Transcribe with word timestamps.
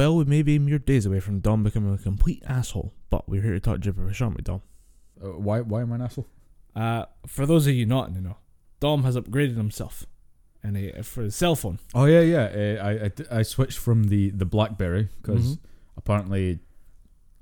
Well, 0.00 0.16
we 0.16 0.24
may 0.24 0.40
be 0.40 0.58
mere 0.58 0.78
days 0.78 1.04
away 1.04 1.20
from 1.20 1.40
Dom 1.40 1.62
becoming 1.62 1.92
a 1.92 1.98
complete 1.98 2.42
asshole, 2.46 2.94
but 3.10 3.28
we're 3.28 3.42
here 3.42 3.52
to 3.52 3.60
talk 3.60 3.80
gibberish, 3.80 4.22
aren't 4.22 4.34
we, 4.38 4.40
Dom? 4.42 4.62
Uh, 5.22 5.32
why? 5.32 5.60
Why 5.60 5.82
am 5.82 5.92
I 5.92 5.96
an 5.96 6.00
asshole? 6.00 6.26
Uh, 6.74 7.04
for 7.26 7.44
those 7.44 7.66
of 7.66 7.74
you 7.74 7.84
not 7.84 8.08
in 8.08 8.14
the 8.14 8.22
know, 8.22 8.38
Dom 8.80 9.04
has 9.04 9.14
upgraded 9.14 9.58
himself, 9.58 10.06
and 10.62 10.74
a, 10.78 11.02
for 11.02 11.20
his 11.24 11.36
cell 11.36 11.54
phone. 11.54 11.80
Oh 11.94 12.06
yeah, 12.06 12.22
yeah. 12.22 12.44
Uh, 12.80 12.82
I, 12.82 13.04
I 13.04 13.08
d- 13.08 13.24
I 13.30 13.42
switched 13.42 13.76
from 13.76 14.04
the 14.04 14.30
the 14.30 14.46
BlackBerry 14.46 15.10
because 15.20 15.56
Mhm. 15.56 15.58
apparently, 15.98 16.60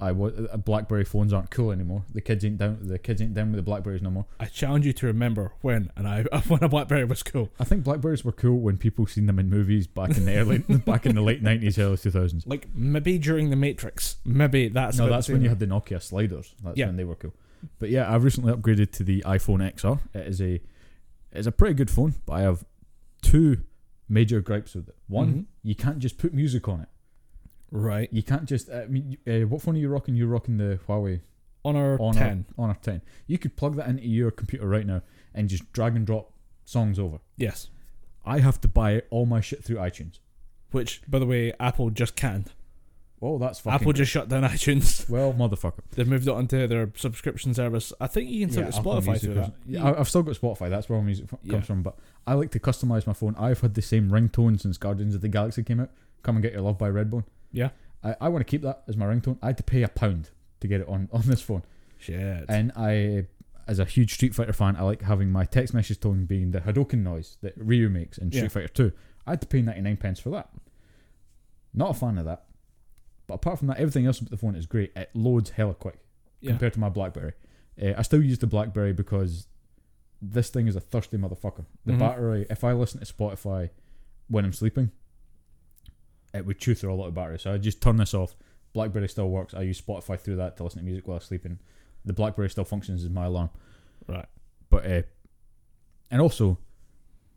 I 0.01 0.13
wa- 0.13 0.29
uh, 0.29 0.57
BlackBerry 0.57 1.05
phones 1.05 1.33
aren't 1.33 1.51
cool 1.51 1.73
anymore. 1.73 2.05
The 2.13 2.21
kids 2.21 2.45
ain't 2.45 2.59
down. 2.59 2.79
The 2.83 2.99
kids 2.99 3.21
ain't 3.21 3.35
down 3.35 3.49
with 3.51 3.57
the 3.57 3.63
Blackberries 3.63 4.01
no 4.01 4.11
more. 4.11 4.27
I 4.39 4.45
challenge 4.47 4.87
you 4.87 4.93
to 4.93 5.07
remember 5.07 5.53
when 5.61 5.91
and 5.97 6.07
I 6.07 6.23
when 6.49 6.63
a 6.63 6.69
BlackBerry 6.69 7.05
was 7.05 7.23
cool. 7.25 7.51
I 7.59 7.65
think 7.65 7.83
Blackberries 7.83 8.25
were 8.25 8.31
cool 8.33 8.61
when 8.61 8.77
people 8.77 9.07
seen 9.07 9.27
them 9.27 9.39
in 9.41 9.51
movies 9.51 9.87
back 9.89 10.17
in 10.17 10.25
the 10.25 10.37
early 10.37 10.59
back 10.87 11.05
in 11.05 11.15
the 11.17 11.21
late 11.23 11.43
nineties, 11.43 11.79
early 11.81 11.97
two 11.97 12.11
thousands. 12.13 12.47
Like 12.47 12.69
maybe 12.75 13.19
during 13.19 13.51
the 13.51 13.57
Matrix, 13.57 14.17
maybe 14.25 14.69
that's 14.69 14.99
No, 14.99 15.09
that's 15.09 15.29
when 15.29 15.43
you 15.43 15.49
had 15.49 15.59
the 15.59 15.67
Nokia 15.67 16.01
sliders. 16.01 16.55
That's 16.63 16.77
Yeah. 16.77 16.87
when 16.87 16.97
they 16.97 17.05
were 17.05 17.17
cool. 17.17 17.35
But 17.81 17.91
yeah, 17.91 18.13
I've 18.15 18.23
recently 18.23 18.53
upgraded 18.53 18.93
to 18.93 19.03
the 19.03 19.23
iPhone 19.23 19.69
XR. 19.75 19.99
It 20.15 20.29
is 20.29 20.41
a 20.41 20.61
it's 21.33 21.49
a 21.49 21.53
pretty 21.53 21.75
good 21.75 21.91
phone, 21.91 22.15
but 22.25 22.35
I 22.35 22.41
have 22.43 22.65
two 23.21 23.65
major 24.09 24.41
gripes 24.41 24.75
with 24.77 24.89
it. 24.89 24.97
One, 25.09 25.33
Mhm. 25.33 25.45
you 25.65 25.75
can't 25.75 25.99
just 25.99 26.19
put 26.19 26.33
music 26.33 26.69
on 26.69 26.81
it. 26.83 26.89
Right 27.71 28.09
You 28.13 28.23
can't 28.23 28.45
just. 28.47 28.71
I 28.71 28.87
mean, 28.87 29.19
uh, 29.27 29.47
what 29.47 29.63
phone 29.63 29.75
are 29.77 29.79
you 29.79 29.89
rocking? 29.89 30.15
You're 30.17 30.29
rocking 30.29 30.57
the 30.59 30.79
Huawei 30.89 31.21
Honor, 31.65 31.99
Honor 32.01 32.19
ten. 32.19 32.47
Honor 32.57 32.77
10. 32.81 33.03
You 33.27 33.37
could 33.39 33.57
plug 33.57 33.77
that 33.77 33.89
into 33.89 34.07
your 34.07 34.31
computer 34.31 34.67
right 34.67 34.87
now 34.87 35.03
and 35.35 35.49
just 35.49 35.71
drag 35.73 35.97
and 35.97 36.07
drop 36.07 36.33
songs 36.65 36.99
over. 36.99 37.19
Yes, 37.37 37.69
I 38.25 38.39
have 38.41 38.61
to 38.63 38.69
buy 38.69 39.03
all 39.11 39.27
my 39.27 39.41
shit 39.41 39.65
through 39.65 39.77
iTunes. 39.77 40.19
which 40.71 41.03
by 41.09 41.19
the 41.19 41.27
way, 41.27 41.53
Apple 41.61 41.91
just 41.91 42.17
canned. 42.17 42.53
Oh, 43.21 43.37
that's 43.37 43.59
fucking. 43.59 43.75
Apple 43.81 43.93
just 43.93 44.13
shut 44.13 44.29
down 44.29 44.43
iTunes. 44.45 45.11
well, 45.11 45.33
motherfucker. 45.33 45.81
They've 45.97 46.07
moved 46.07 46.29
it 46.29 46.31
onto 46.33 46.69
their 46.69 46.93
subscription 46.95 47.53
service. 47.53 47.93
I 48.01 48.07
think 48.07 48.31
you 48.31 48.41
can 48.47 48.53
still 48.53 48.63
get 48.65 48.75
Spotify 48.75 49.21
through 49.21 49.35
that. 49.35 49.55
Yeah, 49.67 49.93
I've 49.99 50.09
still 50.09 50.23
got 50.23 50.37
Spotify. 50.37 50.71
That's 50.71 50.89
where 50.89 51.01
my 51.01 51.05
music 51.07 51.25
f- 51.25 51.41
comes 51.41 51.53
Yeah. 51.53 51.61
from. 51.63 51.83
But 51.83 51.99
I 52.29 52.35
like 52.35 52.53
to 52.53 52.61
customize 52.61 53.09
my 53.09 53.13
phone. 53.15 53.35
I've 53.37 53.61
had 53.61 53.75
the 53.75 53.83
same 53.83 54.11
ringtone 54.11 54.61
since 54.61 54.79
Guardians 54.79 55.17
of 55.17 55.21
the 55.21 55.29
Galaxy 55.29 55.65
came 55.65 55.81
out. 55.81 55.91
Come 56.23 56.37
and 56.37 56.43
get 56.45 56.53
your 56.53 56.63
love 56.63 56.79
by 56.79 56.89
Redbone. 56.91 57.25
Yeah. 57.53 57.71
I, 58.05 58.15
I 58.21 58.29
want 58.29 58.47
to 58.47 58.51
keep 58.51 58.63
that 58.63 58.85
as 58.89 58.97
my 58.97 59.07
ringtone. 59.07 59.39
I 59.43 59.47
had 59.47 59.57
to 59.59 59.63
pay 59.63 59.83
a 59.83 59.89
pound 59.89 60.31
to 60.61 60.69
get 60.69 60.81
it 60.81 60.89
on 60.89 61.09
on 61.13 61.23
this 61.23 61.41
phone. 61.43 61.63
Shit. 61.99 62.45
And 62.49 62.73
I, 62.77 63.27
as 63.67 63.79
a 63.79 63.85
huge 63.85 64.15
Street 64.15 64.35
Fighter 64.35 64.53
fan, 64.53 64.77
I 64.77 64.83
like 64.83 65.03
having 65.03 65.31
my 65.31 65.45
text 65.45 65.75
message 65.75 65.99
tone 66.01 66.25
being 66.27 66.53
the 66.53 66.61
Hadoken 66.61 67.03
noise 67.03 67.37
that 67.43 67.55
Ryu 67.57 67.89
makes 67.89 68.19
in 68.19 68.31
Street 68.31 68.43
Yeah. 68.43 68.49
Fighter 68.49 68.69
2. 68.69 68.93
I 69.27 69.31
had 69.33 69.41
to 69.41 69.47
pay 69.47 69.63
99 69.63 69.97
pence 69.97 70.21
for 70.21 70.31
that. 70.31 70.49
Not 71.75 71.91
a 71.91 71.95
fan 71.95 72.19
of 72.19 72.25
that. 72.25 72.45
But 73.27 73.35
apart 73.35 73.59
from 73.59 73.69
that, 73.69 73.79
everything 73.79 74.07
else 74.07 74.21
about 74.21 74.31
the 74.31 74.37
phone 74.39 74.55
is 74.55 74.67
great. 74.67 74.93
It 74.97 75.11
loads 75.15 75.51
hella 75.51 75.75
quick 75.75 75.99
yeah. 76.41 76.51
compared 76.53 76.73
to 76.75 76.81
my 76.81 76.89
Blackberry. 76.89 77.33
Uh, 77.81 77.93
I 77.97 78.03
still 78.03 78.23
use 78.23 78.39
the 78.39 78.47
Blackberry 78.47 78.93
because 78.93 79.49
this 80.23 80.49
thing 80.51 80.67
is 80.67 80.77
a 80.77 80.81
thirsty 80.81 81.17
motherfucker. 81.19 81.65
The 81.85 81.93
Mhm. 81.93 81.99
battery, 81.99 82.47
if 82.49 82.65
I 82.65 82.73
listen 82.73 83.01
to 83.01 83.13
Spotify 83.13 83.71
when 84.29 84.45
I'm 84.45 84.53
sleeping, 84.53 84.91
it 86.35 86.45
would 86.47 86.59
chew 86.59 86.75
through 86.75 86.93
a 86.93 86.97
lot 86.97 87.07
of 87.09 87.15
battery. 87.15 87.39
So 87.39 87.53
I 87.53 87.59
just 87.59 87.81
turn 87.81 87.97
this 87.97 88.15
off. 88.15 88.37
Blackberry 88.73 89.09
still 89.09 89.29
works. 89.31 89.55
I 89.55 89.63
use 89.63 89.81
Spotify 89.81 90.19
through 90.21 90.37
that 90.37 90.57
to 90.59 90.65
listen 90.65 90.81
to 90.81 90.85
music 90.85 91.07
while 91.09 91.17
I'm 91.17 91.23
sleeping. 91.23 91.59
The 92.05 92.13
Blackberry 92.13 92.51
still 92.51 92.65
functions 92.65 93.03
as 93.03 93.11
my 93.11 93.25
alarm. 93.27 93.51
Right. 94.07 94.27
But 94.71 94.87
uh, 94.87 95.03
and 96.11 96.21
also, 96.21 96.59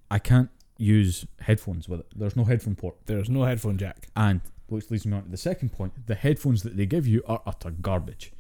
I 0.09 0.19
can't 0.19 0.49
use 0.77 1.25
headphones 1.39 1.87
with 1.87 2.01
it. 2.01 2.07
There's 2.15 2.35
no 2.35 2.43
headphone 2.43 2.75
port. 2.75 2.95
There's 3.05 3.29
no 3.29 3.43
headphone 3.43 3.77
jack. 3.77 4.07
And 4.15 4.41
which 4.67 4.89
leads 4.91 5.05
me 5.05 5.15
on 5.17 5.23
to 5.23 5.29
the 5.29 5.37
second 5.37 5.71
point: 5.71 5.93
the 6.07 6.15
headphones 6.15 6.63
that 6.63 6.75
they 6.77 6.85
give 6.85 7.07
you 7.07 7.23
are 7.27 7.41
utter 7.45 7.71
garbage. 7.71 8.31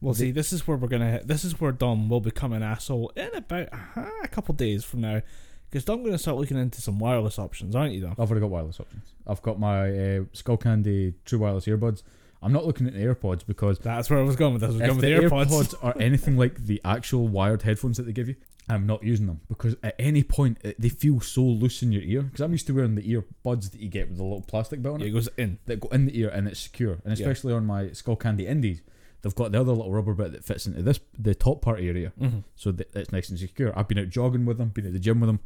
Well, 0.00 0.14
They- 0.14 0.26
see, 0.26 0.30
this 0.30 0.52
is 0.52 0.66
where 0.66 0.76
we're 0.76 0.88
gonna. 0.88 1.10
Hit. 1.12 1.28
This 1.28 1.44
is 1.44 1.60
where 1.60 1.72
Dom 1.72 2.08
will 2.08 2.20
become 2.20 2.52
an 2.52 2.62
asshole 2.62 3.12
in 3.16 3.34
about 3.34 3.68
uh, 3.72 4.10
a 4.22 4.28
couple 4.28 4.54
days 4.54 4.84
from 4.84 5.00
now, 5.00 5.22
because 5.70 5.88
I'm 5.88 6.02
gonna 6.04 6.18
start 6.18 6.36
looking 6.38 6.56
into 6.58 6.80
some 6.80 6.98
wireless 6.98 7.38
options, 7.38 7.74
aren't 7.76 7.94
you, 7.94 8.00
though? 8.00 8.10
I've 8.12 8.18
already 8.30 8.40
got 8.40 8.50
wireless 8.50 8.80
options. 8.80 9.04
I've 9.26 9.42
got 9.42 9.58
my 9.60 9.88
uh, 9.88 10.20
Skullcandy 10.34 11.14
True 11.24 11.38
Wireless 11.40 11.66
earbuds. 11.66 12.02
I'm 12.40 12.52
not 12.52 12.64
looking 12.64 12.86
at 12.86 12.92
the 12.94 13.00
AirPods 13.00 13.44
because 13.44 13.80
That's 13.80 14.08
where 14.10 14.20
I 14.20 14.22
was 14.22 14.36
going 14.36 14.52
with 14.52 14.62
this. 14.62 14.68
I 14.70 14.72
was 14.72 14.80
if 14.80 14.86
going 14.86 15.00
the 15.00 15.14
with 15.14 15.30
the 15.30 15.36
AirPods. 15.36 15.74
AirPods 15.74 15.74
are 15.84 15.94
anything 16.00 16.36
like 16.36 16.54
the 16.66 16.80
actual 16.84 17.26
wired 17.26 17.62
headphones 17.62 17.96
that 17.96 18.04
they 18.04 18.12
give 18.12 18.28
you, 18.28 18.36
I'm 18.68 18.86
not 18.86 19.02
using 19.02 19.26
them 19.26 19.40
because 19.48 19.74
at 19.82 19.94
any 19.98 20.22
point 20.22 20.58
it, 20.62 20.80
they 20.80 20.88
feel 20.90 21.20
so 21.20 21.42
loose 21.42 21.82
in 21.82 21.90
your 21.90 22.02
ear. 22.02 22.22
Because 22.22 22.40
I'm 22.42 22.52
used 22.52 22.66
to 22.68 22.74
wearing 22.74 22.94
the 22.94 23.02
earbuds 23.02 23.72
that 23.72 23.80
you 23.80 23.88
get 23.88 24.08
with 24.08 24.18
the 24.18 24.22
little 24.22 24.42
plastic 24.42 24.80
bit 24.82 24.92
on 24.92 25.00
it 25.02 25.06
it 25.06 25.10
goes 25.10 25.28
in. 25.36 25.58
that 25.66 25.80
go 25.80 25.88
in 25.88 26.06
the 26.06 26.16
ear 26.18 26.28
and 26.28 26.46
it's 26.46 26.60
secure. 26.60 26.98
And 27.04 27.18
Yeah. 27.18 27.24
especially 27.26 27.54
on 27.54 27.66
my 27.66 27.86
Skullcandy 27.86 28.44
Indies, 28.46 28.82
they've 29.22 29.34
got 29.34 29.50
the 29.50 29.60
other 29.60 29.72
little 29.72 29.90
rubber 29.92 30.14
bit 30.14 30.30
that 30.32 30.44
fits 30.44 30.64
into 30.66 30.80
this 30.82 31.00
the 31.18 31.34
top 31.34 31.60
part 31.60 31.80
area, 31.80 32.12
Mm-hmm. 32.20 32.38
so 32.54 32.70
that 32.72 32.94
it's 32.94 33.10
nice 33.10 33.30
and 33.30 33.38
secure. 33.38 33.76
I've 33.76 33.88
been 33.88 33.98
out 33.98 34.10
jogging 34.10 34.46
with 34.46 34.58
them, 34.58 34.68
been 34.68 34.86
at 34.86 34.92
the 34.92 35.00
gym 35.00 35.18
with 35.20 35.28
them. 35.28 35.40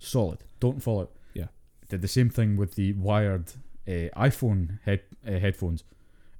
Solid. 0.00 0.38
Don't 0.58 0.82
fall 0.82 1.02
out. 1.02 1.10
Yeah. 1.34 1.46
Did 1.88 2.02
the 2.02 2.08
same 2.08 2.30
thing 2.30 2.56
with 2.56 2.74
the 2.74 2.94
wired 2.94 3.52
uh, 3.86 4.08
iPhone 4.16 4.80
head 4.84 5.02
uh, 5.26 5.32
headphones, 5.38 5.84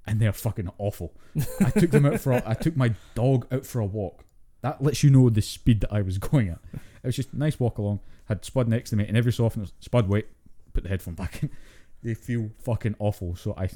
and 0.07 0.19
they're 0.19 0.33
fucking 0.33 0.71
awful. 0.79 1.13
I 1.61 1.71
took 1.79 1.91
them 1.91 2.07
out 2.07 2.21
for. 2.21 2.33
A, 2.33 2.43
I 2.45 2.55
took 2.55 2.77
my 2.77 2.95
dog 3.15 3.47
out 3.53 3.65
for 3.65 3.81
a 3.81 3.87
walk. 3.87 4.25
That 4.63 4.83
lets 4.83 5.03
you 5.03 5.11
know 5.11 5.31
the 5.31 5.43
speed 5.43 5.81
that 5.83 5.93
I 5.93 6.03
was 6.03 6.19
going 6.31 6.49
at. 6.49 6.59
It 6.75 7.07
was 7.07 7.17
just 7.17 7.33
a 7.33 7.39
nice 7.39 7.61
walk 7.61 7.79
along. 7.79 8.01
Had 8.27 8.45
Spud 8.45 8.69
next 8.69 8.91
to 8.91 8.97
me, 8.97 9.07
and 9.07 9.17
every 9.17 9.33
so 9.33 9.45
often, 9.45 9.63
was, 9.63 9.73
Spud, 9.81 10.09
wait, 10.09 10.27
put 10.73 10.83
the 10.83 10.89
headphone 10.89 11.15
back 11.15 11.43
in. 11.43 11.51
They 12.03 12.15
feel 12.15 12.49
fucking 12.65 12.95
awful. 12.99 13.37
So 13.37 13.55
I, 13.59 13.69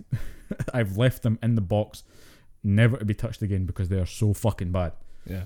I've 0.73 0.97
left 0.97 1.23
them 1.25 1.39
in 1.43 1.57
the 1.57 1.61
box, 1.61 2.05
never 2.63 2.97
to 2.97 3.05
be 3.05 3.13
touched 3.13 3.43
again 3.43 3.67
because 3.67 3.91
they 3.91 3.99
are 3.99 4.07
so 4.07 4.33
fucking 4.33 4.73
bad. 4.73 4.93
Yeah. 5.27 5.45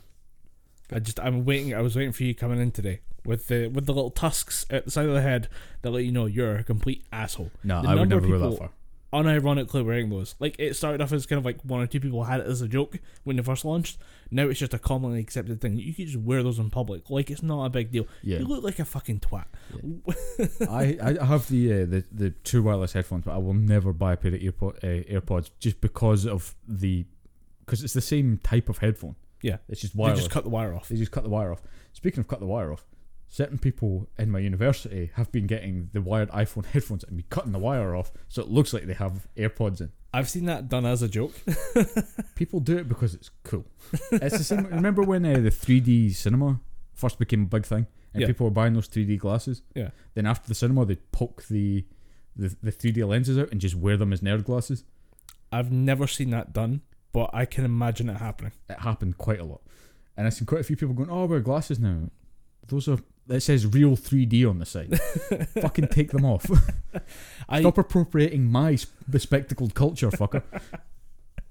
I 0.92 0.98
just 1.00 1.20
I'm 1.20 1.44
waiting. 1.44 1.74
I 1.74 1.80
was 1.80 1.96
waiting 1.96 2.12
for 2.12 2.24
you 2.24 2.34
coming 2.34 2.60
in 2.60 2.70
today 2.70 3.00
with 3.24 3.48
the 3.48 3.68
with 3.68 3.86
the 3.86 3.92
little 3.92 4.10
tusks 4.10 4.64
at 4.70 4.84
the 4.84 4.90
side 4.90 5.06
of 5.06 5.14
the 5.14 5.22
head 5.22 5.48
that 5.82 5.90
let 5.90 6.04
you 6.04 6.12
know 6.12 6.26
you're 6.26 6.56
a 6.56 6.64
complete 6.64 7.04
asshole. 7.12 7.50
No, 7.62 7.82
The 7.82 7.88
I 7.88 7.94
would 7.94 8.08
never 8.08 8.26
go 8.26 8.50
that 8.50 8.58
far. 8.58 8.70
Unironically 9.10 9.82
wearing 9.84 10.10
those. 10.10 10.34
Like 10.38 10.56
it 10.58 10.76
started 10.76 11.00
off 11.00 11.12
as 11.12 11.24
kind 11.24 11.38
of 11.38 11.44
like 11.44 11.62
one 11.62 11.80
or 11.80 11.86
two 11.86 11.98
people 11.98 12.24
had 12.24 12.40
it 12.40 12.46
as 12.46 12.60
a 12.60 12.68
joke 12.68 12.98
when 13.24 13.36
they 13.36 13.42
first 13.42 13.64
launched. 13.64 13.98
Now 14.30 14.48
it's 14.48 14.58
just 14.58 14.74
a 14.74 14.78
commonly 14.78 15.20
accepted 15.20 15.62
thing. 15.62 15.78
You 15.78 15.94
can 15.94 16.04
just 16.04 16.18
wear 16.18 16.42
those 16.42 16.58
in 16.58 16.68
public. 16.68 17.08
Like 17.08 17.30
it's 17.30 17.42
not 17.42 17.64
a 17.64 17.70
big 17.70 17.90
deal. 17.90 18.06
Yeah. 18.22 18.38
You 18.40 18.44
look 18.44 18.62
like 18.62 18.78
a 18.78 18.84
fucking 18.84 19.20
twat. 19.20 19.46
I, 20.68 20.98
I 21.20 21.24
have 21.24 21.48
the, 21.48 21.72
uh, 21.72 21.86
the 21.86 22.04
the 22.12 22.30
true 22.44 22.62
wireless 22.62 22.92
headphones, 22.92 23.24
but 23.24 23.32
I 23.34 23.38
will 23.38 23.54
never 23.54 23.92
buy 23.92 24.12
a 24.12 24.16
pair 24.16 24.34
of 24.34 24.40
earpod, 24.40 24.76
uh, 24.84 25.20
AirPods 25.20 25.50
just 25.58 25.80
because 25.80 26.26
of 26.26 26.54
the 26.66 27.06
because 27.64 27.82
it's 27.82 27.94
the 27.94 28.00
same 28.00 28.38
type 28.42 28.68
of 28.68 28.78
headphone. 28.78 29.16
Yeah. 29.42 29.58
it's 29.68 29.80
just 29.80 29.94
They 29.96 30.00
wireless. 30.02 30.20
just 30.20 30.30
cut 30.30 30.44
the 30.44 30.50
wire 30.50 30.74
off. 30.74 30.88
They 30.88 30.96
just 30.96 31.12
cut 31.12 31.22
the 31.24 31.30
wire 31.30 31.52
off. 31.52 31.62
Speaking 31.92 32.20
of 32.20 32.28
cut 32.28 32.40
the 32.40 32.46
wire 32.46 32.72
off, 32.72 32.84
certain 33.28 33.58
people 33.58 34.08
in 34.18 34.30
my 34.30 34.38
university 34.38 35.10
have 35.14 35.30
been 35.32 35.46
getting 35.46 35.90
the 35.92 36.00
wired 36.00 36.30
iPhone 36.30 36.64
headphones 36.72 37.04
and 37.04 37.16
be 37.16 37.24
cutting 37.30 37.52
the 37.52 37.58
wire 37.58 37.94
off, 37.94 38.10
so 38.28 38.42
it 38.42 38.48
looks 38.48 38.72
like 38.72 38.84
they 38.86 38.94
have 38.94 39.26
AirPods 39.36 39.80
in. 39.80 39.90
I've 40.14 40.28
seen 40.28 40.46
that 40.46 40.68
done 40.68 40.86
as 40.86 41.02
a 41.02 41.08
joke. 41.08 41.34
People 42.34 42.60
do 42.60 42.78
it 42.78 42.88
because 42.88 43.14
it's 43.14 43.30
cool. 43.44 43.66
It's 44.10 44.38
the 44.38 44.44
same. 44.44 44.64
Remember 44.66 45.02
when 45.02 45.24
uh, 45.26 45.34
the 45.34 45.50
3D 45.50 46.14
cinema 46.14 46.60
first 46.94 47.18
became 47.18 47.42
a 47.42 47.46
big 47.46 47.66
thing, 47.66 47.86
and 48.14 48.22
Yeah. 48.22 48.26
people 48.26 48.46
were 48.46 48.50
buying 48.50 48.72
those 48.72 48.88
3D 48.88 49.18
glasses? 49.18 49.62
Yeah. 49.74 49.90
Then 50.14 50.24
after 50.26 50.48
the 50.48 50.54
cinema, 50.54 50.86
they'd 50.86 51.12
poke 51.12 51.44
the 51.48 51.84
the, 52.36 52.56
the 52.62 52.70
3D 52.72 53.06
lenses 53.06 53.36
out 53.36 53.50
and 53.50 53.60
just 53.60 53.74
wear 53.74 53.96
them 53.96 54.12
as 54.12 54.20
nerd 54.20 54.44
glasses. 54.44 54.84
I've 55.50 55.72
never 55.72 56.06
seen 56.06 56.30
that 56.30 56.52
done, 56.52 56.82
but 57.12 57.30
I 57.32 57.44
can 57.44 57.64
imagine 57.64 58.08
it 58.08 58.16
happening. 58.18 58.52
It 58.68 58.78
happened 58.80 59.18
quite 59.18 59.40
a 59.40 59.44
lot, 59.44 59.60
and 60.16 60.26
I've 60.26 60.34
seen 60.34 60.46
quite 60.46 60.60
a 60.60 60.64
few 60.64 60.76
people 60.76 60.94
going, 60.94 61.10
"Oh, 61.10 61.22
I 61.22 61.26
wear 61.26 61.40
glasses 61.40 61.78
now." 61.78 62.10
Those 62.66 62.88
are. 62.88 62.98
It 63.30 63.40
says 63.40 63.66
real 63.66 63.94
3D 63.94 64.48
on 64.48 64.58
the 64.58 64.64
side. 64.64 64.98
Fucking 65.60 65.88
take 65.88 66.12
them 66.12 66.24
off. 66.24 66.50
I 67.46 67.60
Stop 67.60 67.76
appropriating 67.76 68.46
my 68.50 68.72
s- 68.72 68.86
bespectacled 69.10 69.74
culture, 69.74 70.08
fucker. 70.10 70.42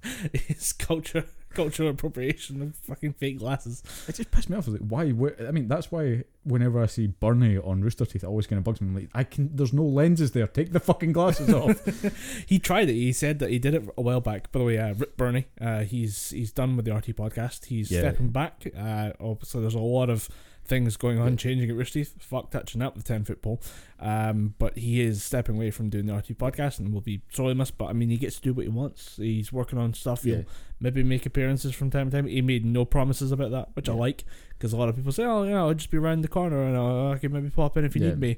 it's 0.33 0.73
culture 0.73 1.25
cultural 1.53 1.89
appropriation 1.89 2.61
of 2.61 2.75
fucking 2.75 3.13
fake 3.13 3.39
glasses. 3.39 3.81
It 4.07 4.13
just 4.15 4.29
pissed 4.29 4.47
me 4.47 4.55
off. 4.57 4.67
I 4.67 4.71
was 4.71 4.79
like, 4.79 4.89
why? 4.89 5.09
Where, 5.09 5.35
I 5.47 5.49
mean, 5.49 5.67
that's 5.67 5.91
why 5.91 6.23
whenever 6.44 6.79
I 6.81 6.85
see 6.85 7.07
Burnie 7.07 7.57
on 7.57 7.81
Rooster 7.81 8.05
Teeth, 8.05 8.23
it 8.23 8.27
always 8.27 8.45
kind 8.45 8.57
of 8.59 8.63
bugs 8.63 8.79
me. 8.79 8.88
I'm 8.89 8.95
like, 8.95 9.09
I 9.15 9.23
can. 9.23 9.49
There's 9.55 9.73
no 9.73 9.83
lenses 9.83 10.31
there. 10.33 10.45
Take 10.45 10.71
the 10.71 10.79
fucking 10.79 11.13
glasses 11.13 11.51
off. 11.53 11.81
He 12.47 12.59
tried 12.59 12.89
it. 12.89 12.94
He 12.94 13.11
said 13.11 13.39
that 13.39 13.49
he 13.49 13.57
did 13.59 13.73
it 13.73 13.89
a 13.97 14.01
while 14.01 14.21
back. 14.21 14.51
By 14.51 14.59
the 14.59 14.65
way, 14.65 14.77
uh, 14.77 14.94
Rip 14.94 15.17
Burnie, 15.17 15.47
uh, 15.59 15.79
he's 15.81 16.29
he's 16.29 16.51
done 16.51 16.75
with 16.75 16.85
the 16.85 16.94
RT 16.94 17.07
podcast. 17.15 17.65
He's 17.65 17.89
Yeah. 17.91 18.01
stepping 18.01 18.29
back. 18.29 18.67
Uh, 18.77 19.11
obviously, 19.19 19.61
there's 19.61 19.73
a 19.73 19.79
lot 19.79 20.09
of 20.09 20.29
things 20.67 20.97
going 20.97 21.19
on, 21.19 21.31
Yeah. 21.31 21.35
changing 21.37 21.69
at 21.69 21.75
Rooster 21.75 21.99
Teeth. 21.99 22.15
Fuck 22.19 22.51
touching 22.51 22.81
up 22.81 22.95
the 22.95 23.03
ten 23.03 23.23
foot 23.23 23.41
pole. 23.41 23.61
Um, 23.99 24.53
but 24.59 24.77
he 24.77 25.01
is 25.01 25.23
stepping 25.23 25.55
away 25.55 25.71
from 25.71 25.89
doing 25.89 26.05
the 26.05 26.13
RT 26.15 26.33
podcast 26.37 26.79
and 26.79 26.93
will 26.93 27.01
be 27.01 27.21
sorely 27.31 27.53
missed. 27.53 27.77
But 27.77 27.85
I 27.85 27.93
mean, 27.93 28.09
he 28.09 28.17
gets 28.17 28.35
to 28.35 28.41
do 28.41 28.53
what 28.53 28.63
he 28.63 28.69
wants. 28.69 29.15
He's 29.17 29.51
working 29.51 29.79
on 29.79 29.93
stuff. 29.93 30.23
Yeah. 30.25 30.35
He'll 30.37 30.45
maybe 30.79 31.03
make 31.03 31.25
appearances 31.25 31.73
from 31.73 31.89
time 31.89 32.11
to 32.11 32.17
time. 32.17 32.27
He 32.27 32.41
made 32.41 32.65
no 32.65 32.85
promises 32.85 33.31
about 33.31 33.51
that, 33.51 33.69
which 33.75 33.89
I 33.89 33.93
like 33.93 34.23
because 34.57 34.73
a 34.73 34.77
lot 34.77 34.89
of 34.89 34.95
people 34.95 35.11
say, 35.11 35.23
"Oh, 35.23 35.43
yeah, 35.43 35.57
I'll 35.59 35.73
just 35.73 35.89
be 35.91 35.97
around 35.97 36.21
the 36.21 36.27
corner 36.27 36.63
and 36.63 36.75
uh, 36.77 37.09
I 37.11 37.17
can 37.17 37.31
maybe 37.31 37.49
pop 37.49 37.77
in 37.77 37.85
if 37.85 37.95
you 37.95 38.01
Yeah. 38.03 38.09
need 38.09 38.19
me." 38.19 38.37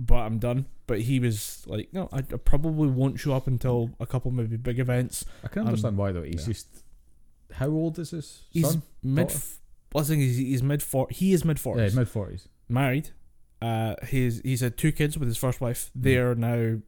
but 0.00 0.14
I'm 0.18 0.38
done. 0.38 0.66
But 0.86 1.00
he 1.00 1.18
was 1.18 1.64
like, 1.66 1.92
no, 1.92 2.08
I, 2.12 2.18
I 2.18 2.22
probably 2.22 2.86
won't 2.88 3.18
show 3.18 3.32
up 3.32 3.48
until 3.48 3.90
a 3.98 4.06
couple 4.06 4.30
maybe 4.30 4.56
big 4.56 4.78
events. 4.78 5.24
I 5.42 5.48
can 5.48 5.62
Um, 5.62 5.68
understand 5.68 5.96
why 5.96 6.12
though. 6.12 6.22
He's 6.22 6.42
yeah. 6.46 6.52
just 6.52 6.68
how 7.54 7.66
old 7.66 7.98
is 7.98 8.10
his 8.10 8.42
He's 8.50 8.70
son? 8.70 8.82
mid. 9.02 9.34
The 9.94 10.04
thing 10.04 10.20
is, 10.20 10.36
he's 10.36 10.62
mid 10.62 10.82
four. 10.82 11.08
He 11.10 11.32
is 11.32 11.44
mid 11.44 11.58
forties. 11.58 11.94
Yeah, 11.94 12.00
mid 12.00 12.08
forties. 12.08 12.48
married. 12.68 13.10
Uh, 13.60 13.94
he's 14.06 14.40
he's 14.42 14.60
had 14.60 14.76
two 14.76 14.92
kids 14.92 15.18
with 15.18 15.28
his 15.28 15.36
first 15.36 15.60
wife. 15.60 15.90
Mm. 15.98 16.02
They're 16.02 16.34
now 16.34 16.78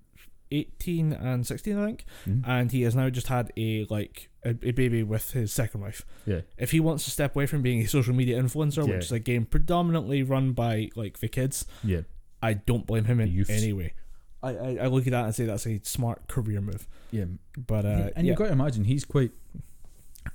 eighteen 0.53 1.13
and 1.13 1.47
sixteen, 1.47 1.79
I 1.79 1.87
think, 1.87 2.05
and 2.45 2.71
he 2.73 2.83
has 2.83 2.95
now 2.95 3.09
just 3.11 3.29
had 3.29 3.53
a 3.57 3.87
like 3.91 4.29
a, 4.45 4.51
a 4.51 4.71
baby 4.73 5.03
with 5.03 5.31
his 5.33 5.53
second 5.53 5.81
wife. 5.81 6.05
Yeah. 6.27 6.41
If 6.59 6.71
he 6.73 6.81
wants 6.81 7.05
to 7.05 7.11
step 7.11 7.35
away 7.35 7.47
from 7.47 7.63
being 7.63 7.81
a 7.81 7.87
social 7.87 8.15
media 8.15 8.41
influencer, 8.41 8.87
Yeah. 8.87 8.95
which 8.97 9.07
is 9.07 9.13
a 9.13 9.19
game 9.19 9.47
predominantly 9.47 10.23
run 10.23 10.53
by 10.53 10.91
like 10.95 11.19
the 11.21 11.29
kids, 11.29 11.67
Yeah. 11.83 12.03
I 12.43 12.55
don't 12.55 12.87
blame 12.87 13.05
him 13.05 13.21
in 13.21 13.45
any 13.51 13.73
way. 13.73 13.95
I, 14.43 14.51
I, 14.57 14.79
I 14.83 14.87
look 14.87 15.07
at 15.07 15.11
that 15.11 15.25
and 15.27 15.35
say 15.35 15.45
that's 15.45 15.67
a 15.67 15.79
smart 15.83 16.27
career 16.29 16.61
move. 16.61 16.89
Yeah. 17.11 17.25
But 17.57 17.85
uh, 17.85 18.11
and 18.17 18.27
yeah, 18.27 18.31
you've 18.33 18.39
got 18.39 18.47
to 18.47 18.53
imagine 18.53 18.85
he's 18.85 19.05
quite 19.05 19.33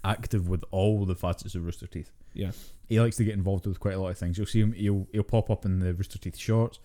active 0.03 0.47
with 0.47 0.63
all 0.71 1.05
the 1.05 1.15
facets 1.15 1.55
of 1.55 1.65
Rooster 1.65 1.87
Teeth. 1.87 2.11
Yeah, 2.35 2.51
He 2.87 2.99
likes 2.99 3.15
to 3.17 3.23
get 3.23 3.33
involved 3.33 3.65
with 3.65 3.79
quite 3.79 3.95
a 3.95 3.99
lot 3.99 4.09
of 4.09 4.17
things. 4.17 4.37
You'll 4.37 4.47
see 4.47 4.61
him. 4.61 4.73
He'll 4.73 5.07
he'll 5.11 5.23
pop 5.23 5.49
up 5.49 5.65
in 5.65 5.79
the 5.79 5.93
Rooster 5.93 6.19
Teeth 6.19 6.37
shorts. 6.37 6.79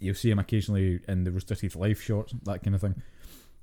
You'll 0.00 0.14
see 0.16 0.30
him 0.30 0.38
occasionally 0.40 1.00
in 1.06 1.24
the 1.24 1.30
Rooster 1.30 1.54
Teeth 1.54 1.76
live 1.76 2.02
shorts, 2.02 2.34
that 2.44 2.62
kind 2.64 2.74
of 2.74 2.80
thing. 2.80 3.00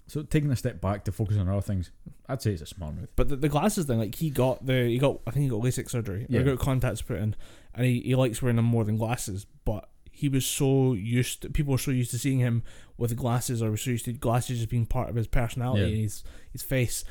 So 0.08 0.24
taking 0.24 0.50
a 0.52 0.56
step 0.56 0.82
back 0.82 1.04
to 1.06 1.12
focus 1.12 1.38
on 1.38 1.48
other 1.50 1.62
things, 1.62 1.92
I'd 2.28 2.42
say 2.42 2.52
it's 2.54 2.62
a 2.64 2.66
smart 2.66 2.96
move. 2.96 3.10
But 3.16 3.30
the, 3.30 3.36
the 3.36 3.50
glasses 3.50 3.86
thing, 3.86 4.00
like 4.00 4.16
he 4.16 4.30
got 4.30 4.66
the 4.66 4.86
he 4.86 4.98
got 4.98 5.20
I 5.28 5.32
think 5.32 5.44
he 5.44 5.50
got 5.50 5.62
LASIK 5.62 5.90
surgery. 5.90 6.26
Yeah. 6.30 6.40
Or 6.40 6.44
got 6.56 6.60
contacts 6.60 7.02
put 7.02 7.18
in, 7.18 7.36
and 7.76 7.86
he, 7.86 8.00
he 8.02 8.16
likes 8.16 8.42
wearing 8.42 8.56
them 8.56 8.66
more 8.66 8.84
than 8.86 8.98
glasses. 8.98 9.46
But 9.66 9.88
he 10.12 10.28
was 10.28 10.46
so 10.46 10.94
used 10.94 11.44
to 11.44 11.50
people 11.50 11.74
were 11.74 11.78
so 11.78 11.92
used 11.92 12.12
to 12.12 12.18
seeing 12.18 12.40
him 12.40 12.64
with 12.98 13.16
glasses, 13.16 13.62
or 13.62 13.70
were 13.72 13.78
so 13.78 13.92
used 13.92 14.06
to 14.06 14.14
glasses 14.14 14.58
just 14.60 14.70
being 14.70 14.86
part 14.86 15.10
of 15.10 15.16
his 15.16 15.28
personality 15.28 15.82
Yeah. 15.82 15.88
and 15.90 15.98
his 15.98 16.24
his 16.54 16.64
face. 16.64 17.04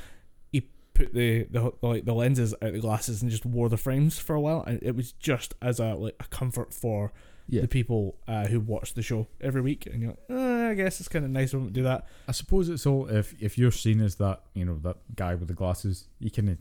Put 0.99 1.15
the, 1.15 1.45
the 1.45 1.73
like 1.81 2.05
the 2.05 2.13
lenses 2.13 2.55
out 2.61 2.73
the 2.73 2.81
glasses 2.81 3.23
and 3.23 3.31
just 3.31 3.47
wore 3.47 3.69
the 3.69 3.77
frames 3.77 4.19
for 4.19 4.35
a 4.35 4.41
while, 4.41 4.63
and 4.67 4.83
it 4.83 4.97
was 4.97 5.13
just 5.13 5.55
as 5.63 5.79
a 5.81 5.95
like 5.95 6.17
a 6.21 6.25
comfort 6.25 6.75
for 6.75 7.13
Yeah. 7.49 7.61
the 7.63 7.69
people 7.69 8.17
uh, 8.27 8.47
who 8.49 8.59
watch 8.61 8.95
the 8.95 9.03
show 9.03 9.29
every 9.41 9.61
week. 9.61 9.87
And 9.87 10.03
you're 10.03 10.11
like, 10.11 10.31
uh, 10.31 10.71
I 10.71 10.75
guess 10.75 10.99
it's 11.01 11.09
kind 11.09 11.25
of 11.25 11.31
nice 11.31 11.55
him 11.55 11.65
to 11.67 11.73
do 11.73 11.83
that. 11.85 12.07
I 12.27 12.33
suppose 12.33 12.69
it's 12.69 12.85
all 12.85 13.07
if 13.09 13.35
if 13.41 13.57
you're 13.57 13.71
seen 13.71 14.01
as 14.01 14.17
that 14.17 14.43
you 14.55 14.65
know 14.65 14.79
that 14.83 14.97
guy 15.15 15.35
with 15.37 15.49
the 15.49 15.55
glasses, 15.55 16.09
you 16.19 16.31
can 16.31 16.59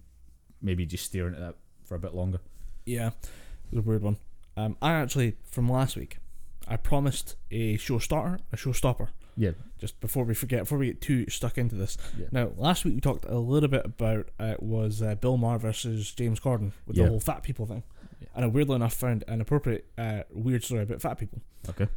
maybe 0.61 0.85
just 0.85 1.05
stare 1.05 1.27
at 1.27 1.39
that 1.39 1.55
for 1.83 1.95
a 1.95 1.99
bit 1.99 2.13
longer. 2.13 2.39
Yeah, 2.85 3.07
it 3.07 3.75
was 3.75 3.79
a 3.85 3.87
weird 3.89 4.03
one. 4.03 4.17
Um, 4.55 4.77
I 4.81 4.91
actually 4.93 5.35
from 5.49 5.67
last 5.69 5.95
week, 5.95 6.19
I 6.67 6.77
promised 6.77 7.35
a 7.51 7.77
show 7.77 7.97
starter, 7.99 8.39
a 8.53 8.57
show 8.57 8.71
stopper. 8.71 9.09
Yeah, 9.39 9.51
Just 9.77 9.99
before 10.01 10.23
we 10.23 10.33
forget, 10.33 10.61
before 10.61 10.79
we 10.79 10.87
get 10.87 10.99
too 11.01 11.29
stuck 11.29 11.57
into 11.59 11.75
this. 11.75 11.95
Yeah. 12.17 12.25
Now, 12.31 12.51
last 12.57 12.83
week 12.83 12.95
we 12.95 13.01
talked 13.01 13.25
a 13.25 13.37
little 13.37 13.69
bit 13.69 13.85
about 13.85 14.29
uh, 14.39 14.55
was 14.57 15.01
uh, 15.03 15.13
Bill 15.15 15.37
Maher 15.37 15.59
versus 15.59 16.11
James 16.13 16.39
Corden 16.39 16.71
with 16.87 16.97
Yeah. 16.97 17.03
the 17.03 17.09
whole 17.11 17.19
fat 17.19 17.43
people 17.43 17.67
thing, 17.67 17.83
Yeah. 18.19 18.29
and 18.35 18.45
I 18.45 18.47
weirdly 18.47 18.75
enough 18.77 18.93
found 18.95 19.23
an 19.27 19.39
appropriate 19.39 19.85
uh, 19.97 20.23
weird 20.31 20.63
story 20.63 20.81
about 20.83 21.01
fat 21.01 21.19
people. 21.19 21.41
Okay. 21.69 21.87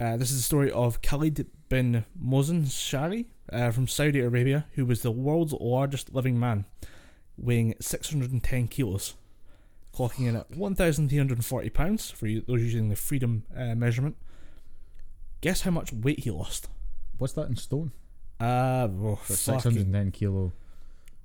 Uh, 0.00 0.16
this 0.16 0.30
is 0.32 0.36
the 0.38 0.42
story 0.42 0.70
of 0.72 1.00
Khalid 1.00 1.46
bin 1.68 2.04
Mohsen 2.20 2.64
Shaari 2.66 3.26
uh, 3.52 3.70
from 3.70 3.86
Saudi 3.86 4.18
Arabia, 4.20 4.66
who 4.74 4.84
was 4.84 5.02
the 5.02 5.10
world's 5.12 5.52
largest 5.52 6.12
living 6.12 6.38
man, 6.40 6.64
weighing 7.36 7.74
610 7.80 8.66
kilos, 8.68 9.14
clocking 9.94 10.26
in 10.28 10.34
at 10.36 10.50
1,340 10.50 11.70
pounds 11.70 12.10
for 12.10 12.26
you, 12.26 12.42
those 12.48 12.62
using 12.62 12.88
the 12.88 12.96
freedom 12.96 13.44
uh, 13.56 13.74
measurement. 13.76 14.16
Guess 15.40 15.62
how 15.62 15.70
much 15.70 15.92
weight 15.92 16.20
he 16.20 16.30
lost? 16.30 16.68
What's 17.18 17.32
that 17.34 17.48
in 17.48 17.56
stone? 17.56 17.92
Uh, 18.40 18.88
oh, 19.02 19.16
For 19.16 19.32
six 19.34 19.62
hundred 19.64 19.86
and 19.86 19.92
ten 19.94 20.10
kilo. 20.10 20.52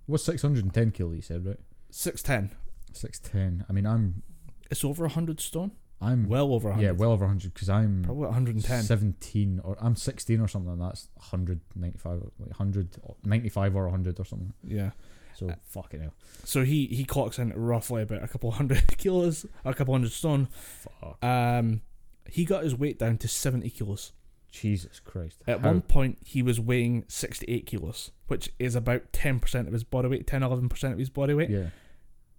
What's 0.06 0.24
six 0.24 0.42
hundred 0.42 0.64
and 0.66 0.74
ten 0.74 0.92
kilo? 0.92 1.12
You 1.14 1.22
said 1.22 1.46
right. 1.46 1.60
610. 1.92 2.58
Six 2.94 3.20
ten. 3.20 3.66
I 3.70 3.74
mean, 3.74 3.86
I'm 3.86 4.24
It's 4.72 4.84
over 4.84 5.04
100 5.04 5.40
stone? 5.40 5.72
I'm 6.02 6.28
Well 6.28 6.54
over 6.54 6.70
100. 6.70 6.84
yeah, 6.86 6.92
well 6.92 7.12
over 7.12 7.26
hundred 7.28 7.54
because 7.54 7.70
I'm 7.70 8.04
Probably 8.04 8.26
110. 8.26 8.84
seventeen 8.84 9.62
or 9.64 9.78
I'm 9.80 9.96
sixteen 9.96 10.42
or 10.42 10.48
something. 10.50 10.74
And 10.74 10.82
that's 10.82 11.08
hundred 11.20 11.62
ninety 11.76 11.98
five, 11.98 12.22
like 12.40 12.52
hundred 12.54 12.98
ninety 13.24 13.50
five 13.50 13.76
or 13.76 13.88
hundred 13.90 14.20
or 14.20 14.26
something. 14.26 14.54
Yeah. 14.64 14.92
So 15.36 15.50
Uh, 15.50 15.56
fucking 15.66 16.02
hell. 16.02 16.14
So 16.44 16.64
he, 16.66 16.88
he 16.88 17.06
clocks 17.06 17.40
in 17.40 17.54
roughly 17.56 18.02
about 18.04 18.22
a 18.24 18.28
couple 18.28 18.52
hundred 18.52 18.98
kilos, 18.98 19.46
or 19.64 19.72
a 19.72 19.76
couple 19.76 19.94
hundred 19.94 20.12
stone. 20.12 20.48
Fuck. 20.52 21.24
Um, 21.24 21.82
he 22.30 22.46
got 22.46 22.64
his 22.64 22.76
weight 22.76 22.98
down 23.00 23.18
to 23.20 23.28
70 23.28 23.70
kilos. 23.72 24.12
Jesus 24.52 25.00
Christ. 25.00 25.42
At 25.48 25.62
How? 25.62 25.68
one 25.70 25.82
point, 25.82 26.20
he 26.24 26.44
was 26.44 26.60
weighing 26.60 27.06
68 27.08 27.66
kilos, 27.66 28.12
which 28.28 28.52
is 28.60 28.76
about 28.76 29.12
10% 29.12 29.66
of 29.68 29.74
his 29.74 29.84
body 29.84 30.08
weight, 30.10 30.28
10 30.28 30.42
11% 30.42 30.92
of 30.92 31.00
his 31.00 31.10
body 31.10 31.34
weight. 31.34 31.50
Yeah. 31.50 31.70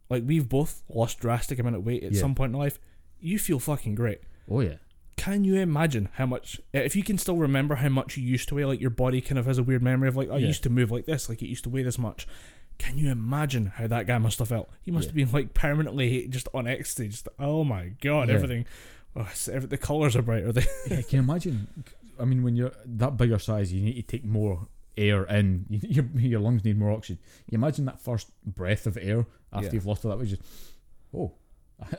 Like, 0.08 0.22
we've 0.24 0.48
both 0.48 0.82
lost 0.88 1.18
drastic 1.18 1.58
amount 1.58 1.74
of 1.76 1.84
weight 1.84 2.04
at 2.04 2.12
Yeah. 2.12 2.20
some 2.20 2.34
point 2.36 2.52
in 2.52 2.58
life. 2.58 2.78
You 3.18 3.38
feel 3.38 3.58
fucking 3.58 3.94
great. 3.96 4.20
Oh 4.48 4.60
yeah. 4.60 4.76
Can 5.16 5.42
you 5.44 5.56
imagine 5.56 6.08
how 6.14 6.26
much, 6.26 6.60
if 6.72 6.94
you 6.94 7.02
can 7.02 7.18
still 7.18 7.36
remember 7.36 7.76
how 7.76 7.88
much 7.88 8.16
you 8.16 8.22
used 8.22 8.48
to 8.50 8.54
weigh, 8.56 8.64
like 8.64 8.80
your 8.80 8.90
body 8.90 9.20
kind 9.20 9.38
of 9.38 9.46
has 9.46 9.58
a 9.58 9.62
weird 9.62 9.82
memory 9.82 10.08
of, 10.08 10.16
like, 10.16 10.28
I 10.30 10.36
Yeah. 10.38 10.48
used 10.48 10.62
to 10.64 10.70
move 10.70 10.90
like 10.92 11.06
this, 11.06 11.28
like 11.28 11.42
it 11.42 11.48
used 11.48 11.64
to 11.64 11.70
weigh 11.70 11.82
this 11.82 11.98
much. 11.98 12.26
Can 12.78 12.98
you 12.98 13.10
imagine 13.10 13.66
how 13.66 13.86
that 13.86 14.06
guy 14.06 14.18
must 14.18 14.38
have 14.40 14.48
felt? 14.48 14.68
He 14.82 14.90
must 14.90 15.06
Yeah. 15.06 15.08
have 15.10 15.16
been 15.16 15.32
like 15.32 15.54
permanently 15.54 16.28
just 16.28 16.48
on 16.54 16.66
ecstasy. 16.68 17.08
Just, 17.08 17.28
oh 17.38 17.64
my 17.64 17.92
god, 18.00 18.28
everything. 18.30 18.66
Oh, 19.16 19.28
every- 19.52 19.68
the 19.68 19.78
colors 19.78 20.16
are 20.16 20.22
brighter. 20.22 20.52
They, 20.52 20.64
yeah, 20.88 21.02
can 21.02 21.08
you 21.10 21.18
imagine? 21.20 21.68
I 22.18 22.24
mean, 22.24 22.42
when 22.42 22.56
you're 22.56 22.72
that 22.84 23.16
bigger 23.16 23.38
size, 23.38 23.72
you 23.72 23.80
need 23.82 23.94
to 23.94 24.02
take 24.02 24.24
more 24.24 24.66
air 24.96 25.24
in. 25.24 25.66
You, 25.68 25.80
your 25.88 26.04
your 26.16 26.40
lungs 26.40 26.64
need 26.64 26.78
more 26.78 26.90
oxygen. 26.92 27.18
You 27.50 27.56
imagine 27.56 27.84
that 27.86 28.00
first 28.00 28.30
breath 28.44 28.86
of 28.86 28.96
air 29.00 29.26
after 29.52 29.66
Yeah. 29.66 29.72
you've 29.74 29.86
lost 29.86 30.04
all 30.04 30.10
that 30.10 30.18
weight. 30.18 30.28
Just 30.28 30.42
oh, 31.16 31.32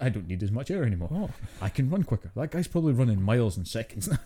I- 0.02 0.10
don't 0.10 0.28
need 0.28 0.42
as 0.44 0.52
much 0.52 0.72
air 0.72 0.84
anymore. 0.84 1.10
oh. 1.12 1.30
I 1.62 1.70
can 1.70 1.90
run 1.90 2.04
quicker. 2.04 2.32
That 2.36 2.52
guy's 2.52 2.68
probably 2.68 2.94
running 2.94 3.22
miles 3.22 3.58
in 3.58 3.66
seconds. 3.66 4.10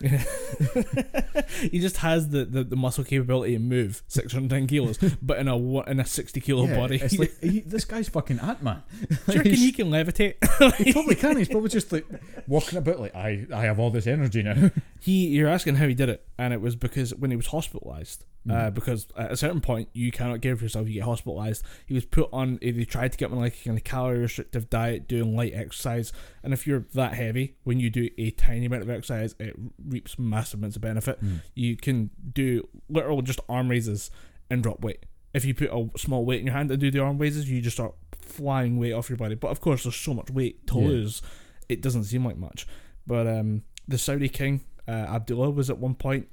he 1.60 1.78
just 1.80 1.98
has 1.98 2.28
the, 2.28 2.44
the, 2.44 2.64
the 2.64 2.76
muscle 2.76 3.04
capability 3.04 3.54
to 3.54 3.58
move 3.58 4.02
610 4.08 4.66
kilos, 4.66 4.98
but 5.22 5.38
in 5.38 5.48
a 5.48 5.80
in 5.90 6.00
a 6.00 6.04
60 6.06 6.40
kilo 6.40 6.66
Yeah, 6.66 6.76
body. 6.76 6.96
It's 7.02 7.18
like 7.18 7.38
he, 7.40 7.60
this 7.60 7.84
guy's 7.84 8.08
fucking 8.08 8.38
Ant 8.40 8.62
Man. 8.62 8.82
Do 9.08 9.32
you 9.32 9.38
reckon 9.38 9.52
he 9.54 9.72
can 9.72 9.90
levitate? 9.90 10.34
he 10.76 10.92
probably 10.92 11.14
can. 11.16 11.36
He's 11.36 11.48
probably 11.48 11.68
just 11.70 11.92
like 11.92 12.06
walking 12.46 12.78
about 12.78 13.00
like 13.00 13.14
I 13.14 13.46
I 13.52 13.62
have 13.62 13.78
all 13.78 13.90
this 13.90 14.06
energy 14.06 14.42
now. 14.42 14.70
he, 15.00 15.28
you're 15.28 15.48
asking 15.48 15.76
how 15.76 15.86
he 15.88 15.94
did 15.94 16.08
it, 16.08 16.26
and 16.38 16.52
it 16.54 16.60
was 16.60 16.76
because 16.76 17.14
when 17.14 17.30
he 17.30 17.36
was 17.36 17.48
hospitalized. 17.48 18.24
Uh, 18.48 18.52
Mhm. 18.70 18.74
because 18.74 19.06
at 19.18 19.30
a 19.30 19.36
certain 19.36 19.60
point 19.60 19.90
you 19.92 20.10
cannot 20.10 20.40
care 20.40 20.56
for 20.56 20.64
yourself, 20.64 20.88
you 20.88 20.94
get 20.94 21.02
hospitalized. 21.02 21.62
He 21.86 21.92
was 21.92 22.06
put 22.06 22.30
on. 22.32 22.58
They 22.62 22.86
tried 22.86 23.12
to 23.12 23.18
get 23.18 23.26
him 23.26 23.34
on 23.34 23.40
like 23.44 23.60
a 23.60 23.64
kind 23.64 23.76
of 23.76 23.84
calorie 23.84 24.18
restrictive 24.20 24.70
diet, 24.70 25.06
doing 25.06 25.36
light 25.36 25.52
exercise. 25.54 26.10
And 26.42 26.54
if 26.54 26.66
you're 26.66 26.86
that 26.94 27.12
heavy, 27.12 27.56
when 27.64 27.80
you 27.80 27.90
do 27.90 28.08
a 28.16 28.30
tiny 28.30 28.64
amount 28.64 28.82
of 28.82 28.88
exercise, 28.88 29.34
it 29.38 29.54
reaps 29.86 30.18
massive 30.18 30.58
amounts 30.60 30.76
of 30.76 30.80
benefit. 30.82 31.22
Mm. 31.22 31.40
You 31.54 31.76
can 31.76 32.08
do 32.32 32.66
literal 32.88 33.20
just 33.20 33.40
arm 33.46 33.68
raises 33.68 34.10
and 34.48 34.62
drop 34.62 34.82
weight. 34.82 35.04
If 35.34 35.44
you 35.44 35.52
put 35.52 35.68
a 35.70 35.90
small 35.98 36.24
weight 36.24 36.40
in 36.40 36.46
your 36.46 36.54
hand 36.54 36.70
and 36.70 36.80
do 36.80 36.90
the 36.90 37.00
arm 37.00 37.18
raises, 37.18 37.50
you 37.50 37.60
just 37.60 37.76
start 37.76 37.94
flying 38.22 38.78
weight 38.78 38.92
off 38.94 39.10
your 39.10 39.18
body. 39.18 39.34
But 39.34 39.48
of 39.48 39.60
course, 39.60 39.82
there's 39.84 39.96
so 39.96 40.14
much 40.14 40.30
weight 40.30 40.66
to 40.68 40.80
Yeah. 40.80 40.86
lose, 40.88 41.20
it 41.68 41.82
doesn't 41.82 42.04
seem 42.04 42.24
like 42.24 42.38
much. 42.38 42.66
But 43.06 43.26
um, 43.26 43.64
the 43.86 43.98
Saudi 43.98 44.30
king 44.30 44.62
uh, 44.88 44.92
Abdullah 44.92 45.50
was 45.50 45.68
at 45.68 45.76
one 45.78 45.94
point 45.94 46.28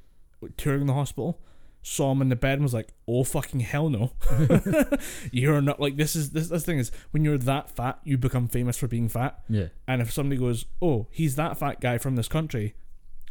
touring 0.56 0.86
the 0.86 0.94
hospital, 0.94 1.42
saw 1.90 2.12
him 2.12 2.22
in 2.22 2.28
the 2.28 2.36
bed, 2.36 2.54
and 2.56 2.64
was 2.64 2.74
like, 2.74 2.90
"Oh 3.08 3.24
fucking 3.24 3.62
hell 3.62 3.90
no! 3.90 4.12
you're 5.32 5.62
not 5.62 5.80
like 5.80 5.96
this 5.96 6.16
is 6.16 6.32
this 6.32 6.50
this 6.50 6.66
thing 6.66 6.80
is 6.80 6.92
when 7.12 7.24
you're 7.24 7.38
that 7.38 7.70
fat, 7.70 8.00
you 8.04 8.18
become 8.18 8.48
famous 8.50 8.78
for 8.78 8.88
being 8.88 9.08
fat. 9.08 9.40
Yeah. 9.48 9.68
And 9.88 10.02
if 10.02 10.12
somebody 10.12 10.38
goes, 10.40 10.66
"Oh, 10.82 11.08
he's 11.12 11.36
that 11.38 11.58
fat 11.58 11.80
guy 11.80 11.98
from 11.98 12.18
this 12.18 12.28
country," 12.28 12.76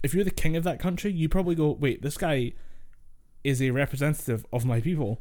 if 0.03 0.15
you're 0.15 0.25
the 0.25 0.31
king 0.31 0.57
of 0.57 0.65
that 0.65 0.81
country, 0.81 1.13
you 1.13 1.29
probably 1.29 1.55
go, 1.55 1.71
"Wait, 1.71 2.01
this 2.01 2.17
guy 2.17 2.53
is 3.45 3.61
a 3.61 3.71
representative 3.73 4.47
of 4.53 4.65
my 4.65 4.81
people, 4.81 5.21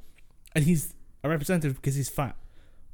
and 0.54 0.63
he's 0.63 0.94
a 1.24 1.30
representative 1.30 1.75
because 1.75 1.96
he's 1.96 2.10
fat." 2.10 2.38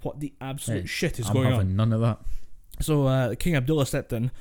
What 0.01 0.19
the 0.19 0.33
absolute 0.41 0.81
Hey, 0.81 0.87
shit 0.87 1.19
is 1.19 1.27
I'm 1.27 1.33
going 1.33 1.51
having 1.51 1.59
on? 1.59 1.75
none 1.75 1.93
of 1.93 2.01
that. 2.01 2.19
So 2.81 3.05
uh, 3.05 3.35
King 3.35 3.55
Abdullah 3.55 3.85
stepped 3.85 4.11
in, 4.11 4.31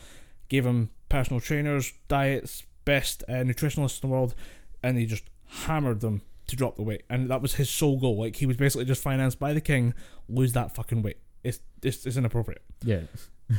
gave 0.48 0.64
him 0.64 0.88
personal 1.10 1.40
trainers, 1.40 1.92
diets, 2.08 2.62
best 2.86 3.22
uh, 3.28 3.32
nutritionalists 3.44 4.02
in 4.02 4.08
the 4.08 4.14
world, 4.14 4.34
and 4.82 4.96
he 4.96 5.04
just 5.04 5.24
hammered 5.50 6.00
them 6.00 6.22
to 6.46 6.56
drop 6.56 6.76
the 6.76 6.82
weight. 6.82 7.02
And 7.08 7.30
that 7.30 7.42
was 7.42 7.54
his 7.54 7.70
sole 7.70 7.98
goal. 7.98 8.18
Like 8.18 8.36
he 8.36 8.46
was 8.46 8.56
basically 8.56 8.84
just 8.84 9.02
financed 9.02 9.38
by 9.38 9.52
the 9.52 9.60
king, 9.60 9.94
lose 10.28 10.52
that 10.54 10.74
fucking 10.74 11.02
weight. 11.02 11.18
It's 11.44 11.60
it's, 11.82 12.06
it's 12.06 12.16
inappropriate. 12.16 12.62
Yeah. 12.84 13.02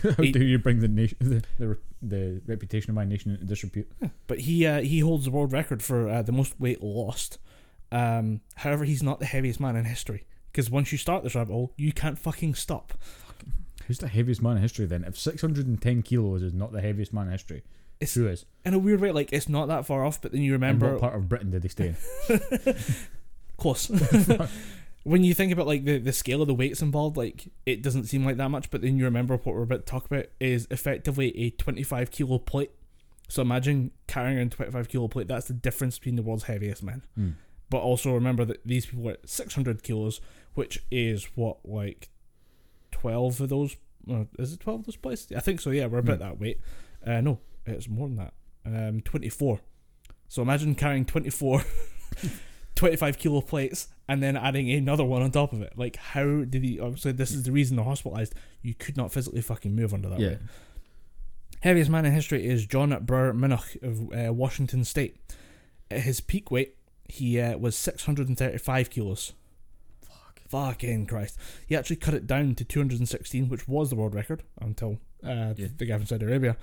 How 0.03 0.11
He- 0.23 0.31
do 0.31 0.43
you 0.43 0.57
bring 0.57 0.79
the 0.79 0.87
nation, 0.87 1.17
the, 1.19 1.43
the, 1.59 1.77
the 2.01 2.41
reputation 2.47 2.89
of 2.91 2.95
my 2.95 3.03
nation 3.05 3.31
into 3.31 3.45
disrepute? 3.45 3.91
But 4.27 4.39
he 4.39 4.65
uh, 4.65 4.81
he 4.81 4.99
holds 4.99 5.25
the 5.25 5.31
world 5.31 5.51
record 5.51 5.81
for 5.83 6.07
uh, 6.09 6.21
the 6.21 6.31
most 6.31 6.59
weight 6.59 6.81
lost. 6.81 7.39
Um, 7.91 8.39
however, 8.55 8.85
he's 8.85 9.03
not 9.03 9.19
the 9.19 9.25
heaviest 9.25 9.59
man 9.59 9.75
in 9.75 9.85
history. 9.85 10.25
Because 10.51 10.69
once 10.69 10.91
you 10.91 10.97
start 10.97 11.23
this 11.23 11.33
rabbit 11.35 11.53
hole, 11.53 11.73
you 11.77 11.93
can't 11.93 12.19
fucking 12.19 12.55
stop. 12.55 12.93
Who's 13.87 13.99
the 13.99 14.09
heaviest 14.09 14.41
man 14.41 14.57
in 14.57 14.61
history 14.61 14.85
then? 14.85 15.03
If 15.05 15.17
610 15.17 16.03
kilos 16.03 16.41
is 16.43 16.53
not 16.53 16.71
the 16.73 16.81
heaviest 16.81 17.13
man 17.13 17.27
in 17.27 17.31
history, 17.31 17.63
It's 18.01 18.15
Who 18.15 18.27
is? 18.27 18.45
in 18.65 18.73
a 18.73 18.79
weird 18.79 18.99
way, 18.99 19.11
like 19.11 19.31
it's 19.31 19.47
not 19.47 19.67
that 19.69 19.85
far 19.85 20.03
off, 20.03 20.21
but 20.21 20.31
then 20.33 20.41
you 20.41 20.53
And 20.55 20.61
remember 20.61 20.91
what 20.93 21.01
part 21.01 21.15
of 21.15 21.29
Britain 21.29 21.51
did 21.51 21.61
they 21.61 21.69
stay 21.69 21.95
in? 22.29 22.75
close. 23.57 23.89
when 25.03 25.23
you 25.23 25.33
think 25.33 25.51
about 25.51 25.67
like 25.67 25.85
the, 25.85 25.97
the 25.97 26.13
scale 26.13 26.41
of 26.41 26.47
the 26.47 26.53
weights 26.53 26.81
involved, 26.81 27.15
like 27.17 27.47
it 27.65 27.81
doesn't 27.81 28.05
seem 28.05 28.25
like 28.25 28.37
that 28.37 28.49
much, 28.49 28.69
but 28.71 28.81
then 28.81 28.97
you 28.97 29.03
remember 29.05 29.35
what 29.37 29.55
we're 29.55 29.63
about 29.63 29.85
to 29.85 29.91
talk 29.91 30.05
about 30.05 30.25
is 30.39 30.67
effectively 30.71 31.35
a 31.37 31.49
25 31.51 32.11
kilo 32.11 32.37
plate. 32.39 32.71
So 33.29 33.41
imagine 33.41 33.91
carrying 34.07 34.37
a 34.39 34.49
25 34.49 34.89
kilo 34.89 35.07
plate. 35.07 35.27
That's 35.27 35.47
the 35.47 35.53
difference 35.53 35.97
between 35.97 36.17
the 36.17 36.21
world's 36.23 36.43
heaviest 36.43 36.83
man. 36.83 37.03
Hmm. 37.15 37.29
But 37.69 37.79
also 37.79 38.13
remember 38.13 38.43
that 38.45 38.65
these 38.67 38.87
people 38.87 39.03
were 39.05 39.11
at 39.13 39.29
600 39.29 39.83
kilos, 39.83 40.19
which 40.55 40.83
is 40.91 41.29
what 41.35 41.59
like 41.63 42.09
12 42.91 43.41
of 43.41 43.49
those. 43.49 43.77
Uh, 44.11 44.25
is 44.37 44.53
it 44.53 44.59
12 44.59 44.79
of 44.81 44.85
those 44.87 44.95
plates? 44.97 45.27
I 45.35 45.39
think 45.39 45.61
so. 45.61 45.69
Yeah, 45.69 45.85
we're 45.85 45.99
about 45.99 46.17
Hmm. 46.17 46.23
that 46.23 46.39
weight. 46.39 46.59
Uh, 47.05 47.21
no, 47.21 47.39
it's 47.65 47.87
more 47.87 48.07
than 48.07 48.17
that. 48.17 48.33
Um, 48.65 49.01
24. 49.01 49.59
So 50.27 50.41
imagine 50.41 50.75
carrying 50.75 51.05
24 51.05 51.63
25 52.75 53.17
kilo 53.17 53.41
plates 53.41 53.89
and 54.07 54.23
then 54.23 54.37
adding 54.37 54.71
another 54.71 55.03
one 55.03 55.21
on 55.21 55.31
top 55.31 55.53
of 55.53 55.61
it. 55.61 55.73
Like, 55.75 55.97
how 55.97 56.43
did 56.43 56.63
he? 56.63 56.79
Obviously, 56.79 57.11
this 57.11 57.31
is 57.31 57.43
the 57.43 57.51
reason 57.51 57.75
they're 57.75 57.85
hospitalized. 57.85 58.33
You 58.61 58.73
could 58.73 58.97
not 58.97 59.11
physically 59.11 59.41
fucking 59.41 59.75
move 59.75 59.93
under 59.93 60.09
that 60.09 60.19
Yeah. 60.19 60.29
weight. 60.29 60.37
Heaviest 61.61 61.89
man 61.91 62.05
in 62.05 62.13
history 62.13 62.45
is 62.45 62.65
John 62.65 62.97
Burr 63.05 63.33
Minnoch 63.33 63.75
of 63.83 64.11
uh, 64.13 64.33
Washington 64.33 64.83
State. 64.83 65.17
At 65.91 66.01
his 66.01 66.21
peak 66.21 66.49
weight, 66.49 66.75
he 67.07 67.39
uh, 67.39 67.57
was 67.57 67.75
635 67.75 68.89
kilos. 68.89 69.33
Fuck. 70.01 70.39
Fucking 70.49 71.05
Christ. 71.05 71.37
He 71.67 71.75
actually 71.75 71.97
cut 71.97 72.13
it 72.13 72.25
down 72.25 72.55
to 72.55 72.63
216, 72.63 73.49
which 73.49 73.67
was 73.67 73.89
the 73.89 73.95
world 73.95 74.15
record 74.15 74.43
until 74.59 74.97
uh, 75.23 75.53
Yeah. 75.57 75.67
the 75.77 75.85
guy 75.85 75.97
from 75.97 76.05
Saudi 76.07 76.25
Arabia. 76.25 76.57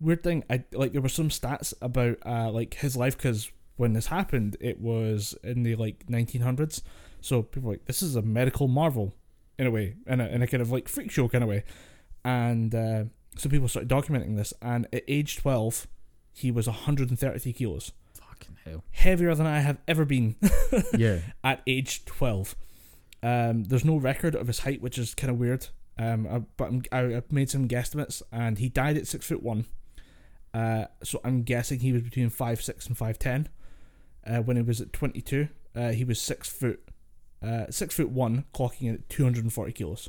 Weird 0.00 0.22
thing, 0.22 0.44
I 0.50 0.64
like 0.72 0.92
there 0.92 1.00
were 1.02 1.08
some 1.08 1.28
stats 1.28 1.72
about 1.80 2.18
uh, 2.26 2.50
like 2.50 2.74
his 2.74 2.96
life 2.96 3.16
because 3.16 3.50
when 3.76 3.92
this 3.92 4.06
happened, 4.06 4.56
it 4.60 4.80
was 4.80 5.34
in 5.42 5.62
the 5.62 5.76
like 5.76 6.06
1900s. 6.06 6.82
So 7.20 7.42
people 7.42 7.68
were 7.68 7.74
like, 7.74 7.86
this 7.86 8.02
is 8.02 8.16
a 8.16 8.22
medical 8.22 8.68
marvel 8.68 9.14
in 9.58 9.66
a 9.66 9.70
way, 9.70 9.94
in 10.06 10.20
a, 10.20 10.26
in 10.26 10.42
a 10.42 10.46
kind 10.46 10.60
of 10.60 10.70
like 10.70 10.88
freak 10.88 11.10
show 11.10 11.28
kind 11.28 11.42
of 11.44 11.48
way. 11.48 11.64
And 12.24 12.74
uh, 12.74 13.04
so 13.36 13.48
people 13.48 13.68
started 13.68 13.88
documenting 13.88 14.36
this. 14.36 14.52
And 14.60 14.86
at 14.92 15.04
age 15.08 15.36
12, 15.38 15.86
he 16.32 16.50
was 16.50 16.66
133 16.66 17.52
kilos, 17.52 17.92
Fucking 18.14 18.56
hell. 18.64 18.84
heavier 18.90 19.34
than 19.34 19.46
I 19.46 19.60
have 19.60 19.78
ever 19.88 20.04
been 20.04 20.36
Yeah. 20.96 21.18
at 21.42 21.62
age 21.66 22.04
12. 22.04 22.56
Um, 23.22 23.64
there's 23.64 23.84
no 23.84 23.96
record 23.96 24.34
of 24.34 24.48
his 24.48 24.60
height, 24.60 24.82
which 24.82 24.98
is 24.98 25.14
kind 25.14 25.30
of 25.30 25.38
weird. 25.38 25.68
Um, 25.98 26.26
I, 26.26 26.38
but 26.56 26.64
I'm, 26.68 26.82
I, 26.92 27.16
I've 27.16 27.32
made 27.32 27.48
some 27.48 27.68
guesstimates, 27.68 28.20
and 28.32 28.58
he 28.58 28.68
died 28.68 28.96
at 28.96 29.06
six 29.06 29.26
foot 29.26 29.42
one. 29.42 29.64
Uh, 30.54 30.86
so 31.02 31.20
I'm 31.24 31.42
guessing 31.42 31.80
he 31.80 31.92
was 31.92 32.02
between 32.02 32.30
five 32.30 32.62
six 32.62 32.86
and 32.86 32.96
five 32.96 33.18
ten. 33.18 33.48
Uh, 34.26 34.38
when 34.38 34.56
he 34.56 34.62
was 34.62 34.80
at 34.80 34.92
22, 34.92 35.48
uh, 35.76 35.90
he 35.90 36.02
was 36.04 36.18
six 36.20 36.48
foot, 36.48 36.80
uh, 37.42 37.64
six 37.70 37.94
foot 37.96 38.08
one, 38.08 38.44
clocking 38.54 38.88
in 38.88 38.94
at 38.94 39.08
240 39.10 39.72
kilos. 39.72 40.08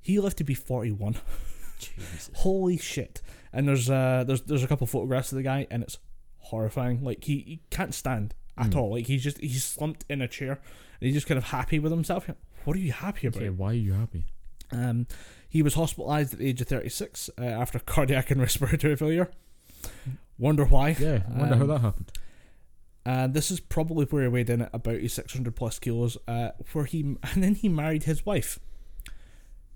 He 0.00 0.18
lived 0.18 0.38
to 0.38 0.44
be 0.44 0.54
41. 0.54 1.16
Jesus. 1.78 2.30
Holy 2.36 2.76
shit! 2.78 3.22
And 3.52 3.68
there's 3.68 3.88
uh 3.90 4.24
there's 4.26 4.42
there's 4.42 4.64
a 4.64 4.66
couple 4.66 4.86
photographs 4.86 5.30
of 5.32 5.36
the 5.36 5.42
guy, 5.42 5.66
and 5.70 5.82
it's 5.82 5.98
horrifying. 6.38 7.04
Like 7.04 7.24
he, 7.24 7.38
he 7.38 7.60
can't 7.70 7.94
stand 7.94 8.34
at 8.58 8.70
Mm. 8.70 8.76
all. 8.76 8.90
Like 8.92 9.06
he's 9.06 9.22
just 9.22 9.38
he's 9.40 9.64
slumped 9.64 10.04
in 10.08 10.20
a 10.22 10.28
chair, 10.28 10.52
and 10.52 10.60
he's 11.06 11.14
just 11.14 11.26
kind 11.26 11.38
of 11.38 11.44
happy 11.44 11.78
with 11.78 11.92
himself. 11.92 12.28
What 12.64 12.76
are 12.76 12.80
you 12.80 12.92
happy 12.92 13.26
about? 13.26 13.40
Okay, 13.42 13.50
why 13.50 13.70
are 13.70 13.74
you 13.74 13.92
happy? 13.94 14.24
Um, 14.72 15.06
he 15.50 15.62
was 15.62 15.74
hospitalized 15.74 16.32
at 16.32 16.38
the 16.38 16.46
age 16.48 16.60
of 16.60 16.68
36 16.68 17.28
uh, 17.38 17.42
after 17.44 17.78
cardiac 17.94 18.30
and 18.30 18.40
respiratory 18.40 18.96
failure. 18.96 19.30
Wonder 20.38 20.64
why? 20.64 20.96
Yeah, 20.98 21.22
wonder 21.28 21.56
how 21.56 21.62
Um, 21.62 21.68
that 21.68 21.80
happened. 21.80 22.12
And 23.04 23.34
this 23.34 23.50
is 23.50 23.60
probably 23.60 24.06
where 24.06 24.22
he 24.22 24.28
weighed 24.28 24.48
in 24.48 24.62
at 24.62 24.70
about 24.72 25.00
his 25.00 25.12
600 25.12 25.56
plus 25.56 25.78
kilos. 25.78 26.16
Uh, 26.28 26.50
where 26.72 26.84
he 26.84 27.00
and 27.34 27.42
then 27.42 27.56
he 27.56 27.68
married 27.68 28.04
his 28.04 28.24
wife, 28.24 28.58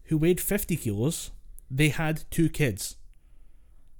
who 0.04 0.16
weighed 0.16 0.40
50 0.40 0.76
kilos. 0.76 1.32
They 1.70 1.88
had 1.88 2.22
two 2.30 2.48
kids. 2.48 2.96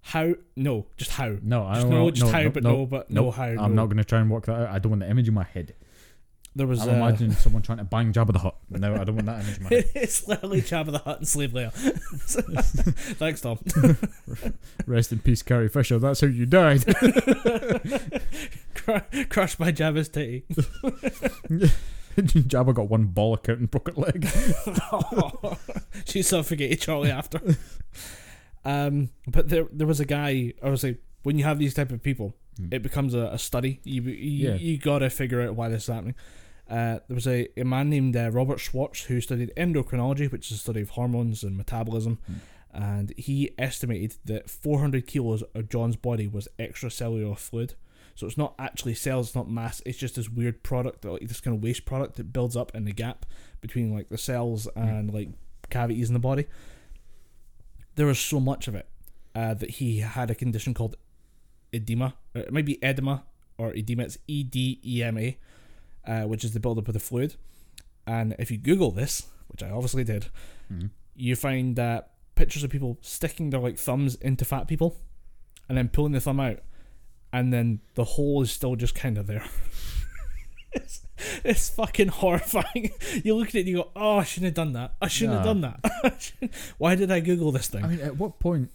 How? 0.09 0.35
No, 0.55 0.87
just 0.97 1.13
how? 1.13 1.37
No, 1.43 1.65
I 1.65 1.81
don't 1.81 1.91
no, 1.91 2.05
know. 2.05 2.11
just 2.11 2.27
no, 2.27 2.33
how, 2.33 2.43
no, 2.43 2.51
but 2.51 2.63
no, 2.63 2.71
no, 2.71 2.87
but 2.87 3.11
no 3.11 3.31
how. 3.31 3.45
I'm 3.45 3.75
not 3.75 3.87
going 3.87 3.97
to 3.97 4.05
try 4.05 4.21
and 4.21 4.31
work 4.31 4.47
that 4.47 4.53
out. 4.55 4.69
I 4.69 4.79
don't 4.79 4.91
want 4.91 5.01
the 5.01 5.11
image 5.11 5.27
in 5.29 5.35
my 5.35 5.45
head. 5.45 5.75
There 6.57 6.67
was. 6.69 6.81
I'm 6.83 6.91
uh, 6.91 7.07
imagining 7.07 7.33
someone 7.33 7.63
trying 7.63 7.79
to 7.79 7.85
bang 7.85 8.13
Jabba 8.13 8.33
the 8.33 8.39
Hutt. 8.39 8.57
No, 8.71 8.95
I 8.95 9.03
don't 9.05 9.17
want 9.17 9.27
that 9.27 9.43
image 9.45 9.57
in 9.59 9.63
my 9.65 9.69
head. 9.71 9.85
it's 9.95 10.27
literally 10.29 10.63
Jabba 10.63 10.93
the 10.93 10.99
Hutt 10.99 11.19
and 11.19 11.27
Slave 11.29 11.51
Leia. 11.53 11.73
Thanks, 13.19 13.41
Tom. 13.41 13.59
Rest 14.87 15.11
in 15.13 15.19
peace, 15.19 15.43
Carrie 15.43 15.69
Fisher. 15.69 15.99
That's 15.99 16.21
how 16.21 16.29
you 16.29 16.47
died. 16.47 16.85
Cru- 18.75 19.25
Crushed 19.29 19.59
by 19.59 19.73
Jabba's 19.73 20.09
titty. 20.09 20.45
Jabba 22.17 22.73
got 22.75 22.89
one 22.89 23.09
bollock 23.09 23.49
out 23.49 23.59
and 23.59 23.69
broke 23.71 23.89
a 23.89 23.99
leg. 24.01 24.29
she 26.07 26.23
suffocated 26.23 26.81
Charlie 26.81 27.11
after. 27.11 27.41
Um, 28.65 29.11
but 29.27 29.49
there, 29.49 29.67
there 29.73 29.87
was 29.87 29.99
a 30.01 30.05
guy. 30.05 30.53
Obviously, 30.63 30.99
when 31.25 31.37
you 31.39 31.45
have 31.45 31.59
these 31.59 31.75
type 31.75 31.91
of 31.91 32.03
people, 32.03 32.35
Hmm. 32.57 32.69
it 32.71 32.83
becomes 32.85 33.15
a, 33.15 33.31
a 33.33 33.39
study. 33.39 33.81
You, 33.83 34.03
you, 34.03 34.49
Yeah. 34.51 34.55
you 34.55 34.79
gotta 34.79 35.11
figure 35.11 35.43
out 35.43 35.57
why 35.57 35.69
this 35.69 35.89
is 35.89 35.93
happening. 35.93 36.15
Uh, 36.69 36.99
there 37.09 37.15
was 37.15 37.27
a, 37.27 37.49
a 37.61 37.65
man 37.65 37.91
named 37.91 38.17
uh, 38.17 38.31
Robert 38.31 38.59
Schwartz 38.59 39.03
who 39.05 39.21
studied 39.21 39.53
endocrinology, 39.57 40.31
which 40.33 40.51
is 40.51 40.57
a 40.57 40.61
study 40.61 40.81
of 40.81 40.91
hormones 40.91 41.43
and 41.43 41.57
metabolism, 41.57 42.19
Hmm. 42.27 42.35
and 42.73 43.13
he 43.19 43.51
estimated 43.59 44.17
that 44.25 44.49
400 44.51 45.07
kilos 45.07 45.43
of 45.55 45.69
John's 45.69 45.97
body 45.97 46.27
was 46.27 46.49
extracellular 46.59 47.37
fluid. 47.39 47.75
So 48.17 48.27
it's 48.27 48.39
not 48.39 48.55
actually 48.59 48.95
cells, 48.95 49.29
it's 49.29 49.35
not 49.37 49.51
mass. 49.51 49.83
It's 49.85 49.99
just 49.99 50.15
this 50.15 50.29
weird 50.31 50.63
product, 50.63 51.05
like 51.05 51.27
this 51.29 51.41
kind 51.41 51.57
of 51.57 51.63
waste 51.63 51.85
product 51.85 52.17
that 52.17 52.33
builds 52.33 52.57
up 52.57 52.75
in 52.75 52.85
the 52.85 52.93
gap 52.93 53.27
between 53.61 53.93
like 53.93 54.09
the 54.09 54.19
cells 54.19 54.67
and 54.77 55.13
like 55.13 55.31
cavities 55.69 56.09
in 56.09 56.15
the 56.15 56.21
body. 56.21 56.47
There 57.97 58.07
was 58.07 58.19
so 58.19 58.41
much 58.41 58.69
of 58.69 58.75
it 58.75 58.89
uh, 59.35 59.55
that 59.55 59.71
he 59.71 59.99
had 59.99 60.31
a 60.31 60.35
condition 60.35 60.75
called 60.75 60.97
edema. 61.73 62.15
It 62.35 62.53
might 62.53 62.65
be 62.67 62.79
edema 62.83 63.25
or 63.59 63.73
edema. 63.75 64.05
It's 64.05 64.19
E 64.27 64.43
D 64.45 64.81
E 64.85 65.03
M 65.03 65.19
A, 65.19 65.37
uh, 66.07 66.23
which 66.23 66.45
is 66.45 66.53
the 66.53 66.61
buildup 66.61 66.89
of 66.89 66.95
the 66.95 67.01
fluid. 67.01 67.35
And 68.07 68.35
if 68.39 68.51
you 68.51 68.59
Google 68.59 68.91
this, 68.91 69.27
which 69.49 69.63
I 69.63 69.71
obviously 69.71 70.05
did, 70.05 70.27
Mhm. 70.73 70.91
you 71.15 71.37
find 71.37 71.77
that 71.77 72.11
pictures 72.35 72.63
of 72.65 72.71
people 72.71 72.99
sticking 73.01 73.51
their 73.51 73.61
like 73.61 73.79
thumbs 73.79 74.15
into 74.17 74.45
fat 74.45 74.67
people, 74.69 75.01
and 75.69 75.79
then 75.79 75.89
pulling 75.89 76.13
the 76.13 76.21
thumb 76.21 76.41
out, 76.41 76.61
and 77.33 77.53
then 77.53 77.81
the 77.95 78.05
hole 78.05 78.43
is 78.43 78.51
still 78.51 78.77
just 78.77 78.95
kind 78.95 79.17
of 79.17 79.27
there. 79.27 79.45
it's, 80.73 81.07
it's 81.45 81.71
fucking 81.71 82.09
horrifying. 82.09 82.91
You 83.25 83.37
look 83.37 83.49
at 83.49 83.55
it 83.55 83.61
and 83.61 83.69
you 83.69 83.77
go, 83.77 83.91
"Oh, 83.97 84.19
I 84.19 84.25
shouldn't 84.25 84.47
have 84.47 84.55
done 84.55 84.73
that. 84.73 84.95
I 85.01 85.09
shouldn't 85.09 85.37
have 85.39 85.47
done 85.47 85.61
that. 85.63 86.33
Why 86.79 86.95
did 86.97 87.11
I 87.11 87.21
Google 87.21 87.53
this 87.53 87.69
thing?" 87.69 87.85
I 87.85 87.89
mean, 87.89 88.01
at 88.01 88.17
what 88.17 88.39
point, 88.41 88.71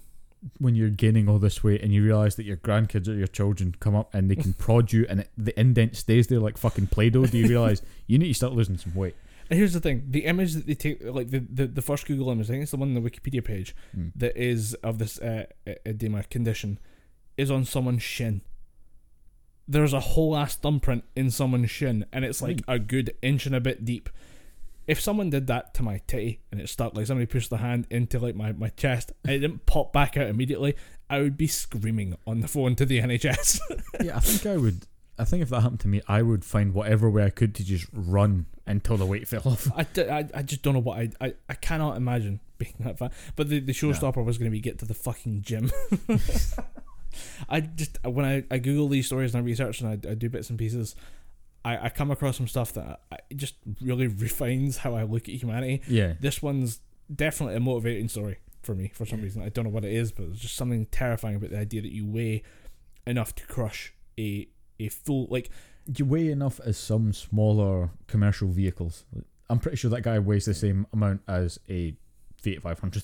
when 0.57 0.75
you're 0.75 0.89
gaining 0.89 1.27
all 1.27 1.37
this 1.39 1.63
weight 1.63 1.81
and 1.81 1.93
you 1.93 2.03
realise 2.03 2.35
that 2.35 2.45
your 2.45 2.57
grandkids 2.57 3.07
or 3.07 3.13
your 3.13 3.27
children 3.27 3.75
come 3.79 3.95
up 3.95 4.13
and 4.13 4.29
they 4.31 4.35
can 4.35 4.53
prod 4.65 4.93
you 4.93 5.05
and 5.09 5.21
it, 5.21 5.29
the 5.37 5.57
indent 5.59 5.95
stays 5.97 6.27
there 6.27 6.39
like 6.39 6.57
fucking 6.57 6.87
Play-Doh, 6.87 7.25
do 7.25 7.37
you 7.37 7.47
realise 7.47 7.81
you 8.07 8.17
need 8.17 8.29
to 8.29 8.33
start 8.33 8.53
losing 8.53 8.77
some 8.77 8.95
weight? 8.95 9.15
And 9.49 9.57
here's 9.57 9.73
the 9.73 9.79
thing: 9.79 10.03
the 10.07 10.25
image 10.25 10.53
that 10.53 10.67
they 10.67 10.75
take, 10.75 11.03
like 11.03 11.31
the, 11.31 11.39
the, 11.39 11.65
the 11.65 11.81
first 11.81 12.05
Google 12.05 12.29
image, 12.29 12.47
I 12.47 12.53
think 12.53 12.61
it's 12.61 12.71
the 12.71 12.77
one 12.77 12.95
on 12.95 13.01
the 13.01 13.09
Wikipedia 13.09 13.43
page 13.43 13.75
Mm. 13.97 14.11
that 14.15 14.37
is 14.37 14.75
of 14.75 14.99
this 14.99 15.19
uh, 15.19 15.45
edema 15.85 16.23
condition, 16.23 16.77
is 17.35 17.49
on 17.49 17.65
someone's 17.65 18.03
shin. 18.03 18.41
There's 19.67 19.93
a 19.93 19.99
whole 19.99 20.37
ass 20.37 20.55
thumbprint 20.55 21.03
in 21.15 21.31
someone's 21.31 21.71
shin, 21.71 22.05
and 22.13 22.25
it's 22.25 22.41
like 22.41 22.61
a 22.67 22.77
good 22.79 23.15
inch 23.21 23.45
and 23.45 23.55
a 23.55 23.59
bit 23.59 23.85
deep. 23.85 24.09
If 24.89 24.99
someone 24.99 25.29
did 25.29 25.47
that 25.47 25.73
to 25.75 25.83
my 25.83 26.01
titty 26.07 26.41
and 26.51 26.59
it 26.59 26.67
stuck, 26.67 26.95
like 26.95 27.05
somebody 27.05 27.27
pushed 27.27 27.49
the 27.51 27.57
hand 27.57 27.85
into 27.91 28.17
like 28.17 28.35
my, 28.35 28.53
my 28.53 28.69
chest, 28.69 29.11
and 29.23 29.33
it 29.33 29.39
didn't 29.39 29.65
pop 29.67 29.93
back 29.93 30.17
out 30.17 30.27
immediately, 30.27 30.75
I 31.09 31.19
would 31.19 31.37
be 31.37 31.45
screaming 31.47 32.17
on 32.25 32.41
the 32.41 32.47
phone 32.47 32.75
to 32.77 32.85
the 32.85 32.99
NHS. 32.99 33.59
Yeah, 34.03 34.15
I 34.17 34.19
think 34.21 34.45
I 34.45 34.57
would. 34.57 34.87
I 35.17 35.25
think 35.25 35.43
if 35.43 35.49
that 35.49 35.61
happened 35.61 35.81
to 35.81 35.87
me, 35.89 36.01
I 36.07 36.21
would 36.21 36.45
find 36.45 36.73
whatever 36.73 37.09
way 37.09 37.25
I 37.25 37.29
could 37.29 37.53
to 37.55 37.65
just 37.65 37.85
run 37.91 38.45
until 38.65 38.95
the 38.97 39.05
weight 39.05 39.27
fell 39.27 39.41
off. 39.45 39.67
I, 39.75 39.83
d- 39.83 40.09
I, 40.09 40.27
I 40.33 40.41
just 40.41 40.61
don't 40.63 40.73
know 40.73 40.79
what 40.79 40.97
I, 40.97 41.09
I 41.19 41.33
I 41.49 41.53
cannot 41.55 41.97
imagine 41.97 42.39
being 42.57 42.75
that 42.79 42.97
fat. 42.97 43.11
But 43.35 43.49
the, 43.49 43.59
the 43.59 43.73
showstopper 43.73 44.23
was 44.23 44.37
going 44.37 44.49
to 44.49 44.55
be 44.55 44.61
get 44.61 44.79
to 44.79 44.85
the 44.85 44.93
fucking 44.93 45.41
gym. 45.41 45.69
I 47.49 47.61
just 47.61 47.97
when 48.05 48.25
I, 48.25 48.43
I 48.51 48.59
Google 48.59 48.87
these 48.87 49.07
stories 49.07 49.33
and 49.33 49.43
I 49.43 49.45
research 49.45 49.81
and 49.81 49.89
I, 49.89 50.11
I 50.11 50.13
do 50.13 50.29
bits 50.29 50.49
and 50.49 50.57
pieces, 50.57 50.95
I, 51.65 51.85
I 51.85 51.89
come 51.89 52.09
across 52.11 52.37
some 52.37 52.47
stuff 52.47 52.73
that 52.73 53.01
I, 53.11 53.17
it 53.29 53.37
just 53.37 53.55
really 53.81 54.07
refines 54.07 54.77
how 54.77 54.95
I 54.95 55.03
look 55.03 55.27
at 55.29 55.35
humanity. 55.35 55.81
Yeah. 55.87 56.13
This 56.19 56.41
one's 56.41 56.79
definitely 57.13 57.55
a 57.55 57.59
motivating 57.59 58.07
story 58.07 58.37
for 58.61 58.75
me 58.75 58.91
for 58.93 59.05
some 59.05 59.21
reason. 59.21 59.41
I 59.41 59.49
don't 59.49 59.65
know 59.65 59.71
what 59.71 59.85
it 59.85 59.93
is, 59.93 60.11
but 60.11 60.27
there's 60.27 60.39
just 60.39 60.55
something 60.55 60.85
terrifying 60.87 61.35
about 61.35 61.49
the 61.51 61.57
idea 61.59 61.81
that 61.81 61.91
you 61.91 62.05
weigh 62.05 62.43
enough 63.07 63.33
to 63.35 63.45
crush 63.47 63.93
a 64.19 64.47
a 64.79 64.87
full 64.89 65.27
like 65.29 65.49
You 65.95 66.05
weigh 66.05 66.29
enough 66.29 66.59
as 66.65 66.77
some 66.77 67.11
smaller 67.13 67.89
commercial 68.07 68.47
vehicles. 68.49 69.05
I'm 69.49 69.59
pretty 69.59 69.77
sure 69.77 69.89
that 69.91 70.01
guy 70.03 70.19
weighs 70.19 70.45
the 70.45 70.53
same 70.53 70.85
amount 70.93 71.21
as 71.27 71.59
a 71.69 71.95
Fiat 72.37 72.61
500. 72.61 73.03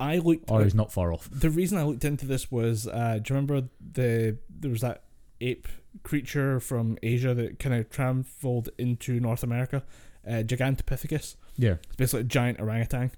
I 0.00 0.18
looked. 0.18 0.50
or 0.50 0.62
he's 0.64 0.74
not 0.74 0.92
far 0.92 1.12
off. 1.12 1.28
the 1.30 1.50
reason 1.50 1.78
I 1.78 1.84
looked 1.84 2.04
into 2.04 2.26
this 2.26 2.50
was, 2.50 2.86
uh, 2.88 3.18
do 3.22 3.32
you 3.32 3.36
remember 3.36 3.68
the 3.92 4.36
there 4.48 4.70
was 4.70 4.80
that 4.80 5.04
ape 5.40 5.68
creature 6.02 6.60
from 6.60 6.98
Asia 7.02 7.34
that 7.34 7.58
kind 7.58 7.74
of 7.74 7.90
traveled 7.90 8.70
into 8.78 9.20
North 9.20 9.42
America, 9.42 9.82
uh, 10.26 10.42
Gigantopithecus. 10.42 11.36
Yeah, 11.56 11.76
It's 11.86 11.96
basically 11.96 12.20
a 12.20 12.24
giant 12.24 12.60
orangutan. 12.60 13.12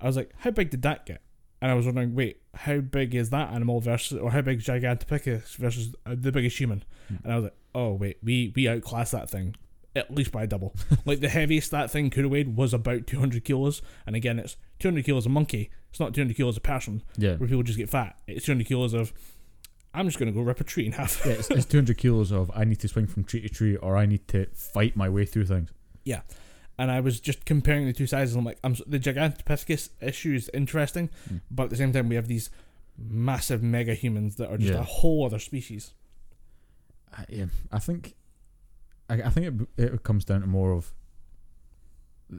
I 0.00 0.06
was 0.06 0.16
like, 0.16 0.32
how 0.38 0.50
big 0.50 0.70
did 0.70 0.82
that 0.82 1.06
get? 1.06 1.22
And 1.62 1.70
I 1.70 1.74
was 1.74 1.86
wondering, 1.86 2.14
wait, 2.14 2.42
how 2.54 2.80
big 2.80 3.14
is 3.14 3.30
that 3.30 3.52
animal 3.52 3.80
versus, 3.80 4.18
or 4.18 4.30
how 4.30 4.42
big 4.42 4.58
is 4.58 4.66
Gigantopithecus 4.66 5.56
versus 5.56 5.94
uh, 6.04 6.14
the 6.18 6.32
biggest 6.32 6.58
human? 6.58 6.84
Hmm. 7.08 7.16
And 7.24 7.32
I 7.32 7.36
was 7.36 7.44
like, 7.44 7.56
oh 7.74 7.92
wait, 7.92 8.18
we 8.22 8.52
we 8.54 8.68
outclassed 8.68 9.12
that 9.12 9.30
thing 9.30 9.56
at 9.96 10.12
least 10.12 10.32
by 10.32 10.46
double. 10.46 10.74
like 11.04 11.20
the 11.20 11.28
heaviest 11.28 11.70
that 11.70 11.90
thing 11.90 12.10
could 12.10 12.24
have 12.24 12.32
weighed 12.32 12.56
was 12.56 12.74
about 12.74 13.06
200 13.06 13.44
kilos, 13.44 13.82
and 14.06 14.16
again, 14.16 14.38
it's 14.38 14.56
200 14.80 15.04
kilos 15.04 15.26
a 15.26 15.28
monkey. 15.28 15.70
It's 15.90 16.00
not 16.00 16.14
200 16.14 16.36
kilos 16.36 16.56
a 16.56 16.60
person, 16.60 17.02
yeah. 17.16 17.36
where 17.36 17.48
people 17.48 17.62
just 17.62 17.78
get 17.78 17.88
fat. 17.88 18.18
It's 18.26 18.46
200 18.46 18.66
kilos 18.66 18.94
of, 18.94 19.12
I'm 19.94 20.06
just 20.06 20.18
gonna 20.18 20.32
go 20.32 20.42
rip 20.42 20.60
a 20.60 20.64
tree 20.64 20.86
in 20.86 20.92
half. 20.92 21.24
yeah 21.24 21.32
it's, 21.32 21.50
it's 21.50 21.66
200 21.66 21.96
kilos 21.96 22.32
of 22.32 22.50
I 22.54 22.64
need 22.64 22.80
to 22.80 22.88
swing 22.88 23.06
from 23.06 23.24
tree 23.24 23.40
to 23.42 23.48
tree 23.48 23.76
or 23.76 23.96
I 23.96 24.06
need 24.06 24.26
to 24.28 24.46
fight 24.52 24.96
my 24.96 25.08
way 25.08 25.24
through 25.24 25.46
things. 25.46 25.70
Yeah. 26.04 26.22
And 26.76 26.90
I 26.90 26.98
was 27.00 27.20
just 27.20 27.44
comparing 27.44 27.86
the 27.86 27.92
two 27.92 28.06
sizes. 28.08 28.34
And 28.34 28.40
I'm 28.40 28.44
like, 28.46 28.58
I'm 28.64 28.74
the 28.86 28.98
Gigantopithecus 28.98 29.90
issue 30.00 30.34
is 30.34 30.50
interesting, 30.52 31.08
Mm. 31.32 31.40
but 31.50 31.64
at 31.64 31.70
the 31.70 31.76
same 31.76 31.92
time, 31.92 32.08
we 32.08 32.16
have 32.16 32.26
these 32.26 32.50
massive 32.98 33.62
mega 33.62 33.94
humans 33.94 34.34
that 34.36 34.50
are 34.50 34.58
just 34.58 34.72
Yeah. 34.72 34.80
a 34.80 34.82
whole 34.82 35.24
other 35.24 35.38
species. 35.38 35.92
I, 37.16 37.24
yeah, 37.28 37.44
I 37.70 37.78
think, 37.78 38.14
I, 39.08 39.22
I 39.22 39.30
think 39.30 39.68
it, 39.76 39.84
it 39.92 40.02
comes 40.02 40.24
down 40.24 40.40
to 40.40 40.48
more 40.48 40.72
of 40.72 40.92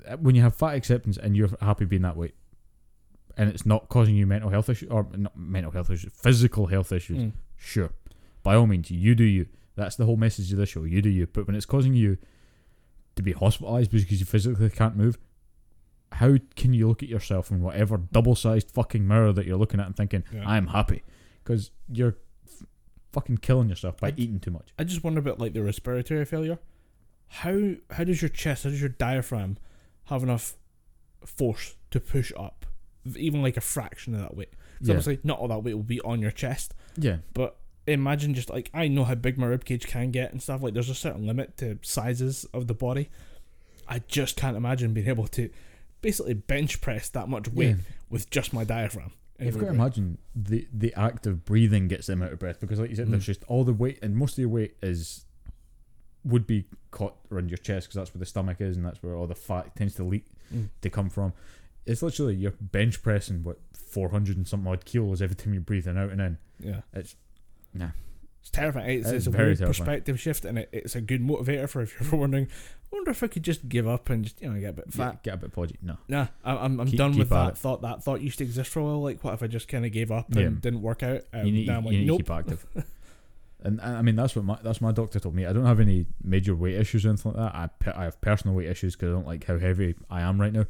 uh, 0.05 0.17
when 0.17 0.35
you 0.35 0.41
have 0.41 0.55
fat 0.55 0.75
acceptance 0.75 1.15
and 1.17 1.35
you're 1.37 1.49
happy 1.61 1.85
being 1.85 2.01
that 2.01 2.17
way, 2.17 2.33
and 3.37 3.49
it's 3.49 3.65
not 3.65 3.87
causing 3.87 4.15
you 4.15 4.27
mental 4.27 4.49
health 4.49 4.67
issues 4.69 4.89
or 4.89 5.07
not 5.15 5.37
mental 5.37 5.71
health 5.71 5.89
issues, 5.89 6.11
physical 6.13 6.65
health 6.67 6.91
issues. 6.91 7.17
Mm. 7.19 7.31
Sure, 7.57 7.91
by 8.43 8.55
all 8.55 8.67
means, 8.67 8.91
you 8.91 9.15
do 9.15 9.23
you. 9.23 9.47
That's 9.75 9.95
the 9.95 10.05
whole 10.05 10.17
message 10.17 10.51
of 10.51 10.57
the 10.57 10.65
show. 10.65 10.83
You 10.83 11.01
do 11.01 11.09
you. 11.09 11.27
But 11.27 11.47
when 11.47 11.55
it's 11.55 11.65
causing 11.65 11.93
you 11.93 12.17
to 13.15 13.23
be 13.23 13.31
hospitalized 13.33 13.91
because 13.91 14.19
you 14.19 14.25
physically 14.25 14.69
can't 14.69 14.95
move, 14.95 15.17
how 16.13 16.35
can 16.55 16.73
you 16.73 16.87
look 16.87 17.03
at 17.03 17.09
yourself 17.09 17.51
in 17.51 17.61
whatever 17.61 17.97
double-sized 17.97 18.71
fucking 18.71 19.05
mirror 19.07 19.33
that 19.33 19.45
you're 19.45 19.57
looking 19.57 19.79
at 19.79 19.85
and 19.87 19.95
thinking 19.97 20.23
Yeah. 20.33 20.47
I'm 20.47 20.67
happy? 20.67 21.03
Because 21.43 21.71
you're 21.91 22.15
f- 22.47 22.63
fucking 23.11 23.37
killing 23.39 23.67
yourself 23.69 23.97
by 23.99 24.09
I- 24.09 24.13
eating 24.15 24.39
too 24.39 24.51
much. 24.51 24.69
I 24.79 24.83
just 24.85 25.03
wonder 25.03 25.19
about 25.19 25.39
like 25.39 25.53
the 25.53 25.63
respiratory 25.63 26.23
failure. 26.25 26.59
How 27.27 27.73
how 27.91 28.03
does 28.05 28.21
your 28.21 28.29
chest, 28.29 28.63
how 28.63 28.69
does 28.69 28.79
your 28.79 28.89
diaphragm 28.89 29.57
have 30.05 30.23
enough 30.23 30.55
force 31.25 31.75
to 31.91 31.99
push 31.99 32.31
up, 32.37 32.65
even 33.17 33.41
like 33.41 33.57
a 33.57 33.61
fraction 33.61 34.13
of 34.13 34.21
that 34.21 34.37
weight? 34.37 34.51
'Cause 34.79 34.87
Yeah. 34.87 34.93
obviously, 34.93 35.19
not 35.23 35.39
all 35.39 35.47
that 35.49 35.63
weight 35.63 35.73
will 35.73 35.83
be 35.83 35.99
on 36.01 36.21
your 36.21 36.31
chest, 36.31 36.73
Yeah, 36.97 37.17
but 37.33 37.57
imagine 37.87 38.33
just 38.33 38.49
like 38.49 38.69
I 38.73 38.87
know 38.87 39.03
how 39.03 39.15
big 39.15 39.37
my 39.37 39.47
ribcage 39.47 39.87
can 39.87 40.11
get 40.11 40.31
and 40.31 40.41
stuff. 40.41 40.61
Like 40.63 40.73
there's 40.73 40.89
a 40.89 40.95
certain 40.95 41.25
limit 41.27 41.57
to 41.57 41.77
sizes 41.81 42.45
of 42.53 42.67
the 42.67 42.73
body. 42.73 43.09
I 43.87 43.99
just 44.07 44.35
can't 44.35 44.57
imagine 44.57 44.93
being 44.93 45.07
able 45.07 45.27
to 45.29 45.49
basically 46.01 46.33
bench 46.33 46.81
press 46.81 47.09
that 47.09 47.29
much 47.29 47.47
weight 47.49 47.69
yeah. 47.77 47.83
with 48.09 48.29
just 48.29 48.53
my 48.53 48.63
diaphragm. 48.63 49.11
You've 49.39 49.55
got 49.59 49.65
to 49.65 49.71
imagine 49.71 50.17
the 50.33 50.67
the 50.73 50.93
act 50.95 51.27
of 51.27 51.43
breathing 51.45 51.87
gets 51.89 52.07
them 52.07 52.23
out 52.23 52.31
of 52.31 52.39
breath 52.39 52.59
because, 52.61 52.79
like 52.79 52.89
you 52.89 52.95
said, 52.95 53.11
there's 53.11 53.23
Mm. 53.23 53.25
just 53.27 53.43
all 53.47 53.63
the 53.65 53.73
weight, 53.73 53.99
and 54.01 54.15
most 54.15 54.33
of 54.33 54.37
your 54.39 54.49
weight 54.49 54.77
is 54.81 55.25
would 56.23 56.47
be 56.47 56.65
caught 56.91 57.15
around 57.31 57.49
your 57.51 57.57
chest 57.57 57.87
because 57.87 57.95
that's 57.95 58.13
where 58.13 58.19
the 58.19 58.25
stomach 58.25 58.61
is, 58.61 58.77
and 58.77 58.85
that's 58.85 59.03
where 59.03 59.13
all 59.15 59.27
the 59.27 59.35
fat 59.35 59.75
tends 59.75 59.93
to 59.95 60.03
leak 60.03 60.25
Mm. 60.53 60.69
to 60.81 60.89
come 60.89 61.09
from. 61.09 61.33
It's 61.85 62.01
literally 62.01 62.35
you're 62.35 62.53
bench 62.59 63.01
pressing 63.03 63.43
what 63.43 63.59
400 63.73 64.37
and 64.37 64.47
something 64.47 64.71
odd 64.71 64.85
kilos 64.85 65.21
every 65.21 65.35
time 65.35 65.53
you're 65.53 65.61
breathing 65.61 65.97
out 65.97 66.09
and 66.11 66.19
in. 66.21 66.37
Yeah, 66.59 66.81
It's 66.93 67.15
nah. 67.73 67.89
it's 68.41 68.49
terrifying. 68.49 68.89
It's, 68.99 69.07
It's 69.07 69.17
it's 69.17 69.27
a 69.27 69.29
very 69.31 69.47
weird 69.53 69.59
perspective 69.59 70.19
shift, 70.19 70.45
and 70.45 70.59
it, 70.59 70.69
it's 70.71 70.95
a 70.95 71.01
good 71.01 71.21
motivator 71.21 71.69
for 71.69 71.81
if 71.81 71.93
you're 71.93 72.03
ever 72.07 72.15
wondering. 72.17 72.47
I 72.91 72.95
wonder 72.97 73.11
if 73.11 73.21
I 73.23 73.27
could 73.27 73.43
just 73.43 73.67
give 73.67 73.87
up 73.87 74.09
and 74.09 74.23
just 74.23 74.41
you 74.41 74.49
know 74.51 74.59
get 74.59 74.69
a 74.69 74.73
bit 74.73 74.93
fat. 74.93 75.21
Get, 75.21 75.23
get 75.23 75.33
a 75.33 75.37
bit 75.37 75.51
podgy. 75.53 75.75
No. 75.81 75.97
Nah, 76.07 76.27
I- 76.43 76.55
I'm 76.57 76.79
I'm 76.79 76.87
Keep- 76.87 76.97
done 76.97 77.11
keep 77.11 77.19
with 77.19 77.29
that 77.29 77.49
it. 77.49 77.57
thought. 77.57 77.81
That 77.81 78.03
thought 78.03 78.21
used 78.21 78.37
to 78.39 78.43
exist 78.45 78.69
for 78.71 78.79
a 78.79 78.83
while. 78.85 79.01
Like, 79.03 79.23
what 79.23 79.33
if 79.33 79.43
I 79.43 79.47
just 79.47 79.67
kind 79.67 79.85
of 79.85 79.91
gave 79.91 80.11
up 80.11 80.27
and 80.31 80.39
Yeah. 80.39 80.49
didn't 80.61 80.81
work 80.81 81.03
out? 81.03 81.21
Um, 81.33 81.45
you 81.45 81.51
need, 81.51 81.67
now 81.67 81.77
I'm 81.77 81.83
you 81.85 81.89
like, 81.89 81.97
need 81.99 82.07
nope. 82.07 82.17
to 82.19 82.23
keep 82.23 82.31
active. 82.31 82.65
and 83.63 83.81
I 83.81 83.95
I 83.97 84.01
mean 84.01 84.15
that's 84.15 84.35
what 84.35 84.45
my 84.45 84.57
that's 84.63 84.79
what 84.81 84.89
my 84.89 84.91
doctor 84.93 85.19
told 85.19 85.35
me. 85.35 85.45
I 85.45 85.51
don't 85.53 85.65
have 85.65 85.79
any 85.79 86.05
major 86.23 86.55
weight 86.55 86.75
issues 86.75 87.05
or 87.05 87.09
anything 87.09 87.33
like 87.33 87.53
that. 87.53 87.93
I 87.95 88.01
I 88.01 88.03
have 88.05 88.19
personal 88.21 88.55
weight 88.55 88.67
issues 88.69 88.95
because 88.95 89.09
I 89.09 89.11
don't 89.13 89.27
like 89.27 89.43
how 89.45 89.59
heavy 89.59 89.95
I 90.09 90.21
am 90.21 90.39
right 90.39 90.53
now. 90.53 90.65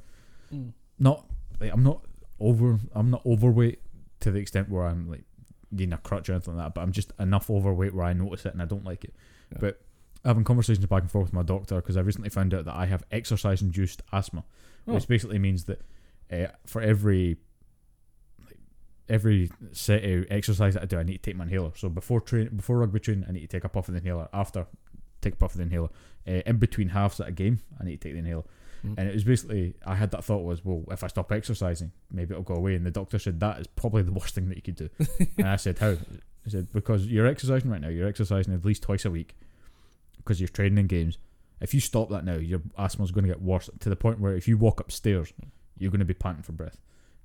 Mm. 0.53 0.71
Not 0.99 1.25
like 1.59 1.71
I'm 1.73 1.83
not 1.83 2.01
over 2.39 2.79
I'm 2.93 3.09
not 3.11 3.25
overweight 3.25 3.79
to 4.21 4.31
the 4.31 4.39
extent 4.39 4.69
where 4.69 4.85
I'm 4.85 5.09
like 5.09 5.23
needing 5.71 5.93
a 5.93 5.97
crutch 5.97 6.29
or 6.29 6.33
anything 6.33 6.55
like 6.55 6.65
that. 6.65 6.73
But 6.75 6.81
I'm 6.81 6.91
just 6.91 7.11
enough 7.19 7.49
overweight 7.49 7.93
where 7.93 8.05
I 8.05 8.13
notice 8.13 8.45
it 8.45 8.53
and 8.53 8.61
I 8.61 8.65
don't 8.65 8.83
like 8.85 9.03
it. 9.03 9.13
Yeah. 9.51 9.57
But 9.61 9.81
having 10.23 10.43
conversations 10.43 10.85
back 10.85 11.01
and 11.01 11.11
forth 11.11 11.25
with 11.25 11.33
my 11.33 11.43
doctor 11.43 11.75
because 11.75 11.97
I 11.97 12.01
recently 12.01 12.29
found 12.29 12.53
out 12.53 12.65
that 12.65 12.75
I 12.75 12.85
have 12.87 13.03
exercise 13.11 13.61
induced 13.61 14.01
asthma, 14.11 14.43
which 14.85 15.03
Oh. 15.03 15.07
basically 15.07 15.37
means 15.39 15.65
that 15.65 15.81
uh, 16.31 16.47
for 16.65 16.81
every 16.81 17.37
like, 18.45 18.57
every 19.09 19.51
set 19.71 20.03
of 20.03 20.25
exercise 20.31 20.73
that 20.73 20.83
I 20.83 20.85
do, 20.85 20.97
I 20.97 21.03
need 21.03 21.17
to 21.17 21.19
take 21.29 21.35
my 21.35 21.43
inhaler. 21.43 21.71
So 21.75 21.89
before 21.89 22.21
train, 22.21 22.49
before 22.55 22.79
rugby 22.79 22.99
training, 22.99 23.25
I 23.27 23.31
need 23.33 23.41
to 23.41 23.47
take 23.47 23.63
a 23.63 23.69
puff 23.69 23.87
of 23.87 23.93
the 23.93 23.99
inhaler. 23.99 24.27
After, 24.33 24.65
take 25.21 25.33
a 25.33 25.37
puff 25.37 25.51
of 25.51 25.57
the 25.57 25.63
inhaler. 25.63 25.89
Uh, 26.27 26.41
in 26.47 26.57
between 26.57 26.89
halves 26.89 27.19
at 27.19 27.27
a 27.27 27.31
game, 27.31 27.59
I 27.79 27.83
need 27.83 28.01
to 28.01 28.07
take 28.07 28.13
the 28.13 28.19
inhaler. 28.19 28.43
Mm. 28.85 28.95
And 28.97 29.09
it 29.09 29.13
was 29.13 29.23
basically, 29.23 29.75
I 29.85 29.95
had 29.95 30.11
that 30.11 30.23
thought 30.23 30.43
was, 30.43 30.63
well, 30.63 30.83
if 30.91 31.03
I 31.03 31.07
stop 31.07 31.31
exercising, 31.31 31.91
maybe 32.11 32.33
it'll 32.33 32.43
go 32.43 32.55
away. 32.55 32.75
And 32.75 32.85
the 32.85 32.91
doctor 32.91 33.19
said 33.19 33.39
that 33.39 33.59
is 33.59 33.67
probably 33.67 34.03
the 34.03 34.11
worst 34.11 34.35
thing 34.35 34.49
that 34.49 34.55
you 34.55 34.61
could 34.61 34.75
do. 34.75 34.89
and 35.37 35.47
I 35.47 35.55
said, 35.55 35.79
how? 35.79 35.95
He 36.43 36.51
said 36.51 36.71
because 36.71 37.07
you're 37.07 37.25
exercising 37.25 37.71
right 37.71 37.81
now. 37.81 37.87
You're 37.87 38.07
exercising 38.07 38.53
at 38.53 38.63
least 38.63 38.83
twice 38.83 39.05
a 39.05 39.11
week 39.11 39.35
because 40.17 40.39
you're 40.39 40.47
training 40.47 40.77
in 40.77 40.87
games. 40.87 41.17
If 41.59 41.73
you 41.73 41.79
stop 41.79 42.09
that 42.09 42.25
now, 42.25 42.35
your 42.35 42.61
asthma's 42.77 43.11
going 43.11 43.25
to 43.25 43.31
get 43.31 43.41
worse 43.41 43.69
to 43.79 43.89
the 43.89 43.95
point 43.95 44.19
where 44.19 44.35
if 44.35 44.47
you 44.47 44.57
walk 44.57 44.79
upstairs, 44.79 45.33
you're 45.77 45.91
going 45.91 45.99
to 45.99 46.05
be 46.05 46.13
panting 46.13 46.43
for 46.43 46.51
breath. 46.51 46.77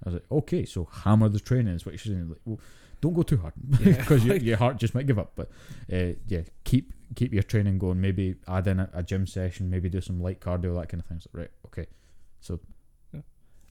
I 0.04 0.08
was 0.08 0.14
like, 0.14 0.32
okay, 0.32 0.64
so 0.64 0.88
hammer 0.90 1.28
the 1.28 1.40
training 1.40 1.74
is 1.74 1.84
what 1.84 1.92
you're 1.92 1.98
saying. 1.98 2.30
Like, 2.30 2.38
well, 2.44 2.60
don't 3.00 3.14
go 3.14 3.22
too 3.22 3.38
hard 3.38 3.54
Yeah. 3.80 3.96
because 3.96 4.24
your, 4.24 4.36
your 4.50 4.56
heart 4.56 4.76
just 4.78 4.94
might 4.94 5.06
give 5.06 5.18
up. 5.18 5.32
But 5.36 5.50
uh, 5.92 6.14
yeah, 6.26 6.42
keep 6.64 6.92
keep 7.14 7.32
your 7.32 7.42
training 7.42 7.78
going. 7.78 8.00
Maybe 8.00 8.36
add 8.48 8.66
in 8.66 8.80
a, 8.80 8.90
a 8.92 9.02
gym 9.02 9.26
session. 9.26 9.70
Maybe 9.70 9.88
do 9.88 10.00
some 10.00 10.20
light 10.20 10.40
cardio, 10.40 10.78
that 10.80 10.88
kind 10.88 11.00
of 11.02 11.06
thing. 11.06 11.20
So, 11.20 11.30
right, 11.32 11.50
okay. 11.66 11.86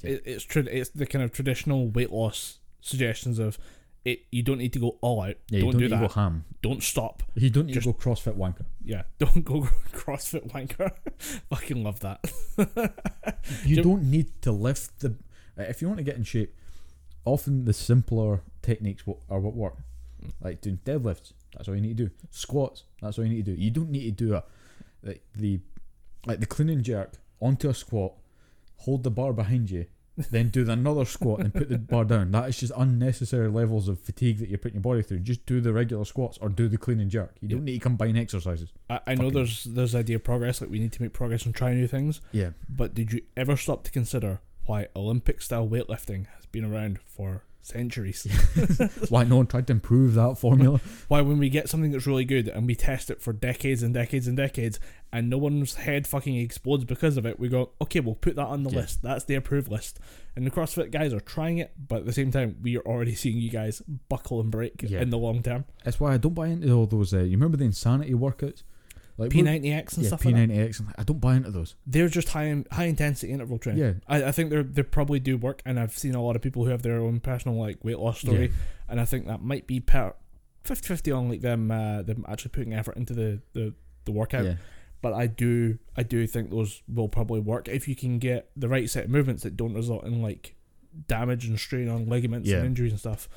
It, 0.02 0.22
it's 0.26 0.46
trad- 0.46 0.68
It's 0.72 0.90
the 0.92 1.06
kind 1.06 1.24
of 1.26 1.32
traditional 1.34 1.90
weight 1.90 2.12
loss 2.12 2.60
suggestions 2.80 3.38
of 3.38 3.58
it. 4.06 4.20
You 4.32 4.44
don't 4.44 4.58
need 4.58 4.72
to 4.74 4.80
go 4.80 4.98
all 5.02 5.22
out. 5.22 5.36
Yeah, 5.50 5.60
don't, 5.60 5.66
you 5.68 5.72
don't 5.72 5.72
do 5.74 5.80
need 5.80 5.92
that. 5.92 6.08
go 6.08 6.14
ham. 6.14 6.46
Don't 6.62 6.82
stop. 6.82 7.22
You 7.36 7.50
don't 7.50 7.66
need 7.66 7.74
Just- 7.74 7.86
to 7.86 7.92
go 7.92 7.98
CrossFit 8.00 8.38
wanker. 8.38 8.66
Yeah, 8.84 9.04
don't 9.20 9.44
go 9.44 9.68
CrossFit 9.92 10.50
wanker. 10.54 10.92
Fucking 11.50 11.84
love 11.84 12.00
that. 12.00 12.32
You 13.66 13.84
don't 13.84 14.04
need 14.10 14.42
to 14.44 14.52
lift 14.54 15.00
the. 15.02 15.16
If 15.58 15.82
you 15.82 15.90
want 15.90 15.98
to 15.98 16.04
get 16.06 16.16
in 16.16 16.24
shape, 16.24 16.56
often 17.26 17.66
the 17.66 17.74
simpler 17.74 18.42
techniques 18.62 19.04
are 19.30 19.40
what 19.40 19.56
work. 19.56 19.78
Like 20.42 20.62
doing 20.62 20.80
deadlifts, 20.86 21.34
that's 21.56 21.68
all 21.68 21.76
you 21.76 21.82
need 21.82 21.98
to 21.98 22.06
do. 22.06 22.12
Squats, 22.30 22.84
that's 23.02 23.18
all 23.18 23.26
you 23.26 23.30
need 23.32 23.46
to 23.46 23.56
do. 23.56 23.62
You 23.62 23.72
don't 23.72 23.90
need 23.90 24.18
to 24.18 24.26
do 24.26 24.36
a 24.36 24.44
like 25.02 25.24
the 25.36 25.60
like 26.26 26.40
the 26.42 26.46
clean 26.46 26.70
and 26.70 26.84
jerk 26.84 27.14
onto 27.40 27.70
a 27.70 27.74
squat, 27.74 28.14
hold 28.78 29.04
the 29.04 29.12
bar 29.12 29.32
behind 29.32 29.72
you, 29.72 29.86
then 30.30 30.50
do 30.50 30.70
another 30.70 31.06
squat 31.06 31.40
and 31.40 31.54
put 31.54 31.70
the 31.70 31.78
bar 31.78 32.04
down. 32.04 32.32
That 32.32 32.50
is 32.50 32.60
just 32.60 32.74
unnecessary 32.76 33.48
levels 33.48 33.88
of 33.88 34.00
fatigue 34.02 34.40
that 34.40 34.50
you're 34.50 34.58
putting 34.58 34.76
your 34.76 34.82
body 34.82 35.02
through. 35.02 35.20
Just 35.20 35.46
do 35.46 35.62
the 35.62 35.72
regular 35.72 36.04
squats 36.04 36.38
or 36.42 36.50
do 36.50 36.68
the 36.68 36.78
clean 36.78 37.00
and 37.00 37.10
jerk. 37.10 37.36
You 37.40 37.48
don't 37.48 37.64
need 37.64 37.76
to 37.76 37.80
combine 37.80 38.18
exercises. 38.18 38.70
I, 38.90 39.00
I 39.08 39.16
know 39.16 39.30
there's 39.30 39.64
there's 39.64 39.96
idea 39.96 40.18
of 40.18 40.24
progress. 40.26 40.60
Like 40.60 40.70
we 40.70 40.80
need 40.80 40.92
to 40.92 41.02
make 41.02 41.14
progress 41.14 41.46
and 41.46 41.56
try 41.56 41.74
new 41.74 41.88
things. 41.88 42.20
Yeah, 42.34 42.50
But 42.68 42.94
did 42.94 43.14
you 43.14 43.22
ever 43.38 43.56
stop 43.56 43.86
to 43.86 43.92
consider 43.92 44.42
why 44.66 44.88
Olympic 44.96 45.42
style 45.42 45.68
weightlifting 45.68 46.28
been 46.52 46.66
around 46.66 47.00
for 47.06 47.44
centuries? 47.62 48.26
why 49.10 49.24
no 49.24 49.38
one 49.38 49.48
tried 49.48 49.68
to 49.68 49.74
improve 49.74 50.14
that 50.16 50.38
formula? 50.38 50.80
why 51.08 51.22
when 51.22 51.38
we 51.38 51.50
get 51.50 51.70
something 51.70 51.92
that's 51.92 52.08
really 52.08 52.26
good 52.26 52.48
and 52.48 52.66
we 52.66 52.76
test 52.76 53.10
it 53.10 53.22
for 53.22 53.34
decades 53.34 53.84
and 53.84 53.94
decades 53.94 54.28
and 54.28 54.36
decades 54.38 54.80
and 55.12 55.30
no 55.30 55.38
one's 55.38 55.76
head 55.76 56.08
fucking 56.08 56.36
explodes 56.38 56.86
because 56.86 57.18
of 57.18 57.26
it, 57.26 57.40
we 57.40 57.50
go, 57.50 57.72
okay, 57.82 58.00
we'll 58.00 58.16
put 58.16 58.36
that 58.36 58.46
on 58.46 58.64
the 58.64 58.70
Yeah. 58.70 58.78
list. 58.80 59.02
That's 59.02 59.26
the 59.26 59.36
approved 59.36 59.70
list. 59.72 60.00
And 60.36 60.46
the 60.46 60.52
CrossFit 60.52 60.92
guys 60.92 61.14
are 61.14 61.20
trying 61.20 61.58
it, 61.58 61.74
but 61.88 62.00
at 62.00 62.06
the 62.06 62.14
same 62.14 62.32
time, 62.32 62.58
we 62.62 62.78
are 62.78 62.82
already 62.86 63.16
seeing 63.16 63.38
you 63.38 63.50
guys 63.50 63.82
buckle 64.08 64.40
and 64.40 64.50
break 64.52 64.84
Yeah. 64.88 65.02
in 65.02 65.10
the 65.10 65.18
long 65.18 65.42
term. 65.44 65.66
That's 65.84 66.00
why 66.00 66.14
I 66.14 66.18
don't 66.18 66.34
buy 66.36 66.48
into 66.48 66.72
all 66.72 66.86
those. 66.86 67.14
Uh, 67.14 67.20
you 67.20 67.32
remember 67.32 67.58
the 67.58 67.66
insanity 67.66 68.14
workouts, 68.14 68.64
like 69.20 69.32
P90X 69.32 69.94
and 69.96 70.04
yeah, 70.04 70.08
stuff 70.08 70.22
P 70.22 70.30
like 70.30 70.36
that. 70.36 70.48
ninety 70.48 70.60
X. 70.60 70.82
I 70.98 71.04
don't 71.04 71.20
buy 71.20 71.36
into 71.36 71.52
those. 71.52 71.76
They're 71.86 72.08
just 72.10 72.30
high 72.30 72.64
high 72.72 72.86
intensity 72.86 73.32
interval 73.32 73.58
training. 73.60 73.84
Yeah, 73.84 73.94
I, 74.08 74.26
I 74.26 74.32
think 74.32 74.50
they're 74.50 74.64
they 74.64 74.84
probably 74.84 75.20
do 75.20 75.38
work, 75.38 75.62
and 75.66 75.80
I've 75.80 75.98
seen 75.98 76.16
a 76.16 76.22
lot 76.24 76.36
of 76.36 76.42
people 76.42 76.64
who 76.66 76.72
have 76.72 76.82
their 76.82 77.00
own 77.00 77.20
personal 77.20 77.58
like 77.60 77.84
weight 77.84 78.00
loss 78.00 78.20
story, 78.22 78.48
Yeah. 78.48 78.54
and 78.90 79.00
I 79.02 79.06
think 79.06 79.28
that 79.28 79.42
might 79.42 79.68
be 79.68 79.80
per 79.80 80.14
50-50 80.66 81.18
on 81.18 81.30
like 81.30 81.42
them 81.42 81.72
uh, 81.72 82.02
them 82.02 82.26
actually 82.28 82.52
putting 82.52 82.74
effort 82.74 82.96
into 82.98 83.14
the 83.14 83.42
the, 83.54 83.74
the 84.06 84.12
workout. 84.12 84.46
yeah, 84.46 84.56
But 85.02 85.14
I 85.14 85.28
do 85.28 85.78
I 85.96 86.04
do 86.04 86.26
think 86.28 86.50
those 86.50 86.82
will 86.88 87.10
probably 87.10 87.40
work 87.40 87.68
if 87.68 87.88
you 87.88 87.96
can 87.96 88.20
get 88.20 88.50
the 88.56 88.68
right 88.70 88.90
set 88.90 89.06
of 89.06 89.10
movements 89.10 89.44
that 89.44 89.56
don't 89.58 89.74
result 89.74 90.04
in 90.06 90.22
like 90.22 90.56
damage 91.08 91.46
and 91.46 91.60
strain 91.60 91.88
on 91.88 92.08
ligaments 92.10 92.48
Yeah. 92.50 92.58
and 92.58 92.66
injuries 92.68 92.92
and 92.92 93.00
stuff. 93.00 93.30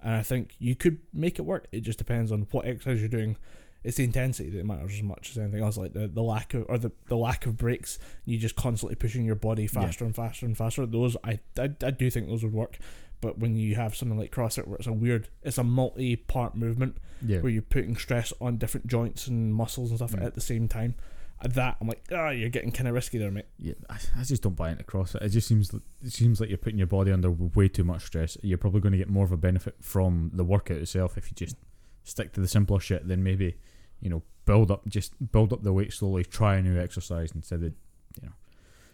And 0.00 0.14
I 0.14 0.22
think 0.22 0.54
you 0.60 0.76
could 0.76 0.98
make 1.12 1.38
it 1.40 1.42
work. 1.42 1.66
It 1.72 1.80
just 1.80 1.98
depends 1.98 2.30
on 2.30 2.46
what 2.52 2.64
exercise 2.66 3.00
you're 3.00 3.08
doing. 3.08 3.36
It's 3.84 3.96
the 3.96 4.04
intensity 4.04 4.50
that 4.50 4.66
matters 4.66 4.94
as 4.94 5.02
much 5.02 5.30
as 5.30 5.38
anything 5.38 5.62
else. 5.62 5.76
Like 5.76 5.92
the, 5.92 6.08
the 6.08 6.22
lack 6.22 6.52
of 6.54 6.66
or 6.68 6.78
the, 6.78 6.90
the 7.06 7.16
lack 7.16 7.46
of 7.46 7.56
breaks. 7.56 7.98
You 8.24 8.36
just 8.38 8.56
constantly 8.56 8.96
pushing 8.96 9.24
your 9.24 9.36
body 9.36 9.66
faster 9.66 10.04
and 10.04 10.14
faster 10.14 10.46
and 10.46 10.56
faster. 10.56 10.84
Those 10.84 11.16
I, 11.24 11.38
I 11.56 11.70
I 11.82 11.90
do 11.90 12.10
think 12.10 12.28
those 12.28 12.42
would 12.42 12.52
work. 12.52 12.78
But 13.20 13.38
when 13.38 13.56
you 13.56 13.74
have 13.74 13.96
something 13.96 14.16
like 14.18 14.30
CrossFit 14.32 14.66
where 14.68 14.76
it's 14.76 14.86
a 14.86 14.92
weird, 14.92 15.28
it's 15.42 15.58
a 15.58 15.64
multi-part 15.64 16.54
movement 16.56 16.98
Yeah. 17.24 17.38
where 17.40 17.50
you're 17.50 17.62
putting 17.62 17.96
stress 17.96 18.32
on 18.40 18.58
different 18.58 18.86
joints 18.86 19.26
and 19.26 19.52
muscles 19.52 19.90
and 19.90 19.98
stuff 19.98 20.12
Mm. 20.12 20.24
at 20.24 20.34
the 20.34 20.40
same 20.40 20.68
time. 20.68 20.94
At 21.40 21.54
that, 21.54 21.76
I'm 21.80 21.86
like, 21.88 22.02
ah, 22.12 22.30
you're 22.30 22.48
getting 22.48 22.70
kind 22.72 22.88
of 22.88 22.94
risky 22.94 23.18
there, 23.18 23.30
mate. 23.30 23.46
Yeah, 23.58 23.74
I, 23.88 23.96
I 24.18 24.22
just 24.24 24.42
don't 24.42 24.54
buy 24.56 24.70
into 24.70 24.82
CrossFit. 24.84 25.22
It 25.22 25.28
just 25.30 25.46
seems 25.48 25.72
it 25.72 26.12
seems 26.12 26.40
like 26.40 26.48
you're 26.48 26.58
putting 26.58 26.78
your 26.78 26.86
body 26.88 27.10
under 27.12 27.30
way 27.30 27.68
too 27.68 27.84
much 27.84 28.04
stress. 28.06 28.36
You're 28.42 28.58
probably 28.58 28.80
going 28.80 28.92
to 28.92 28.98
get 28.98 29.08
more 29.08 29.24
of 29.24 29.32
a 29.32 29.36
benefit 29.36 29.76
from 29.80 30.30
the 30.34 30.44
workout 30.44 30.78
itself 30.78 31.16
if 31.16 31.28
you 31.30 31.34
just 31.36 31.56
stick 32.04 32.32
to 32.32 32.40
the 32.40 32.48
simpler 32.48 32.80
shit 32.80 33.06
Then 33.06 33.22
maybe, 33.22 33.56
you 34.00 34.10
know, 34.10 34.22
build 34.44 34.70
up 34.70 34.86
just 34.88 35.12
build 35.32 35.52
up 35.52 35.62
the 35.62 35.72
weight 35.72 35.92
slowly. 35.92 36.24
Try 36.24 36.56
a 36.56 36.62
new 36.62 36.78
exercise 36.80 37.32
instead 37.34 37.62
of 37.62 37.72
you 38.20 38.28
know. 38.28 38.32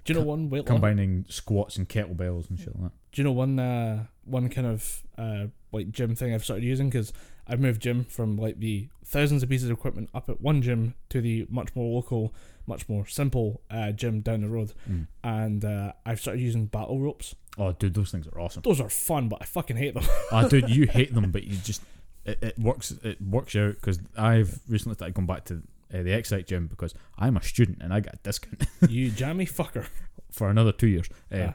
Do 0.04 0.12
you 0.12 0.18
know 0.20 0.24
one 0.26 0.50
weight 0.50 0.60
loss? 0.60 0.68
combining 0.68 1.24
squats 1.28 1.76
and 1.76 1.88
kettlebells 1.88 2.50
and 2.50 2.58
shit 2.58 2.74
like 2.74 2.84
that. 2.84 2.92
Do 3.12 3.22
you 3.22 3.24
know 3.24 3.32
one 3.32 3.58
uh, 3.58 4.04
one 4.24 4.48
kind 4.48 4.66
of 4.66 5.02
uh, 5.16 5.46
like 5.72 5.90
gym 5.90 6.14
thing 6.14 6.34
I've 6.34 6.44
started 6.44 6.64
using 6.64 6.88
because 6.90 7.12
I've 7.46 7.60
moved 7.60 7.80
gym 7.82 8.04
from 8.04 8.36
like 8.36 8.58
the 8.60 8.88
thousands 9.04 9.42
of 9.42 9.48
pieces 9.50 9.68
of 9.70 9.76
equipment 9.76 10.08
up 10.14 10.28
at 10.28 10.40
one 10.40 10.62
gym 10.62 10.94
to 11.10 11.20
the 11.20 11.46
much 11.50 11.74
more 11.76 11.94
local, 11.94 12.34
much 12.66 12.88
more 12.88 13.06
simple 13.06 13.60
uh, 13.70 13.92
gym 13.92 14.20
down 14.20 14.40
the 14.42 14.48
road, 14.48 14.72
Mm. 14.90 15.06
and 15.22 15.64
uh, 15.64 15.92
I've 16.06 16.20
started 16.20 16.40
using 16.40 16.66
battle 16.66 16.98
ropes. 17.00 17.34
Oh, 17.58 17.72
dude, 17.72 17.94
those 17.94 18.10
things 18.10 18.26
are 18.26 18.40
awesome. 18.40 18.62
Those 18.62 18.80
are 18.80 18.88
fun, 18.88 19.28
but 19.28 19.40
I 19.40 19.44
fucking 19.44 19.76
hate 19.76 19.94
them. 19.94 20.04
Ah, 20.32 20.48
dude, 20.48 20.68
you 20.70 20.86
hate 20.90 21.14
them, 21.14 21.30
but 21.30 21.44
you 21.44 21.56
just 21.58 21.82
it, 22.24 22.38
it 22.42 22.58
works. 22.58 22.90
It 23.02 23.20
works 23.22 23.54
out 23.56 23.74
because 23.74 23.98
I've 24.16 24.58
recently 24.68 24.94
started 24.96 25.14
going 25.14 25.26
back 25.26 25.44
to 25.46 25.62
uh, 25.92 26.02
the 26.02 26.12
Excite 26.12 26.46
gym 26.46 26.66
because 26.66 26.94
I'm 27.18 27.36
a 27.36 27.42
student 27.42 27.78
and 27.82 27.92
I 27.92 28.00
got 28.00 28.14
a 28.14 28.18
discount 28.22 28.64
you 28.88 29.10
jammy 29.10 29.46
fucker. 29.46 29.86
for 30.30 30.48
another 30.50 30.72
two 30.72 30.88
years. 30.88 31.08
Uh, 31.32 31.36
Ah. 31.48 31.54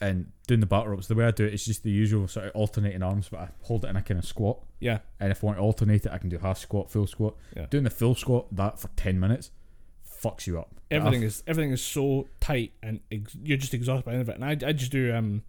And 0.00 0.30
doing 0.46 0.60
the 0.60 0.66
battle 0.66 0.86
ropes, 0.90 1.08
the 1.08 1.16
way 1.16 1.24
I 1.24 1.32
do 1.32 1.44
it 1.44 1.52
is 1.54 1.64
just 1.64 1.82
the 1.82 1.90
usual 1.90 2.28
sort 2.28 2.46
of 2.46 2.52
alternating 2.54 3.02
arms, 3.02 3.28
but 3.28 3.40
I 3.40 3.48
hold 3.62 3.84
it 3.84 3.88
in 3.88 3.96
a 3.96 4.02
kind 4.02 4.16
of 4.20 4.24
squat. 4.24 4.60
Yeah, 4.78 4.98
And 5.18 5.32
if 5.32 5.42
I 5.42 5.46
want 5.48 5.58
to 5.58 5.62
alternate 5.62 6.06
it, 6.06 6.12
I 6.12 6.18
can 6.18 6.28
do 6.28 6.38
half 6.38 6.58
squat, 6.58 6.88
full 6.88 7.08
squat. 7.08 7.34
Yeah. 7.56 7.66
Doing 7.68 7.82
the 7.82 7.90
full 7.90 8.14
squat, 8.14 8.46
that 8.54 8.78
for 8.78 8.90
ten 8.94 9.18
minutes, 9.18 9.50
fucks 10.22 10.46
you 10.46 10.56
up. 10.60 10.72
everything 10.92 11.22
is 11.24 11.42
everything 11.48 11.72
is 11.72 11.82
so 11.82 12.28
tight 12.38 12.72
and 12.82 13.00
ex- 13.10 13.36
you're 13.42 13.56
just 13.58 13.74
exhausted 13.74 14.04
by 14.04 14.12
the 14.12 14.18
end 14.18 14.28
of 14.28 14.28
it. 14.28 14.40
And 14.40 14.44
I, 14.44 14.68
I 14.68 14.72
just 14.72 14.92
do 14.92 15.12
um, 15.12 15.42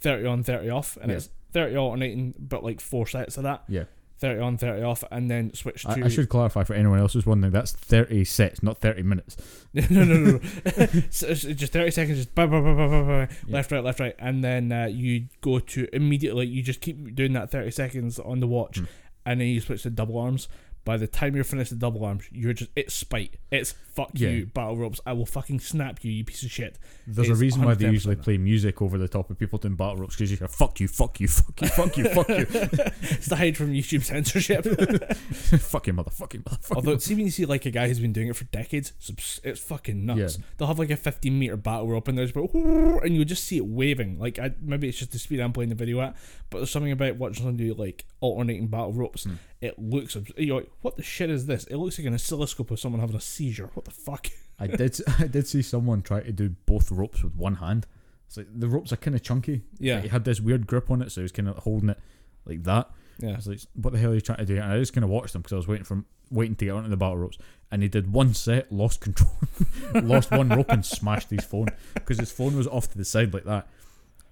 thirty 0.00 0.24
on, 0.26 0.42
thirty 0.44 0.70
off, 0.70 0.96
and 1.02 1.10
Yeah. 1.10 1.18
it's 1.18 1.28
thirty 1.52 1.76
alternating, 1.76 2.34
but 2.38 2.64
like 2.64 2.80
four 2.80 3.06
sets 3.06 3.36
of 3.36 3.42
that. 3.44 3.64
Yeah. 3.68 3.84
Thirty 4.18 4.38
on, 4.40 4.58
thirty 4.58 4.82
off, 4.82 5.02
and 5.10 5.30
then 5.30 5.54
switch 5.54 5.82
to 5.84 5.88
I, 5.92 6.02
I 6.04 6.08
should 6.08 6.28
clarify 6.28 6.62
for 6.64 6.74
anyone 6.74 6.98
else 6.98 7.14
who's 7.14 7.24
wondering 7.24 7.54
that's 7.54 7.72
thirty 7.72 8.22
sets, 8.26 8.62
not 8.62 8.76
thirty 8.78 9.02
minutes. 9.02 9.36
no, 9.72 9.82
no, 9.88 10.04
no, 10.04 10.30
no. 10.32 10.40
so 11.10 11.32
just 11.32 11.72
thirty 11.72 11.90
seconds, 11.90 12.18
just 12.18 12.34
bah, 12.34 12.46
bah, 12.46 12.60
bah, 12.60 12.74
bah, 12.74 12.86
bah, 12.88 13.02
bah, 13.02 13.26
Yeah. 13.46 13.54
left, 13.56 13.72
right, 13.72 13.82
left, 13.82 13.98
right, 13.98 14.14
and 14.18 14.44
then 14.44 14.72
uh, 14.72 14.84
you 14.86 15.28
go 15.40 15.58
to 15.58 15.88
immediately. 15.94 16.46
You 16.46 16.62
just 16.62 16.82
keep 16.82 17.14
doing 17.14 17.32
that 17.32 17.50
thirty 17.50 17.70
seconds 17.70 18.18
on 18.18 18.40
the 18.40 18.46
watch, 18.46 18.80
Mm. 18.82 18.86
and 19.24 19.40
then 19.40 19.48
you 19.48 19.60
switch 19.62 19.84
to 19.84 19.90
double 19.90 20.18
arms. 20.18 20.48
By 20.84 20.96
the 20.98 21.06
time 21.06 21.34
you're 21.34 21.44
finished 21.44 21.70
the 21.70 21.76
double 21.76 22.04
arms, 22.04 22.24
you're 22.30 22.52
just 22.52 22.70
it's 22.76 22.92
spite. 22.92 23.36
It's 23.50 23.74
fuck 24.00 24.10
Yeah. 24.14 24.30
you, 24.30 24.46
battle 24.46 24.76
ropes. 24.76 25.00
I 25.06 25.12
will 25.12 25.26
fucking 25.26 25.60
snap 25.60 26.02
you, 26.04 26.10
you 26.12 26.24
piece 26.24 26.42
of 26.42 26.50
shit. 26.50 26.78
There's 27.06 27.28
a 27.28 27.34
reason 27.34 27.62
why 27.62 27.74
they 27.74 27.90
usually 27.90 28.16
play 28.16 28.38
music 28.38 28.80
over 28.82 28.98
the 28.98 29.08
top 29.08 29.30
of 29.30 29.38
people 29.38 29.58
doing 29.58 29.74
battle 29.76 29.96
ropes 29.96 30.16
because 30.16 30.30
you 30.30 30.36
hear 30.36 30.48
fuck 30.48 30.80
you, 30.80 30.88
fuck 30.88 31.20
you, 31.20 31.28
fuck 31.28 31.60
you, 31.60 31.68
fuck 31.68 31.96
you, 31.96 32.04
fuck 32.08 32.28
you, 32.28 32.46
it's 33.02 33.28
to 33.28 33.36
hide 33.36 33.56
from 33.56 33.72
YouTube 33.72 34.02
censorship. 34.04 34.64
fuck 35.60 35.86
you, 35.86 35.92
motherfucking 35.92 36.44
motherfucker. 36.44 36.76
Although, 36.76 36.98
see 36.98 37.14
when 37.14 37.24
you 37.24 37.30
see 37.30 37.44
like 37.46 37.66
a 37.66 37.70
guy 37.70 37.88
who's 37.88 38.00
been 38.00 38.12
doing 38.12 38.28
it 38.28 38.36
for 38.36 38.44
decades, 38.44 38.92
it's, 39.08 39.40
it's 39.44 39.60
fucking 39.60 40.06
nuts. 40.06 40.38
Yeah. 40.38 40.44
They'll 40.58 40.68
have 40.68 40.78
like 40.78 40.90
a 40.90 40.96
15 40.96 41.38
meter 41.38 41.56
battle 41.56 41.88
rope 41.88 42.08
and 42.08 42.16
there's 42.16 42.30
about, 42.30 42.52
and 42.54 43.14
you'll 43.14 43.24
just 43.24 43.44
see 43.44 43.56
it 43.58 43.66
waving. 43.66 44.18
Like 44.18 44.38
I, 44.38 44.52
maybe 44.60 44.88
it's 44.88 44.98
just 44.98 45.12
the 45.12 45.18
speed 45.18 45.40
I'm 45.40 45.52
playing 45.52 45.70
the 45.70 45.74
video 45.74 46.00
at, 46.00 46.16
but 46.50 46.58
there's 46.58 46.70
something 46.70 46.92
about 46.92 47.16
watching 47.16 47.36
someone 47.36 47.56
do 47.56 47.74
like 47.74 48.04
alternating 48.20 48.68
battle 48.68 48.92
ropes. 48.92 49.24
Hmm. 49.24 49.34
It 49.60 49.78
looks, 49.78 50.16
you're 50.38 50.60
like, 50.60 50.70
what 50.80 50.96
the 50.96 51.02
shit 51.02 51.28
is 51.28 51.44
this? 51.44 51.64
It 51.64 51.76
looks 51.76 51.98
like 51.98 52.06
an 52.06 52.14
oscilloscope 52.14 52.70
of 52.70 52.80
someone 52.80 53.00
having 53.00 53.16
a 53.16 53.20
seizure. 53.20 53.68
What 53.74 53.84
the 53.90 54.00
fuck? 54.00 54.28
I 54.58 54.66
did 54.66 55.00
I 55.18 55.26
did 55.26 55.46
see 55.46 55.62
someone 55.62 56.02
try 56.02 56.20
to 56.20 56.32
do 56.32 56.50
both 56.66 56.90
ropes 56.90 57.22
with 57.22 57.34
one 57.34 57.56
hand. 57.56 57.86
It's 58.26 58.36
like 58.36 58.46
the 58.54 58.68
ropes 58.68 58.92
are 58.92 58.96
kind 58.96 59.16
of 59.16 59.22
chunky. 59.22 59.62
Yeah, 59.78 59.96
Like, 59.96 60.02
he 60.04 60.08
had 60.08 60.24
this 60.24 60.40
weird 60.40 60.66
grip 60.66 60.90
on 60.90 61.02
it, 61.02 61.10
so 61.10 61.20
he 61.20 61.24
was 61.24 61.32
kind 61.32 61.48
of 61.48 61.58
holding 61.58 61.90
it 61.90 61.98
like 62.44 62.62
that. 62.64 62.90
I 63.22 63.26
yeah. 63.26 63.36
was 63.36 63.48
like, 63.48 63.60
"What 63.74 63.92
the 63.92 63.98
hell 63.98 64.12
are 64.12 64.14
you 64.14 64.20
trying 64.20 64.38
to 64.38 64.46
do?" 64.46 64.56
And 64.56 64.72
I 64.72 64.78
just 64.78 64.92
kind 64.92 65.04
of 65.04 65.10
watched 65.10 65.34
him 65.34 65.42
because 65.42 65.52
I 65.52 65.56
was 65.56 65.68
waiting 65.68 65.84
for 65.84 65.94
him, 65.94 66.06
waiting 66.30 66.54
to 66.56 66.64
get 66.64 66.70
onto 66.72 66.88
the 66.88 66.96
battle 66.96 67.18
ropes. 67.18 67.38
And 67.72 67.82
he 67.82 67.88
did 67.88 68.12
one 68.12 68.34
set, 68.34 68.70
lost 68.72 69.00
control, 69.00 69.36
lost 69.94 70.30
one 70.30 70.48
rope, 70.48 70.70
and 70.70 70.84
smashed 70.84 71.30
his 71.30 71.44
phone 71.44 71.68
because 71.94 72.18
his 72.18 72.32
phone 72.32 72.56
was 72.56 72.66
off 72.66 72.90
to 72.92 72.98
the 72.98 73.04
side 73.04 73.34
like 73.34 73.44
that. 73.44 73.68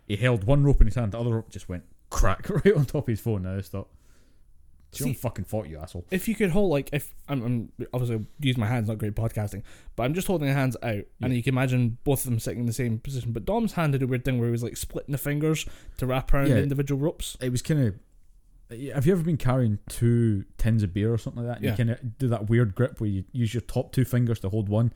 He 0.06 0.16
held 0.16 0.44
one 0.44 0.64
rope 0.64 0.80
in 0.80 0.86
his 0.86 0.94
hand, 0.94 1.12
the 1.12 1.20
other 1.20 1.34
rope 1.34 1.50
just 1.50 1.68
went 1.68 1.84
crack 2.10 2.48
right 2.64 2.74
on 2.74 2.86
top 2.86 3.04
of 3.04 3.08
his 3.08 3.20
phone. 3.20 3.44
And 3.44 3.54
I 3.54 3.58
just 3.58 3.72
thought, 3.72 3.88
"It's 4.90 5.00
your 5.00 5.08
own 5.08 5.14
fucking 5.14 5.44
fault, 5.46 5.68
you 5.68 5.78
asshole." 5.78 6.06
If 6.10 6.28
you 6.28 6.34
could 6.34 6.50
hold 6.50 6.70
like 6.70 6.90
if 6.92 7.14
I'm, 7.28 7.42
I'm 7.42 7.72
obviously 7.92 8.26
use 8.40 8.56
my 8.56 8.66
hands, 8.66 8.88
not 8.88 8.98
great 8.98 9.14
podcasting, 9.14 9.62
but 9.96 10.04
I'm 10.04 10.14
just 10.14 10.26
holding 10.26 10.48
the 10.48 10.54
hands 10.54 10.76
out, 10.82 10.94
Yeah. 10.96 11.02
and 11.22 11.34
you 11.34 11.42
can 11.42 11.54
imagine 11.54 11.98
both 12.04 12.20
of 12.24 12.30
them 12.30 12.38
sitting 12.40 12.60
in 12.60 12.66
the 12.66 12.72
same 12.72 12.98
position. 12.98 13.32
But 13.32 13.44
Dom's 13.44 13.72
hand 13.74 13.92
did 13.92 14.02
a 14.02 14.06
weird 14.06 14.24
thing 14.24 14.38
where 14.38 14.48
he 14.48 14.52
was 14.52 14.62
like 14.62 14.76
splitting 14.76 15.12
the 15.12 15.18
fingers 15.18 15.66
to 15.98 16.06
wrap 16.06 16.32
around 16.32 16.48
Yeah. 16.48 16.54
the 16.54 16.62
individual 16.62 17.00
ropes. 17.00 17.36
It 17.40 17.50
was 17.50 17.62
kind 17.62 17.80
of. 17.86 17.94
Have 18.94 19.06
you 19.06 19.12
ever 19.12 19.22
been 19.22 19.38
carrying 19.38 19.78
two 19.88 20.44
tins 20.58 20.82
of 20.82 20.92
beer 20.92 21.10
or 21.10 21.16
something 21.16 21.42
like 21.42 21.56
that? 21.56 21.64
Yeah. 21.64 21.70
You 21.70 21.76
kind 21.78 21.90
of 21.90 22.18
do 22.18 22.28
that 22.28 22.50
weird 22.50 22.74
grip 22.74 23.00
where 23.00 23.08
you 23.08 23.24
use 23.32 23.54
your 23.54 23.62
top 23.62 23.92
two 23.92 24.04
fingers 24.04 24.40
to 24.40 24.50
hold 24.50 24.68
one, 24.68 24.92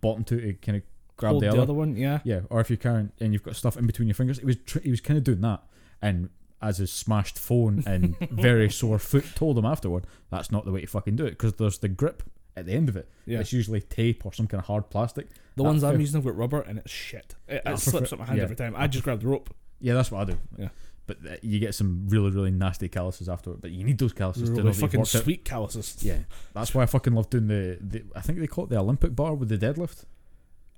bottom 0.00 0.22
two 0.22 0.40
to 0.40 0.52
kind 0.54 0.76
of 0.76 0.82
grab 1.16 1.30
Hold 1.32 1.42
the 1.42 1.46
the 1.46 1.52
other. 1.54 1.62
other 1.62 1.74
one, 1.74 1.96
yeah. 1.96 2.20
Yeah, 2.24 2.42
or 2.50 2.60
if 2.60 2.70
you're 2.70 2.76
carrying 2.76 3.10
and 3.18 3.32
you've 3.32 3.42
got 3.42 3.56
stuff 3.56 3.76
in 3.76 3.84
between 3.86 4.06
your 4.06 4.14
fingers, 4.14 4.38
it 4.38 4.44
was 4.44 4.56
tr- 4.64 4.78
he 4.78 4.90
was 4.90 5.00
kind 5.00 5.18
of 5.18 5.24
doing 5.24 5.40
that, 5.40 5.64
and 6.00 6.28
as 6.62 6.78
his 6.78 6.90
smashed 6.92 7.38
phone 7.38 7.82
and 7.86 8.16
very 8.30 8.70
sore 8.70 8.98
foot 8.98 9.24
told 9.34 9.58
him 9.58 9.64
afterward, 9.64 10.06
that's 10.30 10.50
not 10.50 10.64
the 10.64 10.72
way 10.72 10.80
to 10.80 10.86
fucking 10.86 11.16
do 11.16 11.24
it 11.26 11.30
because 11.30 11.54
there's 11.54 11.78
the 11.78 11.88
grip 11.88 12.22
at 12.56 12.64
the 12.66 12.72
end 12.72 12.88
of 12.88 12.96
it. 12.96 13.08
Yeah. 13.26 13.40
It's 13.40 13.52
usually 13.52 13.80
tape 13.82 14.24
or 14.24 14.32
some 14.32 14.46
kind 14.46 14.60
of 14.60 14.66
hard 14.66 14.88
plastic. 14.88 15.28
The 15.28 15.34
That 15.56 15.62
ones 15.64 15.84
I'm 15.84 15.92
feel- 15.92 16.00
using 16.00 16.18
have 16.22 16.24
got 16.24 16.36
rubber 16.36 16.60
and 16.62 16.78
it's 16.78 16.90
shit. 16.90 17.34
It, 17.46 17.62
I 17.66 17.72
it 17.72 17.78
slips 17.78 18.08
prefer- 18.08 18.14
up 18.14 18.20
my 18.20 18.24
hand 18.26 18.38
yeah. 18.38 18.44
every 18.44 18.56
time. 18.56 18.74
I 18.76 18.86
just 18.86 19.04
grab 19.04 19.20
the 19.20 19.28
rope. 19.28 19.54
Yeah, 19.80 19.92
that's 19.94 20.10
what 20.10 20.20
I 20.22 20.32
do. 20.32 20.38
Yeah. 20.56 20.68
but 21.06 21.18
uh, 21.28 21.36
you 21.42 21.58
get 21.58 21.74
some 21.74 22.06
really 22.08 22.30
really 22.30 22.50
nasty 22.50 22.88
calluses 22.88 23.28
afterward. 23.28 23.60
But 23.60 23.72
you 23.72 23.84
need 23.84 23.98
those 23.98 24.14
calluses 24.14 24.44
to 24.48 24.54
know 24.56 24.62
Really 24.62 24.70
that 24.70 24.76
you've 24.76 24.80
fucking 24.80 25.00
worked 25.00 25.14
out. 25.16 25.22
sweet 25.22 25.44
calluses. 25.44 25.98
Yeah, 26.02 26.20
that's 26.54 26.74
why 26.74 26.82
I 26.82 26.86
fucking 26.86 27.12
love 27.12 27.28
doing 27.28 27.48
the, 27.48 27.76
the. 27.82 28.04
I 28.16 28.22
think 28.22 28.38
they 28.38 28.46
call 28.46 28.64
it 28.64 28.70
the 28.70 28.78
Olympic 28.78 29.14
bar 29.14 29.34
with 29.34 29.50
the 29.50 29.58
deadlift. 29.58 30.04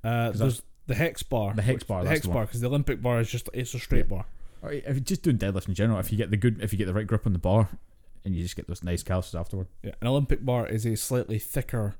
Uh, 0.02 0.30
'Cause 0.30 0.38
there's 0.40 0.62
the 0.88 0.94
hex 0.96 1.22
bar. 1.22 1.54
The 1.54 1.62
hex 1.62 1.84
bar, 1.84 2.02
The 2.02 2.08
hex 2.10 2.22
the 2.22 2.28
bar, 2.32 2.44
because 2.46 2.60
the 2.60 2.66
Olympic 2.66 3.00
bar 3.00 3.20
is 3.20 3.30
just 3.30 3.48
it's 3.54 3.72
a 3.74 3.78
straight 3.78 4.06
Yeah. 4.06 4.16
bar. 4.16 4.26
If 4.62 4.84
you're 4.86 5.00
just 5.00 5.22
doing 5.22 5.38
deadlifts 5.38 5.68
in 5.68 5.74
general, 5.74 5.98
if 5.98 6.10
you 6.12 6.18
get 6.18 6.30
the 6.30 6.36
good, 6.36 6.60
if 6.62 6.72
you 6.72 6.78
get 6.78 6.86
the 6.86 6.94
right 6.94 7.06
grip 7.06 7.26
on 7.26 7.32
the 7.32 7.38
bar, 7.38 7.68
and 8.24 8.34
you 8.34 8.42
just 8.42 8.56
get 8.56 8.66
those 8.66 8.82
nice 8.82 9.02
calluses 9.02 9.34
afterward. 9.34 9.68
Yeah, 9.82 9.92
an 10.00 10.06
Olympic 10.06 10.44
bar 10.44 10.66
is 10.66 10.84
a 10.84 10.96
slightly 10.96 11.38
thicker, 11.38 11.94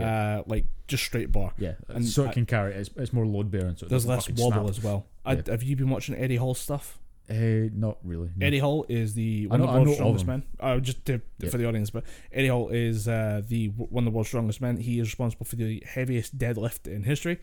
uh, 0.00 0.42
like 0.46 0.64
just 0.88 1.04
straight 1.04 1.32
bar. 1.32 1.52
Yeah, 1.58 1.72
And 1.88 2.04
so 2.06 2.24
it 2.24 2.28
I- 2.28 2.32
can 2.32 2.46
carry. 2.46 2.74
It's, 2.74 2.90
it's 2.96 3.12
more 3.12 3.26
load 3.26 3.50
bearing. 3.50 3.76
So 3.76 3.86
There's 3.86 4.06
less 4.06 4.28
wobble 4.30 4.52
snap. 4.52 4.68
as 4.70 4.82
well. 4.82 5.06
I, 5.24 5.34
Yeah. 5.34 5.42
have 5.48 5.62
you 5.62 5.74
been 5.76 5.90
watching 5.90 6.14
Eddie 6.14 6.36
Hall 6.36 6.54
stuff? 6.54 6.98
Uh, 7.28 7.68
not 7.74 7.98
really. 8.04 8.30
no. 8.36 8.46
Eddie 8.46 8.60
Hall 8.60 8.86
is 8.88 9.14
the 9.14 9.48
one 9.48 9.58
know- 9.60 9.66
of 9.66 9.72
the 9.74 9.80
world's 9.80 9.94
strongest 9.96 10.26
men. 10.28 10.42
Uh, 10.60 10.78
just 10.78 11.04
to, 11.06 11.20
Yeah. 11.40 11.48
for 11.50 11.58
the 11.58 11.66
audience, 11.66 11.90
but 11.90 12.04
Eddie 12.32 12.46
Hall 12.48 12.68
is 12.68 13.08
uh, 13.08 13.42
the 13.48 13.68
one 13.70 14.06
of 14.06 14.12
the 14.12 14.16
world's 14.16 14.28
strongest 14.28 14.60
men. 14.60 14.76
He 14.76 15.00
is 15.00 15.08
responsible 15.08 15.44
for 15.44 15.56
the 15.56 15.82
heaviest 15.84 16.38
deadlift 16.38 16.86
in 16.86 17.02
history, 17.02 17.38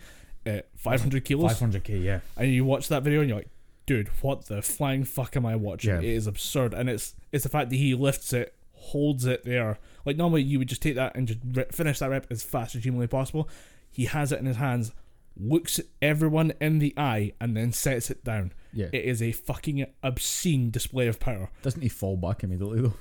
uh, 0.46 0.60
500 0.78 1.26
kilos. 1.26 1.52
500k. 1.60 2.02
Yeah, 2.02 2.22
and 2.38 2.50
you 2.50 2.64
watch 2.64 2.88
that 2.88 3.04
video 3.04 3.20
and 3.20 3.28
you're 3.30 3.40
like, 3.40 3.50
dude, 3.86 4.08
what 4.22 4.46
the 4.46 4.62
flying 4.62 5.04
fuck 5.04 5.36
am 5.36 5.46
I 5.46 5.56
watching? 5.56 5.92
Yeah. 5.92 6.00
It 6.00 6.06
is 6.06 6.28
absurd, 6.28 6.74
and 6.74 6.90
it's 6.90 7.16
it's 7.32 7.44
the 7.44 7.50
fact 7.50 7.70
that 7.70 7.76
he 7.76 7.94
lifts 7.96 8.34
it, 8.34 8.54
holds 8.74 9.26
it 9.26 9.44
there. 9.46 9.78
Like 10.06 10.18
normally 10.18 10.44
you 10.44 10.60
would 10.60 10.68
just 10.70 10.82
take 10.82 10.96
that 10.96 11.16
and 11.16 11.28
just 11.28 11.40
re- 11.54 11.66
finish 11.72 12.00
that 12.00 12.10
rep 12.10 12.28
as 12.30 12.44
fast 12.44 12.76
as 12.76 12.84
humanly 12.84 13.08
possible. 13.08 13.50
He 13.92 14.06
has 14.06 14.32
it 14.32 14.40
in 14.40 14.46
his 14.46 14.58
hands, 14.58 14.92
looks 15.38 15.80
at 15.80 15.86
everyone 16.02 16.54
in 16.60 16.80
the 16.80 16.94
eye, 16.98 17.34
and 17.40 17.56
then 17.56 17.72
sets 17.72 18.10
it 18.10 18.24
down. 18.24 18.54
yeah. 18.74 18.88
It 18.92 19.06
is 19.06 19.22
a 19.22 19.32
fucking 19.32 19.86
obscene 20.04 20.70
display 20.72 21.08
of 21.08 21.20
power. 21.20 21.50
Doesn't 21.62 21.82
he 21.82 21.90
fall 21.90 22.18
back 22.18 22.44
immediately 22.44 22.82
though? 22.82 22.94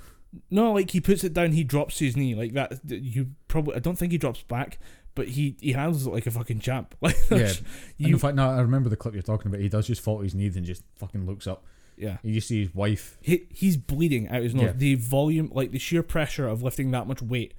No, 0.50 0.72
like 0.72 0.90
he 0.90 1.00
puts 1.00 1.24
it 1.24 1.34
down, 1.34 1.52
he 1.52 1.62
drops 1.62 1.98
his 1.98 2.16
knee 2.16 2.34
like 2.34 2.52
that. 2.54 2.80
You 2.88 3.32
probably, 3.48 3.76
I 3.76 3.80
don't 3.80 3.96
think 3.96 4.12
he 4.12 4.18
drops 4.18 4.42
back, 4.42 4.78
but 5.14 5.28
he 5.28 5.56
he 5.60 5.72
handles 5.72 6.06
it 6.06 6.10
like 6.10 6.26
a 6.26 6.30
fucking 6.30 6.60
champ. 6.60 6.94
Like 7.02 7.16
Yeah. 7.30 7.52
you, 7.98 8.14
in 8.14 8.18
fact, 8.18 8.34
no, 8.36 8.48
I 8.48 8.60
remember 8.60 8.88
the 8.88 8.96
clip 8.96 9.14
you're 9.14 9.22
talking 9.22 9.48
about. 9.48 9.60
He 9.60 9.68
does 9.68 9.86
just 9.86 10.00
fall 10.02 10.18
to 10.18 10.24
his 10.24 10.34
knees 10.34 10.56
and 10.56 10.64
just 10.66 10.82
fucking 10.96 11.26
looks 11.26 11.46
up. 11.46 11.64
yeah. 11.96 12.18
You 12.22 12.32
just 12.34 12.48
see 12.48 12.60
his 12.64 12.74
wife. 12.74 13.18
he, 13.20 13.46
he's 13.50 13.76
bleeding 13.76 14.28
out 14.28 14.42
his 14.42 14.54
nose. 14.54 14.64
Yeah. 14.66 14.72
The 14.72 14.94
volume, 14.96 15.50
like 15.52 15.70
the 15.72 15.78
sheer 15.78 16.02
pressure 16.02 16.46
of 16.48 16.62
lifting 16.62 16.90
that 16.92 17.06
much 17.06 17.20
weight, 17.22 17.54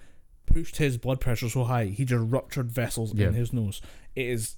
pushed 0.45 0.77
his 0.77 0.97
blood 0.97 1.19
pressure 1.21 1.47
so 1.49 1.63
high 1.63 1.85
he 1.85 2.03
just 2.05 2.23
ruptured 2.31 2.71
vessels 2.71 3.13
Yeah. 3.13 3.27
in 3.27 3.33
his 3.33 3.53
nose. 3.53 3.81
It 4.15 4.27
is, 4.27 4.55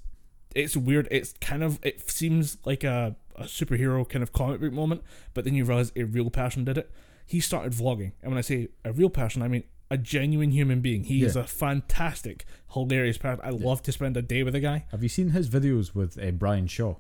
it's 0.56 0.76
weird. 0.78 1.08
It's 1.12 1.34
kind 1.42 1.64
of 1.64 1.80
it 1.84 2.10
seems 2.10 2.58
like 2.66 2.84
a, 2.84 3.16
a 3.36 3.44
superhero 3.44 4.08
kind 4.08 4.24
of 4.24 4.32
comic 4.32 4.62
book 4.62 4.72
moment, 4.74 5.02
but 5.34 5.44
then 5.44 5.54
you 5.54 5.66
realize 5.66 5.92
a 5.96 6.04
real 6.04 6.30
person 6.30 6.64
did 6.64 6.78
it. 6.78 6.90
He 7.28 7.40
started 7.40 7.74
vlogging, 7.74 8.14
and 8.22 8.32
when 8.32 8.38
I 8.38 8.42
say 8.42 8.70
a 8.86 8.92
real 8.94 9.10
person, 9.10 9.42
I 9.42 9.48
mean 9.48 9.64
a 9.92 9.98
genuine 9.98 10.52
human 10.52 10.82
being. 10.82 11.04
He 11.04 11.24
is 11.24 11.36
a 11.36 11.44
fantastic, 11.44 12.46
hilarious 12.74 13.18
person. 13.18 13.40
I 13.44 13.50
love 13.52 13.82
to 13.84 13.92
spend 13.92 14.18
a 14.18 14.22
day 14.22 14.44
with 14.44 14.56
a 14.56 14.60
guy. 14.60 14.86
Have 14.92 15.04
you 15.04 15.10
seen 15.10 15.30
his 15.30 15.50
videos 15.50 15.94
with 15.94 16.18
uh, 16.22 16.32
Brian 16.32 16.68
Shaw? 16.68 16.96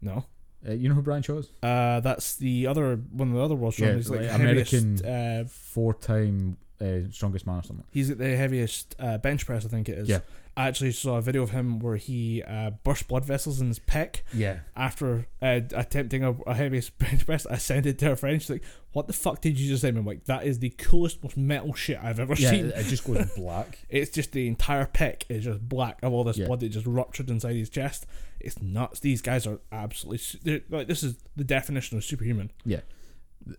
No, 0.00 0.26
Uh, 0.68 0.72
you 0.72 0.88
know 0.88 0.94
who 0.94 1.02
Brian 1.02 1.22
Shaw 1.22 1.38
is? 1.38 1.50
uh, 1.62 2.00
that's 2.00 2.36
the 2.36 2.66
other 2.66 2.96
one 2.96 3.28
of 3.28 3.34
the 3.34 3.40
other 3.40 3.54
world 3.54 3.74
Yeah, 3.78 3.86
strongest, 4.00 4.10
like, 4.10 4.20
like 4.22 4.32
American- 4.34 5.04
Uh, 5.04 5.44
Four-time 5.48 6.56
uh, 6.80 7.10
strongest 7.10 7.46
man 7.46 7.56
or 7.58 7.62
something. 7.62 7.84
he's 7.90 8.10
at 8.10 8.18
the 8.18 8.36
heaviest 8.36 8.94
uh, 8.98 9.18
bench 9.18 9.46
press, 9.46 9.64
I 9.64 9.68
think 9.68 9.88
it 9.88 9.98
is. 9.98 10.08
Yeah. 10.08 10.20
I 10.56 10.66
actually 10.66 10.90
saw 10.90 11.18
a 11.18 11.22
video 11.22 11.42
of 11.44 11.50
him 11.50 11.78
where 11.78 11.94
he 11.94 12.42
uh, 12.42 12.70
burst 12.82 13.06
blood 13.06 13.24
vessels 13.24 13.60
in 13.60 13.68
his 13.68 13.78
pec 13.78 14.22
Yeah. 14.34 14.58
after 14.74 15.28
uh, 15.40 15.60
attempting 15.72 16.24
a, 16.24 16.32
a 16.48 16.54
heaviest 16.54 16.98
bench 16.98 17.24
press. 17.26 17.46
I 17.46 17.58
sent 17.58 17.86
it 17.86 17.96
to 18.00 18.10
a 18.10 18.16
friend. 18.16 18.42
She's 18.42 18.50
like, 18.50 18.64
"What 18.92 19.06
the 19.06 19.12
fuck 19.12 19.40
did 19.40 19.56
you 19.56 19.68
just 19.68 19.82
say?" 19.82 19.88
I'm 19.90 20.04
like, 20.04 20.24
"That 20.24 20.44
is 20.46 20.58
the 20.58 20.70
coolest, 20.70 21.22
most 21.22 21.36
metal 21.36 21.74
shit 21.74 22.00
I've 22.02 22.18
ever 22.18 22.34
Yeah, 22.34 22.50
seen." 22.50 22.66
it, 22.74 22.86
just 22.86 23.04
goes 23.04 23.24
black. 23.36 23.78
It's 23.88 24.10
just 24.10 24.32
the 24.32 24.48
entire 24.48 24.86
pec 24.86 25.22
is 25.28 25.44
just 25.44 25.68
black 25.68 26.00
of 26.02 26.12
all 26.12 26.24
this 26.24 26.36
Yeah. 26.38 26.46
blood 26.48 26.58
that 26.60 26.70
just 26.70 26.86
ruptured 26.86 27.30
inside 27.30 27.54
his 27.54 27.70
chest. 27.70 28.06
It's 28.40 28.60
nuts. 28.60 28.98
These 28.98 29.22
guys 29.22 29.46
are 29.46 29.60
absolutely 29.70 30.62
like 30.70 30.88
this 30.88 31.04
is 31.04 31.14
the 31.36 31.44
definition 31.44 31.96
of 31.98 32.04
superhuman. 32.04 32.50
The 32.66 32.82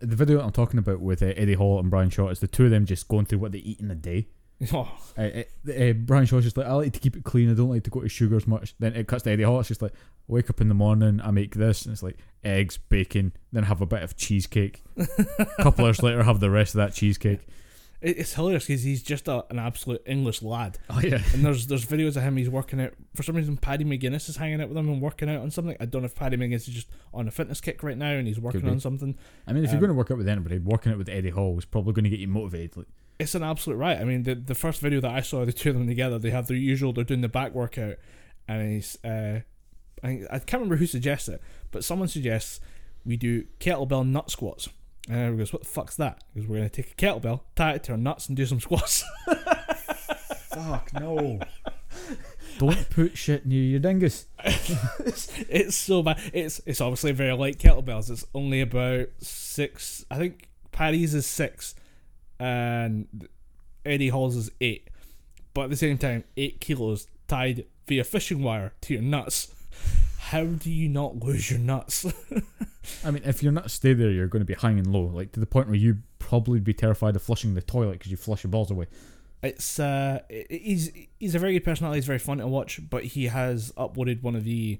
the 0.01 0.15
video 0.15 0.41
I'm 0.41 0.51
talking 0.51 0.79
about 0.79 0.99
with 1.01 1.21
uh, 1.21 1.27
Eddie 1.35 1.53
Hall 1.53 1.79
and 1.79 1.89
Brian 1.89 2.09
Shaw 2.09 2.29
is 2.29 2.39
the 2.39 2.47
two 2.47 2.65
of 2.65 2.71
them 2.71 2.85
just 2.85 3.07
going 3.07 3.25
through 3.25 3.39
what 3.39 3.51
they 3.51 3.59
eat 3.59 3.79
in 3.79 3.89
a 3.91 3.95
day. 3.95 4.27
Oh, 4.73 4.91
Uh, 5.17 5.21
uh, 5.21 5.71
uh, 5.71 5.93
Brian 5.93 6.25
Shaw's 6.25 6.43
just 6.43 6.57
like, 6.57 6.67
I 6.67 6.73
like 6.73 6.91
to 6.91 6.99
keep 6.99 7.15
it 7.15 7.23
clean. 7.23 7.49
I 7.49 7.53
don't 7.53 7.69
like 7.69 7.83
to 7.85 7.89
go 7.89 8.01
to 8.01 8.09
sugar 8.09 8.35
as 8.35 8.45
much. 8.45 8.75
Then 8.77 8.93
it 8.93 9.07
cuts 9.07 9.23
to 9.23 9.31
Eddie 9.31 9.43
Hall. 9.43 9.59
It's 9.61 9.69
just 9.69 9.81
like, 9.81 9.93
I 9.93 9.95
wake 10.27 10.49
up 10.49 10.59
in 10.59 10.67
the 10.67 10.73
morning, 10.73 11.21
I 11.23 11.31
make 11.31 11.55
this, 11.55 11.85
and 11.85 11.93
it's 11.93 12.03
like 12.03 12.17
eggs, 12.43 12.75
bacon, 12.77 13.31
then 13.53 13.63
have 13.63 13.79
a 13.79 13.85
bit 13.85 14.03
of 14.03 14.17
cheesecake. 14.17 14.83
a 14.97 15.45
couple 15.61 15.85
hours 15.85 16.03
later, 16.03 16.23
have 16.23 16.41
the 16.41 16.49
rest 16.49 16.75
of 16.75 16.79
that 16.79 16.93
cheesecake. 16.93 17.47
It- 18.01 18.17
it's 18.19 18.33
hilarious 18.33 18.65
because 18.67 18.83
he's 18.83 19.03
just 19.03 19.27
a, 19.27 19.45
an 19.49 19.59
absolute 19.59 20.01
English 20.05 20.41
lad. 20.41 20.77
Oh 20.89 20.99
yeah, 21.01 21.21
And 21.33 21.43
there's 21.45 21.67
there's 21.67 21.85
videos 21.85 22.15
of 22.15 22.23
him. 22.23 22.37
He's 22.37 22.49
working 22.49 22.79
out. 22.79 22.93
For 23.15 23.23
some 23.23 23.35
reason, 23.35 23.57
Paddy 23.57 23.83
McGuinness 23.85 24.29
is 24.29 24.37
hanging 24.37 24.61
out 24.61 24.69
with 24.69 24.77
him 24.77 24.87
and 24.89 25.01
working 25.01 25.29
out 25.29 25.41
on 25.41 25.51
something. 25.51 25.75
I 25.79 25.85
don't 25.85 26.01
know 26.03 26.05
if 26.07 26.15
Paddy 26.15 26.37
McGuinness 26.37 26.67
is 26.67 26.73
just 26.73 26.87
on 27.13 27.27
a 27.27 27.31
fitness 27.31 27.59
kick 27.61 27.83
right 27.83 27.97
now 27.97 28.11
and 28.11 28.25
he's 28.27 28.39
working 28.39 28.67
on 28.69 28.79
something. 28.79 29.17
I 29.47 29.53
mean, 29.53 29.63
if 29.65 29.71
you're 29.71 29.77
Um, 29.77 29.81
going 29.81 29.89
to 29.89 29.95
work 29.97 30.11
out 30.11 30.17
with 30.17 30.27
anybody, 30.29 30.59
working 30.59 30.91
out 30.91 30.97
with 30.97 31.09
Eddie 31.09 31.29
Hall 31.31 31.57
is 31.57 31.65
probably 31.65 31.93
going 31.93 32.05
to 32.05 32.09
get 32.09 32.19
you 32.19 32.27
motivated. 32.29 32.77
Like, 32.77 32.87
It's 33.19 33.35
an 33.35 33.43
absolute 33.43 33.75
right. 33.75 33.97
I 33.99 34.05
mean, 34.05 34.23
the 34.23 34.35
the 34.35 34.55
first 34.55 34.79
video 34.79 35.01
that 35.01 35.11
I 35.11 35.19
saw, 35.21 35.43
the 35.43 35.51
two 35.51 35.69
of 35.71 35.75
them 35.75 35.87
together, 35.87 36.17
they 36.19 36.29
have 36.29 36.47
their 36.47 36.55
usual. 36.57 36.93
They're 36.93 37.03
doing 37.03 37.21
the 37.21 37.27
back 37.29 37.53
workout, 37.53 37.95
and 38.47 38.71
he's. 38.71 38.97
Uh, 39.03 39.41
I, 40.01 40.21
I 40.31 40.39
can't 40.39 40.53
remember 40.53 40.77
who 40.77 40.85
suggests 40.85 41.27
it, 41.27 41.41
but 41.71 41.83
someone 41.83 42.07
suggests 42.07 42.61
we 43.03 43.17
do 43.17 43.43
kettlebell 43.59 44.07
nut 44.07 44.31
squats. 44.31 44.69
And 45.07 45.17
everyone 45.17 45.37
goes, 45.37 45.53
"What 45.53 45.63
the 45.63 45.69
fuck's 45.69 45.95
that?" 45.95 46.23
Because 46.33 46.47
we're 46.49 46.57
gonna 46.57 46.69
take 46.69 46.91
a 46.91 46.95
kettlebell, 46.95 47.41
tie 47.55 47.73
it 47.73 47.83
to 47.85 47.93
our 47.93 47.97
nuts, 47.97 48.27
and 48.27 48.37
do 48.37 48.45
some 48.45 48.59
squats. 48.59 49.03
fuck 50.49 50.91
no! 50.93 51.39
Don't 52.57 52.89
put 52.89 53.17
shit 53.17 53.45
near 53.45 53.63
your 53.63 53.79
dingus. 53.79 54.25
it's 54.43 55.75
so 55.75 56.03
bad. 56.03 56.19
It's 56.33 56.61
it's 56.65 56.81
obviously 56.81 57.13
very 57.13 57.33
light 57.33 57.57
kettlebells. 57.57 58.09
It's 58.09 58.25
only 58.35 58.61
about 58.61 59.07
six. 59.19 60.05
I 60.11 60.17
think 60.17 60.49
Paddy's 60.71 61.13
is 61.13 61.25
six, 61.25 61.73
and 62.39 63.27
Eddie 63.85 64.09
Hall's 64.09 64.35
is 64.35 64.51
eight. 64.59 64.89
But 65.53 65.63
at 65.65 65.69
the 65.69 65.77
same 65.77 65.97
time, 65.97 66.25
eight 66.37 66.59
kilos 66.59 67.07
tied 67.27 67.65
via 67.87 68.03
fishing 68.03 68.43
wire 68.43 68.73
to 68.81 68.93
your 68.93 69.03
nuts. 69.03 69.53
How 70.29 70.43
do 70.43 70.69
you 70.69 70.87
not 70.89 71.23
lose 71.23 71.49
your 71.49 71.57
nuts? 71.57 72.05
I 73.03 73.09
mean, 73.09 73.23
if 73.25 73.41
you're 73.41 73.51
not 73.51 73.71
stay 73.71 73.93
there, 73.93 74.11
you're 74.11 74.27
going 74.27 74.41
to 74.41 74.45
be 74.45 74.53
hanging 74.53 74.91
low, 74.91 75.05
like 75.05 75.31
to 75.31 75.39
the 75.39 75.47
point 75.47 75.65
where 75.65 75.75
you 75.75 75.97
probably 76.19 76.59
be 76.59 76.71
terrified 76.71 77.15
of 77.15 77.23
flushing 77.23 77.55
the 77.55 77.63
toilet 77.63 77.93
because 77.93 78.11
you 78.11 78.17
flush 78.17 78.43
your 78.43 78.51
balls 78.51 78.69
away. 78.69 78.85
it's 79.41 79.79
uh, 79.79 80.19
he's 80.29 80.91
he's 81.19 81.33
a 81.33 81.39
very 81.39 81.53
good 81.53 81.63
personality. 81.63 81.97
He's 81.97 82.05
very 82.05 82.19
fun 82.19 82.37
to 82.37 82.45
watch. 82.45 82.79
But 82.91 83.05
he 83.05 83.25
has 83.25 83.71
uploaded 83.71 84.21
one 84.21 84.35
of 84.35 84.43
the 84.43 84.79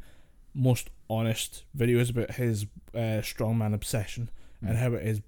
most 0.54 0.92
honest 1.10 1.64
videos 1.76 2.12
about 2.12 2.36
his 2.36 2.68
uh, 2.94 3.22
strongman 3.26 3.74
obsession 3.74 4.30
and 4.62 4.78
how 4.78 4.94
it 4.94 5.04
has 5.04 5.20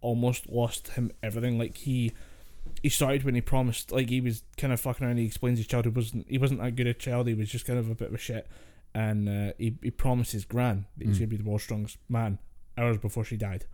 almost 0.00 0.48
lost 0.48 0.88
him 0.88 1.12
everything. 1.22 1.56
Like 1.56 1.76
he 1.76 2.12
he 2.82 2.88
started 2.88 3.22
when 3.22 3.36
he 3.36 3.40
promised, 3.42 3.92
like 3.92 4.08
he 4.08 4.20
was 4.20 4.42
kind 4.56 4.72
of 4.72 4.80
fucking 4.80 5.06
around. 5.06 5.18
He 5.18 5.26
explains 5.26 5.58
his 5.58 5.68
childhood 5.68 5.94
wasn't 5.94 6.26
he 6.28 6.36
wasn't 6.38 6.60
that 6.62 6.74
good 6.74 6.88
a 6.88 6.94
child. 6.94 7.28
He 7.28 7.34
was 7.34 7.48
just 7.48 7.64
kind 7.64 7.78
of 7.78 7.88
a 7.88 7.94
bit 7.94 8.08
of 8.08 8.14
a 8.14 8.18
shit. 8.18 8.48
And 8.94 9.28
uh, 9.28 9.52
he 9.58 9.76
he 9.82 9.90
promised 9.90 10.32
his 10.32 10.44
gran 10.44 10.86
that 10.96 11.06
he's 11.06 11.16
Mm. 11.16 11.20
gonna 11.20 11.28
be 11.28 11.36
the 11.36 11.44
world's 11.44 11.64
strongest 11.64 11.98
man 12.08 12.38
hours 12.76 12.98
before 12.98 13.24
she 13.24 13.36
died. 13.36 13.64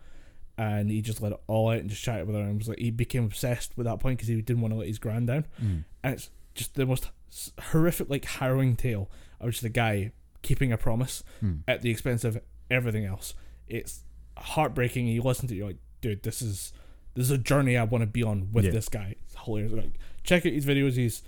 And 0.56 0.90
he 0.90 1.02
just 1.02 1.20
let 1.20 1.32
it 1.32 1.40
all 1.46 1.70
out 1.70 1.78
and 1.78 1.90
just 1.90 2.02
chatted 2.02 2.26
with 2.26 2.36
her 2.36 2.42
and 2.42 2.58
was 2.58 2.68
like 2.68 2.78
he 2.78 2.90
became 2.90 3.24
obsessed 3.24 3.76
with 3.76 3.86
that 3.86 3.98
point 4.00 4.18
because 4.18 4.28
he 4.28 4.40
didn't 4.40 4.60
want 4.62 4.72
to 4.72 4.78
let 4.78 4.88
his 4.88 4.98
gran 4.98 5.26
down 5.26 5.46
Mm. 5.62 5.84
and 6.02 6.14
it's 6.14 6.30
just 6.54 6.74
the 6.74 6.86
most 6.86 7.10
horrific, 7.58 8.08
like 8.08 8.24
harrowing 8.24 8.76
tale 8.76 9.10
of 9.40 9.50
just 9.50 9.64
a 9.64 9.68
guy 9.68 10.12
keeping 10.42 10.72
a 10.72 10.76
promise 10.78 11.24
Mm. 11.42 11.62
at 11.66 11.82
the 11.82 11.90
expense 11.90 12.22
of 12.24 12.40
everything 12.70 13.04
else. 13.04 13.34
It's 13.66 14.04
heartbreaking. 14.36 15.06
You 15.08 15.22
listen 15.22 15.48
to 15.48 15.54
it, 15.54 15.58
you're 15.58 15.66
like, 15.68 15.78
dude, 16.00 16.22
this 16.22 16.42
is 16.42 16.72
this 17.14 17.26
is 17.26 17.30
a 17.30 17.38
journey 17.38 17.76
I 17.76 17.84
want 17.84 18.02
to 18.02 18.06
be 18.06 18.22
on 18.24 18.50
with 18.52 18.64
Yeah. 18.64 18.72
this 18.72 18.88
guy. 18.88 19.14
It's 19.24 19.36
hilarious. 19.44 19.72
Like, 19.72 19.98
check 20.24 20.44
out 20.44 20.52
his 20.52 20.66
videos. 20.66 20.94
He's 20.96 21.22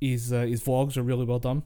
his 0.00 0.32
uh, 0.32 0.42
his 0.42 0.62
vlogs 0.62 0.96
are 0.96 1.02
really 1.02 1.24
well 1.24 1.38
done. 1.38 1.62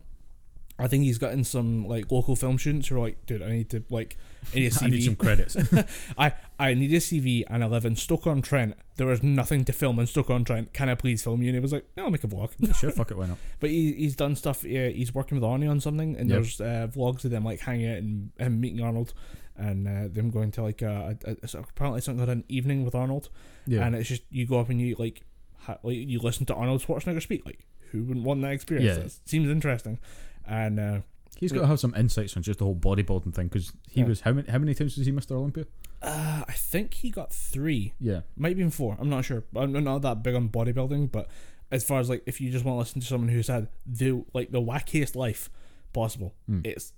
I 0.80 0.88
think 0.88 1.04
he's 1.04 1.18
gotten 1.18 1.44
some 1.44 1.86
like 1.86 2.10
local 2.10 2.34
film 2.36 2.58
students 2.58 2.88
who 2.88 2.96
are 2.96 3.00
like, 3.00 3.24
dude, 3.26 3.42
I 3.42 3.50
need 3.50 3.70
to 3.70 3.84
like, 3.90 4.16
I 4.52 4.56
need 4.60 4.72
a 4.72 4.78
I 4.84 4.88
need 4.88 5.02
some 5.04 5.16
credits. 5.16 5.56
I, 6.18 6.32
I 6.58 6.74
need 6.74 6.92
a 6.92 6.96
CV 6.96 7.44
and 7.48 7.62
I 7.62 7.66
live 7.66 7.84
in 7.84 7.96
Stoke 7.96 8.26
on 8.26 8.42
Trent. 8.42 8.74
There 8.96 9.10
is 9.10 9.22
nothing 9.22 9.64
to 9.66 9.72
film 9.72 9.98
in 9.98 10.06
Stoke 10.06 10.30
on 10.30 10.44
Trent. 10.44 10.72
Can 10.72 10.88
I 10.88 10.94
please 10.94 11.22
film 11.22 11.42
you? 11.42 11.48
And 11.48 11.56
he 11.56 11.60
was 11.60 11.72
like, 11.72 11.86
no, 11.96 12.04
I'll 12.04 12.10
make 12.10 12.24
a 12.24 12.28
vlog. 12.28 12.50
Yeah, 12.58 12.72
sure, 12.72 12.90
fuck 12.90 13.10
it, 13.10 13.16
why 13.16 13.26
not? 13.26 13.38
But 13.60 13.70
he, 13.70 13.92
he's 13.92 14.16
done 14.16 14.36
stuff. 14.36 14.64
Yeah, 14.64 14.88
he's 14.88 15.14
working 15.14 15.38
with 15.40 15.48
Arnie 15.48 15.70
on 15.70 15.80
something, 15.80 16.16
and 16.16 16.28
Yep. 16.28 16.36
there's 16.36 16.60
uh, 16.60 16.88
vlogs 16.94 17.24
of 17.24 17.30
them 17.30 17.44
like 17.44 17.60
hanging 17.60 17.90
out 17.90 17.98
and 17.98 18.30
him 18.38 18.60
meeting 18.60 18.82
Arnold, 18.82 19.12
and 19.56 19.86
uh, 19.88 20.08
them 20.12 20.30
going 20.30 20.50
to 20.52 20.62
like 20.62 20.80
a, 20.82 21.16
a, 21.26 21.30
a 21.32 21.58
apparently 21.58 22.00
something 22.00 22.24
called 22.24 22.36
an 22.36 22.44
evening 22.48 22.84
with 22.84 22.94
Arnold, 22.94 23.28
Yeah, 23.66 23.86
and 23.86 23.94
it's 23.94 24.08
just 24.08 24.22
you 24.30 24.46
go 24.46 24.60
up 24.60 24.68
and 24.70 24.80
you 24.80 24.96
like, 24.98 25.22
ha, 25.58 25.76
like 25.82 25.96
you 25.96 26.18
listen 26.18 26.46
to 26.46 26.54
Arnold 26.54 26.82
Schwarzenegger 26.82 27.20
speak. 27.22 27.44
Like, 27.44 27.60
who 27.90 28.04
wouldn't 28.04 28.24
want 28.24 28.40
that 28.42 28.52
experience? 28.52 28.98
Yeah. 28.98 29.04
It 29.04 29.12
seems 29.24 29.48
interesting, 29.50 29.98
and 30.46 30.80
uh, 30.80 31.00
he's 31.38 31.52
got 31.52 31.60
to 31.62 31.66
have 31.66 31.80
some 31.80 31.94
insights 31.94 32.36
on 32.36 32.42
just 32.42 32.58
the 32.58 32.64
whole 32.64 32.76
bodybuilding 32.76 33.34
thing 33.34 33.48
because 33.48 33.72
he 33.88 34.00
Yeah. 34.00 34.06
was 34.06 34.20
how 34.22 34.32
many 34.32 34.48
how 34.50 34.58
many 34.58 34.74
times 34.74 34.96
was 34.96 35.06
he 35.06 35.12
Mr. 35.12 35.32
Olympia? 35.32 35.66
uh, 36.02 36.44
I 36.48 36.52
think 36.52 36.94
he 36.94 37.10
got 37.10 37.32
three, 37.32 37.92
Yeah, 38.00 38.20
might 38.36 38.56
be 38.56 38.68
four. 38.70 38.96
I'm 38.98 39.10
not 39.10 39.24
sure. 39.24 39.44
I'm 39.54 39.72
not 39.72 40.02
that 40.02 40.22
big 40.22 40.34
on 40.34 40.48
bodybuilding, 40.48 41.12
but 41.12 41.28
as 41.70 41.84
far 41.84 42.00
as 42.00 42.08
like 42.08 42.22
if 42.26 42.40
you 42.40 42.50
just 42.50 42.64
want 42.64 42.76
to 42.76 42.78
listen 42.80 43.00
to 43.00 43.06
someone 43.06 43.28
who's 43.28 43.48
had 43.48 43.68
the 43.86 44.24
like 44.34 44.50
the 44.50 44.60
wackiest 44.62 45.14
life 45.16 45.50
possible, 45.92 46.34
Mm. 46.50 46.66
it's 46.66 46.92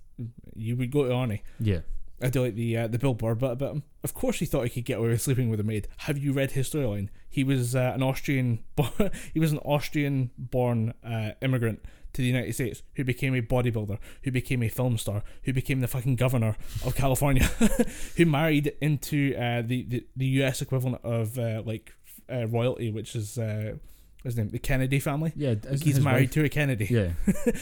you 0.55 0.75
would 0.77 0.91
go 0.91 1.03
to 1.05 1.09
Arnie. 1.09 1.41
yeah. 1.59 1.79
I 2.21 2.29
do 2.29 2.41
like 2.43 2.55
the 2.55 2.77
uh, 2.77 2.87
the 2.87 2.97
Bill 2.99 3.13
Burr 3.15 3.35
bit 3.35 3.51
about 3.51 3.71
him. 3.75 3.83
Of 4.03 4.13
course, 4.13 4.39
he 4.39 4.45
thought 4.45 4.63
he 4.63 4.69
could 4.69 4.85
get 4.85 4.99
away 4.99 5.09
with 5.09 5.21
sleeping 5.21 5.49
with 5.49 5.59
a 5.59 5.63
maid. 5.63 5.89
Have 5.97 6.17
you 6.17 6.31
read 6.31 6.51
his 6.51 6.69
storyline? 6.69 7.09
He 7.29 7.43
was 7.43 7.75
uh, 7.75 7.91
an 7.95 8.01
Austrian. 8.03 8.63
He 9.33 9.39
was 9.41 9.51
an 9.51 9.57
Austrian-born 9.59 10.93
uh, 11.03 11.31
immigrant 11.41 11.83
to 12.13 12.21
the 12.21 12.27
United 12.27 12.53
States 12.53 12.83
who 12.95 13.03
became 13.03 13.33
a 13.35 13.41
bodybuilder, 13.41 13.97
who 14.23 14.31
became 14.31 14.61
a 14.63 14.69
film 14.69 14.97
star, 14.97 15.23
who 15.43 15.53
became 15.53 15.81
the 15.81 15.87
fucking 15.87 16.15
governor 16.15 16.55
of 16.85 16.95
California, 17.03 17.43
who 18.17 18.25
married 18.25 18.73
into 18.81 19.35
uh, 19.35 19.61
the, 19.61 19.83
the 19.83 20.05
the 20.15 20.25
U.S. 20.41 20.61
equivalent 20.61 21.03
of 21.03 21.37
uh, 21.39 21.61
like 21.65 21.93
uh, 22.31 22.47
royalty, 22.47 22.91
which 22.91 23.15
is 23.15 23.37
uh, 23.37 23.75
his 24.23 24.37
name, 24.37 24.49
the 24.49 24.59
Kennedy 24.59 24.99
family. 24.99 25.33
Yeah, 25.35 25.55
he's 25.81 25.99
married 25.99 26.29
wife- 26.29 26.31
to 26.31 26.43
a 26.45 26.49
Kennedy. 26.49 26.87
Yeah, 26.89 27.11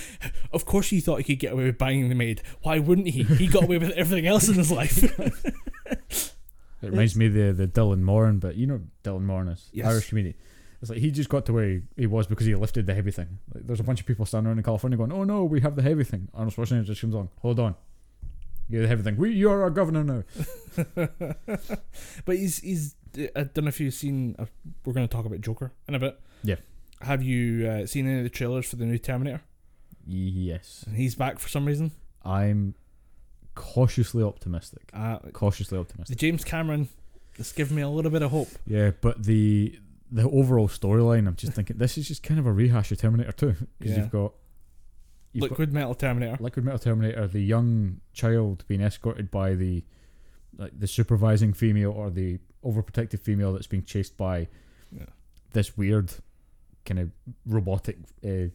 Of 0.54 0.66
course, 0.66 0.90
he 0.90 1.00
thought 1.00 1.18
he 1.18 1.24
could 1.24 1.40
get 1.40 1.54
away 1.54 1.64
with 1.66 1.78
banging 1.78 2.10
the 2.10 2.16
maid. 2.16 2.42
Why 2.62 2.78
wouldn't 2.80 3.08
he? 3.08 3.24
He 3.24 3.48
got 3.48 3.64
away 3.64 3.78
with 3.80 3.92
everything 3.92 4.28
else 4.28 4.48
in 4.50 4.56
his 4.56 4.72
life. 4.72 5.02
it 5.92 6.34
reminds 6.82 7.16
me 7.16 7.28
of 7.28 7.34
the 7.34 7.54
the 7.54 7.68
Dylan 7.68 8.02
Moran, 8.02 8.40
but 8.40 8.56
you 8.56 8.68
know 8.68 8.82
Dylan 9.04 9.22
Moran 9.24 9.48
is 9.50 9.70
Yes. 9.72 9.88
Irish 9.88 10.10
comedian. 10.10 10.36
It's 10.82 10.90
like 10.90 11.00
he 11.00 11.12
just 11.12 11.30
got 11.30 11.46
to 11.46 11.54
where 11.54 11.82
he, 11.96 12.08
was 12.08 12.26
because 12.28 12.48
he 12.48 12.56
lifted 12.56 12.88
the 12.88 12.96
heavy 12.96 13.12
thing. 13.12 13.38
Like, 13.54 13.68
there's 13.68 13.80
a 13.80 13.84
bunch 13.84 14.00
of 14.00 14.08
people 14.08 14.26
standing 14.26 14.48
around 14.48 14.58
in 14.58 14.64
California 14.64 14.98
going, 14.98 15.12
"Oh 15.12 15.24
no, 15.24 15.44
we 15.44 15.62
have 15.62 15.76
the 15.76 15.84
heavy 15.84 16.04
thing." 16.04 16.28
Arnold 16.34 16.56
Schwarzenegger 16.56 16.86
just 16.86 17.02
comes 17.02 17.14
on. 17.14 17.30
Hold 17.42 17.60
on, 17.60 17.76
you 18.68 18.82
the 18.82 18.88
heavy 18.88 19.04
thing. 19.04 19.18
We, 19.18 19.32
you 19.32 19.52
are 19.52 19.62
our 19.62 19.70
governor 19.70 20.04
now. 20.04 20.24
but 22.26 22.36
he's 22.36 22.60
he's. 22.60 22.96
I 23.36 23.44
don't 23.44 23.66
know 23.66 23.68
if 23.68 23.80
you've 23.80 23.94
seen. 23.94 24.36
Uh, 24.40 24.46
we're 24.86 24.94
going 24.94 25.08
to 25.08 25.14
talk 25.14 25.26
about 25.26 25.42
Joker 25.42 25.72
in 25.88 25.96
a 25.96 26.00
bit. 26.00 26.20
Yeah. 26.44 26.56
Have 27.02 27.22
you 27.22 27.68
uh, 27.68 27.86
seen 27.86 28.08
any 28.08 28.20
of 28.20 28.24
the 28.24 28.30
trailers 28.30 28.68
for 28.68 28.78
the 28.78 28.86
new 28.86 28.98
Terminator? 28.98 29.42
Yes, 30.08 30.84
And 30.88 30.96
he's 30.96 31.16
back 31.16 31.40
for 31.40 31.50
some 31.50 31.66
reason. 31.66 31.92
I'm 32.24 32.76
cautiously 33.56 34.24
optimistic. 34.24 34.90
Uh, 34.94 35.20
Cautiously 35.34 35.78
the 35.78 35.82
optimistic. 35.82 36.18
James 36.18 36.44
Cameron 36.44 36.90
has 37.38 37.52
given 37.52 37.76
me 37.76 37.82
a 37.82 37.90
little 37.90 38.12
bit 38.12 38.22
of 38.22 38.32
hope. 38.32 38.50
Yeah, 38.66 38.92
but 39.02 39.24
the 39.24 39.80
the 40.12 40.30
overall 40.30 40.68
storyline, 40.68 41.28
I'm 41.28 41.36
just 41.36 41.54
thinking 41.54 41.78
this 41.78 41.98
is 41.98 42.08
just 42.08 42.22
kind 42.24 42.40
of 42.40 42.46
a 42.46 42.52
rehash 42.52 42.92
of 42.92 42.98
Terminator 42.98 43.32
2 43.32 43.56
because 43.80 43.94
Yeah. 43.96 43.98
you've 44.04 44.12
got 44.12 44.34
you've 45.34 45.42
got 45.44 45.52
Liquid 45.52 45.72
Metal 45.74 45.96
Terminator. 45.96 46.38
Liquid 46.44 46.66
Metal 46.66 46.80
Terminator, 46.80 47.28
the 47.28 47.42
young 47.42 48.02
child 48.14 48.66
being 48.68 48.82
escorted 48.82 49.32
by 49.32 49.56
the 49.56 49.84
like 50.58 50.78
the 50.78 50.88
supervising 50.88 51.54
female 51.54 51.92
or 51.92 52.10
the 52.10 52.40
overprotective 52.64 53.20
female 53.22 53.54
that's 53.54 53.68
being 53.68 53.84
chased 53.86 54.18
by 54.18 54.48
Yeah. 54.92 55.06
this 55.54 55.78
weird 55.78 56.12
kind 56.86 57.00
of 57.00 57.12
robotic 57.46 57.98
uh, 58.24 58.50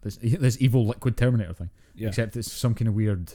this 0.00 0.16
this 0.22 0.56
evil 0.60 0.86
liquid 0.86 1.16
Terminator 1.16 1.52
thing. 1.52 1.70
Yeah. 1.94 2.08
Except 2.08 2.36
it's 2.36 2.50
some 2.50 2.74
kind 2.74 2.88
of 2.88 2.94
weird 2.94 3.32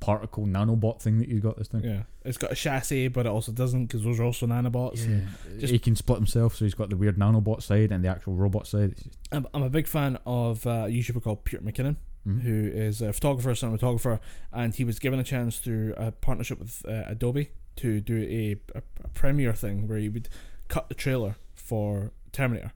particle 0.00 0.46
nanobot 0.46 1.00
thing 1.00 1.18
that 1.18 1.28
you 1.28 1.40
got 1.40 1.56
this 1.58 1.68
thing. 1.68 1.84
Yeah. 1.84 2.02
It's 2.24 2.38
got 2.38 2.50
a 2.52 2.54
chassis, 2.54 3.08
but 3.08 3.26
it 3.26 3.28
also 3.28 3.52
doesn't 3.52 3.86
because 3.86 4.02
those 4.02 4.18
are 4.18 4.24
also 4.24 4.46
nanobots. 4.46 5.04
and 5.04 5.28
Just- 5.58 5.72
he 5.72 5.78
can 5.78 5.94
split 5.94 6.18
himself, 6.18 6.56
so 6.56 6.64
he's 6.64 6.74
got 6.74 6.90
the 6.90 6.96
weird 6.96 7.16
nanobot 7.18 7.62
side 7.62 7.92
and 7.92 8.02
the 8.04 8.08
actual 8.08 8.34
robot 8.34 8.66
side. 8.66 8.94
I'm, 9.30 9.46
I'm 9.54 9.62
a 9.62 9.70
big 9.70 9.86
fan 9.86 10.18
of 10.26 10.66
uh, 10.66 10.70
a 10.86 10.90
YouTuber 10.90 11.22
called 11.22 11.44
Peter 11.44 11.62
McKinnon, 11.62 11.96
Mhm. 12.26 12.40
who 12.42 12.70
is 12.72 13.00
a 13.00 13.12
photographer, 13.12 13.50
cinematographer, 13.52 14.20
and 14.52 14.74
he 14.74 14.84
was 14.84 14.98
given 14.98 15.18
a 15.18 15.24
chance 15.24 15.58
through 15.58 15.94
a 15.96 16.12
partnership 16.12 16.58
with 16.58 16.84
uh, 16.86 17.04
Adobe 17.06 17.50
to 17.76 18.00
do 18.00 18.18
a, 18.22 18.56
a, 18.78 18.82
a 19.04 19.08
premiere 19.08 19.54
thing 19.54 19.86
where 19.88 19.98
he 19.98 20.08
would 20.10 20.28
cut 20.68 20.88
the 20.90 20.94
trailer 20.94 21.36
for 21.54 22.10
Terminator, 22.32 22.72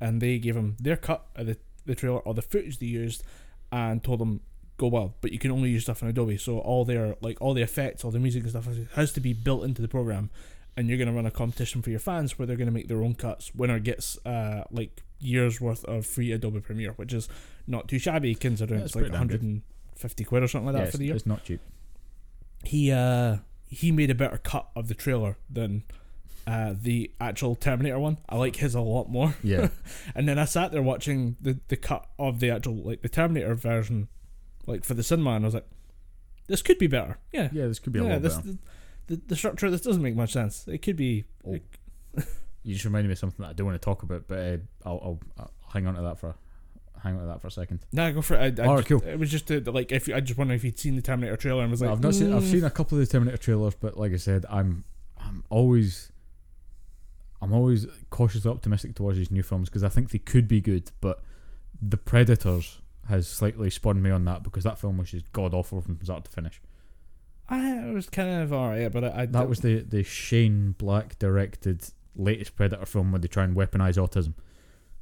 and 0.00 0.20
they 0.22 0.38
gave 0.38 0.56
him 0.56 0.76
their 0.80 0.96
cut 0.96 1.26
of 1.36 1.46
the, 1.46 1.56
the 1.84 1.94
trailer 1.94 2.20
or 2.20 2.32
the 2.34 2.42
footage 2.42 2.78
they 2.78 2.86
used, 2.86 3.22
and 3.70 4.02
told 4.02 4.20
him 4.22 4.40
go 4.78 4.86
wild, 4.86 5.12
but 5.20 5.32
you 5.32 5.38
can 5.38 5.50
only 5.50 5.68
use 5.70 5.82
stuff 5.82 6.00
in 6.02 6.08
Adobe. 6.08 6.38
So 6.38 6.58
all 6.58 6.84
their 6.86 7.16
like 7.20 7.36
all 7.42 7.52
the 7.52 7.62
effects, 7.62 8.04
all 8.04 8.10
the 8.10 8.18
music 8.18 8.42
and 8.44 8.50
stuff 8.50 8.66
has- 8.94 9.12
to 9.12 9.20
be 9.20 9.32
built 9.34 9.64
into 9.64 9.82
the 9.82 9.88
program. 9.88 10.30
And 10.76 10.88
you're 10.88 10.96
gonna 10.98 11.12
run 11.12 11.26
a 11.26 11.30
competition 11.32 11.82
for 11.82 11.90
your 11.90 11.98
fans 11.98 12.38
where 12.38 12.46
they're 12.46 12.56
gonna 12.56 12.70
make 12.70 12.88
their 12.88 13.02
own 13.02 13.14
cuts. 13.14 13.52
Winner 13.54 13.78
gets 13.80 14.16
uh 14.24 14.64
like 14.70 15.02
years 15.18 15.60
worth 15.60 15.84
of 15.84 16.06
free 16.06 16.30
Adobe 16.32 16.60
Premiere, 16.60 16.92
which 16.92 17.12
is 17.12 17.28
not 17.66 17.88
too 17.88 17.98
shabby 17.98 18.34
considering 18.36 18.80
That's 18.80 18.90
it's 18.90 18.96
like 18.96 19.02
pretty 19.10 19.18
damn 19.18 19.26
good. 19.26 19.40
150 19.40 20.24
quid 20.24 20.42
or 20.44 20.48
something 20.48 20.66
like 20.66 20.76
that 20.76 20.82
it's, 20.84 20.90
for 20.92 20.98
the 20.98 21.06
year. 21.06 21.16
it's 21.16 21.26
not 21.26 21.42
cheap. 21.44 21.60
He 22.64 22.92
uh 22.92 23.38
he 23.68 23.92
made 23.92 24.10
a 24.10 24.14
better 24.14 24.38
cut 24.38 24.68
of 24.76 24.88
the 24.88 24.94
trailer 24.94 25.36
than 25.50 25.82
uh 26.46 26.74
the 26.80 27.10
actual 27.20 27.54
Terminator 27.56 27.98
one. 27.98 28.18
I 28.28 28.36
like 28.36 28.56
his 28.56 28.74
a 28.76 28.80
lot 28.80 29.10
more. 29.10 29.34
Yeah, 29.42 29.68
And 30.14 30.28
then 30.28 30.38
I 30.38 30.44
sat 30.44 30.70
there 30.72 30.82
watching 30.82 31.36
the, 31.40 31.58
the 31.68 31.76
cut 31.76 32.08
of 32.18 32.38
the 32.40 32.50
actual 32.50 32.76
like 32.76 33.02
the 33.02 33.08
Terminator 33.08 33.54
version, 33.56 34.08
like 34.68 34.84
for 34.84 34.94
the 34.94 35.02
cinema, 35.02 35.30
and 35.32 35.44
I 35.44 35.48
was 35.48 35.54
like, 35.54 35.66
this 36.46 36.62
could 36.62 36.78
be 36.78 36.86
better. 36.86 37.18
Yeah, 37.32 37.48
yeah. 37.52 37.66
This 37.66 37.78
could 37.78 37.92
be 37.92 37.98
a 37.98 38.02
yeah. 38.02 38.08
little 38.16 38.22
This 38.22 38.36
better. 38.36 38.58
the, 39.08 39.16
the 39.16 39.22
the 39.28 39.36
structure 39.36 39.66
of 39.66 39.72
this 39.72 39.80
doesn't 39.80 40.02
make 40.02 40.14
much 40.14 40.32
sense. 40.32 40.66
It 40.68 40.78
could 40.78 40.96
be. 40.96 41.24
Oh. 41.46 41.54
it- 41.54 41.64
You 42.64 42.74
just 42.74 42.84
reminded 42.84 43.08
me 43.08 43.12
of 43.12 43.18
something 43.18 43.42
that 43.44 43.50
I 43.50 43.52
don't 43.54 43.66
want 43.66 43.80
to 43.80 43.84
talk 43.84 44.02
about, 44.02 44.24
but 44.28 44.38
uh, 44.38 44.56
I'll, 44.84 45.00
I'll, 45.02 45.18
I'll 45.38 45.50
hang 45.72 45.86
on 45.86 45.94
to 45.94 46.02
that 46.02 46.18
for 46.18 46.34
hang 47.02 47.14
on 47.14 47.20
to 47.22 47.26
that 47.28 47.40
for 47.40 47.46
a 47.46 47.50
second. 47.50 47.78
Nah, 47.92 48.10
go 48.10 48.20
for 48.20 48.34
it. 48.34 48.58
I, 48.58 48.62
I 48.62 48.66
Alright, 48.66 48.86
just- 48.86 49.02
cool. 49.02 49.10
It 49.10 49.18
was 49.18 49.30
just 49.30 49.50
uh 49.50 49.60
like 49.72 49.90
if 49.92 50.06
you, 50.08 50.14
I 50.14 50.20
just 50.20 50.36
wonder 50.36 50.52
if 50.52 50.64
you'd 50.64 50.78
seen 50.78 50.94
the 50.96 51.00
Terminator 51.00 51.36
trailer 51.36 51.62
and 51.62 51.70
was 51.70 51.80
like, 51.80 51.90
I've 51.90 52.02
not 52.02 52.14
seen. 52.14 52.32
I've 52.32 52.42
"Mm." 52.42 52.50
seen 52.50 52.64
a 52.64 52.70
couple 52.70 52.98
of 52.98 53.06
the 53.06 53.10
Terminator 53.10 53.38
trailers, 53.38 53.74
but 53.76 53.96
like 53.96 54.12
I 54.12 54.16
said, 54.16 54.44
I'm 54.50 54.84
I'm 55.16 55.44
always 55.48 56.10
I'm 57.40 57.52
always 57.54 57.86
cautiously 58.10 58.50
optimistic 58.50 58.94
towards 58.96 59.16
these 59.16 59.30
new 59.30 59.42
films 59.44 59.68
because 59.68 59.84
I 59.84 59.88
think 59.88 60.10
they 60.10 60.18
could 60.18 60.48
be 60.48 60.60
good, 60.60 60.90
but 61.00 61.22
the 61.80 61.96
Predators 61.96 62.80
has 63.08 63.26
slightly 63.26 63.70
spun 63.70 64.02
me 64.02 64.10
on 64.10 64.24
that 64.26 64.42
because 64.42 64.64
that 64.64 64.78
film 64.78 64.98
was 64.98 65.10
just 65.10 65.30
god 65.32 65.54
awful 65.54 65.80
from 65.80 65.98
start 66.02 66.24
to 66.24 66.30
finish. 66.30 66.60
I 67.48 67.88
it 67.88 67.94
was 67.94 68.08
kind 68.08 68.42
of 68.42 68.52
alright, 68.52 68.92
but 68.92 69.04
I, 69.04 69.22
I 69.22 69.26
That 69.26 69.48
was 69.48 69.60
the 69.60 69.80
the 69.80 70.02
Shane 70.02 70.72
Black 70.72 71.18
directed 71.18 71.84
latest 72.14 72.56
Predator 72.56 72.86
film 72.86 73.12
where 73.12 73.18
they 73.18 73.28
try 73.28 73.44
and 73.44 73.56
weaponize 73.56 73.94
autism. 73.94 74.34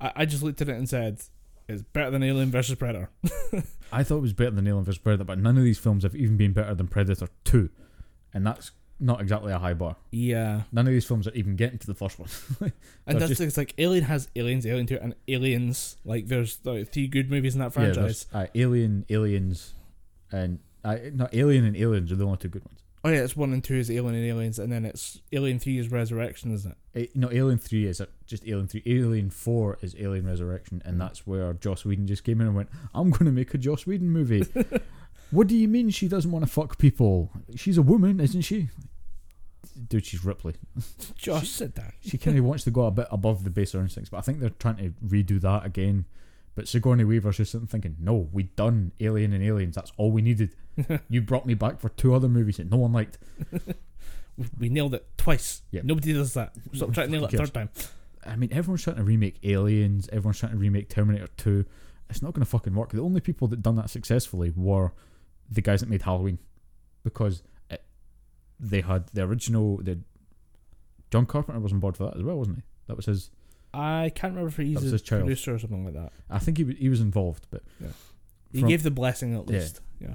I, 0.01 0.13
I 0.17 0.25
just 0.27 0.43
looked 0.43 0.61
at 0.61 0.69
it 0.69 0.77
and 0.77 0.89
said, 0.89 1.21
it's 1.69 1.83
better 1.83 2.11
than 2.11 2.23
Alien 2.23 2.51
versus 2.51 2.77
Predator. 2.77 3.11
I 3.93 4.03
thought 4.03 4.19
it 4.19 4.23
was 4.23 4.33
better 4.33 4.51
than 4.51 4.67
Alien 4.69 4.85
versus 4.85 4.99
Predator, 4.99 5.25
but 5.25 5.39
none 5.39 5.57
of 5.57 5.65
these 5.65 5.79
films 5.79 6.05
have 6.05 6.15
even 6.15 6.37
been 6.37 6.53
better 6.53 6.75
than 6.75 6.87
Predator 6.87 7.29
Two, 7.45 7.71
and 8.33 8.47
that's 8.47 8.71
not 8.99 9.21
exactly 9.21 9.53
a 9.53 9.59
high 9.59 9.75
bar. 9.75 9.97
Yeah, 10.11 10.63
None 10.73 10.87
of 10.87 10.93
these 10.93 11.05
films 11.05 11.27
are 11.29 11.33
even 11.35 11.57
getting 11.57 11.79
to 11.79 11.87
the 11.87 11.95
first 11.95 12.19
one. 12.19 12.29
and 13.07 13.19
that's 13.21 13.29
just- 13.29 13.41
it's 13.41 13.57
like 13.57 13.75
Alien 13.79 14.05
has 14.05 14.29
Aliens, 14.37 14.67
Alien 14.67 14.87
Two, 14.87 14.99
and 15.01 15.15
Aliens. 15.29 15.97
Like 16.05 16.27
there's 16.29 16.59
like 16.65 16.93
three 16.93 17.07
good 17.07 17.31
movies 17.31 17.55
in 17.55 17.61
that 17.61 17.73
franchise. 17.73 18.25
there's 18.25 18.27
uh, 18.33 18.47
Alien, 18.55 19.05
Aliens, 19.11 19.75
and 20.33 20.59
uh, 20.85 20.97
no 21.13 21.29
Alien 21.33 21.65
and 21.65 21.77
Aliens 21.77 22.11
are 22.13 22.17
the 22.17 22.25
only 22.25 22.39
two 22.39 22.49
good 22.49 22.65
ones. 22.65 22.81
oh 23.05 23.11
yeah, 23.11 23.19
it's 23.19 23.37
one 23.37 23.53
and 23.53 23.63
two 23.63 23.75
is 23.75 23.91
Alien 23.91 24.15
and 24.15 24.25
Aliens, 24.25 24.59
and 24.59 24.73
then 24.73 24.85
it's 24.85 25.21
Alien 25.33 25.59
Three 25.59 25.79
is 25.79 25.91
Resurrection, 25.91 26.53
isn't 26.55 26.75
it? 26.95 27.11
Uh, 27.11 27.13
no, 27.15 27.31
Alien 27.31 27.59
Three 27.59 27.87
is 27.87 28.01
uh, 28.01 28.07
just 28.27 28.47
Alien 28.49 28.67
Three. 28.69 28.83
Alien 28.87 29.31
Four 29.31 29.79
is 29.83 29.95
Alien 29.99 30.27
Resurrection, 30.27 30.81
and 30.85 30.99
that's 31.01 31.27
where 31.27 31.53
Joss 31.53 31.85
Whedon 31.85 32.07
just 32.07 32.25
came 32.25 32.41
in 32.41 32.47
and 32.47 32.57
went, 32.57 32.69
"I'm 32.95 33.11
going 33.11 33.27
to 33.27 33.33
make 33.33 33.53
a 33.55 33.59
Joss 33.59 33.87
Whedon 33.87 34.09
movie." 34.11 34.45
what 35.31 35.47
do 35.47 35.57
you 35.57 35.69
mean 35.69 35.91
she 35.91 36.09
doesn't 36.09 36.31
want 36.31 36.45
to 36.45 36.51
fuck 36.51 36.79
people? 36.79 37.31
She's 37.55 37.79
a 37.79 37.83
woman, 37.83 38.21
isn't 38.21 38.43
she? 38.43 38.69
Dude, 39.89 40.07
she's 40.07 40.25
Ripley. 40.25 40.55
Josh, 41.17 41.49
sit 41.51 41.75
down. 41.75 41.93
She 42.01 42.17
kind 42.19 42.39
of 42.39 42.45
wants 42.45 42.65
to 42.65 42.71
go 42.71 42.87
a 42.87 42.91
bit 42.91 43.09
above 43.11 43.45
the 43.45 43.51
baser 43.51 43.81
instincts, 43.81 44.11
but 44.11 44.19
I 44.19 44.21
think 44.23 44.41
they're 44.41 44.51
trying 44.51 44.77
to 44.77 44.91
redo 45.07 45.41
that 45.41 45.67
again. 45.67 46.07
But 46.55 46.69
Sigourney 46.69 47.05
Weaver's 47.05 47.37
just 47.37 47.53
sitting 47.53 47.67
thinking, 47.67 47.97
"No, 48.01 48.29
we 48.33 48.45
done 48.45 48.93
Alien 49.01 49.35
and 49.35 49.45
Aliens. 49.45 49.75
That's 49.75 49.93
all 49.99 50.11
we 50.11 50.23
needed. 50.23 50.55
you 51.11 51.21
brought 51.21 51.45
me 51.45 51.53
back 51.55 51.81
for 51.81 51.91
two 51.91 52.15
other 52.15 52.29
movies 52.29 52.57
that 52.57 52.71
no 52.71 52.79
one 52.79 52.93
liked." 52.93 53.19
We- 54.59 54.69
nailed 54.69 54.95
it 54.95 55.07
twice. 55.17 55.63
Yeah. 55.71 55.81
Nobody 55.83 56.13
does 56.13 56.35
that. 56.35 56.53
Stop 56.75 56.93
trying 56.93 57.07
to 57.07 57.13
nail 57.13 57.25
it 57.25 57.33
a 57.33 57.39
third 57.39 57.55
time. 57.55 57.71
I 58.27 58.37
mean, 58.37 58.53
everyone's 58.53 58.83
trying 58.83 58.97
to 58.97 59.03
remake 59.03 59.39
Aliens. 59.45 60.09
Everyone's 60.13 60.39
trying 60.39 60.53
to 60.53 60.59
remake 60.59 60.91
Terminator 60.91 61.29
Two. 61.39 61.65
It's 62.11 62.21
not 62.21 62.35
going 62.35 62.45
to 62.45 62.51
fucking 62.51 62.75
work. 62.75 62.91
The 62.93 63.01
only 63.01 63.21
people 63.21 63.49
that 63.49 63.63
done 63.63 63.77
that 63.77 63.89
successfully 63.89 64.53
were 64.55 64.93
the 65.51 65.61
guys 65.63 65.81
that 65.81 65.89
made 65.89 66.03
Halloween, 66.03 66.39
because 67.05 67.43
it, 67.71 67.83
they 68.61 68.81
had 68.81 69.07
the 69.15 69.23
original. 69.23 69.79
The 69.79 69.99
John 71.11 71.27
Carpenter 71.27 71.61
was 71.61 71.73
on 71.73 71.81
board 71.81 71.97
for 71.97 72.05
that 72.07 72.17
as 72.17 72.23
well, 72.23 72.37
wasn't 72.37 72.59
he? 72.59 72.63
That 72.89 72.97
was 72.97 73.07
his. 73.07 73.31
I 73.75 74.11
can't 74.15 74.33
remember 74.35 74.49
if 74.49 74.57
he's 74.57 74.93
a 74.93 74.99
child. 74.99 75.23
producer 75.23 75.55
or 75.55 75.59
something 75.59 75.85
like 75.85 75.95
that. 75.95 76.11
I 76.31 76.39
think 76.39 76.57
he 76.59 76.65
wa- 76.65 76.73
he 76.79 76.89
was 76.89 77.01
involved, 77.01 77.47
but 77.51 77.63
He 78.53 78.61
From- 78.61 78.69
gave 78.69 78.83
the 78.83 78.91
blessing 78.91 79.35
at 79.35 79.49
Yeah. 79.51 79.59
least. 79.59 79.81
Yeah. 80.01 80.15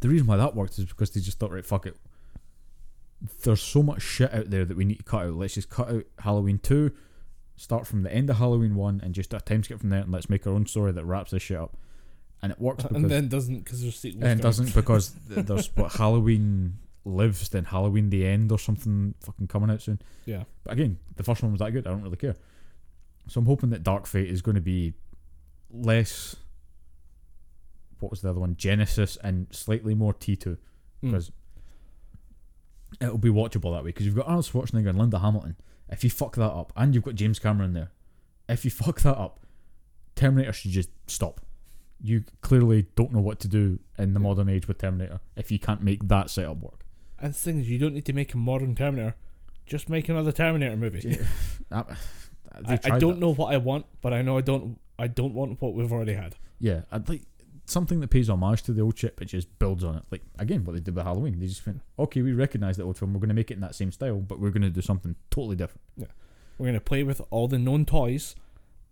the 0.00 0.08
reason 0.08 0.26
why 0.26 0.36
that 0.36 0.54
worked 0.56 0.78
is 0.78 0.84
because 0.84 1.10
they 1.12 1.20
just 1.20 1.38
thought, 1.38 1.52
right, 1.52 1.64
fuck 1.64 1.86
it. 1.86 1.96
There's 3.44 3.62
so 3.62 3.82
much 3.84 4.02
shit 4.02 4.34
out 4.34 4.50
there 4.50 4.64
that 4.64 4.76
we 4.76 4.84
need 4.84 4.96
to 4.98 5.04
cut 5.04 5.26
out. 5.26 5.34
Let's 5.34 5.54
just 5.54 5.70
cut 5.70 5.88
out 5.88 6.04
Halloween 6.18 6.58
two, 6.58 6.90
start 7.56 7.86
from 7.86 8.02
the 8.02 8.12
end 8.12 8.28
of 8.28 8.38
Halloween 8.38 8.74
one, 8.74 9.00
and 9.02 9.14
just 9.14 9.32
a 9.32 9.38
time 9.40 9.62
skip 9.62 9.78
from 9.78 9.90
there, 9.90 10.00
and 10.00 10.10
let's 10.10 10.28
make 10.28 10.44
our 10.46 10.52
own 10.52 10.66
story 10.66 10.90
that 10.92 11.04
wraps 11.04 11.30
this 11.30 11.42
shit 11.42 11.56
up. 11.56 11.76
And 12.42 12.50
it 12.52 12.60
works 12.60 12.82
because 12.82 12.96
And 12.96 13.10
then 13.10 13.28
doesn't 13.28 13.58
because 13.60 13.82
there's 13.82 13.98
sequels. 13.98 14.22
and 14.24 14.40
coming. 14.40 14.42
doesn't 14.42 14.74
because 14.74 15.12
there's 15.28 15.68
what 15.76 15.92
Halloween 15.92 16.78
lives, 17.04 17.48
then 17.50 17.64
Halloween 17.64 18.10
the 18.10 18.26
end 18.26 18.50
or 18.52 18.58
something 18.58 19.14
fucking 19.20 19.46
coming 19.46 19.70
out 19.70 19.80
soon. 19.82 20.00
Yeah. 20.24 20.44
But 20.64 20.72
again, 20.74 20.98
the 21.16 21.22
first 21.22 21.42
one 21.42 21.52
was 21.52 21.60
that 21.60 21.70
good. 21.72 21.86
I 21.86 21.90
don't 21.90 22.02
really 22.02 22.16
care. 22.16 22.36
So 23.28 23.38
I'm 23.38 23.46
hoping 23.46 23.70
that 23.70 23.82
Dark 23.84 24.06
Fate 24.06 24.28
is 24.28 24.42
going 24.42 24.56
to 24.56 24.60
be 24.60 24.94
less. 25.70 26.34
What 28.00 28.10
was 28.10 28.20
the 28.22 28.30
other 28.30 28.40
one? 28.40 28.56
Genisys 28.56 29.16
and 29.22 29.46
slightly 29.52 29.94
more 29.94 30.12
T2 30.14 30.56
Mm. 31.02 31.10
because 31.10 31.30
it'll 33.00 33.18
be 33.18 33.28
watchable 33.30 33.74
that 33.74 33.82
way. 33.84 33.90
Because 33.90 34.06
you've 34.06 34.14
got 34.16 34.26
Arnold 34.26 34.44
Schwarzenegger 34.46 34.88
and 34.88 34.98
Linda 34.98 35.18
Hamilton. 35.18 35.56
If 35.88 36.04
you 36.04 36.10
fuck 36.10 36.36
that 36.36 36.50
up, 36.52 36.72
and 36.76 36.94
you've 36.94 37.04
got 37.04 37.14
James 37.14 37.38
Cameron 37.38 37.72
there, 37.72 37.90
if 38.48 38.64
you 38.64 38.70
fuck 38.70 39.00
that 39.02 39.16
up, 39.18 39.40
Terminator 40.16 40.52
should 40.52 40.70
just 40.70 40.90
stop. 41.06 41.40
You 42.02 42.24
clearly 42.40 42.86
don't 42.96 43.12
know 43.12 43.20
what 43.20 43.38
to 43.40 43.48
do 43.48 43.78
in 43.96 44.12
the 44.14 44.20
Yeah. 44.20 44.24
modern 44.24 44.48
age 44.48 44.66
with 44.66 44.78
Terminator 44.78 45.20
if 45.36 45.50
you 45.52 45.58
can't 45.58 45.82
make 45.82 46.08
that 46.08 46.30
setup 46.30 46.58
work. 46.60 46.84
And 47.18 47.32
the 47.32 47.38
thing 47.38 47.60
is, 47.60 47.70
you 47.70 47.78
don't 47.78 47.94
need 47.94 48.06
to 48.06 48.12
make 48.12 48.34
a 48.34 48.36
modern 48.36 48.74
Terminator. 48.74 49.14
Just 49.66 49.88
make 49.88 50.08
another 50.08 50.32
Terminator 50.32 50.76
movie. 50.76 51.16
Yeah. 51.70 51.82
I, 52.54 52.78
I, 52.84 52.98
don't 52.98 53.14
that. 53.14 53.18
know 53.20 53.32
what 53.32 53.54
I 53.54 53.56
want, 53.58 53.86
but 54.00 54.12
I 54.12 54.20
know 54.22 54.36
I 54.36 54.42
don't. 54.42 54.78
I 54.98 55.06
don't 55.06 55.32
want 55.32 55.60
what 55.62 55.74
we've 55.74 55.90
already 55.92 56.14
had. 56.14 56.36
Yeah, 56.58 56.82
I'd 56.90 57.08
like 57.08 57.22
something 57.64 58.00
that 58.00 58.08
pays 58.08 58.28
homage 58.28 58.62
to 58.64 58.72
the 58.72 58.82
old 58.82 58.98
shit, 58.98 59.16
but 59.16 59.28
just 59.28 59.58
builds 59.58 59.82
on 59.84 59.96
it. 59.96 60.02
Like 60.10 60.22
again, 60.38 60.64
what 60.64 60.74
they 60.74 60.80
did 60.80 60.94
with 60.94 61.04
Halloween, 61.04 61.38
they 61.38 61.46
just 61.46 61.64
went, 61.64 61.80
okay, 61.98 62.20
we 62.20 62.32
recognize 62.32 62.76
the 62.76 62.82
old 62.82 62.98
film, 62.98 63.14
we're 63.14 63.20
going 63.20 63.28
to 63.28 63.34
make 63.34 63.50
it 63.50 63.54
in 63.54 63.60
that 63.60 63.74
same 63.74 63.90
style, 63.92 64.16
but 64.20 64.38
we're 64.38 64.50
going 64.50 64.62
to 64.62 64.70
do 64.70 64.82
something 64.82 65.14
totally 65.30 65.56
different. 65.56 65.80
We're 66.58 66.66
gonna 66.66 66.80
play 66.80 67.02
with 67.02 67.20
all 67.30 67.48
the 67.48 67.58
known 67.58 67.86
toys, 67.86 68.36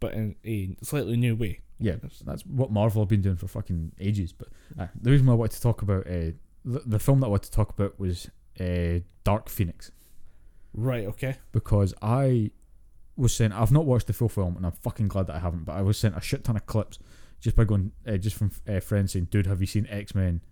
but 0.01 0.15
in 0.15 0.35
a 0.45 0.75
slightly 0.83 1.17
new 1.17 1.37
way. 1.37 1.61
Yeah, 1.81 1.97
that's 2.25 2.45
what 2.47 2.71
Marvel 2.71 3.03
have 3.03 3.09
been 3.09 3.23
doing 3.23 3.37
for 3.37 3.49
fucking 3.49 3.93
ages. 3.99 4.33
But 4.33 4.49
uh, 4.79 4.89
the 5.01 5.11
reason 5.11 5.27
why 5.27 5.33
I 5.33 5.37
wanted 5.37 5.57
to 5.57 5.63
talk 5.63 5.81
about 5.83 6.07
uh, 6.07 6.33
the, 6.65 6.83
the 6.85 6.99
film 6.99 7.21
that 7.21 7.27
I 7.27 7.31
wanted 7.31 7.45
to 7.47 7.53
talk 7.53 7.71
about 7.71 7.99
was 7.99 8.29
uh, 8.61 9.01
Dark 9.25 9.49
Phoenix 9.49 9.91
Right. 10.75 11.07
Okay. 11.07 11.37
because 11.53 11.95
I 12.03 12.51
was 13.17 13.33
sent. 13.35 13.53
I've 13.55 13.73
not 13.73 13.87
watched 13.87 14.07
the 14.07 14.13
full 14.13 14.29
film, 14.29 14.57
and 14.57 14.65
I'm 14.67 14.73
fucking 14.73 15.09
glad 15.09 15.27
that 15.29 15.37
I 15.37 15.39
haven't. 15.41 15.65
But 15.65 15.77
I 15.77 15.83
was 15.83 15.99
sent 15.99 16.17
a 16.17 16.21
shit 16.21 16.45
ton 16.45 16.57
of 16.57 16.67
clips 16.67 16.99
just 17.41 17.57
by 17.57 17.65
going, 17.65 17.93
uh, 18.07 18.17
just 18.19 18.37
from 18.37 18.51
uh, 18.69 18.81
friends 18.81 19.13
saying, 19.13 19.29
"Dude, 19.31 19.47
have 19.47 19.61
you 19.61 19.67
seen 19.67 19.87
X 19.91 20.15
Men?" 20.15 20.43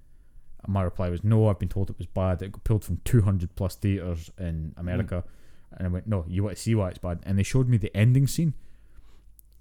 And 0.64 0.72
my 0.72 0.82
reply 0.82 1.08
was, 1.08 1.22
"No, 1.22 1.46
I've 1.48 1.58
been 1.58 1.68
told 1.68 1.90
it 1.90 1.98
was 1.98 2.06
bad. 2.06 2.42
It 2.42 2.52
got 2.52 2.64
pulled 2.64 2.84
from 2.84 3.00
200 3.04 3.54
plus 3.54 3.74
theaters 3.76 4.30
in 4.38 4.74
America." 4.76 5.24
And 5.72 5.86
I 5.86 5.90
went, 5.90 6.06
"No, 6.08 6.24
you 6.26 6.42
want 6.42 6.56
to 6.56 6.62
see 6.62 6.74
why 6.74 6.88
it's 6.88 6.98
bad?" 6.98 7.20
And 7.24 7.38
they 7.38 7.42
showed 7.42 7.68
me 7.68 7.76
the 7.76 7.94
ending 7.96 8.26
scene, 8.26 8.54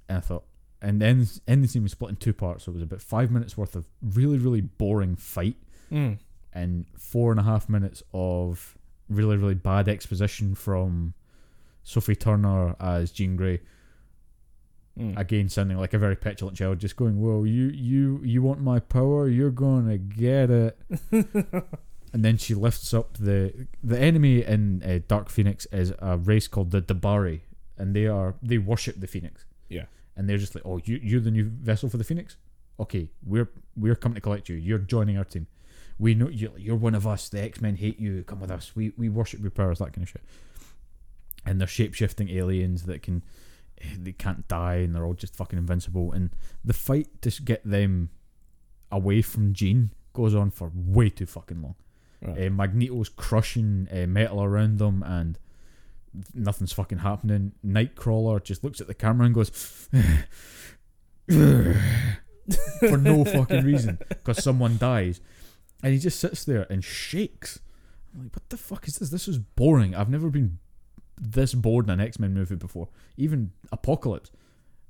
and 0.10 0.18
I 0.18 0.22
thought, 0.22 0.46
and 0.82 1.02
then 1.02 1.28
the 1.48 1.68
scene 1.68 1.84
was 1.84 1.92
split 1.94 2.10
in 2.12 2.16
two 2.18 2.34
parts. 2.34 2.66
So 2.66 2.72
it 2.72 2.76
was 2.76 2.84
about 2.84 3.02
five 3.02 3.32
minutes 3.32 3.58
worth 3.58 3.76
of 3.76 3.86
really 4.02 4.38
really 4.38 4.62
boring 4.62 5.16
fight 5.16 5.56
Mm. 5.92 6.18
and 6.54 6.86
four 6.98 7.32
and 7.32 7.40
a 7.40 7.44
half 7.44 7.70
minutes 7.70 8.04
of 8.14 8.78
really 9.10 9.38
really 9.38 9.56
bad 9.56 9.88
exposition 9.88 10.54
from 10.56 11.14
Sophie 11.84 12.16
Turner 12.16 12.76
as 12.80 13.12
Jean 13.12 13.36
Grey. 13.38 13.62
Mm. 15.00 15.16
Again, 15.18 15.48
sounding 15.48 15.78
like 15.78 15.94
a 15.94 16.00
very 16.00 16.16
petulant 16.16 16.58
child, 16.58 16.80
just 16.80 16.96
going, 16.96 17.22
"Well, 17.22 17.46
you 17.46 17.68
you 17.68 18.20
you 18.24 18.42
want 18.42 18.62
my 18.62 18.80
power? 18.80 19.28
You're 19.30 19.52
gonna 19.52 19.98
get 19.98 20.50
it." 20.50 20.78
and 22.14 22.26
then 22.26 22.38
she 22.38 22.56
lifts 22.56 22.94
up 22.94 23.16
the 23.18 23.68
the 23.84 24.00
enemy 24.00 24.44
in 24.44 24.82
uh, 24.84 25.00
Dark 25.08 25.30
Phoenix 25.30 25.68
is 25.72 25.94
a 26.00 26.18
race 26.18 26.48
called 26.48 26.72
the 26.72 26.82
D'Bari, 26.82 27.42
and 27.78 27.96
they 27.96 28.08
are 28.08 28.36
they 28.42 28.58
worship 28.58 29.00
the 29.00 29.08
Phoenix. 29.08 29.46
Yeah. 29.70 29.86
And 30.18 30.28
they're 30.28 30.38
just 30.38 30.56
like, 30.56 30.66
"Oh, 30.66 30.82
you 30.84 31.00
you're 31.02 31.22
the 31.22 31.32
new 31.32 31.46
vessel 31.46 31.88
for 31.88 31.98
the 31.98 32.04
Phoenix? 32.04 32.36
Okay, 32.80 33.10
we're 33.26 33.50
we're 33.76 33.96
coming 33.96 34.16
to 34.16 34.22
collect 34.22 34.50
you. 34.50 34.56
You're 34.56 34.80
joining 34.80 35.18
our 35.18 35.24
team. 35.24 35.48
We 36.00 36.14
know 36.14 36.28
you, 36.28 36.52
you're 36.58 36.76
one 36.76 36.96
of 36.96 37.08
us. 37.08 37.30
The 37.30 37.42
X 37.42 37.62
Men 37.62 37.76
hate 37.78 38.00
you. 38.00 38.24
Come 38.24 38.42
with 38.42 38.52
us. 38.52 38.76
We 38.76 38.92
we 38.98 39.08
worship 39.08 39.42
your 39.42 39.52
powers. 39.52 39.80
That 39.80 39.94
kind 39.94 40.04
of 40.04 40.10
shit." 40.10 40.24
And 41.46 41.62
they're 41.62 41.68
shape 41.68 41.94
shifting 41.94 42.30
aliens 42.30 42.84
that 42.84 43.02
can 43.04 43.24
they 43.98 44.12
can't 44.12 44.48
die 44.48 44.78
and 44.78 44.94
they're 44.94 45.06
all 45.06 45.14
just 45.14 45.36
fucking 45.36 45.58
invincible. 45.58 46.12
And 46.12 46.32
the 46.66 46.74
fight 46.74 47.22
to 47.22 47.30
get 47.42 47.64
them 47.64 48.10
away 48.92 49.22
from 49.22 49.54
Jean 49.54 49.92
goes 50.14 50.34
on 50.34 50.52
for 50.52 50.72
way 50.74 51.10
too 51.10 51.26
fucking 51.26 51.62
long. 51.62 51.76
Right. 52.22 52.48
Uh, 52.48 52.50
Magneto's 52.50 53.10
crushing 53.10 53.88
uh, 53.92 54.08
metal 54.08 54.44
around 54.44 54.80
them 54.80 55.04
and 55.04 55.38
nothing's 56.34 56.74
fucking 56.74 57.00
happening. 57.00 57.54
Nightcrawler 57.66 58.44
just 58.44 58.64
looks 58.64 58.82
at 58.82 58.88
the 58.88 58.94
camera 58.94 59.26
and 59.26 59.36
goes 59.36 59.50
for 61.30 62.98
no 62.98 63.26
fucking 63.26 63.64
reason 63.64 64.00
because 64.10 64.44
someone 64.44 64.78
dies. 64.78 65.22
And 65.84 65.94
he 65.94 66.00
just 66.00 66.20
sits 66.20 66.44
there 66.44 66.66
and 66.70 66.84
shakes. 66.84 67.60
I'm 68.14 68.24
like, 68.24 68.36
what 68.36 68.50
the 68.50 68.58
fuck 68.58 68.88
is 68.88 68.98
this? 68.98 69.10
This 69.10 69.28
is 69.28 69.38
boring. 69.38 69.94
I've 69.96 70.10
never 70.10 70.30
been 70.30 70.60
this 71.20 71.54
bored 71.54 71.86
in 71.86 71.92
an 71.92 72.00
X 72.00 72.20
Men 72.20 72.34
movie 72.34 72.56
before. 72.56 72.90
Even 73.16 73.52
Apocalypse 73.72 74.32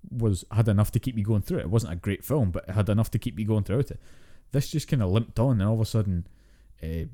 was 0.10 0.46
had 0.52 0.68
enough 0.68 0.92
to 0.92 1.00
keep 1.00 1.16
me 1.16 1.24
going 1.24 1.42
through 1.42 1.60
it. 1.60 1.66
It 1.66 1.70
wasn't 1.70 1.94
a 1.94 1.98
great 1.98 2.24
film, 2.24 2.52
but 2.52 2.66
it 2.68 2.74
had 2.74 2.90
enough 2.90 3.12
to 3.12 3.20
keep 3.20 3.36
me 3.36 3.44
going 3.44 3.64
throughout 3.64 3.92
it. 3.92 4.00
This 4.52 4.70
just 4.70 4.88
kind 4.88 5.04
of 5.04 5.10
limped 5.10 5.40
on, 5.40 5.60
and 5.60 5.64
all 5.64 5.76
of 5.76 5.82
a 5.82 5.86
sudden, 5.86 6.28
uh, 6.82 7.08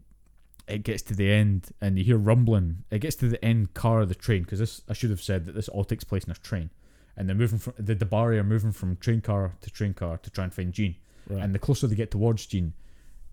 it 0.68 0.84
gets 0.84 1.02
to 1.04 1.14
the 1.16 1.30
end, 1.32 1.72
and 1.82 1.98
you 1.98 2.04
hear 2.04 2.18
rumbling. 2.18 2.84
It 2.90 3.00
gets 3.00 3.16
to 3.18 3.28
the 3.28 3.44
end 3.44 3.74
car 3.74 4.02
of 4.02 4.10
the 4.10 4.16
train 4.16 4.44
because 4.44 4.60
this 4.60 4.82
I 4.90 4.94
should 4.94 5.10
have 5.10 5.22
said 5.22 5.46
that 5.46 5.56
this 5.56 5.68
all 5.70 5.84
takes 5.84 6.04
place 6.04 6.24
in 6.24 6.32
a 6.32 6.36
train, 6.36 6.70
and 7.18 7.28
they're 7.28 7.36
moving 7.36 7.60
from 7.60 7.74
the 7.78 7.96
D'Bari 7.96 8.38
are 8.38 8.44
moving 8.44 8.72
from 8.72 8.96
train 8.98 9.22
car 9.22 9.56
to 9.62 9.70
train 9.70 9.94
car 9.94 10.18
to 10.18 10.30
try 10.30 10.44
and 10.46 10.54
find 10.54 10.72
Jean. 10.74 10.96
Right. 11.30 11.42
And 11.44 11.54
the 11.56 11.60
closer 11.60 11.88
they 11.88 11.96
get 11.96 12.12
towards 12.12 12.46
Jean, 12.46 12.74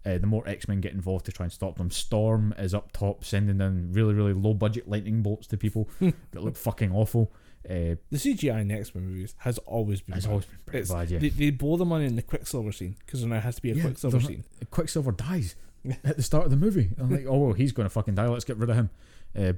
uh, 0.07 0.19
the 0.19 0.27
more 0.27 0.47
X 0.49 0.69
Men 0.69 0.81
get 0.81 0.93
involved 0.93 1.25
to 1.27 1.33
try 1.33 1.45
and 1.45 1.53
stop 1.53 1.77
them. 1.79 1.91
Storm 1.91 2.55
is 2.59 2.75
up 2.75 2.93
top, 2.93 3.25
sending 3.25 3.59
down 3.59 3.91
really, 3.93 4.15
really 4.15 4.33
low 4.33 4.55
budget 4.55 4.89
lightning 4.89 5.23
bolts 5.23 5.47
to 5.49 5.57
people 5.57 5.89
that 6.01 6.43
look 6.43 6.57
fucking 6.57 6.93
awful. 6.93 7.33
Uh, 7.69 7.95
the 8.11 8.17
CGI 8.17 8.61
in 8.63 8.69
the 8.69 8.75
X 8.75 8.95
Men 8.95 9.07
movies 9.07 9.35
has 9.39 9.59
always 9.59 10.01
been 10.01 10.17
it's 10.17 10.25
bad. 10.25 10.31
always 10.31 10.47
been 10.47 10.59
pretty 10.67 10.79
It's- 10.85 10.93
bad, 10.93 11.11
yeah. 11.11 11.19
They, 11.19 11.29
they 11.29 11.51
blow 11.51 11.77
the 11.77 11.85
money 11.85 12.07
in 12.07 12.17
the 12.17 12.23
Quicksilver 12.23 12.73
scene 12.73 12.97
because 13.05 13.21
there 13.21 13.29
now 13.29 13.41
has 13.41 13.57
to 13.57 13.63
be 13.63 13.71
a 13.71 13.75
Yeah, 13.75 13.83
Quicksilver 13.83 14.21
scene. 14.21 14.45
Quicksilver 14.71 15.13
dies 15.13 15.57
at 16.05 16.17
the 16.17 16.23
start 16.23 16.45
of 16.45 16.51
the 16.51 16.57
movie. 16.57 16.91
I'm 16.99 17.11
like, 17.11 17.27
oh, 17.29 17.53
he's 17.53 17.73
going 17.73 17.87
to 17.87 17.91
fucking 17.91 18.15
die. 18.15 18.27
Let's 18.27 18.45
get 18.45 18.57
rid 18.57 18.71
of 18.71 18.77
him. 18.77 18.91
Uh, 19.37 19.53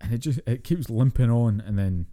and 0.00 0.12
it 0.12 0.18
just 0.18 0.40
it 0.46 0.64
keeps 0.64 0.88
limping 0.88 1.30
on, 1.30 1.60
and 1.60 1.78
then 1.78 2.06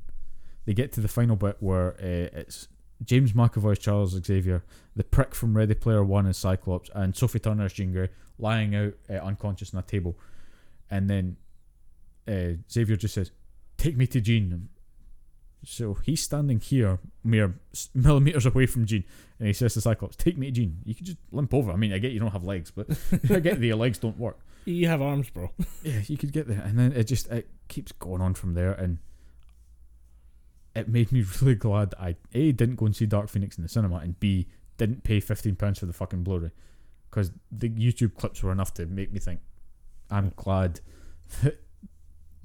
they 0.66 0.74
get 0.74 0.92
to 0.94 1.02
the 1.02 1.08
final 1.08 1.36
bit 1.36 1.58
where 1.60 1.94
uh, 1.94 2.38
it's 2.40 2.68
James 3.04 3.34
McAvoy's 3.34 3.80
Charles 3.80 4.12
Xavier, 4.12 4.64
the 4.96 5.04
prick 5.04 5.34
from 5.34 5.56
Ready 5.56 5.74
Player 5.74 6.04
One 6.04 6.28
as 6.28 6.38
Cyclops, 6.38 6.90
and 6.94 7.16
Sophie 7.16 7.40
Turner's 7.40 7.74
Jean 7.74 7.94
Grey 7.94 8.10
lying 8.38 8.76
out 8.76 8.94
uh, 9.10 9.14
unconscious 9.14 9.74
on 9.74 9.80
a 9.80 9.84
table, 9.84 10.18
and 10.90 11.10
then 11.10 11.38
uh, 12.28 12.58
Xavier 12.70 12.98
just 12.98 13.14
says, 13.14 13.32
"Take 13.78 13.96
me 13.96 14.08
to 14.08 14.20
Jean." 14.20 14.70
So 15.70 15.96
he's 15.96 16.24
standing 16.24 16.62
here, 16.62 16.98
mere 17.26 17.60
millimeters 17.94 18.46
away 18.46 18.68
from 18.68 18.86
Jean, 18.86 19.04
and 19.38 19.48
he 19.48 19.54
says 19.54 19.74
to 19.74 19.82
Cyclops, 19.82 20.16
"Take 20.16 20.38
me 20.38 20.48
to 20.48 20.52
Jean." 20.54 20.78
You 20.86 20.96
could 20.96 21.06
just 21.06 21.18
limp 21.30 21.54
over. 21.54 21.74
I 21.74 21.76
mean, 21.76 21.92
I 21.92 21.98
get 21.98 22.14
you 22.14 22.22
don't 22.22 22.32
have 22.32 22.46
legs, 22.46 22.72
but 22.72 22.88
I 23.30 23.40
get 23.42 23.60
that 23.60 23.66
your 23.66 23.76
legs 23.76 23.98
don't 23.98 24.18
work. 24.18 24.40
You 24.64 24.88
have 24.88 25.02
arms, 25.02 25.30
bro. 25.30 25.52
Yeah, 25.84 26.00
you 26.08 26.18
could 26.18 26.32
get 26.32 26.48
there, 26.48 26.62
and 26.62 26.80
then 26.80 26.94
it 26.94 27.04
just 27.04 27.30
it 27.30 27.50
keeps 27.68 27.92
going 27.92 28.22
on 28.22 28.34
from 28.34 28.54
there, 28.54 28.72
and 28.72 29.00
it 30.74 30.88
made 30.88 31.12
me 31.12 31.26
really 31.42 31.56
glad 31.56 31.94
I 32.00 32.16
a 32.34 32.54
didn't 32.54 32.78
go 32.78 32.86
and 32.86 32.96
see 32.96 33.06
Dark 33.06 33.28
Phoenix 33.28 33.58
in 33.58 33.64
the 33.64 33.70
cinema, 33.70 33.98
and 33.98 34.18
b 34.22 34.48
didn't 34.78 35.04
pay 35.04 35.20
fifteen 35.20 35.58
pounds 35.58 35.80
for 35.80 35.86
the 35.86 35.94
fucking 35.94 36.24
Blu-ray, 36.24 36.52
because 37.10 37.32
the 37.52 37.70
YouTube 37.70 38.16
clips 38.16 38.42
were 38.42 38.54
enough 38.54 38.74
to 38.76 38.86
make 38.86 39.12
me 39.12 39.20
think 39.20 39.42
I'm 40.10 40.32
glad 40.38 40.80
that 41.44 41.62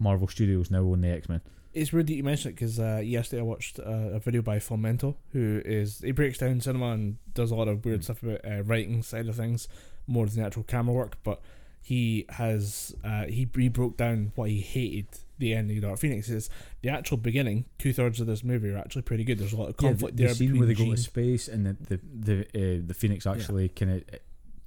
Marvel 0.00 0.26
Studios 0.26 0.72
now 0.72 0.80
own 0.80 1.02
the 1.02 1.08
X 1.08 1.28
Men. 1.28 1.40
It's 1.74 1.92
weird 1.92 2.06
that 2.08 2.14
you 2.14 2.22
mention 2.22 2.50
it 2.50 2.54
because 2.54 2.78
uh, 2.78 3.00
yesterday 3.02 3.40
I 3.40 3.44
watched 3.44 3.78
uh, 3.78 3.82
a 4.12 4.18
video 4.18 4.42
by 4.42 4.58
Filmento, 4.58 5.14
who 5.32 5.62
is 5.64 6.00
he 6.00 6.12
breaks 6.12 6.38
down 6.38 6.60
cinema 6.60 6.90
and 6.92 7.16
does 7.32 7.50
a 7.50 7.54
lot 7.54 7.68
of 7.68 7.84
weird 7.84 8.00
Mm. 8.00 8.04
stuff 8.04 8.22
about 8.22 8.40
uh, 8.44 8.62
writing 8.64 9.02
side 9.02 9.26
of 9.28 9.36
things 9.36 9.68
more 10.06 10.26
than 10.26 10.36
the 10.40 10.46
actual 10.46 10.64
camera 10.64 10.94
work. 10.94 11.16
But 11.24 11.40
he 11.80 12.26
has 12.30 12.94
uh, 13.02 13.24
he 13.24 13.48
he 13.56 13.68
broke 13.68 13.96
down 13.96 14.32
why 14.34 14.48
he 14.50 14.60
hated 14.60 15.06
the 15.38 15.54
ending 15.54 15.78
of 15.78 15.82
Dark 15.84 15.98
Phoenix. 15.98 16.28
Is 16.28 16.50
the 16.82 16.90
actual 16.90 17.16
beginning 17.16 17.64
two 17.78 17.92
thirds 17.94 18.20
of 18.20 18.26
this 18.26 18.44
movie 18.44 18.68
are 18.68 18.76
actually 18.78 19.02
pretty 19.02 19.24
good. 19.24 19.38
There's 19.38 19.54
a 19.54 19.56
lot 19.56 19.70
of 19.70 19.76
conflict 19.78 20.16
the, 20.18 20.24
there 20.24 20.28
the 20.32 20.34
scene 20.36 20.58
where 20.58 20.66
they 20.66 20.74
go 20.74 20.84
Jean- 20.84 20.96
to 20.96 21.00
space 21.02 21.48
and 21.48 21.64
the 21.64 21.76
the 21.88 22.00
the, 22.14 22.40
uh, 22.54 22.82
the 22.86 22.94
Phoenix 22.94 23.26
actually 23.26 23.70
kind 23.70 23.92
of 23.92 24.02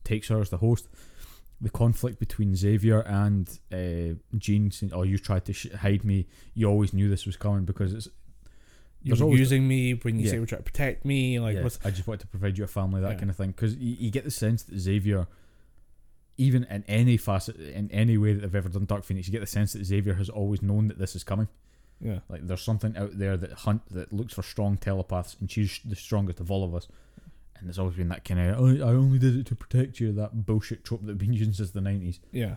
takes 0.04 0.30
her 0.30 0.40
as 0.42 0.50
the 0.50 0.58
host. 0.58 0.88
The 1.62 1.70
conflict 1.70 2.20
between 2.20 2.56
Xavier 2.56 3.00
and 3.02 3.48
uh, 3.72 4.16
Jean, 4.38 4.72
saying, 4.72 4.92
"Oh, 4.94 5.04
you 5.04 5.18
tried 5.18 5.46
to 5.46 5.54
sh- 5.54 5.72
hide 5.72 6.04
me. 6.04 6.28
You 6.54 6.68
always 6.70 6.94
knew 6.94 7.10
this 7.10 7.26
was 7.26 7.38
coming 7.38 7.64
because 7.66 7.94
it's 7.94 8.10
You're 9.02 9.36
using 9.36 9.68
me 9.68 9.94
when 9.94 10.20
you 10.20 10.26
Yeah. 10.26 10.32
say 10.32 10.40
we're 10.40 10.48
trying 10.48 10.60
to 10.64 10.72
protect 10.72 11.06
me. 11.06 11.40
Like 11.40 11.56
yeah, 11.56 11.70
I 11.86 11.92
just 11.92 12.08
wanted 12.08 12.22
to 12.22 12.28
provide 12.28 12.58
you 12.58 12.64
a 12.64 12.68
family, 12.68 13.02
that 13.02 13.12
Yeah. 13.14 13.18
kind 13.20 13.30
of 13.30 13.38
thing. 13.38 13.52
Because 13.52 13.76
you, 13.76 13.96
you 14.00 14.12
get 14.12 14.24
the 14.26 14.32
sense 14.32 14.64
that 14.64 14.78
Xavier, 14.80 15.28
even 16.38 16.66
in 16.66 16.84
any 16.88 17.16
facet, 17.16 17.56
in 17.58 17.90
any 17.92 18.18
way 18.18 18.34
that 18.34 18.42
they've 18.42 18.56
ever 18.56 18.68
done 18.70 18.86
Dark 18.86 19.04
Phoenix, 19.06 19.28
you 19.28 19.32
get 19.32 19.42
the 19.42 19.48
sense 19.48 19.74
that 19.74 19.86
Xavier 19.86 20.16
has 20.16 20.28
always 20.30 20.62
known 20.62 20.88
that 20.90 20.98
this 21.00 21.16
is 21.16 21.24
coming. 21.24 21.48
yeah. 22.02 22.20
Like 22.28 22.46
there's 22.48 22.62
something 22.62 22.98
out 22.98 23.18
there 23.18 23.38
that 23.38 23.52
hunt 23.54 23.84
that 23.92 24.12
looks 24.12 24.34
for 24.34 24.44
strong 24.44 24.76
telepaths, 24.78 25.38
and 25.40 25.50
she's 25.50 25.80
the 25.86 25.96
strongest 25.96 26.40
of 26.42 26.52
all 26.52 26.64
of 26.66 26.76
us. 26.76 26.88
And 27.58 27.68
there's 27.68 27.80
always 27.80 27.96
been 27.96 28.10
that 28.10 28.26
kind 28.26 28.40
of 28.40 28.60
I, 28.60 28.86
I 28.86 28.90
only 28.90 29.20
did 29.20 29.36
it 29.36 29.46
to 29.48 29.56
protect 29.56 30.00
you 30.00 30.12
that 30.14 30.46
bullshit 30.46 30.84
trope 30.84 31.02
that 31.02 31.08
we've 31.08 31.18
been 31.18 31.34
using 31.34 31.54
since 31.54 31.72
the 31.72 31.82
nineties. 31.82 32.20
Yeah. 32.32 32.56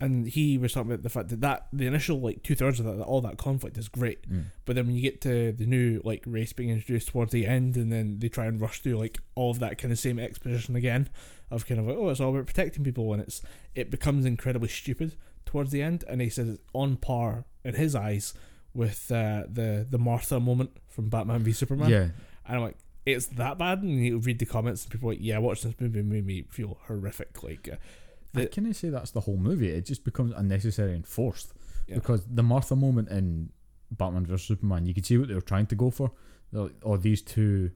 And 0.00 0.26
he 0.26 0.58
was 0.58 0.72
talking 0.72 0.90
about 0.90 1.04
the 1.04 1.08
fact 1.10 1.28
that, 1.28 1.40
that 1.42 1.68
the 1.72 1.86
initial 1.86 2.18
like 2.20 2.42
two 2.42 2.56
thirds 2.56 2.80
of 2.80 2.86
that 2.86 3.00
all 3.04 3.20
that 3.20 3.38
conflict 3.38 3.78
is 3.78 3.88
great. 3.88 4.24
But 4.64 4.74
then 4.74 4.86
when 4.86 4.96
you 4.96 5.02
get 5.02 5.20
to 5.20 5.52
the 5.52 5.64
new 5.66 6.00
like 6.02 6.24
race 6.26 6.52
being 6.52 6.70
introduced 6.70 7.08
towards 7.08 7.30
the 7.30 7.46
end, 7.46 7.76
and 7.76 7.92
then 7.92 8.18
they 8.18 8.28
try 8.28 8.46
and 8.46 8.60
rush 8.60 8.80
through 8.80 8.98
like 8.98 9.18
all 9.36 9.52
of 9.52 9.60
that 9.60 9.78
kind 9.78 9.92
of 9.92 9.98
same 10.00 10.18
exposition 10.18 10.74
again 10.74 11.08
of 11.52 11.66
kind 11.66 11.78
of 11.78 11.86
like 11.86 11.96
oh 11.96 12.08
it's 12.08 12.18
all 12.20 12.30
about 12.30 12.46
protecting 12.46 12.82
people, 12.82 13.12
and 13.12 13.22
it's 13.22 13.42
it 13.76 13.90
becomes 13.90 14.24
incredibly 14.24 14.68
stupid 14.68 15.14
towards 15.46 15.70
the 15.70 15.82
end. 15.82 16.04
And 16.08 16.20
he 16.20 16.28
says 16.28 16.48
it's 16.48 16.62
on 16.72 16.96
par 16.96 17.44
in 17.64 17.74
his 17.74 17.94
eyes 17.94 18.34
with 18.74 19.12
uh, 19.12 19.44
the 19.48 19.86
the 19.88 19.98
Martha 19.98 20.40
moment 20.40 20.70
from 20.88 21.10
Batman 21.10 21.44
v 21.44 21.52
Superman. 21.52 21.90
Yeah, 21.90 22.08
And 22.46 22.56
I'm 22.56 22.62
like, 22.62 22.76
it's 23.06 23.26
that 23.26 23.58
bad? 23.58 23.82
And 23.82 24.04
you 24.04 24.18
read 24.18 24.38
the 24.38 24.46
comments, 24.46 24.84
and 24.84 24.92
people 24.92 25.08
are 25.10 25.12
like, 25.12 25.22
yeah, 25.22 25.38
watching 25.38 25.70
this 25.70 25.80
movie 25.80 26.02
made 26.02 26.26
me 26.26 26.44
feel 26.50 26.78
horrific. 26.86 27.42
Like, 27.42 27.68
uh, 27.72 28.40
I 28.40 28.46
can't 28.46 28.74
say 28.76 28.88
that's 28.90 29.10
the 29.10 29.20
whole 29.20 29.36
movie. 29.36 29.68
It 29.70 29.86
just 29.86 30.04
becomes 30.04 30.32
unnecessary 30.34 30.94
and 30.94 31.06
forced 31.06 31.52
Yeah. 31.88 31.96
because 31.96 32.24
the 32.26 32.42
Martha 32.42 32.74
moment 32.76 33.08
in 33.10 33.50
Batman 33.90 34.24
vs 34.26 34.46
Superman, 34.46 34.86
you 34.86 34.94
could 34.94 35.04
see 35.04 35.18
what 35.18 35.28
they 35.28 35.34
were 35.34 35.40
trying 35.40 35.66
to 35.66 35.74
go 35.74 35.90
for. 35.90 36.12
Like, 36.52 36.72
oh, 36.82 36.96
these 36.96 37.22
two 37.22 37.72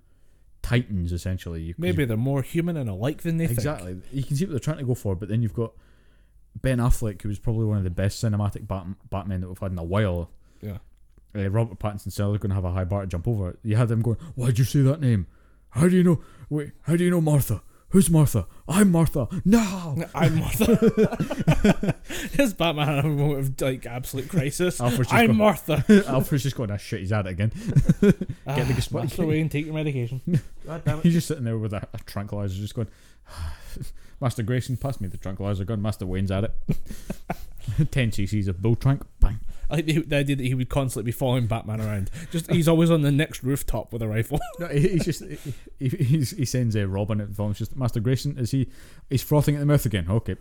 titans 0.62 1.12
essentially. 1.12 1.62
You, 1.62 1.74
maybe 1.78 2.04
they're 2.04 2.16
more 2.16 2.42
human 2.42 2.76
and 2.76 2.88
alike 2.90 3.22
than 3.22 3.36
they 3.36 3.46
think. 3.46 3.58
exactly. 3.58 3.98
You 4.12 4.22
can 4.24 4.36
see 4.36 4.44
what 4.44 4.50
they're 4.50 4.58
trying 4.60 4.78
to 4.78 4.84
go 4.84 4.94
for, 4.94 5.14
but 5.14 5.28
then 5.28 5.42
you've 5.42 5.54
got 5.54 5.72
Ben 6.60 6.78
Affleck, 6.78 7.20
who 7.22 7.28
was 7.28 7.38
probably 7.38 7.66
one 7.66 7.76
of 7.78 7.84
the 7.84 7.90
best 7.90 8.22
cinematic 8.22 8.66
Bat- 8.66 8.86
Batmen 9.10 9.42
that 9.42 9.48
we've 9.48 9.58
had 9.58 9.72
in 9.72 9.78
a 9.78 9.84
while. 9.84 10.30
Yeah. 10.62 10.78
Uh, 11.34 11.48
Robert 11.50 11.78
Pattinson 11.78 12.12
said 12.12 12.24
they're 12.26 12.38
going 12.38 12.50
to 12.50 12.54
have 12.54 12.64
a 12.64 12.72
high 12.72 12.84
bar 12.84 13.02
to 13.02 13.06
jump 13.06 13.28
over. 13.28 13.58
You 13.62 13.76
had 13.76 13.88
them 13.88 14.02
going, 14.02 14.16
"Why'd 14.34 14.58
you 14.58 14.64
say 14.64 14.80
that 14.82 15.00
name? 15.00 15.26
How 15.70 15.88
do 15.88 15.96
you 15.96 16.02
know? 16.04 16.20
Wait, 16.48 16.72
how 16.82 16.96
do 16.96 17.04
you 17.04 17.10
know 17.10 17.20
Martha? 17.20 17.62
Who's 17.90 18.10
Martha? 18.10 18.46
I'm 18.68 18.90
Martha. 18.90 19.28
No." 19.44 19.96
I'm 20.14 20.36
Martha. 20.40 21.94
His 22.32 22.54
Batman 22.54 22.86
had 22.88 23.04
a 23.04 23.08
moment 23.08 23.40
of 23.40 23.60
like 23.60 23.84
absolute 23.86 24.28
crisis. 24.28 24.80
Alfred's 24.80 25.12
I'm 25.12 25.28
gone- 25.28 25.36
Martha. 25.36 25.84
Alfred's 26.08 26.42
just 26.44 26.56
going, 26.56 26.70
"Ah, 26.70 26.76
shit, 26.78 27.00
he's 27.00 27.12
at 27.12 27.26
it 27.26 27.30
again." 27.30 27.52
Ah, 28.46 28.54
the 28.56 28.72
Gaspar- 28.74 29.02
master 29.02 29.22
away 29.22 29.40
and 29.40 29.50
take 29.50 29.66
your 29.66 29.74
medication. 29.74 30.20
God 30.66 30.82
damn 30.84 30.98
it. 30.98 31.02
He's 31.02 31.12
just 31.14 31.28
sitting 31.28 31.44
there 31.44 31.58
with 31.58 31.72
a, 31.74 31.86
a 31.92 31.98
tranquilizer, 32.06 32.54
just 32.54 32.74
going, 32.74 32.88
"Master 34.20 34.42
Grayson, 34.42 34.76
pass 34.78 35.00
me 35.00 35.08
the 35.08 35.18
tranquilizer 35.18 35.64
gun." 35.64 35.82
Master 35.82 36.06
Wayne's 36.06 36.30
at 36.30 36.44
it. 36.44 36.52
Ten 37.90 38.10
cc's 38.10 38.48
of 38.48 38.62
bull 38.62 38.76
trank, 38.76 39.02
bang. 39.20 39.40
I 39.68 39.76
like 39.76 39.86
the, 39.86 39.98
the 40.02 40.16
idea 40.16 40.36
that 40.36 40.46
he 40.46 40.54
would 40.54 40.68
constantly 40.68 41.10
be 41.10 41.12
following 41.12 41.46
Batman 41.46 41.80
around. 41.80 42.10
Just 42.30 42.50
he's 42.50 42.68
always 42.68 42.90
on 42.90 43.02
the 43.02 43.10
next 43.10 43.42
rooftop 43.42 43.92
with 43.92 44.00
a 44.02 44.08
rifle. 44.08 44.38
No, 44.60 44.68
he, 44.68 44.88
he's 44.88 45.04
just 45.04 45.24
he, 45.24 45.36
he, 45.78 45.88
he's, 45.88 46.30
he 46.30 46.44
sends 46.44 46.76
uh, 46.76 46.86
Robin 46.86 47.20
at 47.20 47.28
the 47.30 47.34
phone. 47.34 47.50
It's 47.50 47.58
just 47.58 47.76
Master 47.76 48.00
Grayson. 48.00 48.38
Is 48.38 48.52
he? 48.52 48.68
He's 49.10 49.22
frothing 49.22 49.56
at 49.56 49.58
the 49.58 49.66
mouth 49.66 49.84
again. 49.84 50.06
Okay. 50.08 50.36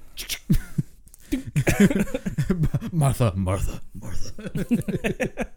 Martha, 2.91 3.34
Martha, 3.36 3.82
Martha. 3.93 5.47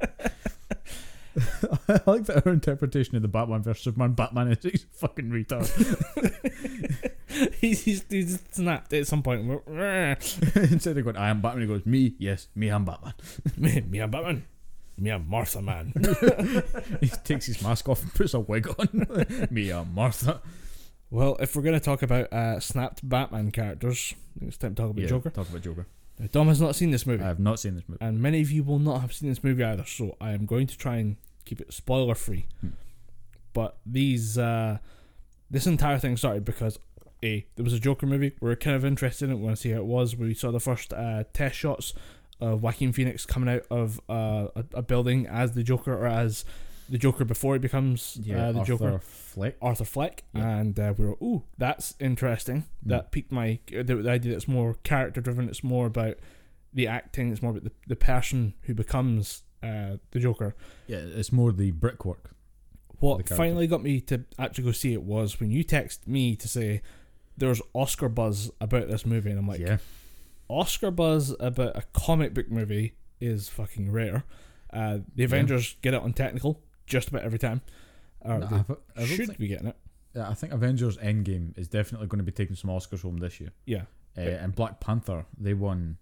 I 1.89 2.01
like 2.07 2.25
that 2.27 2.47
our 2.47 2.53
interpretation 2.53 3.17
of 3.17 3.23
the 3.23 3.29
Batman 3.29 3.63
versus 3.63 3.85
Superman. 3.85 4.13
Batman 4.13 4.49
is 4.49 4.59
he's 4.63 4.85
a 4.85 4.99
fucking 4.99 5.31
retard. 5.31 5.69
he's, 7.61 7.83
he's 7.85 8.05
he's 8.09 8.39
snapped 8.51 8.93
at 8.93 9.07
some 9.07 9.23
point. 9.23 9.43
Instead 9.69 10.97
of 10.99 11.05
going, 11.05 11.17
"I 11.17 11.29
am 11.29 11.41
Batman," 11.41 11.63
he 11.63 11.69
goes, 11.69 11.87
"Me, 11.87 12.15
yes, 12.19 12.49
me, 12.55 12.69
I'm 12.69 12.85
Batman." 12.85 13.15
me, 13.57 13.81
me, 13.83 13.99
I'm 14.01 14.11
Batman. 14.11 14.45
Me, 14.97 15.11
I'm 15.11 15.29
Martha 15.29 15.63
Man. 15.63 15.93
he 17.01 17.09
takes 17.09 17.47
his 17.47 17.63
mask 17.63 17.89
off 17.89 18.03
and 18.03 18.13
puts 18.15 18.35
a 18.35 18.41
wig 18.41 18.69
on. 18.79 19.07
me, 19.51 19.71
I'm 19.71 19.95
Martha. 19.95 20.41
well, 21.11 21.37
if 21.39 21.55
we're 21.55 21.63
gonna 21.63 21.79
talk 21.79 22.03
about 22.03 22.33
uh, 22.33 22.59
snapped 22.59 23.09
Batman 23.09 23.53
characters, 23.53 24.15
I 24.37 24.41
think 24.41 24.49
it's 24.49 24.57
time 24.59 24.75
to 24.75 24.83
talk 24.83 24.91
about 24.91 25.03
Yeah, 25.03 25.09
Joker. 25.09 25.31
Talk 25.31 25.49
about 25.49 25.63
Joker. 25.63 25.87
Now, 26.19 26.27
Dom 26.33 26.49
has 26.49 26.61
not 26.61 26.75
seen 26.75 26.91
this 26.91 27.07
movie. 27.07 27.23
I 27.23 27.29
have 27.29 27.39
not 27.39 27.61
seen 27.61 27.77
this 27.77 27.85
movie. 27.87 28.01
and 28.05 28.21
many 28.21 28.41
of 28.41 28.51
you 28.51 28.65
will 28.65 28.81
not 28.81 29.03
have 29.03 29.13
seen 29.13 29.29
this 29.29 29.45
movie 29.45 29.63
either. 29.63 29.85
So 29.87 30.17
I 30.21 30.33
am 30.33 30.47
going 30.47 30.67
to 30.67 30.77
try 30.77 30.97
and 30.97 31.15
keep 31.49 31.61
it 31.61 31.73
spoiler 31.73 32.15
free. 32.15 32.47
Hmm. 32.61 32.69
But 33.53 33.79
these, 33.85 34.39
uh, 34.39 34.79
this 35.51 35.67
entire 35.67 35.99
thing 35.99 36.17
started 36.17 36.45
because 36.45 36.79
a 37.25 37.47
there 37.57 37.65
was 37.65 37.73
a 37.73 37.81
Joker 37.81 38.07
movie. 38.07 38.33
We 38.41 38.51
are 38.51 38.57
kind 38.57 38.77
of 38.77 38.85
interested 38.85 39.25
in 39.27 39.33
it. 39.33 39.39
We 39.39 39.43
want 39.45 39.57
to 39.57 39.63
see 39.63 39.71
how 39.71 39.79
it 39.79 39.87
was. 39.87 40.15
We 40.15 40.35
saw 40.35 40.51
the 40.53 40.61
first 40.61 40.93
uh, 40.93 41.25
test 41.33 41.57
shots 41.57 41.93
of 42.41 42.63
Joaquin 42.63 42.93
Phoenix 42.93 43.27
coming 43.27 43.53
out 43.53 43.63
of 43.71 44.01
uh, 44.09 44.49
a, 44.55 44.65
a 44.75 44.83
building 44.83 45.27
as 45.27 45.53
the 45.53 45.65
Joker 45.65 45.93
or 45.97 46.07
as 46.07 46.45
the 46.89 46.99
Joker 46.99 47.25
before 47.25 47.55
he 47.55 47.59
becomes 47.59 48.19
uh, 48.21 48.53
the 48.53 48.59
Arthur 48.61 48.65
Joker. 48.65 48.99
Fleck. 49.05 49.57
Arthur 49.61 49.85
Fleck, 49.85 50.23
Yeah. 50.35 50.59
and 50.59 50.79
uh, 50.79 50.95
we 50.97 51.05
were, 51.07 51.17
ooh, 51.23 51.43
that's 51.59 51.95
interesting. 51.99 52.59
Mm. 52.87 52.91
That 52.91 53.11
piqued 53.11 53.33
my 53.33 53.59
the, 53.67 53.83
the 53.83 54.11
idea 54.11 54.31
that 54.31 54.37
it's 54.37 54.49
more 54.49 54.75
character 54.85 55.21
driven. 55.21 55.49
It's 55.49 55.65
more 55.65 55.87
about 55.87 56.15
the 56.73 56.87
acting. 56.87 57.33
It's 57.33 57.43
more 57.43 57.51
about 57.51 57.65
the, 57.65 57.73
the 57.89 57.97
person 57.97 58.55
who 58.63 58.75
becomes 58.75 59.43
uh, 59.63 59.97
the 60.11 60.21
Joker. 60.21 60.55
Yeah, 60.87 60.99
it's 60.99 61.33
more 61.33 61.53
the 61.53 61.71
brickwork. 61.73 62.31
What 63.01 63.17
character. 63.19 63.37
finally 63.37 63.67
got 63.67 63.83
me 63.83 64.01
to 64.03 64.25
actually 64.39 64.65
go 64.65 64.73
see 64.73 64.93
it 64.93 65.03
was 65.03 65.39
when 65.39 65.51
you 65.51 65.63
text 65.63 66.09
me 66.09 66.35
to 66.37 66.49
say 66.49 66.83
there's 67.37 67.63
Oscar 67.73 68.09
buzz 68.09 68.51
about 68.61 68.89
this 68.89 69.07
movie, 69.07 69.31
and 69.31 69.39
I'm 69.39 69.47
like, 69.47 69.61
yeah, 69.61 69.79
Oscar 70.49 70.91
buzz 70.91 71.35
about 71.39 71.77
a 71.77 71.83
comic 71.93 72.35
book 72.35 72.51
movie 72.51 72.95
is 73.21 73.49
fucking 73.49 73.93
rare. 73.93 74.25
Uh, 74.73 74.99
the 75.15 75.25
Avengers 75.25 75.77
get 75.83 75.95
it 75.95 76.03
on 76.03 76.13
technical 76.13 76.61
just 76.87 77.09
about 77.09 77.23
every 77.23 77.39
time. 77.39 77.61
Or 78.21 78.39
No, 78.39 78.65
I, 78.97 79.03
I 79.03 79.07
should 79.07 79.27
think- 79.27 79.39
be 79.39 79.47
getting 79.49 79.69
it. 79.69 79.77
yeah, 80.17 80.29
I 80.29 80.35
think 80.35 80.53
Avengers 80.53 80.97
Endgame 80.99 81.57
is 81.57 81.69
definitely 81.69 82.09
going 82.09 82.19
to 82.19 82.25
be 82.25 82.33
taking 82.33 82.57
some 82.57 82.71
Oscars 82.71 83.03
home 83.03 83.19
this 83.19 83.39
year. 83.41 83.51
Yeah. 83.65 83.83
Uh, 84.17 84.23
Yeah. 84.23 84.29
and 84.45 84.55
Black 84.55 84.81
Panther, 84.81 85.25
they 85.39 85.55
won. 85.55 85.99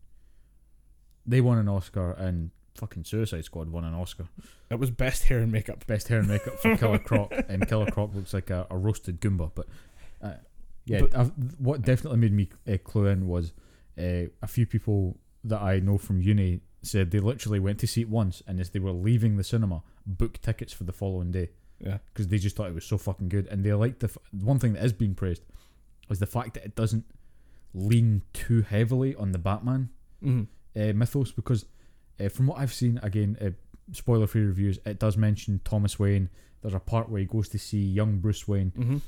They 1.26 1.40
won 1.40 1.58
an 1.58 1.68
Oscar, 1.68 2.12
and 2.12 2.50
fucking 2.76 3.04
Suicide 3.04 3.44
Squad 3.44 3.68
won 3.70 3.84
an 3.84 3.94
Oscar. 3.94 4.26
It 4.70 4.78
was 4.78 4.90
best 4.90 5.24
hair 5.24 5.38
and 5.40 5.50
makeup. 5.52 5.86
Best 5.86 6.08
hair 6.08 6.18
and 6.20 6.28
makeup 6.28 6.58
for 6.60 6.76
Killer 6.78 6.98
Croc, 6.98 7.32
and 7.48 7.66
Killer 7.68 7.90
Croc 7.90 8.14
looks 8.14 8.32
like 8.34 8.50
a, 8.50 8.66
a 8.70 8.76
roasted 8.76 9.20
Goomba. 9.20 9.50
But 9.54 9.66
uh, 10.22 10.34
yeah, 10.84 11.00
But- 11.10 11.32
what 11.58 11.82
definitely 11.82 12.18
made 12.18 12.32
me 12.32 12.48
uh, 12.72 12.76
clue 12.84 13.06
in 13.06 13.26
was 13.26 13.52
uh, 13.98 14.28
a 14.42 14.46
few 14.46 14.66
people 14.66 15.18
that 15.44 15.60
I 15.62 15.80
know 15.80 15.98
from 15.98 16.20
uni 16.22 16.60
said 16.82 17.10
they 17.10 17.20
literally 17.20 17.58
went 17.58 17.78
to 17.80 17.86
see 17.86 18.02
it 18.02 18.08
once, 18.08 18.42
and 18.46 18.60
as 18.60 18.70
they 18.70 18.78
were 18.78 18.92
leaving 18.92 19.36
the 19.36 19.44
cinema, 19.44 19.82
booked 20.06 20.42
tickets 20.42 20.72
for 20.72 20.84
the 20.84 20.92
following 20.92 21.30
day 21.32 21.50
Yeah. 21.80 21.98
because 22.12 22.28
they 22.28 22.38
just 22.38 22.54
thought 22.56 22.68
it 22.68 22.74
was 22.74 22.84
so 22.84 22.98
fucking 22.98 23.28
good. 23.28 23.46
And 23.48 23.64
they 23.64 23.72
liked 23.72 24.00
the 24.00 24.06
f- 24.08 24.18
one 24.30 24.58
thing 24.58 24.74
that 24.74 24.84
is 24.84 24.92
being 24.92 25.14
praised 25.14 25.42
was 26.08 26.18
the 26.20 26.26
fact 26.26 26.54
that 26.54 26.64
it 26.64 26.74
doesn't 26.76 27.04
lean 27.74 28.22
too 28.32 28.62
heavily 28.62 29.14
on 29.16 29.32
the 29.32 29.38
Batman 29.38 29.90
hmm 30.22 30.42
uh, 30.74 30.92
mythos 30.94 31.32
because 31.32 31.64
uh, 32.20 32.28
from 32.28 32.46
what 32.48 32.58
I've 32.58 32.72
seen, 32.74 32.98
again, 33.02 33.36
uh, 33.40 33.50
spoiler 33.92 34.26
free 34.26 34.42
reviews, 34.44 34.78
it 34.86 34.98
does 34.98 35.16
mention 35.16 35.60
Thomas 35.64 35.98
Wayne. 35.98 36.28
There's 36.62 36.74
a 36.74 36.80
part 36.80 37.08
where 37.08 37.20
he 37.20 37.26
goes 37.26 37.48
to 37.50 37.58
see 37.58 37.78
young 37.80 38.18
Bruce 38.18 38.46
Wayne, 38.48 38.70
hmm 38.76 38.98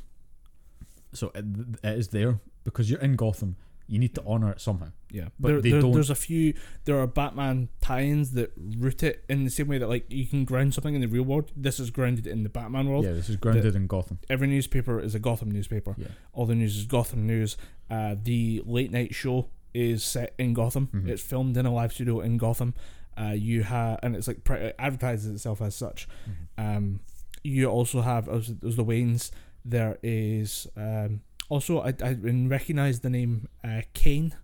so 1.13 1.33
it, 1.35 1.45
it 1.83 1.99
is 1.99 2.09
there 2.09 2.39
because 2.65 2.91
you're 2.91 3.01
in 3.01 3.17
Gotham. 3.17 3.57
You 3.91 3.99
need 3.99 4.15
to 4.17 4.23
honor 4.27 4.51
it 4.51 4.61
somehow. 4.61 4.89
Yeah, 5.11 5.29
But 5.41 5.49
there, 5.49 5.61
they 5.63 5.71
there- 5.71 5.81
don't- 5.81 5.93
There's 5.93 6.11
a 6.11 6.15
few. 6.15 6.53
There 6.85 6.99
are 7.01 7.07
Batman 7.07 7.71
tie-ins 7.81 8.33
that 8.33 8.53
root 8.57 9.03
it 9.03 9.25
in 9.31 9.45
the 9.45 9.51
same 9.51 9.69
way 9.69 9.79
that 9.79 9.89
like 9.89 10.05
you 10.13 10.27
can 10.27 10.45
ground 10.45 10.75
something 10.75 10.95
in 10.95 11.01
the 11.01 11.07
real 11.07 11.23
world. 11.23 11.51
This 11.57 11.81
is 11.81 11.89
grounded 11.89 12.27
in 12.27 12.43
the 12.43 12.51
Batman 12.51 12.91
world. 12.91 13.07
yeah, 13.07 13.15
this 13.15 13.31
is 13.31 13.37
grounded 13.37 13.75
in 13.75 13.87
Gotham. 13.87 14.19
Every 14.29 14.47
newspaper 14.49 15.01
is 15.01 15.15
a 15.15 15.19
Gotham 15.19 15.51
newspaper. 15.51 15.95
Yeah, 15.97 16.09
All 16.35 16.45
the 16.45 16.55
news 16.55 16.77
is 16.77 16.85
Gotham 16.85 17.27
news. 17.27 17.57
Uh, 17.89 18.17
the 18.23 18.63
late 18.67 18.93
night 18.93 19.15
show 19.15 19.49
is 19.73 20.05
set 20.05 20.35
in 20.39 20.53
Gotham. 20.53 20.89
Mhm. 20.93 21.09
It's 21.09 21.23
filmed 21.23 21.57
in 21.57 21.65
a 21.65 21.73
live 21.73 21.95
studio 21.95 22.21
in 22.21 22.37
Gotham. 22.37 22.75
Uh, 23.21 23.33
you 23.33 23.63
have, 23.65 23.99
and 24.03 24.15
it's 24.15 24.29
like 24.29 24.45
pre- 24.45 24.73
advertises 24.79 25.27
itself 25.27 25.61
as 25.61 25.75
such. 25.75 26.09
Um, 26.57 27.01
you 27.43 27.67
also 27.67 28.01
have 28.01 28.29
as, 28.29 28.47
the 28.47 28.85
Waynes. 28.85 29.31
There 29.65 29.99
is 30.03 30.67
um, 30.77 31.23
also 31.49 31.81
I 31.81 31.95
I 32.03 32.17
recognize 32.23 33.01
the 33.01 33.11
name 33.11 33.49
uh, 33.65 33.83
Kane 33.93 34.35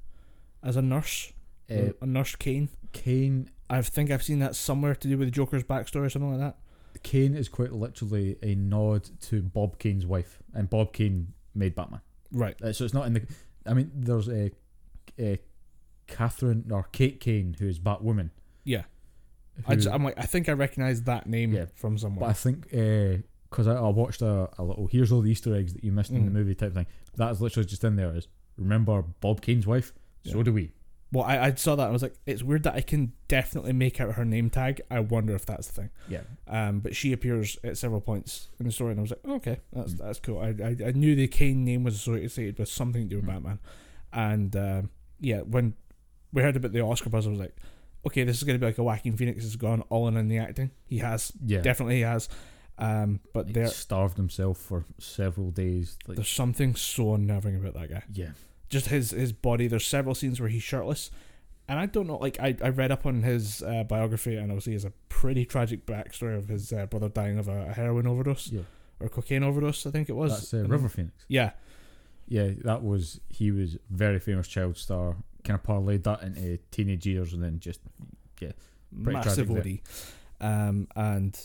as 0.62 0.76
a 0.76 0.82
nurse. 0.82 1.32
uh, 1.70 1.92
a 2.00 2.06
nurse 2.06 2.34
Kane. 2.36 2.68
Kane. 2.92 3.50
I 3.70 3.80
think 3.82 4.10
I've 4.10 4.22
seen 4.22 4.40
that 4.40 4.54
somewhere 4.54 4.94
to 4.94 5.08
do 5.08 5.16
with 5.18 5.28
the 5.28 5.32
Joker's 5.32 5.64
backstory 5.64 6.06
or 6.06 6.10
something 6.10 6.32
like 6.32 6.40
that. 6.40 6.56
Kane 7.02 7.34
is 7.34 7.48
quite 7.48 7.72
literally 7.72 8.36
a 8.42 8.54
nod 8.54 9.08
to 9.22 9.42
Bob 9.42 9.78
Kane's 9.78 10.06
wife, 10.06 10.38
and 10.52 10.68
Bob 10.68 10.92
Kane 10.92 11.32
made 11.54 11.74
Batman. 11.74 12.00
Right. 12.32 12.60
Uh, 12.62 12.72
so 12.72 12.84
it's 12.84 12.94
not 12.94 13.06
in 13.06 13.14
the. 13.14 13.22
I 13.66 13.74
mean, 13.74 13.90
there's 13.94 14.28
a, 14.28 14.50
a 15.18 15.38
Catherine 16.06 16.66
or 16.70 16.84
Kate 16.92 17.20
Kane 17.20 17.56
who 17.58 17.66
is 17.66 17.78
Batwoman. 17.78 18.30
Yeah. 18.64 18.82
I 19.68 19.76
just, 19.76 19.88
I'm 19.88 20.02
like, 20.02 20.14
I 20.18 20.22
think 20.26 20.48
I 20.48 20.52
recognize 20.52 21.02
that 21.02 21.28
name 21.28 21.52
Yeah. 21.52 21.66
from 21.76 21.94
But 21.94 22.00
somewhere. 22.00 22.30
I 22.30 22.32
think 22.32 22.70
because 22.70 23.68
I, 23.68 23.74
I 23.76 23.88
watched 23.90 24.20
a, 24.22 24.48
a 24.58 24.64
little 24.64 24.88
here's 24.88 25.12
all 25.12 25.20
the 25.20 25.30
Easter 25.30 25.54
eggs 25.54 25.74
that 25.74 25.84
you 25.84 25.92
missed 25.92 26.10
in 26.10 26.24
the 26.24 26.30
Mm. 26.30 26.34
movie 26.34 26.54
type 26.56 26.74
thing. 26.74 26.86
That 27.16 27.30
is 27.30 27.40
literally 27.40 27.66
just 27.68 27.84
in 27.84 27.94
there. 27.96 28.14
Is 28.16 28.26
remember 28.56 29.02
Bob 29.20 29.40
Kane's 29.42 29.66
wife? 29.66 29.92
So 30.24 30.42
do 30.42 30.52
we. 30.52 30.72
well, 31.12 31.22
I, 31.24 31.38
I 31.38 31.54
saw 31.54 31.76
that 31.76 31.82
and 31.84 31.90
I 31.90 31.92
was 31.92 32.02
like, 32.02 32.16
it's 32.26 32.42
weird 32.42 32.64
that 32.64 32.74
I 32.74 32.80
can 32.80 33.12
definitely 33.28 33.72
make 33.74 34.00
out 34.00 34.14
her 34.14 34.24
name 34.24 34.50
tag. 34.50 34.80
I 34.90 34.98
wonder 35.00 35.36
if 35.36 35.46
that's 35.46 35.68
the 35.68 35.72
thing. 35.82 35.90
Yeah. 36.08 36.22
Um, 36.48 36.80
but 36.80 36.96
she 36.96 37.12
appears 37.12 37.56
at 37.62 37.76
several 37.78 38.00
points 38.00 38.48
in 38.58 38.66
the 38.66 38.72
story, 38.72 38.90
and 38.92 38.98
I 39.00 39.02
was 39.02 39.10
like, 39.12 39.24
okay, 39.24 39.60
that's 39.72 39.92
Mm. 39.94 39.98
that's 39.98 40.18
cool. 40.18 40.38
I, 40.40 40.48
I 40.64 40.88
I 40.88 40.92
knew 40.92 41.14
the 41.14 41.28
Kane 41.28 41.64
name 41.64 41.84
was 41.84 41.94
associated 41.94 42.58
with 42.58 42.68
something 42.68 43.02
to 43.02 43.08
do 43.08 43.16
with 43.16 43.26
Mm. 43.26 43.28
Batman, 43.34 43.58
and 44.12 44.56
um, 44.56 44.90
yeah, 45.20 45.40
when 45.42 45.74
we 46.32 46.42
heard 46.42 46.56
about 46.56 46.72
the 46.72 46.80
Oscar 46.80 47.10
buzz, 47.10 47.26
I 47.28 47.30
was 47.30 47.38
like, 47.38 47.54
okay, 48.06 48.24
this 48.24 48.36
is 48.38 48.44
going 48.44 48.54
to 48.54 48.60
be 48.60 48.66
like 48.66 48.78
a 48.78 48.82
Joaquin 48.82 49.16
Phoenix 49.16 49.42
has 49.44 49.56
gone 49.56 49.82
all 49.90 50.08
in 50.08 50.16
on 50.16 50.28
the 50.28 50.38
acting. 50.38 50.70
He 50.86 50.98
has 50.98 51.32
Yeah. 51.44 51.60
definitely 51.60 51.96
he 51.96 52.00
has. 52.02 52.28
Um, 52.76 53.20
but 53.32 53.48
He 53.48 53.66
starved 53.68 54.16
himself 54.16 54.58
for 54.58 54.84
several 54.98 55.50
days. 55.52 55.96
Like, 56.08 56.16
there's 56.16 56.28
something 56.28 56.74
so 56.74 57.14
unnerving 57.14 57.56
about 57.56 57.74
that 57.74 57.90
guy. 57.90 58.02
yeah. 58.12 58.30
Just 58.68 58.86
his 58.86 59.10
his 59.12 59.32
body. 59.32 59.68
There's 59.68 59.86
several 59.86 60.14
scenes 60.16 60.40
where 60.40 60.48
he's 60.48 60.62
shirtless, 60.64 61.10
and 61.68 61.78
I 61.78 61.86
don't 61.86 62.08
know. 62.08 62.16
Like 62.16 62.40
I, 62.40 62.56
I 62.60 62.70
read 62.70 62.90
up 62.90 63.06
on 63.06 63.22
his 63.22 63.62
uh, 63.62 63.84
biography, 63.84 64.34
and 64.36 64.50
obviously 64.50 64.72
he 64.72 64.74
has 64.74 64.84
a 64.84 64.92
pretty 65.08 65.44
tragic 65.44 65.86
backstory 65.86 66.36
of 66.36 66.48
his 66.48 66.72
uh, 66.72 66.86
brother 66.86 67.08
dying 67.08 67.38
of 67.38 67.46
a, 67.46 67.68
a 67.68 67.72
heroin 67.72 68.06
overdose 68.08 68.48
Yeah. 68.50 68.62
or 68.98 69.08
cocaine 69.08 69.44
overdose. 69.44 69.86
I 69.86 69.90
think 69.92 70.08
it 70.08 70.14
was. 70.14 70.32
That's 70.50 70.54
uh, 70.54 70.66
River 70.68 70.88
Phoenix. 70.88 71.24
Yeah, 71.28 71.50
Yeah, 72.26 72.50
that 72.64 72.82
was 72.82 73.20
he 73.28 73.52
was 73.52 73.76
very 73.90 74.18
famous 74.18 74.48
child 74.48 74.76
star. 74.76 75.18
Kind 75.44 75.60
of 75.60 75.62
parlayed 75.66 76.02
that 76.04 76.22
into 76.22 76.58
teenage 76.70 77.06
years 77.06 77.32
and 77.32 77.42
then 77.42 77.60
just 77.60 77.80
Pretty 78.38 79.12
massive 79.18 79.50
OD. 79.50 79.78
Um, 80.40 80.88
and 80.94 81.38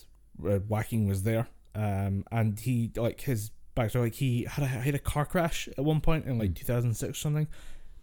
uh, 0.47 0.59
Joaquin 0.67 1.07
was 1.07 1.23
there. 1.23 1.47
Um, 1.75 2.23
and 2.31 2.59
he 2.59 2.91
like 2.95 3.21
his 3.21 3.51
backstory, 3.75 4.01
like 4.03 4.15
he 4.15 4.43
had 4.43 4.63
a, 4.63 4.67
had 4.67 4.93
a 4.95 4.99
car 4.99 5.25
crash 5.25 5.67
at 5.77 5.83
one 5.83 5.99
point 6.01 6.25
in 6.25 6.37
like 6.37 6.51
Mm. 6.51 6.55
2006 6.57 7.11
or 7.11 7.13
something. 7.19 7.47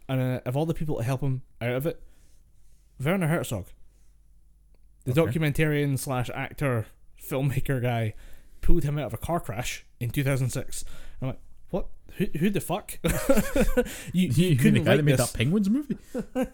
And 0.09 0.21
uh, 0.21 0.41
of 0.47 0.57
all 0.57 0.67
the 0.67 0.75
people 0.75 0.97
to 0.97 1.03
help 1.05 1.21
him 1.21 1.43
out 1.61 1.71
of 1.75 1.87
it, 1.87 2.01
Werner 3.03 3.27
Herzog, 3.29 3.67
the 5.05 5.21
Okay. 5.21 5.39
documentarian 5.39 5.99
slash 5.99 6.31
actor 6.35 6.87
filmmaker 7.23 7.81
guy, 7.83 8.15
pulled 8.61 8.83
him 8.85 8.99
out 8.99 9.07
of 9.07 9.15
a 9.15 9.19
car 9.19 9.39
crash 9.41 9.85
in 10.01 10.11
2006. 10.11 10.85
What? 11.77 11.87
Who, 12.17 12.27
who 12.39 12.51
the 12.51 12.61
fuck? 12.61 12.99
you, 14.13 14.29
you, 14.29 14.29
you 14.29 14.31
the 14.51 14.57
couldn't 14.57 14.85
guy 14.85 14.91
write 14.93 14.97
that 14.97 15.03
made 15.05 15.19
this. 15.19 15.31
that 15.31 15.37
Penguins 15.39 15.69
movie. 15.71 15.99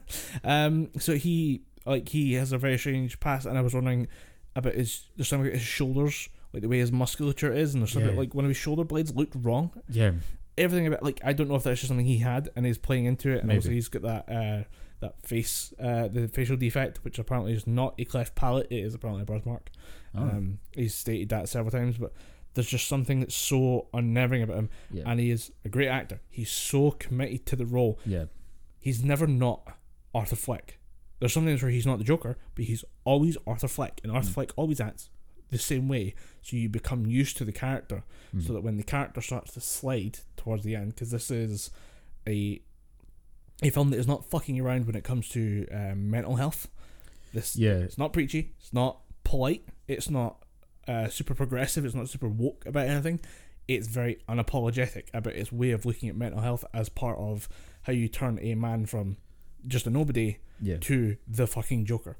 Um, 0.45 0.91
so 0.99 1.15
he 1.15 1.63
like 1.87 2.09
he 2.09 2.35
has 2.35 2.53
a 2.53 2.59
very 2.59 2.79
strange 2.79 3.19
past, 3.21 3.47
and 3.47 3.57
I 3.57 3.61
was 3.61 3.75
wondering 3.75 4.09
about 4.57 4.75
his 4.75 5.09
there's 5.17 5.29
something 5.29 5.47
about 5.49 5.59
his 5.59 5.67
shoulders, 5.67 6.29
like 6.53 6.63
the 6.63 6.69
way 6.69 6.79
his 6.79 6.93
musculature 6.93 7.53
is, 7.53 7.75
and 7.75 7.83
there's 7.83 7.93
something 7.93 8.13
Yeah. 8.13 8.19
like 8.19 8.35
one 8.35 8.45
of 8.45 8.49
his 8.49 8.57
shoulder 8.57 8.85
blades 8.85 9.15
looked 9.15 9.35
wrong. 9.37 9.71
Yeah, 9.89 10.13
Everything 10.59 10.87
about 10.87 11.03
like 11.03 11.21
I 11.25 11.33
don't 11.33 11.49
know 11.49 11.55
if 11.57 11.63
that's 11.63 11.81
just 11.81 11.89
something 11.89 12.07
he 12.07 12.19
had 12.19 12.49
and 12.57 12.67
he's 12.67 12.79
playing 12.79 13.05
into 13.07 13.31
it, 13.31 13.39
and 13.39 13.49
Maybe. 13.49 13.59
also 13.59 13.71
he's 13.71 13.89
got 13.89 14.03
that 14.03 14.29
uh 14.29 14.65
that 15.01 15.15
face, 15.27 15.73
uh, 15.81 16.07
the 16.09 16.29
facial 16.29 16.57
defect, 16.57 17.03
which 17.05 17.19
apparently 17.19 17.53
is 17.53 17.67
not 17.67 17.95
a 17.99 18.05
cleft 18.05 18.37
palate, 18.37 18.69
it 18.71 18.79
is 18.85 18.95
apparently 18.95 19.23
a 19.23 19.27
birthmark. 19.27 19.69
Oh, 20.15 20.21
Um, 20.23 20.59
he's 20.77 20.95
stated 20.95 21.29
that 21.31 21.49
several 21.49 21.73
times, 21.73 21.99
but 21.99 22.13
there's 22.55 22.69
just 22.69 22.87
something 22.89 23.21
that's 23.21 23.35
so 23.35 23.89
unnerving 23.95 24.43
about 24.43 24.57
him, 24.59 24.71
yeah, 24.91 25.05
and 25.07 25.19
he 25.21 25.31
is 25.31 25.51
a 25.65 25.69
great 25.69 25.89
actor. 25.89 26.21
He's 26.29 26.51
so 26.51 26.91
committed 26.93 27.47
to 27.47 27.57
the 27.57 27.67
role. 27.67 27.99
yeah, 28.07 28.25
He's 28.79 29.03
never 29.05 29.27
not 29.27 29.77
Arthur 30.15 30.37
Fleck. 30.37 30.79
There's 31.21 31.33
some 31.33 31.45
things 31.45 31.63
where 31.63 31.71
he's 31.71 31.87
not 31.87 31.99
the 31.99 32.05
Joker, 32.05 32.37
but 32.55 32.65
he's 32.65 32.85
always 33.05 33.37
Arthur 33.47 33.69
Fleck, 33.69 34.01
and 34.03 34.11
Arthur 34.13 34.31
Mm. 34.31 34.35
Fleck 34.35 34.51
always 34.57 34.81
acts 34.81 35.09
the 35.51 35.59
same 35.59 35.87
way. 35.89 36.15
So 36.43 36.57
you 36.57 36.69
become 36.69 37.07
used 37.07 37.37
to 37.37 37.45
the 37.45 37.53
character, 37.53 38.03
Mm. 38.35 38.47
so 38.47 38.53
that 38.55 38.63
when 38.63 38.77
the 38.77 38.83
character 38.83 39.21
starts 39.21 39.53
to 39.55 39.61
slide 39.61 40.19
towards 40.37 40.65
the 40.65 40.75
end, 40.75 40.95
because 40.95 41.11
this 41.11 41.31
is 41.31 41.71
a 42.27 42.61
a 43.63 43.71
film 43.71 43.91
that 43.91 43.99
is 43.99 44.09
not 44.09 44.25
fucking 44.29 44.59
around 44.59 44.87
when 44.87 44.97
it 44.97 45.05
comes 45.05 45.29
to 45.29 45.67
um, 45.71 46.11
mental 46.11 46.35
health. 46.37 46.69
This 47.33 47.55
yeah, 47.57 47.75
it's 47.75 47.97
not 47.97 48.13
preachy. 48.13 48.55
It's 48.59 48.73
not 48.73 49.01
polite. 49.23 49.65
It's 49.87 50.11
not 50.11 50.42
uh, 50.89 51.09
super 51.09 51.35
progressive. 51.35 51.85
It's 51.85 51.95
not 51.95 52.09
super 52.09 52.29
woke 52.29 52.65
about 52.67 52.87
anything. 52.89 53.21
It's 53.69 53.87
very 53.89 54.19
unapologetic 54.29 55.05
about 55.15 55.35
its 55.35 55.53
way 55.53 55.71
of 55.71 55.87
looking 55.87 56.09
at 56.09 56.17
mental 56.17 56.41
health 56.41 56.65
as 56.75 56.89
part 56.89 57.19
of 57.19 57.49
how 57.83 57.93
you 57.93 58.09
turn 58.09 58.39
a 58.43 58.55
man 58.55 58.87
from 58.87 59.17
just 59.67 59.87
a 59.87 59.91
nobody 59.91 60.39
yeah, 60.61 60.77
to 60.79 61.17
the 61.29 61.47
fucking 61.47 61.85
Joker. 61.87 62.17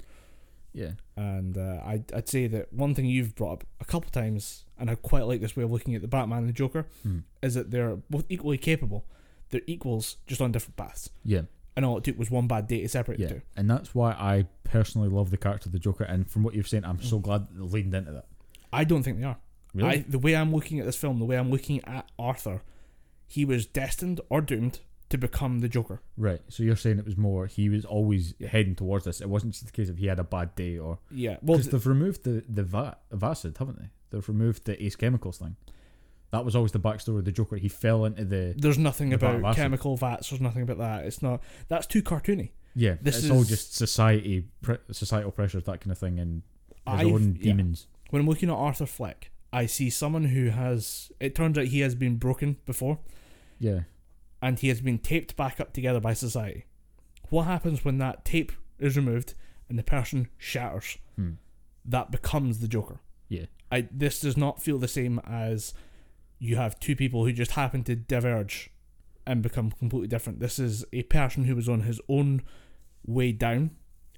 yeah, 0.73 0.91
And 1.17 1.57
uh, 1.57 1.81
I'd, 1.85 2.11
I'd 2.13 2.29
say 2.29 2.47
that 2.47 2.71
one 2.73 2.95
thing 2.95 3.05
you've 3.05 3.35
brought 3.35 3.53
up 3.53 3.63
a 3.81 3.85
couple 3.85 4.09
times, 4.09 4.63
and 4.79 4.89
I 4.89 4.95
quite 4.95 5.23
like 5.27 5.41
this 5.41 5.55
way 5.55 5.63
of 5.63 5.71
looking 5.71 5.93
at 5.95 6.01
the 6.01 6.07
Batman 6.07 6.39
and 6.39 6.49
the 6.49 6.53
Joker, 6.53 6.87
Mm. 7.05 7.23
is 7.41 7.53
that 7.55 7.71
they're 7.71 7.97
both 8.09 8.25
equally 8.29 8.57
capable. 8.57 9.05
They're 9.49 9.61
equals, 9.67 10.17
just 10.25 10.41
on 10.41 10.51
different 10.51 10.77
paths. 10.77 11.09
yeah, 11.23 11.41
And 11.75 11.85
all 11.85 11.97
it 11.97 12.03
took 12.05 12.17
was 12.17 12.31
one 12.31 12.47
bad 12.47 12.67
day 12.67 12.81
to 12.81 12.87
separate 12.89 13.19
yeah. 13.19 13.27
the 13.27 13.33
two. 13.35 13.41
And 13.57 13.69
that's 13.69 13.93
why 13.93 14.11
I 14.13 14.47
personally 14.63 15.09
love 15.09 15.29
the 15.29 15.37
character 15.37 15.67
of 15.67 15.73
the 15.73 15.79
Joker. 15.79 16.05
And 16.05 16.27
from 16.29 16.41
what 16.43 16.55
you've 16.55 16.67
said, 16.67 16.85
I'm 16.85 17.01
so 17.01 17.19
Mm. 17.19 17.23
glad 17.23 17.47
that 17.47 17.53
they 17.55 17.61
leaned 17.61 17.93
into 17.93 18.11
that. 18.13 18.25
I 18.73 18.83
don't 18.83 19.03
think 19.03 19.19
they 19.19 19.25
are. 19.25 19.37
Really? 19.73 19.89
I, 19.89 20.05
the 20.07 20.19
way 20.19 20.35
I'm 20.35 20.53
looking 20.53 20.79
at 20.79 20.85
this 20.85 20.95
film, 20.95 21.19
the 21.19 21.25
way 21.25 21.37
I'm 21.37 21.49
looking 21.49 21.83
at 21.85 22.09
Arthur, 22.19 22.61
he 23.27 23.43
was 23.45 23.65
destined 23.65 24.21
or 24.29 24.41
doomed 24.41 24.79
to 25.09 25.17
become 25.17 25.59
the 25.59 25.69
Joker. 25.69 26.01
right. 26.17 26.41
So 26.49 26.63
you're 26.63 26.75
saying 26.75 26.97
it 26.99 27.05
was 27.05 27.17
more 27.17 27.45
he 27.47 27.69
was 27.69 27.85
always 27.85 28.33
heading 28.47 28.75
towards 28.75 29.05
this. 29.05 29.21
It 29.21 29.29
wasn't 29.29 29.53
just 29.53 29.65
the 29.65 29.71
case 29.71 29.89
of 29.89 29.97
he 29.97 30.07
had 30.07 30.19
a 30.19 30.23
bad 30.23 30.55
day 30.55 30.77
or 30.77 30.99
Yeah. 31.11 31.37
Well, 31.41 31.57
because 31.57 31.69
they've 31.71 31.87
removed 31.87 32.23
the 32.23 32.43
the 32.49 32.63
va- 32.63 32.97
acid, 33.21 33.57
haven't 33.59 33.79
they? 33.79 33.89
They've 34.09 34.27
removed 34.27 34.65
the 34.65 34.81
Ace 34.83 34.95
Chemicals 34.95 35.37
thing. 35.37 35.55
That 36.31 36.45
was 36.45 36.55
always 36.55 36.71
the 36.71 36.79
backstory 36.79 37.19
of 37.19 37.25
the 37.25 37.31
Joker. 37.31 37.57
He 37.57 37.69
fell 37.69 38.05
into 38.05 38.25
the 38.25 38.55
there's 38.57 38.79
nothing 38.79 39.09
the 39.09 39.15
about 39.15 39.55
chemical 39.55 39.97
vats. 39.97 40.29
There's 40.31 40.41
nothing 40.41 40.63
about 40.63 40.79
that. 40.79 41.05
It's 41.05 41.21
not. 41.21 41.41
That's 41.67 41.85
too 41.85 42.01
cartoony. 42.01 42.49
yeah. 42.75 42.95
This 43.01 43.17
it's 43.19 43.29
all 43.29 43.43
just 43.43 43.75
society, 43.75 44.45
pre- 44.63 44.77
societal 44.91 45.31
pressures, 45.31 45.63
that 45.65 45.79
kind 45.81 45.91
of 45.91 45.97
thing, 45.99 46.19
and 46.19 46.41
his 46.87 47.01
I've- 47.01 47.11
own 47.11 47.33
demons. 47.33 47.85
When 48.13 48.21
I'm 48.21 48.27
looking 48.27 48.49
at 48.49 48.55
Arthur 48.55 48.85
Fleck, 48.85 49.31
I 49.51 49.65
see 49.65 49.89
someone 49.89 50.25
who 50.25 50.49
has. 50.49 51.11
It 51.19 51.33
turns 51.33 51.57
out 51.57 51.65
he 51.65 51.79
has 51.79 51.95
been 51.95 52.17
broken 52.17 52.57
before, 52.63 52.99
Yeah, 53.57 53.85
and 54.39 54.59
he 54.59 54.67
has 54.67 54.81
been 54.81 54.99
taped 54.99 55.35
back 55.35 55.59
up 55.59 55.73
together 55.73 55.99
by 55.99 56.13
society. 56.13 56.65
What 57.31 57.45
happens 57.45 57.83
when 57.83 57.97
that 57.97 58.23
tape 58.23 58.51
is 58.77 58.95
removed 58.95 59.33
and 59.67 59.79
the 59.79 59.83
person 59.83 60.27
shatters? 60.37 60.99
Hmm. 61.15 61.31
That 61.83 62.11
becomes 62.11 62.59
the 62.59 62.67
Joker. 62.67 62.99
yeah, 63.29 63.47
I 63.71 63.87
this 63.89 64.19
does 64.19 64.37
not 64.37 64.61
feel 64.61 64.77
the 64.77 64.87
same 64.87 65.19
as 65.25 65.73
you 66.37 66.55
have 66.57 66.79
two 66.79 66.95
people 66.95 67.25
who 67.25 67.33
just 67.33 67.53
happen 67.53 67.83
to 67.85 67.95
diverge 67.95 68.69
and 69.25 69.41
become 69.41 69.71
completely 69.71 70.07
different. 70.07 70.39
This 70.39 70.59
is 70.59 70.85
a 70.93 71.01
person 71.01 71.45
who 71.45 71.55
was 71.55 71.67
on 71.67 71.79
his 71.79 71.99
own 72.07 72.43
way 73.07 73.31
down. 73.31 73.71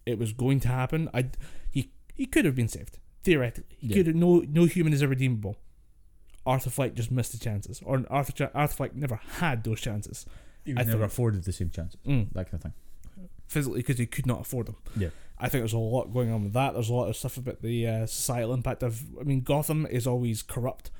It 0.05 0.19
was 0.19 0.33
going 0.33 0.59
to 0.59 0.67
happen. 0.67 1.09
I 1.13 1.29
he 1.71 1.93
he 2.13 2.25
could 2.25 2.43
have 2.43 2.55
been 2.55 2.67
saved 2.67 2.99
theoretically. 3.25 3.75
He 3.79 3.87
Yeah. 3.87 3.95
could 4.03 4.15
no 4.15 4.39
no 4.47 4.65
human 4.65 4.93
is 4.93 5.01
irredeemable. 5.01 5.57
Arthur 6.45 6.69
Fleck 6.69 6.93
just 6.93 7.11
missed 7.11 7.31
the 7.33 7.39
chances, 7.39 7.81
or 7.83 8.05
Arthur 8.09 8.51
Arthur 8.53 8.75
Fleck 8.75 8.95
never 8.95 9.15
had 9.39 9.63
those 9.63 9.81
chances 9.81 10.25
he 10.63 10.71
I 10.73 10.79
was 10.79 10.87
never 10.87 10.99
think- 10.99 11.11
afforded 11.11 11.43
the 11.43 11.51
same 11.51 11.69
chances. 11.71 11.99
mm, 12.05 12.31
That 12.33 12.45
kind 12.45 12.53
of 12.55 12.61
thing. 12.61 12.73
physically 13.47 13.79
because 13.81 13.97
he 13.97 14.05
could 14.05 14.25
not 14.25 14.41
afford 14.41 14.67
them. 14.67 14.75
Yeah. 14.97 15.09
I 15.37 15.49
think 15.49 15.61
there's 15.63 15.73
a 15.73 15.77
lot 15.77 16.13
going 16.13 16.31
on 16.31 16.43
with 16.43 16.53
that. 16.53 16.73
There's 16.73 16.89
a 16.89 16.93
lot 16.93 17.09
of 17.09 17.15
stuff 17.17 17.35
about 17.37 17.61
the 17.61 17.85
uh, 17.87 18.05
societal 18.05 18.53
impact 18.53 18.81
of. 18.83 19.03
I 19.19 19.23
mean, 19.23 19.41
Gotham 19.41 19.85
is 19.87 20.07
always 20.07 20.41
corrupt. 20.41 20.91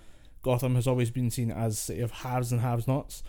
Gotham 0.42 0.76
has 0.76 0.88
always 0.88 1.10
been 1.10 1.32
seen 1.32 1.50
as 1.52 1.80
city 1.80 2.02
of 2.02 2.12
haves 2.12 2.52
and 2.52 2.62
have-nots. 2.62 3.24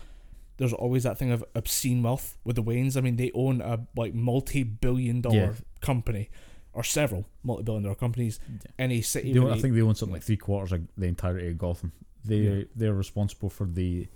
There's 0.58 0.72
always 0.72 1.04
that 1.04 1.16
thing 1.18 1.30
of 1.30 1.44
obscene 1.54 2.02
wealth 2.02 2.36
with 2.44 2.56
the 2.56 2.62
Waynes. 2.62 2.96
I 2.96 3.00
mean, 3.02 3.16
they 3.16 3.30
own 3.34 3.60
a 3.60 3.86
like 3.96 4.14
multi-billion-dollar 4.14 5.36
Yeah. 5.36 5.52
company, 5.80 6.28
or 6.76 6.82
several 6.84 7.24
multi-billion-dollar 7.42 7.96
companies. 7.96 8.38
Yeah. 8.48 8.70
Any 8.78 9.00
city. 9.02 9.32
They 9.32 9.40
own, 9.40 9.50
I 9.52 9.58
think 9.58 9.74
they 9.74 9.82
own 9.82 9.94
something 9.96 10.12
like 10.14 10.22
three 10.22 10.36
quarters 10.36 10.72
of 10.72 10.82
the 10.96 11.06
entirety 11.06 11.48
of 11.48 11.58
Gotham. 11.58 11.90
They 12.24 12.36
Yeah. 12.38 12.64
they're 12.76 12.94
responsible 12.94 13.50
for 13.50 13.66
the. 13.66 14.06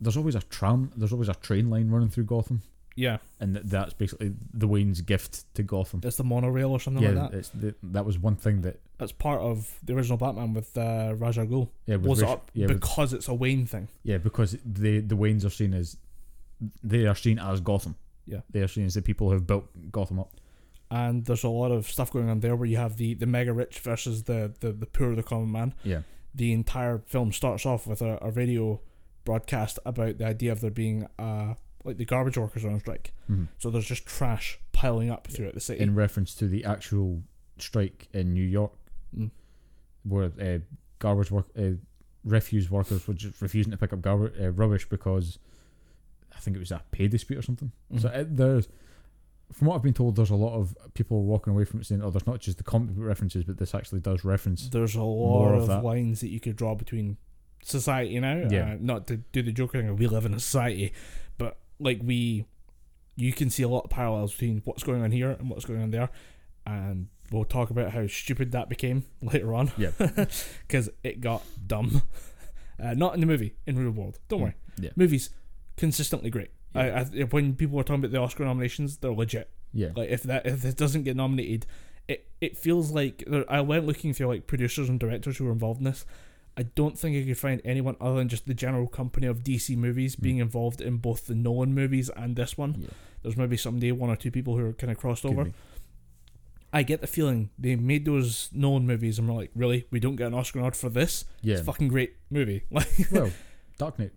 There's 0.00 0.16
always 0.16 0.34
a 0.34 0.40
tram. 0.40 0.90
There's 0.96 1.12
always 1.12 1.28
a 1.28 1.34
train 1.34 1.70
line 1.70 1.88
running 1.90 2.08
through 2.08 2.24
Gotham, 2.24 2.62
yeah, 2.94 3.18
and 3.40 3.54
th- 3.54 3.66
that's 3.66 3.94
basically 3.94 4.32
the 4.54 4.68
Wayne's 4.68 5.00
gift 5.00 5.52
to 5.56 5.62
Gotham. 5.64 6.00
it's 6.04 6.16
the 6.16 6.24
monorail 6.24 6.70
or 6.70 6.78
something 6.80 7.02
yeah, 7.02 7.10
like 7.20 7.30
that. 7.32 7.38
it's 7.38 7.48
the, 7.50 7.74
that 7.82 8.04
was 8.06 8.16
one 8.18 8.36
thing 8.36 8.60
that 8.62 8.76
That's 8.98 9.10
part 9.12 9.40
of 9.40 9.76
the 9.82 9.94
original 9.96 10.16
Batman 10.16 10.54
with 10.54 10.76
uh, 10.78 11.14
Ra's 11.18 11.36
al 11.36 11.46
Ghul. 11.46 11.68
yeah 11.86 11.96
Was 11.96 12.22
Ra's- 12.22 12.30
up 12.30 12.50
yeah 12.54 12.66
with- 12.68 12.80
because 12.80 13.12
it's 13.12 13.26
a 13.28 13.34
Wayne 13.34 13.66
thing. 13.66 13.88
yeah 14.04 14.18
because 14.18 14.56
the 14.64 15.00
the 15.00 15.16
Waynes 15.16 15.44
are 15.44 15.50
seen 15.50 15.74
as 15.74 15.96
they 16.82 17.06
are 17.06 17.14
seen 17.16 17.38
as 17.38 17.60
Gotham. 17.60 17.96
Yeah. 18.26 18.40
they 18.50 18.60
are 18.60 18.68
seen 18.68 18.84
as 18.86 18.94
the 18.94 19.02
people 19.02 19.26
who 19.28 19.32
have 19.34 19.46
built 19.46 19.66
Gotham 19.90 20.20
up. 20.20 20.30
And 20.90 21.24
there's 21.26 21.44
a 21.44 21.48
lot 21.48 21.70
of 21.70 21.86
stuff 21.88 22.10
going 22.12 22.28
on 22.28 22.40
there 22.40 22.56
where 22.56 22.68
you 22.68 22.76
have 22.78 22.96
the, 22.96 23.14
the 23.14 23.26
mega 23.26 23.52
rich 23.52 23.78
versus 23.80 24.24
the, 24.24 24.52
the, 24.60 24.72
the 24.72 24.86
poor, 24.86 25.14
the 25.14 25.22
common 25.22 25.50
man. 25.52 25.74
Yeah, 25.84 26.02
The 26.34 26.52
entire 26.52 26.98
film 27.06 27.32
starts 27.32 27.66
off 27.66 27.86
with 27.86 28.00
a, 28.02 28.18
a 28.22 28.30
radio 28.30 28.80
broadcast 29.24 29.78
about 29.84 30.16
the 30.18 30.24
idea 30.24 30.50
of 30.52 30.60
there 30.60 30.70
being 30.70 31.06
uh 31.18 31.54
like 31.84 31.96
the 31.98 32.04
garbage 32.04 32.36
workers 32.38 32.64
on 32.64 32.78
strike. 32.80 33.12
Mhm. 33.30 33.48
So 33.58 33.70
there's 33.70 33.86
just 33.86 34.04
trash 34.06 34.58
piling 34.72 35.10
up 35.10 35.26
throughout 35.28 35.54
the 35.54 35.60
city. 35.60 35.80
in 35.82 35.94
reference 35.94 36.34
to 36.36 36.48
the 36.48 36.64
actual 36.64 37.22
strike 37.58 38.08
in 38.12 38.32
New 38.34 38.44
York, 38.44 38.72
Mm. 39.16 39.30
where 40.04 40.32
uh, 40.40 40.58
garbage 40.98 41.30
work, 41.30 41.46
uh, 41.58 41.72
refuse 42.24 42.70
workers 42.70 43.06
were 43.08 43.14
just 43.14 43.40
refusing 43.40 43.70
to 43.70 43.76
pick 43.78 43.92
up 43.92 44.00
garbage 44.02 44.34
uh, 44.40 44.50
rubbish 44.50 44.88
because 44.88 45.38
I 46.34 46.40
think 46.40 46.56
it 46.56 46.60
was 46.60 46.72
a 46.72 46.82
pay 46.90 47.08
dispute 47.08 47.38
or 47.38 47.42
something. 47.42 47.72
So 47.98 48.08
Mhm. 48.08 48.16
it, 48.16 48.36
there's, 48.36 48.68
from 49.52 49.66
what 49.68 49.76
I've 49.76 49.82
been 49.82 49.94
told, 49.94 50.16
there's 50.16 50.30
a 50.30 50.34
lot 50.36 50.54
of 50.54 50.76
people 50.94 51.24
walking 51.24 51.52
away 51.52 51.64
from 51.64 51.80
it 51.80 51.86
saying, 51.86 52.02
"Oh, 52.02 52.10
there's 52.10 52.26
not 52.26 52.40
just 52.40 52.58
the 52.58 52.64
comic 52.64 52.90
book 52.94 53.04
references, 53.06 53.44
but 53.44 53.58
this 53.58 53.74
actually 53.74 54.00
does 54.00 54.24
reference." 54.24 54.68
there's 54.68 54.94
a 54.94 55.02
lot 55.02 55.54
of 55.54 55.62
of, 55.62 55.68
that. 55.68 55.84
lines 55.84 56.20
that 56.20 56.28
you 56.28 56.40
could 56.40 56.56
draw 56.56 56.74
between 56.74 57.16
society 57.62 58.18
now. 58.20 58.46
Yeah. 58.50 58.72
Uh, 58.72 58.76
not 58.80 59.06
to 59.08 59.16
do 59.18 59.42
the 59.42 59.52
Joker 59.52 59.80
thing, 59.80 59.96
we 59.96 60.06
live 60.06 60.24
in 60.26 60.34
a 60.34 60.40
society, 60.40 60.92
but 61.38 61.58
like 61.80 62.00
we, 62.04 62.44
you 63.16 63.32
can 63.32 63.50
see 63.50 63.62
a 63.62 63.68
lot 63.68 63.84
of 63.84 63.90
parallels 63.90 64.32
between 64.32 64.62
what's 64.64 64.82
going 64.82 65.02
on 65.02 65.10
here 65.12 65.30
and 65.30 65.48
what's 65.50 65.64
going 65.64 65.82
on 65.82 65.90
there, 65.90 66.10
and 66.66 67.08
we'll 67.32 67.44
talk 67.44 67.70
about 67.70 67.90
how 67.92 68.06
stupid 68.06 68.52
that 68.52 68.68
became 68.68 69.04
later 69.22 69.54
on. 69.54 69.72
Yeah. 69.78 69.90
because 70.66 70.90
it 71.02 71.20
got 71.20 71.42
dumb. 71.66 72.02
Uh, 72.80 72.94
not 72.94 73.12
in 73.12 73.18
the 73.20 73.26
movie, 73.26 73.56
in 73.66 73.76
real 73.76 73.90
world. 73.90 74.20
Don't 74.28 74.38
Mm, 74.38 74.42
worry. 74.42 74.54
yeah. 74.78 74.90
Movies 74.94 75.30
consistently 75.76 76.30
great. 76.30 76.50
I, 76.74 76.90
I, 76.90 77.04
when 77.30 77.54
people 77.54 77.78
are 77.80 77.82
talking 77.82 78.00
about 78.04 78.12
the 78.12 78.18
Oscar 78.20 78.44
nominations, 78.44 78.98
they're 78.98 79.12
legit. 79.12 79.50
Yeah, 79.72 79.88
Like 79.96 80.08
if 80.10 80.22
that 80.24 80.46
if 80.46 80.64
it 80.64 80.76
doesn't 80.76 81.02
get 81.02 81.16
nominated, 81.16 81.66
it 82.08 82.26
it 82.40 82.56
feels 82.56 82.90
like 82.90 83.24
there, 83.26 83.44
I 83.50 83.60
went 83.60 83.86
looking 83.86 84.12
through 84.14 84.28
like 84.28 84.46
producers 84.46 84.88
and 84.88 84.98
directors 84.98 85.36
who 85.38 85.44
were 85.44 85.52
involved 85.52 85.80
in 85.80 85.84
this. 85.84 86.04
I 86.56 86.62
don't 86.64 86.98
think 86.98 87.16
I 87.16 87.26
could 87.26 87.38
find 87.38 87.60
anyone 87.64 87.96
other 88.00 88.16
than 88.16 88.28
just 88.28 88.46
the 88.46 88.54
general 88.54 88.88
company 88.88 89.26
of 89.26 89.44
DC 89.44 89.76
movies 89.76 90.16
Mm. 90.16 90.20
being 90.22 90.38
involved 90.38 90.80
in 90.80 90.96
both 90.96 91.26
the 91.26 91.34
Nolan 91.34 91.72
movies 91.74 92.08
and 92.16 92.34
this 92.34 92.56
one. 92.58 92.76
yeah. 92.80 92.88
There's 93.22 93.36
maybe 93.36 93.56
someday 93.56 93.92
one 93.92 94.10
or 94.10 94.16
two 94.16 94.30
people 94.30 94.56
who 94.56 94.64
are 94.66 94.72
kind 94.72 94.90
of 94.90 94.96
crossed 94.98 95.22
Could 95.22 95.32
over. 95.32 95.44
be. 95.44 95.52
I 96.72 96.82
get 96.82 97.00
the 97.00 97.06
feeling 97.06 97.50
they 97.58 97.76
made 97.76 98.04
those 98.04 98.50
Nolan 98.52 98.86
movies 98.86 99.18
and 99.18 99.28
we're 99.28 99.34
like, 99.34 99.50
really, 99.54 99.86
we 99.90 100.00
don't 100.00 100.16
get 100.16 100.26
an 100.26 100.34
Oscar 100.34 100.60
nod 100.60 100.76
for 100.76 100.88
this? 100.90 101.24
Yeah. 101.42 101.52
It's 101.54 101.62
a 101.62 101.64
fucking 101.64 101.88
great 101.88 102.16
movie. 102.30 102.64
Like, 102.70 102.88
well, 103.12 103.30
Dark 103.78 103.98
Knight, 103.98 104.12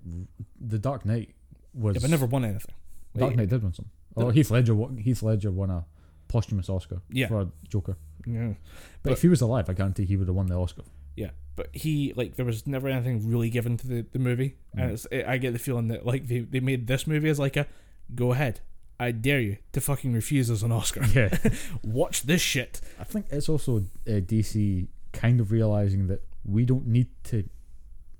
the 0.60 0.80
Dark 0.80 1.06
Knight 1.06 1.34
was. 1.74 1.95
yeah, 1.95 2.01
but 2.01 2.09
never 2.09 2.26
won 2.26 2.45
anything. 2.45 2.74
Dark 3.17 3.36
Knight 3.36 3.49
did 3.49 3.61
win 3.63 3.74
some. 3.74 3.89
Oh, 4.15 4.30
Heath 4.30 4.51
Ledger. 4.51 4.74
won- 4.76 4.97
Heath 4.97 5.22
Ledger 5.24 5.51
won 5.51 5.69
a 5.69 5.86
posthumous 6.28 6.69
Oscar 6.69 7.01
Yeah. 7.11 7.28
for 7.28 7.41
a 7.41 7.47
Joker. 7.67 7.97
Yeah. 8.26 8.49
But, 8.49 8.55
But- 9.03 9.11
if 9.13 9.22
he 9.22 9.28
was 9.28 9.41
alive, 9.41 9.69
I 9.69 9.74
guarantee 9.74 10.05
he 10.05 10.15
would 10.17 10.28
have 10.28 10.36
won 10.36 10.47
the 10.47 10.55
Oscar. 10.55 10.84
Yeah, 11.15 11.32
but 11.57 11.67
he 11.76 12.13
like 12.15 12.36
there 12.38 12.45
was 12.45 12.65
never 12.65 12.88
anything 12.88 13.28
really 13.30 13.49
given 13.49 13.76
to 13.78 13.88
the, 13.88 14.05
the 14.13 14.19
movie, 14.19 14.55
and 14.74 14.91
Mm. 14.91 14.93
it's, 14.93 15.07
I 15.28 15.38
get 15.38 15.51
the 15.51 15.59
feeling 15.59 15.89
that 15.89 16.05
like 16.05 16.28
they, 16.28 16.39
they 16.39 16.61
made 16.61 16.88
this 16.88 17.05
movie 17.05 17.28
as 17.28 17.38
like 17.38 17.57
a 17.57 17.67
go 18.15 18.32
ahead, 18.32 18.61
I 18.97 19.11
dare 19.11 19.41
you 19.41 19.57
to 19.74 19.82
fucking 19.82 20.13
refuse 20.13 20.49
us 20.49 20.61
an 20.61 20.72
Oscar. 20.72 21.03
Yeah. 21.13 21.38
Watch 21.84 22.22
this 22.24 22.41
shit. 22.41 22.80
I 22.99 23.03
think 23.03 23.26
it's 23.30 23.49
also 23.49 23.80
uh, 24.07 24.11
DC 24.22 24.88
kind 25.11 25.41
of 25.41 25.51
realizing 25.51 26.07
that 26.07 26.22
we 26.45 26.63
don't 26.65 26.88
need 26.88 27.07
to 27.26 27.43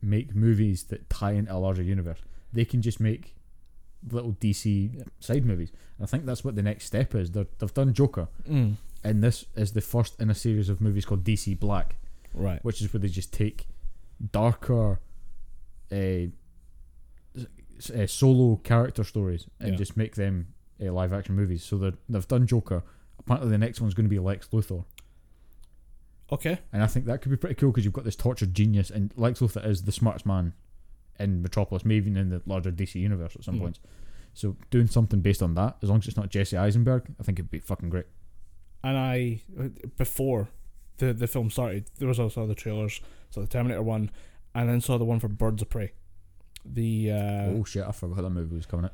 make 0.02 0.36
movies 0.36 0.84
that 0.86 1.10
tie 1.10 1.32
into 1.34 1.54
a 1.54 1.58
larger 1.58 1.84
universe. 1.84 2.20
They 2.52 2.66
can 2.66 2.82
just 2.82 2.99
make 2.99 3.36
little 4.10 4.34
DC 4.34 5.04
side 5.20 5.45
movies. 5.45 5.72
And 5.97 6.06
I 6.06 6.08
think 6.08 6.26
that's 6.26 6.43
what 6.43 6.56
the 6.56 6.64
next 6.64 6.86
step 6.86 7.14
is. 7.16 7.32
They're, 7.32 7.47
they've 7.60 7.74
done 7.74 7.93
Joker, 7.93 8.28
Mm. 8.49 8.76
and 9.04 9.24
this 9.24 9.45
is 9.56 9.74
the 9.74 9.82
first 9.82 10.20
in 10.20 10.30
a 10.30 10.36
series 10.36 10.70
of 10.70 10.82
movies 10.82 11.06
called 11.06 11.24
DC 11.24 11.60
Black, 11.60 11.97
Right. 12.34 12.64
which 12.64 12.82
is 12.82 12.91
where 12.93 12.99
they 12.99 13.08
just 13.10 13.32
take 13.34 13.68
darker, 14.32 14.99
uh, 15.91 16.28
uh, 17.95 18.06
solo 18.08 18.58
character 18.58 19.04
stories 19.04 19.47
and 19.60 19.72
Yeah. 19.72 19.76
just 19.78 19.97
make 19.97 20.16
them 20.16 20.54
uh, 20.84 20.91
live 20.91 21.14
action 21.14 21.36
movies. 21.36 21.64
So 21.64 21.78
they've 22.10 22.28
done 22.28 22.47
Joker. 22.47 22.84
Apparently, 23.20 23.49
the 23.52 23.58
next 23.58 23.82
one's 23.82 23.93
going 23.93 24.06
to 24.06 24.10
be 24.10 24.18
Lex 24.20 24.47
Luthor. 24.49 24.84
Okay. 26.32 26.60
And 26.74 26.82
I 26.82 26.88
think 26.88 27.06
that 27.06 27.22
could 27.22 27.30
be 27.30 27.38
pretty 27.38 27.56
cool 27.56 27.72
because 27.72 27.84
you've 27.86 27.93
got 27.93 28.04
this 28.06 28.16
tortured 28.16 28.54
genius, 28.54 28.89
and 28.89 29.14
Lex 29.16 29.39
Luthor 29.41 29.64
is 29.66 29.84
the 29.84 29.91
smartest 29.91 30.26
man 30.26 30.54
in 31.22 31.42
Metropolis, 31.42 31.86
maybe 31.86 32.10
even 32.10 32.18
in 32.18 32.30
the 32.30 32.42
larger 32.46 32.72
DC 32.72 32.96
universe 32.96 33.36
at 33.36 33.44
some 33.44 33.56
Mm. 33.56 33.62
points. 33.62 33.80
So 34.34 34.56
doing 34.70 34.88
something 34.88 35.20
based 35.22 35.42
on 35.44 35.56
that, 35.56 35.78
as 35.82 35.90
long 35.90 36.00
as 36.00 36.08
it's 36.08 36.18
not 36.18 36.30
Jesse 36.30 36.58
Eisenberg, 36.58 37.14
I 37.20 37.24
think 37.24 37.40
it'd 37.40 37.52
be 37.52 37.60
fucking 37.60 37.90
great. 37.90 38.06
And 38.84 38.98
I 38.98 39.42
before 39.98 40.50
the 40.98 41.14
the 41.14 41.28
film 41.28 41.50
started, 41.50 41.86
there 42.00 42.08
was 42.08 42.20
also 42.20 42.48
the 42.48 42.56
trailers, 42.56 43.02
so 43.30 43.42
the 43.42 43.48
Terminator 43.48 43.82
one, 43.84 44.10
and 44.56 44.70
then 44.70 44.82
saw 44.82 44.98
the 44.98 45.06
one 45.06 45.20
for 45.20 45.28
Birds 45.28 45.62
of 45.62 45.70
Prey. 45.70 45.92
The 46.66 47.12
uh, 47.12 47.46
oh 47.50 47.64
shit, 47.64 47.84
I 47.86 47.92
forgot 47.92 48.22
that 48.22 48.30
movie 48.30 48.56
was 48.56 48.66
coming 48.66 48.86
out. 48.86 48.94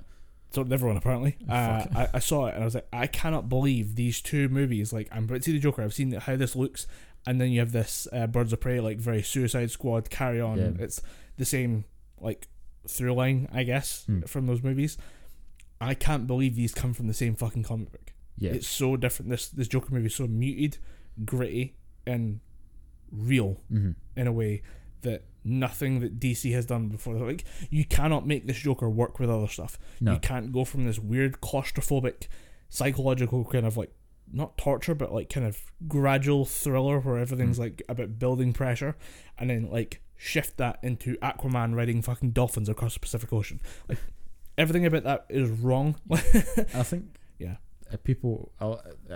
so 0.52 0.62
everyone 0.72 0.98
apparently. 0.98 1.36
Uh, 1.50 1.86
I, 1.96 2.08
I 2.16 2.20
saw 2.20 2.48
it 2.48 2.54
and 2.56 2.64
I 2.64 2.66
was 2.66 2.76
like, 2.76 2.88
I 2.94 3.08
cannot 3.08 3.50
believe 3.50 3.96
these 3.96 4.22
two 4.22 4.48
movies. 4.50 4.92
Like, 4.94 5.08
I'm 5.12 5.26
about 5.26 5.38
to 5.38 5.44
see 5.44 5.52
the 5.52 5.60
Joker. 5.60 5.82
I've 5.84 5.94
seen 5.94 6.12
how 6.14 6.36
this 6.38 6.56
looks, 6.56 6.88
and 7.26 7.40
then 7.42 7.52
you 7.52 7.60
have 7.60 7.74
this 7.74 8.08
uh, 8.14 8.26
Birds 8.28 8.54
of 8.54 8.62
Prey, 8.62 8.80
like 8.80 8.98
very 9.00 9.22
Suicide 9.22 9.70
Squad, 9.72 10.10
Carry 10.10 10.40
On. 10.42 10.58
Yeah. 10.58 10.72
It's 10.84 11.02
the 11.38 11.46
same 11.46 11.84
like 12.20 12.48
through 12.88 13.14
line, 13.14 13.48
I 13.52 13.64
guess, 13.64 14.06
Hmm. 14.06 14.22
from 14.22 14.46
those 14.48 14.64
movies. 14.64 14.98
I 15.80 15.94
can't 15.94 16.26
believe 16.26 16.56
these 16.56 16.74
come 16.74 16.94
from 16.94 17.08
the 17.08 17.14
same 17.14 17.36
fucking 17.36 17.64
comic 17.64 17.92
book. 17.92 18.14
Yeah, 18.38 18.52
It's 18.54 18.68
so 18.68 18.96
different. 18.98 19.30
This 19.32 19.50
this 19.50 19.68
Joker 19.68 19.94
movie 19.94 20.08
is 20.08 20.16
so 20.16 20.28
muted, 20.28 20.78
gritty, 21.26 21.76
and 22.06 22.40
real 23.12 23.62
hmm 23.70 23.92
in 24.16 24.28
a 24.28 24.32
way 24.32 24.62
that 25.02 25.24
nothing 25.44 26.00
that 26.02 26.20
DC 26.20 26.52
has 26.54 26.66
done 26.66 26.90
before. 26.90 27.16
Like 27.16 27.44
you 27.70 27.86
cannot 27.86 28.26
make 28.28 28.48
this 28.48 28.58
Joker 28.58 28.90
work 28.90 29.20
with 29.20 29.30
other 29.30 29.48
stuff. 29.48 29.78
no, 30.02 30.14
You 30.14 30.20
can't 30.20 30.52
go 30.52 30.66
from 30.66 30.86
this 30.86 31.00
weird 31.00 31.40
claustrophobic, 31.42 32.28
psychological 32.70 33.46
kind 33.46 33.66
of 33.66 33.78
like 33.78 33.92
not 34.32 34.58
torture, 34.58 34.94
but 34.96 35.14
like 35.14 35.30
kind 35.30 35.46
of 35.46 35.72
gradual 35.88 36.44
thriller 36.46 37.00
where 37.00 37.18
everything's 37.18 37.58
Mm. 37.58 37.62
like 37.62 37.82
about 37.88 38.20
building 38.20 38.52
pressure, 38.54 38.96
and 39.38 39.50
then 39.50 39.70
like 39.70 40.02
shift 40.18 40.58
that 40.58 40.80
into 40.84 41.16
Aquaman 41.18 41.76
riding 41.76 42.02
fucking 42.02 42.32
dolphins 42.32 42.68
across 42.70 42.94
the 42.96 43.00
Pacific 43.00 43.32
Ocean. 43.32 43.60
Like 43.88 44.00
everything 44.58 44.86
about 44.86 45.04
that 45.04 45.26
is 45.30 45.50
wrong. 45.50 45.96
I 46.12 46.84
think 46.84 47.18
Yeah. 47.40 47.58
uh, 47.94 47.98
people. 48.04 48.52
I, 48.60 48.76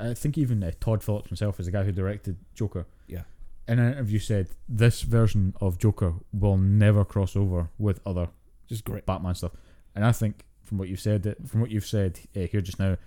I 0.09 0.13
think 0.13 0.37
even 0.37 0.63
uh, 0.63 0.71
Todd 0.79 1.03
Phillips 1.03 1.29
himself 1.29 1.59
is 1.59 1.65
the 1.65 1.71
guy 1.71 1.83
who 1.83 1.91
directed 1.91 2.37
Joker. 2.55 2.85
Yeah. 3.07 3.23
In 3.67 3.79
an 3.79 3.93
interview, 3.93 4.19
said 4.19 4.49
this 4.69 5.01
version 5.01 5.53
of 5.61 5.77
Joker 5.77 6.13
will 6.33 6.57
never 6.57 7.03
cross 7.05 7.35
over 7.35 7.69
with 7.77 7.99
other 8.05 8.29
Just 8.67 8.83
great. 8.85 9.05
Batman 9.05 9.35
stuff. 9.35 9.51
And 9.95 10.05
I 10.05 10.11
think 10.11 10.45
from 10.63 10.77
what 10.77 10.87
you've 10.89 10.99
said, 10.99 11.35
from 11.47 11.61
what 11.61 11.69
you've 11.71 11.85
said 11.85 12.19
uh, 12.35 12.41
here 12.41 12.61
just 12.61 12.79
now, 12.79 12.97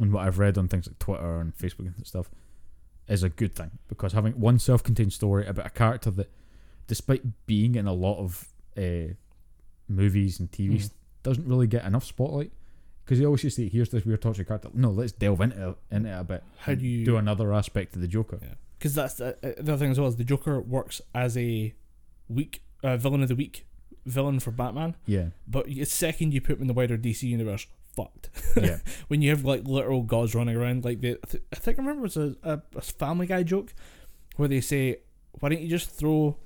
and 0.00 0.12
what 0.12 0.26
I've 0.26 0.38
read 0.38 0.58
on 0.58 0.68
things 0.68 0.86
like 0.86 0.98
Twitter 0.98 1.40
and 1.40 1.56
Facebook 1.56 1.86
and 1.96 2.06
stuff, 2.06 2.30
is 3.08 3.22
a 3.22 3.28
good 3.28 3.54
thing 3.54 3.70
because 3.88 4.12
having 4.12 4.32
one 4.34 4.58
self-contained 4.58 5.12
story 5.12 5.46
about 5.46 5.66
a 5.66 5.70
character 5.70 6.10
that, 6.10 6.30
despite 6.86 7.22
being 7.46 7.74
in 7.74 7.86
a 7.86 7.92
lot 7.92 8.18
of 8.18 8.48
uh, 8.76 9.14
movies 9.88 10.38
and 10.40 10.50
TVs, 10.50 10.84
Mhm. 10.86 10.90
doesn't 11.22 11.46
really 11.46 11.66
get 11.66 11.84
enough 11.84 12.04
spotlight. 12.04 12.52
Because 13.04 13.20
you 13.20 13.26
always 13.26 13.42
just 13.42 13.56
say, 13.56 13.68
"Here's 13.68 13.90
this 13.90 14.04
weird 14.04 14.20
tortured 14.20 14.48
character." 14.48 14.68
No, 14.74 14.90
let's 14.90 15.12
delve 15.12 15.40
into 15.40 15.70
it, 15.70 15.76
into 15.92 16.08
it 16.10 16.20
a 16.20 16.24
bit. 16.24 16.44
How 16.58 16.74
do 16.74 16.84
you- 16.84 17.04
do 17.04 17.16
another 17.16 17.54
aspect 17.54 17.94
of 17.94 18.00
the 18.02 18.08
Joker? 18.08 18.38
Yeah. 18.42 18.54
Because 18.78 18.94
that's 18.94 19.14
the, 19.14 19.36
uh, 19.36 19.62
the 19.62 19.72
other 19.72 19.76
thing 19.78 19.90
as 19.92 19.98
well 20.00 20.08
is 20.08 20.16
the 20.16 20.24
Joker 20.24 20.60
works 20.60 21.00
as 21.14 21.36
a 21.36 21.72
weak 22.28 22.62
uh, 22.82 22.96
villain 22.96 23.22
of 23.22 23.28
the 23.28 23.36
week 23.36 23.64
villain 24.04 24.38
for 24.40 24.50
Batman, 24.50 24.94
Yeah, 25.06 25.30
but 25.48 25.66
the 25.66 25.84
second 25.84 26.34
you 26.34 26.40
put 26.40 26.56
him 26.56 26.62
in 26.62 26.66
the 26.68 26.74
wider 26.74 26.96
DC 26.98 27.22
universe, 27.28 27.66
fucked. 27.96 28.28
yeah, 28.56 28.78
when 29.08 29.22
you 29.22 29.30
have 29.30 29.44
like 29.44 29.64
literal 29.66 30.02
gods 30.02 30.34
running 30.34 30.54
around, 30.56 30.84
like 30.84 31.00
the 31.00 31.12
I, 31.24 31.26
th- 31.26 31.42
I 31.52 31.56
think 31.56 31.78
I 31.78 31.82
remember 31.82 32.00
it 32.06 32.14
was 32.14 32.16
a, 32.16 32.36
a, 32.42 32.62
a 32.76 32.80
Family 32.82 33.26
Guy 33.26 33.42
joke 33.44 33.72
where 34.36 34.48
they 34.48 34.60
say, 34.60 34.98
"Why 35.40 35.48
don't 35.48 35.62
you 35.62 35.68
just 35.68 35.90
throw 35.90 36.36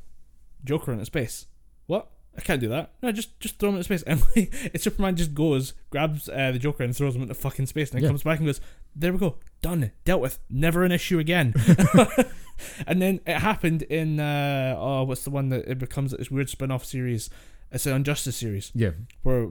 Joker 0.64 0.92
into 0.92 1.04
space?" 1.04 1.46
What? 1.86 2.08
I 2.38 2.42
can't 2.42 2.60
do 2.60 2.68
that. 2.68 2.92
No, 3.02 3.10
just 3.10 3.38
just 3.40 3.58
throw 3.58 3.70
him 3.70 3.74
into 3.76 3.84
space. 3.84 4.02
And 4.06 4.22
like, 4.36 4.54
Superman 4.80 5.16
just 5.16 5.34
goes, 5.34 5.74
grabs 5.90 6.28
uh, 6.28 6.52
the 6.52 6.58
Joker, 6.60 6.84
and 6.84 6.96
throws 6.96 7.16
him 7.16 7.22
into 7.22 7.34
fucking 7.34 7.66
space, 7.66 7.90
and 7.90 7.96
then 7.98 8.04
Yeah. 8.04 8.08
comes 8.10 8.22
back 8.22 8.38
and 8.38 8.46
goes, 8.46 8.60
"There 8.94 9.12
we 9.12 9.18
go, 9.18 9.36
done, 9.62 9.90
dealt 10.04 10.20
with, 10.22 10.38
never 10.48 10.84
an 10.84 10.92
issue 10.92 11.18
again." 11.18 11.54
and 12.86 13.02
then 13.02 13.20
it 13.26 13.38
happened 13.38 13.82
in 13.82 14.20
uh, 14.20 14.76
oh, 14.78 15.02
what's 15.04 15.24
the 15.24 15.30
one 15.30 15.48
that 15.48 15.66
it 15.66 15.78
becomes 15.78 16.12
this 16.12 16.30
weird 16.30 16.48
spin-off 16.48 16.84
series? 16.84 17.30
It's 17.72 17.86
an 17.86 17.94
Injustice 17.94 18.36
series 18.36 18.72
yeah, 18.74 18.90
where 19.22 19.48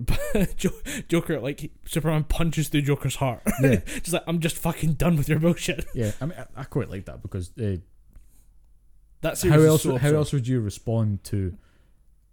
Joker 1.07 1.39
like 1.39 1.71
Superman 1.85 2.25
punches 2.25 2.67
through 2.69 2.81
Joker's 2.83 3.15
heart. 3.15 3.41
Yeah. 3.61 3.77
just 3.85 4.11
like 4.13 4.23
I'm 4.27 4.39
just 4.39 4.57
fucking 4.57 4.93
done 4.93 5.15
with 5.17 5.29
your 5.29 5.39
bullshit. 5.39 5.85
yeah. 5.93 6.11
I 6.21 6.25
mean, 6.25 6.37
I, 6.37 6.61
I 6.61 6.63
quite 6.65 6.89
like 6.89 7.05
that 7.05 7.21
because 7.21 7.51
uh, 7.61 7.77
That 9.21 9.41
how 9.41 9.59
else 9.61 9.83
so 9.83 9.97
how 9.97 10.09
else 10.13 10.31
would 10.33 10.47
you 10.47 10.59
respond 10.61 11.23
to 11.25 11.55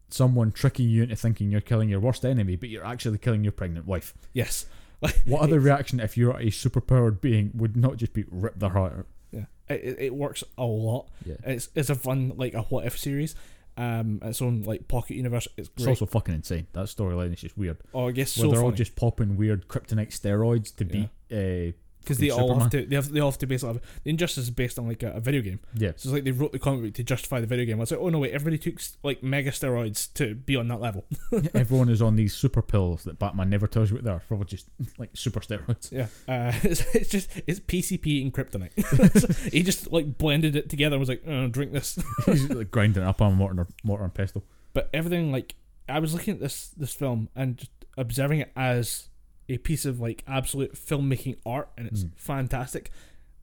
someone 0.08 0.52
tricking 0.52 0.88
you 0.88 1.02
into 1.02 1.16
thinking 1.16 1.50
you're 1.50 1.60
killing 1.60 1.88
your 1.88 1.98
worst 2.00 2.24
enemy 2.24 2.54
but 2.54 2.68
you're 2.68 2.84
actually 2.86 3.18
killing 3.18 3.42
your 3.42 3.52
pregnant 3.52 3.86
wife 3.86 4.14
Yes. 4.32 4.66
what 5.26 5.42
other 5.42 5.58
reaction 5.60 5.98
if 6.00 6.16
you're 6.16 6.36
a 6.38 6.46
superpowered 6.46 7.20
being 7.20 7.50
would 7.54 7.76
not 7.76 7.96
just 7.96 8.12
be 8.12 8.24
rip 8.30 8.58
their 8.58 8.70
heart 8.70 8.92
out 9.00 9.06
Yeah. 9.32 9.44
It, 9.68 9.80
it, 9.84 9.96
it 9.98 10.14
works 10.14 10.44
a 10.56 10.64
lot. 10.64 11.08
yeah 11.24 11.34
It's 11.44 11.68
it's 11.74 11.90
a 11.90 11.94
fun 11.96 12.32
like 12.36 12.54
a 12.54 12.62
what 12.62 12.86
if 12.86 12.98
series. 12.98 13.34
Um, 13.78 14.20
its 14.22 14.40
own 14.40 14.62
like 14.62 14.88
pocket 14.88 15.16
universe. 15.16 15.46
It's 15.58 15.68
it's 15.76 15.86
also 15.86 16.06
fucking 16.06 16.34
insane 16.34 16.66
that 16.72 16.86
storyline 16.86 17.34
is 17.34 17.40
just 17.40 17.58
weird 17.58 17.76
oh, 17.92 18.08
I 18.08 18.12
guess 18.12 18.38
where 18.38 18.46
so 18.46 18.50
they're 18.52 18.62
all 18.64 18.72
just 18.72 18.96
popping 18.96 19.36
weird 19.36 19.68
kryptonite 19.68 20.18
steroids 20.18 20.74
to 20.76 20.84
beat 20.86 21.10
uh, 21.30 21.76
because 22.06 22.18
they 22.18 22.30
all 22.30 22.58
have 22.58 22.70
to 22.70 22.86
they 22.86 22.94
have 22.94 23.10
they 23.10 23.18
all 23.18 23.30
have 23.32 23.38
to 23.38 23.46
base 23.46 23.64
it 23.64 23.82
the 24.04 24.10
injustice 24.10 24.44
is 24.44 24.50
based 24.50 24.78
on 24.78 24.86
like 24.86 25.02
a, 25.02 25.10
a 25.12 25.20
video 25.20 25.42
game. 25.42 25.58
yeah 25.74 25.90
So 25.96 26.08
it's 26.08 26.12
like 26.12 26.24
they 26.24 26.30
wrote 26.30 26.52
the 26.52 26.60
comic 26.60 26.82
book 26.82 26.94
to 26.94 27.02
justify 27.02 27.40
the 27.40 27.48
video 27.48 27.64
game. 27.64 27.78
I 27.78 27.80
was 27.80 27.90
like, 27.90 28.00
oh 28.00 28.08
no 28.10 28.20
wait, 28.20 28.32
everybody 28.32 28.58
took 28.58 28.80
like 29.02 29.22
mega 29.22 29.50
steroids 29.50 30.12
to 30.14 30.34
be 30.36 30.54
on 30.54 30.68
that 30.68 30.80
level. 30.80 31.04
everyone 31.54 31.88
is 31.88 32.00
on 32.00 32.14
these 32.14 32.32
super 32.34 32.62
pills 32.62 33.02
that 33.04 33.18
Batman 33.18 33.50
never 33.50 33.66
tells 33.66 33.90
you 33.90 33.96
what 33.96 34.04
they 34.04 34.10
are 34.10 34.22
probably 34.28 34.46
just 34.46 34.68
like 34.98 35.10
super 35.14 35.40
steroids 35.40 35.90
Yeah, 35.90 36.06
uh, 36.28 36.52
it's, 36.62 36.94
it's 36.94 37.10
just 37.10 37.30
it's 37.46 37.58
PCP 37.60 38.22
and 38.22 38.32
kryptonite. 38.32 39.52
He 39.52 39.62
just 39.62 39.92
like 39.92 40.16
blended 40.16 40.54
it 40.54 40.70
together 40.70 40.94
and 40.94 41.00
was 41.00 41.08
like, 41.08 41.22
oh, 41.26 41.48
drink 41.48 41.72
this. 41.72 41.98
he's 42.26 42.48
like 42.48 42.70
grinding 42.70 43.02
it 43.02 43.06
up 43.06 43.20
on 43.20 43.34
mortar, 43.34 43.66
mortar 43.82 44.04
and 44.04 44.14
pestle 44.14 44.44
But 44.72 44.88
everything 44.94 45.32
like 45.32 45.56
I 45.88 45.98
was 45.98 46.14
looking 46.14 46.34
at 46.34 46.40
this 46.40 46.68
this 46.76 46.94
film 46.94 47.28
and 47.34 47.56
just 47.56 47.70
observing 47.96 48.40
it 48.40 48.52
as 48.54 49.08
a 49.48 49.58
piece 49.58 49.84
of 49.84 50.00
like 50.00 50.22
absolute 50.26 50.74
filmmaking 50.74 51.36
art, 51.46 51.68
and 51.76 51.86
it's 51.86 52.04
Mm. 52.04 52.10
fantastic. 52.16 52.90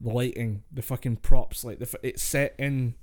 The 0.02 0.10
lighting, 0.10 0.64
the 0.72 0.82
fucking 0.82 1.18
props, 1.18 1.64
like 1.64 1.80
the 1.80 1.98
it's 2.04 2.22
set 2.24 2.56
in, 2.60 2.96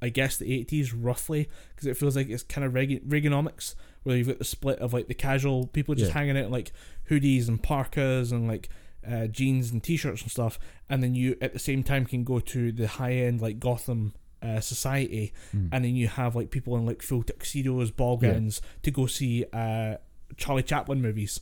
I 0.00 0.08
guess 0.08 0.36
the 0.36 0.52
eighties 0.52 0.92
roughly, 0.94 1.48
because 1.74 1.86
it 1.86 1.96
feels 1.96 2.16
like 2.16 2.28
it's 2.30 2.42
kind 2.42 2.64
of 2.64 2.72
Reagan, 2.74 3.00
Reaganomics, 3.00 3.74
where 4.04 4.16
you've 4.16 4.28
got 4.28 4.38
the 4.38 4.44
split 4.44 4.78
of 4.78 4.92
like 4.92 5.08
the 5.08 5.14
casual 5.14 5.66
people 5.66 5.94
just 5.94 6.08
Yeah. 6.12 6.14
hanging 6.18 6.38
out 6.38 6.46
in 6.46 6.50
like 6.50 6.72
hoodies 7.10 7.48
and 7.48 7.62
parkas 7.62 8.32
and 8.32 8.48
like 8.48 8.68
uh, 9.06 9.26
jeans 9.28 9.70
and 9.70 9.82
t-shirts 9.84 10.22
and 10.22 10.30
stuff, 10.30 10.58
and 10.88 11.02
then 11.02 11.14
you 11.14 11.36
at 11.40 11.52
the 11.52 11.58
same 11.60 11.82
time 11.84 12.04
can 12.06 12.24
go 12.24 12.40
to 12.40 12.72
the 12.72 12.88
high 12.88 13.12
end 13.12 13.40
like 13.40 13.60
Gotham 13.60 14.14
uh, 14.42 14.60
society 14.60 15.32
Mm. 15.54 15.68
and 15.72 15.84
then 15.84 15.94
you 15.96 16.08
have 16.08 16.34
like 16.36 16.50
people 16.50 16.76
in 16.76 16.84
like 16.86 17.02
full 17.02 17.22
tuxedos, 17.22 17.90
ball 17.90 18.18
Yeah. 18.22 18.32
gowns 18.32 18.60
to 18.82 18.90
go 18.90 19.06
see 19.06 19.44
uh, 19.52 19.96
Charlie 20.36 20.62
Chaplin 20.62 21.00
movies 21.00 21.40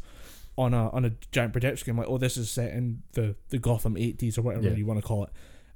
on 0.56 0.72
a 0.74 0.88
on 0.90 1.04
a 1.04 1.10
giant 1.32 1.52
projector 1.52 1.76
screen. 1.76 1.96
Like, 1.96 2.08
oh, 2.08 2.18
this 2.18 2.36
is 2.36 2.50
set 2.50 2.72
in 2.72 3.02
the 3.12 3.34
the 3.48 3.58
Gotham 3.58 3.96
eighties 3.96 4.38
or 4.38 4.42
whatever 4.42 4.68
Yeah. 4.68 4.74
you 4.74 4.86
want 4.86 5.00
to 5.00 5.06
call 5.06 5.24
it. 5.24 5.30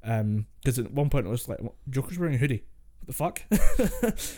Um, 0.04 0.46
because 0.62 0.78
at 0.78 0.92
one 0.92 1.10
point 1.10 1.26
it 1.26 1.30
was 1.30 1.48
like 1.48 1.58
Joker's 1.90 2.18
wearing 2.18 2.34
a 2.34 2.38
hoodie. 2.38 2.64
What 3.00 3.06
the 3.06 3.12
fuck? 3.12 3.42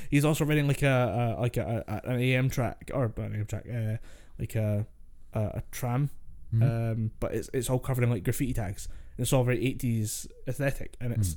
He's 0.11 0.25
also 0.25 0.45
riding 0.45 0.69
like 0.69 0.83
a, 0.83 1.37
a 1.39 1.41
like 1.41 1.57
a, 1.57 1.85
a 1.87 2.09
an 2.11 2.19
Amtrak 2.21 2.91
or 2.95 3.05
an 3.17 3.45
Amtrak, 3.45 3.95
uh, 3.95 3.99
like 4.39 4.55
a 4.55 4.87
a, 5.35 5.41
a 5.41 5.63
tram. 5.71 6.11
Mhm. 6.55 6.93
Um, 6.93 7.11
but 7.21 7.35
it's 7.35 7.51
it's 7.53 7.69
all 7.71 7.79
covered 7.79 8.03
in 8.05 8.11
like 8.11 8.25
graffiti 8.25 8.53
tags. 8.55 8.89
And 9.17 9.25
it's 9.25 9.33
all 9.33 9.45
very 9.45 9.65
eighties 9.65 10.27
aesthetic, 10.49 10.97
and 11.01 11.13
it's 11.13 11.37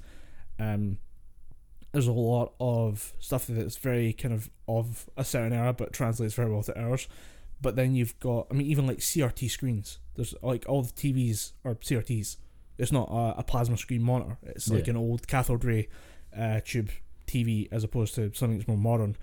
um, 0.60 0.97
there's 1.91 2.08
a 2.08 2.12
lot 2.14 2.54
of 2.60 3.14
stuff 3.20 3.45
that's 3.47 3.78
very 3.78 4.14
kind 4.14 4.34
of 4.34 4.49
of 4.68 5.10
a 5.18 5.24
certain 5.24 5.54
era, 5.54 5.74
but 5.74 5.93
translates 5.93 6.34
very 6.34 6.49
well 6.51 6.64
to 6.64 6.80
ours. 6.80 7.08
But 7.64 7.76
then 7.76 7.95
you've 7.95 8.20
got, 8.20 8.47
I 8.51 8.53
mean, 8.53 8.68
even 8.68 8.86
like 8.86 8.99
CRT 8.99 9.49
screens. 9.49 9.97
There's 10.16 10.36
like 10.43 10.66
all 10.70 10.84
the 10.84 10.91
TVs 10.93 11.53
are 11.66 11.74
CRTs. 11.76 12.38
It's 12.78 12.91
not 12.91 13.07
a, 13.09 13.39
a 13.39 13.43
plasma 13.43 13.78
screen 13.78 14.03
monitor. 14.03 14.38
It's 14.43 14.70
like 14.70 14.86
Yeah. 14.86 14.91
an 14.91 14.97
old 14.97 15.28
cathode 15.28 15.64
ray 15.64 15.88
uh, 16.38 16.59
tube 16.64 16.89
TV 17.26 17.68
as 17.72 17.84
opposed 17.84 18.14
to 18.16 18.32
something 18.34 18.57
that's 18.57 18.68
more 18.68 18.78
modern. 18.78 19.16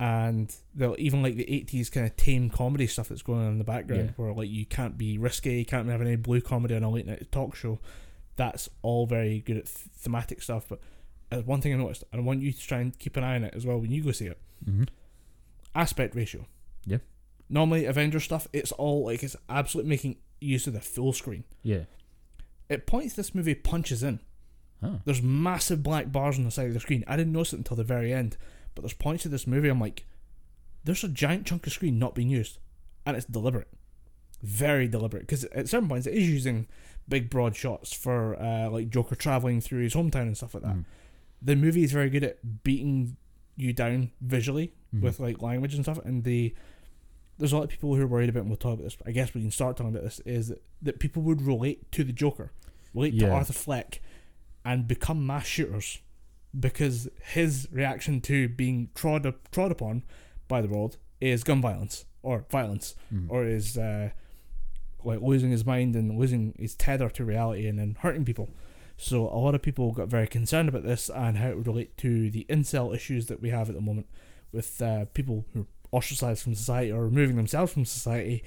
and 0.00 0.54
they'll 0.74 0.94
even 0.98 1.22
like 1.22 1.34
the 1.36 1.44
80s 1.44 1.90
kind 1.90 2.06
of 2.06 2.14
tame 2.16 2.48
comedy 2.50 2.86
stuff 2.86 3.08
that's 3.08 3.22
going 3.22 3.40
on 3.40 3.52
in 3.52 3.58
the 3.58 3.64
background 3.64 4.04
Yeah. 4.10 4.12
where 4.24 4.32
like 4.32 4.48
you 4.50 4.64
can't 4.64 4.96
be 4.96 5.18
risky 5.18 5.58
you 5.58 5.64
can't 5.64 5.88
have 5.88 6.00
any 6.00 6.14
blue 6.16 6.40
comedy 6.40 6.74
on 6.76 6.84
a 6.84 6.90
late 6.90 7.06
night 7.06 7.32
talk 7.32 7.56
show 7.56 7.80
that's 8.36 8.68
all 8.82 9.06
very 9.06 9.40
good 9.40 9.56
at 9.56 9.66
th- 9.66 9.88
thematic 9.96 10.40
stuff 10.40 10.66
but 10.68 10.78
uh, 11.32 11.38
one 11.42 11.60
thing 11.60 11.74
i 11.74 11.76
noticed 11.76 12.04
and 12.12 12.20
i 12.20 12.24
want 12.24 12.40
you 12.42 12.52
to 12.52 12.60
try 12.70 12.78
and 12.78 12.96
keep 13.00 13.16
an 13.16 13.24
eye 13.24 13.34
on 13.34 13.42
it 13.42 13.52
as 13.56 13.66
well 13.66 13.78
when 13.80 13.90
you 13.90 14.00
go 14.04 14.12
see 14.12 14.26
it 14.26 14.38
hmm 14.64 14.84
aspect 15.74 16.14
ratio 16.14 16.46
Yeah. 16.86 16.98
Normally 17.48 17.84
avenger 17.86 18.20
stuff 18.20 18.46
it's 18.52 18.72
all 18.72 19.04
like 19.06 19.22
it's 19.22 19.36
absolutely 19.48 19.88
making 19.88 20.16
use 20.40 20.66
of 20.66 20.72
the 20.72 20.80
full 20.80 21.12
screen 21.12 21.44
Yeah. 21.62 21.84
it 22.68 22.86
points 22.86 23.14
this 23.14 23.34
movie 23.34 23.54
punches 23.54 24.02
in 24.02 24.20
Huh. 24.80 24.98
there's 25.04 25.20
massive 25.22 25.82
black 25.82 26.12
bars 26.12 26.38
on 26.38 26.44
the 26.44 26.52
side 26.52 26.68
of 26.68 26.74
the 26.74 26.78
screen. 26.78 27.02
I 27.08 27.16
didn't 27.16 27.32
notice 27.32 27.52
it 27.52 27.56
until 27.56 27.76
the 27.76 27.82
very 27.82 28.12
end, 28.12 28.36
but 28.76 28.82
there's 28.82 28.92
points 28.92 29.24
of 29.24 29.32
this 29.32 29.44
movie 29.44 29.68
I'm 29.68 29.80
like, 29.80 30.06
there's 30.84 31.02
a 31.02 31.08
giant 31.08 31.46
chunk 31.46 31.66
of 31.66 31.72
screen 31.72 31.98
not 31.98 32.14
being 32.14 32.28
used, 32.28 32.58
and 33.04 33.16
it's 33.16 33.26
deliberate, 33.26 33.66
very 34.40 34.86
deliberate. 34.86 35.22
Because 35.22 35.42
at 35.46 35.68
certain 35.68 35.88
points 35.88 36.06
it 36.06 36.14
is 36.14 36.28
using 36.30 36.68
big 37.08 37.28
broad 37.28 37.56
shots 37.56 37.92
for 37.92 38.40
uh, 38.40 38.70
like 38.70 38.88
Joker 38.90 39.16
traveling 39.16 39.60
through 39.60 39.82
his 39.82 39.94
hometown 39.94 40.22
and 40.28 40.36
stuff 40.36 40.54
like 40.54 40.62
that. 40.62 40.76
Mhm. 40.76 40.84
The 41.42 41.56
movie 41.56 41.82
is 41.82 41.90
very 41.90 42.08
good 42.10 42.22
at 42.22 42.62
beating 42.62 43.16
you 43.56 43.72
down 43.72 44.12
visually 44.20 44.74
Mhm. 44.94 45.00
with 45.00 45.18
like 45.18 45.42
language 45.42 45.74
and 45.74 45.84
stuff, 45.84 45.98
and 46.04 46.22
the 46.22 46.54
there's 47.38 47.52
a 47.52 47.56
lot 47.56 47.64
of 47.64 47.70
people 47.70 47.94
who 47.94 48.02
are 48.02 48.06
worried 48.06 48.28
about, 48.28 48.40
and 48.40 48.48
we'll 48.50 48.56
talk 48.56 48.74
about 48.74 48.84
this. 48.84 48.96
I 49.06 49.12
guess 49.12 49.32
we 49.34 49.40
can 49.40 49.50
start 49.50 49.76
talking 49.76 49.90
about 49.92 50.02
this. 50.04 50.20
Is 50.26 50.48
that, 50.48 50.62
that 50.82 50.98
people 50.98 51.22
would 51.22 51.40
relate 51.42 51.90
to 51.92 52.04
the 52.04 52.12
Joker, 52.12 52.52
relate 52.94 53.18
to 53.20 53.26
Arthur 53.34 53.52
Fleck, 53.52 54.00
and 54.64 54.86
become 54.88 55.26
mass 55.26 55.46
shooters 55.46 56.00
because 56.58 57.08
his 57.22 57.68
reaction 57.70 58.20
to 58.22 58.48
being 58.48 58.88
trod 58.94 59.24
up, 59.26 59.50
trod 59.50 59.70
upon 59.70 60.02
by 60.48 60.60
the 60.60 60.68
world 60.68 60.96
is 61.20 61.44
gun 61.44 61.60
violence 61.60 62.04
or 62.22 62.44
violence 62.50 62.94
Mhm. 63.14 63.26
or 63.30 63.44
is 63.44 63.76
uh, 63.78 64.10
like 65.04 65.20
losing 65.20 65.50
his 65.50 65.64
mind 65.64 65.94
and 65.94 66.18
losing 66.18 66.54
his 66.58 66.74
tether 66.74 67.08
to 67.10 67.24
reality 67.24 67.66
and 67.68 67.78
then 67.78 67.96
hurting 68.00 68.24
people. 68.24 68.48
So 68.96 69.28
a 69.28 69.38
lot 69.38 69.54
of 69.54 69.62
people 69.62 69.92
got 69.92 70.08
very 70.08 70.26
concerned 70.26 70.68
about 70.68 70.82
this 70.82 71.08
and 71.08 71.36
how 71.38 71.48
it 71.50 71.56
would 71.56 71.66
relate 71.68 71.96
to 71.98 72.30
the 72.30 72.44
incel 72.48 72.94
issues 72.94 73.26
that 73.26 73.40
we 73.40 73.50
have 73.50 73.68
at 73.68 73.74
the 73.76 73.80
moment 73.80 74.08
with 74.50 74.82
uh, 74.82 75.04
people 75.14 75.44
who 75.54 75.66
ostracized 75.90 76.42
from 76.42 76.54
society 76.54 76.92
or 76.92 77.04
removing 77.04 77.36
themselves 77.36 77.72
from 77.72 77.84
society, 77.84 78.42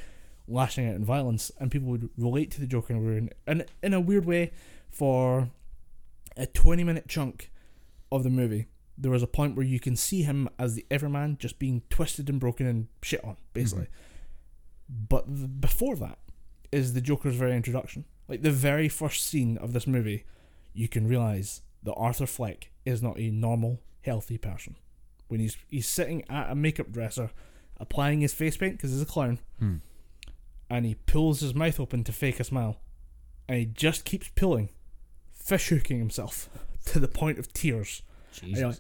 lashing 0.47 0.87
out 0.87 0.95
in 0.95 1.05
violence, 1.05 1.51
and 1.59 1.71
people 1.71 1.89
would 1.89 2.09
relate 2.17 2.51
to 2.51 2.59
the 2.59 2.67
Joker 2.67 2.93
in 2.93 2.99
a 2.99 3.01
weird, 3.01 3.35
and 3.47 3.65
in 3.81 3.93
a 3.93 3.99
weird 3.99 4.25
way 4.25 4.51
for 4.89 5.49
a 6.37 6.45
20 6.45 6.83
minute 6.83 7.07
chunk 7.07 7.51
of 8.11 8.23
the 8.23 8.29
movie. 8.29 8.67
There 8.97 9.11
was 9.11 9.23
a 9.23 9.27
point 9.27 9.55
where 9.55 9.65
you 9.65 9.79
can 9.79 9.95
see 9.95 10.23
him 10.23 10.49
as 10.59 10.75
the 10.75 10.85
everyman 10.91 11.37
just 11.39 11.57
being 11.57 11.81
twisted 11.89 12.29
and 12.29 12.39
broken 12.39 12.67
and 12.67 12.87
shit 13.01 13.23
on, 13.23 13.37
basically. 13.53 13.85
Mm-hmm. 13.85 15.05
But 15.09 15.27
th- 15.27 15.49
before 15.59 15.95
that 15.95 16.19
is 16.71 16.93
the 16.93 17.01
Joker's 17.01 17.35
very 17.35 17.55
introduction. 17.55 18.05
Like 18.27 18.43
the 18.43 18.51
very 18.51 18.87
first 18.89 19.25
scene 19.25 19.57
of 19.57 19.73
this 19.73 19.87
movie, 19.87 20.25
you 20.73 20.87
can 20.87 21.07
realize 21.07 21.61
that 21.83 21.93
Arthur 21.93 22.25
Fleck 22.25 22.69
is 22.85 23.01
not 23.01 23.19
a 23.19 23.31
normal, 23.31 23.81
healthy 24.01 24.37
person. 24.37 24.75
When 25.32 25.39
he's 25.39 25.55
he's 25.69 25.88
sitting 25.88 26.25
at 26.29 26.51
a 26.51 26.55
makeup 26.55 26.91
dresser, 26.91 27.32
applying 27.77 28.19
his 28.19 28.34
face 28.34 28.57
paint 28.57 28.75
because 28.75 28.91
he's 28.91 29.01
a 29.01 29.05
clown, 29.05 29.39
Hmm. 29.59 29.77
and 30.69 30.86
he 30.86 30.95
pulls 30.95 31.39
his 31.39 31.55
mouth 31.55 31.79
open 31.79 32.03
to 32.03 32.11
fake 32.11 32.41
a 32.41 32.43
smile, 32.43 32.82
and 33.47 33.57
he 33.57 33.65
just 33.65 34.03
keeps 34.03 34.27
pulling, 34.36 34.69
fish 35.32 35.69
hooking 35.69 35.99
himself 35.99 36.49
to 36.88 36.99
the 36.99 37.07
point 37.07 37.39
of 37.39 37.53
tears. 37.53 38.01
And 38.41 38.51
you're 38.51 38.67
like, 38.71 38.79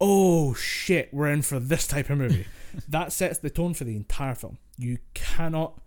oh 0.00 0.54
shit, 0.54 1.08
we're 1.12 1.28
in 1.28 1.42
for 1.42 1.60
this 1.60 1.86
type 1.86 2.10
of 2.10 2.18
movie. 2.18 2.46
that 2.88 3.12
sets 3.12 3.38
the 3.38 3.48
tone 3.50 3.74
for 3.74 3.84
the 3.84 3.94
entire 3.94 4.34
film. 4.34 4.58
You 4.76 4.98
cannot 5.14 5.80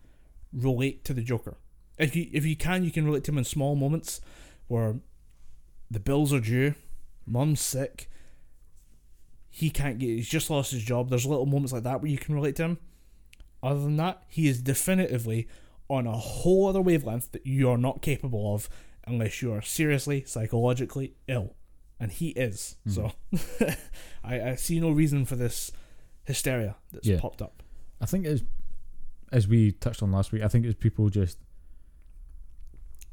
relate 0.54 1.04
to 1.06 1.14
the 1.14 1.24
Joker. 1.24 1.58
If 2.00 2.16
you 2.16 2.30
if 2.32 2.46
you 2.46 2.56
can, 2.56 2.86
you 2.86 2.92
can 2.92 3.04
relate 3.06 3.26
to 3.26 3.32
him 3.32 3.38
in 3.38 3.44
small 3.44 3.76
moments 3.76 4.22
where 4.68 4.96
the 5.92 6.00
bills 6.00 6.32
are 6.32 6.40
due, 6.40 6.76
mum's 7.28 7.60
sick, 7.60 8.10
he 9.56 9.70
can't 9.70 10.00
get 10.00 10.08
he's 10.08 10.28
just 10.28 10.50
lost 10.50 10.72
his 10.72 10.82
job. 10.84 11.10
There's 11.10 11.28
little 11.28 11.46
moments 11.46 11.72
like 11.72 11.84
that 11.84 12.02
where 12.02 12.10
you 12.10 12.18
can 12.18 12.34
relate 12.34 12.56
to 12.56 12.64
him. 12.64 12.78
Other 13.62 13.82
than 13.82 13.98
that, 13.98 14.24
he 14.28 14.48
is 14.48 14.62
definitively 14.64 15.48
on 15.88 16.08
a 16.08 16.18
whole 16.18 16.68
other 16.68 16.82
wavelength 16.82 17.32
that 17.34 17.46
you 17.46 17.70
are 17.70 17.78
not 17.78 18.02
capable 18.02 18.56
of 18.56 18.68
unless 19.06 19.42
you 19.44 19.54
are 19.54 19.62
seriously 19.62 20.24
psychologically 20.26 21.14
ill. 21.28 21.56
And 22.00 22.12
he 22.12 22.30
is. 22.30 22.78
So 22.88 23.12
hmm. 23.30 23.38
I, 24.24 24.42
I 24.50 24.56
see 24.56 24.80
no 24.80 24.90
reason 24.90 25.24
for 25.24 25.36
this 25.36 25.72
hysteria 26.26 26.76
that's 26.92 27.08
Yeah. 27.08 27.20
popped 27.20 27.42
up. 27.42 27.62
I 28.02 28.06
think 28.08 28.26
as 28.26 28.44
as 29.32 29.48
we 29.48 29.72
touched 29.74 30.02
on 30.02 30.12
last 30.12 30.32
week, 30.32 30.42
I 30.42 30.48
think 30.48 30.66
it's 30.66 30.76
people 30.80 31.10
just 31.10 31.38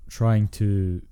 trying 0.08 0.48
to 0.48 1.02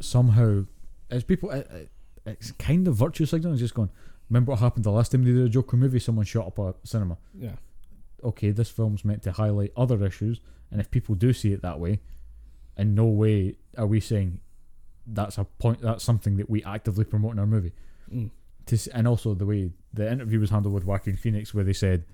somehow 0.00 0.64
as 1.10 1.24
people 1.24 1.50
it, 1.50 1.66
it- 1.70 1.90
it's 2.26 2.52
kind 2.52 2.88
of 2.88 2.96
virtue 2.96 3.26
signaling. 3.26 3.58
Just 3.58 3.74
going. 3.74 3.90
Remember 4.30 4.50
what 4.52 4.60
happened 4.60 4.84
the 4.84 4.90
last 4.90 5.12
time 5.12 5.24
they 5.24 5.32
did 5.32 5.44
a 5.46 5.48
Joker 5.48 5.76
movie? 5.76 5.98
Someone 5.98 6.24
shot 6.24 6.46
up 6.46 6.58
a 6.58 6.74
cinema. 6.84 7.18
Yeah. 7.34 7.56
Okay, 8.22 8.50
this 8.50 8.70
film's 8.70 9.04
meant 9.04 9.22
to 9.24 9.32
highlight 9.32 9.72
other 9.76 10.02
issues, 10.04 10.40
and 10.70 10.80
if 10.80 10.90
people 10.90 11.14
do 11.14 11.32
see 11.32 11.52
it 11.52 11.60
that 11.62 11.78
way, 11.78 12.00
in 12.76 12.94
no 12.94 13.04
way 13.06 13.56
are 13.76 13.86
we 13.86 14.00
saying 14.00 14.40
that's 15.06 15.36
a 15.36 15.44
point. 15.44 15.82
That's 15.82 16.02
something 16.02 16.36
that 16.38 16.48
we 16.48 16.64
actively 16.64 17.04
promote 17.04 17.32
in 17.32 17.38
our 17.38 17.46
movie 17.46 17.72
Mm. 18.12 18.30
to 18.66 18.78
and 18.94 19.06
also 19.06 19.34
the 19.34 19.44
way 19.46 19.70
the 19.92 20.10
interview 20.10 20.40
was 20.40 20.50
handled 20.50 20.74
with 20.74 20.84
Joaquin 20.84 21.16
Phoenix, 21.16 21.52
where 21.54 21.64
they 21.64 21.72
said, 21.74 22.04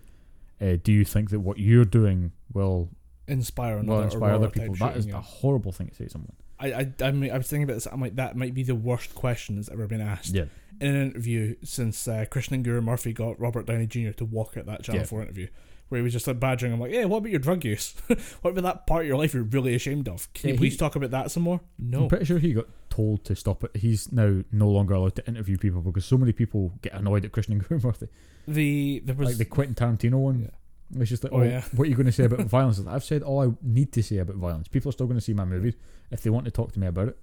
uh, 0.61 0.77
"Do 0.83 0.93
you 0.93 1.05
think 1.05 1.31
that 1.31 1.41
what 1.41 1.59
you're 1.59 1.85
doing 1.85 2.33
will 2.53 2.91
Inspire 3.29 3.81
will 3.83 4.03
inspire 4.03 4.33
other 4.35 4.49
people?" 4.51 4.75
That 4.75 4.97
is 4.97 5.05
shooting, 5.05 5.15
a 5.15 5.21
horrible 5.21 5.71
thing 5.73 5.89
to 5.89 5.95
say 5.95 6.05
to 6.05 6.11
someone. 6.11 6.33
I, 6.61 6.67
I, 6.73 6.93
I, 7.03 7.11
mean, 7.11 7.31
I 7.31 7.39
was 7.39 7.49
thinking 7.49 7.65
about 7.65 7.75
this. 7.75 7.87
I'm 7.87 8.01
like, 8.01 8.17
that 8.17 8.37
might 8.37 8.55
be 8.55 8.63
the 8.63 8.75
worst 8.75 9.15
question 9.15 9.57
that's 9.57 9.71
ever 9.71 9.87
been 9.87 10.01
asked 10.01 10.35
Yeah, 10.35 10.45
in 10.81 10.95
an 10.95 11.11
interview 11.11 11.57
since 11.65 12.07
uh, 12.07 12.25
Christian 12.31 12.55
and 12.55 12.65
Guru 12.65 12.81
Murphy 12.83 13.13
got 13.13 13.41
Robert 13.41 13.67
Downey 13.67 13.87
Jr. 13.87 14.11
to 14.13 14.25
walk 14.25 14.57
at 14.57 14.67
that 14.67 14.83
Channel 14.83 15.01
Yeah. 15.03 15.07
4 15.07 15.23
interview, 15.23 15.49
where 15.89 15.99
he 15.99 16.03
was 16.03 16.13
just 16.13 16.27
like 16.27 16.39
badgering 16.39 16.73
him, 16.73 16.81
like, 16.81 16.93
hey, 16.93 17.05
what 17.07 17.19
about 17.19 17.31
your 17.31 17.41
drug 17.41 17.65
use? 17.65 17.95
what 18.43 18.51
about 18.51 18.63
that 18.65 18.87
part 18.87 19.03
of 19.03 19.09
your 19.09 19.17
life 19.17 19.33
you're 19.35 19.43
really 19.43 19.75
ashamed 19.75 20.09
of? 20.09 20.33
Can 20.35 20.49
Yeah, 20.49 20.53
you 20.55 20.59
please 20.59 20.73
he- 20.75 20.79
talk 20.79 20.97
about 20.97 21.11
that 21.13 21.31
some 21.31 21.43
more? 21.43 21.61
No. 21.79 22.03
I'm 22.03 22.09
pretty 22.09 22.27
sure 22.27 22.39
he 22.39 22.53
got 22.53 22.67
told 22.91 23.25
to 23.25 23.35
stop 23.37 23.65
it. 23.65 23.77
He's 23.77 24.13
now 24.13 24.43
no 24.53 24.69
longer 24.69 24.95
allowed 24.95 25.17
to 25.17 25.27
interview 25.27 25.57
people 25.57 25.81
because 25.81 26.05
so 26.05 26.19
many 26.19 26.33
people 26.33 26.73
get 26.83 26.93
annoyed 26.93 27.25
at 27.25 27.33
Christian 27.33 27.65
and 27.71 27.83
Murphy. 27.85 28.09
The 28.49 29.03
there 29.05 29.15
was 29.15 29.29
like 29.29 29.37
the 29.39 29.45
Quentin 29.45 29.75
Tarantino 29.75 30.19
one. 30.19 30.41
Yeah. 30.43 30.49
It's 30.97 31.09
just 31.11 31.23
like, 31.25 31.33
Oh, 31.33 31.41
oh, 31.41 31.43
yeah. 31.43 31.63
what 31.75 31.87
are 31.87 31.91
you 31.91 31.97
going 31.97 32.07
to 32.07 32.13
say 32.13 32.25
about 32.25 32.41
violence? 32.47 32.81
I've 32.87 33.05
said 33.05 33.23
all 33.23 33.43
I 33.43 33.53
need 33.63 33.93
to 33.93 34.03
say 34.03 34.19
about 34.19 34.37
violence. 34.37 34.69
People 34.69 34.89
are 34.89 34.93
still 34.93 35.07
going 35.07 35.19
to 35.19 35.25
see 35.25 35.35
my 35.35 35.45
movies. 35.45 35.75
If 36.11 36.23
they 36.23 36.31
want 36.31 36.45
to 36.47 36.51
talk 36.51 36.73
to 36.73 36.81
me 36.81 36.87
about 36.89 37.09
it, 37.09 37.19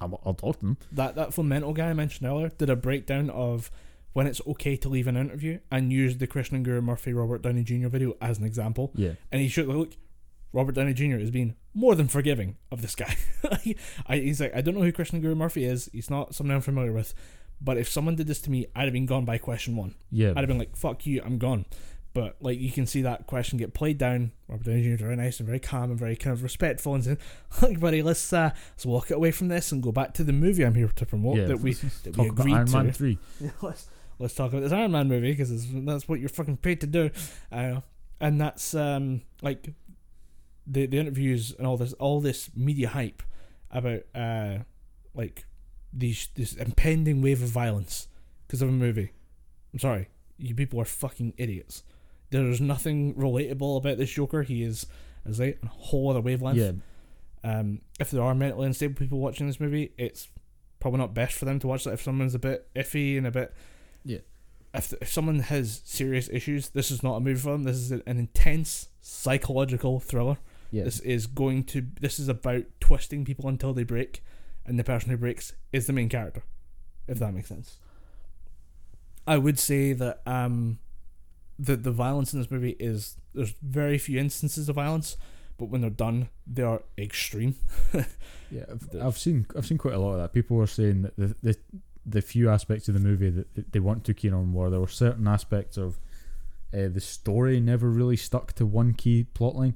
I'll, 0.00 0.20
I'll 0.24 0.34
talk 0.34 0.58
to 0.60 0.66
them. 0.66 0.76
that 0.92 1.14
that 1.16 1.30
Filmento 1.30 1.72
guy 1.74 1.90
I 1.90 1.92
mentioned 1.94 2.28
earlier 2.28 2.48
did 2.50 2.68
a 2.70 2.76
breakdown 2.76 3.30
of 3.30 3.70
when 4.12 4.26
it's 4.26 4.40
okay 4.46 4.76
to 4.76 4.88
leave 4.88 5.06
an 5.08 5.16
interview 5.16 5.58
and 5.72 5.92
used 5.92 6.18
the 6.20 6.26
Krishnan 6.28 6.62
Guru-Murthy 6.62 7.16
Robert 7.16 7.42
Downey 7.42 7.64
Jr. 7.64 7.88
video 7.88 8.16
as 8.20 8.38
an 8.38 8.44
example. 8.44 8.92
Yeah. 8.94 9.12
And 9.32 9.40
he 9.40 9.48
should 9.48 9.66
look. 9.66 9.92
Robert 10.52 10.76
Downey 10.76 10.94
Jr. 10.94 11.16
is 11.16 11.32
being 11.32 11.56
more 11.74 11.96
than 11.96 12.06
forgiving 12.06 12.56
of 12.70 12.80
this 12.80 12.94
guy. 12.94 13.16
I, 14.06 14.18
he's 14.18 14.40
like, 14.40 14.54
I 14.54 14.60
don't 14.60 14.76
know 14.76 14.82
who 14.82 14.92
Krishnan 14.92 15.20
Guru-Murthy 15.20 15.68
is. 15.68 15.90
He's 15.92 16.10
not 16.10 16.32
someone 16.32 16.54
I'm 16.54 16.62
familiar 16.62 16.92
with. 16.92 17.12
But 17.60 17.76
if 17.76 17.88
someone 17.88 18.14
did 18.14 18.28
this 18.28 18.40
to 18.42 18.50
me, 18.50 18.66
I'd 18.76 18.84
have 18.84 18.92
been 18.92 19.06
gone 19.06 19.24
by 19.24 19.38
question 19.38 19.74
one. 19.74 19.94
Yeah. 20.12 20.30
I'd 20.30 20.38
have 20.38 20.48
been 20.48 20.58
like, 20.58 20.76
"Fuck 20.76 21.06
you, 21.06 21.22
I'm 21.24 21.38
gone." 21.38 21.64
But 22.14 22.36
like, 22.40 22.60
you 22.60 22.70
can 22.70 22.86
see 22.86 23.02
that 23.02 23.26
question 23.26 23.58
get 23.58 23.74
played 23.74 23.98
down. 23.98 24.30
Robert 24.46 24.66
Downey 24.66 24.82
Jr. 24.82 24.90
is 24.90 25.00
very 25.00 25.16
nice 25.16 25.40
and 25.40 25.46
very 25.48 25.58
calm 25.58 25.90
and 25.90 25.98
very 25.98 26.14
kind 26.14 26.32
of 26.32 26.44
respectful 26.44 26.94
and 26.94 27.02
saying, 27.04 27.18
"Look, 27.60 27.80
buddy, 27.80 28.02
let's 28.02 28.32
uh, 28.32 28.50
let's 28.70 28.86
walk 28.86 29.10
it 29.10 29.14
away 29.14 29.32
from 29.32 29.48
this 29.48 29.72
and 29.72 29.82
go 29.82 29.90
back 29.90 30.14
to 30.14 30.24
the 30.24 30.32
movie 30.32 30.64
I'm 30.64 30.76
here 30.76 30.88
to 30.88 31.06
promote 31.06 31.38
yeah. 31.38 31.46
that 31.46 31.60
we 31.60 31.72
that 32.04 32.16
we 32.16 32.28
agreed 32.28 32.54
Iron 32.54 32.66
to." 32.68 32.72
Man 32.72 32.92
3. 32.92 33.18
let's 33.62 33.88
let's 34.20 34.34
talk 34.34 34.52
about 34.52 34.62
this 34.62 34.70
Iron 34.70 34.92
Man 34.92 35.08
movie 35.08 35.32
because 35.32 35.66
that's 35.72 36.08
what 36.08 36.20
you're 36.20 36.28
fucking 36.28 36.58
paid 36.58 36.80
to 36.82 36.86
do, 36.86 37.10
uh, 37.50 37.80
and 38.20 38.40
that's 38.40 38.74
um 38.74 39.22
like 39.42 39.74
the 40.68 40.86
the 40.86 40.98
interviews 40.98 41.52
and 41.58 41.66
all 41.66 41.76
this 41.76 41.94
all 41.94 42.20
this 42.20 42.48
media 42.54 42.90
hype 42.90 43.24
about 43.72 44.02
uh 44.14 44.58
like 45.14 45.46
these 45.92 46.28
this 46.36 46.52
impending 46.54 47.22
wave 47.22 47.42
of 47.42 47.48
violence 47.48 48.06
because 48.46 48.62
of 48.62 48.68
a 48.68 48.72
movie. 48.72 49.10
I'm 49.72 49.80
sorry, 49.80 50.10
you 50.38 50.54
people 50.54 50.80
are 50.80 50.84
fucking 50.84 51.34
idiots. 51.36 51.82
There's 52.42 52.60
nothing 52.60 53.14
relatable 53.14 53.78
about 53.78 53.98
this 53.98 54.10
Joker. 54.10 54.42
He 54.42 54.62
is 54.62 54.86
as 55.26 55.40
I 55.40 55.44
say, 55.52 55.58
a 55.62 55.66
whole 55.66 56.10
other 56.10 56.20
wavelength. 56.20 56.58
Yeah. 56.58 56.72
Um, 57.42 57.80
if 58.00 58.10
there 58.10 58.22
are 58.22 58.34
mentally 58.34 58.66
unstable 58.66 58.94
people 58.94 59.18
watching 59.18 59.46
this 59.46 59.60
movie, 59.60 59.92
it's 59.98 60.28
probably 60.80 60.98
not 60.98 61.14
best 61.14 61.36
for 61.38 61.44
them 61.44 61.58
to 61.60 61.66
watch 61.66 61.84
that. 61.84 61.92
If 61.94 62.02
someone's 62.02 62.34
a 62.34 62.38
bit 62.38 62.68
iffy 62.74 63.16
and 63.18 63.26
a 63.26 63.30
bit, 63.30 63.54
Yeah. 64.04 64.18
If 64.72 64.92
if 65.00 65.12
someone 65.12 65.38
has 65.38 65.82
serious 65.84 66.28
issues, 66.30 66.70
this 66.70 66.90
is 66.90 67.02
not 67.02 67.16
a 67.16 67.20
movie 67.20 67.40
for 67.40 67.52
them. 67.52 67.64
This 67.64 67.76
is 67.76 67.90
an 67.92 68.02
intense 68.06 68.88
psychological 69.00 70.00
thriller. 70.00 70.38
Yeah. 70.70 70.84
This 70.84 70.98
is 71.00 71.26
going 71.26 71.64
to. 71.64 71.86
This 72.00 72.18
is 72.18 72.28
about 72.28 72.64
twisting 72.80 73.24
people 73.24 73.48
until 73.48 73.72
they 73.72 73.84
break, 73.84 74.22
and 74.66 74.78
the 74.78 74.84
person 74.84 75.10
who 75.10 75.16
breaks 75.16 75.52
is 75.72 75.86
the 75.86 75.92
main 75.92 76.08
character. 76.08 76.42
If 77.06 77.18
that 77.20 77.32
makes 77.32 77.48
sense. 77.48 77.78
I 79.26 79.38
would 79.38 79.58
say 79.58 79.92
that 79.92 80.22
um, 80.26 80.78
the 81.58 81.76
the 81.76 81.90
violence 81.90 82.32
in 82.32 82.40
this 82.40 82.50
movie 82.50 82.76
is 82.78 83.16
there's 83.34 83.54
very 83.62 83.98
few 83.98 84.18
instances 84.18 84.68
of 84.68 84.76
violence, 84.76 85.16
but 85.58 85.66
when 85.66 85.80
they're 85.80 85.90
done, 85.90 86.28
they 86.46 86.62
are 86.62 86.82
extreme. 86.98 87.56
Yeah, 88.50 88.66
I've, 88.70 89.02
I've 89.02 89.18
seen 89.18 89.46
I've 89.56 89.66
seen 89.66 89.78
quite 89.78 89.94
a 89.94 89.98
lot 89.98 90.12
of 90.12 90.18
that. 90.18 90.32
People 90.32 90.56
were 90.56 90.66
saying 90.68 91.02
that 91.02 91.16
the 91.16 91.34
the, 91.42 91.56
the 92.06 92.22
few 92.22 92.48
aspects 92.48 92.86
of 92.86 92.94
the 92.94 93.00
movie 93.00 93.30
that, 93.30 93.72
they 93.72 93.80
weren't 93.80 94.04
too 94.04 94.14
keen 94.14 94.32
on 94.32 94.52
were 94.52 94.70
there 94.70 94.78
were 94.78 94.86
certain 94.86 95.26
aspects 95.26 95.76
of 95.76 95.98
uh, 96.72 96.88
the 96.88 97.00
story 97.00 97.58
never 97.58 97.88
really 97.88 98.16
stuck 98.16 98.52
to 98.54 98.66
one 98.66 98.92
key 98.92 99.24
plot 99.24 99.56
line. 99.56 99.74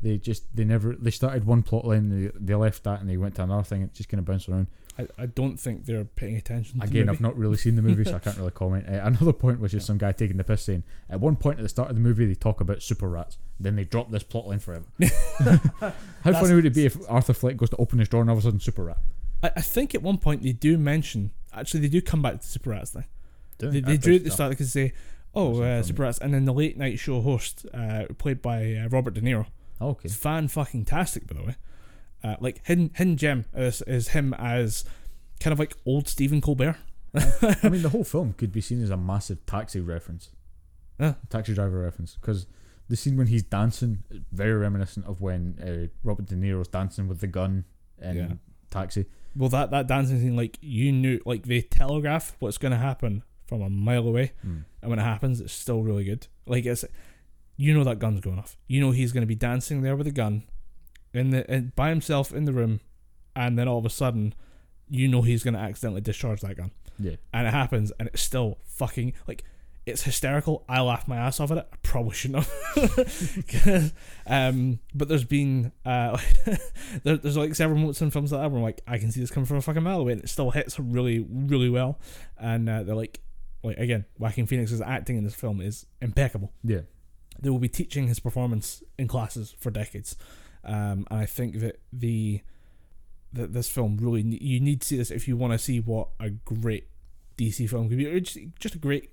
They 0.00 0.18
just 0.18 0.54
they 0.54 0.64
never 0.64 0.94
they 0.94 1.10
started 1.10 1.46
one 1.46 1.62
plot 1.62 1.84
line 1.84 2.10
they, 2.10 2.30
they 2.38 2.54
left 2.54 2.84
that 2.84 3.00
and 3.00 3.10
they 3.10 3.16
went 3.16 3.34
to 3.36 3.42
another 3.42 3.64
thing. 3.64 3.82
It's 3.82 3.96
just 3.96 4.08
kind 4.08 4.20
of 4.20 4.24
bounced 4.24 4.48
around. 4.48 4.68
I, 4.98 5.06
I 5.18 5.26
don't 5.26 5.58
think 5.58 5.84
they're 5.84 6.04
paying 6.04 6.36
attention. 6.36 6.80
To 6.80 6.86
Again, 6.86 7.08
I've 7.08 7.20
not 7.20 7.36
really 7.36 7.56
seen 7.56 7.76
the 7.76 7.82
movie, 7.82 8.04
so 8.04 8.16
I 8.16 8.18
can't 8.18 8.36
really 8.38 8.50
comment. 8.54 8.86
Uh, 8.88 9.00
another 9.02 9.32
point 9.32 9.60
was 9.60 9.72
just 9.72 9.86
some 9.86 9.98
guy 9.98 10.12
taking 10.12 10.36
the 10.36 10.44
piss 10.44 10.62
saying 10.62 10.84
at 11.10 11.20
one 11.20 11.36
point 11.36 11.58
at 11.58 11.62
the 11.62 11.68
start 11.68 11.90
of 11.90 11.96
the 11.96 12.00
movie 12.00 12.26
they 12.26 12.34
talk 12.34 12.60
about 12.60 12.82
super 12.82 13.08
rats, 13.08 13.38
then 13.60 13.76
they 13.76 13.84
drop 13.84 14.10
this 14.10 14.22
plot 14.22 14.46
line 14.48 14.58
forever. 14.58 14.86
How 15.00 15.92
That's- 16.24 16.40
funny 16.40 16.54
would 16.54 16.66
it 16.66 16.74
be 16.74 16.86
if 16.86 16.96
Arthur 17.10 17.34
Fleck 17.34 17.56
goes 17.56 17.70
to 17.70 17.76
open 17.76 17.98
his 17.98 18.08
door 18.08 18.22
and 18.22 18.30
all 18.30 18.36
of 18.36 18.42
a 18.42 18.46
sudden 18.46 18.60
super 18.60 18.84
rat? 18.84 18.98
I, 19.42 19.52
I 19.56 19.60
think 19.60 19.94
at 19.94 20.02
one 20.02 20.18
point 20.18 20.42
they 20.42 20.52
do 20.52 20.78
mention 20.78 21.30
actually 21.52 21.80
they 21.80 21.88
do 21.88 22.00
come 22.00 22.22
back 22.22 22.40
to 22.40 22.46
Super 22.46 22.70
Rats 22.70 22.90
thing. 22.90 23.04
They, 23.58 23.80
they 23.80 23.92
I 23.92 23.96
do 23.96 24.14
at 24.16 24.24
the 24.24 24.30
start 24.30 24.50
because 24.50 24.72
they 24.72 24.88
say, 24.88 24.94
"Oh, 25.34 25.62
uh, 25.62 25.82
Super 25.82 26.02
Rats," 26.02 26.18
and 26.18 26.34
then 26.34 26.44
the 26.44 26.52
late 26.52 26.76
night 26.76 26.98
show 26.98 27.22
host, 27.22 27.64
uh, 27.72 28.04
played 28.18 28.42
by 28.42 28.74
uh, 28.74 28.88
Robert 28.88 29.14
De 29.14 29.20
Niro, 29.22 29.46
so. 29.78 29.86
Okay. 29.86 30.06
It's 30.06 30.14
fan 30.14 30.48
fucking 30.48 30.84
tastic, 30.84 31.26
by 31.26 31.36
the 31.36 31.46
way. 31.46 31.56
Uh, 32.26 32.36
like 32.40 32.60
hidden 32.66 32.90
hidden 32.94 33.16
gem 33.16 33.44
is, 33.54 33.82
is 33.82 34.08
him 34.08 34.34
as 34.34 34.84
kind 35.40 35.52
of 35.52 35.58
like 35.58 35.74
old 35.86 36.08
Stephen 36.08 36.40
Colbert. 36.40 36.76
I 37.14 37.68
mean, 37.68 37.82
the 37.82 37.88
whole 37.94 38.04
film 38.04 38.34
could 38.36 38.52
be 38.52 38.60
seen 38.60 38.82
as 38.82 38.90
a 38.90 38.96
massive 38.96 39.44
taxi 39.46 39.80
reference. 39.80 40.30
Yeah. 40.98 41.14
Taxi 41.30 41.54
driver 41.54 41.80
reference. 41.82 42.14
Because 42.20 42.46
the 42.88 42.96
scene 42.96 43.16
when 43.16 43.26
he's 43.28 43.42
dancing, 43.42 44.02
is 44.10 44.20
very 44.32 44.54
reminiscent 44.54 45.06
of 45.06 45.20
when 45.20 45.58
uh, 45.62 45.88
Robert 46.02 46.26
De 46.26 46.34
Niro's 46.34 46.68
dancing 46.68 47.06
with 47.08 47.20
the 47.20 47.26
gun 47.26 47.64
in 48.00 48.16
Yeah. 48.16 48.28
Taxi. 48.70 49.06
Well, 49.36 49.48
that 49.50 49.70
that 49.70 49.86
dancing 49.86 50.18
scene, 50.20 50.36
like 50.36 50.58
you 50.60 50.90
knew, 50.92 51.20
like 51.26 51.44
they 51.46 51.60
telegraph 51.60 52.34
what's 52.38 52.58
going 52.58 52.72
to 52.72 52.78
happen 52.78 53.22
from 53.46 53.62
a 53.62 53.70
mile 53.70 54.06
away, 54.08 54.32
Mm. 54.44 54.64
and 54.82 54.90
when 54.90 54.98
it 54.98 55.02
happens, 55.02 55.40
it's 55.40 55.52
still 55.52 55.82
really 55.82 56.04
good. 56.04 56.26
Like 56.46 56.66
it's, 56.66 56.84
you 57.56 57.72
know 57.74 57.84
that 57.84 57.98
gun's 57.98 58.20
going 58.20 58.38
off. 58.38 58.56
You 58.66 58.80
know 58.80 58.90
he's 58.90 59.12
going 59.12 59.22
to 59.22 59.26
be 59.26 59.34
dancing 59.36 59.82
there 59.82 59.94
with 59.96 60.06
a 60.06 60.10
gun, 60.12 60.42
in 61.12 61.30
the 61.30 61.52
in, 61.52 61.72
by 61.76 61.88
himself 61.88 62.32
in 62.32 62.44
the 62.44 62.52
room, 62.52 62.80
and 63.34 63.58
then 63.58 63.68
all 63.68 63.78
of 63.78 63.86
a 63.86 63.90
sudden, 63.90 64.34
you 64.88 65.08
know 65.08 65.22
he's 65.22 65.42
going 65.42 65.54
to 65.54 65.60
accidentally 65.60 66.00
discharge 66.00 66.40
that 66.42 66.56
gun. 66.56 66.70
Yeah. 66.98 67.16
and 67.32 67.46
it 67.46 67.50
happens, 67.50 67.92
and 67.98 68.08
it's 68.08 68.22
still 68.22 68.58
fucking 68.64 69.12
like 69.28 69.44
it's 69.86 70.02
hysterical. 70.02 70.64
I 70.68 70.80
laughed 70.80 71.06
my 71.06 71.16
ass 71.16 71.38
off 71.38 71.52
at 71.52 71.58
it. 71.58 71.68
I 71.72 71.76
probably 71.82 72.14
shouldn't 72.14 72.44
have. 72.44 73.92
um, 74.26 74.80
but 74.92 75.08
there's 75.08 75.24
been 75.24 75.72
uh, 75.84 76.18
there, 77.04 77.16
there's 77.16 77.36
like 77.36 77.54
several 77.54 77.78
moments 77.78 78.02
in 78.02 78.10
films 78.10 78.32
like 78.32 78.42
that 78.42 78.50
where 78.50 78.58
I'm 78.58 78.64
like 78.64 78.80
I 78.86 78.98
can 78.98 79.12
see 79.12 79.20
this 79.20 79.30
coming 79.30 79.46
from 79.46 79.58
a 79.58 79.62
fucking 79.62 79.82
mile 79.82 80.00
away, 80.00 80.12
and 80.12 80.22
it 80.22 80.28
still 80.28 80.50
hits 80.50 80.78
really 80.80 81.24
really 81.30 81.70
well. 81.70 82.00
And 82.38 82.68
uh, 82.68 82.82
they're 82.82 82.96
like 82.96 83.20
like 83.62 83.78
again, 83.78 84.04
Joaquin 84.18 84.46
Phoenix's 84.46 84.80
acting 84.80 85.16
in 85.16 85.24
this 85.24 85.34
film 85.34 85.60
is 85.60 85.86
impeccable. 86.02 86.52
Yeah. 86.64 86.80
They 87.40 87.50
will 87.50 87.58
be 87.58 87.68
teaching 87.68 88.08
his 88.08 88.18
performance 88.18 88.82
in 88.98 89.08
classes 89.08 89.54
for 89.60 89.70
decades, 89.70 90.16
um, 90.66 91.06
and 91.10 91.20
I 91.20 91.26
think 91.26 91.60
that 91.60 91.80
the 91.92 92.42
that 93.32 93.52
this 93.52 93.68
film 93.68 93.98
really 94.00 94.22
you 94.22 94.60
need 94.60 94.80
to 94.82 94.86
see 94.86 94.96
this 94.96 95.10
if 95.10 95.28
you 95.28 95.36
want 95.36 95.52
to 95.52 95.58
see 95.58 95.80
what 95.80 96.08
a 96.20 96.30
great 96.30 96.88
DC 97.36 97.68
film 97.68 97.88
could 97.88 97.98
be. 97.98 98.06
Or 98.06 98.20
just, 98.20 98.74
a 98.74 98.78
great. 98.78 99.12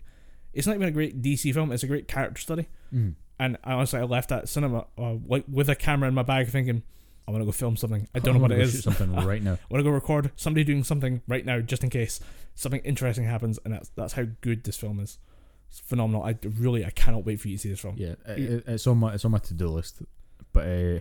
It's 0.53 0.67
not 0.67 0.75
even 0.75 0.87
a 0.87 0.91
great 0.91 1.21
DC 1.21 1.53
film. 1.53 1.71
It's 1.71 1.83
a 1.83 1.87
great 1.87 2.07
character 2.07 2.41
study. 2.41 2.67
Mm. 2.93 3.15
And 3.39 3.57
I 3.63 3.73
honestly, 3.73 3.99
I 3.99 4.03
left 4.03 4.29
that 4.29 4.47
cinema 4.47 4.85
uh, 4.97 5.15
like 5.27 5.45
with 5.47 5.69
a 5.69 5.75
camera 5.75 6.07
in 6.07 6.13
my 6.13 6.23
bag, 6.23 6.47
thinking, 6.47 6.83
I 7.27 7.31
want 7.31 7.41
to 7.41 7.45
go 7.45 7.51
film 7.51 7.75
something. 7.75 8.07
I 8.13 8.19
don't 8.19 8.35
know 8.35 8.39
what 8.41 8.51
it 8.51 8.59
is. 8.59 8.83
Something 8.83 9.13
right 9.25 9.41
now. 9.41 9.53
I 9.53 9.57
want 9.69 9.79
to 9.79 9.83
go 9.83 9.89
record 9.89 10.31
somebody 10.35 10.63
doing 10.63 10.83
something 10.83 11.21
right 11.27 11.45
now, 11.45 11.59
just 11.59 11.83
in 11.83 11.89
case 11.89 12.19
something 12.55 12.81
interesting 12.81 13.25
happens. 13.25 13.59
And 13.65 13.73
that's 13.73 13.89
that's 13.95 14.13
how 14.13 14.25
good 14.41 14.63
this 14.63 14.77
film 14.77 14.99
is. 14.99 15.17
It's 15.69 15.79
phenomenal. 15.79 16.23
I 16.23 16.37
really, 16.43 16.85
I 16.85 16.91
cannot 16.91 17.25
wait 17.25 17.39
for 17.41 17.47
you 17.47 17.57
to 17.57 17.61
see 17.61 17.69
this 17.69 17.79
film. 17.79 17.95
Yeah, 17.97 18.13
it- 18.27 18.63
it's 18.67 18.85
on 18.87 18.97
my 18.97 19.13
it's 19.15 19.25
on 19.25 19.31
my 19.31 19.39
to 19.39 19.53
do 19.53 19.67
list. 19.67 20.01
But 20.51 20.67
uh, 20.67 20.99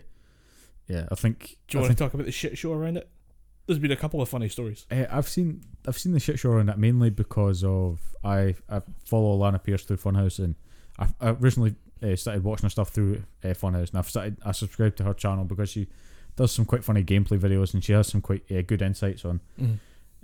yeah, 0.93 1.07
I 1.11 1.14
think 1.14 1.57
Do 1.68 1.78
you 1.78 1.78
I 1.78 1.82
want 1.82 1.88
think 1.88 1.99
to 1.99 2.05
talk 2.05 2.14
about 2.14 2.26
the 2.26 2.32
shit 2.32 2.59
show 2.59 2.72
around 2.72 2.97
it? 2.99 3.09
There's 3.66 3.78
been 3.78 3.93
a 3.93 3.97
couple 3.97 4.20
of 4.20 4.28
funny 4.28 4.49
stories. 4.49 4.84
Uh, 4.90 5.07
I've 5.11 5.28
seen 5.28 5.62
I've 5.86 5.97
seen 5.99 6.12
the 6.12 6.20
shit 6.20 6.38
show 6.38 6.51
around 6.51 6.66
that 6.66 6.78
mainly 6.78 7.11
because 7.11 7.64
of 7.64 8.01
I 8.24 8.55
I 8.68 8.82
follow 9.05 9.34
Lana 9.36 9.59
Pearce 9.59 9.84
through 9.84 9.99
Funhaus 9.99 10.38
and 10.38 10.55
I, 10.99 11.07
I 11.20 11.30
recently 11.30 11.74
uh, 12.03 12.16
started 12.16 12.43
watching 12.45 12.66
her 12.66 12.70
stuff 12.70 12.90
through 12.90 13.22
uh, 13.45 13.49
Funhaus 13.49 13.88
and 13.90 13.99
I've 13.99 14.11
started 14.11 14.36
I 14.45 14.53
subscribed 14.53 14.97
to 14.99 15.05
her 15.05 15.14
channel 15.14 15.45
because 15.45 15.70
she 15.70 15.86
does 16.36 16.51
some 16.53 16.64
quite 16.64 16.82
funny 16.84 17.05
gameplay 17.05 17.38
videos 17.38 17.72
and 17.72 17.82
she 17.84 17.93
has 17.93 18.09
some 18.09 18.20
quite 18.20 18.43
uh, 18.51 18.62
good 18.62 18.82
insights 18.82 19.24
on 19.24 19.40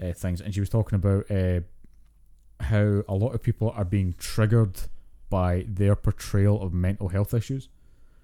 uh, 0.03 0.13
things 0.13 0.41
and 0.41 0.53
she 0.53 0.61
was 0.61 0.69
talking 0.69 0.97
about 0.97 1.31
uh, 1.31 1.61
how 2.61 3.03
a 3.09 3.15
lot 3.15 3.35
of 3.35 3.43
people 3.43 3.71
are 3.71 3.85
being 3.85 4.15
triggered 4.19 4.81
by 5.31 5.65
their 5.69 5.95
portrayal 5.95 6.61
of 6.61 6.73
mental 6.73 7.09
health 7.09 7.33
issues 7.35 7.69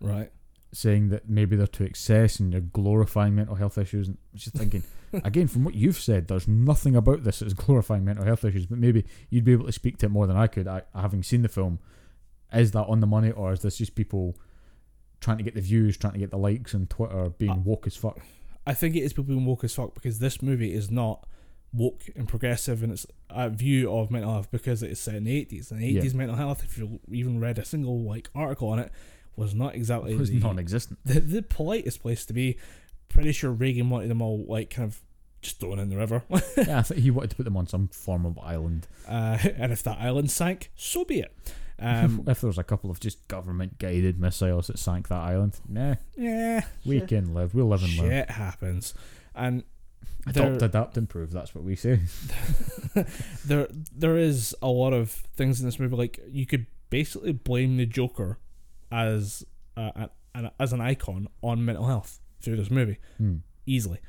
Right. 0.00 0.30
Saying 0.74 1.08
that 1.10 1.28
maybe 1.28 1.56
they're 1.56 1.66
to 1.68 1.84
excess 1.84 2.40
and 2.40 2.52
they're 2.52 2.60
glorifying 2.60 3.34
mental 3.34 3.54
health 3.54 3.78
issues. 3.78 4.08
And 4.08 4.16
I 4.18 4.28
was 4.34 4.42
just 4.44 4.56
thinking, 4.56 4.82
again, 5.12 5.46
from 5.48 5.64
what 5.64 5.74
you've 5.74 5.98
said, 5.98 6.28
there's 6.28 6.48
nothing 6.48 6.96
about 6.96 7.22
this 7.24 7.38
that's 7.38 7.52
glorifying 7.54 8.04
mental 8.04 8.24
health 8.24 8.44
issues, 8.44 8.66
but 8.66 8.78
maybe 8.78 9.04
you'd 9.30 9.44
be 9.44 9.52
able 9.52 9.66
to 9.66 9.72
speak 9.72 9.98
to 9.98 10.06
it 10.06 10.10
more 10.10 10.26
than 10.26 10.36
I 10.36 10.46
could, 10.48 10.66
I, 10.66 10.82
having 10.94 11.22
seen 11.22 11.42
the 11.42 11.48
film. 11.48 11.78
Is 12.52 12.72
that 12.72 12.84
on 12.84 13.00
the 13.00 13.06
money, 13.06 13.30
or 13.30 13.52
is 13.52 13.60
this 13.60 13.78
just 13.78 13.94
people 13.94 14.36
trying 15.20 15.38
to 15.38 15.44
get 15.44 15.54
the 15.54 15.60
views, 15.60 15.96
trying 15.96 16.12
to 16.14 16.18
get 16.18 16.30
the 16.30 16.38
likes 16.38 16.74
on 16.74 16.86
Twitter, 16.86 17.30
being 17.30 17.50
Uh, 17.52 17.56
woke 17.56 17.86
as 17.86 17.96
fuck? 17.96 18.18
I 18.66 18.74
think 18.74 18.96
it 18.96 19.00
is 19.00 19.12
people 19.12 19.24
being 19.24 19.44
woke 19.44 19.64
as 19.64 19.74
fuck 19.74 19.94
because 19.94 20.18
this 20.18 20.40
movie 20.42 20.72
is 20.72 20.90
not 20.90 21.26
woke 21.72 22.04
and 22.14 22.28
progressive 22.28 22.82
in 22.84 22.90
its 22.92 23.04
uh, 23.30 23.48
view 23.48 23.92
of 23.92 24.10
mental 24.10 24.32
health 24.32 24.50
because 24.50 24.82
it's 24.82 25.00
set 25.00 25.16
in 25.16 25.24
the 25.24 25.32
80s. 25.44 25.70
And 25.72 25.80
the 25.80 25.86
Yeah. 25.88 26.02
80s 26.02 26.14
mental 26.14 26.36
health, 26.36 26.62
if 26.64 26.78
you 26.78 27.00
even 27.10 27.40
read 27.40 27.58
a 27.58 27.64
single 27.64 28.00
like 28.02 28.30
article 28.34 28.68
on 28.68 28.78
it, 28.78 28.92
was 29.36 29.54
not 29.54 29.74
exactly 29.74 30.14
was 30.16 30.30
the, 30.30 30.38
non-existent. 30.38 30.98
the, 31.04 31.20
the 31.20 31.42
politest 31.42 32.02
place 32.02 32.24
to 32.26 32.32
be. 32.32 32.58
Pretty 33.08 33.32
sure 33.32 33.52
Reagan 33.52 33.90
wanted 33.90 34.10
them 34.10 34.20
all 34.22 34.44
like 34.48 34.70
kind 34.70 34.88
of 34.88 35.00
just 35.40 35.60
thrown 35.60 35.78
in 35.78 35.88
the 35.88 35.96
river. 35.96 36.24
yeah, 36.56 36.78
I 36.78 36.82
think 36.82 37.00
he 37.00 37.10
wanted 37.10 37.30
to 37.30 37.36
put 37.36 37.44
them 37.44 37.56
on 37.56 37.66
some 37.66 37.88
form 37.88 38.26
of 38.26 38.38
island. 38.38 38.88
uh, 39.08 39.38
and 39.56 39.72
if 39.72 39.82
that 39.84 39.98
island 40.00 40.30
sank, 40.30 40.70
so 40.74 41.04
be 41.04 41.20
it. 41.20 41.32
Um, 41.78 42.24
if 42.28 42.40
there 42.40 42.48
was 42.48 42.58
a 42.58 42.64
couple 42.64 42.90
of 42.90 43.00
just 43.00 43.26
government-guided 43.26 44.20
missiles 44.20 44.68
that 44.68 44.78
sank 44.78 45.08
that 45.08 45.18
island, 45.18 45.58
nah, 45.68 45.96
yeah, 46.16 46.64
we 46.84 47.00
shit, 47.00 47.08
can 47.08 47.34
live. 47.34 47.52
We'll 47.54 47.66
live 47.66 47.82
and 47.82 47.96
learn. 47.98 48.10
shit 48.10 48.30
happens. 48.30 48.94
And 49.34 49.64
Adopt, 50.26 50.62
adapt, 50.62 50.96
improve. 50.96 51.32
That's 51.32 51.54
what 51.54 51.64
we 51.64 51.76
say. 51.76 52.00
there 53.44 53.68
there 53.94 54.16
is 54.16 54.54
a 54.62 54.68
lot 54.68 54.92
of 54.92 55.10
things 55.10 55.60
in 55.60 55.66
this 55.66 55.78
movie 55.78 55.96
like 55.96 56.20
you 56.28 56.46
could 56.46 56.66
basically 56.90 57.32
blame 57.32 57.76
the 57.76 57.86
Joker 57.86 58.38
as 58.90 59.44
uh, 59.76 59.90
a, 59.96 60.10
an, 60.34 60.50
as 60.58 60.72
an 60.72 60.80
icon 60.80 61.28
on 61.42 61.64
mental 61.64 61.86
health 61.86 62.20
through 62.40 62.56
this 62.56 62.70
movie 62.70 62.98
Hmm. 63.18 63.36
easily. 63.66 64.00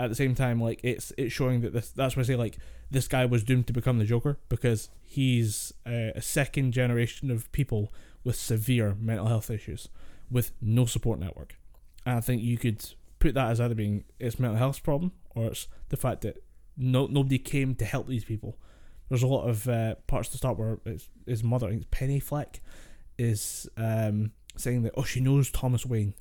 At 0.00 0.08
the 0.10 0.14
same 0.14 0.34
time, 0.34 0.60
like 0.60 0.80
it's 0.84 1.12
it's 1.18 1.32
showing 1.32 1.60
that 1.62 1.72
this 1.72 1.90
that's 1.90 2.16
why 2.16 2.20
I 2.20 2.24
say 2.24 2.36
like 2.36 2.58
this 2.90 3.08
guy 3.08 3.24
was 3.26 3.42
doomed 3.42 3.66
to 3.66 3.72
become 3.72 3.98
the 3.98 4.04
Joker 4.04 4.38
because 4.48 4.88
he's 5.02 5.72
a, 5.86 6.12
a 6.14 6.22
second 6.22 6.72
generation 6.72 7.30
of 7.30 7.50
people 7.52 7.92
with 8.24 8.36
severe 8.36 8.96
mental 9.00 9.26
health 9.26 9.50
issues 9.50 9.88
with 10.30 10.52
no 10.60 10.86
support 10.86 11.18
network. 11.18 11.56
And 12.06 12.16
I 12.16 12.20
think 12.20 12.42
you 12.42 12.56
could 12.58 12.84
put 13.18 13.34
that 13.34 13.50
as 13.50 13.60
either 13.60 13.74
being 13.74 14.04
it's 14.20 14.38
mental 14.38 14.56
health 14.58 14.82
problem 14.84 15.12
or 15.34 15.46
it's 15.46 15.66
the 15.88 15.96
fact 15.96 16.20
that 16.20 16.42
no 16.76 17.06
nobody 17.06 17.38
came 17.38 17.74
to 17.74 17.84
help 17.84 18.06
these 18.06 18.24
people. 18.24 18.56
There's 19.08 19.22
a 19.24 19.26
lot 19.26 19.48
of 19.48 19.68
uh, 19.68 19.96
parts 20.06 20.28
to 20.28 20.36
start 20.36 20.58
where 20.58 20.78
it's, 20.84 21.08
his 21.26 21.42
mother, 21.42 21.66
I 21.66 21.70
think 21.70 21.82
it's 21.82 21.90
Penny 21.90 22.20
Fleck, 22.20 22.60
is 23.18 23.68
um, 23.76 24.32
saying 24.56 24.82
that 24.82 24.92
oh 24.96 25.02
she 25.04 25.20
knows 25.20 25.50
Thomas 25.50 25.84
Wayne, 25.84 26.14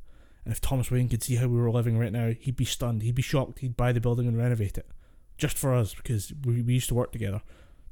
and 0.45 0.51
if 0.51 0.61
Thomas 0.61 0.89
Wayne 0.91 1.09
could 1.09 1.23
see 1.23 1.35
how 1.35 1.47
we 1.47 1.57
were 1.57 1.71
living 1.71 1.97
right 1.97 2.11
now, 2.11 2.33
he'd 2.39 2.55
be 2.55 2.65
stunned, 2.65 3.03
he'd 3.03 3.15
be 3.15 3.21
shocked, 3.21 3.59
he'd 3.59 3.77
buy 3.77 3.91
the 3.91 4.01
building 4.01 4.27
and 4.27 4.37
renovate 4.37 4.77
it, 4.77 4.89
just 5.37 5.57
for 5.57 5.73
us 5.73 5.93
because 5.93 6.33
we, 6.45 6.61
we 6.61 6.73
used 6.75 6.89
to 6.89 6.95
work 6.95 7.11
together. 7.11 7.41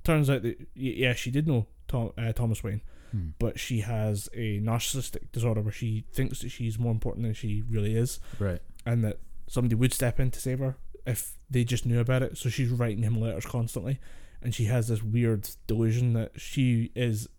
Turns 0.04 0.30
out 0.30 0.44
that 0.44 0.60
y- 0.60 0.66
yeah 0.76 1.14
she 1.14 1.32
did 1.32 1.48
know 1.48 1.68
Tom, 1.88 2.12
uh, 2.18 2.32
Thomas 2.34 2.64
Wayne, 2.64 2.82
Hmm. 3.12 3.30
but 3.40 3.60
she 3.60 3.82
has 3.82 4.28
a 4.34 4.60
narcissistic 4.60 5.32
disorder 5.32 5.62
where 5.62 5.72
she 5.72 6.06
thinks 6.12 6.40
that 6.42 6.50
she's 6.50 6.80
more 6.80 6.92
important 6.92 7.24
than 7.24 7.34
she 7.36 7.62
really 7.70 7.96
is 7.96 8.20
Right. 8.40 8.60
and 8.86 9.04
that 9.04 9.20
somebody 9.48 9.76
would 9.76 9.94
step 9.94 10.20
in 10.20 10.32
to 10.32 10.40
save 10.40 10.58
her 10.60 10.76
if 11.06 11.38
they 11.50 11.64
just 11.64 11.86
knew 11.86 12.00
about 12.00 12.24
it. 12.24 12.36
So 12.38 12.50
she's 12.50 12.70
writing 12.70 13.04
him 13.04 13.20
letters 13.22 13.46
constantly, 13.46 14.00
and 14.42 14.56
she 14.56 14.66
has 14.66 14.88
this 14.88 15.04
weird 15.04 15.48
delusion 15.68 16.14
that 16.14 16.40
she 16.42 16.92
is, 16.96 17.30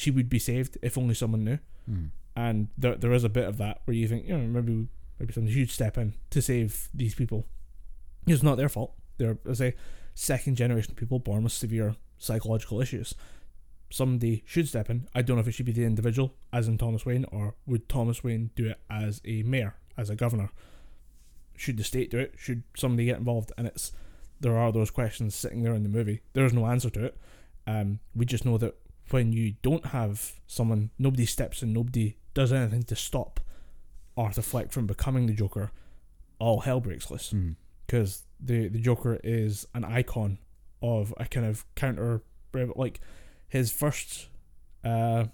she 0.00 0.10
would 0.10 0.30
be 0.30 0.38
saved 0.38 0.78
if 0.80 0.96
only 0.96 1.14
someone 1.14 1.44
knew. 1.44 1.58
Hmm. 1.84 2.06
And 2.34 2.68
there, 2.78 2.96
there 2.96 3.12
is 3.12 3.22
a 3.22 3.28
bit 3.28 3.46
of 3.46 3.58
that 3.58 3.82
where 3.84 3.94
you 3.94 4.08
think, 4.08 4.26
you 4.26 4.36
know, 4.36 4.46
maybe 4.46 4.88
maybe 5.18 5.32
somebody 5.34 5.54
should 5.54 5.70
step 5.70 5.98
in 5.98 6.14
to 6.30 6.40
save 6.40 6.88
these 6.94 7.14
people. 7.14 7.46
It's 8.26 8.42
not 8.42 8.56
their 8.56 8.70
fault. 8.70 8.94
They're, 9.18 9.36
as 9.46 9.60
I 9.60 9.70
say, 9.70 9.76
second 10.14 10.56
generation 10.56 10.94
people 10.94 11.18
born 11.18 11.44
with 11.44 11.52
severe 11.52 11.96
psychological 12.16 12.80
issues. 12.80 13.14
Somebody 13.90 14.42
should 14.46 14.68
step 14.68 14.88
in. 14.88 15.06
I 15.14 15.20
don't 15.20 15.36
know 15.36 15.40
if 15.40 15.48
it 15.48 15.52
should 15.52 15.66
be 15.66 15.72
the 15.72 15.84
individual, 15.84 16.34
as 16.50 16.66
in 16.66 16.78
Thomas 16.78 17.04
Wayne, 17.04 17.26
or 17.30 17.56
would 17.66 17.86
Thomas 17.86 18.24
Wayne 18.24 18.50
do 18.54 18.68
it 18.68 18.80
as 18.88 19.20
a 19.26 19.42
mayor, 19.42 19.74
as 19.98 20.08
a 20.08 20.16
governor? 20.16 20.50
Should 21.56 21.76
the 21.76 21.84
state 21.84 22.10
do 22.10 22.18
it? 22.18 22.34
Should 22.38 22.62
somebody 22.74 23.04
get 23.04 23.18
involved? 23.18 23.52
And 23.58 23.66
it's 23.66 23.92
there 24.40 24.56
are 24.56 24.72
those 24.72 24.90
questions 24.90 25.34
sitting 25.34 25.62
there 25.62 25.74
in 25.74 25.82
the 25.82 25.90
movie. 25.90 26.22
There 26.32 26.46
is 26.46 26.54
no 26.54 26.66
answer 26.66 26.88
to 26.88 27.04
it. 27.04 27.18
Um, 27.66 27.98
we 28.14 28.24
just 28.24 28.46
know 28.46 28.56
that 28.56 28.76
when 29.12 29.32
you 29.32 29.54
don't 29.62 29.86
have 29.86 30.40
someone, 30.46 30.90
nobody 30.98 31.26
steps 31.26 31.62
in, 31.62 31.72
nobody 31.72 32.16
does 32.34 32.52
anything 32.52 32.82
to 32.84 32.96
stop 32.96 33.40
Arthur 34.16 34.42
Fleck 34.42 34.70
from 34.70 34.86
becoming 34.86 35.26
the 35.26 35.32
Joker, 35.32 35.72
all 36.38 36.60
hell 36.60 36.80
breaks 36.80 37.10
loose. 37.10 37.32
Mm. 37.32 37.56
Because 37.86 38.24
the 38.38 38.68
the 38.68 38.78
Joker 38.78 39.18
is 39.24 39.66
an 39.74 39.84
icon 39.84 40.38
of 40.82 41.12
a 41.16 41.26
kind 41.26 41.46
of 41.46 41.64
counter, 41.74 42.22
like 42.76 43.00
his 43.48 43.72
first 43.72 44.28
uh, 44.84 45.24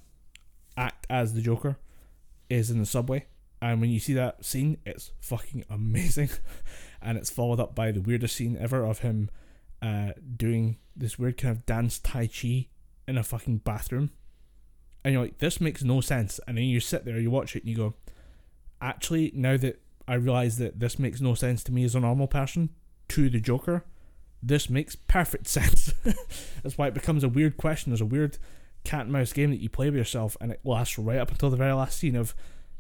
act 0.77 1.07
as 1.11 1.35
the 1.35 1.43
Joker 1.43 1.79
is 2.49 2.70
in 2.70 2.79
the 2.79 2.87
subway, 2.87 3.27
and 3.61 3.81
when 3.81 3.91
you 3.91 4.01
see 4.01 4.14
that 4.14 4.45
scene, 4.45 4.79
it's 4.87 5.12
fucking 5.20 5.64
amazing, 5.68 6.31
and 7.03 7.18
it's 7.18 7.31
followed 7.31 7.61
up 7.61 7.74
by 7.74 7.93
the 7.93 8.01
weirdest 8.01 8.37
scene 8.37 8.57
ever 8.59 8.85
of 8.85 9.01
him 9.01 9.29
uh, 9.83 10.12
doing 10.37 10.79
this 10.95 11.18
weird 11.18 11.37
kind 11.37 11.53
of 11.53 11.66
dance 11.66 11.99
tai 11.99 12.27
chi 12.27 12.68
in 13.07 13.18
a 13.18 13.22
fucking 13.22 13.59
bathroom, 13.59 14.11
and 15.04 15.12
you're 15.12 15.22
like, 15.22 15.38
this 15.38 15.61
makes 15.61 15.84
no 15.84 16.00
sense, 16.00 16.40
and 16.46 16.59
then 16.59 16.64
you 16.64 16.80
sit 16.80 17.04
there, 17.04 17.18
you 17.18 17.30
watch 17.30 17.54
it, 17.54 17.62
and 17.62 17.70
you 17.70 17.76
go, 17.76 17.94
actually, 18.80 19.32
now 19.34 19.57
that 19.57 19.80
I 20.09 20.14
realize 20.14 20.59
that 20.59 20.80
this 20.80 20.98
makes 20.98 21.20
no 21.20 21.34
sense 21.34 21.62
to 21.64 21.72
me 21.72 21.84
as 21.84 21.94
a 21.94 22.00
normal 22.00 22.26
person, 22.26 22.70
to 23.09 23.30
the 23.30 23.40
Joker, 23.40 23.84
this 24.42 24.68
makes 24.68 24.96
perfect 24.96 25.46
sense. 25.48 25.92
That's 26.62 26.76
why 26.76 26.88
it 26.88 26.94
becomes 26.94 27.24
a 27.24 27.28
weird 27.28 27.57
question. 27.57 27.90
There's 27.90 28.00
a 28.00 28.07
weird 28.07 28.38
cat 28.84 29.02
and 29.02 29.12
mouse 29.12 29.32
game 29.32 29.50
that 29.50 29.61
you 29.61 29.68
play 29.68 29.86
with 29.86 29.98
yourself, 29.98 30.36
and 30.40 30.52
it 30.52 30.61
lasts 30.64 30.98
right 30.98 31.18
up 31.18 31.30
until 31.30 31.50
the 31.50 31.57
very 31.57 31.72
last 31.72 31.98
scene 31.98 32.16
of 32.16 32.34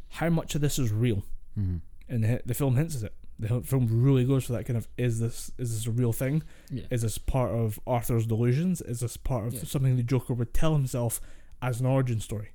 how 0.08 0.30
much 0.30 0.54
of 0.54 0.60
this 0.60 0.78
is 0.78 0.92
real. 0.92 1.24
Mm. 1.58 1.80
And 2.08 2.24
the, 2.24 2.42
the 2.44 2.54
film 2.54 2.76
hints 2.76 2.96
at 2.96 3.02
it. 3.04 3.14
The 3.38 3.60
film 3.60 3.88
really 4.02 4.24
goes 4.24 4.44
for 4.44 4.52
that 4.54 4.64
kind 4.64 4.76
of 4.78 4.88
is 4.96 5.20
this 5.20 5.50
is 5.58 5.72
this 5.74 5.86
a 5.86 5.90
real 5.90 6.12
thing? 6.12 6.42
Yeah. 6.70 6.84
Is 6.90 7.02
this 7.02 7.18
part 7.18 7.50
of 7.50 7.78
Arthur's 7.86 8.26
delusions? 8.26 8.80
Is 8.80 9.00
this 9.00 9.16
part 9.18 9.46
of 9.46 9.54
Yeah. 9.54 9.64
something 9.64 9.96
the 9.96 10.02
Joker 10.02 10.32
would 10.34 10.54
tell 10.54 10.72
himself 10.72 11.20
as 11.60 11.80
an 11.80 11.86
origin 11.86 12.20
story? 12.20 12.50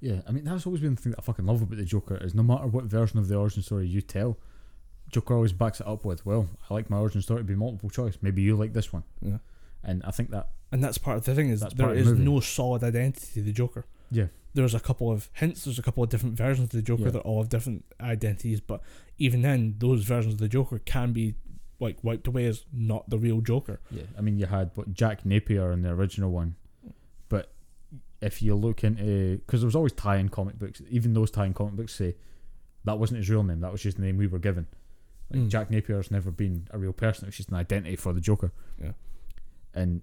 Yeah, 0.00 0.20
I 0.28 0.32
mean 0.32 0.44
that's 0.44 0.66
always 0.66 0.82
been 0.82 0.94
the 0.94 1.00
thing 1.00 1.12
that 1.12 1.20
I 1.20 1.22
fucking 1.22 1.46
love 1.46 1.62
about 1.62 1.78
the 1.78 1.84
Joker 1.86 2.16
is 2.18 2.34
no 2.34 2.42
matter 2.42 2.66
what 2.66 2.84
version 2.84 3.18
of 3.18 3.28
the 3.28 3.36
origin 3.36 3.62
story 3.62 3.86
you 3.86 4.02
tell, 4.02 4.38
Joker 5.10 5.34
always 5.34 5.52
backs 5.54 5.80
it 5.80 5.86
up 5.86 6.04
with, 6.04 6.26
well, 6.26 6.48
I 6.68 6.74
like 6.74 6.90
my 6.90 6.98
origin 6.98 7.22
story 7.22 7.40
to 7.40 7.44
be 7.44 7.54
multiple 7.54 7.88
choice. 7.88 8.18
Maybe 8.20 8.42
you 8.42 8.56
like 8.56 8.74
this 8.74 8.92
one. 8.92 9.04
Yeah. 9.22 9.38
And 9.82 10.02
I 10.04 10.10
think 10.10 10.30
that 10.30 10.50
And 10.72 10.84
that's 10.84 10.98
part 10.98 11.16
of 11.18 11.24
the 11.24 11.34
thing 11.34 11.48
is 11.48 11.60
there 11.76 11.90
of 11.92 11.96
is 11.96 12.06
movie. 12.08 12.24
no 12.24 12.40
solid 12.40 12.82
identity 12.84 13.26
to 13.34 13.42
the 13.42 13.52
Joker. 13.52 13.86
Yeah. 14.14 14.26
There's 14.54 14.74
a 14.74 14.80
couple 14.80 15.10
of 15.10 15.28
hints, 15.32 15.64
there's 15.64 15.78
a 15.78 15.82
couple 15.82 16.02
of 16.04 16.10
different 16.10 16.36
versions 16.36 16.66
of 16.66 16.70
the 16.70 16.82
Joker 16.82 17.04
Yeah. 17.04 17.10
that 17.10 17.20
all 17.20 17.42
have 17.42 17.48
different 17.48 17.84
identities, 18.00 18.60
but 18.60 18.80
even 19.18 19.42
then 19.42 19.74
those 19.78 20.04
versions 20.04 20.34
of 20.34 20.40
the 20.40 20.48
Joker 20.48 20.78
can 20.78 21.12
be 21.12 21.34
like 21.80 21.98
wiped 22.04 22.26
away 22.28 22.46
as 22.46 22.64
not 22.72 23.10
the 23.10 23.18
real 23.18 23.40
Joker. 23.40 23.80
yeah, 23.90 24.04
I 24.16 24.20
mean 24.20 24.38
you 24.38 24.46
had 24.46 24.70
what 24.76 24.94
Jack 24.94 25.26
Napier 25.26 25.72
in 25.72 25.82
the 25.82 25.90
original 25.90 26.30
one, 26.30 26.54
but 27.28 27.52
if 28.22 28.40
you 28.42 28.54
look 28.54 28.84
into 28.84 29.38
because 29.38 29.60
there 29.60 29.66
was 29.66 29.74
always 29.76 29.92
tie-in 29.92 30.28
comic 30.28 30.56
books, 30.58 30.80
even 30.88 31.14
those 31.14 31.30
tie-in 31.32 31.52
comic 31.52 31.74
books 31.74 31.94
say 31.94 32.14
that 32.84 32.98
wasn't 32.98 33.18
his 33.18 33.28
real 33.28 33.42
name, 33.42 33.60
that 33.60 33.72
was 33.72 33.82
just 33.82 33.96
the 33.96 34.02
name 34.04 34.16
we 34.16 34.26
were 34.28 34.38
given. 34.38 34.66
Like 35.30 35.40
Mm. 35.42 35.48
Jack 35.48 35.68
Napier's 35.70 36.10
never 36.12 36.30
been 36.30 36.68
a 36.70 36.78
real 36.78 36.92
person; 36.92 37.24
it 37.24 37.28
was 37.28 37.36
just 37.36 37.48
an 37.48 37.56
identity 37.56 37.96
for 37.96 38.12
the 38.12 38.20
Joker. 38.20 38.52
Yeah. 38.80 38.92
And 39.74 40.02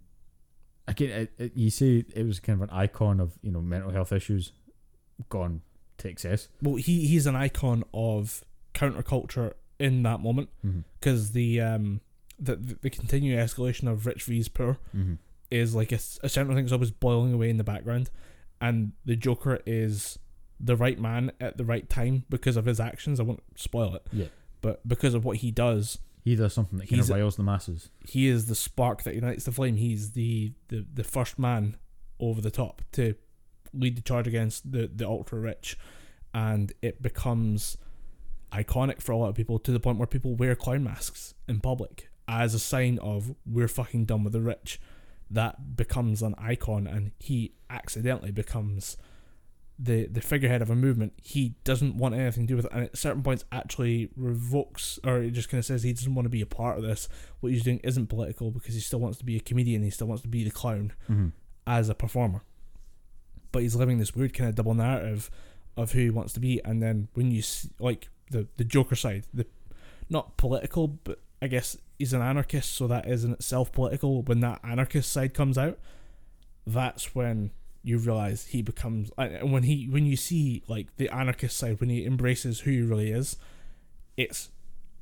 again, 0.87 1.27
it, 1.37 1.51
you 1.55 1.69
say 1.69 2.03
it 2.15 2.25
was 2.25 2.39
kind 2.39 2.61
of 2.61 2.69
an 2.69 2.75
icon 2.75 3.19
of 3.19 3.33
you 3.41 3.51
know 3.51 3.61
mental 3.61 3.91
health 3.91 4.11
issues 4.11 4.51
gone 5.29 5.61
to 5.99 6.09
excess. 6.09 6.47
Well, 6.61 6.75
he 6.75 7.07
he's 7.07 7.27
an 7.27 7.35
icon 7.35 7.83
of 7.93 8.43
counterculture 8.73 9.53
in 9.79 10.03
that 10.03 10.19
moment 10.19 10.49
Mm-hmm. 10.65 10.79
because 10.99 11.31
the 11.31 11.61
um 11.61 12.01
the, 12.39 12.55
the 12.55 12.77
the 12.81 12.89
continued 12.89 13.37
escalation 13.37 13.87
of 13.89 14.05
rich 14.05 14.23
v's 14.23 14.47
poor 14.47 14.77
Mm-hmm. 14.95 15.13
is 15.51 15.75
like 15.75 15.91
a, 15.91 15.99
a 16.23 16.29
central 16.29 16.55
thing 16.55 16.65
that's 16.65 16.73
always 16.73 16.91
boiling 16.91 17.33
away 17.33 17.49
in 17.49 17.57
the 17.57 17.63
background, 17.63 18.09
and 18.59 18.93
the 19.05 19.15
Joker 19.15 19.59
is 19.65 20.17
the 20.59 20.75
right 20.75 20.99
man 20.99 21.31
at 21.41 21.57
the 21.57 21.65
right 21.65 21.89
time 21.89 22.23
because 22.29 22.55
of 22.57 22.65
his 22.65 22.79
actions. 22.79 23.19
I 23.19 23.23
won't 23.23 23.43
spoil 23.55 23.95
it, 23.95 24.05
Yeah. 24.13 24.25
but 24.61 24.87
because 24.87 25.13
of 25.15 25.25
what 25.25 25.37
he 25.37 25.49
does, 25.51 25.97
He 26.23 26.35
does 26.35 26.53
something 26.53 26.77
that 26.77 26.87
kind 26.87 26.97
He's 26.99 27.09
of 27.09 27.15
a- 27.15 27.19
riles 27.19 27.35
the 27.35 27.43
masses. 27.43 27.89
he 28.07 28.27
is 28.27 28.45
the 28.45 28.55
spark 28.55 29.03
that 29.03 29.15
unites 29.15 29.45
the 29.45 29.51
flame. 29.51 29.75
He's 29.77 30.11
the 30.11 30.53
the, 30.69 30.85
the 30.93 31.03
first 31.03 31.39
man 31.39 31.77
over 32.19 32.39
the 32.41 32.51
top 32.51 32.81
to 32.93 33.15
lead 33.73 33.95
the 33.97 34.01
charge 34.01 34.27
against 34.27 34.71
the 34.71 34.87
the 34.93 35.07
ultra 35.07 35.39
rich, 35.39 35.77
and 36.33 36.71
it 36.81 37.01
becomes 37.01 37.77
iconic 38.51 39.01
for 39.01 39.13
a 39.13 39.17
lot 39.17 39.29
of 39.29 39.35
people 39.35 39.57
to 39.59 39.71
the 39.71 39.79
point 39.79 39.97
where 39.97 40.07
people 40.07 40.35
wear 40.35 40.55
clown 40.55 40.83
masks 40.83 41.33
in 41.47 41.59
public 41.61 42.09
as 42.27 42.53
a 42.53 42.59
sign 42.59 42.99
of 42.99 43.33
we're 43.45 43.67
fucking 43.67 44.05
done 44.05 44.23
with 44.23 44.33
the 44.33 44.41
rich. 44.41 44.79
That 45.29 45.77
becomes 45.77 46.21
an 46.21 46.35
icon, 46.37 46.85
and 46.87 47.11
he 47.19 47.53
accidentally 47.69 48.31
becomes 48.31 48.97
the 49.83 50.05
the 50.07 50.21
figurehead 50.21 50.61
of 50.61 50.69
a 50.69 50.75
movement. 50.75 51.13
He 51.21 51.55
doesn't 51.63 51.95
want 51.97 52.13
anything 52.13 52.43
to 52.45 52.47
do 52.47 52.55
with 52.55 52.65
it, 52.65 52.71
and 52.73 52.83
at 52.83 52.97
certain 52.97 53.23
points 53.23 53.43
actually 53.51 54.09
revokes 54.15 54.99
or 55.03 55.23
it 55.23 55.31
just 55.31 55.49
kind 55.49 55.59
of 55.59 55.65
says 55.65 55.81
he 55.83 55.93
doesn't 55.93 56.13
want 56.13 56.25
to 56.25 56.29
be 56.29 56.41
a 56.41 56.45
part 56.45 56.77
of 56.77 56.83
this. 56.83 57.09
What 57.39 57.51
he's 57.51 57.63
doing 57.63 57.79
isn't 57.83 58.07
political 58.07 58.51
because 58.51 58.75
he 58.75 58.81
still 58.81 58.99
wants 58.99 59.17
to 59.19 59.25
be 59.25 59.37
a 59.37 59.39
comedian. 59.39 59.81
He 59.83 59.89
still 59.89 60.07
wants 60.07 60.21
to 60.23 60.27
be 60.29 60.43
the 60.43 60.51
clown 60.51 60.93
Mm-hmm. 61.09 61.29
as 61.65 61.89
a 61.89 61.95
performer. 61.95 62.43
But 63.51 63.63
he's 63.63 63.75
living 63.75 63.97
this 63.97 64.15
weird 64.15 64.33
kind 64.33 64.49
of 64.49 64.55
double 64.55 64.73
narrative 64.75 65.29
of 65.75 65.91
who 65.93 65.99
he 66.01 66.09
wants 66.09 66.33
to 66.33 66.39
be, 66.39 66.61
and 66.63 66.81
then 66.81 67.07
when 67.13 67.31
you 67.31 67.41
see, 67.41 67.69
like 67.79 68.09
the 68.29 68.47
the 68.57 68.63
Joker 68.63 68.95
side, 68.95 69.25
the 69.33 69.45
not 70.09 70.37
political, 70.37 70.87
but 70.87 71.19
I 71.41 71.47
guess 71.47 71.75
he's 71.97 72.13
an 72.13 72.21
anarchist, 72.21 72.73
so 72.73 72.87
that 72.87 73.07
is 73.07 73.23
in 73.23 73.31
itself 73.31 73.71
political. 73.71 74.21
When 74.21 74.41
that 74.41 74.59
anarchist 74.63 75.11
side 75.11 75.33
comes 75.33 75.57
out, 75.57 75.79
that's 76.67 77.15
when 77.15 77.51
you 77.83 77.97
realize 77.97 78.45
he 78.47 78.61
becomes. 78.61 79.11
And 79.17 79.51
when 79.51 79.63
he 79.63 79.87
when 79.87 80.05
you 80.05 80.15
see 80.15 80.63
like 80.67 80.95
the 80.97 81.09
anarchist 81.09 81.57
side, 81.57 81.79
when 81.79 81.89
he 81.89 82.05
embraces 82.05 82.61
who 82.61 82.71
he 82.71 82.81
really 82.81 83.11
is, 83.11 83.37
it's 84.17 84.49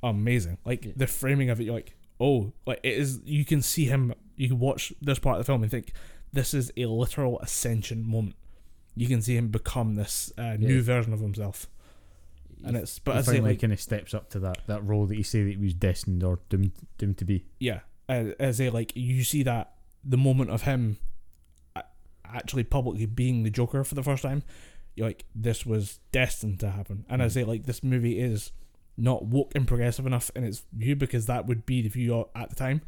amazing. 0.03 0.57
Like 0.65 0.85
Yeah. 0.85 0.91
the 0.95 1.07
framing 1.07 1.49
of 1.49 1.59
it, 1.59 1.65
you're 1.65 1.75
like, 1.75 1.95
oh, 2.19 2.53
like 2.65 2.79
it 2.83 2.93
is. 2.97 3.21
You 3.25 3.45
can 3.45 3.61
see 3.61 3.85
him. 3.85 4.13
You 4.35 4.47
can 4.49 4.59
watch 4.59 4.93
this 5.01 5.19
part 5.19 5.39
of 5.39 5.45
the 5.45 5.49
film 5.49 5.61
and 5.63 5.71
think 5.71 5.91
this 6.31 6.53
is 6.53 6.71
a 6.77 6.85
literal 6.85 7.39
ascension 7.39 8.07
moment. 8.09 8.35
You 8.95 9.07
can 9.07 9.21
see 9.21 9.35
him 9.35 9.49
become 9.49 9.95
this 9.95 10.31
uh, 10.37 10.55
new 10.57 10.77
Yeah. 10.77 10.81
version 10.81 11.11
of 11.13 11.19
himself, 11.19 11.67
and 12.63 12.75
it's. 12.77 12.99
But 12.99 13.13
he 13.13 13.17
I 13.19 13.21
say 13.21 13.31
finally 13.33 13.51
like 13.51 13.61
kind 13.61 13.73
of 13.73 13.81
steps 13.81 14.13
up 14.13 14.29
to 14.31 14.39
that, 14.39 14.59
that 14.67 14.85
role 14.85 15.05
that 15.07 15.15
you 15.17 15.23
say 15.23 15.43
that 15.43 15.49
he 15.51 15.57
was 15.57 15.73
destined 15.73 16.23
or 16.23 16.39
doomed 16.49 16.71
doomed 16.97 17.17
to 17.17 17.25
be. 17.25 17.45
yeah, 17.59 17.81
uh, 18.07 18.31
as 18.39 18.59
a 18.61 18.69
like 18.69 18.93
you 18.95 19.23
see 19.23 19.43
that 19.43 19.73
the 20.03 20.17
moment 20.17 20.49
of 20.49 20.61
him 20.63 20.97
actually 22.33 22.63
publicly 22.63 23.05
being 23.05 23.43
the 23.43 23.49
Joker 23.49 23.83
for 23.83 23.95
the 23.95 24.03
first 24.03 24.23
time, 24.23 24.43
you're 24.95 25.07
like 25.07 25.25
this 25.35 25.65
was 25.65 25.99
destined 26.11 26.59
to 26.61 26.69
happen. 26.71 27.05
And 27.09 27.21
I 27.21 27.27
Mhm. 27.27 27.31
say 27.31 27.43
like 27.43 27.63
this 27.65 27.83
movie 27.83 28.19
is 28.19 28.51
not 28.97 29.25
woke 29.25 29.53
and 29.55 29.67
progressive 29.67 30.05
enough 30.05 30.29
in 30.35 30.43
its 30.43 30.63
view 30.73 30.95
because 30.95 31.25
that 31.27 31.45
would 31.45 31.65
be 31.65 31.81
the 31.81 31.89
view 31.89 32.25
at 32.35 32.49
the 32.49 32.55
time. 32.55 32.81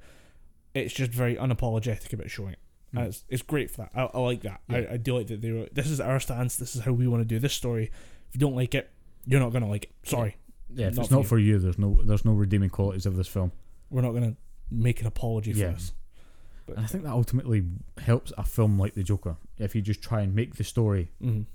It's 0.73 0.93
just 0.93 1.11
very 1.11 1.35
unapologetic 1.35 2.11
about 2.13 2.29
showing 2.29 2.53
it. 2.53 2.59
And 2.93 3.03
Mm. 3.03 3.07
it's, 3.07 3.23
it's 3.29 3.41
great 3.41 3.71
for 3.71 3.77
that. 3.83 3.91
I, 3.95 4.09
I 4.13 4.19
like 4.19 4.41
that. 4.41 4.61
Yeah. 4.69 4.77
I, 4.77 4.93
I 4.93 4.97
do 4.97 5.17
like 5.17 5.27
that 5.27 5.41
they 5.41 5.51
were. 5.51 5.67
This 5.71 5.89
is 5.89 5.99
our 6.01 6.19
stance. 6.19 6.57
This 6.57 6.75
is 6.75 6.81
how 6.81 6.91
we 6.91 7.07
want 7.07 7.21
to 7.21 7.25
do 7.25 7.39
this 7.39 7.53
story. 7.53 7.85
If 8.29 8.35
you 8.35 8.39
don't 8.39 8.55
like 8.55 8.75
it, 8.75 8.89
you're 9.25 9.39
not 9.39 9.53
gonna 9.53 9.69
like 9.69 9.85
it. 9.85 9.91
Sorry, 10.03 10.35
Yeah, 10.73 10.87
if 10.87 10.95
Not 10.95 11.01
it's 11.03 11.09
for 11.09 11.13
not 11.15 11.21
you. 11.21 11.27
for 11.27 11.39
you, 11.39 11.59
there's 11.59 11.77
no 11.77 11.99
there's 12.03 12.25
no 12.25 12.33
redeeming 12.33 12.69
qualities 12.69 13.05
of 13.05 13.15
this 13.15 13.27
film. 13.27 13.51
we're 13.89 14.01
not 14.01 14.13
gonna 14.13 14.35
make 14.69 15.01
an 15.01 15.07
apology 15.07 15.51
for 15.53 15.59
Yeah. 15.59 15.71
this. 15.71 15.93
But, 16.71 16.77
And 16.77 16.85
I 16.85 16.87
think 16.89 17.03
that 17.03 17.11
ultimately 17.11 17.63
helps 17.97 18.31
a 18.37 18.43
film 18.45 18.79
like 18.79 18.93
The 18.93 19.03
Joker 19.03 19.35
if 19.57 19.75
you 19.75 19.81
just 19.81 20.01
try 20.01 20.21
and 20.21 20.33
make 20.33 20.55
the 20.55 20.63
story 20.63 21.11
Mhm. 21.21 21.45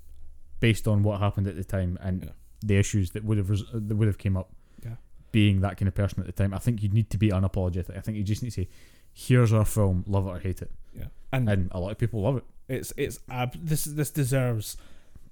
based 0.61 0.87
on 0.87 1.03
what 1.03 1.21
happened 1.21 1.47
at 1.47 1.57
the 1.57 1.65
time 1.65 1.97
and 2.03 2.25
Yeah. 2.25 2.31
the 2.63 2.77
issues 2.77 3.11
that 3.13 3.25
would 3.25 3.39
have 3.39 3.49
res- 3.49 3.65
that 3.73 3.97
would 3.97 4.09
have 4.09 4.19
came 4.19 4.37
up. 4.37 4.53
Yeah. 4.85 4.97
Being 5.33 5.61
that 5.63 5.79
kind 5.79 5.89
of 5.89 5.95
person 5.95 6.21
at 6.21 6.27
the 6.27 6.33
time, 6.33 6.53
I 6.53 6.59
think 6.59 6.83
you 6.83 6.91
need 6.91 7.09
to 7.11 7.19
be 7.19 7.31
unapologetic. 7.31 7.97
I 7.97 8.01
think 8.01 8.19
you 8.19 8.25
just 8.25 8.43
need 8.43 8.51
to 8.51 8.63
say, 8.63 8.69
"Here's 9.15 9.53
our 9.55 9.65
film, 9.65 10.05
love 10.07 10.27
it 10.27 10.31
or 10.31 10.39
hate 10.39 10.61
it," 10.61 10.71
yeah, 10.95 11.07
and 11.33 11.49
and 11.49 11.69
a 11.73 11.81
lot 11.81 11.93
of 11.93 11.99
people 11.99 12.21
love 12.23 12.37
it. 12.37 12.45
It's 12.69 12.93
it's 12.99 13.19
ab- 13.31 13.57
this 13.65 13.85
this 13.85 14.11
deserves 14.11 14.77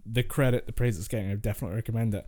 the 0.07 0.23
credit, 0.23 0.65
the 0.67 0.73
praise 0.73 0.99
it's 0.99 1.09
getting. 1.09 1.31
I 1.31 1.35
definitely 1.35 1.77
recommend 1.77 2.15
it, 2.15 2.27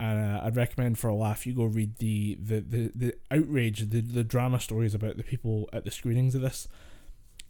and 0.00 0.18
uh, 0.36 0.40
I'd 0.44 0.56
recommend 0.56 0.98
for 0.98 1.08
a 1.08 1.14
laugh 1.14 1.46
you 1.46 1.54
go 1.54 1.64
read 1.64 1.96
the 1.96 2.34
the 2.42 2.60
the, 2.60 2.92
the 2.94 3.14
outrage, 3.30 3.88
the 3.90 4.00
the 4.00 4.24
drama 4.24 4.60
stories 4.60 4.94
about 4.94 5.16
the 5.16 5.22
people 5.24 5.68
at 5.72 5.84
the 5.84 5.90
screenings 5.90 6.34
of 6.34 6.42
this. 6.42 6.68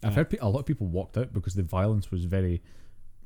I've 0.05 0.11
Uh, 0.11 0.15
heard 0.15 0.29
pe- 0.29 0.37
a 0.37 0.47
lot 0.47 0.59
of 0.59 0.65
people 0.65 0.87
walked 0.87 1.17
out 1.17 1.33
because 1.33 1.53
the 1.55 1.63
violence 1.63 2.11
was 2.11 2.25
very, 2.25 2.61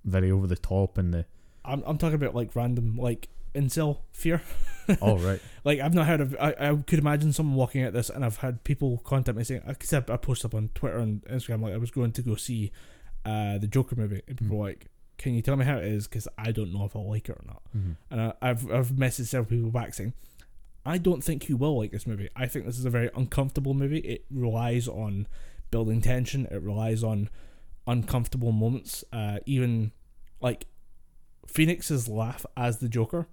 very 0.05 0.31
over 0.31 0.47
the 0.47 0.55
top 0.55 0.97
and 0.97 1.13
the 1.13 1.25
I'm 1.65 1.83
I'm 1.85 1.97
talking 1.97 2.15
about 2.15 2.33
like 2.33 2.55
random 2.55 2.95
like 2.97 3.27
incel 3.53 3.99
fear. 4.11 4.41
oh 5.01 5.17
right. 5.19 5.39
Like 5.63 5.79
I've 5.79 5.93
not 5.93 6.07
heard 6.07 6.21
of. 6.21 6.35
I, 6.39 6.55
I 6.59 6.75
could 6.87 6.99
imagine 6.99 7.33
someone 7.33 7.55
walking 7.57 7.81
at 7.83 7.93
this, 7.93 8.09
and 8.09 8.23
I've 8.25 8.37
had 8.37 8.63
people 8.63 8.99
contact 8.99 9.37
me 9.37 9.43
saying, 9.43 9.61
because 9.67 9.93
I, 9.93 9.97
I 9.97 10.17
posted 10.17 10.45
up 10.51 10.55
on 10.55 10.69
Twitter 10.73 10.97
and 10.97 11.21
Instagram, 11.25 11.61
like 11.61 11.73
I 11.73 11.77
was 11.77 11.91
going 11.91 12.11
to 12.13 12.21
go 12.21 12.35
see 12.35 12.71
uh, 13.25 13.57
the 13.57 13.67
Joker 13.67 13.95
movie, 13.95 14.21
and 14.27 14.37
people 14.37 14.55
Mm. 14.55 14.59
were 14.59 14.67
like, 14.67 14.87
"Can 15.17 15.35
you 15.35 15.41
tell 15.41 15.57
me 15.57 15.65
how 15.65 15.77
it 15.77 15.85
is? 15.85 16.07
Because 16.07 16.27
I 16.37 16.51
don't 16.51 16.71
know 16.73 16.85
if 16.85 16.95
I'll 16.95 17.07
like 17.09 17.27
it 17.29 17.33
or 17.33 17.43
not." 17.45 17.61
Mhm. 17.77 17.95
And 18.09 18.21
I, 18.21 18.33
I've 18.41 18.71
I've 18.71 18.91
messaged 18.93 19.27
several 19.27 19.49
people 19.49 19.69
back 19.69 19.93
saying, 19.93 20.13
"I 20.85 20.97
don't 20.97 21.23
think 21.23 21.49
you 21.49 21.57
will 21.57 21.77
like 21.77 21.91
this 21.91 22.07
movie. 22.07 22.29
I 22.35 22.47
think 22.47 22.65
this 22.65 22.79
is 22.79 22.85
a 22.85 22.89
very 22.89 23.09
uncomfortable 23.15 23.73
movie. 23.73 23.99
It 23.99 24.25
relies 24.31 24.87
on 24.87 25.27
building 25.71 26.01
tension. 26.01 26.47
It 26.51 26.61
relies 26.61 27.03
on 27.03 27.29
uncomfortable 27.87 28.51
moments. 28.51 29.03
Uh, 29.11 29.39
even 29.45 29.91
like 30.41 30.65
Phoenix's 31.47 32.07
laugh 32.07 32.45
as 32.55 32.77
the 32.79 32.89
Joker 32.89 33.27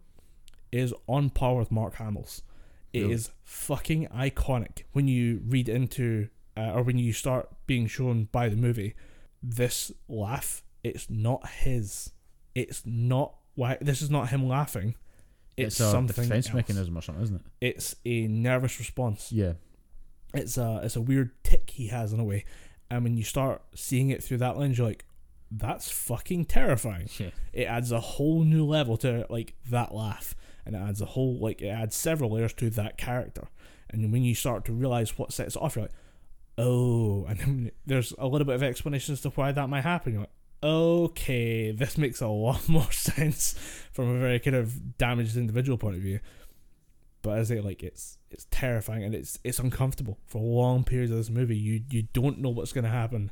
is 0.73 0.93
on 1.07 1.31
par 1.31 1.57
with 1.57 1.71
Mark 1.71 1.95
Hamill's. 1.97 2.43
It 2.93 3.03
is 3.11 3.29
Really? 3.29 3.35
fucking 3.45 4.07
iconic 4.09 4.85
when 4.93 5.07
you 5.09 5.43
read 5.47 5.69
into 5.69 6.29
uh, 6.57 6.73
or 6.73 6.83
when 6.83 6.99
you 6.99 7.13
start 7.13 7.49
being 7.67 7.87
shown 7.87 8.29
by 8.33 8.49
the 8.49 8.57
movie. 8.57 8.95
This 9.43 9.93
laugh, 10.09 10.63
it's 10.83 11.11
not 11.11 11.47
his. 11.49 12.11
It's 12.55 12.83
not 12.87 13.35
why. 13.55 13.77
This 13.81 14.01
is 14.01 14.11
not 14.11 14.31
him 14.31 14.49
laughing. 14.49 14.95
It's, 15.59 15.79
a 15.81 15.91
something 15.91 16.25
defense 16.25 16.47
else. 16.49 16.55
mechanism 16.55 16.97
or 16.97 17.01
something, 17.03 17.25
isn't 17.25 17.37
it? 17.37 17.43
It's 17.61 17.97
a 18.05 18.27
nervous 18.29 18.79
response. 18.79 19.31
Yeah. 19.33 19.55
It's 20.37 20.59
a 20.59 20.81
it's 20.83 20.97
a 20.97 21.01
weird 21.01 21.31
tick 21.43 21.71
he 21.71 21.89
has 21.89 22.13
in 22.13 22.21
a 22.21 22.25
way, 22.25 22.45
and 22.91 23.03
when 23.03 23.17
you 23.17 23.25
start 23.25 23.63
seeing 23.75 24.11
it 24.11 24.23
through 24.23 24.39
that 24.39 24.57
lens, 24.57 24.79
you're 24.79 24.87
like, 24.87 25.05
that's 25.51 25.91
fucking 25.91 26.47
terrifying. 26.47 27.09
Yeah. 27.19 27.31
it 27.53 27.65
adds 27.65 27.93
a 27.93 28.01
whole 28.01 28.45
new 28.45 28.65
level 28.65 28.97
to 28.99 29.27
like 29.31 29.55
that 29.71 29.95
laugh. 29.95 30.35
And 30.65 30.75
it 30.75 30.79
adds 30.79 31.01
a 31.01 31.07
whole 31.07 31.39
like 31.39 31.63
it 31.63 31.69
adds 31.69 31.97
several 31.97 32.31
layers 32.31 32.53
to 32.55 32.71
that 32.71 32.99
character. 32.99 33.49
And 33.91 34.13
when 34.13 34.23
you 34.23 34.35
start 34.35 34.65
to 34.67 34.73
realize 34.73 35.17
what 35.17 35.33
sets 35.33 35.57
it 35.57 35.63
off 35.63 35.77
you're 35.77 35.85
like 35.85 35.93
oh. 36.59 37.25
And 37.29 37.39
then 37.39 37.71
there's 37.85 38.13
a 38.19 38.27
little 38.27 38.47
bit 38.47 38.57
of 38.57 38.63
explanation 38.63 39.13
as 39.13 39.21
to 39.23 39.31
why 39.31 39.53
that 39.53 39.69
might 39.69 39.83
happen. 39.83 40.13
You're 40.13 40.23
like 40.23 40.31
okay 40.63 41.71
this 41.71 41.99
makes 41.99 42.23
a 42.23 42.27
lot 42.27 42.67
more 42.69 42.91
sense 42.91 43.55
from 43.93 44.09
a 44.09 44.19
very 44.19 44.41
kind 44.41 44.57
of 44.57 44.97
damaged 44.97 45.37
individual 45.37 45.77
point 45.77 45.97
of 45.97 46.01
view 46.01 46.19
but 47.27 47.39
as 47.39 47.51
I 47.51 47.57
say 47.57 47.61
like 47.61 47.83
it's 47.83 48.19
it's 48.31 48.47
terrifying 48.51 49.03
and 49.05 49.15
it's 49.15 49.39
it's 49.45 49.59
uncomfortable 49.59 50.19
for 50.27 50.41
long 50.41 50.85
periods 50.85 51.11
of 51.13 51.19
this 51.19 51.31
movie 51.31 51.57
you 51.57 51.83
you 51.91 52.03
don't 52.13 52.39
know 52.39 52.51
what's 52.51 52.73
going 52.73 52.85
to 52.85 52.91
happen 52.91 53.31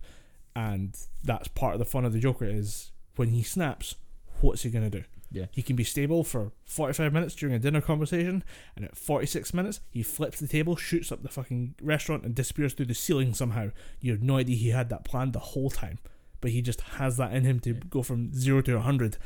and 0.57 0.97
that's 1.23 1.49
part 1.49 1.75
of 1.75 1.79
the 1.79 1.85
fun 1.85 2.05
of 2.05 2.13
the 2.13 2.19
Joker 2.21 2.45
is 2.45 2.93
when 3.17 3.29
he 3.31 3.43
snaps, 3.43 3.97
what's 4.41 4.63
he 4.63 4.71
gonna 4.71 4.91
do? 4.91 5.03
Yeah. 5.31 5.47
He 5.51 5.63
can 5.63 5.75
be 5.75 5.83
stable 5.85 6.23
for 6.23 6.53
forty 6.65 6.93
five 6.93 7.13
minutes 7.13 7.35
during 7.35 7.55
a 7.55 7.59
dinner 7.59 7.81
conversation, 7.81 8.45
and 8.77 8.85
at 8.85 8.97
forty 8.97 9.27
six 9.27 9.53
minutes 9.53 9.81
he 9.91 10.03
flips 10.05 10.39
the 10.39 10.47
table, 10.47 10.77
shoots 10.77 11.11
up 11.11 11.23
the 11.23 11.29
fucking 11.29 11.75
restaurant, 11.83 12.25
and 12.25 12.35
disappears 12.37 12.73
through 12.73 12.87
the 12.87 12.95
ceiling 12.95 13.35
somehow. 13.35 13.71
You 14.01 14.13
have 14.13 14.23
no 14.23 14.37
idea 14.37 14.57
he 14.57 14.69
had 14.71 14.91
that 14.91 15.05
planned 15.05 15.33
the 15.33 15.41
whole 15.41 15.71
time, 15.71 15.99
but 16.41 16.53
he 16.53 16.63
just 16.63 16.81
has 16.83 17.17
that 17.17 17.33
in 17.33 17.43
him 17.45 17.59
to 17.61 17.71
Yeah. 17.75 17.81
go 17.91 18.03
from 18.05 18.33
zero 18.33 18.61
to 18.63 18.81
hundred 18.81 19.17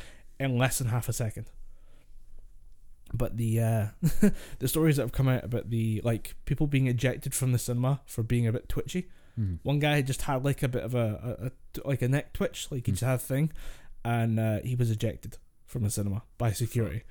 in 0.40 0.56
less 0.56 0.78
than 0.78 0.88
half 0.88 1.08
a 1.10 1.12
second. 1.12 1.46
But 3.12 3.36
the 3.36 3.60
uh, 3.60 3.86
the 4.58 4.68
stories 4.68 4.96
that 4.96 5.02
have 5.02 5.12
come 5.12 5.28
out 5.28 5.44
about 5.44 5.70
the 5.70 6.00
like 6.04 6.34
people 6.44 6.66
being 6.66 6.86
ejected 6.88 7.34
from 7.34 7.52
the 7.52 7.58
cinema 7.58 8.00
for 8.06 8.22
being 8.22 8.46
a 8.46 8.52
bit 8.52 8.68
twitchy 8.68 9.08
Mhm. 9.38 9.60
one 9.62 9.78
guy 9.78 10.02
just 10.02 10.22
had 10.22 10.44
like 10.44 10.64
a 10.64 10.68
bit 10.68 10.82
of 10.82 10.96
a, 10.96 11.06
a, 11.40 11.46
a 11.46 11.88
like 11.88 12.02
a 12.02 12.08
neck 12.08 12.32
twitch, 12.32 12.66
like 12.72 12.84
he 12.86 12.90
Hmm. 12.90 12.94
just 12.96 13.04
had 13.04 13.14
a 13.14 13.18
thing, 13.18 13.52
and 14.04 14.38
uh, 14.40 14.58
he 14.64 14.74
was 14.74 14.90
ejected 14.90 15.38
from 15.64 15.84
the 15.84 15.90
cinema 15.90 16.22
by 16.38 16.50
security. 16.50 17.02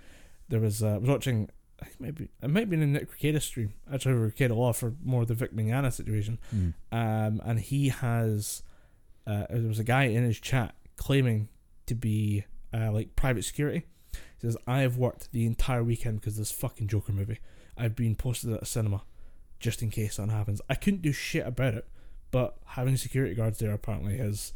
There 0.49 0.59
was 0.59 0.83
uh, 0.83 0.95
I 0.95 0.97
was 0.97 1.09
watching. 1.09 1.49
Maybe 1.99 2.27
it 2.43 2.49
might 2.49 2.69
be 2.69 2.75
in 2.75 2.81
a 2.81 2.87
Nick 2.87 3.11
Rekieta 3.11 3.41
stream. 3.41 3.73
Actually, 3.93 4.15
Rekieta 4.15 4.55
Law 4.55 4.73
for 4.73 4.95
more 5.03 5.21
of 5.21 5.27
the 5.29 5.35
Vic 5.35 5.53
Mignogna 5.55 5.93
situation. 5.93 6.39
Mm. 6.53 6.73
Um, 6.91 7.41
and 7.45 7.59
he 7.59 7.89
has 7.89 8.61
uh, 9.25 9.45
there 9.49 9.67
was 9.67 9.79
a 9.79 9.83
guy 9.83 10.03
in 10.05 10.23
his 10.23 10.39
chat 10.39 10.75
claiming 10.97 11.47
to 11.85 11.95
be 11.95 12.43
uh, 12.73 12.91
like 12.91 13.15
private 13.15 13.45
security. 13.45 13.85
He 14.39 14.47
says, 14.47 14.57
"I 14.67 14.79
have 14.81 14.97
worked 14.97 15.31
the 15.31 15.45
entire 15.45 15.83
weekend 15.83 16.19
because 16.21 16.33
of 16.33 16.39
this 16.39 16.51
fucking 16.51 16.87
Joker 16.87 17.11
movie. 17.13 17.39
I've 17.77 17.95
been 17.95 18.15
posted 18.15 18.53
at 18.53 18.61
a 18.61 18.65
cinema 18.65 19.03
just 19.59 19.81
in 19.81 19.89
case 19.89 20.15
something 20.15 20.35
happens. 20.35 20.61
I 20.69 20.75
couldn't 20.75 21.01
do 21.01 21.11
shit 21.11 21.45
about 21.47 21.73
it, 21.73 21.87
but 22.31 22.57
having 22.65 22.97
security 22.97 23.33
guards 23.35 23.59
there 23.59 23.71
apparently 23.73 24.17
has." 24.17 24.53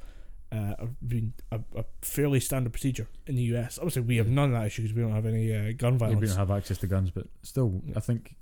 Uh, 0.53 0.75
been 1.07 1.31
a, 1.49 1.61
a 1.77 1.85
fairly 2.01 2.37
standard 2.41 2.73
procedure 2.73 3.07
in 3.25 3.35
the 3.35 3.41
US. 3.55 3.77
Obviously, 3.77 4.01
we 4.01 4.17
have 4.17 4.27
none 4.27 4.49
of 4.49 4.51
that 4.59 4.67
issue 4.67 4.81
because 4.81 4.93
we 4.93 5.01
don't 5.01 5.13
have 5.13 5.25
any 5.25 5.49
uh, 5.55 5.71
gun 5.77 5.93
Yeah, 5.93 5.97
violence. 5.99 6.19
we 6.19 6.27
don't 6.27 6.35
have 6.35 6.51
access 6.51 6.77
to 6.79 6.87
guns, 6.87 7.09
but 7.09 7.27
still, 7.41 7.81
I 7.95 8.01
think 8.01 8.35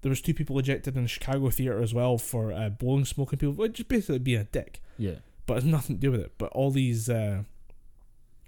there 0.00 0.10
was 0.10 0.20
two 0.20 0.34
people 0.34 0.58
ejected 0.58 0.96
in 0.96 1.04
the 1.04 1.08
Chicago 1.08 1.50
theater 1.50 1.80
as 1.80 1.94
well 1.94 2.18
for 2.18 2.52
uh, 2.52 2.68
blowing 2.68 3.04
smoke 3.04 3.32
at 3.32 3.38
people, 3.38 3.54
which 3.54 3.78
is 3.78 3.86
basically 3.86 4.18
being 4.18 4.40
a 4.40 4.44
dick. 4.44 4.80
yeah, 4.98 5.20
but 5.46 5.58
it's 5.58 5.64
nothing 5.66 5.94
to 5.94 6.00
do 6.00 6.10
with 6.10 6.20
it. 6.22 6.32
But 6.36 6.50
all 6.50 6.72
these 6.72 7.08
uh, 7.08 7.44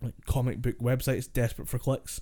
like 0.05 0.15
comic 0.27 0.63
book 0.63 0.79
websites 0.79 1.31
desperate 1.31 1.69
for 1.69 1.79
clicks 1.79 2.21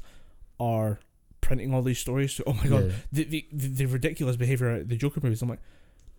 are 0.59 1.01
printing 1.41 1.75
all 1.75 1.83
these 1.83 1.99
stories. 1.99 2.33
So, 2.33 2.45
oh 2.47 2.55
my 2.55 2.67
god, 2.67 2.87
yeah. 2.87 2.93
the, 3.13 3.25
the 3.25 3.47
the 3.53 3.69
the 3.69 3.87
ridiculous 3.87 4.37
behavior 4.37 4.77
of 4.77 4.89
the 4.89 4.97
Joker 4.97 5.21
movies. 5.23 5.43
I'm 5.43 5.49
like, 5.49 5.61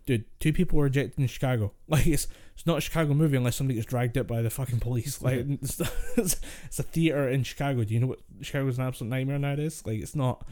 dude, 0.06 0.24
two 0.38 0.52
people 0.52 0.78
were 0.78 0.86
ejected 0.86 1.18
in 1.18 1.26
Chicago. 1.26 1.72
Like 1.88 2.06
it's 2.06 2.28
it's 2.54 2.66
not 2.66 2.78
a 2.78 2.80
Chicago 2.80 3.14
movie 3.14 3.36
unless 3.36 3.56
somebody 3.56 3.74
gets 3.74 3.86
dragged 3.86 4.16
out 4.16 4.26
by 4.26 4.42
the 4.42 4.50
fucking 4.50 4.80
police. 4.80 5.20
Like 5.20 5.46
it's, 5.48 5.80
it's, 6.16 6.36
it's 6.64 6.78
a 6.78 6.82
theater 6.82 7.28
in 7.28 7.42
Chicago. 7.42 7.82
Do 7.84 7.92
you 7.92 8.00
know 8.00 8.06
what 8.06 8.20
Chicago's 8.42 8.78
an 8.78 8.84
absolute 8.84 9.10
nightmare 9.10 9.38
nowadays? 9.38 9.82
Like 9.84 10.00
it's 10.00 10.14
not. 10.14 10.46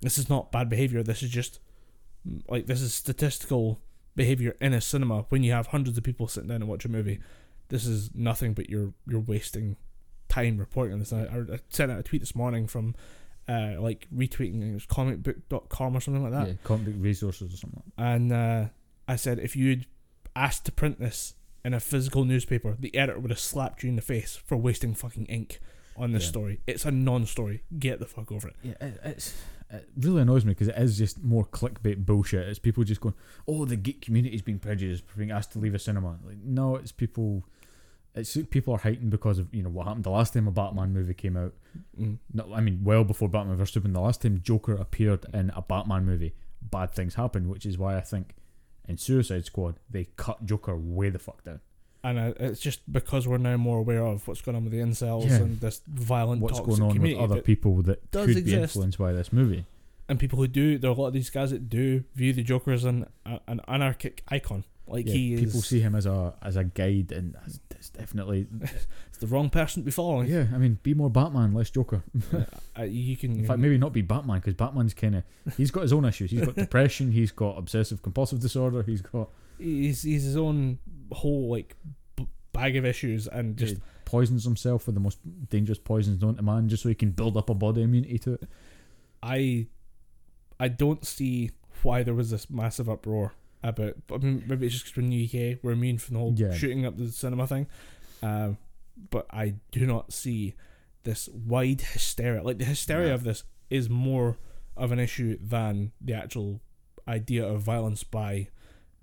This 0.00 0.18
is 0.18 0.28
not 0.28 0.52
bad 0.52 0.68
behavior. 0.68 1.02
This 1.02 1.22
is 1.22 1.30
just 1.30 1.60
like 2.48 2.66
this 2.66 2.80
is 2.80 2.92
statistical 2.92 3.80
behavior 4.16 4.56
in 4.60 4.72
a 4.72 4.80
cinema 4.80 5.26
when 5.28 5.42
you 5.42 5.52
have 5.52 5.68
hundreds 5.68 5.96
of 5.98 6.04
people 6.04 6.28
sitting 6.28 6.48
down 6.48 6.62
and 6.62 6.68
watch 6.68 6.84
a 6.84 6.88
movie. 6.88 7.20
This 7.68 7.86
is 7.86 8.10
nothing 8.14 8.52
but 8.52 8.68
you're 8.68 8.92
you're 9.06 9.20
wasting 9.20 9.76
time 10.28 10.58
reporting 10.58 10.92
on 10.94 10.98
this. 10.98 11.12
I, 11.12 11.22
I 11.52 11.58
sent 11.68 11.90
out 11.92 11.98
a 11.98 12.02
tweet 12.02 12.22
this 12.22 12.34
morning 12.34 12.66
from 12.66 12.94
uh, 13.48 13.74
like 13.78 14.06
retweeting 14.14 14.68
it 14.70 14.72
was 14.74 14.86
comicbook.com 14.86 15.96
or 15.96 16.00
something 16.00 16.22
like 16.22 16.32
that 16.32 16.48
yeah, 16.48 16.54
comic 16.64 16.86
book 16.86 16.94
resources 16.98 17.52
or 17.52 17.56
something. 17.56 17.82
and 17.98 18.32
uh, 18.32 18.64
I 19.06 19.16
said 19.16 19.38
if 19.38 19.54
you'd 19.54 19.86
asked 20.34 20.64
to 20.66 20.72
print 20.72 20.98
this 20.98 21.34
in 21.64 21.74
a 21.74 21.80
physical 21.80 22.24
newspaper, 22.24 22.76
the 22.78 22.94
editor 22.96 23.18
would 23.18 23.30
have 23.30 23.38
slapped 23.40 23.82
you 23.82 23.88
in 23.88 23.96
the 23.96 24.02
face 24.02 24.36
for 24.36 24.56
wasting 24.56 24.94
fucking 24.94 25.26
ink 25.26 25.60
on 25.96 26.12
this 26.12 26.24
Yeah. 26.24 26.28
story. 26.30 26.60
It's 26.66 26.84
a 26.84 26.90
non-story. 26.90 27.62
Get 27.78 28.00
the 28.00 28.06
fuck 28.06 28.32
over 28.32 28.48
it. 28.48 28.56
Yeah, 28.62 28.74
it, 28.80 29.00
it's 29.04 29.34
it 29.70 29.88
really 29.96 30.22
annoys 30.22 30.44
me 30.44 30.52
because 30.52 30.68
it 30.68 30.76
is 30.76 30.98
just 30.98 31.22
more 31.22 31.44
clickbait 31.46 32.04
bullshit. 32.04 32.48
It's 32.48 32.58
people 32.58 32.84
just 32.84 33.00
going, 33.00 33.14
"Oh, 33.48 33.64
the 33.64 33.76
geek 33.76 34.02
community's 34.02 34.42
been 34.42 34.58
prejudiced 34.58 35.06
for 35.06 35.16
being 35.18 35.30
asked 35.30 35.52
to 35.52 35.58
leave 35.58 35.74
a 35.74 35.78
cinema." 35.78 36.18
Like, 36.24 36.36
no, 36.44 36.76
it's 36.76 36.92
people. 36.92 37.44
It's 38.14 38.36
people 38.50 38.74
are 38.74 38.78
hating 38.78 39.10
because 39.10 39.38
of 39.38 39.52
you 39.52 39.62
know 39.62 39.68
what 39.70 39.86
happened 39.86 40.04
the 40.04 40.10
last 40.10 40.34
time 40.34 40.46
a 40.46 40.50
Batman 40.52 40.92
movie 40.92 41.14
came 41.14 41.36
out. 41.36 41.52
Mm. 42.00 42.18
No, 42.32 42.52
I 42.54 42.60
mean, 42.60 42.80
well 42.84 43.02
before 43.04 43.28
Batman 43.28 43.56
vs 43.56 43.74
Superman, 43.74 43.94
the 43.94 44.00
last 44.00 44.22
time 44.22 44.40
Joker 44.42 44.74
appeared 44.74 45.26
in 45.34 45.50
a 45.56 45.62
Batman 45.62 46.04
movie, 46.06 46.34
bad 46.62 46.92
things 46.92 47.14
happened, 47.16 47.48
which 47.48 47.66
is 47.66 47.76
why 47.76 47.96
I 47.96 48.00
think 48.00 48.34
in 48.88 48.98
Suicide 48.98 49.44
Squad 49.46 49.80
they 49.90 50.06
cut 50.16 50.44
Joker 50.46 50.76
way 50.76 51.10
the 51.10 51.18
fuck 51.18 51.42
down. 51.44 51.60
And 52.04 52.18
uh, 52.18 52.32
it's 52.38 52.60
just 52.60 52.80
because 52.92 53.26
we're 53.26 53.38
now 53.38 53.56
more 53.56 53.78
aware 53.78 54.04
of 54.04 54.28
what's 54.28 54.42
going 54.42 54.56
on 54.56 54.64
with 54.64 54.72
the 54.74 54.78
incels 54.80 55.26
Yeah. 55.26 55.36
and 55.36 55.58
this 55.60 55.80
violent 55.88 56.42
What's 56.42 56.58
toxic 56.58 56.78
going 56.78 56.90
on 56.90 57.00
with 57.00 57.16
other 57.18 57.36
that- 57.36 57.44
people 57.44 57.82
that 57.82 58.10
does 58.10 58.26
could 58.32 58.44
be 58.44 58.54
influenced 58.54 58.98
by 58.98 59.12
this 59.12 59.32
movie? 59.32 59.64
and 60.06 60.20
people 60.20 60.38
who 60.38 60.46
do. 60.46 60.76
There 60.76 60.90
are 60.90 60.94
a 60.94 60.96
lot 60.96 61.06
of 61.06 61.12
these 61.14 61.30
guys 61.30 61.50
that 61.50 61.70
do 61.70 62.04
view 62.14 62.34
the 62.34 62.42
Joker 62.42 62.72
as 62.72 62.84
an 62.84 63.06
uh, 63.24 63.38
an 63.48 63.62
anarchic 63.66 64.22
icon. 64.28 64.64
Like 64.86 65.06
Yeah, 65.06 65.12
he 65.14 65.34
is. 65.34 65.40
people 65.44 65.62
see 65.62 65.80
him 65.80 65.94
as 65.94 66.04
a 66.06 66.34
as 66.42 66.56
a 66.56 66.64
guide, 66.64 67.10
and 67.12 67.34
that's 67.34 67.88
definitely 67.90 68.46
it's 69.08 69.18
the 69.18 69.26
wrong 69.26 69.48
person 69.50 69.82
to 69.82 69.84
be 69.86 69.90
following. 69.90 70.28
yeah. 70.28 70.46
I 70.54 70.58
mean, 70.58 70.78
be 70.82 70.92
more 70.94 71.08
Batman, 71.10 71.52
less 71.54 71.70
Joker. 71.70 72.02
Uh, 72.76 72.82
you 72.82 73.16
can. 73.16 73.38
In 73.38 73.46
fact, 73.46 73.60
maybe 73.60 73.78
not 73.78 73.92
be 73.92 74.02
Batman 74.02 74.38
because 74.40 74.54
Batman's 74.54 74.94
kind 74.94 75.14
of 75.14 75.22
he's 75.56 75.70
got 75.70 75.82
his 75.82 75.92
own 75.92 76.04
issues. 76.04 76.30
He's 76.32 76.44
got 76.44 76.54
depression. 76.66 77.12
He's 77.12 77.30
got 77.30 77.56
obsessive 77.56 78.02
compulsive 78.02 78.40
disorder. 78.40 78.82
He's 78.82 79.00
got 79.00 79.28
he's 79.58 80.02
he's 80.02 80.24
his 80.24 80.36
own 80.36 80.78
whole 81.12 81.48
like 81.50 81.76
b- 82.16 82.26
bag 82.52 82.74
of 82.76 82.84
issues 82.84 83.28
and 83.28 83.56
just 83.56 83.76
poisons 84.04 84.42
himself 84.44 84.86
with 84.86 84.96
the 84.96 85.00
most 85.00 85.18
dangerous 85.50 85.78
poisons 85.78 86.20
known 86.20 86.34
to 86.34 86.42
man, 86.42 86.68
just 86.68 86.82
so 86.82 86.88
he 86.88 86.96
can 86.96 87.12
build 87.12 87.36
up 87.36 87.48
a 87.48 87.54
body 87.54 87.82
immunity 87.82 88.18
to 88.18 88.32
it. 88.34 88.42
I 89.22 89.68
I 90.58 90.66
don't 90.68 91.06
see 91.06 91.52
why 91.84 92.02
there 92.02 92.14
was 92.14 92.30
this 92.30 92.50
massive 92.50 92.88
uproar 92.88 93.34
about. 93.68 93.94
I 94.12 94.18
mean, 94.18 94.44
maybe 94.46 94.66
it's 94.66 94.74
just 94.74 94.84
because 94.86 94.96
we're 94.98 95.04
in 95.04 95.10
the 95.10 95.24
UK, 95.54 95.58
we're 95.62 95.72
immune 95.72 95.98
from 95.98 96.14
the 96.14 96.20
whole 96.20 96.34
Yeah. 96.36 96.52
shooting 96.54 96.86
up 96.86 96.96
the 96.96 97.10
cinema 97.10 97.46
thing. 97.46 97.66
Um, 98.22 98.58
but 99.10 99.26
I 99.30 99.54
do 99.72 99.86
not 99.86 100.12
see 100.12 100.54
this 101.02 101.28
wide 101.28 101.80
hysteria. 101.80 102.42
Like 102.42 102.58
the 102.58 102.64
hysteria 102.64 103.08
No. 103.08 103.14
of 103.14 103.24
this 103.24 103.44
is 103.70 103.90
more 103.90 104.38
of 104.76 104.92
an 104.92 104.98
issue 104.98 105.36
than 105.40 105.92
the 106.00 106.14
actual 106.14 106.60
idea 107.08 107.46
of 107.46 107.62
violence 107.62 108.02
by 108.04 108.48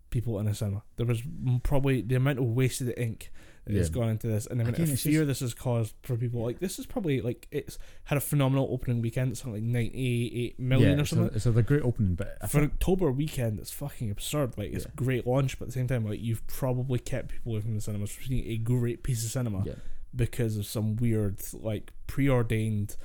people 0.10 0.40
in 0.40 0.48
a 0.48 0.54
cinema. 0.56 0.84
There 0.98 1.06
was 1.06 1.22
probably 1.64 2.02
the 2.02 2.16
amount 2.16 2.40
of 2.40 2.46
wasted 2.46 2.94
ink 2.98 3.32
has 3.78 3.90
gone 3.90 4.10
into 4.10 4.28
this, 4.28 4.46
and 4.48 4.60
the 4.60 4.64
amount 4.64 4.78
Again, 4.78 4.90
it's 4.94 5.04
fear 5.04 5.22
just- 5.22 5.28
this 5.28 5.40
has 5.42 5.54
caused 5.54 5.96
for 6.04 6.16
people. 6.18 6.44
Like 6.44 6.60
this 6.60 6.80
is 6.80 6.86
probably 6.86 7.22
like 7.22 7.48
it's 7.52 7.78
had 8.06 8.18
a 8.18 8.22
phenomenal 8.22 8.68
opening 8.72 9.02
weekend. 9.02 9.32
It's 9.32 9.42
something 9.42 9.62
like 9.62 9.72
ninety 9.72 10.46
eight 10.46 10.60
million 10.60 11.00
or 11.00 11.06
something. 11.06 11.28
It's 11.36 11.46
a, 11.46 11.50
it's 11.50 11.58
a 11.58 11.64
great 11.64 11.84
opening, 11.84 12.16
but 12.16 12.38
I 12.42 12.48
for 12.48 12.60
think, 12.62 12.74
October 12.74 13.12
weekend, 13.12 13.60
it's 13.60 13.72
fucking 13.72 14.12
absurd. 14.12 14.58
Like 14.58 14.72
it's 14.74 14.86
Yeah. 14.86 14.92
great 14.96 15.26
launch, 15.28 15.58
but 15.60 15.66
at 15.66 15.68
the 15.70 15.74
same 15.74 15.88
time, 15.88 16.06
like 16.06 16.22
you've 16.22 16.46
probably 16.48 17.00
kept 17.00 17.30
people 17.30 17.52
away 17.54 17.62
from 17.62 17.76
the 17.76 17.82
cinemas 17.82 18.12
from 18.12 18.26
seeing 18.26 18.48
a 18.48 18.58
great 18.58 19.04
piece 19.04 19.24
of 19.26 19.32
cinema 19.32 19.64
yeah, 19.66 19.74
because 20.16 20.58
of 20.58 20.66
some 20.66 20.96
weird, 20.96 21.40
like 21.54 21.94
preordained 22.08 22.96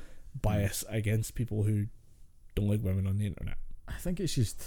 bias 0.43 0.85
against 0.89 1.35
people 1.35 1.63
who 1.63 1.87
don't 2.55 2.69
like 2.69 2.83
women 2.83 3.07
on 3.07 3.17
the 3.19 3.27
internet. 3.27 3.57
I 3.89 3.93
think 3.95 4.19
it's 4.21 4.35
just 4.35 4.63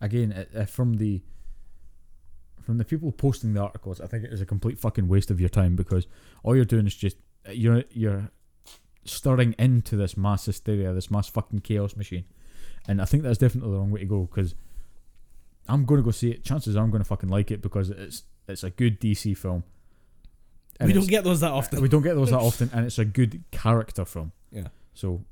again 0.00 0.46
uh, 0.54 0.64
from 0.64 0.94
the 0.94 1.22
from 2.62 2.78
the 2.78 2.84
people 2.84 3.12
posting 3.12 3.54
the 3.54 3.60
articles. 3.60 4.00
I 4.00 4.06
think 4.06 4.24
it 4.24 4.32
is 4.32 4.40
a 4.40 4.46
complete 4.46 4.78
fucking 4.78 5.08
waste 5.08 5.30
of 5.30 5.40
your 5.40 5.48
time 5.48 5.76
because 5.76 6.06
all 6.42 6.56
you're 6.56 6.64
doing 6.64 6.86
is 6.86 6.94
just 6.94 7.16
you're 7.50 7.84
you're 7.90 8.30
stirring 9.04 9.54
into 9.58 9.96
this 9.96 10.16
mass 10.16 10.46
hysteria, 10.46 10.92
this 10.92 11.10
mass 11.10 11.28
fucking 11.28 11.60
chaos 11.60 11.96
machine, 11.96 12.24
and 12.88 13.02
I 13.02 13.04
think 13.04 13.22
that's 13.22 13.38
definitely 13.38 13.72
the 13.72 13.78
wrong 13.78 13.90
way 13.90 14.00
to 14.00 14.06
go 14.06 14.20
because 14.22 14.54
I'm 15.68 15.84
going 15.84 16.00
to 16.00 16.04
go 16.04 16.10
see 16.10 16.30
it. 16.30 16.44
Chances 16.44 16.76
are 16.76 16.82
I'm 16.82 16.90
going 16.90 17.02
to 17.02 17.08
fucking 17.08 17.28
like 17.28 17.50
it 17.50 17.62
because 17.62 17.90
it's 17.90 18.22
it's 18.48 18.64
a 18.64 18.70
good 18.70 19.00
DC 19.00 19.36
film. 19.36 19.64
We 20.80 20.92
don't 20.92 21.08
get 21.08 21.22
those 21.22 21.40
that 21.40 21.52
often. 21.52 21.80
we 21.80 21.88
don't 21.88 22.02
get 22.02 22.14
those 22.14 22.30
that 22.30 22.40
often, 22.40 22.70
and 22.72 22.86
it's 22.86 22.98
a 22.98 23.04
good 23.04 23.44
character 23.52 24.04
film. 24.04 24.32
Yeah. 24.50 24.68
So 24.94 25.24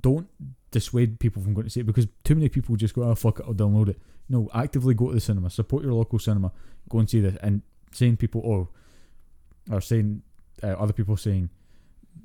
don't 0.00 0.28
dissuade 0.70 1.18
people 1.20 1.42
from 1.42 1.54
going 1.54 1.66
to 1.66 1.70
see 1.70 1.80
it 1.80 1.86
because 1.86 2.06
too 2.24 2.34
many 2.34 2.48
people 2.48 2.76
just 2.76 2.94
go, 2.94 3.02
oh 3.02 3.14
fuck 3.14 3.40
it, 3.40 3.46
I'll 3.46 3.54
download 3.54 3.88
it. 3.88 4.00
No, 4.30 4.48
actively 4.54 4.94
go 4.94 5.08
to 5.08 5.14
the 5.14 5.20
cinema, 5.20 5.50
support 5.50 5.82
your 5.84 5.92
local 5.92 6.18
cinema, 6.18 6.52
go 6.88 6.98
and 7.00 7.10
see 7.10 7.20
this. 7.20 7.36
And 7.42 7.60
saying 7.92 8.16
people, 8.16 8.40
oh, 8.46 9.74
or 9.74 9.80
saying 9.80 10.22
uh, 10.62 10.68
other 10.68 10.92
people 10.94 11.16
saying 11.16 11.50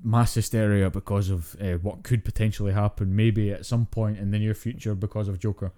mass 0.03 0.35
hysteria 0.35 0.89
because 0.91 1.29
of 1.31 1.55
uh, 1.59 1.73
what 1.81 2.03
could 2.03 2.23
potentially 2.23 2.71
happen, 2.73 3.15
maybe 3.15 3.51
at 3.51 3.65
some 3.65 3.85
point 3.87 4.19
in 4.19 4.29
the 4.31 4.37
near 4.39 4.53
future 4.53 4.93
because 4.95 5.27
of 5.27 5.39
Joker. 5.39 5.71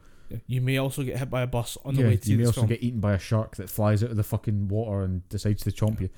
You 0.46 0.60
may 0.60 0.78
also 0.78 1.04
get 1.04 1.18
hit 1.18 1.30
by 1.30 1.42
a 1.44 1.48
bus 1.48 1.78
on 1.86 1.96
the 1.96 2.02
Yeah, 2.02 2.08
way 2.10 2.18
to 2.18 2.30
you 2.30 2.38
may 2.38 2.46
also 2.46 2.62
film. 2.62 2.68
get 2.68 2.84
eaten 2.84 3.00
by 3.00 3.14
a 3.14 3.20
shark 3.20 3.56
that 3.56 3.70
flies 3.70 4.04
out 4.04 4.12
of 4.12 4.18
the 4.18 4.24
fucking 4.24 4.68
water 4.68 5.04
and 5.04 5.28
decides 5.30 5.64
to 5.64 5.72
chomp 5.72 6.02
you. 6.02 6.10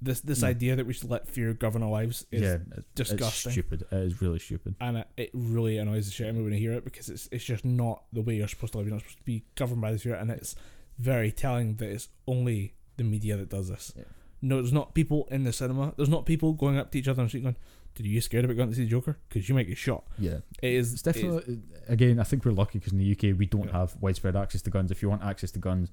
This 0.00 0.20
this 0.20 0.42
No. 0.42 0.48
idea 0.48 0.76
that 0.76 0.86
we 0.86 0.92
should 0.92 1.10
let 1.10 1.28
fear 1.28 1.52
govern 1.54 1.82
our 1.82 1.90
lives 1.90 2.24
is 2.30 2.42
yeah, 2.42 2.58
it's, 2.76 2.86
disgusting. 2.94 3.50
It's 3.50 3.52
stupid. 3.52 3.82
It 3.90 3.96
is 3.96 4.20
really 4.22 4.38
stupid. 4.38 4.74
and 4.80 4.98
it, 4.98 5.08
it 5.16 5.30
really 5.32 5.78
annoys 5.78 6.06
the 6.06 6.12
shit 6.12 6.26
out 6.26 6.30
of 6.30 6.36
me 6.36 6.44
when 6.44 6.52
I 6.52 6.56
hear 6.56 6.72
it 6.72 6.84
because 6.84 7.08
it's 7.08 7.28
it's 7.32 7.44
just 7.44 7.64
not 7.64 8.04
the 8.12 8.22
way 8.22 8.36
you're 8.36 8.48
supposed 8.48 8.72
to 8.72 8.78
live. 8.78 8.86
You're 8.86 8.94
not 8.96 9.02
supposed 9.02 9.18
to 9.18 9.24
be 9.24 9.44
governed 9.54 9.80
by 9.80 9.92
this 9.92 10.02
fear, 10.02 10.14
and 10.14 10.30
it's 10.30 10.54
very 10.98 11.30
telling 11.30 11.76
that 11.76 11.88
it's 11.90 12.08
only 12.26 12.74
the 12.96 13.04
media 13.04 13.36
that 13.36 13.48
does 13.50 13.68
this. 13.68 13.92
Yeah. 13.96 14.04
No, 14.42 14.56
there's 14.56 14.72
not 14.72 14.94
people 14.94 15.26
in 15.30 15.44
the 15.44 15.52
cinema. 15.52 15.94
There's 15.96 16.08
not 16.08 16.26
people 16.26 16.52
going 16.52 16.78
up 16.78 16.90
to 16.92 16.98
each 16.98 17.08
other 17.08 17.22
and 17.22 17.30
going, 17.32 17.56
"Did 17.94 18.06
you 18.06 18.20
scared 18.20 18.44
about 18.44 18.56
going 18.56 18.68
to 18.70 18.74
see 18.76 18.84
the 18.84 18.90
Joker? 18.90 19.18
Because 19.28 19.48
you 19.48 19.54
might 19.54 19.66
get 19.66 19.78
shot." 19.78 20.04
Yeah, 20.18 20.38
It 20.62 20.72
is 20.74 20.92
it's 20.92 21.02
definitely 21.02 21.60
again. 21.88 22.20
I 22.20 22.24
think 22.24 22.44
we're 22.44 22.52
lucky 22.52 22.78
because 22.78 22.92
in 22.92 22.98
the 22.98 23.10
UK 23.12 23.36
we 23.36 23.46
don't 23.46 23.66
Yeah. 23.66 23.80
have 23.80 23.96
widespread 24.00 24.36
access 24.36 24.62
to 24.62 24.70
guns. 24.70 24.90
If 24.90 25.02
you 25.02 25.08
want 25.08 25.22
access 25.22 25.50
to 25.52 25.58
guns, 25.58 25.90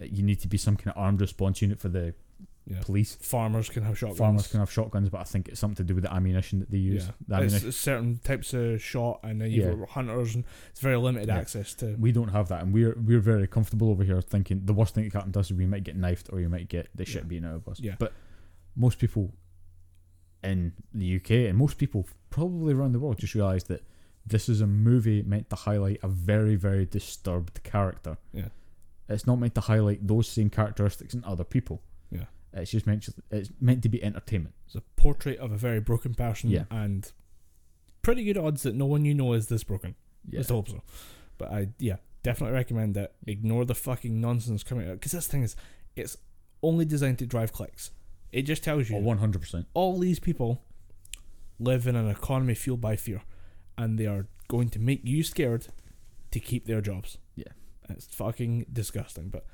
uh, 0.00 0.04
you 0.04 0.22
need 0.22 0.40
to 0.40 0.48
be 0.48 0.56
some 0.56 0.76
kind 0.76 0.96
of 0.96 1.00
armed 1.02 1.20
response 1.20 1.60
unit 1.62 1.78
for 1.80 1.88
the 1.88 2.14
Yeah. 2.66 2.80
police. 2.82 3.16
farmers 3.16 3.68
can 3.68 3.82
have 3.82 3.98
shotguns. 3.98 4.18
Farmers 4.18 4.46
can 4.46 4.60
have 4.60 4.70
shotguns, 4.70 5.08
but 5.08 5.18
I 5.20 5.24
think 5.24 5.48
it's 5.48 5.58
something 5.58 5.76
to 5.76 5.84
do 5.84 5.94
with 5.94 6.04
the 6.04 6.12
ammunition 6.14 6.60
that 6.60 6.70
they 6.70 6.78
use. 6.78 7.06
yeah, 7.06 7.12
The 7.26 7.34
ammunition. 7.36 7.68
it's 7.68 7.76
certain 7.76 8.18
types 8.18 8.52
of 8.54 8.80
shot, 8.80 9.20
and 9.24 9.40
then 9.40 9.50
you've 9.50 9.66
Yeah. 9.66 9.74
got 9.74 9.88
hunters, 9.88 10.34
and 10.36 10.44
it's 10.70 10.80
very 10.80 10.96
limited 10.96 11.28
Yeah. 11.28 11.38
access 11.38 11.74
to. 11.76 11.96
We 11.98 12.12
don't 12.12 12.28
have 12.28 12.48
that, 12.48 12.62
and 12.62 12.72
we're 12.72 12.94
we're 12.98 13.20
very 13.20 13.46
comfortable 13.48 13.90
over 13.90 14.04
here 14.04 14.20
thinking 14.20 14.66
the 14.66 14.74
worst 14.74 14.94
thing 14.94 15.04
that 15.04 15.10
can 15.10 15.20
happen 15.20 15.32
to 15.32 15.40
us 15.40 15.50
is 15.50 15.56
we 15.56 15.66
might 15.66 15.84
get 15.84 15.96
knifed 15.96 16.28
or 16.32 16.40
you 16.40 16.48
might 16.48 16.68
get 16.68 16.88
the 16.94 17.04
shit 17.04 17.26
beaten 17.26 17.46
out 17.46 17.56
of 17.56 17.68
us. 17.68 17.80
Yeah. 17.80 17.96
But 17.98 18.12
most 18.76 18.98
people 18.98 19.34
in 20.42 20.72
the 20.94 21.16
UK 21.16 21.46
and 21.48 21.58
most 21.58 21.76
people 21.76 22.06
probably 22.30 22.72
around 22.72 22.92
the 22.92 22.98
world 23.00 23.18
just 23.18 23.34
realise 23.34 23.64
that 23.64 23.82
this 24.26 24.48
is 24.48 24.60
a 24.60 24.66
movie 24.66 25.22
meant 25.22 25.50
to 25.50 25.56
highlight 25.56 25.98
a 26.02 26.08
very 26.08 26.56
very 26.56 26.86
disturbed 26.86 27.62
character. 27.62 28.16
Yeah. 28.32 28.48
It's 29.08 29.26
not 29.26 29.36
meant 29.40 29.54
to 29.56 29.60
highlight 29.62 30.06
those 30.06 30.28
same 30.28 30.50
characteristics 30.50 31.14
in 31.14 31.24
other 31.24 31.42
people. 31.44 31.82
Yeah. 32.10 32.26
It's 32.52 32.70
just 32.72 32.86
meant 32.86 33.08
it's 33.30 33.50
meant 33.60 33.82
to 33.84 33.88
be 33.88 34.02
entertainment. 34.02 34.54
It's 34.66 34.74
a 34.74 34.80
portrait 34.96 35.38
of 35.38 35.52
a 35.52 35.56
very 35.56 35.80
broken 35.80 36.14
person, 36.14 36.50
Yeah. 36.50 36.64
and 36.70 37.10
pretty 38.02 38.24
good 38.24 38.36
odds 38.38 38.62
that 38.64 38.74
no 38.74 38.86
one 38.86 39.04
you 39.04 39.14
know 39.14 39.32
is 39.34 39.46
this 39.46 39.62
broken. 39.64 39.94
Yeah. 40.28 40.38
Let's 40.38 40.48
hope 40.50 40.68
so. 40.68 40.82
But 41.38 41.52
I, 41.52 41.68
yeah, 41.78 41.96
definitely 42.22 42.54
recommend 42.54 42.96
it. 42.96 43.12
Ignore 43.26 43.64
the 43.66 43.74
fucking 43.74 44.20
nonsense 44.20 44.62
coming 44.62 44.88
out 44.88 44.94
because 44.94 45.12
this 45.12 45.26
thing 45.26 45.42
is, 45.42 45.54
it's 45.96 46.16
only 46.62 46.84
designed 46.84 47.18
to 47.20 47.26
drive 47.26 47.52
clicks. 47.52 47.92
It 48.32 48.42
just 48.42 48.62
tells 48.64 48.90
you 48.90 48.96
Oh, 48.96 49.00
one 49.00 49.18
hundred 49.18 49.40
percent. 49.42 49.66
all 49.74 49.98
these 49.98 50.18
people 50.18 50.62
live 51.58 51.86
in 51.86 51.94
an 51.96 52.08
economy 52.08 52.54
fueled 52.54 52.80
by 52.80 52.96
fear, 52.96 53.22
and 53.78 53.98
they 53.98 54.06
are 54.06 54.26
going 54.48 54.68
to 54.70 54.78
make 54.80 55.02
you 55.04 55.22
scared 55.22 55.68
to 56.32 56.40
keep 56.40 56.66
their 56.66 56.80
jobs. 56.80 57.18
Yeah. 57.36 57.44
it's 57.88 58.06
fucking 58.06 58.66
disgusting. 58.72 59.28
But 59.28 59.44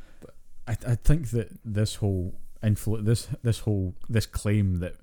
I, 0.66 0.76
I 0.92 0.94
think 0.96 1.30
that 1.30 1.48
this 1.64 1.96
whole 1.96 2.38
influ- 2.62 3.04
this 3.04 3.28
this 3.42 3.60
whole 3.60 3.94
this 4.08 4.26
claim 4.26 4.80
that 4.80 4.94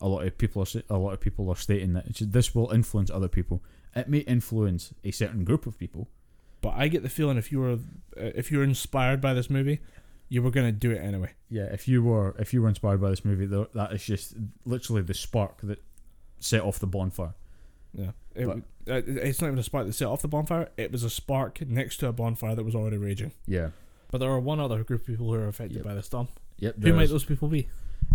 a 0.00 0.08
lot 0.08 0.24
of 0.26 0.38
people 0.38 0.62
are 0.62 0.82
a 0.94 0.98
lot 0.98 1.12
of 1.12 1.20
people 1.20 1.48
are 1.50 1.56
stating 1.56 1.92
that 1.94 2.06
this 2.20 2.54
will 2.54 2.70
influence 2.70 3.10
other 3.10 3.28
people. 3.28 3.62
It 3.96 4.08
may 4.08 4.18
influence 4.18 4.94
a 5.04 5.10
certain 5.10 5.44
group 5.44 5.66
of 5.66 5.78
people. 5.78 6.08
but 6.60 6.74
I 6.76 6.88
get 6.88 7.02
the 7.02 7.08
feeling 7.08 7.36
if 7.38 7.50
you 7.52 7.60
were 7.60 7.78
if 8.16 8.50
you 8.52 8.58
were 8.58 8.64
inspired 8.64 9.20
by 9.20 9.34
this 9.34 9.48
movie, 9.50 9.80
you 10.28 10.42
were 10.42 10.50
gonna 10.50 10.72
do 10.72 10.90
it 10.90 10.98
anyway. 10.98 11.32
Yeah, 11.50 11.64
if 11.72 11.88
you 11.88 12.02
were 12.02 12.34
if 12.38 12.52
you 12.54 12.62
were 12.62 12.68
inspired 12.68 13.00
by 13.00 13.10
this 13.10 13.24
movie, 13.24 13.46
that 13.46 13.88
is 13.92 14.04
just 14.04 14.34
literally 14.64 15.02
the 15.02 15.14
spark 15.14 15.60
that 15.62 15.82
set 16.40 16.62
off 16.62 16.78
the 16.78 16.86
bonfire. 16.86 17.34
Yeah, 17.94 18.10
it, 18.34 18.46
But- 18.46 18.62
it's 18.86 19.40
not 19.40 19.48
even 19.48 19.58
a 19.58 19.62
spark 19.62 19.86
that 19.86 19.92
set 19.94 20.06
off 20.08 20.22
the 20.22 20.28
bonfire. 20.28 20.68
It 20.76 20.92
was 20.92 21.02
a 21.04 21.10
spark 21.10 21.60
next 21.66 21.96
to 21.98 22.06
a 22.08 22.12
bonfire 22.12 22.54
that 22.54 22.64
was 22.64 22.74
already 22.74 22.96
raging. 22.98 23.32
Yeah. 23.46 23.70
But 24.10 24.18
there 24.18 24.30
are 24.30 24.40
one 24.40 24.60
other 24.60 24.82
group 24.84 25.00
of 25.02 25.06
people 25.06 25.26
who 25.26 25.34
are 25.34 25.48
affected 25.48 25.76
Yep. 25.78 25.84
by 25.84 25.94
this 25.94 26.06
storm. 26.06 26.28
Yep. 26.58 26.82
Who 26.82 26.92
might 26.92 27.08
those 27.08 27.24
people 27.24 27.48
be? 27.48 27.68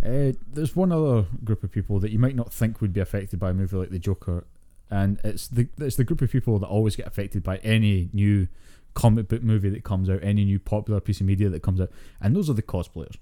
Uh, 0.06 0.34
there's 0.52 0.76
one 0.76 0.92
other 0.92 1.26
group 1.44 1.64
of 1.64 1.72
people 1.72 2.00
that 2.00 2.12
you 2.12 2.20
might 2.20 2.36
not 2.36 2.52
think 2.52 2.82
would 2.82 2.94
be 2.94 3.00
affected 3.00 3.40
by 3.40 3.52
a 3.52 3.54
movie 3.54 3.78
like 3.78 3.90
The 3.90 4.00
Joker, 4.00 4.46
and 4.90 5.20
it's 5.24 5.48
the 5.48 5.68
it's 5.78 5.96
the 5.96 6.04
group 6.04 6.22
of 6.22 6.32
people 6.32 6.60
that 6.60 6.68
always 6.68 6.96
get 6.96 7.08
affected 7.08 7.44
by 7.44 7.58
any 7.58 8.10
new 8.14 8.48
comic 8.94 9.28
book 9.28 9.42
movie 9.42 9.70
that 9.70 9.84
comes 9.84 10.10
out, 10.10 10.20
any 10.22 10.46
new 10.46 10.60
popular 10.60 11.00
piece 11.00 11.22
of 11.22 11.26
media 11.26 11.50
that 11.50 11.62
comes 11.62 11.80
out, 11.80 11.90
and 12.22 12.36
those 12.36 12.50
are 12.50 12.54
the 12.54 12.62
cosplayers, 12.62 13.16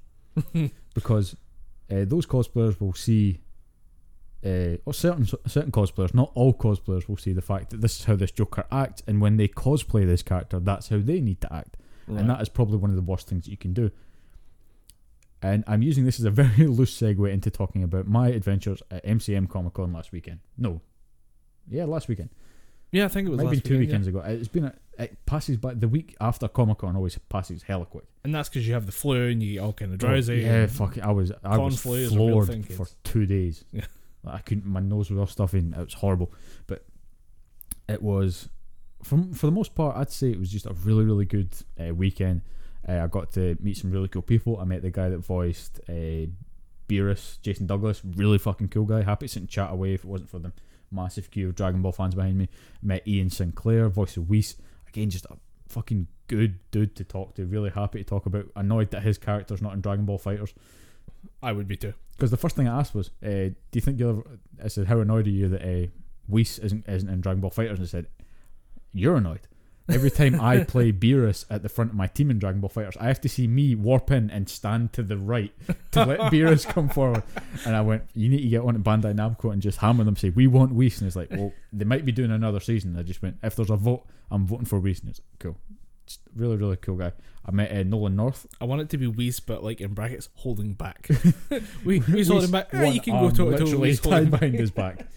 because 0.94 1.36
uh, 1.92 2.06
those 2.06 2.26
cosplayers 2.26 2.80
will 2.80 2.94
see. 2.94 3.42
Uh, 4.44 4.78
or 4.86 4.94
certain 4.94 5.24
certain 5.46 5.72
cosplayers, 5.72 6.16
not 6.16 6.32
all 6.34 6.52
cosplayers, 6.52 7.08
will 7.08 7.16
see 7.18 7.32
the 7.32 7.44
fact 7.44 7.70
that 7.70 7.80
this 7.82 8.00
is 8.00 8.06
how 8.06 8.16
this 8.16 8.32
Joker 8.32 8.66
acts, 8.72 9.04
and 9.06 9.22
when 9.22 9.38
they 9.38 9.48
cosplay 9.48 10.04
this 10.04 10.24
character, 10.24 10.60
that's 10.60 10.90
how 10.90 10.98
they 10.98 11.22
need 11.22 11.42
to 11.42 11.54
act 11.54 11.78
and 12.18 12.30
that 12.30 12.42
is 12.42 12.50
probably 12.50 12.78
one 12.78 12.90
of 12.90 12.96
the 12.96 13.02
worst 13.02 13.28
things 13.28 13.48
you 13.48 13.58
can 13.58 13.74
do. 13.74 13.92
And 15.42 15.64
I'm 15.68 15.82
using 15.82 16.06
this 16.06 16.20
as 16.20 16.26
a 16.26 16.30
very 16.32 16.68
loose 16.68 16.96
segue 17.00 17.32
into 17.32 17.50
talking 17.50 17.84
about 17.84 18.08
my 18.08 18.30
adventures 18.30 18.82
at 18.92 19.04
MCM 19.06 19.50
Comic 19.50 19.74
Con 19.74 19.92
last 19.92 20.12
weekend. 20.12 20.40
No, 20.58 20.82
yeah, 21.70 21.86
last 21.86 22.08
weekend. 22.08 22.30
yeah, 22.92 23.06
I 23.06 23.08
think 23.08 23.28
it 23.28 23.32
was 23.32 23.38
Might 23.38 23.44
have 23.46 23.54
last 23.54 23.64
been 23.64 23.70
two 23.70 23.80
weekend, 23.80 24.06
weekends 24.06 24.08
ago. 24.08 24.40
It's 24.40 24.48
been 24.48 24.66
a, 24.66 24.74
it 25.00 25.26
passes 25.26 25.58
by 25.58 25.74
the 25.74 25.88
week 25.88 26.16
after 26.22 26.48
Comic 26.48 26.80
Con 26.80 26.96
always 26.96 27.18
passes 27.30 27.64
hella 27.64 27.86
quick. 27.86 28.06
and 28.24 28.36
that's 28.36 28.50
because 28.50 28.68
you 28.68 28.74
have 28.74 28.86
the 28.86 28.92
flu 28.92 29.30
and 29.30 29.42
you 29.42 29.54
get 29.54 29.60
all 29.62 29.74
kind 29.74 29.92
of 29.94 29.98
drowsy. 29.98 30.46
Oh, 30.46 30.52
yeah, 30.52 30.68
fuck 30.68 30.98
it. 30.98 31.04
I 31.04 31.12
was 31.12 31.32
I 31.44 31.58
was 31.58 31.58
Con 31.58 31.72
flu 31.72 31.94
is 31.96 32.14
a 32.14 32.16
real 32.18 32.28
floored 32.30 32.48
thing, 32.48 32.64
for 32.64 32.88
two 33.04 33.26
days. 33.26 33.64
Yeah. 33.72 33.86
I 34.28 34.38
couldn't. 34.40 34.68
My 34.68 34.80
nose 34.82 35.10
was 35.10 35.20
all 35.20 35.26
stuffing. 35.26 35.74
It 35.76 35.84
was 35.84 35.96
horrible. 35.96 36.32
But 36.68 36.86
it 37.90 38.04
was, 38.04 38.50
from 39.02 39.34
for 39.34 39.48
the 39.48 39.52
most 39.52 39.74
part, 39.74 39.98
I'd 39.98 40.12
say 40.12 40.30
it 40.30 40.40
was 40.40 40.52
just 40.52 40.68
a 40.68 40.74
really 40.74 41.04
really 41.04 41.26
good 41.26 41.50
uh, 41.80 41.96
weekend. 41.96 42.42
Uh, 42.88 43.04
I 43.04 43.08
got 43.08 43.32
to 43.34 43.58
meet 43.62 43.78
some 43.78 43.92
really 43.92 44.08
cool 44.08 44.22
people. 44.22 44.60
I 44.60 44.64
met 44.64 44.82
the 44.82 44.90
guy 44.90 45.10
that 45.10 45.20
voiced 45.20 45.80
uh, 45.88 46.28
Beerus, 46.88 47.42
Jason 47.42 47.68
Douglas, 47.68 48.02
really 48.04 48.38
fucking 48.38 48.70
cool 48.70 48.86
guy. 48.86 49.04
Happy 49.04 49.28
to 49.28 49.34
sit 49.34 49.40
and 49.40 49.50
chat 49.50 49.72
away 49.72 49.94
if 49.94 50.04
it 50.04 50.08
wasn't 50.08 50.30
for 50.30 50.40
the 50.40 50.52
massive 50.92 51.32
queue 51.32 51.50
of 51.50 51.56
Dragon 51.56 51.82
Ball 51.82 51.92
fans 51.92 52.16
behind 52.16 52.38
me. 52.38 52.50
Met 52.82 53.08
Ian 53.08 53.30
Sinclair, 53.30 53.88
voice 53.90 54.18
of 54.18 54.30
Whis. 54.30 54.56
Again, 54.88 55.10
just 55.10 55.26
a 55.26 55.38
fucking 55.70 56.08
good 56.28 56.60
dude 56.72 56.96
to 56.96 57.04
talk 57.04 57.36
to. 57.36 57.46
Really 57.46 57.70
happy 57.70 58.00
to 58.00 58.04
talk 58.04 58.26
about. 58.26 58.46
Annoyed 58.56 58.92
that 58.92 59.04
his 59.04 59.18
character's 59.18 59.62
not 59.62 59.74
in 59.74 59.82
Dragon 59.82 60.06
Ball 60.06 60.20
FighterZ. 60.20 60.54
I 61.42 61.52
would 61.52 61.68
be 61.68 61.78
too. 61.78 61.94
Because 62.16 62.32
the 62.32 62.38
first 62.38 62.56
thing 62.56 62.68
I 62.68 62.80
asked 62.80 62.94
was, 62.94 63.10
uh, 63.24 63.50
"Do 63.50 63.56
you 63.74 63.82
think 63.82 64.00
you'll?" 64.00 64.10
Ever, 64.10 64.40
I 64.64 64.68
said, 64.68 64.88
"How 64.88 65.00
annoyed 65.00 65.28
are 65.28 65.32
you 65.32 65.48
that 65.50 65.62
uh, 65.62 65.88
Whis 66.28 66.60
isn't 66.60 66.88
isn't 66.88 67.10
in 67.10 67.22
Dragon 67.22 67.42
Ball 67.42 67.52
FighterZ?" 67.52 67.76
And 67.76 67.82
I 67.82 67.86
said, 67.86 68.08
"You're 68.94 69.18
annoyed. 69.18 69.48
Every 69.90 70.12
time 70.20 70.40
I 70.40 70.64
play 70.64 70.92
Beerus 70.92 71.46
at 71.50 71.64
the 71.64 71.70
front 71.70 71.92
of 71.92 71.98
my 71.98 72.08
team 72.08 72.32
in 72.32 72.40
Dragon 72.40 72.62
Ball 72.62 72.70
FighterZ, 72.70 72.98
I 73.00 73.08
have 73.08 73.22
to 73.22 73.30
see 73.30 73.48
me 73.48 73.76
warp 73.76 74.12
in 74.12 74.30
and 74.30 74.48
stand 74.48 74.94
to 74.94 75.04
the 75.04 75.18
right 75.18 75.54
to 75.92 76.06
let 76.06 76.20
Beerus 76.32 76.68
come 76.68 76.90
forward." 76.90 77.24
And 77.66 77.76
I 77.76 77.82
went, 77.82 78.04
"You 78.14 78.30
need 78.30 78.42
to 78.42 78.48
get 78.50 78.62
on 78.62 78.74
to 78.74 78.80
Bandai 78.80 79.14
Namco 79.14 79.52
and 79.52 79.62
just 79.62 79.80
hammer 79.80 80.04
them. 80.04 80.16
Say 80.16 80.30
we 80.30 80.48
want 80.48 80.74
Whis." 80.74 81.00
And 81.00 81.08
it's 81.08 81.16
like, 81.16 81.32
"Well, 81.32 81.52
they 81.74 81.86
might 81.86 82.06
be 82.06 82.12
doing 82.12 82.32
another 82.32 82.60
season." 82.60 82.98
I 82.98 83.04
just 83.04 83.22
went, 83.22 83.38
"If 83.44 83.56
there's 83.56 83.70
a 83.70 83.76
vote, 83.76 84.06
I'm 84.30 84.46
voting 84.48 84.66
for 84.66 84.80
Whis." 84.80 85.02
And 85.02 85.10
it's 85.10 85.20
like, 85.20 85.40
cool. 85.40 85.58
Just 86.06 86.22
really, 86.36 86.58
really 86.58 86.78
cool 86.78 86.96
guy. 86.96 87.14
I 87.46 87.52
met 87.52 87.72
uh, 87.72 87.84
Nolan 87.84 88.16
North. 88.16 88.46
I 88.60 88.66
want 88.66 88.82
it 88.82 88.90
to 88.90 88.98
be 88.98 89.08
Whis, 89.08 89.40
but 89.40 89.64
like 89.64 89.82
in 89.82 89.94
brackets, 89.94 90.30
holding 90.36 90.74
back. 90.74 91.10
we 91.86 92.00
Whis 92.00 92.28
holding 92.28 92.52
back. 92.52 92.74
Eh, 92.74 92.86
you 92.86 93.02
can 93.02 93.14
go 93.14 93.30
toe 93.30 93.52
to 93.52 93.58
toe. 93.58 93.64
literally 93.64 93.96
holding 93.96 94.30
back. 94.30 94.40
behind 94.40 94.56
his 94.60 94.72
back, 94.72 95.08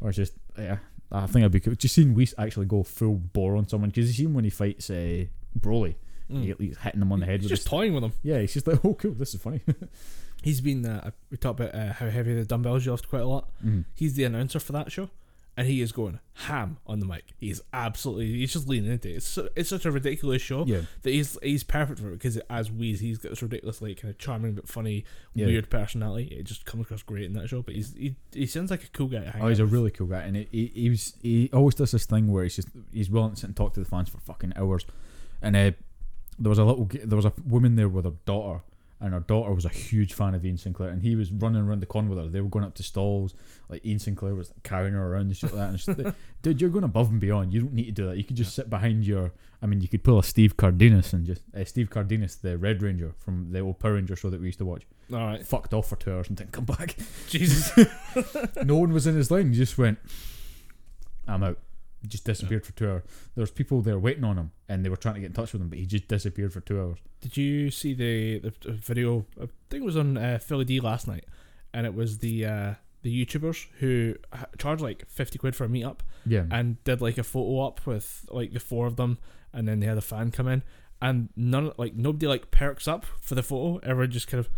or 0.00 0.10
just 0.12 0.32
yeah. 0.58 0.78
I 1.12 1.26
think 1.26 1.44
I'd 1.44 1.50
be 1.52 1.60
cool. 1.60 1.74
Just 1.74 1.94
seeing 1.94 2.14
Whis 2.14 2.34
actually 2.38 2.66
go 2.66 2.82
full 2.82 3.16
bore 3.16 3.56
on 3.56 3.66
someone 3.68 3.90
because 3.90 4.06
you 4.08 4.12
see 4.14 4.24
him 4.24 4.34
when 4.34 4.44
he 4.44 4.50
fights 4.50 4.90
uh, 4.90 5.24
Broly, 5.58 5.94
Mm. 6.30 6.42
he, 6.60 6.66
he's 6.66 6.78
hitting 6.78 7.00
him 7.02 7.10
on 7.10 7.18
the 7.18 7.26
head 7.26 7.40
He's 7.40 7.48
just 7.50 7.64
his 7.64 7.68
toying 7.68 7.92
with 7.92 8.04
him. 8.04 8.12
yeah. 8.22 8.38
He's 8.38 8.52
just 8.54 8.64
like, 8.68 8.84
oh, 8.84 8.94
cool, 8.94 9.10
this 9.14 9.34
is 9.34 9.40
funny. 9.42 9.62
He's 10.42 10.60
been. 10.60 10.86
Uh, 10.86 11.10
we 11.30 11.36
talked 11.36 11.58
about 11.60 11.74
uh, 11.74 11.92
how 11.92 12.08
heavy 12.08 12.32
the 12.34 12.44
dumbbells 12.44 12.86
you 12.86 12.92
lift 12.92 13.08
quite 13.10 13.22
a 13.22 13.26
lot. 13.26 13.48
Mhm. 13.66 13.84
He's 13.96 14.14
the 14.14 14.22
announcer 14.24 14.60
for 14.60 14.70
that 14.72 14.90
show, 14.92 15.10
and 15.60 15.68
he 15.68 15.82
is 15.82 15.92
going 15.92 16.18
ham 16.32 16.78
on 16.86 17.00
the 17.00 17.06
mic. 17.06 17.34
He's 17.38 17.60
absolutely. 17.72 18.26
He's 18.38 18.52
just 18.54 18.66
leaning 18.66 18.90
into 18.90 19.08
it. 19.10 19.16
It's, 19.16 19.26
su- 19.26 19.48
it's 19.54 19.68
such 19.68 19.84
a 19.84 19.90
ridiculous 19.90 20.40
show 20.40 20.64
Yeah, 20.64 20.82
that 21.02 21.10
he's 21.10 21.36
he's 21.42 21.62
perfect 21.62 22.00
for 22.00 22.08
it 22.08 22.12
because 22.12 22.38
as 22.48 22.70
Whis, 22.70 23.00
he's 23.00 23.18
got 23.18 23.28
this 23.30 23.42
ridiculous, 23.42 23.82
like 23.82 24.00
kind 24.00 24.10
of 24.10 24.18
charming 24.18 24.54
but 24.54 24.66
funny, 24.68 25.04
Yeah. 25.34 25.46
weird 25.46 25.68
personality. 25.70 26.24
It 26.34 26.44
just 26.44 26.64
comes 26.64 26.84
across 26.86 27.02
great 27.02 27.24
in 27.24 27.34
that 27.34 27.48
show. 27.48 27.60
But 27.62 27.74
he's 27.74 27.94
he, 27.94 28.16
he 28.32 28.46
sounds 28.46 28.70
like 28.70 28.84
a 28.84 28.88
cool 28.88 29.08
guy. 29.08 29.20
To 29.20 29.30
hang 29.30 29.42
Oh, 29.42 29.48
he's 29.48 29.58
a 29.60 29.66
really 29.66 29.90
cool 29.90 30.06
guy, 30.06 30.20
and 30.22 30.34
he, 30.36 30.48
he, 30.50 30.66
he 30.74 30.90
was 30.90 31.14
he 31.22 31.50
always 31.52 31.74
does 31.74 31.90
this 31.90 32.06
thing 32.06 32.26
where 32.32 32.42
he's 32.44 32.56
just 32.56 32.68
he's 32.92 33.10
willing 33.10 33.32
to 33.32 33.36
sit 33.36 33.46
and 33.46 33.56
talk 33.56 33.74
to 33.74 33.80
the 33.80 33.86
fans 33.86 34.08
for 34.08 34.18
fucking 34.18 34.54
hours. 34.56 34.86
And 35.42 35.54
uh, 35.56 35.72
there 36.38 36.48
was 36.48 36.58
a 36.58 36.64
little 36.64 36.88
there 37.04 37.16
was 37.16 37.26
a 37.26 37.32
woman 37.46 37.76
there 37.76 37.88
with 37.88 38.06
her 38.06 38.14
daughter, 38.24 38.62
and 39.00 39.14
her 39.14 39.20
daughter 39.20 39.52
was 39.54 39.64
a 39.64 39.70
huge 39.70 40.12
fan 40.12 40.34
of 40.34 40.44
Ian 40.44 40.58
Sinclair, 40.58 40.90
and 40.90 41.02
he 41.02 41.16
was 41.16 41.32
running 41.32 41.62
around 41.62 41.80
the 41.80 41.86
con 41.86 42.08
with 42.08 42.18
her. 42.18 42.28
They 42.28 42.40
were 42.40 42.48
going 42.48 42.64
up 42.64 42.74
to 42.74 42.82
stalls, 42.82 43.34
like 43.68 43.84
Ian 43.84 43.98
Sinclair 43.98 44.34
was 44.34 44.52
carrying 44.62 44.92
her 44.92 45.12
around 45.12 45.22
and 45.22 45.36
shit 45.36 45.54
like 45.54 45.72
that. 45.72 45.88
And 45.88 46.04
like, 46.04 46.14
dude, 46.42 46.60
you're 46.60 46.70
going 46.70 46.84
above 46.84 47.10
and 47.10 47.18
beyond. 47.18 47.54
You 47.54 47.60
don't 47.62 47.72
need 47.72 47.86
to 47.86 47.92
do 47.92 48.06
that. 48.08 48.18
You 48.18 48.24
could 48.24 48.36
just 48.36 48.54
sit 48.54 48.68
behind 48.68 49.06
your. 49.06 49.32
I 49.62 49.66
mean, 49.66 49.80
you 49.80 49.88
could 49.88 50.04
pull 50.04 50.18
a 50.18 50.22
Steve 50.22 50.56
Cardenas 50.56 51.12
and 51.12 51.26
just 51.26 51.42
uh, 51.54 51.64
Steve 51.64 51.90
Cardenas, 51.90 52.36
the 52.36 52.58
Red 52.58 52.82
Ranger 52.82 53.12
from 53.16 53.52
the 53.52 53.60
old 53.60 53.78
Power 53.78 53.94
Ranger 53.94 54.16
show 54.16 54.30
that 54.30 54.40
we 54.40 54.46
used 54.46 54.58
to 54.58 54.64
watch, 54.64 54.82
All 55.12 55.18
right, 55.18 55.46
fucked 55.46 55.74
off 55.74 55.88
for 55.88 55.96
two 55.96 56.12
hours 56.12 56.28
and 56.28 56.36
didn't 56.36 56.52
come 56.52 56.64
back 56.64 56.96
Jesus. 57.28 57.70
no 58.64 58.76
one 58.76 58.92
was 58.92 59.06
in 59.06 59.16
his 59.16 59.30
line. 59.30 59.50
He 59.50 59.56
just 59.56 59.78
went, 59.78 59.98
I'm 61.26 61.42
out. 61.42 61.58
He 62.02 62.08
just 62.08 62.24
disappeared 62.24 62.64
for 62.64 62.72
two 62.72 62.88
hours. 62.88 63.02
There 63.34 63.42
was 63.42 63.50
people 63.50 63.82
there 63.82 63.98
waiting 63.98 64.24
on 64.24 64.36
him, 64.38 64.52
and 64.68 64.84
they 64.84 64.88
were 64.88 64.96
trying 64.96 65.14
to 65.16 65.20
get 65.20 65.26
in 65.26 65.32
touch 65.32 65.52
with 65.52 65.60
him, 65.60 65.68
but 65.68 65.78
he 65.78 65.86
just 65.86 66.08
disappeared 66.08 66.52
for 66.52 66.60
two 66.60 66.80
hours. 66.80 66.98
Did 67.20 67.36
you 67.36 67.70
see 67.70 67.92
the 67.94 68.38
the, 68.38 68.52
the 68.62 68.72
video? 68.72 69.26
I 69.38 69.46
think 69.68 69.82
it 69.82 69.84
was 69.84 69.96
on 69.96 70.16
uh, 70.16 70.38
Philly 70.38 70.64
D 70.64 70.80
last 70.80 71.06
night, 71.06 71.26
and 71.74 71.86
it 71.86 71.94
was 71.94 72.18
the 72.18 72.46
uh, 72.46 72.74
the 73.02 73.24
YouTubers 73.24 73.66
who 73.80 74.14
charged 74.58 74.82
like 74.82 75.06
fifty 75.08 75.38
quid 75.38 75.54
for 75.54 75.64
a 75.64 75.68
meetup 75.68 75.98
Yeah, 76.24 76.44
and 76.50 76.82
did 76.84 77.00
like 77.00 77.18
a 77.18 77.22
photo 77.22 77.60
op 77.60 77.86
with 77.86 78.26
like 78.30 78.52
the 78.52 78.60
four 78.60 78.86
of 78.86 78.96
them, 78.96 79.18
and 79.52 79.68
then 79.68 79.80
they 79.80 79.86
had 79.86 79.98
a 79.98 80.02
fan 80.02 80.30
come 80.30 80.48
in, 80.48 80.62
and 81.02 81.28
none 81.36 81.72
like 81.76 81.94
nobody 81.94 82.26
like 82.26 82.50
perks 82.50 82.88
up 82.88 83.04
for 83.20 83.34
the 83.34 83.42
photo. 83.42 83.78
Everyone 83.86 84.10
just 84.10 84.26
kind 84.26 84.40
of. 84.40 84.48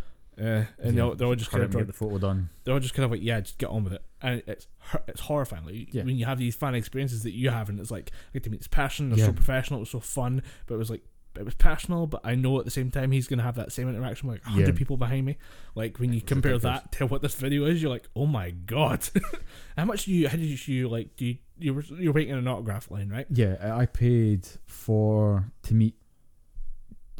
Uh, 0.40 0.64
and 0.78 0.96
they're, 0.96 1.04
all- 1.04 1.14
they're 1.14 1.26
all 1.28 1.34
just 1.34 1.50
kind 1.50 1.62
of 1.62 1.70
get 1.70 1.86
the 1.86 1.92
photo 1.92 2.16
done. 2.18 2.48
they're 2.64 2.72
all 2.72 2.80
just 2.80 2.94
kind 2.94 3.04
of 3.04 3.10
like 3.10 3.22
yeah 3.22 3.38
just 3.40 3.58
get 3.58 3.68
on 3.68 3.84
with 3.84 3.92
it 3.92 4.02
and 4.22 4.42
it's 4.46 4.66
it's 5.06 5.20
horrifying 5.20 5.64
like 5.66 5.92
Yeah. 5.92 6.04
when 6.04 6.16
you 6.16 6.24
have 6.24 6.38
these 6.38 6.54
fan 6.56 6.74
experiences 6.74 7.22
that 7.24 7.32
you 7.32 7.50
have 7.50 7.68
and 7.68 7.78
it's 7.78 7.90
like 7.90 8.10
I 8.30 8.32
get 8.34 8.44
to 8.44 8.50
meet 8.50 8.60
this 8.60 8.66
person 8.66 9.10
they're 9.10 9.18
Yeah. 9.18 9.26
so 9.26 9.32
professional 9.32 9.78
it 9.78 9.82
was 9.82 9.90
so 9.90 10.00
fun 10.00 10.42
but 10.66 10.74
it 10.76 10.78
was 10.78 10.88
like 10.90 11.02
it 11.38 11.44
was 11.44 11.54
personal 11.54 12.06
but 12.06 12.20
I 12.24 12.34
know 12.34 12.58
at 12.58 12.64
the 12.64 12.70
same 12.70 12.90
time 12.90 13.10
he's 13.12 13.26
gonna 13.28 13.42
have 13.42 13.56
that 13.56 13.72
same 13.72 13.88
interaction 13.90 14.28
with 14.28 14.38
like 14.38 14.44
100 14.46 14.68
Yeah. 14.68 14.78
people 14.78 14.96
behind 14.96 15.26
me 15.26 15.36
like 15.74 15.98
when 15.98 16.12
you 16.14 16.20
compare 16.22 16.52
ridiculous. 16.52 16.82
that 16.82 16.92
to 16.92 17.06
what 17.06 17.20
this 17.20 17.34
video 17.34 17.64
is 17.66 17.82
you're 17.82 17.90
like 17.90 18.08
oh 18.16 18.26
my 18.26 18.50
god 18.52 19.06
how 19.76 19.84
much 19.84 20.04
do 20.06 20.12
you 20.12 20.28
how 20.28 20.36
did 20.36 20.66
you 20.68 20.88
like 20.88 21.14
do 21.16 21.26
you 21.26 21.36
you 21.58 21.74
were 21.74 21.84
you're 21.98 22.12
waiting 22.14 22.34
an 22.34 22.48
autograph 22.48 22.90
line 22.90 23.08
right 23.10 23.26
Yeah, 23.30 23.56
I 23.76 23.84
paid 23.86 24.48
for 24.66 25.52
to 25.64 25.74
meet 25.74 25.94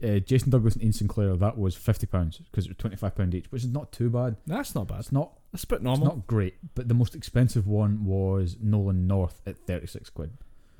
uh, 0.04 0.18
Jason 0.18 0.50
Douglas 0.50 0.74
and 0.74 0.82
Ian 0.84 0.92
Sinclair. 0.92 1.36
That 1.36 1.56
was 1.58 1.74
fifty 1.74 2.06
pounds 2.06 2.38
because 2.38 2.66
it 2.66 2.70
was 2.70 2.76
twenty 2.78 2.96
five 2.96 3.14
pound 3.14 3.34
each, 3.34 3.50
which 3.50 3.62
is 3.64 3.70
not 3.72 3.92
too 3.92 4.10
bad. 4.10 4.36
that's 4.46 4.74
not 4.74 4.88
bad 4.88 5.00
It's 5.00 5.12
not 5.12 5.32
that's 5.52 5.64
a 5.64 5.66
bit 5.66 5.76
it's 5.76 5.84
normal 5.84 6.06
not 6.06 6.26
great, 6.26 6.54
but 6.74 6.88
the 6.88 6.94
most 6.94 7.14
expensive 7.14 7.66
one 7.66 8.04
was 8.04 8.56
Nolan 8.60 9.06
North 9.06 9.40
at 9.46 9.56
thirty 9.58 9.86
six 9.86 10.10
quid. 10.10 10.30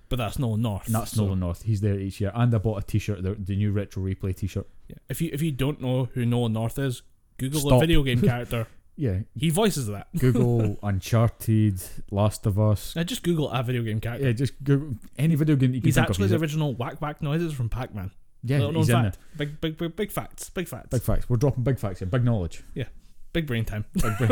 but 0.09 0.16
that's 0.16 0.39
Nolan 0.39 0.62
north 0.62 0.86
And 0.86 0.94
that's 0.94 1.12
so- 1.12 1.24
Nolan 1.24 1.40
North. 1.40 1.62
He's 1.62 1.81
there 1.81 1.99
each 1.99 2.20
year, 2.20 2.32
and 2.35 2.55
I 2.55 2.59
bought 2.59 2.82
a 2.82 2.86
t 2.86 2.99
shirt, 2.99 3.23
the, 3.23 3.35
the 3.35 3.57
new 3.57 3.73
retro 3.73 4.03
replay 4.03 4.35
t 4.36 4.47
shirt. 4.47 4.66
yeah. 4.89 4.97
if 5.09 5.20
you 5.20 5.31
if 5.32 5.40
you 5.43 5.53
don't 5.53 5.81
know 5.81 6.09
who 6.15 6.24
Nolan 6.27 6.53
North 6.53 6.78
is 6.78 7.03
Google 7.39 7.73
a 7.74 7.81
video 7.81 8.03
game 8.09 8.20
character 8.20 8.66
Yeah, 8.97 9.20
he 9.35 9.49
voices 9.51 9.86
that 9.89 10.09
Google 10.19 10.78
Uncharted, 10.82 11.82
Last 12.11 12.47
of 12.47 12.59
Us. 12.61 12.94
Now 12.97 13.03
just 13.05 13.23
Google 13.23 13.51
a 13.51 13.62
video 13.62 13.82
game 13.82 14.01
character. 14.01 14.27
Yeah, 14.27 14.32
just 14.32 14.62
Google 14.62 14.97
any 15.19 15.35
video 15.35 15.57
game 15.57 15.73
you 15.74 15.81
can 15.81 15.89
he's 15.89 15.99
actually 15.99 16.24
of. 16.27 16.31
the 16.32 16.36
original 16.36 16.74
whack 16.74 17.01
whack 17.01 17.23
noises 17.23 17.53
from 17.53 17.69
Pac 17.69 17.94
Man. 17.94 18.11
Yeah, 18.44 18.59
Little 18.59 18.73
known 18.73 18.82
he's 18.82 18.89
in 18.90 19.02
fact. 19.05 19.19
Big, 19.36 19.60
big, 19.60 19.77
big, 19.78 19.97
big 19.97 20.10
facts. 20.12 20.51
Big 20.51 20.69
facts. 20.69 20.89
Big 20.90 21.02
facts. 21.02 21.28
We're 21.28 21.36
dropping 21.36 21.64
big 21.64 21.78
facts 21.78 22.01
here. 22.01 22.09
Big 22.09 22.24
knowledge. 22.24 22.62
Yeah. 22.74 22.85
Big 23.32 23.47
brain 23.47 23.64
time. 23.64 23.85
Big, 23.94 24.12
big, 24.19 24.28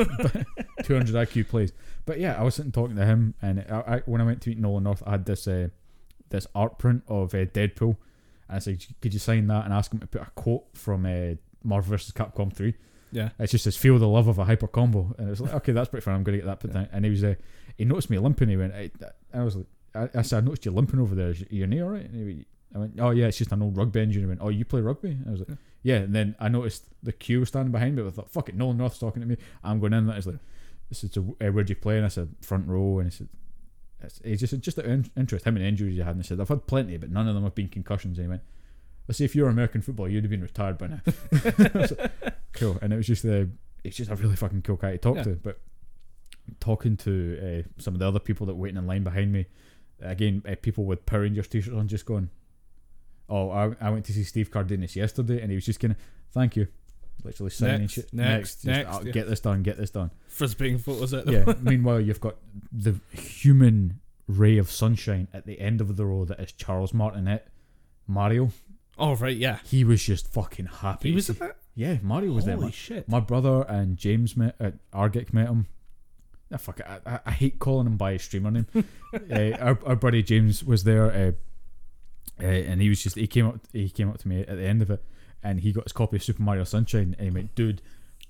200 0.85 1.15
IQ 1.29 1.49
plays. 1.49 1.73
But 2.07 2.21
yeah, 2.21 2.39
I 2.39 2.43
was 2.43 2.55
sitting 2.55 2.73
talking 2.73 2.97
to 2.97 3.05
him, 3.07 3.35
and 3.41 3.65
I, 3.71 3.79
I, 3.87 3.99
when 4.07 4.21
I 4.21 4.25
went 4.25 4.43
to 4.43 4.49
meet 4.51 4.59
Nolan 4.59 4.85
North, 4.85 5.03
I 5.07 5.13
had 5.13 5.25
this 5.25 5.47
uh, 5.49 5.69
this 6.29 6.47
art 6.55 6.79
print 6.79 7.03
of 7.09 7.35
uh, 7.35 7.47
Deadpool, 7.47 7.97
and 8.49 8.57
I 8.57 8.59
said, 8.59 8.85
"Could 9.01 9.15
you 9.15 9.21
sign 9.21 9.47
that?" 9.47 9.65
and 9.65 9.73
ask 9.73 9.93
him 9.93 10.01
to 10.01 10.07
put 10.07 10.21
a 10.23 10.27
quote 10.35 10.65
from 10.75 11.07
uh, 11.07 11.37
Marvel 11.65 11.91
vs. 11.93 12.13
Capcom 12.13 12.53
3. 12.53 12.75
Yeah. 13.13 13.31
It's 13.39 13.53
just 13.53 13.65
says 13.65 13.77
feel 13.77 13.99
the 13.99 14.07
love 14.07 14.29
of 14.29 14.39
a 14.39 14.45
hyper 14.45 14.69
combo, 14.69 15.15
and 15.19 15.31
it's 15.31 15.41
like 15.41 15.55
okay, 15.55 15.73
that's 15.73 15.89
pretty 15.89 16.05
fun. 16.05 16.15
I'm 16.15 16.23
gonna 16.23 16.37
get 16.39 16.47
that 16.47 16.61
put 16.61 16.73
down. 16.73 16.89
And 16.93 17.05
he 17.05 17.11
was 17.11 17.25
uh, 17.25 17.35
he 17.79 17.85
noticed 17.87 18.11
me 18.11 18.19
limping. 18.19 18.49
He 18.51 18.57
went, 18.57 18.75
I, 18.75 18.91
I 19.33 19.43
was 19.43 19.57
like, 19.57 19.67
I, 19.95 20.09
I 20.19 20.23
said, 20.23 20.43
I 20.43 20.47
noticed 20.47 20.67
you 20.67 20.73
limping 20.73 21.01
over 21.01 21.15
there. 21.15 21.31
Is 21.31 21.41
your- 21.41 21.49
your 21.51 21.67
knee 21.69 21.83
all 21.83 21.89
right? 21.89 22.05
And 22.05 22.15
he 22.15 22.25
went, 22.25 22.47
I 22.75 22.79
went, 22.79 23.01
oh 23.01 23.11
yeah, 23.11 23.27
it's 23.27 23.39
just 23.39 23.53
an 23.53 23.63
old 23.63 23.77
rugby 23.77 24.01
injury. 24.01 24.23
He 24.23 24.27
went, 24.27 24.41
oh 24.43 24.49
you 24.49 24.65
play 24.65 24.81
rugby? 24.81 25.19
I 25.27 25.31
was 25.31 25.41
like, 25.41 25.59
yeah. 25.83 25.97
And 25.97 26.15
then 26.15 26.37
I 26.39 26.49
noticed 26.49 26.85
the 27.03 27.13
queue 27.13 27.45
standing 27.45 27.73
behind 27.73 27.97
me. 27.97 28.07
I 28.07 28.11
thought, 28.11 28.31
fuck 28.31 28.49
it, 28.49 28.55
Nolan 28.55 28.77
North's 28.77 28.99
talking 28.99 29.21
to 29.23 29.27
me. 29.29 29.37
I'm 29.65 29.81
going 29.81 29.93
in. 29.93 30.07
That 30.07 30.19
is 30.19 30.27
like, 30.27 30.39
this 30.89 31.03
is 31.05 31.17
a, 31.17 31.21
uh, 31.21 31.51
where'd 31.51 31.69
you 31.71 31.77
play? 31.77 31.97
And 31.97 32.07
I 32.07 32.09
said 32.09 32.29
front 32.43 32.67
row. 32.69 32.99
And 33.01 33.11
he 33.13 33.17
said. 33.17 33.29
It's, 34.03 34.19
it's 34.25 34.41
just 34.41 34.59
just 34.61 34.79
an 34.79 35.11
interest. 35.15 35.45
How 35.45 35.51
many 35.51 35.69
injuries 35.69 35.95
you 35.95 36.03
had? 36.05 36.13
And 36.13 36.21
I 36.21 36.23
said 36.23 36.41
I've 36.41 36.49
had 36.49 36.67
plenty, 36.67 36.97
but 36.97 37.11
none 37.11 37.29
of 37.29 37.35
them 37.35 37.45
have 37.45 37.55
been 37.55 37.69
concussions. 37.69 38.17
And 38.17 38.25
he 38.25 38.29
went, 38.31 38.41
"Let's 39.07 39.19
see 39.19 39.27
if 39.27 39.37
you're 39.37 39.51
American 39.51 39.83
football, 39.83 40.09
you'd 40.09 40.25
have 40.25 40.31
been 40.31 40.41
retired 40.41 40.79
by 40.79 40.87
now." 40.87 41.01
Like, 41.75 42.11
cool, 42.55 42.79
and 42.81 42.95
it 42.95 42.97
was 42.97 43.07
just 43.07 43.25
the 43.25 43.51
it's 43.85 43.99
just 43.99 44.11
a 44.11 44.17
really 44.17 44.37
fucking 44.37 44.63
cool 44.63 44.77
guy 44.77 44.93
to 44.93 44.97
talk 44.99 45.17
Yeah. 45.17 45.23
to. 45.25 45.31
But 45.43 45.61
talking 46.61 46.97
to 46.97 47.65
uh, 47.67 47.69
some 47.79 47.93
of 47.95 48.01
the 48.01 48.09
other 48.09 48.19
people 48.21 48.47
that 48.47 48.55
were 48.55 48.63
waiting 48.63 48.79
in 48.79 48.87
line 48.87 49.05
behind 49.05 49.33
me, 49.33 49.45
again, 50.01 50.43
uh, 50.49 50.55
people 50.63 50.87
with 50.87 51.05
Power 51.05 51.21
Rangers 51.21 51.49
t-shirts 51.49 51.77
on, 51.77 51.87
just 51.87 52.07
going, 52.07 52.31
"Oh, 53.31 53.51
I, 53.51 53.73
I 53.81 53.91
went 53.91 54.05
to 54.07 54.13
see 54.13 54.25
Steve 54.25 54.51
Cardenas 54.51 54.97
yesterday, 54.97 55.41
and 55.41 55.51
he 55.51 55.55
was 55.57 55.65
just 55.65 55.81
gonna 55.81 55.97
thank 56.33 56.57
you." 56.57 56.67
Literally 57.23 57.51
signing 57.51 57.81
Next, 57.83 57.93
shit. 57.93 58.13
next, 58.15 58.55
just, 58.55 58.65
next, 58.67 58.89
"Oh, 58.91 59.03
yeah. 59.05 59.13
Get 59.13 59.29
this 59.29 59.41
done. 59.41 59.63
Get 59.63 59.77
this 59.77 59.91
done. 59.91 60.11
Frisbeeing 60.31 60.81
photos 60.81 61.13
out. 61.13 61.27
Yeah. 61.29 61.53
Meanwhile, 61.61 62.01
you've 62.01 62.21
got 62.21 62.37
the 62.73 62.99
human 63.13 64.01
ray 64.27 64.57
of 64.59 64.71
sunshine 64.71 65.29
at 65.35 65.45
the 65.47 65.61
end 65.61 65.81
of 65.81 65.97
the 65.97 66.07
row 66.07 66.25
that 66.25 66.41
is 66.41 66.53
Charles 66.53 66.95
Martinet, 66.95 67.47
Mario. 68.07 68.51
Oh 68.99 69.17
right, 69.17 69.37
yeah. 69.37 69.59
He 69.65 69.85
was 69.85 70.03
just 70.03 70.29
fucking 70.33 70.67
happy. 70.67 71.11
He 71.11 71.15
was 71.15 71.29
at 71.31 71.39
that. 71.41 71.57
yeah, 71.75 71.99
Mario 72.03 72.33
was 72.33 72.45
there. 72.45 72.57
Holy 72.57 72.73
shit. 72.73 73.09
My 73.09 73.21
brother 73.21 73.63
and 73.69 73.97
James 73.97 74.37
met 74.37 74.55
at 74.61 74.75
Argic 74.93 75.33
met 75.35 75.49
him. 75.49 75.67
Ah, 76.53 76.57
fuck 76.57 76.81
it. 76.81 76.87
I, 76.87 77.01
I, 77.07 77.21
I 77.27 77.31
hate 77.31 77.59
calling 77.59 77.87
him 77.87 77.97
by 77.97 78.13
his 78.13 78.23
streamer 78.23 78.51
name. 78.51 78.67
uh, 79.15 79.51
our, 79.61 79.79
our 79.87 79.97
buddy 79.97 80.23
James 80.23 80.65
was 80.65 80.85
there, 80.85 81.11
uh, 81.11 81.33
uh, 82.41 82.45
and 82.47 82.81
he 82.81 82.89
was 82.89 83.03
just 83.03 83.17
he 83.17 83.27
came 83.27 83.47
up 83.47 83.61
he 83.73 83.89
came 83.89 84.09
up 84.09 84.19
to 84.19 84.29
me 84.29 84.41
at 84.41 84.57
the 84.57 84.65
end 84.67 84.83
of 84.83 84.91
it, 84.91 85.03
and 85.43 85.61
he 85.61 85.73
got 85.73 85.85
his 85.85 85.93
copy 85.93 86.17
of 86.17 86.23
Super 86.23 86.43
Mario 86.43 86.65
Sunshine, 86.65 87.15
and 87.19 87.29
he 87.29 87.31
went, 87.31 87.55
"Dude, 87.55 87.83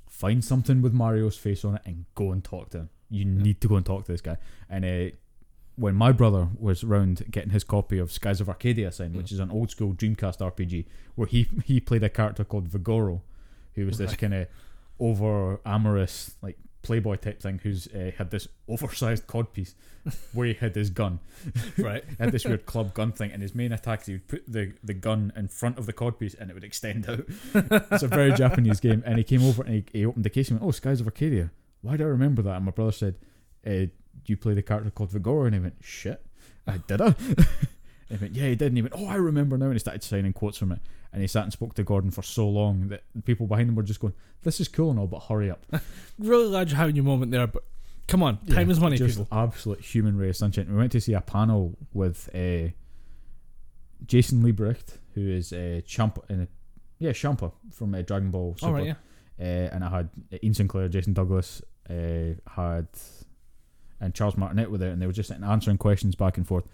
find 0.09 0.45
something 0.45 0.83
with 0.83 0.93
Mario's 0.93 1.37
face 1.37 1.65
on 1.65 1.77
it 1.77 1.83
and 1.85 2.05
go 2.15 2.33
and 2.33 2.43
talk 2.45 2.71
to 2.71 2.79
him. 2.79 2.91
You 3.09 3.25
need 3.25 3.61
to 3.61 3.69
go 3.69 3.77
and 3.77 3.85
talk 3.87 4.05
to 4.07 4.13
this 4.13 4.21
guy." 4.21 4.37
And 4.69 4.85
uh, 4.85 5.15
when 5.77 5.95
my 5.95 6.13
brother 6.13 6.49
was 6.59 6.85
round 6.85 7.25
getting 7.31 7.51
his 7.51 7.65
copy 7.65 7.99
of 7.99 8.13
Skies 8.13 8.41
of 8.41 8.49
Arcadia 8.49 8.93
signed, 8.93 9.17
which 9.17 9.33
is 9.33 9.39
an 9.41 9.51
old 9.51 9.71
school 9.71 9.95
Dreamcast 9.95 10.39
RPG, 10.39 10.87
where 11.15 11.27
he 11.27 11.49
he 11.65 11.81
played 11.81 12.03
a 12.03 12.09
character 12.11 12.45
called 12.45 12.69
Vigoro, 12.69 13.23
who 13.75 13.87
was 13.87 13.99
this 13.99 14.11
Right. 14.11 14.19
kind 14.19 14.35
of 14.35 14.47
over 14.99 15.61
amorous 15.65 16.37
like 16.43 16.59
playboy 16.83 17.17
type 17.17 17.41
thing, 17.41 17.61
who's 17.63 17.87
uh, 17.89 18.13
had 18.17 18.31
this 18.31 18.49
oversized 18.69 19.27
codpiece 19.27 19.75
where 20.33 20.49
he 20.49 20.55
had 20.55 20.75
his 20.75 20.91
gun, 20.91 21.21
right. 21.79 22.05
He 22.09 22.17
had 22.19 22.33
this 22.33 22.45
weird 22.45 22.67
club 22.67 22.95
gun 22.95 23.13
thing, 23.13 23.33
and 23.33 23.43
his 23.43 23.55
main 23.55 23.73
attack 23.73 24.03
is 24.03 24.07
he 24.07 24.13
would 24.15 24.29
put 24.29 24.45
the, 24.51 24.73
the 24.83 24.95
gun 24.95 25.33
in 25.37 25.49
front 25.49 25.79
of 25.79 25.87
the 25.87 25.93
codpiece 25.93 26.39
and 26.39 26.51
it 26.51 26.55
would 26.55 26.65
extend 26.65 27.09
out. 27.09 27.25
it's 27.93 28.03
a 28.03 28.09
very 28.09 28.33
Japanese 28.33 28.81
game, 28.81 29.03
and 29.07 29.19
he 29.19 29.25
came 29.25 29.45
over 29.45 29.63
and 29.63 29.75
he, 29.75 29.85
he 29.93 30.07
opened 30.07 30.25
the 30.25 30.31
case 30.31 30.49
and 30.51 30.61
went, 30.61 30.69
"Oh, 30.69 30.73
Skies 30.73 31.01
of 31.01 31.07
Arcadia. 31.07 31.51
Why 31.83 31.97
do 31.97 32.05
I 32.05 32.09
remember 32.09 32.43
that?" 32.43 32.57
And 32.57 32.65
my 32.65 32.73
brother 32.73 32.93
said, 32.93 33.17
uh, 33.67 33.71
"Do 33.71 33.91
you 34.27 34.37
play 34.37 34.55
the 34.55 34.63
character 34.63 34.91
called 34.91 35.11
Vigor?" 35.11 35.47
And 35.47 35.55
he 35.55 35.61
went, 35.61 35.77
"Shit, 35.81 36.25
I 36.67 36.79
did 36.79 37.01
I?" 37.01 37.15
And 38.11 38.19
he 38.19 38.25
went, 38.25 38.35
"Yeah, 38.35 38.49
he 38.49 38.57
did." 38.57 38.69
And 38.69 38.77
he 38.77 38.83
went, 38.83 38.95
"Oh, 38.97 39.07
I 39.07 39.17
remember 39.17 39.57
now." 39.57 39.67
And 39.67 39.75
he 39.75 39.79
started 39.79 40.03
signing 40.03 40.33
quotes 40.33 40.59
from 40.59 40.73
it, 40.73 40.81
and 41.13 41.23
he 41.23 41.29
sat 41.29 41.43
and 41.45 41.53
spoke 41.53 41.75
to 41.75 41.83
Gordon 41.83 42.11
for 42.11 42.23
so 42.23 42.49
long 42.49 42.89
that 42.89 43.03
the 43.15 43.23
people 43.23 43.47
behind 43.47 43.69
him 43.69 43.75
were 43.75 43.83
just 43.83 44.01
going, 44.01 44.15
"This 44.43 44.61
is 44.61 44.69
cool 44.69 44.91
and 44.91 44.99
all, 44.99 45.07
but 45.07 45.21
hurry 45.21 45.51
up." 45.51 45.65
Really 46.19 46.49
glad 46.51 46.69
you're 46.69 46.77
having 46.77 46.97
your 46.97 47.05
moment 47.05 47.33
there, 47.33 47.47
but 47.47 47.65
come 48.07 48.23
on, 48.23 48.37
time 48.47 48.67
Yeah, 48.69 48.73
is 48.73 48.81
money, 48.81 48.97
just 48.99 49.19
people. 49.19 49.37
absolute 49.37 49.81
human 49.81 50.17
ray 50.19 50.29
of 50.29 50.37
sunshine. 50.37 50.67
We 50.71 50.77
went 50.77 50.93
to 50.93 51.01
see 51.01 51.15
a 51.15 51.21
panel 51.21 51.77
with 51.93 52.29
uh, 52.35 52.69
Jason 54.07 54.43
Liebrecht, 54.43 54.99
who 55.15 55.27
is 55.29 55.53
uh, 55.53 55.81
Champa, 55.87 56.21
uh, 56.31 56.47
yeah, 56.99 57.13
Champa 57.13 57.53
from 57.73 57.95
uh, 57.95 58.03
Dragon 58.03 58.31
Ball 58.31 58.57
Super. 58.59 58.73
Right, 58.73 58.87
yeah. 58.87 58.95
uh, 59.41 59.75
and 59.75 59.85
I 59.85 59.89
had 59.91 60.11
Ian 60.43 60.55
Sinclair, 60.55 60.89
Jason 60.89 61.13
Douglas, 61.15 61.63
uh, 61.89 62.35
had 62.55 62.89
and 64.03 64.15
Charles 64.15 64.37
Martinet 64.37 64.71
were 64.71 64.79
there, 64.79 64.91
and 64.93 65.01
they 65.01 65.07
were 65.07 65.13
just 65.13 65.31
answering 65.31 65.77
questions 65.79 66.15
back 66.15 66.37
and 66.39 66.47
forth. 66.47 66.65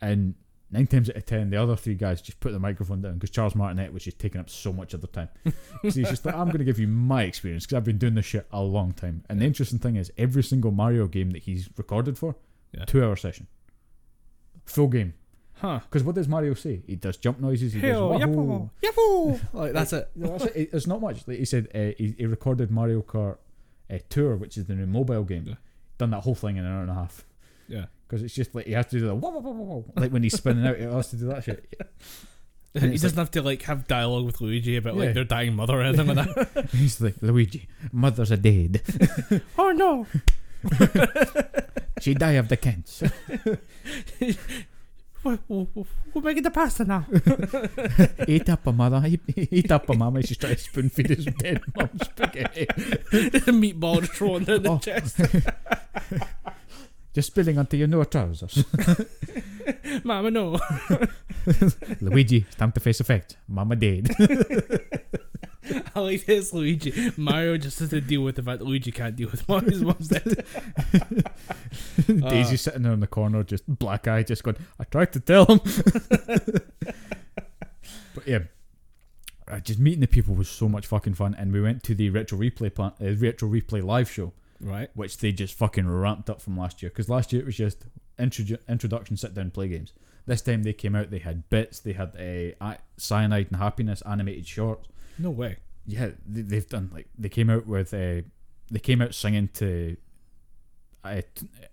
And 0.00 0.34
nine 0.72 0.86
times 0.86 1.08
out 1.10 1.16
of 1.16 1.26
ten, 1.26 1.50
the 1.50 1.56
other 1.56 1.76
three 1.76 1.94
guys 1.94 2.20
just 2.22 2.40
put 2.40 2.52
the 2.52 2.58
microphone 2.58 3.00
down 3.02 3.14
because 3.14 3.30
Charles 3.30 3.54
Martinet 3.54 3.92
was 3.92 4.04
just 4.04 4.18
taking 4.18 4.40
up 4.40 4.48
so 4.50 4.72
much 4.72 4.94
of 4.94 5.00
the 5.00 5.06
time. 5.06 5.28
so 5.44 5.52
he's 5.82 5.94
just 6.08 6.24
like, 6.26 6.34
I'm 6.34 6.46
going 6.46 6.58
to 6.58 6.64
give 6.64 6.78
you 6.78 6.88
my 6.88 7.22
experience 7.24 7.64
because 7.66 7.76
I've 7.76 7.84
been 7.84 7.98
doing 7.98 8.14
this 8.14 8.24
shit 8.26 8.46
a 8.52 8.60
long 8.62 8.92
time. 8.92 9.24
And 9.28 9.40
the 9.40 9.44
interesting 9.44 9.78
thing 9.78 9.96
is, 9.96 10.10
every 10.18 10.42
single 10.42 10.70
Mario 10.72 11.06
game 11.06 11.30
that 11.32 11.42
he's 11.42 11.68
recorded 11.76 12.16
for, 12.18 12.34
Yeah. 12.72 12.84
two 12.86 13.04
hour 13.04 13.16
session, 13.16 13.46
full 14.64 14.88
game. 14.88 15.14
Huh. 15.54 15.80
Because 15.84 16.02
what 16.02 16.14
does 16.16 16.26
Mario 16.26 16.54
say? 16.54 16.82
He 16.86 16.96
does 16.96 17.16
jump 17.16 17.38
noises. 17.38 17.72
He 17.72 17.78
Hell, 17.80 18.18
does 18.18 18.22
yippo, 18.28 18.70
yippo. 18.82 19.40
Like 19.52 19.72
that's 19.72 19.92
it. 19.92 20.10
no, 20.16 20.36
that's 20.38 20.56
it. 20.56 20.70
It's 20.72 20.86
not 20.88 21.00
much. 21.00 21.26
Like 21.28 21.38
he 21.38 21.44
said, 21.44 21.68
uh, 21.74 21.94
he, 21.96 22.14
he 22.18 22.26
recorded 22.26 22.70
Mario 22.70 23.02
Kart 23.02 23.36
uh, 23.92 23.98
Tour, 24.08 24.36
which 24.36 24.56
is 24.58 24.64
the 24.64 24.74
new 24.74 24.86
mobile 24.86 25.22
game. 25.22 25.44
Yeah. 25.46 25.54
Done 25.98 26.10
that 26.10 26.22
whole 26.22 26.34
thing 26.34 26.56
in 26.56 26.64
an 26.64 26.72
hour 26.72 26.80
and 26.82 26.90
a 26.90 26.94
half. 26.94 27.24
Yeah. 27.68 27.84
Because 28.12 28.24
it's 28.24 28.34
just 28.34 28.54
like 28.54 28.66
he 28.66 28.72
has 28.72 28.84
to 28.88 28.98
do 28.98 29.06
the 29.06 29.14
whoa, 29.14 29.30
whoa, 29.30 29.40
whoa, 29.40 29.52
whoa, 29.52 29.84
like 29.96 30.12
when 30.12 30.22
he's 30.22 30.36
spinning 30.36 30.66
out, 30.66 30.76
he 30.76 30.82
has 30.84 31.08
to 31.08 31.16
do 31.16 31.28
that 31.28 31.44
shit. 31.44 31.64
And 32.74 32.92
He 32.92 32.98
doesn't 32.98 33.16
have 33.16 33.30
to 33.30 33.40
like 33.40 33.62
have 33.62 33.88
dialogue 33.88 34.26
with 34.26 34.38
Luigi 34.42 34.76
about 34.76 34.96
Yeah. 34.96 35.04
like 35.06 35.14
their 35.14 35.24
dying 35.24 35.56
mother 35.56 35.80
or 35.80 35.82
anything 35.82 36.08
like 36.14 36.28
that. 36.34 36.68
He's 36.72 37.00
like 37.00 37.14
Luigi, 37.22 37.68
mother's 37.90 38.30
a 38.30 38.36
dead. 38.36 38.82
oh 39.58 39.70
no! 39.72 40.06
She 42.02 42.12
died 42.12 42.36
of 42.36 42.48
the 42.48 42.58
cancer. 42.58 43.10
We're, 45.24 45.38
making 46.22 46.42
the 46.42 46.50
pasta 46.50 46.84
now. 46.84 47.06
Eat 48.28 48.50
up 48.50 48.66
a 48.66 48.72
mother. 48.72 49.02
Eat, 49.06 49.20
eat 49.36 49.70
up 49.72 49.88
a 49.88 49.94
mama. 49.94 50.20
She's 50.22 50.36
trying 50.36 50.56
to 50.56 50.60
spoon 50.60 50.90
feed 50.90 51.08
his 51.10 51.24
dead 51.24 51.62
mum 51.76 51.88
spaghetti. 52.02 52.66
the 52.66 53.52
Meatball 53.54 54.00
just 54.00 54.12
thrown 54.12 54.44
down 54.44 54.64
the 54.64 54.70
Oh. 54.70 54.78
chest. 54.78 55.18
Just 57.14 57.28
spilling 57.28 57.58
onto 57.58 57.76
your 57.76 57.88
new 57.88 58.04
trousers. 58.04 58.64
Mama, 60.04 60.30
no. 60.30 60.58
Luigi, 62.00 62.38
it's 62.48 62.56
time 62.56 62.72
to 62.72 62.80
face 62.80 62.98
the 62.98 63.04
fact. 63.04 63.36
Mama 63.46 63.76
dead. 63.76 64.08
I 65.94 66.00
like 66.00 66.24
this 66.26 66.52
Luigi. 66.52 67.12
Mario 67.16 67.56
just 67.58 67.78
has 67.80 67.90
to 67.90 68.00
deal 68.00 68.22
with 68.22 68.36
the 68.36 68.42
fact 68.42 68.60
that 68.60 68.64
Luigi 68.64 68.90
can't 68.90 69.14
deal 69.14 69.28
with 69.30 69.46
Mario's 69.48 69.72
his 69.72 69.82
mom's 69.82 70.08
dead. 70.08 70.44
Daisy 72.06 72.56
sitting 72.56 72.82
there 72.82 72.92
in 72.92 73.00
the 73.00 73.06
corner, 73.06 73.42
just 73.44 73.64
black 73.66 74.08
eye, 74.08 74.22
just 74.22 74.42
going, 74.42 74.56
I 74.80 74.84
tried 74.84 75.12
to 75.12 75.20
tell 75.20 75.44
him. 75.44 75.60
but 78.14 78.26
yeah, 78.26 78.40
uh, 79.48 79.60
just 79.60 79.78
meeting 79.78 80.00
the 80.00 80.06
people 80.08 80.34
was 80.34 80.48
so 80.48 80.68
much 80.68 80.86
fucking 80.86 81.14
fun. 81.14 81.34
And 81.38 81.52
we 81.52 81.60
went 81.60 81.82
to 81.84 81.94
the 81.94 82.10
Retro 82.10 82.38
Replay 82.38 82.74
plan- 82.74 82.94
uh, 83.00 83.14
Retro 83.14 83.48
Replay 83.48 83.84
live 83.84 84.10
show, 84.10 84.32
Right. 84.62 84.88
which 84.94 85.18
they 85.18 85.32
just 85.32 85.54
fucking 85.54 85.88
ramped 85.88 86.30
up 86.30 86.40
from 86.40 86.56
last 86.56 86.82
year. 86.82 86.90
Because 86.90 87.08
last 87.08 87.32
year 87.32 87.42
it 87.42 87.46
was 87.46 87.56
just 87.56 87.84
introdu- 88.18 88.66
introduction, 88.68 89.16
sit 89.16 89.34
down, 89.34 89.50
play 89.50 89.68
games. 89.68 89.92
This 90.26 90.40
time 90.40 90.62
they 90.62 90.72
came 90.72 90.94
out, 90.94 91.10
they 91.10 91.18
had 91.18 91.50
bits, 91.50 91.80
they 91.80 91.92
had 91.92 92.16
uh, 92.60 92.74
Cyanide 92.96 93.48
and 93.50 93.56
Happiness 93.56 94.02
animated 94.02 94.46
shorts. 94.46 94.88
No 95.18 95.30
way. 95.30 95.56
Yeah, 95.86 96.10
they, 96.26 96.42
they've 96.42 96.68
done 96.68 96.90
like 96.92 97.08
they 97.18 97.28
came 97.28 97.50
out 97.50 97.66
with 97.66 97.92
uh, 97.92 98.22
they 98.70 98.78
came 98.80 99.02
out 99.02 99.14
singing 99.14 99.48
to 99.54 99.96
uh, 101.04 101.22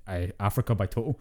uh, 0.07 0.28
Africa 0.40 0.74
by 0.76 0.88
Toto. 0.88 1.18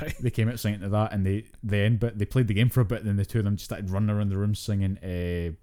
Right. 0.00 0.14
They 0.20 0.30
came 0.30 0.48
out 0.48 0.60
singing 0.60 0.80
to 0.80 0.88
that, 0.88 1.12
and 1.12 1.24
they 1.24 1.44
the 1.62 1.78
end 1.78 2.00
bit 2.00 2.18
they 2.18 2.24
played 2.24 2.48
the 2.48 2.54
game 2.54 2.68
for 2.68 2.80
a 2.80 2.84
bit, 2.84 3.00
and 3.00 3.08
then 3.08 3.16
the 3.16 3.24
two 3.24 3.38
of 3.38 3.44
them 3.44 3.56
just 3.56 3.66
started 3.66 3.90
running 3.90 4.10
around 4.10 4.30
the 4.30 4.36
room 4.36 4.54
singing. 4.54 4.98
Uh, 4.98 5.54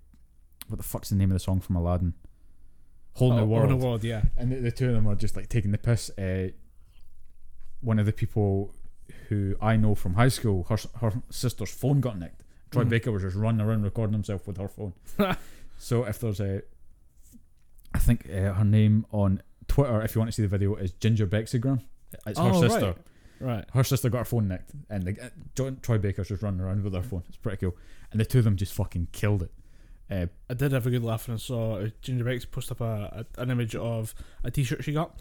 what 0.68 0.77
the 0.77 0.84
fuck's 0.84 1.10
the 1.10 1.15
name 1.15 1.31
of 1.31 1.36
the 1.36 1.40
song 1.40 1.60
from 1.60 1.76
Aladdin? 1.76 2.14
Whole 3.19 3.33
New 3.33 3.41
Oh, 3.41 3.45
World. 3.45 3.69
Whole 3.69 3.77
new 3.77 3.85
world, 3.85 4.03
yeah. 4.03 4.23
And 4.37 4.51
the, 4.51 4.55
the 4.57 4.71
two 4.71 4.87
of 4.87 4.93
them 4.93 5.07
are 5.07 5.15
just 5.15 5.35
like 5.35 5.49
taking 5.49 5.71
the 5.71 5.77
piss. 5.77 6.09
Uh, 6.17 6.49
one 7.81 7.99
of 7.99 8.05
the 8.05 8.13
people 8.13 8.73
who 9.29 9.55
I 9.61 9.75
know 9.75 9.95
from 9.95 10.15
high 10.15 10.27
school, 10.29 10.63
her 10.69 10.77
her 10.99 11.21
sister's 11.29 11.69
phone 11.71 12.01
got 12.01 12.17
nicked. 12.17 12.43
Troy 12.71 12.83
Mhm. 12.83 12.89
Baker 12.89 13.11
was 13.11 13.23
just 13.23 13.35
running 13.35 13.61
around 13.61 13.83
recording 13.83 14.13
himself 14.13 14.47
with 14.47 14.57
her 14.57 14.67
phone. 14.67 14.93
so 15.77 16.03
if 16.03 16.19
there's 16.19 16.39
a, 16.39 16.61
I 17.93 17.99
think 17.99 18.27
uh, 18.29 18.53
her 18.53 18.65
name 18.65 19.05
on 19.11 19.41
Twitter, 19.67 20.01
if 20.01 20.15
you 20.15 20.19
want 20.19 20.29
to 20.29 20.35
see 20.35 20.41
the 20.41 20.47
video, 20.47 20.75
is 20.75 20.91
Ginger 20.93 21.27
Bexygram. 21.27 21.81
It's 22.27 22.37
her 22.39 22.45
Oh, 22.53 22.61
sister. 22.61 22.85
right. 22.85 22.97
Right. 23.41 23.65
Her 23.73 23.83
sister 23.85 24.09
got 24.09 24.19
her 24.19 24.25
phone 24.25 24.49
nicked, 24.49 24.71
and 24.89 25.03
the, 25.03 25.25
uh, 25.25 25.29
John, 25.55 25.79
Troy 25.81 25.97
Baker's 25.97 26.27
just 26.27 26.43
running 26.43 26.59
around 26.59 26.83
with 26.83 26.93
her 26.93 27.01
phone. 27.01 27.23
It's 27.29 27.37
pretty 27.37 27.57
cool, 27.57 27.75
and 28.11 28.19
the 28.19 28.25
two 28.25 28.39
of 28.39 28.43
them 28.43 28.57
just 28.57 28.73
fucking 28.73 29.07
killed 29.13 29.43
it. 29.43 29.51
Uh, 30.11 30.26
I 30.49 30.53
did 30.56 30.72
have 30.72 30.88
a 30.88 30.90
good 30.90 31.03
laugh 31.03 31.27
when 31.27 31.36
I 31.36 31.38
saw 31.38 31.76
uh, 31.76 31.90
Ginger 32.02 32.23
Bex 32.23 32.45
post 32.45 32.72
up 32.72 32.81
a, 32.81 33.26
a, 33.38 33.41
an 33.41 33.52
image 33.52 33.76
of 33.76 34.15
a 34.44 34.49
t-shirt 34.49 34.84
she 34.84 34.91
got, 34.94 35.19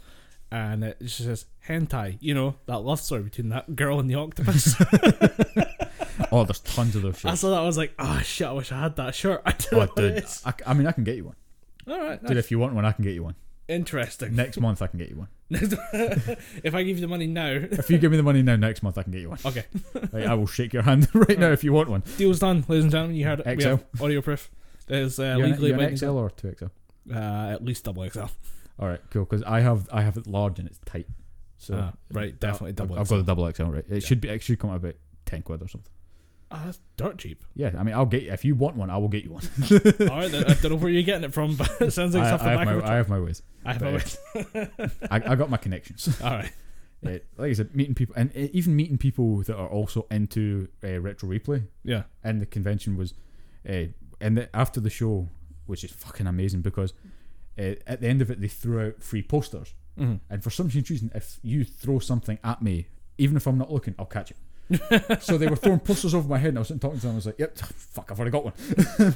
and 0.51 0.83
it 0.83 0.97
just 0.99 1.17
says 1.17 1.45
hentai. 1.67 2.17
You 2.21 2.33
know 2.33 2.55
that 2.65 2.79
love 2.79 2.99
story 2.99 3.21
between 3.23 3.49
that 3.49 3.75
girl 3.75 3.99
and 3.99 4.09
the 4.09 4.15
octopus. 4.15 4.75
oh, 6.31 6.43
there's 6.43 6.59
tons 6.61 6.95
of 6.95 7.03
those 7.03 7.23
I 7.23 7.35
saw 7.35 7.51
that. 7.51 7.59
I 7.59 7.65
was 7.65 7.77
like, 7.77 7.93
oh 7.99 8.19
shit! 8.19 8.47
I 8.47 8.51
wish 8.51 8.71
I 8.71 8.79
had 8.79 8.95
that 8.95 9.13
shirt. 9.15 9.41
I 9.45 9.51
don't 9.51 9.91
Oh, 9.91 9.93
dude. 9.95 10.25
I, 10.45 10.53
I 10.65 10.73
mean, 10.73 10.87
I 10.87 10.91
can 10.91 11.03
get 11.03 11.15
you 11.15 11.25
one. 11.25 11.35
All 11.87 11.99
right. 11.99 12.23
Dude, 12.23 12.37
if 12.37 12.51
you 12.51 12.59
want 12.59 12.73
one, 12.73 12.85
I 12.85 12.91
can 12.91 13.03
get 13.03 13.13
you 13.13 13.23
one. 13.23 13.35
Interesting. 13.67 14.35
Next 14.35 14.59
month, 14.59 14.81
I 14.81 14.87
can 14.87 14.97
get 14.97 15.09
you 15.09 15.17
one. 15.17 15.27
if 15.51 16.73
I 16.73 16.81
give 16.83 16.97
you 16.97 17.01
the 17.01 17.07
money 17.07 17.27
now, 17.27 17.49
If 17.51 17.89
you 17.91 17.99
give 17.99 18.09
me 18.11 18.17
the 18.17 18.23
money 18.23 18.41
now, 18.41 18.55
next 18.55 18.81
month, 18.81 18.97
I 18.97 19.03
can 19.03 19.11
get 19.11 19.21
you 19.21 19.29
one. 19.29 19.39
okay. 19.45 19.65
Like, 20.11 20.25
I 20.25 20.33
will 20.33 20.47
shake 20.47 20.73
your 20.73 20.81
hand 20.83 21.07
right 21.13 21.37
now 21.37 21.51
if 21.51 21.63
you 21.63 21.71
want 21.73 21.89
one. 21.89 22.03
Deal's 22.17 22.39
done, 22.39 22.65
ladies 22.67 22.85
and 22.85 22.91
gentlemen. 22.91 23.15
You 23.15 23.25
heard 23.25 23.41
it. 23.41 23.57
We 23.57 23.63
have 23.63 23.83
audio 24.01 24.21
proof. 24.21 24.49
There's 24.89 25.19
uh, 25.19 25.35
you're 25.37 25.45
an, 25.45 25.51
legally 25.51 25.69
you're 25.69 25.79
an 25.81 25.97
XL 25.97 26.09
or 26.17 26.29
two 26.29 26.53
XL? 26.57 26.65
Uh, 27.13 27.51
at 27.53 27.63
least 27.63 27.85
double 27.85 28.07
XL. 28.09 28.19
All 28.79 28.87
right, 28.87 28.99
cool. 29.11 29.23
Because 29.25 29.43
I 29.43 29.61
have 29.61 29.87
I 29.91 30.01
have 30.01 30.17
it 30.17 30.27
large 30.27 30.59
and 30.59 30.67
it's 30.67 30.79
tight. 30.85 31.07
So 31.57 31.75
Ah, 31.75 31.93
right, 32.11 32.37
definitely 32.39 32.73
double 32.73 32.97
I've 32.99 33.07
XL. 33.07 33.13
got 33.15 33.17
the 33.17 33.23
double 33.23 33.51
XL. 33.53 33.63
Right, 33.65 33.85
it 33.89 33.93
Yeah. 33.93 33.99
should 33.99 34.19
be 34.21 34.29
it 34.29 34.41
should 34.41 34.59
come 34.59 34.69
out 34.71 34.77
about 34.77 34.95
ten 35.25 35.41
quid 35.41 35.61
or 35.61 35.67
something. 35.67 35.91
Ah, 36.51 36.63
that's 36.65 36.79
dirt 36.97 37.19
cheap. 37.19 37.45
Yeah, 37.53 37.71
I 37.77 37.83
mean, 37.83 37.93
I'll 37.93 38.07
get 38.07 38.23
you 38.23 38.31
if 38.31 38.43
you 38.43 38.55
want 38.55 38.75
one. 38.75 38.89
I 38.89 38.97
will 38.97 39.07
get 39.07 39.23
you 39.23 39.31
one. 39.33 39.43
All 39.71 40.17
right, 40.17 40.33
I 40.33 40.53
don't 40.55 40.63
know 40.71 40.75
where 40.77 40.89
you're 40.89 41.03
getting 41.03 41.23
it 41.25 41.33
from, 41.33 41.55
but 41.55 41.69
it 41.81 41.91
sounds 41.91 42.15
like 42.15 42.23
I, 42.23 42.27
stuff 42.29 42.41
I 42.41 42.49
have 42.51 42.65
my 42.65 42.83
I 42.91 42.95
have 42.95 43.09
my 43.09 43.19
ways. 43.19 43.43
I 43.63 43.73
have 43.73 43.81
but- 43.81 44.17
a 44.73 44.91
I, 45.13 45.33
I 45.33 45.35
got 45.35 45.49
my 45.51 45.57
connections. 45.57 46.19
All 46.21 46.31
right. 46.31 46.51
Uh, 47.05 47.11
like 47.37 47.51
I 47.51 47.53
said, 47.53 47.75
meeting 47.75 47.93
people 47.95 48.15
and 48.17 48.29
uh, 48.31 48.47
even 48.51 48.75
meeting 48.75 48.97
people 48.97 49.37
that 49.43 49.55
are 49.55 49.67
also 49.69 50.05
into 50.11 50.67
uh, 50.83 50.99
retro 50.99 51.29
replay. 51.29 51.65
Yeah. 51.83 52.03
And 52.23 52.41
the 52.41 52.45
convention 52.45 52.97
was, 52.97 53.13
uh, 53.69 53.83
and 54.21 54.37
the, 54.37 54.55
after 54.55 54.79
the 54.79 54.89
show, 54.89 55.29
which 55.65 55.83
is 55.83 55.91
fucking 55.91 56.27
amazing 56.27 56.61
because 56.61 56.93
uh, 57.57 57.75
at 57.87 58.01
the 58.01 58.07
end 58.07 58.21
of 58.21 58.29
it 58.31 58.39
they 58.41 58.47
threw 58.47 58.87
out 58.87 59.03
free 59.03 59.21
posters. 59.21 59.73
hmm 59.97 60.15
And 60.29 60.43
for 60.43 60.49
some 60.49 60.69
strange 60.69 60.89
reason, 60.89 61.11
if 61.15 61.39
you 61.43 61.63
throw 61.63 61.99
something 61.99 62.39
at 62.43 62.61
me, 62.61 62.87
even 63.17 63.35
if 63.37 63.47
I'm 63.47 63.57
not 63.57 63.71
looking, 63.71 63.95
I'll 63.99 64.05
catch 64.05 64.31
it. 64.31 64.37
so 65.19 65.37
they 65.37 65.47
were 65.47 65.55
throwing 65.55 65.79
posters 65.79 66.13
over 66.13 66.27
my 66.27 66.37
head, 66.37 66.49
and 66.49 66.59
I 66.59 66.61
was 66.61 66.67
sitting 66.67 66.79
talking 66.79 66.99
to 66.99 67.07
them. 67.07 67.13
I 67.13 67.15
was 67.15 67.25
like, 67.25 67.39
"Yep, 67.39 67.57
fuck, 67.57 68.11
I've 68.11 68.19
already 68.19 68.31
got 68.31 68.45
one." 68.45 68.53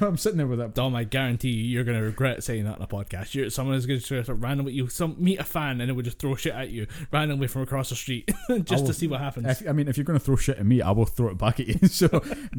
I'm 0.00 0.16
sitting 0.16 0.38
there 0.38 0.46
with 0.46 0.58
that. 0.58 0.74
Dom, 0.74 0.96
I 0.96 1.04
guarantee 1.04 1.50
you, 1.50 1.64
you're 1.64 1.84
going 1.84 1.98
to 1.98 2.04
regret 2.04 2.42
saying 2.42 2.64
that 2.64 2.78
in 2.78 2.82
a 2.82 2.88
podcast. 2.88 3.34
You're, 3.34 3.50
someone 3.50 3.76
is 3.76 3.86
going 3.86 4.00
to 4.00 4.06
sort 4.06 4.28
of 4.28 4.42
randomly, 4.42 4.72
you 4.72 4.88
some 4.88 5.14
meet 5.18 5.38
a 5.38 5.44
fan 5.44 5.80
and 5.80 5.88
it 5.90 5.94
would 5.94 6.04
just 6.04 6.18
throw 6.18 6.34
shit 6.34 6.54
at 6.54 6.70
you 6.70 6.86
randomly 7.12 7.46
from 7.46 7.62
across 7.62 7.90
the 7.90 7.96
street 7.96 8.30
just 8.64 8.84
I 8.84 8.86
to 8.86 8.92
see 8.92 9.06
what 9.06 9.20
happens. 9.20 9.46
If, 9.46 9.68
I 9.68 9.72
mean, 9.72 9.86
if 9.86 9.96
you're 9.96 10.04
going 10.04 10.18
to 10.18 10.24
throw 10.24 10.36
shit 10.36 10.58
at 10.58 10.66
me, 10.66 10.82
I 10.82 10.90
will 10.90 11.06
throw 11.06 11.28
it 11.28 11.38
back 11.38 11.60
at 11.60 11.68
you. 11.68 11.88
So 11.94 12.08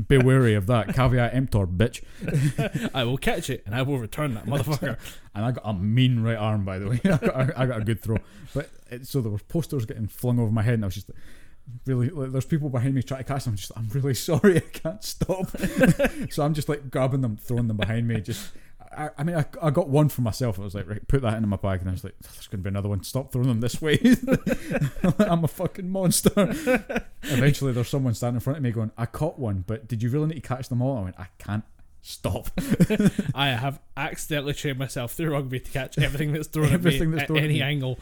be 0.07 0.17
wary 0.17 0.53
of 0.55 0.67
that. 0.67 0.95
Caveat 0.95 1.33
emptor, 1.33 1.67
bitch. 1.67 2.01
I 2.93 3.03
will 3.03 3.17
catch 3.17 3.49
it 3.49 3.63
and 3.65 3.75
I 3.75 3.81
will 3.81 3.99
return 3.99 4.33
that 4.35 4.45
motherfucker. 4.45 4.97
And 5.33 5.43
I 5.43 5.51
got 5.51 5.63
a 5.65 5.73
mean 5.73 6.21
right 6.21 6.37
arm, 6.37 6.63
by 6.63 6.79
the 6.79 6.89
way. 6.89 7.01
I 7.03 7.17
got 7.17 7.23
a, 7.23 7.59
I 7.59 7.65
got 7.65 7.81
a 7.81 7.83
good 7.83 8.01
throw. 8.01 8.17
But 8.53 8.69
it, 8.89 9.07
so 9.07 9.21
there 9.21 9.31
were 9.31 9.39
posters 9.39 9.85
getting 9.85 10.07
flung 10.07 10.39
over 10.39 10.51
my 10.51 10.61
head, 10.61 10.75
and 10.75 10.85
I 10.85 10.87
was 10.87 10.95
just 10.95 11.09
like, 11.09 11.17
really. 11.85 12.09
Like, 12.09 12.31
there's 12.31 12.45
people 12.45 12.69
behind 12.69 12.95
me 12.95 13.03
trying 13.03 13.23
to 13.23 13.23
catch 13.23 13.45
them. 13.45 13.53
I'm 13.53 13.57
just, 13.57 13.71
I'm 13.75 13.87
really 13.89 14.13
sorry, 14.15 14.57
I 14.57 14.61
can't 14.61 15.03
stop. 15.03 15.47
so 16.31 16.43
I'm 16.43 16.53
just 16.53 16.69
like 16.69 16.89
grabbing 16.89 17.21
them, 17.21 17.37
throwing 17.37 17.67
them 17.67 17.77
behind 17.77 18.07
me. 18.07 18.21
Just, 18.21 18.51
I, 18.95 19.09
I 19.17 19.23
mean, 19.23 19.35
I, 19.35 19.45
I 19.61 19.71
got 19.71 19.89
one 19.89 20.09
for 20.09 20.21
myself. 20.21 20.59
I 20.59 20.63
was 20.63 20.75
like, 20.75 20.87
right, 20.87 21.07
put 21.07 21.21
that 21.21 21.35
into 21.35 21.47
my 21.47 21.57
bag, 21.57 21.81
and 21.81 21.89
I 21.89 21.93
was 21.93 22.03
like, 22.03 22.15
oh, 22.23 22.29
there's 22.33 22.47
going 22.47 22.59
to 22.59 22.63
be 22.63 22.69
another 22.69 22.89
one. 22.89 23.03
Stop 23.03 23.31
throwing 23.31 23.47
them 23.47 23.61
this 23.61 23.81
way. 23.81 23.99
I'm 25.19 25.43
a 25.43 25.47
fucking 25.47 25.89
monster. 25.89 26.31
Eventually, 27.23 27.73
there's 27.73 27.89
someone 27.89 28.13
standing 28.13 28.37
in 28.37 28.41
front 28.41 28.57
of 28.57 28.63
me 28.63 28.71
going, 28.71 28.91
I 28.97 29.05
caught 29.05 29.37
one, 29.39 29.63
but 29.67 29.87
did 29.87 30.01
you 30.03 30.09
really 30.09 30.27
need 30.27 30.35
to 30.35 30.41
catch 30.41 30.69
them 30.69 30.81
all? 30.81 30.97
I 30.97 31.01
went, 31.01 31.19
I 31.19 31.27
can't. 31.37 31.63
Stop. 32.07 32.49
I 33.33 33.47
have 33.47 33.79
accidentally 33.97 34.53
trained 34.53 34.77
myself 34.77 35.13
through 35.13 35.31
rugby 35.31 35.59
to 35.59 35.71
catch 35.71 35.97
everything 35.97 36.33
that's 36.33 36.47
thrown 36.47 36.71
Everything 36.71 37.01
at 37.01 37.07
me 37.07 37.11
that's 37.13 37.23
at 37.23 37.27
thrown 37.29 37.39
at 37.39 37.43
any 37.45 37.57
you. 37.57 37.63
angle. 37.63 37.97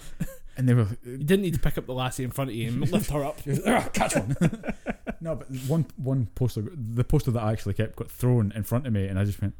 And 0.55 0.69
they 0.69 0.73
were, 0.73 0.88
You 1.03 1.17
didn't 1.17 1.41
need 1.41 1.53
to 1.55 1.59
pick 1.59 1.77
up 1.77 1.85
the 1.85 1.93
lassie 1.93 2.23
in 2.23 2.31
front 2.31 2.51
of 2.51 2.55
you 2.55 2.67
and 2.67 2.91
lift 2.91 3.09
her 3.09 3.23
up. 3.23 3.39
"Ah, 3.65 3.89
catch 3.91 4.15
one. 4.15 4.35
no, 5.21 5.35
but 5.35 5.47
one 5.67 5.85
one 5.97 6.27
poster, 6.35 6.63
the 6.75 7.03
poster 7.03 7.31
that 7.31 7.41
I 7.41 7.51
actually 7.51 7.73
kept 7.73 7.95
got 7.95 8.11
thrown 8.11 8.51
in 8.55 8.63
front 8.63 8.85
of 8.85 8.93
me, 8.93 9.07
and 9.07 9.17
I 9.17 9.23
just 9.25 9.41
went, 9.41 9.55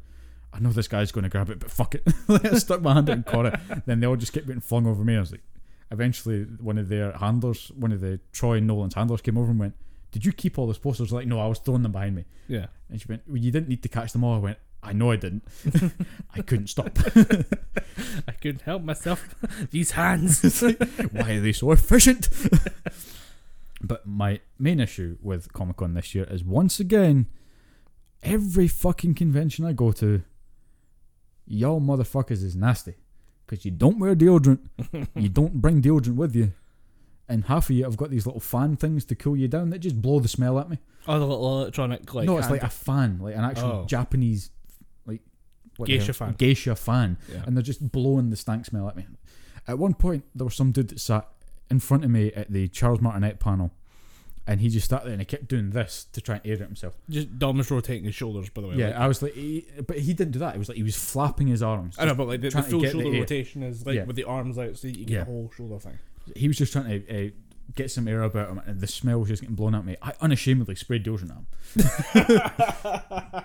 I 0.52 0.60
know 0.60 0.70
this 0.70 0.86
guy's 0.86 1.10
going 1.10 1.24
to 1.24 1.30
grab 1.30 1.50
it, 1.50 1.58
but 1.58 1.70
fuck 1.70 1.96
it. 1.96 2.02
I 2.28 2.56
stuck 2.58 2.80
my 2.80 2.94
hand 2.94 3.10
out 3.10 3.16
and 3.16 3.26
caught 3.26 3.46
it. 3.46 3.58
Then 3.86 3.98
they 3.98 4.06
all 4.06 4.16
just 4.16 4.32
kept 4.32 4.46
getting 4.46 4.60
flung 4.60 4.86
over 4.86 5.02
me. 5.02 5.16
I 5.16 5.20
was 5.20 5.32
like, 5.32 5.42
eventually, 5.90 6.44
one 6.60 6.78
of 6.78 6.88
their 6.88 7.10
handlers, 7.12 7.72
one 7.74 7.90
of 7.90 8.00
the 8.00 8.20
Troy 8.32 8.60
Nolan's 8.60 8.94
handlers, 8.94 9.20
came 9.20 9.36
over 9.36 9.50
and 9.50 9.58
went, 9.58 9.74
did 10.12 10.24
you 10.24 10.32
keep 10.32 10.56
all 10.56 10.68
those 10.68 10.78
posters? 10.78 11.12
Like, 11.12 11.26
no, 11.26 11.40
I 11.40 11.48
was 11.48 11.58
throwing 11.58 11.82
them 11.82 11.90
behind 11.90 12.14
me. 12.14 12.24
Yeah. 12.46 12.66
And 12.88 13.00
she 13.00 13.06
went, 13.08 13.22
well, 13.26 13.36
you 13.36 13.50
didn't 13.50 13.68
need 13.68 13.82
to 13.82 13.88
catch 13.88 14.12
them 14.12 14.22
all. 14.22 14.36
I 14.36 14.38
went, 14.38 14.58
I 14.84 14.92
know 14.92 15.10
I 15.10 15.16
didn't. 15.16 15.44
I 16.34 16.42
couldn't 16.42 16.66
stop. 16.68 16.98
I 18.28 18.32
couldn't 18.32 18.62
help 18.62 18.82
myself. 18.82 19.34
These 19.70 19.92
hands. 19.92 20.42
Why 21.12 21.32
are 21.32 21.40
they 21.40 21.52
so 21.52 21.72
efficient? 21.72 22.28
but 23.82 24.06
my 24.06 24.40
main 24.58 24.80
issue 24.80 25.16
with 25.22 25.52
Comic 25.52 25.78
Con 25.78 25.94
this 25.94 26.14
year 26.14 26.26
is 26.30 26.44
once 26.44 26.80
again, 26.80 27.26
every 28.22 28.68
fucking 28.68 29.14
convention 29.14 29.64
I 29.64 29.72
go 29.72 29.92
to, 29.92 30.22
y'all 31.46 31.80
motherfuckers 31.80 32.42
is 32.42 32.54
nasty. 32.56 32.94
Because 33.46 33.64
you 33.64 33.70
don't 33.70 33.98
wear 33.98 34.14
deodorant, 34.16 34.60
you 35.14 35.28
don't 35.28 35.60
bring 35.60 35.82
deodorant 35.82 36.14
with 36.16 36.34
you, 36.34 36.52
and 37.28 37.44
half 37.44 37.68
of 37.68 37.76
you 37.76 37.84
have 37.84 37.96
got 37.98 38.08
these 38.10 38.24
little 38.24 38.40
fan 38.40 38.76
things 38.76 39.04
to 39.06 39.14
cool 39.14 39.36
you 39.36 39.48
down 39.48 39.68
that 39.70 39.80
just 39.80 40.00
blow 40.00 40.18
the 40.18 40.28
smell 40.28 40.58
at 40.58 40.70
me. 40.70 40.78
oh, 41.06 41.18
the 41.18 41.26
little 41.26 41.60
electronic 41.60 42.14
like. 42.14 42.24
no, 42.24 42.38
it's 42.38 42.46
hand- 42.46 42.62
like 42.62 42.70
a 42.70 42.72
fan, 42.72 43.18
like 43.20 43.34
an 43.36 43.44
actual 43.44 43.68
Oh. 43.82 43.84
Japanese, 43.86 44.50
what 45.76 45.88
Geisha 45.88 46.12
fan. 46.12 46.34
Geisha 46.38 46.74
fan, 46.76 47.16
Yeah. 47.32 47.42
and 47.46 47.56
they're 47.56 47.62
just 47.62 47.90
blowing 47.92 48.30
the 48.30 48.36
stank 48.36 48.66
smell 48.66 48.88
at 48.88 48.96
me. 48.96 49.06
At 49.66 49.78
one 49.78 49.94
point, 49.94 50.24
there 50.34 50.44
was 50.44 50.54
some 50.54 50.72
dude 50.72 50.88
that 50.88 51.00
sat 51.00 51.26
in 51.70 51.80
front 51.80 52.04
of 52.04 52.10
me 52.10 52.32
at 52.32 52.50
the 52.52 52.68
Charles 52.68 53.00
Martinet 53.00 53.40
panel, 53.40 53.72
and 54.46 54.60
he 54.60 54.68
just 54.68 54.90
sat 54.90 55.04
there 55.04 55.12
and 55.12 55.22
he 55.22 55.24
kept 55.24 55.48
doing 55.48 55.70
this 55.70 56.06
to 56.12 56.20
try 56.20 56.34
and 56.36 56.46
air 56.46 56.52
it 56.54 56.60
himself. 56.60 56.94
Just 57.08 57.38
Dom 57.38 57.58
rotating 57.70 58.04
his 58.04 58.14
shoulders, 58.14 58.50
by 58.50 58.60
the 58.60 58.68
way. 58.68 58.76
Yeah, 58.76 58.88
like- 58.88 58.96
I 58.96 59.08
was 59.08 59.22
like, 59.22 59.32
he, 59.32 59.64
but 59.86 59.98
he 59.98 60.12
didn't 60.12 60.32
do 60.32 60.38
that. 60.40 60.54
It 60.54 60.58
was 60.58 60.68
like 60.68 60.76
he 60.76 60.82
was 60.82 60.96
flapping 60.96 61.46
his 61.46 61.62
arms. 61.62 61.96
I 61.98 62.04
know, 62.04 62.14
but 62.14 62.28
like 62.28 62.42
the, 62.42 62.50
the 62.50 62.62
full 62.62 62.80
get 62.82 62.92
the 62.92 63.02
shoulder 63.02 63.18
rotation 63.20 63.62
is 63.62 63.86
like 63.86 63.96
Yeah. 63.96 64.04
with 64.04 64.16
the 64.16 64.24
arms 64.24 64.58
out, 64.58 64.76
so 64.76 64.88
you 64.88 64.94
get 65.06 65.08
Yeah. 65.10 65.22
a 65.22 65.24
whole 65.24 65.50
shoulder 65.56 65.78
thing. 65.78 65.98
He 66.36 66.46
was 66.48 66.56
just 66.58 66.72
trying 66.72 66.88
to 67.06 67.26
uh, 67.26 67.30
get 67.74 67.90
some 67.90 68.08
air 68.08 68.22
about 68.22 68.48
him, 68.48 68.60
and 68.66 68.80
the 68.80 68.86
smell 68.86 69.20
was 69.20 69.28
just 69.28 69.42
getting 69.42 69.56
blown 69.56 69.74
at 69.74 69.84
me. 69.84 69.96
I 70.02 70.12
unashamedly 70.20 70.74
sprayed 70.74 71.04
deodorant 71.04 71.44
at 71.74 72.24
him. 72.24 73.44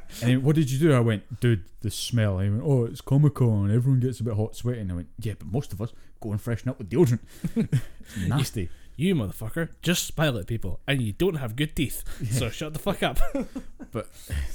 and 0.20 0.30
he, 0.30 0.36
what 0.36 0.56
did 0.56 0.70
you 0.70 0.78
do? 0.78 0.92
I 0.92 1.00
went, 1.00 1.40
dude, 1.40 1.64
the 1.80 1.90
smell. 1.90 2.38
He 2.38 2.50
went, 2.50 2.62
oh, 2.64 2.84
it's 2.84 3.00
Comic 3.00 3.34
Con. 3.34 3.70
Everyone 3.70 4.00
gets 4.00 4.20
a 4.20 4.24
bit 4.24 4.34
hot, 4.34 4.56
sweaty. 4.56 4.80
And 4.80 4.92
I 4.92 4.94
went, 4.96 5.08
yeah, 5.18 5.34
but 5.38 5.48
most 5.48 5.72
of 5.72 5.80
us 5.80 5.92
go 6.20 6.30
and 6.32 6.40
freshen 6.40 6.68
up 6.68 6.78
with 6.78 6.90
deodorant. 6.90 7.20
it's 7.56 8.28
nasty. 8.28 8.68
You 8.96 9.14
motherfucker, 9.16 9.70
just 9.82 10.06
smile 10.06 10.38
at 10.38 10.46
people, 10.46 10.80
and 10.86 11.02
you 11.02 11.12
don't 11.12 11.34
have 11.36 11.56
good 11.56 11.74
teeth, 11.74 12.04
so 12.30 12.48
shut 12.48 12.72
the 12.72 12.78
fuck 12.78 13.02
up. 13.02 13.18
But 13.90 14.08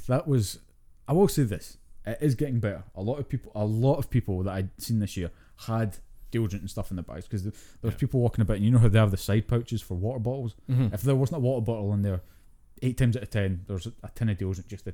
that 0.07 0.27
was 0.27 0.60
I 1.07 1.14
will 1.14 1.30
say 1.30 1.44
this 1.44 1.77
it 2.06 2.18
is 2.19 2.36
getting 2.36 2.60
better 2.60 2.84
a 2.94 3.02
lot 3.02 3.19
of 3.19 3.30
people 3.30 3.53
a 3.56 3.64
lot 3.64 3.95
of 3.95 4.10
people 4.10 4.44
that 4.44 4.53
I'd 4.53 4.69
seen 4.77 4.99
this 4.99 5.15
year 5.15 5.31
had 5.68 5.98
deodorant 6.32 6.60
and 6.62 6.70
stuff 6.70 6.90
in 6.92 6.98
the 6.98 7.04
bags 7.04 7.26
because 7.26 7.44
there 7.44 7.54
was 7.82 7.94
Yeah. 7.94 7.98
people 8.00 8.20
walking 8.20 8.42
about 8.42 8.58
and 8.58 8.66
you 8.66 8.72
know 8.72 8.78
how 8.80 8.88
they 8.88 9.00
have 9.00 9.12
the 9.12 9.18
side 9.18 9.48
pouches 9.48 9.82
for 9.82 9.96
water 9.96 10.20
bottles 10.20 10.56
Mhm. 10.70 10.94
if 10.94 11.02
there 11.02 11.16
wasn't 11.16 11.38
a 11.38 11.40
water 11.40 11.62
bottle 11.66 11.94
in 11.94 12.02
there 12.04 12.22
eight 12.82 12.98
times 12.98 13.18
out 13.18 13.24
of 13.24 13.30
ten 13.30 13.62
there's 13.68 13.88
a, 13.88 13.94
a 14.04 14.10
tin 14.16 14.30
of 14.30 14.38
deodorant 14.38 14.68
just 14.68 14.86
to 14.86 14.94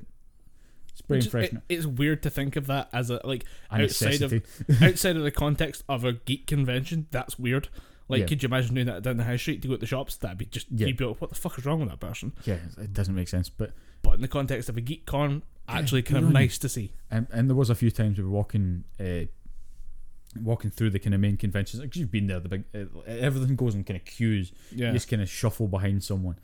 spray 0.94 1.18
and 1.20 1.30
freshen 1.30 1.58
it- 1.70 1.76
it's 1.76 1.86
weird 1.86 2.24
to 2.24 2.30
think 2.30 2.56
of 2.56 2.68
that 2.68 2.90
as 2.94 3.10
a 3.10 3.20
like 3.26 3.46
a 3.70 3.82
outside 3.84 4.22
of- 4.22 4.34
outside 4.82 5.18
of 5.18 5.24
the 5.24 5.32
context 5.32 5.84
of 5.90 6.04
a 6.06 6.14
geek 6.14 6.48
convention. 6.48 7.08
That's 7.12 7.38
weird. 7.38 7.68
Like, 8.08 8.20
Yeah. 8.22 8.26
could 8.28 8.44
you 8.44 8.48
imagine 8.48 8.76
doing 8.76 8.86
that 8.88 9.02
down 9.02 9.18
the 9.18 9.24
high 9.24 9.36
street 9.36 9.62
to 9.64 9.68
go 9.68 9.74
to 9.74 9.80
the 9.80 9.88
shops? 9.88 10.16
That'd 10.16 10.38
be 10.38 10.46
just 10.46 10.68
Yeah. 10.72 10.88
you'd 10.88 10.98
be 10.98 11.06
like, 11.06 11.20
what 11.20 11.32
the 11.32 11.36
fuck 11.36 11.58
is 11.58 11.66
wrong 11.66 11.80
with 11.80 11.90
that 11.90 12.00
person? 12.00 12.34
yeah 12.46 12.60
it 12.78 12.94
doesn't 12.94 13.16
make 13.16 13.28
sense 13.28 13.50
but 13.50 13.74
But 14.04 14.14
in 14.16 14.22
the 14.22 14.28
context 14.28 14.70
of 14.70 14.78
a 14.78 14.82
geek 14.82 15.06
con, 15.08 15.42
actually 15.68 16.04
kind 16.04 16.24
of 16.24 16.32
nice 16.32 16.58
to 16.60 16.70
see. 16.70 16.92
and, 17.10 17.26
and 17.32 17.50
there 17.50 17.56
was 17.56 17.70
a 17.72 17.76
few 17.76 17.90
times 17.92 18.18
we 18.20 18.24
were 18.24 18.30
walking 18.30 18.84
uh, 19.00 19.26
walking 20.42 20.70
through 20.70 20.90
the 20.90 21.00
kind 21.00 21.14
of 21.14 21.22
main 21.22 21.38
conventions 21.38 21.82
like 21.82 21.96
you've 21.96 22.12
been 22.12 22.28
there 22.28 22.40
the 22.40 22.50
big 22.50 22.64
uh, 22.76 22.86
everything 23.08 23.56
goes 23.56 23.74
in 23.76 23.84
kind 23.84 23.98
of 24.00 24.06
queues 24.06 24.52
Yeah. 24.72 24.88
You 24.88 24.94
just 24.94 25.10
kind 25.10 25.22
of 25.22 25.30
shuffle 25.30 25.68
behind 25.68 26.04
someone. 26.04 26.38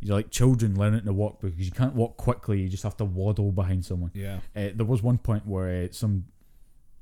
You're 0.00 0.16
like 0.16 0.30
children 0.30 0.76
learning 0.76 1.04
to 1.04 1.12
walk 1.12 1.40
because 1.40 1.58
you 1.64 1.70
can't 1.70 1.94
walk 1.94 2.16
quickly. 2.18 2.60
You 2.60 2.68
just 2.68 2.82
have 2.82 2.96
to 2.98 3.04
waddle 3.04 3.52
behind 3.52 3.84
someone. 3.86 4.10
yeah. 4.14 4.38
Uh, 4.54 4.68
there 4.74 4.84
was 4.86 5.02
one 5.02 5.18
point 5.18 5.46
where 5.46 5.84
uh, 5.84 5.88
some 5.92 6.26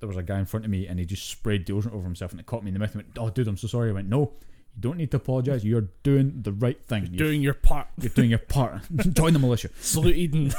there 0.01 0.09
was 0.09 0.17
a 0.17 0.23
guy 0.23 0.39
in 0.39 0.47
front 0.47 0.65
of 0.65 0.71
me 0.71 0.87
and 0.87 0.99
he 0.99 1.05
just 1.05 1.29
sprayed 1.29 1.67
deodorant 1.67 1.95
over 1.95 2.05
himself 2.05 2.31
and 2.33 2.41
it 2.41 2.47
caught 2.47 2.63
me 2.63 2.69
in 2.69 2.75
the 2.75 2.81
mouth. 2.81 2.95
I 2.95 2.99
went, 2.99 3.09
"Oh, 3.19 3.31
dude, 3.31 3.49
I'm 3.49 3.57
so 3.57 3.67
sorry." 3.69 3.91
I 3.91 3.93
went, 3.93 4.09
"No, 4.09 4.33
you 4.75 4.81
don't 4.81 4.97
need 4.99 5.11
to 5.13 5.17
apologize. 5.17 5.65
You're 5.65 5.89
doing 6.03 6.43
the 6.43 6.53
right 6.53 6.81
thing. 6.85 7.09
You're, 7.13 7.27
Doing 7.29 7.41
your 7.43 7.55
part. 7.55 7.87
you're 8.01 8.11
doing 8.11 8.31
your 8.31 8.39
part. 8.41 8.83
Join 9.15 9.33
the 9.33 9.39
militia." 9.39 9.71
Salute 9.81 10.17
Eden. 10.17 10.53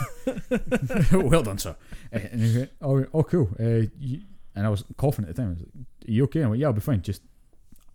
well 1.11 1.43
done, 1.43 1.57
sir. 1.57 1.75
Uh, 2.13 2.19
and 2.31 2.41
he 2.41 2.57
went, 2.57 2.71
"Oh, 2.81 3.05
oh, 3.13 3.23
cool." 3.23 3.49
Uh, 3.59 3.87
you, 3.99 4.21
and 4.55 4.65
I 4.65 4.69
was 4.69 4.83
coughing 4.97 5.25
at 5.25 5.35
the 5.35 5.41
time. 5.41 5.49
I 5.49 5.53
was 5.53 5.59
like, 5.59 5.69
"Are 6.07 6.11
you 6.11 6.23
okay?" 6.25 6.43
I 6.43 6.47
went, 6.47 6.59
"Yeah, 6.59 6.67
I'll 6.67 6.73
be 6.73 6.81
fine. 6.81 7.01
Just, 7.01 7.21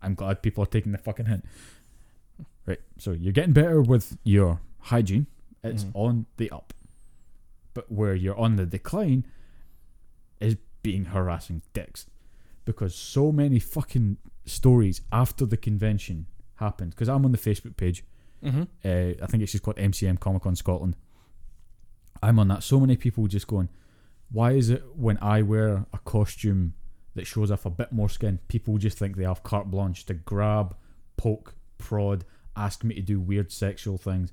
I'm 0.02 0.14
glad 0.14 0.42
people 0.42 0.62
are 0.62 0.66
taking 0.66 0.92
the 0.92 0.98
fucking 0.98 1.26
hint." 1.26 1.44
Right. 2.66 2.80
So 2.98 3.12
you're 3.12 3.32
getting 3.32 3.52
better 3.52 3.80
with 3.80 4.16
your 4.24 4.60
hygiene. 4.80 5.26
It's 5.64 5.84
Mhm. 5.84 5.90
on 5.94 6.26
the 6.36 6.50
up. 6.50 6.72
But 7.74 7.90
where 7.90 8.14
you're 8.14 8.36
on 8.38 8.56
the 8.56 8.66
decline 8.66 9.24
is 10.40 10.56
being 10.82 11.06
harassing 11.06 11.62
dicks, 11.72 12.06
because 12.64 12.94
so 12.94 13.32
many 13.32 13.58
fucking 13.58 14.18
stories 14.44 15.00
after 15.12 15.46
the 15.46 15.56
convention 15.56 16.26
happened. 16.56 16.90
Because 16.90 17.08
I'm 17.08 17.24
on 17.24 17.32
the 17.32 17.38
Facebook 17.38 17.76
page 17.76 18.04
mm-hmm. 18.42 18.62
uh, 18.84 19.24
I 19.24 19.26
think 19.26 19.42
it's 19.42 19.52
just 19.52 19.64
called 19.64 19.76
MCM 19.76 20.18
Comic 20.20 20.42
Con 20.42 20.54
Scotland. 20.56 20.96
I'm 22.22 22.38
on 22.38 22.48
that. 22.48 22.62
So 22.62 22.80
many 22.80 22.96
people 22.96 23.26
just 23.26 23.46
going, 23.46 23.68
why 24.30 24.52
is 24.52 24.70
it 24.70 24.84
when 24.94 25.18
I 25.18 25.42
wear 25.42 25.86
a 25.92 25.98
costume 25.98 26.74
that 27.14 27.26
shows 27.26 27.50
off 27.50 27.64
a 27.66 27.70
bit 27.70 27.92
more 27.92 28.08
skin, 28.08 28.38
people 28.48 28.78
just 28.78 28.98
think 28.98 29.16
they 29.16 29.24
have 29.24 29.42
carte 29.42 29.70
blanche 29.70 30.04
to 30.06 30.14
grab, 30.14 30.76
poke, 31.16 31.54
prod, 31.78 32.24
ask 32.56 32.84
me 32.84 32.94
to 32.94 33.02
do 33.02 33.20
weird 33.20 33.50
sexual 33.50 33.98
things? 33.98 34.32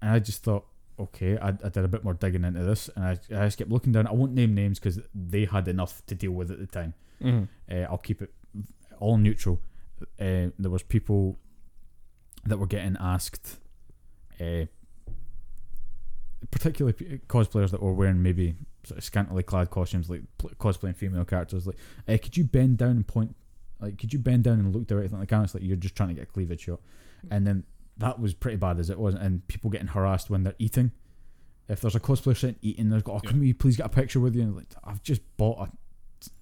And 0.00 0.10
I 0.10 0.18
just 0.18 0.42
thought, 0.42 0.66
okay, 0.98 1.36
I, 1.38 1.48
I 1.48 1.68
did 1.68 1.78
a 1.84 1.88
bit 1.88 2.04
more 2.04 2.14
digging 2.14 2.44
into 2.44 2.64
this, 2.64 2.88
and 2.96 3.04
I, 3.04 3.10
I 3.10 3.44
just 3.46 3.58
kept 3.58 3.70
looking 3.70 3.92
down. 3.92 4.06
I 4.06 4.12
won't 4.12 4.32
name 4.32 4.54
names 4.54 4.78
because 4.78 5.00
they 5.14 5.44
had 5.44 5.68
enough 5.68 6.04
to 6.06 6.14
deal 6.14 6.32
with 6.32 6.50
at 6.50 6.58
the 6.58 6.66
time. 6.66 6.94
Mm-hmm. 7.22 7.44
Uh, 7.74 7.84
I'll 7.90 7.98
keep 7.98 8.22
it 8.22 8.32
all 8.98 9.18
neutral. 9.18 9.60
Uh, 10.20 10.48
there 10.58 10.70
was 10.70 10.82
people 10.82 11.38
that 12.44 12.58
were 12.58 12.66
getting 12.66 12.96
asked, 12.98 13.58
uh, 14.40 14.66
particularly 16.50 16.92
p- 16.92 17.20
cosplayers 17.28 17.70
that 17.70 17.82
were 17.82 17.92
wearing 17.92 18.22
maybe 18.22 18.54
sort 18.86 18.98
of 18.98 19.04
scantily 19.04 19.42
clad 19.42 19.70
costumes, 19.70 20.08
like 20.08 20.22
pl- 20.38 20.50
cosplaying 20.58 20.96
female 20.96 21.24
characters. 21.24 21.66
Like, 21.66 21.76
uh, 22.08 22.16
could 22.22 22.36
you 22.36 22.44
bend 22.44 22.78
down 22.78 22.90
and 22.90 23.06
point? 23.06 23.34
Like, 23.80 23.98
could 23.98 24.12
you 24.12 24.18
bend 24.18 24.44
down 24.44 24.60
and 24.60 24.74
look 24.74 24.86
directly 24.86 25.14
at 25.14 25.20
the 25.20 25.26
camera? 25.26 25.44
It's 25.44 25.54
like 25.54 25.62
you're 25.62 25.76
just 25.76 25.96
trying 25.96 26.10
to 26.10 26.14
get 26.14 26.24
a 26.24 26.26
cleavage 26.26 26.62
shot, 26.62 26.80
mm. 27.24 27.28
and 27.30 27.46
then 27.46 27.64
that 27.98 28.20
was 28.20 28.34
pretty 28.34 28.56
bad 28.56 28.78
as 28.78 28.90
it 28.90 28.98
was, 28.98 29.14
and 29.14 29.46
people 29.48 29.70
getting 29.70 29.88
harassed 29.88 30.30
when 30.30 30.44
they're 30.44 30.54
eating. 30.58 30.92
If 31.68 31.80
there's 31.80 31.96
a 31.96 32.00
cosplayer 32.00 32.36
sitting 32.36 32.56
eating, 32.62 32.90
they're 32.90 33.00
got, 33.00 33.16
"Oh, 33.16 33.28
can 33.28 33.40
we 33.40 33.52
please 33.52 33.76
get 33.76 33.86
a 33.86 33.90
picture 33.90 34.20
with 34.20 34.36
you?" 34.36 34.42
And 34.42 34.56
like, 34.56 34.66
I've 34.84 35.02
just 35.02 35.20
bought 35.36 35.68
a 35.68 35.72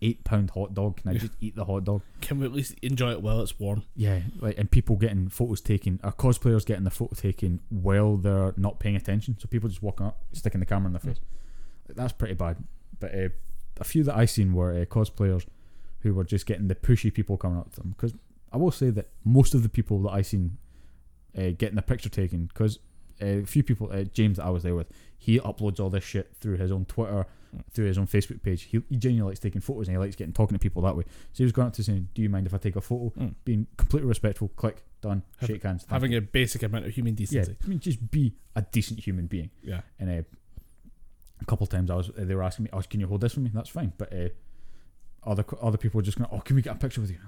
eight 0.02 0.24
pound 0.24 0.50
hot 0.50 0.74
dog. 0.74 0.98
Can 0.98 1.10
I 1.10 1.12
Yeah. 1.14 1.18
just 1.18 1.32
eat 1.40 1.56
the 1.56 1.64
hot 1.64 1.84
dog? 1.84 2.02
Can 2.20 2.38
we 2.38 2.46
at 2.46 2.52
least 2.52 2.74
enjoy 2.82 3.12
it 3.12 3.22
while 3.22 3.40
it's 3.40 3.58
warm? 3.58 3.82
Yeah, 3.96 4.20
like 4.40 4.58
and 4.58 4.70
people 4.70 4.96
getting 4.96 5.28
photos 5.28 5.60
taken, 5.60 6.00
or 6.02 6.12
cosplayers 6.12 6.64
getting 6.64 6.84
the 6.84 6.90
photo 6.90 7.14
taken 7.14 7.60
while 7.70 8.16
they're 8.16 8.54
not 8.56 8.78
paying 8.78 8.96
attention. 8.96 9.36
So 9.38 9.48
people 9.48 9.68
just 9.68 9.82
walking 9.82 10.06
up, 10.06 10.22
sticking 10.32 10.60
the 10.60 10.66
camera 10.66 10.86
in 10.86 10.92
their 10.92 11.00
mm. 11.00 11.06
face. 11.06 11.20
Like, 11.20 11.43
that's 11.88 12.12
pretty 12.12 12.34
bad. 12.34 12.56
But 13.00 13.14
uh, 13.14 13.28
a 13.78 13.84
few 13.84 14.04
that 14.04 14.16
I 14.16 14.24
seen 14.24 14.54
were 14.54 14.72
uh, 14.72 14.84
cosplayers 14.84 15.46
who 16.00 16.14
were 16.14 16.24
just 16.24 16.46
getting 16.46 16.68
the 16.68 16.74
pushy 16.74 17.12
people 17.12 17.36
coming 17.36 17.58
up 17.58 17.72
to 17.74 17.80
them. 17.80 17.94
Because 17.96 18.14
I 18.52 18.56
will 18.56 18.70
say 18.70 18.90
that 18.90 19.08
most 19.24 19.54
of 19.54 19.62
the 19.62 19.68
people 19.68 20.02
that 20.02 20.10
I 20.10 20.22
seen 20.22 20.58
uh, 21.36 21.50
getting 21.58 21.76
the 21.76 21.82
picture 21.82 22.08
taken, 22.08 22.46
because 22.46 22.78
a 23.20 23.44
few 23.44 23.62
people, 23.62 23.90
uh, 23.92 24.04
James 24.04 24.36
that 24.36 24.44
I 24.44 24.50
was 24.50 24.62
there 24.62 24.74
with, 24.74 24.88
he 25.18 25.38
uploads 25.40 25.80
all 25.80 25.90
this 25.90 26.04
shit 26.04 26.34
through 26.40 26.58
his 26.58 26.70
own 26.70 26.84
Twitter, 26.84 27.26
through 27.72 27.86
his 27.86 27.98
own 27.98 28.06
Facebook 28.06 28.42
page. 28.42 28.62
He, 28.62 28.82
he 28.88 28.96
genuinely 28.96 29.30
likes 29.30 29.40
taking 29.40 29.60
photos 29.60 29.88
and 29.88 29.96
he 29.96 29.98
likes 29.98 30.16
getting 30.16 30.32
talking 30.32 30.54
to 30.54 30.58
people 30.58 30.82
that 30.82 30.96
way. 30.96 31.04
So 31.32 31.38
he 31.38 31.44
was 31.44 31.52
going 31.52 31.68
up 31.68 31.74
to 31.74 31.84
saying, 31.84 32.08
"Do 32.14 32.22
you 32.22 32.28
mind 32.28 32.46
if 32.46 32.54
I 32.54 32.58
take 32.58 32.76
a 32.76 32.80
photo?" 32.80 33.12
Mm. 33.18 33.34
Being 33.44 33.66
completely 33.76 34.08
respectful. 34.08 34.48
Click 34.48 34.84
done. 35.00 35.22
Have- 35.38 35.48
shake 35.48 35.62
hands. 35.62 35.86
Having 35.88 36.12
you. 36.12 36.18
a 36.18 36.20
basic 36.20 36.62
amount 36.62 36.86
of 36.86 36.92
human 36.92 37.14
yeah, 37.14 37.18
decency. 37.18 37.56
I 37.62 37.66
mean, 37.66 37.78
just 37.78 38.10
be 38.10 38.34
a 38.56 38.62
decent 38.62 39.00
human 39.00 39.26
being. 39.26 39.50
Yeah. 39.62 39.80
And 39.98 40.10
uh, 40.10 40.22
a 41.44 41.50
couple 41.50 41.64
of 41.64 41.70
times 41.70 41.90
I 41.90 41.94
was, 41.94 42.10
they 42.16 42.34
were 42.34 42.42
asking 42.42 42.64
me, 42.64 42.70
"Oh, 42.72 42.82
can 42.82 43.00
you 43.00 43.06
hold 43.06 43.20
this 43.20 43.34
for 43.34 43.40
me?" 43.40 43.50
That's 43.52 43.68
fine. 43.68 43.92
But 43.98 44.12
uh, 44.12 44.28
other 45.24 45.44
other 45.60 45.78
people 45.78 45.98
were 45.98 46.02
just 46.02 46.18
going, 46.18 46.28
"Oh, 46.32 46.40
can 46.40 46.56
we 46.56 46.62
get 46.62 46.74
a 46.74 46.78
picture 46.78 47.00
with 47.00 47.10
you?" 47.10 47.18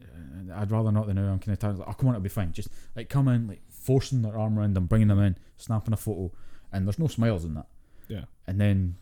Uh, 0.00 0.54
I'd 0.54 0.70
rather 0.70 0.92
not 0.92 1.06
than 1.06 1.16
now. 1.16 1.32
I'm 1.32 1.38
kind 1.38 1.52
of 1.52 1.58
tired. 1.58 1.78
Like, 1.78 1.88
oh, 1.88 1.92
come 1.92 2.08
on, 2.08 2.14
it'll 2.14 2.22
be 2.22 2.28
fine. 2.28 2.52
Just 2.52 2.68
like 2.94 3.08
come 3.08 3.28
in, 3.28 3.48
like 3.48 3.62
forcing 3.68 4.22
their 4.22 4.38
arm 4.38 4.58
around 4.58 4.74
them, 4.74 4.86
bringing 4.86 5.08
them 5.08 5.20
in, 5.20 5.36
snapping 5.56 5.92
a 5.92 5.96
photo, 5.96 6.30
and 6.72 6.86
there's 6.86 6.98
no 6.98 7.08
smiles 7.08 7.44
in 7.44 7.54
that. 7.54 7.66
Yeah. 8.08 8.24
And 8.46 8.60
then 8.60 8.96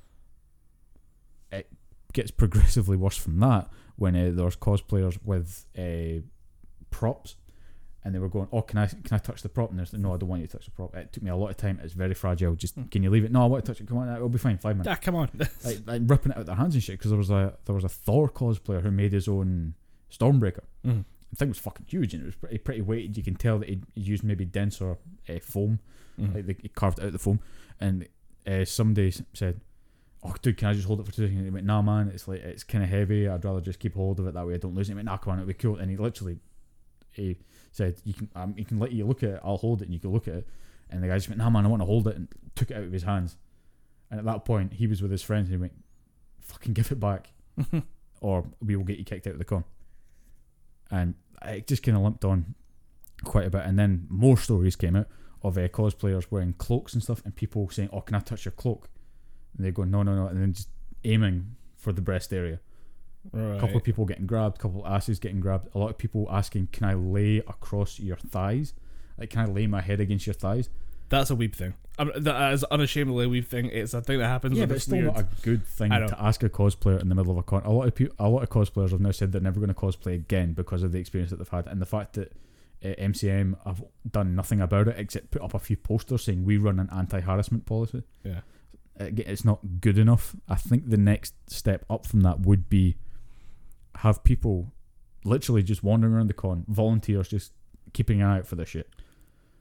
it 1.52 1.70
gets 2.12 2.30
progressively 2.30 2.96
worse 2.96 3.16
from 3.16 3.38
that 3.40 3.68
when 3.96 4.16
uh, 4.16 4.32
there's 4.34 4.56
cosplayers 4.56 5.18
with 5.24 5.66
uh, 5.78 6.22
props. 6.90 7.36
And 8.06 8.14
they 8.14 8.20
were 8.20 8.28
going, 8.28 8.46
oh, 8.52 8.62
can 8.62 8.78
I 8.78 8.86
can 8.86 9.00
I 9.12 9.18
touch 9.18 9.42
the 9.42 9.48
prop? 9.48 9.70
And 9.70 9.78
there's 9.80 9.92
no, 9.92 10.14
I 10.14 10.16
don't 10.16 10.28
want 10.28 10.40
you 10.40 10.46
to 10.46 10.56
touch 10.56 10.66
the 10.66 10.70
prop. 10.70 10.94
It 10.94 11.12
took 11.12 11.24
me 11.24 11.30
a 11.30 11.34
lot 11.36 11.50
of 11.50 11.56
time. 11.56 11.80
It's 11.82 11.92
very 11.92 12.14
fragile. 12.14 12.54
Just 12.54 12.74
Hmm. 12.76 12.84
can 12.84 13.02
you 13.02 13.10
leave 13.10 13.24
it? 13.24 13.32
No, 13.32 13.42
I 13.42 13.46
want 13.46 13.64
to 13.64 13.72
touch 13.72 13.80
it. 13.80 13.88
Come 13.88 13.98
on, 13.98 14.08
it'll 14.14 14.28
be 14.28 14.38
fine. 14.38 14.58
Five 14.58 14.76
minutes 14.76 14.96
Ah, 14.96 15.00
come 15.04 15.16
on. 15.16 15.28
like, 15.64 15.80
like 15.86 16.02
ripping 16.06 16.30
it 16.30 16.36
out 16.36 16.42
of 16.42 16.46
their 16.46 16.54
hands 16.54 16.74
and 16.74 16.82
shit 16.84 16.98
because 16.98 17.10
there 17.10 17.18
was 17.18 17.30
a 17.30 17.54
there 17.64 17.74
was 17.74 17.82
a 17.84 17.88
Thor 17.88 18.28
cosplayer 18.30 18.80
who 18.82 18.90
made 18.92 19.12
his 19.12 19.26
own 19.26 19.74
Stormbreaker. 20.10 20.62
The 20.84 21.04
thing 21.34 21.48
was 21.48 21.58
fucking 21.58 21.86
huge 21.88 22.14
and 22.14 22.22
it 22.22 22.26
was 22.26 22.36
pretty 22.36 22.58
pretty 22.58 22.80
weighted. 22.80 23.16
You 23.16 23.24
can 23.24 23.34
tell 23.34 23.58
that 23.58 23.68
he 23.68 23.80
used 23.96 24.22
maybe 24.22 24.44
denser 24.44 24.96
uh, 25.28 25.38
foam, 25.42 25.80
Mhm. 26.20 26.34
like 26.34 26.46
they 26.46 26.56
he 26.62 26.68
carved 26.68 27.00
out 27.00 27.10
the 27.10 27.18
foam. 27.18 27.40
And 27.80 28.06
uh, 28.46 28.64
somebody 28.64 29.12
said, 29.34 29.60
"Oh, 30.22 30.34
dude, 30.40 30.56
can 30.58 30.68
I 30.68 30.74
just 30.74 30.86
hold 30.86 31.00
it 31.00 31.06
for 31.06 31.12
two 31.12 31.22
seconds?" 31.22 31.38
And 31.38 31.46
he 31.46 31.50
went, 31.50 31.66
"Nah, 31.66 31.82
man, 31.82 32.08
it's 32.14 32.28
like 32.28 32.40
it's 32.42 32.62
kind 32.62 32.84
of 32.84 32.90
heavy. 32.90 33.28
I'd 33.28 33.44
rather 33.44 33.60
just 33.60 33.80
keep 33.80 33.94
hold 33.96 34.20
of 34.20 34.26
it 34.28 34.34
that 34.34 34.46
way. 34.46 34.54
I 34.54 34.58
don't 34.58 34.74
lose 34.76 34.88
it." 34.88 34.92
He 34.92 34.94
went, 34.94 35.06
"Nah, 35.06 35.16
come 35.16 35.32
on, 35.32 35.38
it'll 35.40 35.48
be 35.48 35.54
cool." 35.54 35.76
And 35.76 35.90
he 35.90 35.96
literally, 35.96 36.38
he 37.10 37.38
said, 37.76 38.00
"You 38.04 38.14
can, 38.14 38.28
um, 38.34 38.54
you 38.56 38.64
can 38.64 38.78
let 38.78 38.92
you 38.92 39.06
look 39.06 39.22
at 39.22 39.30
it. 39.30 39.40
I'll 39.44 39.56
hold 39.56 39.82
it, 39.82 39.86
and 39.86 39.94
you 39.94 40.00
can 40.00 40.12
look 40.12 40.28
at 40.28 40.34
it." 40.34 40.48
And 40.90 41.02
the 41.02 41.08
guy 41.08 41.16
just 41.16 41.28
went, 41.28 41.38
"Nah, 41.38 41.50
man, 41.50 41.66
I 41.66 41.68
want 41.68 41.82
to 41.82 41.86
hold 41.86 42.06
it," 42.08 42.16
and 42.16 42.28
took 42.54 42.70
it 42.70 42.76
out 42.76 42.84
of 42.84 42.92
his 42.92 43.02
hands. 43.02 43.36
And 44.10 44.18
at 44.18 44.26
that 44.26 44.44
point, 44.44 44.74
he 44.74 44.86
was 44.86 45.02
with 45.02 45.10
his 45.10 45.22
friends, 45.22 45.48
and 45.48 45.54
he 45.54 45.60
went, 45.60 45.84
"Fucking 46.40 46.72
give 46.72 46.90
it 46.92 47.00
back." 47.00 47.32
or 48.20 48.46
we 48.64 48.76
will 48.76 48.84
get 48.84 48.98
you 48.98 49.04
kicked 49.04 49.26
out 49.26 49.34
of 49.34 49.38
the 49.38 49.44
con. 49.44 49.64
And 50.90 51.14
it 51.44 51.66
just 51.66 51.82
kind 51.82 51.96
of 51.96 52.02
limped 52.02 52.24
on 52.24 52.54
quite 53.24 53.46
a 53.46 53.50
bit. 53.50 53.62
And 53.64 53.78
then 53.78 54.06
more 54.08 54.36
stories 54.36 54.76
came 54.76 54.96
out 54.96 55.08
of 55.42 55.58
uh, 55.58 55.68
cosplayers 55.68 56.26
wearing 56.30 56.54
cloaks 56.54 56.94
and 56.94 57.02
stuff, 57.02 57.22
and 57.24 57.34
people 57.34 57.68
saying, 57.70 57.90
"Oh, 57.92 58.00
can 58.00 58.16
I 58.16 58.20
touch 58.20 58.44
your 58.44 58.52
cloak?" 58.52 58.88
And 59.56 59.66
they 59.66 59.70
go, 59.70 59.84
"No, 59.84 60.02
no, 60.02 60.14
no," 60.14 60.26
and 60.26 60.40
then 60.40 60.52
just 60.52 60.68
aiming 61.04 61.56
for 61.76 61.92
the 61.92 62.02
breast 62.02 62.32
area. 62.32 62.60
Right. 63.32 63.56
A 63.56 63.60
couple 63.60 63.76
of 63.76 63.84
people 63.84 64.04
getting 64.04 64.26
grabbed, 64.26 64.56
a 64.56 64.60
couple 64.60 64.84
of 64.84 64.92
asses 64.92 65.18
getting 65.18 65.40
grabbed. 65.40 65.68
A 65.74 65.78
lot 65.78 65.90
of 65.90 65.98
people 65.98 66.26
asking, 66.30 66.68
"Can 66.72 66.84
I 66.84 66.94
lay 66.94 67.38
across 67.38 67.98
your 68.00 68.16
thighs? 68.16 68.74
Like, 69.18 69.30
can 69.30 69.40
I 69.40 69.46
lay 69.46 69.66
my 69.66 69.80
head 69.80 70.00
against 70.00 70.26
your 70.26 70.34
thighs?" 70.34 70.68
That's 71.08 71.30
a 71.30 71.36
weeb 71.36 71.54
thing. 71.54 71.74
Um, 71.98 72.10
that 72.16 72.52
is 72.52 72.64
unashamedly 72.64 73.26
a 73.26 73.28
weeb 73.28 73.46
thing. 73.46 73.66
It's 73.66 73.94
a 73.94 74.00
thing 74.02 74.18
that 74.18 74.26
happens. 74.26 74.58
Yeah, 74.58 74.66
but 74.66 74.76
it's 74.76 74.84
still 74.84 74.98
weird. 74.98 75.14
not 75.14 75.20
a 75.20 75.26
good 75.42 75.64
thing 75.64 75.90
to 75.90 76.16
ask 76.20 76.42
a 76.42 76.48
cosplayer 76.50 77.00
in 77.00 77.08
the 77.08 77.14
middle 77.14 77.30
of 77.32 77.38
a 77.38 77.42
con. 77.44 77.62
A 77.64 77.72
lot 77.72 77.86
of 77.86 77.94
people, 77.94 78.14
a 78.18 78.28
lot 78.28 78.42
of 78.42 78.50
cosplayers 78.50 78.90
have 78.90 79.00
now 79.00 79.12
said 79.12 79.30
they're 79.32 79.40
never 79.40 79.60
going 79.60 79.68
to 79.68 79.74
cosplay 79.74 80.14
again 80.14 80.52
because 80.52 80.82
of 80.82 80.92
the 80.92 80.98
experience 80.98 81.30
that 81.30 81.36
they've 81.36 81.48
had, 81.48 81.66
and 81.68 81.80
the 81.80 81.86
fact 81.86 82.14
that 82.14 82.32
uh, 82.84 82.88
MCM 82.98 83.56
have 83.64 83.82
done 84.10 84.34
nothing 84.34 84.60
about 84.60 84.88
it 84.88 84.96
except 84.98 85.30
put 85.30 85.40
up 85.42 85.54
a 85.54 85.58
few 85.58 85.76
posters 85.76 86.24
saying 86.24 86.44
we 86.44 86.58
run 86.58 86.78
an 86.80 86.88
anti-harassment 86.92 87.64
policy. 87.66 88.02
Yeah. 88.24 88.40
It- 88.98 89.20
it's 89.20 89.44
not 89.44 89.60
good 89.80 89.96
enough. 89.96 90.34
I 90.48 90.56
think 90.56 90.90
the 90.90 90.96
next 90.98 91.34
step 91.50 91.84
up 91.88 92.04
from 92.04 92.20
that 92.22 92.40
would 92.40 92.68
be 92.68 92.96
have 93.98 94.22
people 94.24 94.72
literally 95.24 95.62
just 95.62 95.82
wandering 95.82 96.14
around 96.14 96.28
the 96.28 96.34
con, 96.34 96.64
volunteers 96.68 97.28
just 97.28 97.52
keeping 97.92 98.20
an 98.20 98.26
eye 98.28 98.38
out 98.38 98.46
for 98.46 98.56
this 98.56 98.68
shit. 98.68 98.88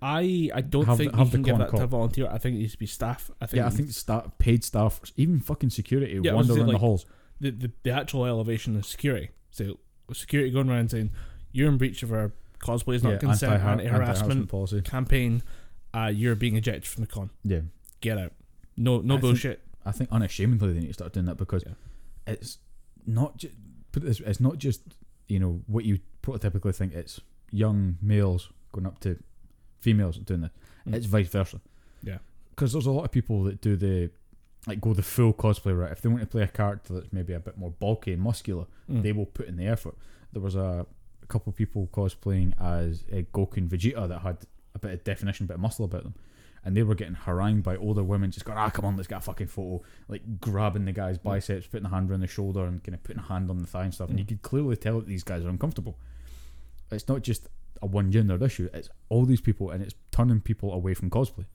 I 0.01 0.49
I 0.53 0.61
don't 0.61 0.85
Have 0.85 0.97
think 0.97 1.11
the- 1.11 1.17
have 1.17 1.27
you 1.27 1.31
can 1.31 1.41
give 1.43 1.57
that 1.57 1.69
to 1.71 1.83
a 1.83 1.87
volunteer. 1.87 2.27
I 2.29 2.37
think 2.37 2.55
it 2.55 2.59
needs 2.59 2.73
to 2.73 2.77
be 2.79 2.85
staff. 2.85 3.31
I 3.41 3.45
think, 3.45 3.57
yeah, 3.59 3.67
I 3.67 3.69
think 3.69 3.89
staff, 3.91 4.29
paid 4.37 4.63
staff, 4.63 5.01
even 5.15 5.39
fucking 5.39 5.69
security, 5.69 6.19
Yeah, 6.21 6.33
wander 6.33 6.53
around 6.55 6.67
the 6.67 6.77
halls. 6.77 7.05
the, 7.39 7.51
the 7.51 7.71
the 7.83 7.91
actual 7.91 8.25
elevation 8.25 8.75
of 8.75 8.85
security. 8.85 9.29
So 9.51 9.79
security 10.13 10.51
going 10.51 10.69
around 10.69 10.91
saying 10.91 11.11
you're 11.51 11.69
in 11.69 11.77
breach 11.77 12.03
of 12.03 12.11
our 12.11 12.33
cosplay 12.59 12.95
is 12.95 13.03
not 13.03 13.13
Yeah, 13.13 13.17
consent 13.19 13.53
anti 13.63 13.85
harassment 13.87 14.49
policy. 14.49 14.81
campaign. 14.81 15.41
Uh, 15.93 16.11
you're 16.13 16.35
being 16.35 16.57
ejected 16.57 16.85
from 16.85 17.01
the 17.03 17.07
con. 17.07 17.29
Yeah. 17.43 17.61
Get 18.01 18.17
out. 18.17 18.33
No 18.75 18.99
no 18.99 19.13
I 19.15 19.17
think- 19.17 19.21
bullshit. 19.21 19.61
I 19.85 19.91
think 19.91 20.09
unashamedly 20.11 20.73
they 20.73 20.79
need 20.81 20.87
to 20.87 20.93
start 20.93 21.13
doing 21.13 21.25
that 21.27 21.37
because 21.37 21.63
Yeah. 21.65 21.73
it's 22.27 22.57
not 23.07 23.37
just 23.37 23.53
put 23.95 24.03
it 24.03 24.07
this 24.07 24.19
it's 24.19 24.39
not 24.39 24.57
just 24.57 24.81
you 25.27 25.39
know 25.39 25.61
what 25.67 25.83
you 25.85 25.99
prototypically 26.21 26.75
think 26.75 26.93
it's 26.93 27.21
young 27.51 27.97
males 28.01 28.49
going 28.73 28.85
up 28.85 28.99
to 28.99 29.17
females 29.79 30.17
doing 30.17 30.41
this. 30.41 30.51
Mm. 30.87 30.93
It's 30.95 31.05
vice 31.05 31.27
versa. 31.29 31.61
Yeah. 32.03 32.17
because 32.51 32.73
there's 32.73 32.85
a 32.85 32.91
lot 32.91 33.05
of 33.05 33.11
people 33.11 33.43
that 33.47 33.61
do 33.61 33.75
the 33.75 34.09
like 34.67 34.81
go 34.81 34.93
the 34.93 35.01
full 35.15 35.33
cosplay 35.33 35.73
route. 35.77 35.91
If 35.91 36.01
they 36.01 36.09
want 36.09 36.21
to 36.21 36.27
play 36.27 36.41
a 36.43 36.47
character 36.47 36.93
that's 36.95 37.13
maybe 37.13 37.33
a 37.33 37.39
bit 37.39 37.57
more 37.57 37.71
bulky 37.71 38.13
and 38.13 38.21
muscular, 38.21 38.65
Mm. 38.91 39.01
they 39.03 39.11
will 39.13 39.25
put 39.37 39.47
in 39.47 39.55
the 39.57 39.65
effort. 39.75 39.95
There 40.33 40.41
was 40.41 40.55
a, 40.55 40.85
a 41.23 41.25
couple 41.27 41.49
of 41.51 41.55
people 41.55 41.87
cosplaying 41.91 42.49
as 42.59 43.03
uh, 43.11 43.21
Goku 43.33 43.57
and 43.57 43.69
Vegeta 43.69 44.07
that 44.09 44.19
had 44.19 44.37
a 44.75 44.79
bit 44.79 44.91
of 44.93 45.03
definition, 45.03 45.45
a 45.45 45.47
bit 45.47 45.55
of 45.55 45.59
muscle 45.61 45.85
about 45.85 46.03
them. 46.03 46.13
And 46.65 46.75
they 46.75 46.81
were 46.83 46.95
getting 46.95 47.13
harangued 47.13 47.63
by 47.63 47.75
older 47.77 48.03
women, 48.03 48.31
just 48.31 48.43
going, 48.45 48.57
ah, 48.57 48.71
come 48.71 48.85
on, 48.85 48.95
let's 48.97 49.07
get 49.07 49.19
a 49.19 49.21
fucking 49.21 49.47
photo. 49.47 49.83
Like 50.07 50.39
grabbing 50.41 50.85
the 50.85 50.91
guy's 50.93 51.19
biceps, 51.19 51.67
putting 51.67 51.85
a 51.85 51.89
hand 51.89 52.09
around 52.09 52.21
the 52.21 52.27
shoulder, 52.27 52.65
and 52.65 52.83
kind 52.83 52.95
of 52.95 53.03
putting 53.03 53.21
a 53.21 53.25
hand 53.25 53.51
on 53.51 53.59
the 53.59 53.67
thigh 53.67 53.83
and 53.83 53.93
stuff. 53.93 54.09
And 54.09 54.17
you 54.17 54.25
Mm. 54.25 54.29
could 54.29 54.41
clearly 54.41 54.75
tell 54.75 54.97
that 54.99 55.07
these 55.07 55.23
guys 55.23 55.45
are 55.45 55.49
uncomfortable. 55.49 55.99
It's 56.91 57.07
not 57.07 57.21
just 57.21 57.47
a 57.81 57.85
one 57.85 58.11
gendered 58.11 58.41
issue, 58.41 58.67
it's 58.73 58.89
all 59.09 59.25
these 59.25 59.41
people, 59.41 59.69
and 59.69 59.83
it's 59.83 59.93
turning 60.11 60.41
people 60.41 60.73
away 60.73 60.95
from 60.95 61.09
cosplay. 61.11 61.45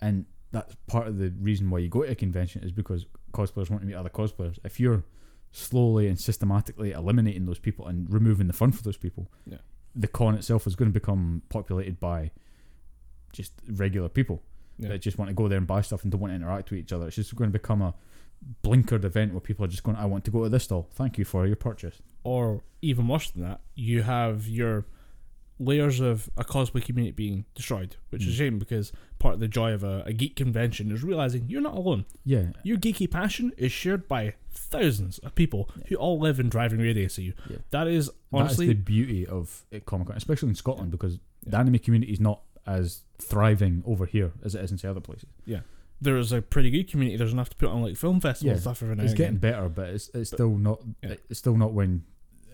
And 0.00 0.26
that's 0.52 0.76
part 0.86 1.08
of 1.08 1.18
the 1.18 1.30
reason 1.30 1.68
why 1.70 1.78
you 1.80 1.88
go 1.88 2.02
to 2.04 2.10
a 2.10 2.14
convention 2.14 2.62
is 2.62 2.70
because 2.70 3.06
cosplayers 3.32 3.70
want 3.70 3.82
to 3.82 3.86
meet 3.88 3.94
other 3.94 4.08
cosplayers. 4.10 4.58
If 4.64 4.78
you're 4.78 5.02
slowly 5.50 6.06
and 6.06 6.18
systematically 6.20 6.92
eliminating 6.92 7.46
those 7.46 7.58
people 7.58 7.86
and 7.86 8.12
removing 8.12 8.46
the 8.46 8.52
fun 8.52 8.70
for 8.72 8.82
those 8.84 8.96
people, 8.96 9.30
Yeah. 9.46 9.58
the 9.96 10.06
con 10.08 10.34
itself 10.34 10.66
is 10.66 10.76
going 10.76 10.90
to 10.92 10.92
become 11.00 11.42
populated 11.48 11.98
by 11.98 12.30
just 13.34 13.52
regular 13.68 14.08
people 14.08 14.42
Yeah. 14.78 14.88
that 14.90 14.98
just 15.02 15.18
want 15.18 15.28
to 15.28 15.34
go 15.34 15.46
there 15.48 15.58
and 15.58 15.66
buy 15.66 15.82
stuff 15.82 16.02
and 16.02 16.10
don't 16.12 16.20
want 16.20 16.30
to 16.32 16.36
interact 16.36 16.70
with 16.70 16.80
each 16.80 16.92
other. 16.92 17.06
It's 17.06 17.16
just 17.16 17.34
going 17.36 17.50
to 17.52 17.58
become 17.58 17.82
a 17.82 17.94
blinkered 18.62 19.04
event 19.04 19.32
where 19.32 19.40
people 19.40 19.64
are 19.64 19.68
just 19.68 19.82
going, 19.82 19.96
I 19.96 20.06
want 20.06 20.24
to 20.24 20.30
go 20.30 20.42
to 20.44 20.48
this 20.48 20.64
stall. 20.64 20.88
Thank 20.92 21.18
you 21.18 21.24
for 21.24 21.46
your 21.46 21.56
purchase. 21.56 22.00
Or 22.24 22.62
even 22.82 23.08
worse 23.08 23.30
than 23.30 23.42
that, 23.42 23.60
you 23.74 24.02
have 24.02 24.46
your 24.48 24.86
layers 25.60 26.00
of 26.00 26.28
a 26.36 26.44
cosplay 26.44 26.84
community 26.84 27.12
being 27.12 27.44
destroyed, 27.54 27.96
which 28.10 28.22
is 28.22 28.28
a 28.28 28.32
Mm. 28.32 28.38
shame 28.38 28.58
because 28.58 28.92
part 29.20 29.34
of 29.34 29.40
the 29.40 29.46
joy 29.48 29.72
of 29.72 29.84
a, 29.84 30.02
a 30.04 30.12
geek 30.12 30.34
convention 30.34 30.90
is 30.90 31.04
realizing 31.04 31.48
you're 31.48 31.60
not 31.62 31.76
alone. 31.76 32.04
Yeah. 32.24 32.46
Your 32.64 32.76
geeky 32.76 33.08
passion 33.08 33.52
is 33.56 33.70
shared 33.70 34.08
by 34.08 34.34
thousands 34.50 35.18
of 35.18 35.34
people 35.36 35.70
who 35.88 35.94
all 35.96 36.18
live 36.18 36.40
in 36.40 36.48
driving 36.48 36.80
radius 36.80 37.18
of 37.18 37.24
you. 37.24 37.34
Yeah. 37.48 37.58
That 37.70 37.86
is 37.86 38.10
honestly 38.32 38.66
That's 38.66 38.78
the 38.78 38.82
beauty 38.82 39.26
of 39.26 39.64
Comic 39.86 40.08
Con, 40.08 40.16
especially 40.16 40.48
in 40.48 40.54
Scotland, 40.56 40.90
because 40.90 41.18
the 41.46 41.56
anime 41.56 41.78
community 41.78 42.12
is 42.12 42.20
not 42.20 42.40
as 42.66 43.02
thriving 43.18 43.82
over 43.86 44.06
here 44.06 44.32
as 44.44 44.54
it 44.54 44.62
is 44.64 44.70
in 44.72 44.78
say 44.78 44.88
other 44.88 45.00
places. 45.00 45.28
Yeah. 45.46 45.60
There 46.00 46.16
is 46.16 46.32
a 46.32 46.42
pretty 46.42 46.70
good 46.70 46.90
community. 46.90 47.16
There's 47.16 47.32
enough 47.32 47.50
to 47.50 47.56
put 47.56 47.68
on 47.68 47.82
like 47.82 47.96
film 47.96 48.20
festivals 48.20 48.44
Yeah, 48.46 48.52
and 48.52 48.60
stuff 48.60 48.82
every 48.82 48.96
now 48.96 49.02
it's 49.04 49.12
and 49.12 49.18
getting 49.18 49.36
again. 49.36 49.50
better, 49.52 49.68
but 49.68 49.88
it's 49.90 50.08
it's 50.14 50.30
But- 50.30 50.36
still 50.36 50.56
not 50.58 50.80
yeah. 51.02 51.14
it's 51.30 51.38
still 51.38 51.56
not 51.56 51.72
when 51.72 52.04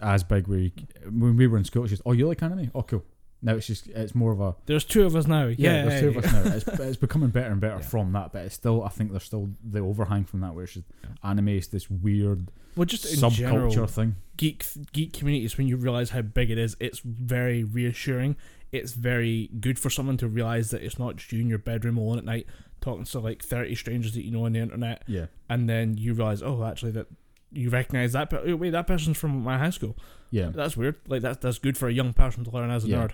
as 0.02 0.22
big. 0.24 0.46
we 0.46 0.72
when 1.10 1.36
we 1.36 1.46
were 1.46 1.58
in 1.58 1.64
school, 1.64 1.82
it's 1.84 1.90
just 1.90 2.02
oh 2.06 2.12
you 2.12 2.26
like 2.28 2.42
anime? 2.42 2.70
Oh 2.74 2.82
cool. 2.82 3.04
Now 3.42 3.54
it's 3.54 3.66
just 3.66 3.86
it's 3.88 4.14
more 4.14 4.32
of 4.32 4.40
a 4.40 4.54
There's 4.66 4.84
two 4.84 5.04
of 5.06 5.16
us 5.16 5.26
now. 5.26 5.46
yeah. 5.46 5.54
Yeah, 5.58 5.84
there's 5.86 6.00
two 6.02 6.08
of 6.18 6.24
us 6.24 6.32
now. 6.32 6.52
It's, 6.54 6.68
it's 6.80 6.96
becoming 6.98 7.30
better 7.30 7.50
and 7.50 7.60
better 7.60 7.76
Yeah. 7.80 7.86
from 7.86 8.12
that, 8.12 8.32
but 8.32 8.44
it's 8.44 8.54
still 8.54 8.84
I 8.84 8.88
think 8.90 9.10
there's 9.10 9.24
still 9.24 9.48
the 9.64 9.80
overhang 9.80 10.24
from 10.24 10.40
that 10.40 10.54
where 10.54 10.64
it's 10.64 10.74
just 10.74 10.86
Yeah. 11.02 11.30
anime 11.30 11.48
is 11.48 11.68
this 11.68 11.90
weird 11.90 12.50
Well, 12.76 12.84
just 12.84 13.06
in 13.06 13.18
subculture 13.18 13.70
general, 13.70 13.86
thing. 13.86 14.16
geek 14.36 14.64
geek 14.92 15.12
communities. 15.14 15.56
When 15.56 15.66
you 15.66 15.76
realize 15.78 16.10
how 16.10 16.20
big 16.22 16.50
it 16.50 16.58
is, 16.58 16.76
it's 16.80 17.00
very 17.00 17.64
reassuring. 17.64 18.36
It's 18.72 18.92
very 18.92 19.48
good 19.60 19.78
for 19.78 19.90
someone 19.90 20.16
to 20.18 20.28
realize 20.28 20.70
that 20.70 20.82
it's 20.82 20.98
not 20.98 21.16
just 21.16 21.32
you 21.32 21.40
in 21.40 21.48
your 21.48 21.58
bedroom 21.58 21.96
alone 21.96 22.18
at 22.18 22.24
night 22.24 22.46
talking 22.80 23.04
to 23.04 23.18
like 23.18 23.42
thirty 23.42 23.74
strangers 23.74 24.14
that 24.14 24.24
you 24.24 24.30
know 24.30 24.44
on 24.46 24.52
the 24.52 24.60
internet, 24.60 25.02
Yeah, 25.06 25.26
and 25.48 25.68
then 25.68 25.96
you 25.98 26.14
realize, 26.14 26.42
oh, 26.42 26.64
actually 26.64 26.92
that 26.92 27.06
you 27.52 27.68
recognize 27.70 28.12
that. 28.12 28.30
But 28.30 28.46
wait, 28.58 28.70
that 28.70 28.86
person's 28.86 29.16
from 29.18 29.42
my 29.42 29.58
high 29.58 29.70
school. 29.70 29.96
yeah, 30.30 30.50
That's 30.54 30.76
weird. 30.76 30.96
Like 31.08 31.22
that's 31.22 31.38
that's 31.38 31.58
good 31.58 31.76
for 31.76 31.88
a 31.88 31.92
young 31.92 32.12
person 32.12 32.44
to 32.44 32.50
learn 32.50 32.70
as 32.70 32.84
a 32.84 32.88
Yeah. 32.88 33.08
nerd. 33.08 33.12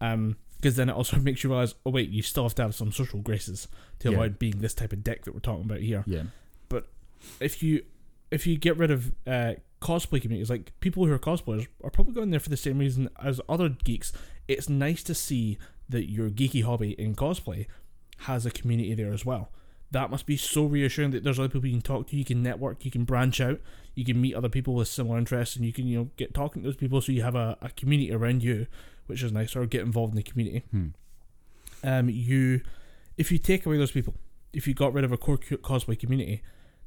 Um, 0.00 0.36
because 0.60 0.76
then 0.76 0.88
it 0.88 0.92
also 0.92 1.16
makes 1.20 1.42
you 1.42 1.50
realize, 1.50 1.74
oh 1.86 1.90
wait, 1.90 2.10
you 2.10 2.20
still 2.22 2.42
have 2.42 2.54
to 2.56 2.62
have 2.62 2.74
some 2.74 2.92
social 2.92 3.20
graces 3.20 3.66
to 4.00 4.08
Yeah. 4.10 4.14
avoid 4.16 4.38
being 4.38 4.58
this 4.58 4.74
type 4.74 4.92
of 4.92 5.02
dick 5.02 5.24
that 5.24 5.32
we're 5.32 5.40
talking 5.40 5.64
about 5.64 5.80
here. 5.80 6.04
yeah, 6.06 6.24
But 6.68 6.86
If 7.40 7.62
you 7.62 7.82
if 8.30 8.46
you 8.46 8.58
get 8.58 8.76
rid 8.76 8.90
of 8.90 9.12
uh, 9.26 9.54
cosplay 9.80 10.20
communities, 10.20 10.50
like 10.50 10.78
people 10.80 11.06
who 11.06 11.12
are 11.12 11.18
cosplayers 11.18 11.66
are 11.82 11.88
probably 11.90 12.12
going 12.12 12.30
there 12.30 12.40
for 12.40 12.50
the 12.50 12.56
same 12.58 12.78
reason 12.78 13.08
as 13.22 13.40
other 13.48 13.70
geeks. 13.70 14.12
It's 14.48 14.68
nice 14.68 15.02
to 15.04 15.14
see 15.14 15.58
that 15.88 16.10
your 16.10 16.30
geeky 16.30 16.64
hobby 16.64 16.92
in 16.92 17.14
cosplay 17.14 17.66
has 18.22 18.44
a 18.44 18.50
community 18.50 18.94
there 18.94 19.12
as 19.12 19.24
well. 19.24 19.50
That 19.90 20.10
must 20.10 20.26
be 20.26 20.36
so 20.36 20.64
reassuring 20.64 21.12
that 21.12 21.24
there's 21.24 21.38
other 21.38 21.48
people 21.48 21.66
you 21.66 21.74
can 21.74 21.82
talk 21.82 22.08
to, 22.08 22.16
you 22.16 22.24
can 22.24 22.42
network, 22.42 22.84
you 22.84 22.90
can 22.90 23.04
branch 23.04 23.40
out, 23.40 23.60
you 23.94 24.04
can 24.04 24.20
meet 24.20 24.34
other 24.34 24.48
people 24.48 24.74
with 24.74 24.88
similar 24.88 25.18
interests, 25.18 25.56
and 25.56 25.64
you 25.64 25.72
can 25.72 25.86
you 25.86 25.98
know 25.98 26.10
get 26.16 26.34
talking 26.34 26.62
to 26.62 26.68
those 26.68 26.76
people, 26.76 27.00
so 27.00 27.12
you 27.12 27.22
have 27.22 27.34
a, 27.34 27.56
a 27.62 27.70
community 27.70 28.12
around 28.12 28.42
you, 28.42 28.66
which 29.06 29.22
is 29.22 29.32
nice, 29.32 29.56
or 29.56 29.64
get 29.66 29.82
involved 29.82 30.12
in 30.12 30.16
the 30.16 30.22
community. 30.22 30.64
Hmm. 30.70 30.88
Um, 31.82 32.08
you, 32.10 32.60
if 33.16 33.32
you 33.32 33.38
take 33.38 33.64
away 33.64 33.78
those 33.78 33.92
people, 33.92 34.14
if 34.52 34.66
you 34.66 34.74
got 34.74 34.92
rid 34.92 35.04
of 35.04 35.12
a 35.12 35.16
core 35.16 35.38
co- 35.38 35.56
cosplay 35.56 35.98
community, 35.98 36.42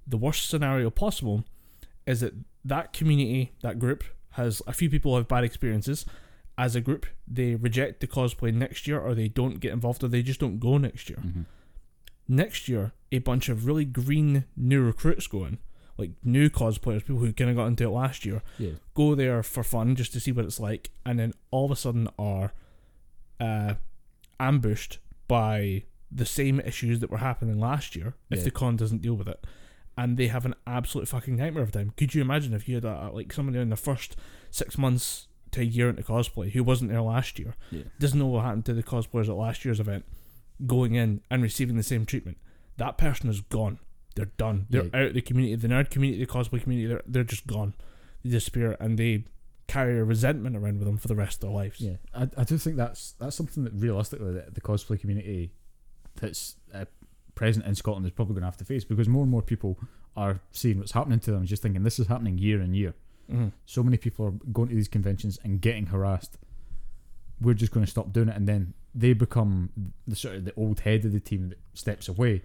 the 0.06 0.18
worst 0.18 0.48
scenario 0.50 0.90
possible 0.90 1.44
is 2.06 2.20
that 2.20 2.34
that 2.66 2.94
community, 2.94 3.52
that 3.62 3.80
group, 3.80 4.04
has 4.32 4.62
a 4.68 4.74
few 4.74 4.90
people 4.90 5.16
have 5.16 5.28
bad 5.28 5.44
experiences. 5.44 6.06
As 6.58 6.76
a 6.76 6.82
group, 6.82 7.06
they 7.28 7.56
reject 7.56 8.02
the 8.02 8.08
cosplay 8.08 8.54
next 8.54 8.88
year, 8.88 9.00
or 9.00 9.16
they 9.16 9.28
don't 9.28 9.60
get 9.60 9.74
involved, 9.74 10.04
or 10.04 10.08
they 10.08 10.22
just 10.22 10.40
don't 10.40 10.60
go 10.60 10.78
next 10.78 11.10
year. 11.10 11.20
Mhm. 11.20 11.46
Next 12.28 12.68
year, 12.68 12.94
a 13.12 13.20
bunch 13.20 13.50
of 13.50 13.66
really 13.66 13.86
green 13.86 14.46
new 14.56 14.82
recruits 14.84 15.28
go 15.28 15.46
in, 15.46 15.58
like 15.98 16.12
new 16.24 16.50
cosplayers, 16.50 17.00
people 17.06 17.18
who 17.20 17.34
kind 17.34 17.50
of 17.50 17.56
got 17.56 17.66
into 17.68 17.84
it 17.86 17.90
last 17.90 18.26
year, 18.26 18.42
yeah, 18.60 18.72
go 18.94 19.16
there 19.16 19.42
for 19.44 19.64
fun 19.64 19.96
just 19.96 20.14
to 20.14 20.20
see 20.20 20.32
what 20.32 20.46
it's 20.46 20.60
like, 20.60 20.92
and 21.06 21.18
then 21.20 21.34
all 21.52 21.66
of 21.66 21.72
a 21.72 21.76
sudden 21.76 22.08
are 22.20 22.54
uh, 23.40 23.74
ambushed 24.40 25.00
by 25.28 25.84
the 26.12 26.26
same 26.26 26.60
issues 26.60 27.00
that 27.00 27.10
were 27.10 27.18
happening 27.18 27.60
last 27.60 27.96
year 27.96 28.14
if 28.30 28.40
Yeah. 28.40 28.44
the 28.46 28.52
con 28.52 28.76
doesn't 28.76 29.02
deal 29.02 29.16
with 29.16 29.28
it. 29.28 29.46
And 29.98 30.16
they 30.18 30.28
have 30.28 30.46
an 30.46 30.56
absolute 30.68 31.08
fucking 31.08 31.36
nightmare 31.38 31.64
of 31.64 31.72
time. 31.72 31.92
Could 31.98 32.14
you 32.14 32.22
imagine 32.22 32.54
if 32.54 32.68
you 32.70 32.76
had 32.76 32.86
a, 32.86 33.10
like 33.12 33.34
somebody 33.34 33.58
in 33.60 33.70
the 33.70 33.76
first 33.76 34.16
six 34.52 34.78
months 34.78 35.28
to 35.52 35.62
a 35.62 35.64
year 35.64 35.90
into 35.90 36.04
cosplay 36.04 36.52
who 36.52 36.64
wasn't 36.64 36.90
there 36.92 37.02
last 37.02 37.38
year 37.40 37.56
Yeah. 37.72 37.84
doesn't 38.00 38.18
know 38.20 38.28
what 38.28 38.46
happened 38.46 38.66
to 38.66 38.74
the 38.74 38.84
cosplayers 38.84 39.28
at 39.30 39.36
last 39.36 39.66
year's 39.66 39.80
event, 39.80 40.06
going 40.66 40.96
in 40.96 41.22
and 41.30 41.42
receiving 41.44 41.76
the 41.78 41.84
same 41.84 42.06
treatment. 42.06 42.38
That 42.78 42.98
person 42.98 43.30
is 43.30 43.42
gone. 43.42 43.80
They're 44.16 44.26
done. 44.38 44.68
They're 44.70 44.86
Yeah. 44.86 45.00
out 45.02 45.08
of 45.08 45.14
the 45.14 45.22
community, 45.22 45.56
the 45.56 45.68
nerd 45.68 45.90
community, 45.90 46.24
the 46.24 46.32
cosplay 46.32 46.62
community. 46.62 46.88
They're 46.88 47.04
they're 47.06 47.24
just 47.24 47.48
gone. 47.48 47.74
They 48.24 48.30
disappear, 48.30 48.78
and 48.80 48.98
they 48.98 49.26
carry 49.68 49.98
a 49.98 50.04
resentment 50.04 50.56
around 50.58 50.80
with 50.80 50.86
them 50.88 50.98
for 50.98 51.08
the 51.08 51.16
rest 51.16 51.38
of 51.38 51.42
their 51.50 51.56
lives. 51.56 51.80
Yeah, 51.80 51.96
I, 52.14 52.30
I 52.38 52.44
do 52.44 52.58
think 52.58 52.76
that's 52.76 53.14
that's 53.14 53.36
something 53.36 53.64
that 53.64 53.74
realistically 53.74 54.34
the, 54.34 54.52
the 54.52 54.62
cosplay 54.62 55.00
community 55.00 55.54
that's 56.16 56.58
uh, 56.74 56.86
present 57.36 57.66
in 57.66 57.76
Scotland 57.76 58.06
is 58.06 58.12
probably 58.12 58.34
going 58.34 58.42
to 58.42 58.48
have 58.48 58.58
to 58.58 58.66
face 58.66 58.84
because 58.84 59.08
more 59.08 59.24
and 59.24 59.32
more 59.32 59.42
people 59.42 59.80
are 60.18 60.42
seeing 60.52 60.78
what's 60.80 60.92
happening 60.92 61.20
to 61.22 61.32
them, 61.32 61.46
just 61.46 61.62
thinking 61.62 61.84
this 61.84 62.00
is 62.00 62.08
happening 62.08 62.38
year 62.38 62.60
and 62.60 62.76
year. 62.76 62.94
Mhm. 63.32 63.52
So 63.66 63.84
many 63.84 63.98
people 63.98 64.26
are 64.26 64.32
going 64.52 64.70
to 64.70 64.76
these 64.76 64.88
conventions 64.88 65.40
and 65.44 65.62
getting 65.62 65.88
harassed. 65.88 66.38
We're 67.40 67.54
just 67.56 67.72
going 67.72 67.86
to 67.86 67.90
stop 67.92 68.12
doing 68.14 68.30
it, 68.30 68.36
and 68.36 68.48
then 68.48 68.74
they 68.94 69.14
become 69.14 69.94
the 70.08 70.16
sort 70.16 70.36
of 70.36 70.46
the 70.46 70.54
old 70.56 70.82
head 70.82 71.06
of 71.06 71.14
the 71.14 71.20
team 71.20 71.50
that 71.50 71.60
steps 71.74 72.08
away. 72.08 72.42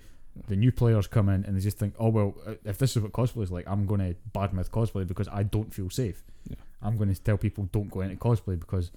The 0.48 0.56
new 0.56 0.70
players 0.70 1.06
come 1.06 1.28
in 1.28 1.44
and 1.44 1.56
they 1.56 1.60
just 1.60 1.78
think, 1.78 1.94
oh 1.98 2.08
well, 2.10 2.34
uh, 2.46 2.54
if 2.64 2.76
this 2.78 2.94
is 2.96 3.02
what 3.02 3.12
cosplay 3.12 3.42
is 3.42 3.50
like, 3.50 3.66
I'm 3.66 3.86
going 3.86 4.00
to 4.00 4.14
badmouth 4.34 4.70
cosplay 4.70 5.06
because 5.06 5.28
I 5.28 5.42
don't 5.42 5.72
feel 5.72 5.88
safe. 5.90 6.22
Yeah. 6.48 6.56
I'm 6.82 6.96
going 6.98 7.12
to 7.12 7.20
tell 7.20 7.38
people 7.38 7.68
don't 7.72 7.90
go 7.90 8.02
into 8.02 8.16
cosplay 8.16 8.58
because 8.60 8.90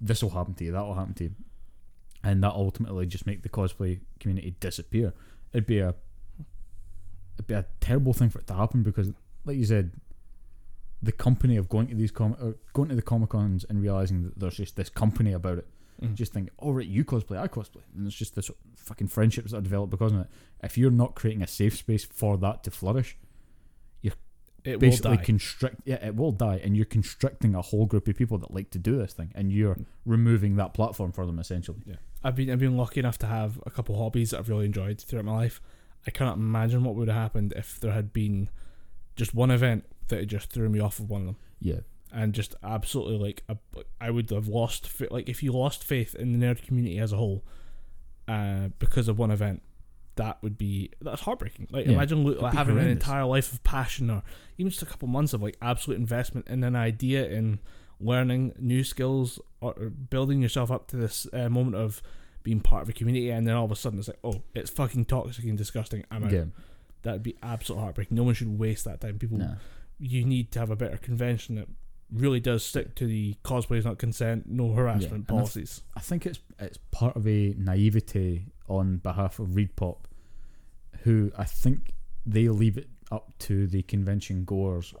this 0.00 0.22
will 0.22 0.30
happen 0.30 0.54
to 0.54 0.64
you, 0.64 0.72
that 0.72 0.82
will 0.82 0.94
happen 0.94 1.14
to 1.14 1.24
you, 1.24 1.34
and 2.22 2.42
that 2.42 2.52
ultimately 2.52 3.06
just 3.06 3.26
make 3.26 3.42
the 3.42 3.48
cosplay 3.48 4.00
community 4.20 4.54
disappear. 4.60 5.12
It'd 5.52 5.66
be 5.66 5.80
a 5.80 5.94
it'd 7.34 7.46
be 7.48 7.54
a 7.54 7.66
terrible 7.80 8.12
thing 8.12 8.30
for 8.30 8.38
it 8.38 8.46
to 8.46 8.54
happen 8.54 8.82
because, 8.84 9.12
like 9.44 9.56
you 9.56 9.64
said, 9.66 9.90
the 11.04 11.12
company 11.12 11.56
of 11.56 11.68
going 11.68 11.86
to 11.88 11.94
these 11.94 12.10
com- 12.10 12.36
or 12.40 12.56
going 12.72 12.88
to 12.88 12.94
the 12.94 13.02
comic 13.02 13.30
cons 13.30 13.64
and 13.68 13.82
realizing 13.82 14.22
that 14.24 14.38
there's 14.38 14.56
just 14.56 14.76
this 14.76 14.88
company 14.88 15.32
about 15.32 15.58
it. 15.58 15.66
Mhm. 16.02 16.14
Just 16.14 16.32
think, 16.32 16.50
oh 16.58 16.72
right, 16.72 16.86
you 16.86 17.04
cosplay, 17.04 17.38
I 17.38 17.46
cosplay, 17.48 17.82
and 17.96 18.06
it's 18.06 18.16
just 18.16 18.34
this 18.34 18.50
fucking 18.76 19.08
friendships 19.08 19.50
that 19.52 19.58
are 19.58 19.60
developed 19.62 19.90
because 19.90 20.12
of 20.12 20.20
it. 20.20 20.26
If 20.62 20.76
you're 20.78 20.90
not 20.90 21.14
creating 21.14 21.42
a 21.42 21.46
safe 21.46 21.76
space 21.76 22.04
for 22.04 22.36
that 22.38 22.64
to 22.64 22.70
flourish, 22.70 23.16
you 24.02 24.12
it 24.64 24.72
will 24.72 24.78
basically 24.80 25.16
die. 25.18 25.24
constrict 25.24 25.76
yeah 25.84 26.04
it 26.06 26.16
will 26.16 26.32
die 26.32 26.58
and 26.64 26.74
you're 26.76 26.86
constricting 26.86 27.54
a 27.54 27.60
whole 27.62 27.84
group 27.86 28.08
of 28.08 28.16
people 28.16 28.38
that 28.38 28.50
like 28.52 28.70
to 28.70 28.78
do 28.78 28.96
this 28.96 29.12
thing 29.12 29.30
and 29.34 29.52
you're 29.52 29.76
removing 30.06 30.56
that 30.56 30.72
platform 30.72 31.12
for 31.12 31.26
them 31.26 31.38
essentially 31.38 31.80
Yeah. 31.86 31.96
I've 32.24 32.34
been 32.34 32.50
I've 32.50 32.58
been 32.60 32.76
lucky 32.76 32.98
enough 33.00 33.18
to 33.18 33.26
have 33.26 33.60
a 33.66 33.70
couple 33.70 33.96
hobbies 33.98 34.30
that 34.30 34.38
I've 34.38 34.48
really 34.48 34.64
enjoyed 34.64 35.00
throughout 35.00 35.26
my 35.26 35.32
life. 35.34 35.60
I 36.06 36.10
cannot 36.10 36.36
imagine 36.38 36.82
what 36.84 36.94
would 36.96 37.08
have 37.08 37.16
happened 37.16 37.52
if 37.56 37.78
there 37.80 37.92
had 37.92 38.12
been 38.14 38.48
just 39.16 39.34
one 39.34 39.50
event 39.50 39.84
that 40.08 40.20
it 40.20 40.26
just 40.26 40.50
threw 40.50 40.68
me 40.68 40.80
off 40.80 40.98
of 40.98 41.10
one 41.10 41.22
of 41.22 41.26
them. 41.26 41.36
Yeah. 41.60 41.80
And 42.12 42.32
just 42.32 42.54
absolutely 42.62 43.18
like 43.18 43.42
a, 43.48 43.56
I 44.00 44.10
would 44.10 44.30
have 44.30 44.46
lost 44.46 44.88
like 45.10 45.28
if 45.28 45.42
you 45.42 45.52
lost 45.52 45.82
faith 45.82 46.14
in 46.14 46.38
the 46.38 46.46
nerd 46.46 46.64
community 46.64 46.98
as 46.98 47.12
a 47.12 47.16
whole 47.16 47.44
uh, 48.28 48.68
because 48.78 49.08
of 49.08 49.18
one 49.18 49.30
event 49.30 49.62
that 50.16 50.40
would 50.42 50.56
be 50.56 50.90
that's 51.00 51.22
heartbreaking. 51.22 51.66
Like 51.70 51.86
Yeah. 51.86 51.92
imagine 51.92 52.24
like, 52.24 52.54
having 52.54 52.78
an 52.78 52.88
entire 52.88 53.24
life 53.24 53.52
of 53.52 53.64
passion 53.64 54.10
or 54.10 54.22
even 54.58 54.70
just 54.70 54.82
a 54.82 54.86
couple 54.86 55.08
months 55.08 55.32
of 55.32 55.42
like 55.42 55.56
absolute 55.60 55.98
investment 55.98 56.46
in 56.48 56.62
an 56.62 56.76
idea 56.76 57.26
in 57.28 57.58
learning 58.00 58.54
new 58.58 58.84
skills 58.84 59.40
or, 59.60 59.72
building 59.74 60.40
yourself 60.42 60.70
up 60.70 60.86
to 60.88 60.96
this 60.96 61.26
uh, 61.32 61.48
moment 61.48 61.74
of 61.74 62.00
being 62.44 62.60
part 62.60 62.82
of 62.82 62.88
a 62.88 62.92
community 62.92 63.30
and 63.30 63.46
then 63.46 63.54
all 63.54 63.64
of 63.64 63.72
a 63.72 63.76
sudden 63.76 63.98
it's 63.98 64.08
like 64.08 64.18
oh 64.22 64.42
it's 64.54 64.70
fucking 64.70 65.04
toxic 65.06 65.44
and 65.46 65.58
disgusting. 65.58 66.04
I'm 66.12 66.24
out. 66.24 66.30
Yeah. 66.30 66.44
That'd 67.02 67.22
be 67.24 67.36
absolute 67.42 67.80
heartbreaking 67.80 68.16
no 68.16 68.22
one 68.22 68.34
should 68.34 68.56
waste 68.56 68.84
that 68.84 69.00
time. 69.00 69.18
People. 69.18 69.38
You 69.98 70.24
need 70.24 70.50
to 70.52 70.58
have 70.60 70.70
a 70.70 70.76
better 70.76 70.96
convention 70.96 71.54
that 71.56 71.68
really 72.12 72.40
does 72.40 72.64
stick 72.64 72.94
to 72.96 73.06
the 73.06 73.34
cosplay 73.44 73.78
is 73.78 73.84
not 73.84 73.98
consent, 73.98 74.46
no 74.46 74.72
harassment 74.72 75.22
if- 75.22 75.28
policies. 75.28 75.82
I 75.96 76.00
think 76.00 76.26
it's 76.26 76.40
it's 76.58 76.78
part 76.90 77.16
of 77.16 77.26
a 77.26 77.54
naivety 77.58 78.46
on 78.68 78.98
behalf 78.98 79.38
of 79.38 79.48
ReedPop 79.48 79.96
who 81.02 81.30
I 81.36 81.44
think 81.44 81.92
they 82.24 82.48
leave 82.48 82.78
it 82.78 82.88
up 83.12 83.36
to 83.38 83.66
the 83.66 83.82
convention 83.82 84.44
goers 84.44 84.94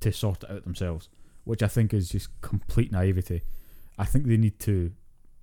to 0.00 0.12
sort 0.12 0.42
it 0.44 0.50
out 0.50 0.64
themselves 0.64 1.08
which 1.44 1.62
I 1.62 1.68
think 1.68 1.94
is 1.94 2.08
just 2.08 2.28
complete 2.40 2.90
naivety 2.90 3.42
I 3.98 4.04
think 4.04 4.26
they 4.26 4.36
need 4.36 4.58
to 4.60 4.92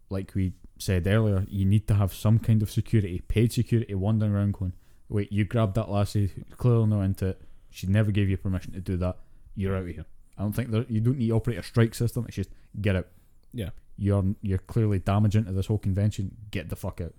like 0.10 0.34
we 0.36 0.54
said 0.78 1.08
earlier 1.08 1.46
you 1.50 1.66
need 1.66 1.88
to 1.88 1.94
have 1.94 2.14
some 2.14 2.38
kind 2.40 2.62
of 2.62 2.70
security 2.70 3.22
paid 3.28 3.54
security 3.54 3.96
wandering 3.96 4.34
around 4.34 4.54
going 4.54 4.74
wait 5.08 5.32
you 5.32 5.46
grabbed 5.46 5.76
that 5.76 5.90
lassie 5.90 6.32
clearly 6.58 6.88
not 6.88 7.02
into 7.02 7.28
it 7.28 7.42
she 7.76 7.88
never 7.88 8.12
gave 8.12 8.30
you 8.30 8.38
permission 8.38 8.72
to 8.74 8.80
do 8.82 8.96
that 8.98 9.18
you're 9.56 9.76
out 9.76 9.84
of 9.84 9.88
here 9.88 10.06
I 10.38 10.42
don't 10.42 10.54
think 10.54 10.70
there, 10.72 10.86
you 10.90 11.00
don't 11.02 11.18
need 11.18 11.28
to 11.30 11.34
operate 11.36 11.58
a 11.60 11.64
strike 11.64 11.94
system 11.96 12.26
it's 12.28 12.36
just 12.36 12.50
get 12.82 12.96
out 12.96 13.08
Yeah. 13.54 13.70
you're 13.98 14.36
you're 14.42 14.58
clearly 14.74 15.00
damaging 15.00 15.46
to 15.46 15.52
this 15.54 15.68
whole 15.68 15.78
convention. 15.78 16.36
Get 16.52 16.70
the 16.70 16.76
fuck 16.76 17.00
out. 17.02 17.14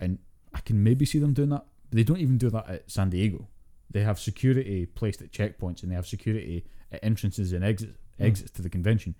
And 0.00 0.18
I 0.52 0.60
can 0.60 0.82
maybe 0.82 1.04
see 1.06 1.20
them 1.20 1.32
doing 1.32 1.50
that. 1.50 1.64
But 1.88 1.96
they 1.96 2.02
don't 2.02 2.18
even 2.26 2.38
do 2.38 2.50
that 2.50 2.68
at 2.68 2.90
San 2.90 3.10
Diego. 3.10 3.46
They 3.94 4.02
have 4.02 4.18
security 4.18 4.86
placed 4.86 5.22
at 5.22 5.30
checkpoints 5.30 5.82
and 5.82 5.90
they 5.92 5.94
have 6.00 6.06
security 6.08 6.64
at 6.90 7.00
entrances 7.04 7.52
and 7.52 7.62
exits 7.64 7.96
Mm. 8.18 8.26
exits 8.26 8.50
to 8.56 8.62
the 8.62 8.68
convention. 8.70 9.14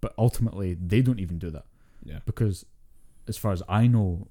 But 0.00 0.14
ultimately, 0.16 0.74
they 0.74 1.02
don't 1.02 1.18
even 1.20 1.38
do 1.38 1.50
that 1.50 1.66
Yeah. 2.04 2.20
because, 2.24 2.64
as 3.26 3.36
far 3.36 3.52
as 3.52 3.62
I 3.68 3.86
know, 3.88 4.28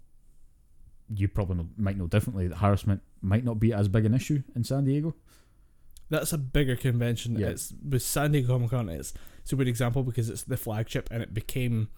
you 1.13 1.27
probably 1.27 1.65
might 1.77 1.97
know 1.97 2.07
differently 2.07 2.47
that 2.47 2.57
harassment 2.57 3.01
might 3.21 3.43
not 3.45 3.59
be 3.59 3.71
as 3.73 3.87
big 3.87 4.05
an 4.05 4.13
issue 4.13 4.43
in 4.55 4.63
San 4.63 4.83
Diego. 4.85 5.15
That's 6.09 6.31
a 6.33 6.37
bigger 6.37 6.75
convention. 6.75 7.37
Yeah. 7.37 7.47
It's 7.47 7.73
with 7.87 8.01
San 8.01 8.31
Diego 8.31 8.53
Comic 8.53 8.69
Con. 8.71 8.89
It's 8.89 9.13
it's 9.41 9.51
a 9.53 9.55
good 9.55 9.67
example 9.67 10.03
because 10.03 10.29
it's 10.29 10.43
the 10.43 10.57
flagship 10.57 11.07
and 11.11 11.21
it 11.23 11.33
became 11.33 11.89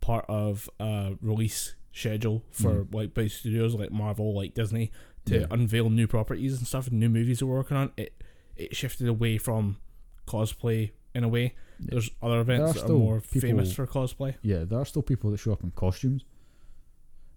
part 0.00 0.24
of 0.28 0.68
a 0.80 1.16
release 1.20 1.74
schedule 1.92 2.44
for 2.50 2.86
like 2.92 3.14
big 3.14 3.30
studios 3.30 3.74
like 3.74 3.90
Marvel, 3.92 4.34
like 4.34 4.54
Disney, 4.54 4.90
to 5.26 5.34
Mm. 5.34 5.40
Yeah. 5.40 5.46
unveil 5.50 5.90
new 5.90 6.06
properties 6.06 6.56
and 6.58 6.66
stuff 6.66 6.86
and 6.88 6.98
new 7.00 7.08
movies 7.08 7.40
they're 7.40 7.48
working 7.48 7.76
on. 7.76 7.92
It 7.96 8.22
it 8.56 8.76
shifted 8.76 9.08
away 9.08 9.38
from 9.38 9.78
cosplay 10.26 10.90
in 11.14 11.24
a 11.24 11.28
way. 11.28 11.54
Yeah. 11.80 11.86
There's 11.92 12.10
other 12.22 12.40
events 12.40 12.70
are 12.70 12.74
that 12.86 12.92
are 12.92 12.98
more 12.98 13.20
people- 13.20 13.40
famous 13.48 13.72
for 13.72 13.86
cosplay. 13.86 14.34
Yeah, 14.42 14.64
there 14.64 14.78
are 14.78 14.84
still 14.84 15.02
people 15.02 15.30
that 15.30 15.38
show 15.38 15.52
up 15.52 15.64
in 15.64 15.70
costumes, 15.72 16.24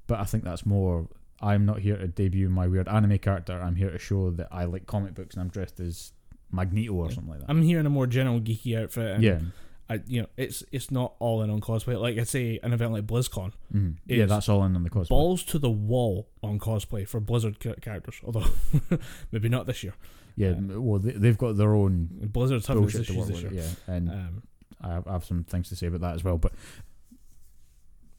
but 0.08 0.20
I 0.20 0.24
think 0.26 0.44
that's 0.44 0.66
more. 0.66 1.08
I'm 1.42 1.66
not 1.66 1.80
here 1.80 1.98
to 1.98 2.08
debut 2.08 2.48
my 2.50 2.68
weird 2.68 2.88
anime 2.88 3.18
character. 3.18 3.60
I'm 3.62 3.76
here 3.76 3.90
to 3.92 3.98
show 4.00 4.32
that 4.32 4.48
I 4.52 4.64
like 4.66 4.86
comic 4.88 5.14
books 5.14 5.36
and 5.36 5.42
I'm 5.42 5.50
dressed 5.50 5.80
as 5.82 6.14
Magneto 6.52 6.94
or 6.94 7.12
something 7.12 7.32
like 7.32 7.42
that. 7.42 7.50
I'm 7.50 7.62
here 7.62 7.80
in 7.80 7.86
a 7.86 7.90
more 7.90 8.08
general 8.08 8.40
geeky 8.40 8.82
outfit. 8.82 9.16
And 9.16 9.24
yeah, 9.24 9.40
I, 9.90 10.00
you 10.08 10.22
know, 10.22 10.28
it's 10.38 10.64
it's 10.72 10.90
not 10.90 11.16
all 11.20 11.42
in 11.42 11.50
on 11.50 11.60
cosplay. 11.60 12.00
Like 12.00 12.18
I 12.18 12.24
say, 12.24 12.60
an 12.64 12.72
event 12.72 12.94
like 12.94 13.06
BlizzCon, 13.08 13.52
mhm. 13.74 13.98
yeah, 14.06 14.26
that's 14.26 14.48
all 14.48 14.64
in 14.64 14.76
on 14.76 14.84
the 14.84 14.90
cosplay. 14.90 15.10
balls 15.10 15.44
to 15.46 15.60
the 15.60 15.70
wall 15.70 16.30
on 16.42 16.60
cosplay 16.60 17.06
for 17.08 17.20
Blizzard 17.20 17.60
characters. 17.82 18.22
Although 18.24 18.46
maybe 19.32 19.50
not 19.50 19.66
this 19.66 19.84
year. 19.84 19.96
yeah, 20.38 20.50
uh, 20.50 20.56
m- 20.56 20.84
well, 20.86 21.00
they, 21.00 21.12
they've 21.12 21.38
got 21.38 21.58
their 21.58 21.76
own 21.76 22.08
Blizzard's 22.32 22.68
having 22.68 22.86
issues 22.86 23.28
this 23.28 23.42
year. 23.42 23.52
Yeah, 23.52 23.68
and 23.88 24.10
Um, 24.10 24.44
I 24.80 25.02
have 25.12 25.26
some 25.26 25.44
things 25.44 25.68
to 25.70 25.76
say 25.76 25.88
about 25.88 26.02
that 26.02 26.16
as 26.16 26.24
well. 26.24 26.38
But 26.38 26.54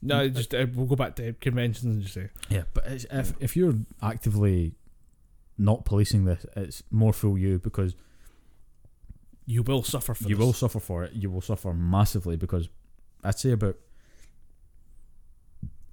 no, 0.05 0.29
just 0.29 0.53
uh, 0.53 0.65
we'll 0.73 0.85
go 0.85 0.95
back 0.95 1.15
to 1.17 1.33
conventions 1.33 1.85
and 1.85 2.01
just 2.01 2.13
say 2.13 2.29
yeah, 2.49 2.63
but 2.73 2.85
it's, 2.87 3.05
if 3.11 3.33
if 3.39 3.55
you're 3.57 3.75
actively 4.01 4.73
not 5.57 5.85
policing 5.85 6.25
this, 6.25 6.45
it's 6.55 6.83
more 6.91 7.13
fool 7.13 7.37
you 7.37 7.59
because 7.59 7.95
you 9.45 9.63
will 9.63 9.83
suffer 9.83 10.13
for 10.13 10.23
you 10.23 10.35
this. 10.35 10.45
will 10.45 10.53
suffer 10.53 10.79
for 10.79 11.03
it. 11.03 11.13
You 11.13 11.29
will 11.29 11.41
suffer 11.41 11.73
massively 11.73 12.35
because 12.35 12.69
I'd 13.23 13.37
say 13.39 13.51
about 13.51 13.77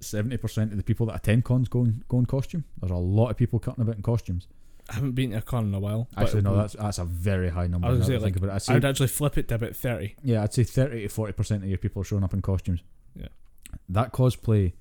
seventy 0.00 0.36
percent 0.36 0.72
of 0.72 0.76
the 0.78 0.82
people 0.82 1.06
that 1.06 1.16
attend 1.16 1.44
cons 1.44 1.68
go 1.68 1.80
in, 1.84 2.04
go 2.08 2.18
in 2.18 2.26
costume. 2.26 2.64
There's 2.80 2.90
a 2.90 2.96
lot 2.96 3.30
of 3.30 3.36
people 3.36 3.58
cutting 3.58 3.82
about 3.82 3.96
in 3.96 4.02
costumes. 4.02 4.48
I 4.90 4.94
haven't 4.94 5.12
been 5.12 5.30
to 5.30 5.38
a 5.38 5.42
con 5.42 5.66
in 5.66 5.74
a 5.74 5.80
while. 5.80 6.08
but 6.14 6.24
Actually, 6.24 6.42
no, 6.42 6.56
that's 6.56 6.74
that's 6.74 6.98
a 6.98 7.04
very 7.04 7.50
high 7.50 7.68
number. 7.68 7.86
I 7.86 7.90
was 7.90 8.00
now 8.00 8.06
gonna 8.06 8.14
that 8.14 8.20
say, 8.20 8.24
think 8.24 8.36
about 8.36 8.50
it. 8.50 8.54
I'd 8.54 8.62
say, 8.62 8.72
I 8.72 8.76
would 8.76 8.84
actually 8.84 9.08
flip 9.08 9.38
it 9.38 9.48
to 9.48 9.54
about 9.54 9.76
thirty. 9.76 10.16
yeah, 10.24 10.42
I'd 10.42 10.52
say 10.52 10.64
thirty 10.64 11.02
to 11.02 11.08
forty 11.08 11.32
percent 11.32 11.62
of 11.62 11.68
your 11.68 11.78
people 11.78 12.02
are 12.02 12.04
showing 12.04 12.24
up 12.24 12.34
in 12.34 12.42
costumes. 12.42 12.80
Yeah. 13.14 13.28
That 13.88 14.12
cosplay 14.12 14.72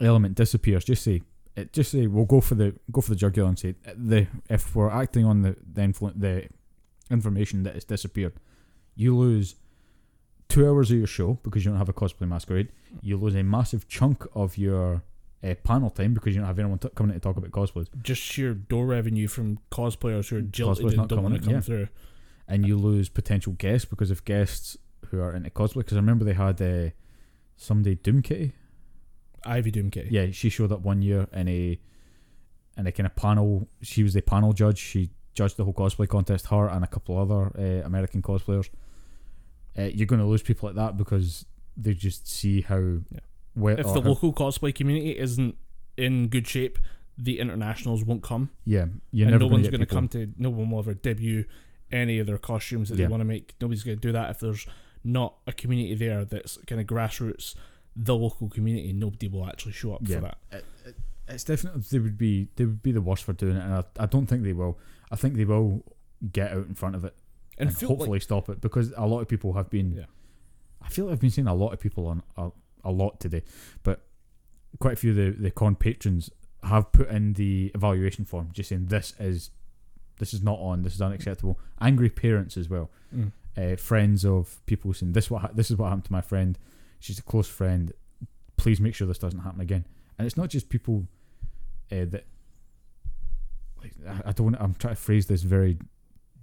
element 0.00 0.34
disappears. 0.34 0.84
Just 0.84 1.02
say 1.02 1.22
it. 1.56 1.72
Just 1.72 1.90
say 1.92 2.06
we'll 2.06 2.24
go 2.24 2.40
for 2.40 2.54
the 2.54 2.74
go 2.90 3.00
for 3.00 3.10
the 3.10 3.16
jugular 3.16 3.48
and 3.48 3.58
say 3.58 3.74
the 3.96 4.26
if 4.48 4.74
we're 4.74 4.90
acting 4.90 5.24
on 5.24 5.42
the 5.42 5.56
the, 5.72 5.80
influ- 5.82 6.18
the 6.18 6.48
information 7.10 7.62
that 7.64 7.74
has 7.74 7.84
disappeared, 7.84 8.34
you 8.94 9.16
lose 9.16 9.56
two 10.48 10.68
hours 10.68 10.90
of 10.90 10.98
your 10.98 11.06
show 11.06 11.38
because 11.42 11.64
you 11.64 11.70
don't 11.70 11.78
have 11.78 11.88
a 11.88 11.92
cosplay 11.92 12.26
masquerade. 12.28 12.68
You 13.02 13.16
lose 13.16 13.34
a 13.34 13.42
massive 13.42 13.86
chunk 13.88 14.26
of 14.34 14.58
your 14.58 15.02
uh, 15.44 15.54
panel 15.62 15.90
time 15.90 16.12
because 16.14 16.34
you 16.34 16.40
don't 16.40 16.48
have 16.48 16.58
anyone 16.58 16.78
t- 16.78 16.88
coming 16.94 17.14
in 17.14 17.20
to 17.20 17.22
talk 17.22 17.36
about 17.36 17.50
cosplays, 17.50 17.86
Just 18.02 18.20
sheer 18.20 18.52
door 18.54 18.86
revenue 18.86 19.28
from 19.28 19.58
cosplayers 19.70 20.28
who 20.28 20.36
are 20.38 20.42
jilted 20.42 20.84
Cosplay's 20.84 20.92
and 20.92 20.96
not 20.96 21.08
don't 21.08 21.22
want 21.22 21.34
to 21.34 21.40
coming 21.40 21.54
come 21.62 21.74
yeah. 21.74 21.84
through. 21.84 21.88
and 22.48 22.66
you 22.66 22.76
lose 22.76 23.08
potential 23.08 23.52
guests 23.54 23.84
because 23.84 24.10
of 24.10 24.24
guests 24.24 24.76
who 25.06 25.20
are 25.20 25.34
into 25.34 25.50
cosplay. 25.50 25.76
Because 25.76 25.96
I 25.96 26.00
remember 26.00 26.24
they 26.24 26.34
had 26.34 26.60
uh, 26.60 26.90
somebody 27.60 27.96
Doomkitty. 27.96 28.52
Ivy 29.44 29.70
Doomkitty. 29.72 30.08
Yeah, 30.10 30.26
she 30.32 30.48
showed 30.50 30.72
up 30.72 30.80
one 30.80 31.02
year 31.02 31.28
in 31.32 31.48
a 31.48 31.78
in 32.76 32.86
a 32.86 32.92
kind 32.92 33.06
of 33.06 33.14
panel. 33.16 33.68
She 33.82 34.02
was 34.02 34.14
the 34.14 34.22
panel 34.22 34.52
judge. 34.52 34.78
She 34.78 35.10
judged 35.34 35.56
the 35.56 35.64
whole 35.64 35.74
cosplay 35.74 36.08
contest. 36.08 36.46
Her 36.46 36.68
and 36.68 36.84
a 36.84 36.86
couple 36.86 37.18
other 37.18 37.52
uh, 37.58 37.86
American 37.86 38.22
cosplayers. 38.22 38.68
uh, 39.78 39.82
you're 39.82 40.06
going 40.06 40.20
to 40.20 40.26
lose 40.26 40.42
people 40.42 40.68
like 40.68 40.76
that 40.76 40.96
because 40.96 41.46
they 41.76 41.94
just 41.94 42.28
see 42.28 42.62
how 42.62 42.78
Yeah. 42.78 43.20
well 43.54 43.78
If 43.78 43.86
the 43.86 43.92
how- 44.02 44.08
local 44.08 44.32
cosplay 44.32 44.74
community 44.74 45.16
isn't 45.18 45.54
in 45.96 46.28
good 46.28 46.46
shape, 46.48 46.78
the 47.16 47.38
internationals 47.38 48.04
won't 48.04 48.22
come, 48.22 48.50
yeah 48.64 48.86
you're 49.12 49.26
and 49.28 49.32
never 49.32 49.44
no 49.44 49.48
one's 49.48 49.68
going 49.68 49.80
to 49.80 49.86
come 49.86 50.08
to. 50.08 50.32
No 50.38 50.50
one 50.50 50.70
will 50.70 50.78
ever 50.80 50.94
debut 50.94 51.44
any 51.92 52.18
of 52.18 52.26
their 52.26 52.38
costumes 52.38 52.88
that 52.88 52.98
Yeah. 52.98 53.06
they 53.06 53.10
want 53.10 53.20
to 53.20 53.24
make. 53.26 53.54
Nobody's 53.60 53.82
going 53.84 53.98
to 53.98 54.00
do 54.08 54.12
that 54.12 54.30
if 54.30 54.40
there's 54.40 54.66
not 55.04 55.36
a 55.46 55.52
community 55.52 55.94
there 55.94 56.24
that's 56.24 56.58
kind 56.66 56.80
of 56.80 56.86
grassroots. 56.86 57.54
The 57.96 58.14
local 58.14 58.48
community, 58.48 58.92
nobody 58.92 59.28
will 59.28 59.46
actually 59.46 59.72
show 59.72 59.94
up 59.94 60.00
Yeah. 60.04 60.16
for 60.16 60.22
that. 60.22 60.38
it, 60.52 60.64
it, 60.86 60.94
it's 61.28 61.44
definitely 61.44 61.82
they 61.90 61.98
would 61.98 62.18
be 62.18 62.48
they 62.56 62.64
would 62.64 62.82
be 62.82 62.92
the 62.92 63.00
worst 63.00 63.24
for 63.24 63.32
doing 63.32 63.56
it, 63.56 63.62
and 63.64 63.74
I, 63.74 63.84
I 63.98 64.06
don't 64.06 64.26
think 64.26 64.42
they 64.42 64.52
will. 64.52 64.78
I 65.10 65.16
think 65.16 65.34
they 65.34 65.44
will 65.44 65.82
get 66.32 66.52
out 66.52 66.66
in 66.66 66.74
front 66.74 66.94
of 66.96 67.04
it 67.04 67.14
And, 67.58 67.68
and, 67.70 67.78
hopefully 67.80 68.10
like, 68.10 68.22
stop 68.22 68.48
it 68.48 68.60
because 68.60 68.92
a 68.96 69.06
lot 69.06 69.20
of 69.20 69.28
people 69.28 69.52
have 69.54 69.70
been. 69.70 69.92
Yeah. 69.92 70.04
I 70.82 70.88
feel 70.88 71.06
like 71.06 71.12
I've 71.14 71.20
been 71.20 71.30
seeing 71.30 71.46
a 71.46 71.54
lot 71.54 71.72
of 71.72 71.80
people 71.80 72.06
on 72.06 72.22
a, 72.36 72.50
a 72.84 72.90
lot 72.90 73.20
today, 73.20 73.42
but 73.82 74.00
quite 74.78 74.94
a 74.94 74.96
few 74.96 75.10
of 75.10 75.16
the 75.16 75.30
the 75.30 75.50
con 75.50 75.74
patrons 75.76 76.30
have 76.62 76.92
put 76.92 77.08
in 77.08 77.34
the 77.34 77.70
evaluation 77.74 78.24
form, 78.24 78.50
just 78.52 78.68
saying 78.68 78.86
this 78.86 79.14
is 79.18 79.50
this 80.18 80.32
is 80.34 80.42
not 80.42 80.58
on, 80.58 80.82
this 80.82 80.94
is 80.94 81.00
unacceptable. 81.02 81.58
Angry 81.80 82.10
parents 82.10 82.56
as 82.56 82.68
well, 82.68 82.90
Mm. 83.14 83.32
Uh, 83.60 83.76
friends 83.76 84.24
of 84.24 84.60
people 84.66 84.92
saying 84.94 85.12
this 85.12 85.30
what 85.30 85.42
ha- 85.42 85.50
this 85.54 85.70
is 85.70 85.76
what 85.76 85.86
happened 85.88 86.04
to 86.06 86.12
my 86.12 86.20
friend. 86.20 86.58
She's 86.98 87.18
a 87.18 87.22
close 87.22 87.48
friend. 87.48 87.92
Please 88.56 88.80
make 88.80 88.94
sure 88.94 89.06
this 89.06 89.18
doesn't 89.18 89.40
happen 89.40 89.60
again. 89.60 89.84
And 90.18 90.26
it's 90.26 90.36
not 90.36 90.48
just 90.50 90.68
people 90.68 91.06
uh, 91.92 92.04
that 92.12 92.24
like 93.82 93.92
I, 94.08 94.28
I 94.30 94.32
don't. 94.32 94.54
I'm 94.56 94.74
trying 94.74 94.94
to 94.94 95.00
phrase 95.00 95.26
this 95.26 95.42
very 95.42 95.78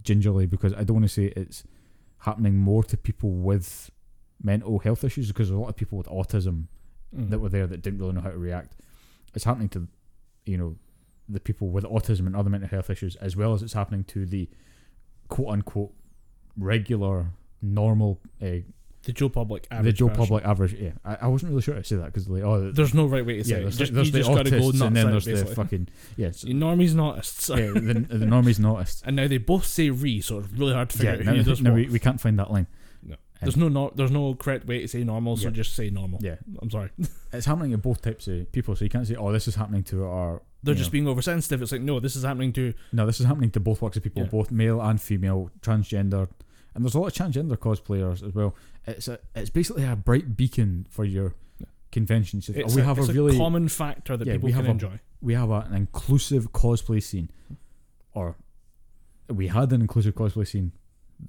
gingerly 0.04 0.46
because 0.46 0.74
I 0.74 0.84
don't 0.84 0.96
want 0.98 1.06
to 1.06 1.10
say 1.14 1.26
it's 1.36 1.64
happening 2.20 2.56
more 2.56 2.84
to 2.86 2.98
people 2.98 3.32
with 3.32 3.92
mental 4.42 4.80
health 4.80 5.04
issues 5.04 5.28
because 5.30 5.50
there's 5.50 5.58
a 5.58 5.62
lot 5.62 5.70
of 5.70 5.76
people 5.76 5.98
with 5.98 6.08
autism 6.08 6.66
Mm. 7.16 7.30
that 7.30 7.40
were 7.40 7.48
there 7.48 7.66
that 7.68 7.82
didn't 7.82 8.00
really 8.00 8.12
know 8.12 8.20
how 8.20 8.32
to 8.32 8.38
react. 8.38 8.76
It's 9.34 9.46
happening 9.46 9.70
to, 9.70 9.88
you 10.46 10.58
know, 10.58 10.76
the 11.30 11.40
people 11.40 11.70
with 11.70 11.86
autism 11.86 12.28
and 12.28 12.36
other 12.36 12.50
mental 12.50 12.68
health 12.70 12.90
issues 12.90 13.16
as 13.16 13.34
well 13.38 13.54
as 13.54 13.64
it's 13.64 13.72
happening 13.72 14.04
to 14.06 14.26
the 14.26 14.50
quote 15.30 15.48
unquote 15.54 15.94
regular 16.58 17.28
normal 17.62 18.20
uh, 18.42 18.48
the 19.04 19.14
Joe 19.14 19.30
Public, 19.30 19.70
the 19.70 19.76
average 19.76 19.98
Joe 19.98 20.08
person. 20.10 20.24
public 20.26 20.44
average. 20.46 20.74
Yeah, 20.74 20.92
I, 21.06 21.18
I 21.22 21.28
wasn't 21.28 21.52
really 21.52 21.62
sure 21.62 21.76
how 21.76 21.80
to 21.80 21.86
say 21.88 21.96
that 21.96 22.08
because 22.08 22.28
like 22.28 22.44
oh 22.44 22.72
There's 22.72 22.94
no 22.94 23.06
right 23.06 23.26
way 23.26 23.38
to 23.38 23.44
say 23.46 23.52
yeah, 23.52 23.58
it. 23.58 23.62
there's, 23.62 23.78
Just, 23.78 23.94
there's 23.94 24.12
the 24.12 24.20
just 24.20 24.30
got 24.32 24.44
to 24.46 24.52
go 24.52 24.58
autists 24.58 24.66
nuts 24.74 24.82
and 24.82 24.96
then 24.98 25.12
there's 25.12 25.26
the 25.26 25.46
fucking 25.56 25.88
yes 26.18 26.42
The 26.42 26.54
normies 26.54 26.94
not 26.94 27.20
us. 27.20 27.50
yeah, 27.50 27.56
the, 27.56 28.06
the 28.10 28.26
normies 28.26 28.60
not 28.60 28.80
us. 28.80 29.02
And 29.06 29.16
now 29.16 29.28
they 29.28 29.38
both 29.38 29.66
say 29.66 29.90
re, 29.92 30.20
so 30.20 30.40
it's 30.40 30.50
really 30.52 30.74
hard 30.74 30.90
to 30.90 30.98
figure 30.98 31.14
Yeah, 31.14 31.20
out 31.20 31.26
no, 31.26 31.34
who 31.36 31.44
does 31.44 31.62
we, 31.62 31.88
we 31.88 32.00
can't 32.00 32.20
find 32.20 32.38
that 32.40 32.52
line. 32.52 32.68
No. 33.02 33.16
And- 33.40 33.48
There's 33.48 33.56
no, 33.56 33.70
no 33.70 33.94
there's 33.96 34.12
no 34.12 34.34
correct 34.34 34.68
way 34.68 34.82
to 34.82 34.88
say 34.90 35.04
normal, 35.06 35.38
so 35.38 35.46
Yeah. 35.46 35.52
just 35.52 35.74
say 35.74 35.90
normal. 35.90 36.20
Yeah, 36.22 36.36
I'm 36.62 36.70
sorry. 36.70 36.90
it's 37.32 37.46
happening 37.46 37.72
to 37.72 37.78
both 37.78 38.02
types 38.02 38.28
of 38.28 38.52
people, 38.52 38.76
so 38.76 38.84
you 38.84 38.90
can't 38.90 39.08
say, 39.08 39.16
"Oh, 39.16 39.32
this 39.32 39.48
is 39.48 39.56
happening 39.56 39.84
to 39.84 40.04
our." 40.06 40.42
They're 40.64 40.74
just 40.76 40.90
know, 40.90 40.94
being 40.94 41.08
oversensitive. 41.08 41.62
It's 41.62 41.72
like 41.72 41.82
no, 41.82 42.00
this 42.02 42.16
is 42.18 42.24
happening 42.24 42.52
to 42.54 42.74
No, 42.92 43.06
this 43.06 43.20
is 43.22 43.26
happening 43.28 43.52
to 43.52 43.60
both 43.62 43.82
walks 43.82 43.96
of 43.96 44.04
people, 44.04 44.24
Yeah. 44.24 44.30
both 44.30 44.50
male 44.52 44.82
and 44.82 45.00
female, 45.00 45.50
transgender, 45.62 46.28
and 46.78 46.86
there's 46.86 46.94
a 46.94 47.00
lot 47.00 47.08
of 47.08 47.14
transgender 47.14 47.58
cosplayers 47.58 48.22
as 48.26 48.34
well. 48.36 48.54
It's 48.86 49.08
a, 49.08 49.18
it's 49.36 49.50
basically 49.50 49.84
a 49.84 49.96
bright 49.96 50.38
beacon 50.38 50.86
for 50.92 51.04
your 51.06 51.34
Yeah. 51.60 51.66
convention. 51.92 52.40
So, 52.42 52.54
we 52.54 52.62
a, 52.82 52.84
have 52.86 53.00
a 53.00 53.04
really 53.12 53.36
common 53.36 53.68
factor 53.68 54.16
that 54.16 54.28
Yeah, 54.28 54.34
people 54.34 54.46
we 54.48 54.52
can 54.54 54.58
have 54.62 54.68
a- 54.68 54.72
enjoy. 54.72 55.00
we 55.20 55.34
have 55.34 55.50
an 55.50 55.74
inclusive 55.74 56.54
cosplay 56.54 57.02
scene, 57.02 57.32
or 58.14 58.36
we 59.28 59.48
had 59.48 59.74
an 59.74 59.82
inclusive 59.82 60.14
cosplay 60.14 60.48
scene. 60.48 60.72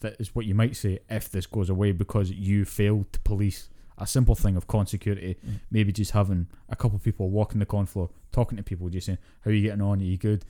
That 0.01 0.17
is 0.21 0.35
what 0.35 0.45
you 0.45 0.55
might 0.55 0.77
say 0.77 0.99
if 1.09 1.31
this 1.31 1.47
goes 1.47 1.71
away 1.71 1.93
because 1.93 2.31
you 2.31 2.67
failed 2.67 3.11
to 3.15 3.21
police 3.21 3.71
a 3.97 4.07
simple 4.07 4.35
thing 4.35 4.55
of 4.55 4.67
con 4.67 4.87
security. 4.87 5.37
Mm. 5.45 5.61
Maybe 5.71 5.93
just 5.93 6.11
having 6.13 6.47
a 6.69 6.77
couple 6.77 6.97
of 6.97 7.03
people 7.03 7.31
walking 7.31 7.59
the 7.59 7.67
con 7.67 7.87
floor, 7.87 8.11
talking 8.33 8.57
to 8.59 8.63
people, 8.63 8.89
just 8.91 9.07
saying, 9.07 9.19
"How 9.41 9.51
are 9.51 9.55
you 9.55 9.63
getting 9.63 9.81
on? 9.81 10.01
Are 10.01 10.05
you 10.05 10.19
good? 10.19 10.45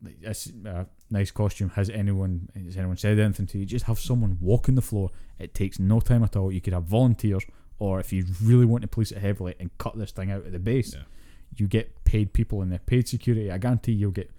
That's 0.00 0.50
a 0.64 0.70
uh, 0.70 0.84
nice 1.10 1.30
costume. 1.30 1.70
Has 1.70 1.90
anyone 1.90 2.48
has 2.54 2.76
anyone 2.76 2.96
said 2.96 3.18
anything 3.18 3.46
to 3.48 3.58
you? 3.58 3.64
Just 3.66 3.86
have 3.86 3.98
someone 3.98 4.38
walking 4.40 4.74
the 4.74 4.82
floor. 4.82 5.10
It 5.38 5.54
takes 5.54 5.78
no 5.78 6.00
time 6.00 6.22
at 6.22 6.36
all. 6.36 6.52
You 6.52 6.60
could 6.60 6.72
have 6.72 6.84
volunteers, 6.84 7.44
or 7.78 7.98
if 7.98 8.12
you 8.12 8.24
really 8.42 8.64
want 8.64 8.82
to 8.82 8.88
police 8.88 9.10
it 9.10 9.18
heavily 9.18 9.54
and 9.58 9.76
cut 9.78 9.98
this 9.98 10.12
thing 10.12 10.30
out 10.30 10.46
at 10.46 10.52
the 10.52 10.58
base, 10.60 10.94
Yeah. 10.94 11.02
you 11.56 11.66
get 11.66 12.04
paid 12.04 12.32
people 12.32 12.62
in 12.62 12.68
there, 12.70 12.78
paid 12.78 13.08
security. 13.08 13.50
I 13.50 13.58
guarantee 13.58 13.92
you'll 13.92 14.12
get 14.12 14.30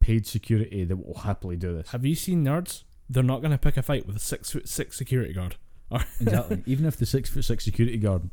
paid 0.00 0.26
security 0.26 0.84
that 0.84 0.96
will 0.96 1.18
happily 1.20 1.56
do 1.56 1.72
this. 1.74 1.90
Have 1.90 2.04
you 2.04 2.14
seen 2.14 2.44
nerds? 2.44 2.82
They're 3.08 3.22
not 3.22 3.40
going 3.42 3.52
to 3.52 3.58
pick 3.58 3.76
a 3.76 3.82
fight 3.82 4.06
with 4.06 4.16
a 4.16 4.20
six 4.20 4.50
foot 4.50 4.68
six 4.68 4.96
security 4.96 5.32
guard. 5.34 5.56
exactly. 6.20 6.62
Even 6.66 6.86
if 6.86 6.96
the 6.96 7.06
six 7.06 7.30
foot 7.30 7.44
six 7.44 7.64
security 7.64 7.98
guard 7.98 8.30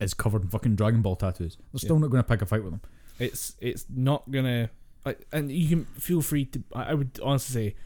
is 0.00 0.12
covered 0.14 0.42
in 0.42 0.48
fucking 0.48 0.74
Dragon 0.74 1.02
Ball 1.02 1.14
tattoos, 1.14 1.56
they're 1.72 1.78
still 1.78 1.98
not 2.00 2.10
going 2.10 2.22
to 2.22 2.28
pick 2.28 2.42
a 2.42 2.46
fight 2.46 2.64
with 2.64 2.72
them. 2.72 2.80
It's 3.20 3.54
it's 3.60 3.84
not 3.94 4.28
gonna. 4.30 4.70
Like, 5.04 5.26
and 5.32 5.50
you 5.52 5.68
can 5.68 5.84
feel 6.00 6.22
free 6.22 6.44
to. 6.46 6.62
I 6.74 6.94
would 6.94 7.20
honestly 7.22 7.52
say, 7.70 7.76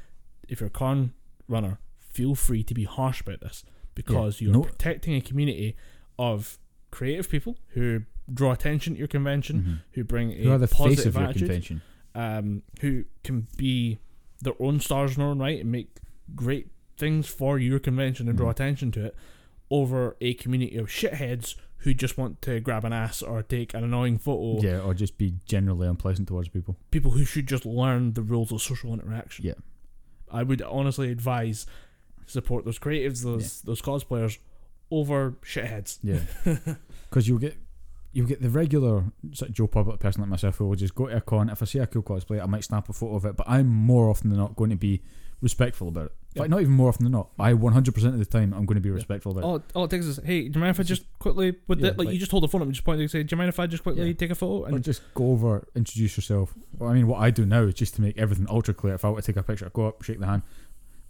if 0.48 0.60
you're 0.60 0.68
a 0.68 0.70
con 0.70 1.12
runner, 1.48 1.78
feel 1.98 2.34
free 2.34 2.62
to 2.64 2.74
be 2.74 2.84
harsh 2.84 3.20
about 3.20 3.40
this 3.40 3.64
because 3.94 4.40
you're 4.40 4.52
no- 4.52 4.62
protecting 4.62 5.14
a 5.14 5.20
community 5.20 5.76
of 6.18 6.58
creative 6.90 7.28
people 7.28 7.56
who 7.68 8.02
draw 8.32 8.52
attention 8.52 8.94
to 8.94 8.98
your 8.98 9.08
convention, 9.08 9.82
who 9.92 10.04
bring 10.04 10.32
a 10.32 10.42
Who 10.44 10.52
are 10.52 10.58
the 10.58 10.66
face 10.68 11.04
of 11.06 11.14
your 11.16 11.32
convention? 11.32 11.82
um, 12.14 12.62
who 12.80 13.04
can 13.24 13.46
be 13.56 13.98
their 14.40 14.54
own 14.60 14.78
stars 14.80 15.12
in 15.12 15.18
their 15.20 15.28
own 15.28 15.38
right 15.38 15.60
and 15.60 15.70
make 15.72 15.98
great 16.34 16.68
things 16.96 17.26
for 17.28 17.58
your 17.58 17.78
convention 17.78 18.28
and 18.28 18.36
draw 18.36 18.48
Mhm. 18.48 18.52
attention 18.52 18.90
to 18.92 19.06
it, 19.06 19.14
over 19.70 20.16
a 20.20 20.34
community 20.34 20.76
of 20.76 20.86
shitheads 20.88 21.54
who 21.78 21.94
just 21.94 22.18
want 22.18 22.42
to 22.42 22.60
grab 22.60 22.84
an 22.84 22.92
ass 22.92 23.22
or 23.22 23.42
take 23.42 23.72
an 23.74 23.84
annoying 23.84 24.18
photo. 24.18 24.60
Yeah, 24.60 24.80
or 24.80 24.94
just 24.94 25.16
be 25.16 25.34
generally 25.46 25.86
unpleasant 25.86 26.28
towards 26.28 26.48
people. 26.48 26.76
People 26.90 27.12
who 27.12 27.24
should 27.24 27.46
just 27.46 27.64
learn 27.64 28.14
the 28.14 28.22
rules 28.22 28.50
of 28.52 28.60
social 28.60 28.92
interaction. 28.92 29.44
Yeah. 29.44 29.54
I 30.30 30.42
would 30.42 30.60
honestly 30.62 31.10
advise 31.10 31.66
support 32.26 32.64
those 32.64 32.78
creatives, 32.78 33.22
those 33.22 33.62
those 33.62 33.80
cosplayers 33.80 34.38
over 34.90 35.32
shitheads. 35.42 35.98
Yeah, 36.02 36.20
because 37.08 37.28
you'll 37.28 37.38
get 37.38 37.56
you'll 38.12 38.26
get 38.26 38.42
the 38.42 38.50
regular 38.50 39.04
sort 39.32 39.50
of 39.50 39.54
Joe 39.54 39.66
public 39.66 40.00
person 40.00 40.20
like 40.20 40.30
myself 40.30 40.56
who 40.56 40.66
will 40.66 40.76
just 40.76 40.94
go 40.94 41.06
to 41.06 41.16
a 41.16 41.20
con. 41.20 41.48
If 41.48 41.62
I 41.62 41.66
see 41.66 41.78
a 41.78 41.86
cool 41.86 42.02
cosplay, 42.02 42.42
I 42.42 42.46
might 42.46 42.64
snap 42.64 42.88
a 42.88 42.92
photo 42.92 43.16
of 43.16 43.24
it. 43.24 43.36
But 43.36 43.48
I'm 43.48 43.68
more 43.68 44.10
often 44.10 44.30
than 44.30 44.38
not 44.38 44.56
going 44.56 44.70
to 44.70 44.76
be 44.76 45.02
respectful 45.40 45.88
about 45.88 46.06
it. 46.06 46.12
Yeah. 46.34 46.42
Like 46.42 46.50
not 46.50 46.60
even 46.60 46.72
more 46.72 46.88
often 46.88 47.04
than 47.04 47.12
not. 47.12 47.30
I 47.38 47.54
100 47.54 47.94
percent 47.94 48.12
of 48.14 48.18
the 48.18 48.26
time 48.26 48.52
I'm 48.52 48.66
going 48.66 48.74
to 48.76 48.80
be 48.80 48.88
Yeah. 48.88 48.94
respectful 48.96 49.32
about 49.32 49.40
it. 49.42 49.44
All, 49.46 49.62
all 49.74 49.84
it 49.84 49.90
takes 49.90 50.04
is, 50.06 50.18
hey, 50.24 50.48
do 50.48 50.58
you 50.58 50.60
mind 50.60 50.70
if 50.70 50.78
I 50.78 50.82
It's 50.82 50.88
just 50.88 51.18
quickly 51.18 51.54
with 51.68 51.80
yeah, 51.80 51.88
it? 51.88 51.98
Like, 51.98 52.06
like- 52.06 52.12
you 52.14 52.18
just 52.18 52.30
hold 52.30 52.42
the 52.42 52.48
phone 52.48 52.60
up 52.62 52.66
and 52.66 52.74
just 52.74 52.84
point 52.84 52.96
it 52.96 52.98
point 52.98 53.02
and 53.02 53.10
say, 53.10 53.22
do 53.22 53.34
you 53.34 53.38
mind 53.38 53.48
if 53.48 53.58
I 53.60 53.66
just 53.66 53.82
quickly 53.82 54.06
Yeah. 54.08 54.12
take 54.14 54.30
a 54.30 54.34
photo? 54.34 54.64
Or 54.64 54.68
And 54.68 54.82
just 54.84 55.02
go 55.14 55.30
over, 55.32 55.66
introduce 55.74 56.16
yourself. 56.16 56.54
Well, 56.78 56.90
I 56.90 56.94
mean, 56.94 57.06
what 57.06 57.20
I 57.20 57.30
do 57.30 57.46
now 57.46 57.62
is 57.62 57.74
just 57.74 57.94
to 57.96 58.02
make 58.02 58.18
everything 58.18 58.46
ultra 58.50 58.74
clear. 58.74 58.94
If 58.94 59.04
I 59.04 59.08
want 59.10 59.24
to 59.24 59.32
take 59.32 59.36
a 59.38 59.42
picture, 59.42 59.66
I 59.66 59.70
go 59.72 59.86
up, 59.88 60.02
shake 60.02 60.18
the 60.20 60.26
hand. 60.26 60.42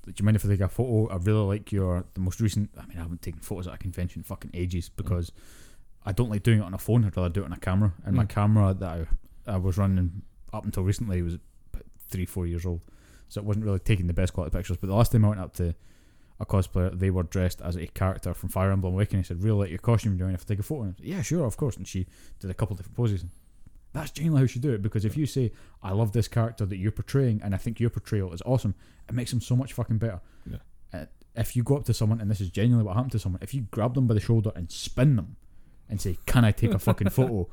Do 0.06 0.12
you 0.18 0.24
mind 0.24 0.36
if 0.36 0.44
I 0.46 0.48
take 0.48 0.60
a 0.60 0.68
photo? 0.68 1.12
I 1.12 1.16
really 1.16 1.44
like 1.44 1.70
your 1.72 2.04
the 2.14 2.20
most 2.20 2.40
recent. 2.40 2.70
I 2.78 2.86
mean, 2.86 2.96
I 2.98 3.02
haven't 3.02 3.20
taken 3.20 3.40
photos 3.40 3.66
at 3.66 3.74
a 3.74 3.78
convention 3.78 4.20
in 4.20 4.24
fucking 4.24 4.52
ages 4.54 4.88
because 4.88 5.32
I 6.06 6.12
don't 6.12 6.30
like 6.30 6.42
doing 6.42 6.60
it 6.60 6.62
on 6.62 6.72
a 6.72 6.78
phone. 6.78 7.04
I'd 7.04 7.14
rather 7.14 7.28
do 7.28 7.42
it 7.42 7.44
on 7.44 7.52
a 7.52 7.58
camera. 7.58 7.92
And 8.06 8.16
my 8.16 8.24
Mm. 8.24 8.28
camera 8.30 8.74
that 8.74 9.06
I, 9.46 9.52
I 9.52 9.56
was 9.58 9.76
running 9.76 10.22
up 10.54 10.64
until 10.64 10.82
recently 10.84 11.20
was 11.20 11.34
about 11.74 11.84
three, 12.08 12.24
four 12.24 12.46
years 12.46 12.64
old, 12.64 12.80
so 13.28 13.40
it 13.40 13.44
wasn't 13.44 13.64
really 13.64 13.78
taking 13.78 14.06
the 14.06 14.14
best 14.14 14.32
quality 14.32 14.56
pictures. 14.56 14.76
But 14.76 14.88
the 14.88 14.94
last 14.94 15.12
time 15.12 15.24
I 15.24 15.28
went 15.28 15.40
up 15.40 15.54
to 15.54 15.74
a 16.40 16.46
cosplayer, 16.46 16.96
they 16.96 17.10
were 17.10 17.24
dressed 17.24 17.60
as 17.60 17.76
a 17.76 17.86
character 17.86 18.32
from 18.34 18.48
Fire 18.48 18.70
Emblem 18.70 18.94
Awakening. 18.94 19.20
I 19.20 19.22
said, 19.24 19.42
"Really 19.42 19.58
like 19.58 19.70
your 19.70 19.78
costume? 19.78 20.16
Do 20.16 20.26
you 20.26 20.30
if 20.32 20.42
I 20.42 20.44
take 20.44 20.58
a 20.60 20.62
photo?" 20.62 20.82
And 20.82 20.94
I 20.94 20.96
said, 20.98 21.06
yeah, 21.06 21.22
sure, 21.22 21.44
of 21.44 21.56
course. 21.56 21.76
And 21.76 21.86
she 21.86 22.06
did 22.40 22.50
a 22.50 22.54
couple 22.54 22.76
different 22.76 22.96
poses. 22.96 23.24
That's 23.92 24.10
genuinely 24.10 24.40
how 24.40 24.42
you 24.42 24.48
should 24.48 24.62
do 24.62 24.72
it 24.72 24.82
because 24.82 25.04
if 25.04 25.16
you 25.16 25.26
say, 25.26 25.50
I 25.82 25.92
love 25.92 26.12
this 26.12 26.28
character 26.28 26.66
that 26.66 26.76
you're 26.76 26.92
portraying 26.92 27.40
and 27.42 27.54
I 27.54 27.58
think 27.58 27.80
your 27.80 27.90
portrayal 27.90 28.32
is 28.32 28.42
awesome, 28.44 28.74
it 29.08 29.14
makes 29.14 29.30
them 29.30 29.40
so 29.40 29.56
much 29.56 29.72
fucking 29.72 29.98
better. 29.98 30.20
Yeah. 30.48 30.58
Uh, 30.92 31.06
if 31.34 31.56
you 31.56 31.62
go 31.62 31.76
up 31.76 31.84
to 31.86 31.94
someone, 31.94 32.20
and 32.20 32.30
this 32.30 32.40
is 32.40 32.50
genuinely 32.50 32.84
what 32.84 32.96
happened 32.96 33.12
to 33.12 33.18
someone, 33.18 33.40
if 33.42 33.54
you 33.54 33.62
grab 33.70 33.94
them 33.94 34.06
by 34.06 34.14
the 34.14 34.20
shoulder 34.20 34.52
and 34.54 34.70
spin 34.70 35.16
them 35.16 35.36
and 35.88 36.00
say, 36.00 36.18
Can 36.26 36.44
I 36.44 36.52
take 36.52 36.74
a 36.74 36.78
fucking 36.78 37.08
photo? 37.10 37.48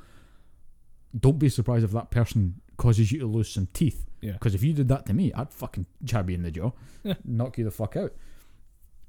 Don't 1.18 1.39
be 1.39 1.47
surprised 1.47 1.85
if 1.85 1.91
that 1.91 2.11
person 2.11 2.61
causes 2.77 3.11
you 3.11 3.19
to 3.19 3.26
lose 3.27 3.49
some 3.49 3.68
teeth. 3.73 4.06
Yeah. 4.22 4.34
Because 4.34 4.56
if 4.56 4.64
you 4.64 4.73
did 4.73 4.88
that 4.88 5.06
to 5.07 5.14
me, 5.14 5.31
I'd 5.34 5.52
fucking 5.53 5.85
jab 6.03 6.30
you 6.30 6.35
in 6.35 6.43
the 6.43 6.52
jaw, 6.52 6.72
Yeah. 7.03 7.14
knock 7.23 7.57
you 7.57 7.64
the 7.64 7.72
fuck 7.72 7.95
out. 7.95 8.14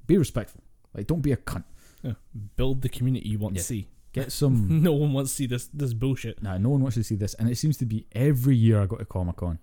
Be 0.07 0.19
respectful. 0.19 0.63
Like, 0.95 1.07
don't 1.07 1.23
be 1.23 1.33
a 1.33 1.37
cunt. 1.37 1.65
build 2.57 2.83
the 2.83 2.89
community 2.89 3.29
you 3.29 3.39
want 3.39 3.55
Yeah. 3.57 3.61
to 3.61 3.65
see. 3.67 3.89
Get 4.13 4.31
some. 4.31 4.83
No 4.83 4.93
one 4.93 5.13
wants 5.13 5.33
to 5.33 5.37
see 5.37 5.47
this 5.47 5.67
this 5.75 5.93
bullshit. 5.93 6.43
Nah, 6.43 6.57
no 6.59 6.69
one 6.71 6.81
wants 6.83 6.95
to 6.97 7.03
see 7.03 7.17
this, 7.17 7.35
and 7.35 7.51
it 7.51 7.57
seems 7.57 7.77
to 7.79 7.85
be 7.87 8.07
every 8.13 8.55
year 8.57 8.81
I 8.81 8.87
go 8.87 8.97
to 8.97 9.05
Comic 9.05 9.37
Con 9.37 9.59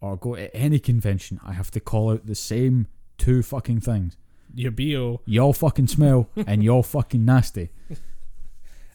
or 0.00 0.16
go 0.16 0.36
to 0.36 0.54
any 0.56 0.78
convention, 0.78 1.40
I 1.42 1.52
have 1.54 1.70
to 1.72 1.80
call 1.80 2.10
out 2.10 2.26
the 2.26 2.34
same 2.34 2.86
two 3.18 3.42
fucking 3.42 3.80
things. 3.80 4.16
Your 4.54 4.70
bo 4.70 5.20
Y'all 5.26 5.52
fucking 5.52 5.88
smell, 5.88 6.28
and 6.46 6.62
y'all 6.62 6.82
fucking 6.84 7.24
nasty. 7.24 7.70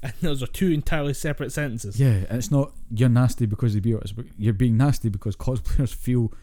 And 0.04 0.14
those 0.22 0.42
are 0.44 0.48
two 0.48 0.72
entirely 0.72 1.14
separate 1.14 1.52
sentences. 1.52 2.00
Yeah, 2.00 2.26
and 2.30 2.38
it's 2.38 2.52
not 2.52 2.72
you're 2.90 3.10
nasty 3.10 3.46
because 3.46 3.76
of 3.76 3.84
BO. 3.84 3.98
It's 4.02 4.14
you're 4.38 4.54
being 4.54 4.78
nasty 4.78 5.10
because 5.10 5.36
cosplayers 5.36 5.94
feel 5.94 6.34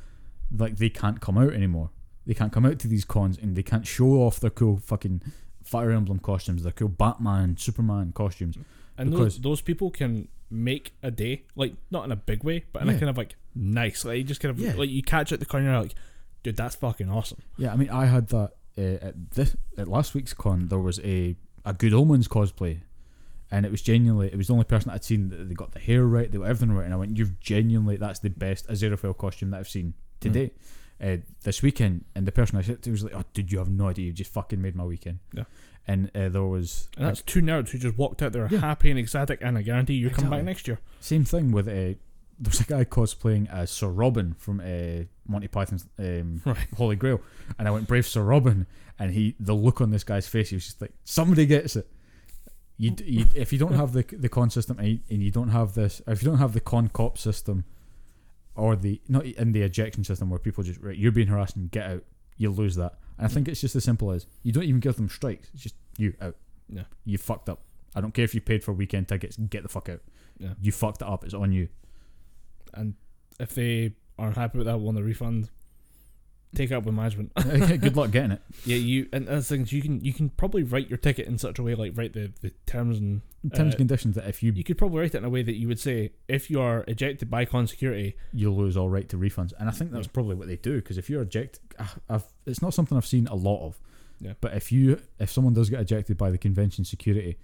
like 0.57 0.77
they 0.77 0.89
can't 0.91 1.21
come 1.21 1.39
out 1.39 1.53
anymore. 1.53 1.91
They 2.27 2.35
can't 2.35 2.53
come 2.53 2.67
out 2.67 2.79
to 2.81 2.89
these 2.89 3.05
cons 3.05 3.39
and 3.39 3.57
they 3.57 3.63
can't 3.63 3.87
show 3.87 4.23
off 4.23 4.39
their 4.41 4.51
cool 4.51 4.79
fucking 4.79 5.23
Fire 5.65 5.91
Emblem 5.91 6.19
costumes, 6.19 6.63
their 6.63 6.73
cool 6.73 6.89
Batman, 6.89 7.57
Superman 7.57 8.13
costumes. 8.13 8.57
And 8.97 9.11
Because- 9.11 9.35
those 9.37 9.41
those 9.43 9.61
people 9.61 9.91
can 9.91 10.29
make 10.51 10.95
a 11.03 11.11
day, 11.11 11.45
like 11.57 11.75
not 11.91 12.05
in 12.05 12.13
a 12.13 12.17
big 12.17 12.43
way, 12.45 12.65
but 12.73 12.83
in 12.83 12.89
a 12.89 12.93
kind 12.99 13.11
of 13.11 13.17
like 13.19 13.37
nice, 13.55 14.05
like 14.05 14.19
you 14.19 14.25
just 14.25 14.41
kind 14.41 14.51
of 14.51 14.59
Yeah. 14.59 14.75
like 14.77 14.89
you 14.91 15.03
catch 15.03 15.31
at 15.33 15.41
the 15.41 15.47
corner, 15.47 15.79
like, 15.81 15.95
dude, 16.43 16.57
that's 16.57 16.75
fucking 16.77 17.11
awesome. 17.11 17.39
Yeah, 17.59 17.73
I 17.73 17.77
mean, 17.77 17.91
I 17.91 18.07
had 18.07 18.29
that 18.29 18.53
uh, 18.79 18.81
at 19.09 19.31
this 19.33 19.57
at 19.77 19.89
last 19.89 20.15
week's 20.15 20.33
con. 20.35 20.69
There 20.69 20.79
was 20.79 21.01
a 21.01 21.37
a 21.67 21.75
Good 21.75 21.93
Omens 21.93 22.29
cosplay, 22.29 22.79
and 23.51 23.65
it 23.67 23.71
was 23.73 23.83
genuinely 23.83 24.29
it 24.29 24.37
was 24.37 24.47
the 24.49 24.53
only 24.53 24.65
person 24.65 24.91
I'd 24.91 25.05
seen 25.05 25.29
that 25.31 25.49
they 25.49 25.55
got 25.55 25.73
the 25.73 25.79
hair 25.81 26.05
right, 26.05 26.31
they 26.31 26.39
got 26.39 26.45
everything 26.49 26.75
right, 26.75 26.85
and 26.85 26.93
I 26.95 26.97
went, 26.97 27.17
"You've 27.17 27.39
genuinely 27.41 27.97
that's 27.97 28.19
the 28.21 28.31
best 28.31 28.69
Aziraphale 28.69 29.17
costume 29.17 29.51
that 29.51 29.59
I've 29.59 29.69
seen 29.69 29.95
today." 30.21 30.47
Mm. 30.47 30.53
Uh, 31.01 31.23
this 31.45 31.63
weekend, 31.63 32.05
and 32.17 32.27
the 32.27 32.33
person 32.33 32.59
I 32.59 32.63
said 32.63 32.83
to 32.83 32.91
was 32.91 33.05
like, 33.05 33.15
"Oh, 33.15 33.23
dude, 33.33 33.53
you 33.53 33.59
have 33.59 33.69
no 33.71 33.87
idea. 33.89 34.07
You 34.07 34.13
just 34.13 34.33
fucking 34.33 34.61
made 34.61 34.75
my 34.75 34.85
weekend." 34.85 35.21
Yeah. 35.33 35.45
And 35.87 36.11
uh, 36.15 36.29
there 36.29 36.43
was 36.43 36.89
And 36.99 37.07
that's 37.07 37.23
two 37.23 37.41
nerds 37.41 37.71
who 37.71 37.79
just 37.79 37.97
walked 37.97 38.21
out 38.21 38.33
there 38.33 38.47
Yeah. 38.51 38.59
happy 38.59 38.91
and 38.91 38.99
ecstatic, 38.99 39.39
and 39.41 39.57
I 39.57 39.63
guarantee 39.63 39.95
you 39.95 40.11
come 40.11 40.29
back 40.29 40.43
next 40.45 40.67
year. 40.69 40.81
Same 41.01 41.25
thing 41.25 41.53
with 41.53 41.69
uh, 41.69 41.95
there's 42.41 42.61
a 42.61 42.65
guy 42.65 42.85
cosplaying 42.85 43.49
as 43.51 43.71
Sir 43.71 43.89
Robin 43.89 44.35
from 44.39 44.61
uh, 44.61 45.05
Monty 45.27 45.49
Python's 45.49 45.87
um, 45.99 46.43
Right. 46.45 46.59
Holy 46.77 46.97
Grail, 46.97 47.21
and 47.59 47.67
I 47.69 47.71
went 47.71 47.87
brave 47.87 48.07
Sir 48.07 48.23
Robin, 48.23 48.67
and 48.99 49.13
he 49.13 49.35
the 49.41 49.55
look 49.55 49.81
on 49.81 49.91
this 49.91 50.05
guy's 50.05 50.27
face, 50.29 50.51
he 50.51 50.57
was 50.57 50.65
just 50.67 50.81
like 50.81 50.93
somebody 51.05 51.47
gets 51.47 51.77
it. 51.77 51.89
You, 52.81 52.95
you 53.05 53.27
if 53.35 53.53
you 53.53 53.59
don't 53.59 53.75
have 53.75 53.93
the 53.93 54.05
the 54.05 54.29
con 54.29 54.51
system 54.51 54.79
and 54.79 54.89
you, 54.89 55.01
and 55.11 55.23
you 55.23 55.31
don't 55.31 55.49
have 55.49 55.75
this, 55.75 56.01
if 56.07 56.23
you 56.23 56.29
don't 56.29 56.39
have 56.39 56.53
the 56.53 56.61
con 56.61 56.89
cop 56.89 57.19
system, 57.19 57.65
or 58.55 58.77
the 58.77 59.01
not 59.09 59.25
in 59.25 59.53
the 59.53 59.63
ejection 59.63 60.05
system 60.05 60.31
where 60.31 60.39
people 60.39 60.63
just 60.63 60.81
right, 60.81 60.97
you're 60.97 61.13
being 61.13 61.29
harassed 61.29 61.57
and 61.57 61.71
get 61.71 61.91
out, 61.91 62.05
you'll 62.37 62.55
lose 62.55 62.77
that. 62.77 62.95
And 63.17 63.27
I 63.27 63.29
think 63.29 63.49
it's 63.49 63.61
just 63.61 63.75
as 63.75 63.85
simple 63.85 64.13
as 64.13 64.27
you 64.43 64.53
don't 64.53 64.65
even 64.65 64.81
give 64.81 64.97
them 64.97 65.09
strikes. 65.09 65.51
It's 65.53 65.65
just 65.65 65.75
you 65.97 66.15
out. 66.21 66.37
Yeah. 66.69 66.85
You 67.05 67.19
fucked 67.19 67.49
up. 67.49 67.63
I 67.95 68.01
don't 68.01 68.15
care 68.15 68.25
if 68.25 68.35
you 68.35 68.41
paid 68.41 68.63
for 68.63 68.73
weekend 68.73 69.09
tickets. 69.09 69.37
Get 69.37 69.63
the 69.65 69.69
fuck 69.69 69.89
out. 69.89 70.01
Yeah. 70.39 70.55
You 70.61 70.71
fucked 70.71 71.03
it 71.03 71.09
up. 71.09 71.25
It's 71.25 71.35
on 71.35 71.53
you. 71.53 71.69
And 72.75 72.95
if 73.41 73.55
they 73.55 73.95
aren't 74.19 74.37
happy 74.37 74.59
with 74.59 74.67
that, 74.67 74.79
want 74.79 74.99
a 74.99 75.03
refund, 75.03 75.51
take 76.55 76.71
it 76.71 76.75
up 76.75 76.85
with 76.85 76.95
management. 76.95 77.33
Good 77.37 77.97
luck 77.97 78.11
getting 78.11 78.33
it. 78.33 78.43
yeah, 78.65 78.77
you 78.77 79.09
and 79.13 79.29
as 79.29 79.49
things 79.49 79.73
you 79.73 79.83
can 79.83 80.01
you 80.05 80.13
can 80.13 80.31
probably 80.31 80.63
write 80.63 80.89
your 80.89 80.99
ticket 80.99 81.27
in 81.27 81.39
such 81.39 81.59
a 81.59 81.63
way, 81.63 81.75
like 81.75 81.93
write 81.97 82.13
the, 82.15 82.33
the 82.41 82.51
terms 82.67 82.99
and 82.99 83.23
Terms 83.55 83.61
Uh, 83.61 83.63
and 83.67 83.77
conditions 83.77 84.15
that 84.17 84.27
if 84.29 84.43
you 84.43 84.53
you 84.53 84.65
could 84.65 84.77
probably 84.77 84.99
write 85.01 85.15
it 85.15 85.19
in 85.19 85.25
a 85.25 85.31
way 85.31 85.43
that 85.45 85.55
you 85.55 85.69
would 85.69 85.79
say 85.79 86.11
if 86.27 86.51
you 86.51 86.61
are 86.61 86.85
ejected 86.89 87.31
by 87.31 87.45
con 87.45 87.67
security, 87.69 88.17
you'll 88.33 88.57
lose 88.57 88.77
all 88.77 88.89
right 88.89 89.09
to 89.09 89.17
refunds, 89.17 89.53
and 89.59 89.69
I 89.69 89.73
think 89.73 89.93
that's 89.93 90.07
Yeah. 90.09 90.13
probably 90.13 90.35
what 90.35 90.49
they 90.49 90.57
do 90.57 90.77
because 90.77 90.99
if 90.99 91.09
you're 91.09 91.23
ejected, 91.23 91.61
ah, 91.79 91.95
I've, 92.09 92.25
it's 92.47 92.61
not 92.61 92.75
something 92.75 92.97
I've 92.99 93.07
seen 93.07 93.27
a 93.29 93.37
lot 93.37 93.65
of. 93.65 93.81
Yeah. 94.21 94.33
But 94.41 94.55
if 94.55 94.73
you 94.73 95.01
if 95.21 95.31
someone 95.31 95.55
does 95.55 95.71
get 95.71 95.81
ejected 95.81 96.17
by 96.19 96.31
the 96.33 96.39
convention 96.39 96.85
security, 96.85 97.39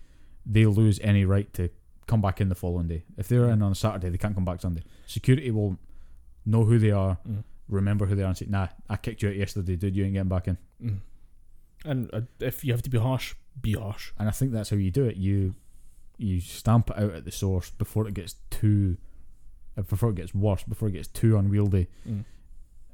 they 0.45 0.67
lose 0.67 0.99
any 1.01 1.25
right 1.25 1.53
to 1.55 1.69
come 2.09 2.21
back 2.21 2.41
in 2.41 2.49
the 2.49 2.57
following 2.57 2.89
day. 2.89 3.05
If 3.17 3.29
they're 3.29 3.49
in 3.49 3.63
on 3.63 3.71
a 3.73 3.75
Saturday, 3.77 4.09
they 4.11 4.19
can't 4.19 4.35
come 4.35 4.45
back 4.45 4.61
Sunday. 4.61 4.83
Security 5.07 5.51
will 5.53 5.79
know 6.45 6.65
who 6.65 6.79
they 6.81 6.91
are, 6.91 7.19
Mm. 7.27 7.45
Remember 7.69 8.07
who 8.07 8.15
they 8.15 8.23
are, 8.23 8.28
and 8.28 8.36
say, 8.36 8.47
"Nah, 8.49 8.69
I 8.89 8.97
kicked 8.97 9.23
you 9.23 9.28
out 9.31 9.36
yesterday, 9.36 9.77
dude. 9.77 9.97
You 9.97 10.05
ain't 10.05 10.15
getting 10.15 10.28
back 10.28 10.49
in." 10.49 10.59
mm. 10.82 10.99
and 11.85 12.11
uh, 12.12 12.20
if 12.41 12.65
you 12.65 12.73
have 12.73 12.82
to 12.82 12.91
be 12.91 12.99
harsh, 12.99 13.35
be 13.61 13.73
harsh. 13.74 14.12
And 14.19 14.28
I 14.28 14.32
think 14.32 14.53
that's 14.53 14.70
how 14.70 14.77
you 14.77 14.91
do 14.91 15.05
it. 15.05 15.16
You 15.16 15.55
you 16.19 16.41
stamp 16.41 16.91
it 16.91 16.99
out 16.99 17.12
at 17.12 17.24
the 17.24 17.32
source 17.32 17.70
before 17.70 18.07
it 18.07 18.15
gets 18.15 18.36
too, 18.51 18.97
uh, 19.77 19.82
before 19.82 20.11
it 20.11 20.16
gets 20.16 20.35
worse, 20.35 20.62
before 20.62 20.89
it 20.89 20.93
gets 20.93 21.09
too 21.09 21.36
unwieldy, 21.36 21.89
Mm. 22.09 22.24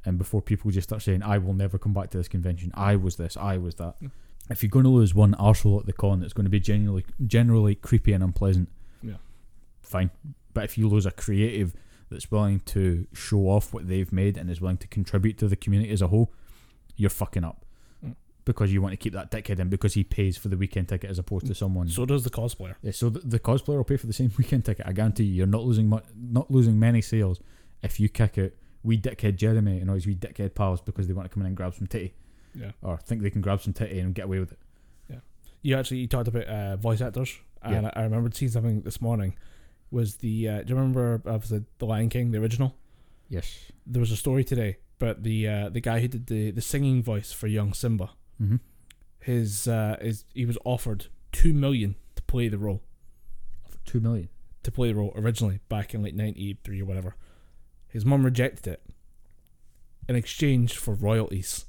and 0.05 0.19
before 0.19 0.41
people 0.43 0.71
just 0.71 0.89
start 0.89 1.03
saying, 1.03 1.23
"I 1.23 1.39
will 1.39 1.55
never 1.55 1.79
come 1.79 1.93
back 1.93 2.11
to 2.11 2.19
this 2.19 2.29
convention. 2.29 2.71
I 2.75 2.97
was 2.97 3.17
this. 3.17 3.37
I 3.37 3.59
was 3.59 3.75
that." 3.77 4.01
Mm. 4.01 4.11
If 4.49 4.63
you're 4.65 4.71
going 4.71 4.85
to 4.85 4.91
lose 4.91 5.15
one 5.15 5.35
arsehole 5.35 5.79
at 5.81 5.87
the 5.87 5.93
con, 5.93 6.21
that's 6.21 6.33
going 6.33 6.45
to 6.45 6.51
be 6.51 6.59
generally 6.61 7.05
generally 7.27 7.75
creepy 7.77 8.13
and 8.13 8.25
unpleasant. 8.25 8.69
Yeah. 9.03 9.15
Fine, 9.81 10.11
but 10.55 10.65
if 10.65 10.77
you 10.79 10.89
lose 10.89 11.07
a 11.07 11.11
creative 11.13 11.75
that's 12.11 12.31
willing 12.31 12.61
to 12.61 13.07
show 13.13 13.49
off 13.49 13.73
what 13.73 13.89
they've 13.89 14.13
made 14.13 14.37
and 14.37 14.51
is 14.51 14.61
willing 14.61 14.79
to 14.79 14.89
contribute 14.89 15.39
to 15.39 15.49
the 15.49 15.57
community 15.57 15.93
as 15.93 16.03
a 16.03 16.09
whole, 16.09 16.33
you're 16.97 17.11
fucking 17.11 17.45
up. 17.45 17.65
Mm. 18.05 18.15
Because 18.45 18.73
you 18.73 18.83
want 18.83 18.93
to 18.93 18.97
keep 18.97 19.13
that 19.13 19.31
dickhead 19.31 19.59
in 19.61 19.69
because 19.69 19.95
he 19.95 20.03
pays 20.05 20.37
for 20.37 20.49
the 20.49 20.57
weekend 20.57 20.89
ticket 20.89 21.09
as 21.11 21.19
opposed 21.19 21.47
to 21.47 21.55
someone. 21.55 21.89
So 21.89 22.05
does 22.07 22.25
the 22.25 22.31
cosplayer. 22.31 22.75
Yeah, 22.83 22.93
so 22.93 23.11
the, 23.11 23.21
the 23.21 23.39
cosplayer 23.39 23.77
will 23.77 23.85
pay 23.85 23.97
for 23.97 24.07
the 24.07 24.13
same 24.13 24.33
weekend 24.39 24.65
ticket. 24.65 24.87
I 24.87 24.93
guarantee 24.93 25.25
you, 25.25 25.35
you're 25.35 25.47
not 25.47 25.63
losing 25.63 25.89
mu- 25.89 26.01
not 26.17 26.51
losing 26.51 26.79
many 26.79 27.01
sales 27.01 27.41
if 27.83 27.99
you 28.01 28.09
kick 28.09 28.37
out 28.39 28.51
we 28.83 28.97
dickhead 28.99 29.37
Jeremy 29.37 29.79
and 29.79 29.91
all 29.91 29.95
his 29.95 30.07
wee 30.07 30.15
dickhead 30.15 30.55
pals 30.55 30.81
because 30.81 31.07
they 31.07 31.13
want 31.13 31.29
to 31.29 31.35
come 31.35 31.43
in 31.43 31.47
and 31.49 31.57
grab 31.57 31.75
some 31.75 31.87
titty 31.87 32.15
Yeah. 32.55 32.71
or 32.83 32.97
think 32.97 33.21
they 33.23 33.29
can 33.31 33.43
grab 33.43 33.61
some 33.61 33.73
titty 33.75 34.01
and 34.01 34.15
get 34.15 34.25
away 34.25 34.39
with 34.39 34.53
it. 34.53 34.59
Yeah. 35.09 35.17
You 35.63 35.77
actually 35.77 35.99
you 35.99 36.07
talked 36.07 36.29
about 36.29 36.45
uh, 36.45 36.77
voice 36.77 37.01
actors, 37.03 37.39
and 37.63 37.87
I, 37.89 37.93
I 37.95 38.03
remembered 38.05 38.35
seeing 38.35 38.51
something 38.51 38.81
this 38.81 39.01
morning. 39.03 39.35
Was 39.91 40.17
the 40.17 40.49
uh, 40.49 40.63
do 40.63 40.71
you 40.73 40.77
remember 40.77 41.21
of 41.25 41.49
the 41.49 41.65
the 41.79 41.87
Lion 41.87 42.09
King 42.09 42.31
the 42.31 42.39
original? 42.39 42.77
Yes. 43.29 43.71
There 43.87 44.01
was 44.01 44.11
a 44.13 44.17
story 44.17 44.45
today, 44.45 44.77
but 44.99 45.23
the 45.25 45.49
uh, 45.49 45.69
the 45.69 45.81
guy 45.81 46.01
who 46.01 46.09
did 46.09 46.27
the, 46.27 46.51
the 46.51 46.61
singing 46.61 47.03
voice 47.03 47.33
for 47.33 47.47
young 47.47 47.73
Simba, 47.73 48.11
Mm-hmm. 48.41 48.57
his 49.19 49.67
uh, 49.69 49.97
his 50.01 50.25
he 50.35 50.47
was 50.47 50.57
offered 50.65 51.07
two 51.33 51.53
million 51.53 51.97
to 52.17 52.23
play 52.23 52.49
the 52.49 52.59
role 52.59 52.83
Two 53.85 54.01
million. 54.01 54.29
to 54.63 54.71
play 54.73 54.89
the 54.89 54.95
role 54.95 55.13
originally 55.17 55.61
back 55.69 55.93
in 55.95 56.03
like 56.03 56.15
ninety 56.15 56.57
three 56.65 56.81
or 56.83 56.85
whatever. 56.85 57.17
His 57.89 58.05
mum 58.07 58.25
rejected 58.25 58.67
it 58.75 58.83
in 60.09 60.15
exchange 60.17 60.77
for 60.77 60.95
royalties. 60.95 61.67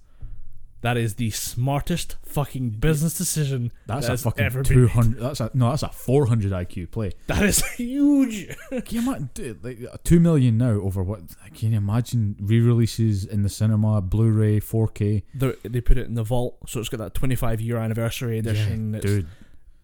That 0.82 0.98
is 0.98 1.16
the 1.16 1.30
smartest 1.30 2.16
fucking 2.26 2.72
business 2.72 3.16
decision 3.16 3.72
That's 3.86 4.08
that 4.08 4.14
a 4.14 4.18
fucking 4.18 4.44
ever 4.44 4.64
been 4.64 4.86
made. 4.86 5.14
That's 5.20 5.40
a 5.40 5.52
no. 5.54 5.70
That's 5.70 5.84
a 5.84 5.90
four 5.90 6.26
hundred 6.26 6.52
IQ 6.52 6.90
play. 6.90 7.12
That 7.28 7.44
is 7.44 7.64
huge. 7.76 8.48
Can 8.70 8.84
you 8.90 9.02
imagine 9.02 9.30
dude, 9.36 9.64
like 9.64 9.80
uh, 9.92 9.98
two 10.04 10.20
million 10.20 10.58
now 10.58 10.72
over 10.72 11.04
what? 11.04 11.22
Can 11.54 11.72
you 11.72 11.78
imagine 11.78 12.36
re-releases 12.40 13.26
in 13.26 13.44
the 13.44 13.50
cinema, 13.50 14.02
Blu-ray, 14.02 14.60
four 14.60 14.88
K? 14.88 15.24
They're- 15.36 15.56
put 15.82 15.98
it 15.98 16.08
in 16.08 16.16
the 16.16 16.24
vault, 16.24 16.58
so 16.68 16.80
it's 16.80 16.90
got 16.90 16.98
that 16.98 17.14
25 17.14 17.62
year 17.62 17.78
anniversary 17.78 18.40
edition. 18.40 18.96
it's, 18.96 19.06
dude. 19.06 19.28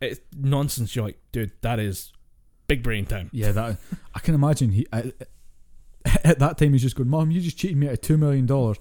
it's 0.01 0.19
nonsense. 0.35 0.95
You're 0.95 1.05
like, 1.05 1.19
dude, 1.31 1.51
that 1.61 1.79
is 1.79 2.11
big 2.67 2.81
brain 2.83 3.05
time. 3.05 3.29
Yeah, 3.33 3.51
that 3.51 3.77
I 4.15 4.19
can 4.19 4.33
imagine. 4.35 4.71
He 4.71 4.87
I, 4.91 5.11
at 6.23 6.39
that 6.39 6.57
time 6.57 6.73
he's 6.73 6.81
just 6.81 6.95
going, 6.95 7.09
"Mom, 7.09 7.29
you 7.31 7.41
just 7.41 7.57
cheated 7.57 7.77
me 7.77 7.87
out 7.87 7.93
of 7.93 8.01
two 8.01 8.17
million 8.17 8.45
dollars." 8.45 8.77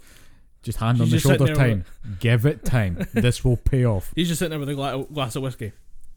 Just 0.67 0.79
hand 0.79 0.99
He's 0.99 1.03
on 1.03 1.09
the 1.09 1.17
just 1.17 1.27
sitting 1.27 1.39
shoulder, 1.47 1.55
there 1.55 1.69
time. 1.69 1.85
Give 2.21 2.45
it 2.45 2.65
time. 2.65 3.07
this 3.15 3.45
will 3.45 3.57
pay 3.57 3.85
off. 3.87 4.13
He's 4.17 4.27
just 4.29 4.41
sitting 4.41 4.51
there 4.51 4.59
with 4.59 4.69
a 4.69 4.75
gla- 4.75 5.05
glass 5.05 5.37
of 5.37 5.43
whiskey. 5.43 5.73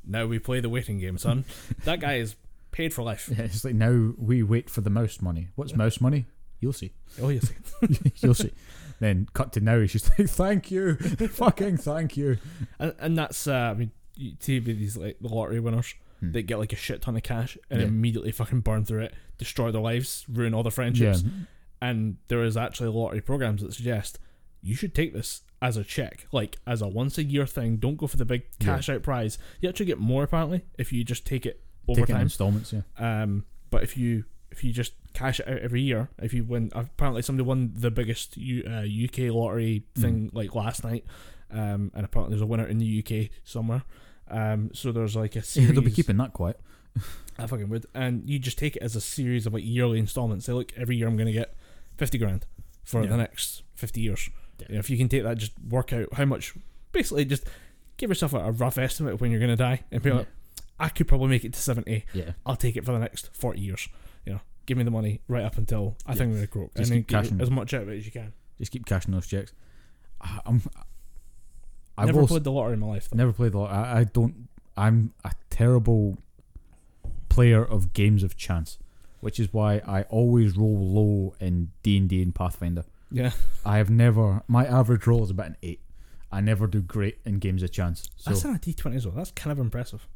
Now 0.06 0.26
we 0.26 0.40
play 0.40 0.60
the 0.60 0.70
waiting 0.70 0.98
game, 1.00 1.18
son. 1.20 1.46
that 1.86 2.00
guy 2.00 2.16
is 2.16 2.36
paid 2.72 2.94
for 2.94 3.04
life. 3.04 3.30
Yeah, 3.32 3.44
it's 3.46 3.64
like 3.64 3.76
now 3.76 4.14
we 4.18 4.42
wait 4.44 4.70
for 4.70 4.82
the 4.82 4.90
mouse 4.90 5.22
money. 5.22 5.50
What's 5.56 5.76
mouse 5.76 6.02
money? 6.02 6.26
You'll 6.60 6.74
see. 6.74 6.92
Oh, 7.22 7.30
see. 7.38 7.54
You'll 8.18 8.34
see. 8.34 8.52
Then 9.00 9.28
cut 9.34 9.54
to 9.54 9.62
now. 9.62 9.80
He's 9.80 9.94
just 9.94 10.10
like, 10.20 10.28
"Thank 10.30 10.72
you, 10.72 10.96
fucking 10.96 11.78
thank 11.78 12.18
you." 12.18 12.38
And, 12.80 12.94
and 13.00 13.18
that's, 13.18 13.48
uh, 13.48 13.54
I 13.54 13.74
mean, 13.76 13.92
you 14.16 14.34
see 14.40 14.60
these 14.60 14.98
like 14.98 15.18
the 15.22 15.30
lottery 15.30 15.60
winners. 15.60 15.94
Hmm. 16.20 16.32
They 16.34 16.42
get 16.42 16.58
like 16.60 16.74
a 16.74 16.76
shit 16.76 17.02
ton 17.04 17.16
of 17.16 17.24
cash 17.24 17.58
and 17.70 17.80
Yeah. 17.82 17.88
immediately 17.88 18.32
fucking 18.32 18.60
burn 18.62 18.84
through 18.84 19.04
it, 19.04 19.14
destroy 19.38 19.72
their 19.72 19.80
lives, 19.82 20.26
ruin 20.28 20.54
all 20.56 20.64
their 20.64 20.72
friendships. 20.72 21.24
And 21.82 22.18
there 22.28 22.44
is 22.44 22.58
actually 22.58 22.90
lottery 22.90 23.22
programs 23.22 23.62
that 23.62 23.74
suggest 23.74 24.20
you 24.62 24.76
should 24.76 24.94
take 24.96 25.14
this 25.14 25.42
as 25.62 25.76
a 25.78 25.84
check, 25.84 26.26
like 26.32 26.58
as 26.66 26.82
a 26.82 26.88
once 26.88 27.18
a 27.18 27.24
year 27.24 27.46
thing. 27.46 27.78
Don't 27.78 27.98
go 27.98 28.08
for 28.08 28.18
the 28.18 28.26
big 28.26 28.44
Yeah. 28.60 28.66
cash 28.76 28.90
out 28.90 29.04
prize. 29.04 29.38
You 29.62 29.70
actually 29.70 29.88
get 29.88 30.00
more 30.00 30.24
apparently 30.24 30.64
if 30.78 30.92
you 30.94 31.04
just 31.04 31.26
take 31.26 31.46
it 31.46 31.62
over 31.88 32.02
take 32.02 32.10
it 32.10 32.12
in 32.12 32.16
time. 32.16 32.24
installments. 32.24 32.74
Yeah. 32.74 32.82
Um, 32.98 33.46
but 33.70 33.84
if 33.84 33.98
you 33.98 34.26
if 34.52 34.64
you 34.64 34.74
just 34.74 34.94
cash 35.14 35.40
it 35.40 35.48
out 35.48 35.60
every 35.60 35.82
year, 35.82 36.10
if 36.20 36.34
you 36.34 36.44
win, 36.44 36.72
apparently 36.74 37.22
somebody 37.22 37.46
won 37.48 37.72
the 37.76 37.92
biggest 37.92 38.36
U, 38.38 38.64
uh, 38.68 38.82
UK 38.84 39.32
lottery 39.32 39.84
thing 39.96 40.32
like 40.34 40.56
last 40.56 40.84
night, 40.84 41.06
um, 41.52 41.92
and 41.94 42.04
apparently 42.04 42.34
there's 42.34 42.42
a 42.42 42.48
winner 42.48 42.66
in 42.68 42.80
the 42.80 43.00
UK 43.04 43.30
somewhere. 43.44 43.84
Um, 44.28 44.72
so 44.74 44.92
there's 44.92 45.16
like 45.16 45.36
a 45.36 45.44
Yeah, 45.54 45.72
they'll 45.72 45.82
be 45.82 45.92
keeping 45.92 46.18
that 46.18 46.34
quiet. 46.34 46.60
I 47.38 47.46
fucking 47.48 47.70
would, 47.70 47.86
and 47.94 48.28
you 48.30 48.40
just 48.40 48.58
take 48.58 48.76
it 48.76 48.82
as 48.82 48.96
a 48.96 49.02
series 49.02 49.46
of 49.46 49.54
like 49.54 49.64
yearly 49.66 50.00
installments. 50.00 50.46
Say, 50.48 50.54
look, 50.54 50.74
every 50.76 50.98
year 50.98 51.08
I'm 51.08 51.16
gonna 51.16 51.32
get 51.32 51.56
fifty 51.98 52.18
grand 52.18 52.46
for 52.84 53.04
Yeah. 53.04 53.10
the 53.10 53.18
next 53.18 53.62
fifty 53.76 54.02
years. 54.02 54.30
You 54.68 54.76
know, 54.76 54.80
if 54.80 54.90
you 54.90 54.98
can 54.98 55.10
take 55.10 55.24
that, 55.24 55.38
just 55.38 55.54
work 55.70 55.94
out 55.94 56.14
how 56.14 56.26
much. 56.26 56.54
Basically, 56.92 57.24
just 57.26 57.44
give 57.98 58.10
yourself 58.10 58.34
a, 58.34 58.38
a 58.38 58.52
rough 58.52 58.78
estimate 58.78 59.14
of 59.14 59.22
when 59.22 59.32
you're 59.32 59.40
gonna 59.40 59.56
die, 59.56 59.84
and 59.92 60.02
be 60.02 60.12
like, 60.12 60.28
I 60.80 60.90
could 60.90 61.08
probably 61.08 61.28
make 61.30 61.44
it 61.46 61.54
to 61.54 61.60
seventy. 61.60 62.06
Yeah. 62.14 62.32
I'll 62.46 62.56
take 62.56 62.76
it 62.78 62.86
for 62.86 62.92
the 62.94 63.00
next 63.00 63.30
40 63.34 63.60
years. 63.60 63.88
You 64.26 64.34
know, 64.34 64.40
give 64.66 64.78
me 64.78 64.84
the 64.84 64.92
money 64.92 65.22
right 65.28 65.44
up 65.44 65.58
until 65.58 65.98
I 66.06 66.14
think 66.14 66.24
I'm 66.24 66.32
going 66.32 66.42
to 66.42 66.48
croak. 66.48 66.74
Just 66.76 66.78
and 66.78 66.86
then 66.92 67.00
keep 67.00 67.08
get 67.08 67.24
cashing. 67.24 67.42
as 67.42 67.52
much 67.52 67.74
out 67.74 67.84
of 67.84 67.90
it 67.90 67.98
as 67.98 68.06
you 68.06 68.12
can. 68.12 68.34
Just 68.58 68.72
keep 68.72 68.86
cashing 68.86 69.14
those 69.14 69.28
checks. 69.28 69.52
I, 70.22 70.40
I'm. 70.46 70.62
I've 71.98 72.08
Never 72.08 72.22
also- 72.22 72.36
played 72.36 72.44
the 72.46 72.52
lottery 72.52 72.74
in 72.74 72.80
my 72.80 72.88
life, 72.88 73.10
though. 73.10 73.18
Never 73.18 73.34
played 73.34 73.52
the 73.52 73.60
lot. 73.60 73.72
I, 73.72 74.00
I 74.00 74.04
don't. 74.06 74.48
I'm 74.78 75.14
a 75.26 75.34
terrible 75.50 76.18
player 77.28 77.64
of 77.64 77.94
games 77.94 78.24
of 78.24 78.38
chance, 78.38 78.78
which 79.20 79.40
is 79.40 79.52
why 79.54 79.82
I 79.86 80.04
always 80.04 80.58
roll 80.58 80.78
low 80.78 81.36
in 81.40 81.72
D 81.84 81.98
and 81.98 82.08
D 82.10 82.22
and 82.22 82.34
Pathfinder. 82.34 82.86
Yeah. 83.12 83.32
I 83.66 83.78
have 83.78 83.90
never. 83.90 84.44
My 84.48 84.66
average 84.66 85.08
roll 85.08 85.24
is 85.24 85.30
about 85.30 85.48
an 85.48 85.58
eight. 85.64 85.82
I 86.32 86.42
never 86.42 86.68
do 86.68 86.82
great 86.82 87.20
in 87.26 87.40
games 87.40 87.64
of 87.64 87.72
chance. 87.72 88.10
So 88.18 88.30
That's 88.30 88.44
not 88.44 88.56
a 88.56 88.60
D 88.60 88.74
twenty 88.74 88.98
as 88.98 89.06
well. 89.06 89.16
That's 89.16 89.32
kind 89.32 89.52
of 89.52 89.60
impressive. 89.60 90.08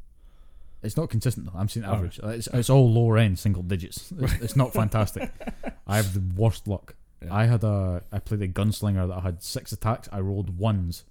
it's 0.82 0.96
not 0.96 1.10
consistent 1.10 1.46
though. 1.52 1.58
I'm 1.58 1.68
seeing 1.68 1.84
average. 1.84 2.20
It's, 2.22 2.46
it's 2.52 2.70
all 2.70 2.90
lower 2.92 3.18
end 3.18 3.38
single 3.38 3.62
digits. 3.62 4.12
It's, 4.18 4.32
it's 4.34 4.56
not 4.56 4.72
fantastic. 4.72 5.30
I 5.86 5.96
have 5.96 6.14
the 6.14 6.22
worst 6.40 6.68
luck. 6.68 6.94
Yeah. 7.22 7.34
I 7.34 7.46
had 7.46 7.64
a. 7.64 8.02
I 8.12 8.18
played 8.20 8.42
a 8.42 8.48
gunslinger 8.48 9.08
that 9.08 9.16
I 9.16 9.20
had 9.20 9.42
six 9.42 9.72
attacks. 9.72 10.08
I 10.12 10.20
rolled 10.20 10.56
ones 10.58 11.04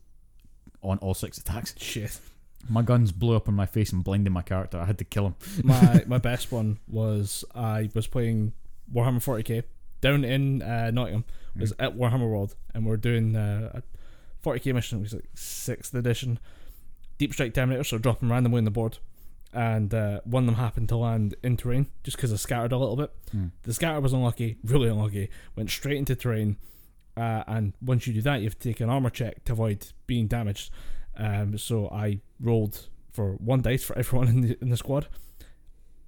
on 0.82 0.98
all 1.00 1.14
six 1.14 1.38
attacks. 1.38 1.76
Shit. 1.78 2.20
My 2.70 2.82
guns 2.82 3.12
blew 3.12 3.36
up 3.36 3.50
in 3.50 3.54
my 3.56 3.66
face 3.66 3.92
and 3.92 4.04
blinded 4.06 4.32
my 4.32 4.42
character. 4.42 4.78
I 4.80 4.86
had 4.86 4.98
to 5.00 5.06
kill 5.06 5.28
him. 5.28 5.36
my 5.64 6.04
my 6.08 6.18
best 6.18 6.52
one 6.52 6.80
was 6.88 7.44
I 7.54 7.90
was 7.94 8.08
playing 8.08 8.54
Warhammer 8.94 9.18
40k 9.24 9.64
down 10.00 10.24
in 10.24 10.62
uh, 10.62 10.92
Nottingham. 10.92 11.26
It 11.56 11.62
was 11.62 11.74
at 11.80 11.96
Warhammer 11.96 12.30
World, 12.30 12.56
and 12.74 12.86
we 12.86 12.92
are 12.92 12.98
doing 12.98 13.36
uh, 13.36 13.80
a 13.82 13.84
40k 14.48 14.74
mission. 14.74 15.00
It 15.00 15.02
was 15.02 15.14
like 15.14 15.30
sixth 15.36 15.94
edition, 15.94 16.40
Deep 17.18 17.34
Strike 17.34 17.54
Terminator. 17.54 17.84
So 17.84 17.98
dropping 17.98 18.30
randomly 18.30 18.58
on 18.60 18.64
the 18.64 18.72
board, 18.72 18.98
and 19.54 19.94
uh, 19.94 20.22
one 20.24 20.44
of 20.44 20.48
them 20.48 20.56
happened 20.56 20.90
to 20.90 20.98
land 20.98 21.36
in 21.44 21.58
terrain 21.58 21.88
just 22.04 22.18
because 22.18 22.34
I 22.34 22.38
scattered 22.38 22.72
a 22.72 22.78
little 22.78 22.96
bit. 22.96 23.12
Hmm. 23.32 23.48
The 23.64 23.74
scatter 23.74 24.00
was 24.02 24.14
unlucky, 24.14 24.58
really 24.64 24.90
unlucky. 24.90 25.30
Went 25.56 25.70
straight 25.70 25.98
into 25.98 26.16
terrain, 26.16 26.58
uh, 27.16 27.44
and 27.48 27.74
once 27.82 28.08
you 28.08 28.14
do 28.14 28.22
that, 28.24 28.38
you 28.42 28.46
have 28.46 28.58
to 28.60 28.70
take 28.70 28.80
an 28.82 28.90
armor 28.90 29.10
check 29.12 29.44
to 29.46 29.54
avoid 29.54 29.88
being 30.08 30.28
damaged. 30.28 30.72
Um, 31.16 31.58
so 31.60 31.88
I 31.90 32.22
rolled 32.40 32.88
for 33.12 33.34
one 33.34 33.62
dice 33.62 33.84
for 33.84 33.96
everyone 34.00 34.28
in 34.28 34.42
the 34.42 34.58
in 34.62 34.70
the 34.70 34.78
squad. 34.78 35.08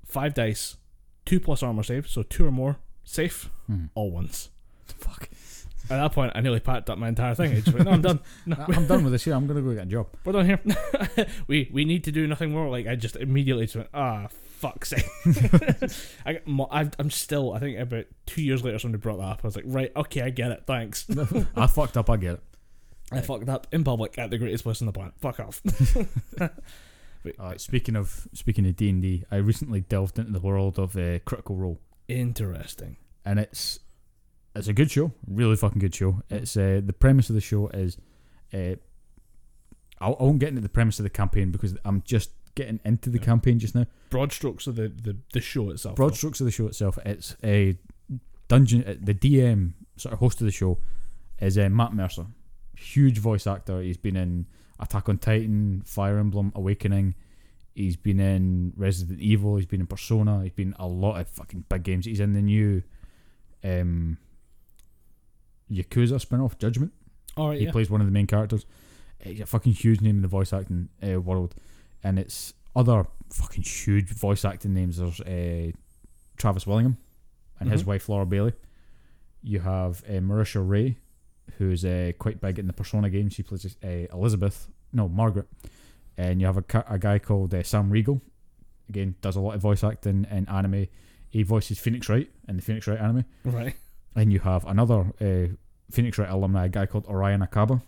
Five 0.05 0.33
dice, 0.33 0.77
two 1.25 1.39
plus 1.39 1.61
armor 1.63 1.83
save, 1.83 2.07
so 2.07 2.23
two 2.23 2.45
or 2.47 2.51
more 2.51 2.77
safe, 3.03 3.49
Hmm. 3.67 3.85
all 3.95 4.09
ones. 4.11 4.49
Fuck. 4.87 5.29
At 5.89 5.97
that 5.97 6.11
point, 6.13 6.31
I 6.35 6.41
nearly 6.41 6.59
packed 6.59 6.89
up 6.89 6.97
my 6.97 7.07
entire 7.07 7.35
thing. 7.35 7.51
I 7.51 7.55
just 7.61 7.73
went, 7.73 7.85
no, 7.85 7.91
I'm 7.91 8.01
done. 8.01 8.19
No, 8.45 8.55
I'm 8.67 8.87
done 8.87 9.03
with 9.03 9.13
this 9.13 9.23
here. 9.23 9.33
I'm 9.33 9.45
gonna 9.47 9.61
go 9.61 9.73
get 9.73 9.83
a 9.83 9.85
job. 9.85 10.07
we're 10.23 10.33
done 10.33 10.45
here. 10.45 10.59
we 11.47 11.69
we 11.71 11.85
need 11.85 12.03
to 12.05 12.11
do 12.11 12.25
nothing 12.27 12.51
more. 12.51 12.69
Like 12.69 12.87
I 12.87 12.95
just 12.95 13.15
immediately 13.15 13.65
just 13.65 13.75
went, 13.75 13.89
ah, 13.93 14.27
fuck's 14.57 14.89
sake. 14.89 15.05
I, 16.25 16.33
got 16.33 16.47
mo- 16.47 16.67
I've- 16.71 16.91
I'm 16.99 17.11
still. 17.11 17.53
I 17.53 17.59
think 17.59 17.77
about 17.79 18.05
two 18.25 18.41
years 18.41 18.63
later, 18.63 18.79
somebody 18.79 19.01
brought 19.01 19.17
that 19.17 19.23
up. 19.27 19.39
I 19.43 19.47
was 19.47 19.55
like, 19.55 19.65
right, 19.67 19.91
okay, 19.95 20.21
I 20.21 20.29
get 20.31 20.51
it. 20.51 20.63
Thanks. 20.65 21.05
I 21.55 21.67
fucked 21.67 21.97
up. 21.97 22.09
I 22.09 22.17
get 22.17 22.33
it. 22.35 22.43
I 23.11 23.21
fucked 23.21 23.47
up 23.49 23.67
in 23.71 23.83
public 23.83 24.17
at 24.17 24.31
the 24.31 24.37
greatest 24.39 24.63
place 24.63 24.81
on 24.81 24.87
the 24.87 24.91
planet. 24.91 25.13
Fuck 25.19 25.39
off. 25.39 25.61
Uh, 27.39 27.57
speaking 27.57 27.95
of 27.95 28.27
speaking 28.33 28.67
of 28.67 28.75
D 28.75 28.89
and 28.89 29.01
D, 29.01 29.23
I 29.31 29.37
recently 29.37 29.81
delved 29.81 30.19
into 30.19 30.31
the 30.31 30.39
world 30.39 30.77
of 30.77 30.95
uh, 30.95 31.17
Critical 31.25 31.55
Role, 31.55 31.79
Interesting. 32.07 32.97
and 33.25 33.39
it's 33.39 33.79
it's 34.55 34.67
a 34.67 34.73
good 34.73 34.89
show, 34.91 35.11
really 35.27 35.55
fucking 35.55 35.79
good 35.79 35.93
show. 35.95 36.21
It's 36.29 36.55
uh, 36.57 36.81
the 36.83 36.93
premise 36.93 37.29
of 37.29 37.35
the 37.35 37.41
show 37.41 37.67
is, 37.69 37.97
uh, 38.53 38.75
I, 40.01 40.07
I 40.07 40.23
won't 40.23 40.39
get 40.39 40.49
into 40.49 40.61
the 40.61 40.69
premise 40.69 40.99
of 40.99 41.03
the 41.03 41.09
campaign 41.09 41.51
because 41.51 41.75
I'm 41.85 42.01
just 42.03 42.31
getting 42.55 42.79
into 42.85 43.09
the 43.09 43.17
Yeah. 43.19 43.25
campaign 43.25 43.59
just 43.59 43.75
now. 43.75 43.85
Broad 44.09 44.31
strokes 44.31 44.65
of 44.67 44.75
the 44.75 44.87
the, 44.89 45.17
the 45.33 45.41
show 45.41 45.69
itself. 45.71 45.95
Broad 45.95 46.15
strokes 46.15 46.39
of 46.39 46.45
the 46.45 46.51
show 46.51 46.67
itself, 46.67 46.97
it's 47.05 47.35
a 47.43 47.77
dungeon. 48.47 48.83
uh, 48.87 48.95
The 49.01 49.13
DM 49.13 49.73
sort 49.97 50.13
of 50.13 50.19
host 50.19 50.39
of 50.41 50.45
the 50.45 50.51
show 50.51 50.79
is 51.39 51.57
uh, 51.57 51.67
Matt 51.69 51.93
Mercer, 51.93 52.27
huge 52.77 53.17
voice 53.17 53.45
actor. 53.47 53.81
He's 53.81 53.97
been 53.97 54.15
in 54.15 54.45
Attack 54.79 55.07
on 55.09 55.17
Titan, 55.17 55.81
Fire 55.85 56.17
Emblem 56.17 56.51
Awakening. 56.55 57.15
He's 57.73 57.95
been 57.97 58.19
in 58.21 58.71
Resident 58.77 59.19
Evil. 59.19 59.57
He's 59.57 59.65
been 59.65 59.81
in 59.81 59.87
Persona. 59.87 60.43
He's 60.43 60.53
been 60.53 60.69
in 60.69 60.75
a 60.79 60.87
lot 60.87 61.19
of 61.19 61.27
fucking 61.27 61.65
big 61.67 61.83
games. 61.83 62.05
He's 62.05 62.19
in 62.21 62.33
the 62.33 62.41
new 62.41 62.83
um, 63.65 64.17
Yakuza 65.71 66.19
spin-off 66.19 66.57
Judgment. 66.57 66.91
All 67.37 67.49
right. 67.49 67.59
He 67.59 67.65
Yeah. 67.65 67.71
plays 67.71 67.89
one 67.89 68.01
of 68.01 68.07
the 68.07 68.11
main 68.13 68.27
characters. 68.27 68.65
He's 69.19 69.39
a 69.41 69.45
fucking 69.45 69.73
huge 69.73 70.01
name 70.01 70.17
in 70.17 70.21
the 70.21 70.27
voice 70.27 70.53
acting 70.53 70.89
uh, 71.05 71.19
world, 71.19 71.55
and 72.03 72.19
it's 72.19 72.53
other 72.75 73.07
fucking 73.31 73.63
huge 73.63 74.09
voice 74.09 74.45
acting 74.45 74.73
names. 74.73 74.97
There's 74.97 75.19
uh, 75.21 75.71
Travis 76.37 76.67
Willingham 76.67 76.97
and 77.59 77.71
his 77.71 77.83
Mhm. 77.83 77.87
wife 77.87 78.09
Laura 78.09 78.25
Bailey. 78.25 78.53
You 79.41 79.59
have 79.61 80.03
uh, 80.07 80.13
Marisha 80.19 80.67
Ray, 80.67 80.97
who's 81.57 81.83
uh, 81.85 82.11
quite 82.19 82.41
big 82.41 82.59
in 82.59 82.67
the 82.67 82.73
Persona 82.73 83.09
games. 83.09 83.33
She 83.33 83.43
plays 83.43 83.75
uh, 83.83 83.87
Elizabeth, 84.13 84.67
no 84.93 85.07
Margaret, 85.07 85.47
and 86.17 86.39
you 86.41 86.47
have 86.47 86.57
a, 86.57 86.61
ca- 86.61 86.83
a 86.87 86.99
guy 86.99 87.19
called 87.19 87.53
uh, 87.53 87.63
Sam 87.63 87.89
Riegel. 87.89 88.21
Again, 88.89 89.15
does 89.21 89.35
a 89.35 89.39
lot 89.41 89.55
of 89.55 89.61
voice 89.61 89.83
acting 89.83 90.27
in 90.29 90.47
anime. 90.47 90.87
He 91.29 91.41
voices 91.43 91.79
Phoenix 91.79 92.07
Wright 92.09 92.29
in 92.47 92.55
the 92.57 92.61
Phoenix 92.61 92.87
Wright 92.87 92.99
anime. 92.99 93.25
Right. 93.43 93.75
And 94.15 94.31
you 94.31 94.39
have 94.39 94.65
another 94.65 95.11
uh, 95.19 95.53
Phoenix 95.91 96.17
Wright 96.17 96.29
alumni, 96.29 96.65
a 96.65 96.69
guy 96.69 96.85
called 96.85 97.05
Orion 97.05 97.41
Acaba. 97.41 97.81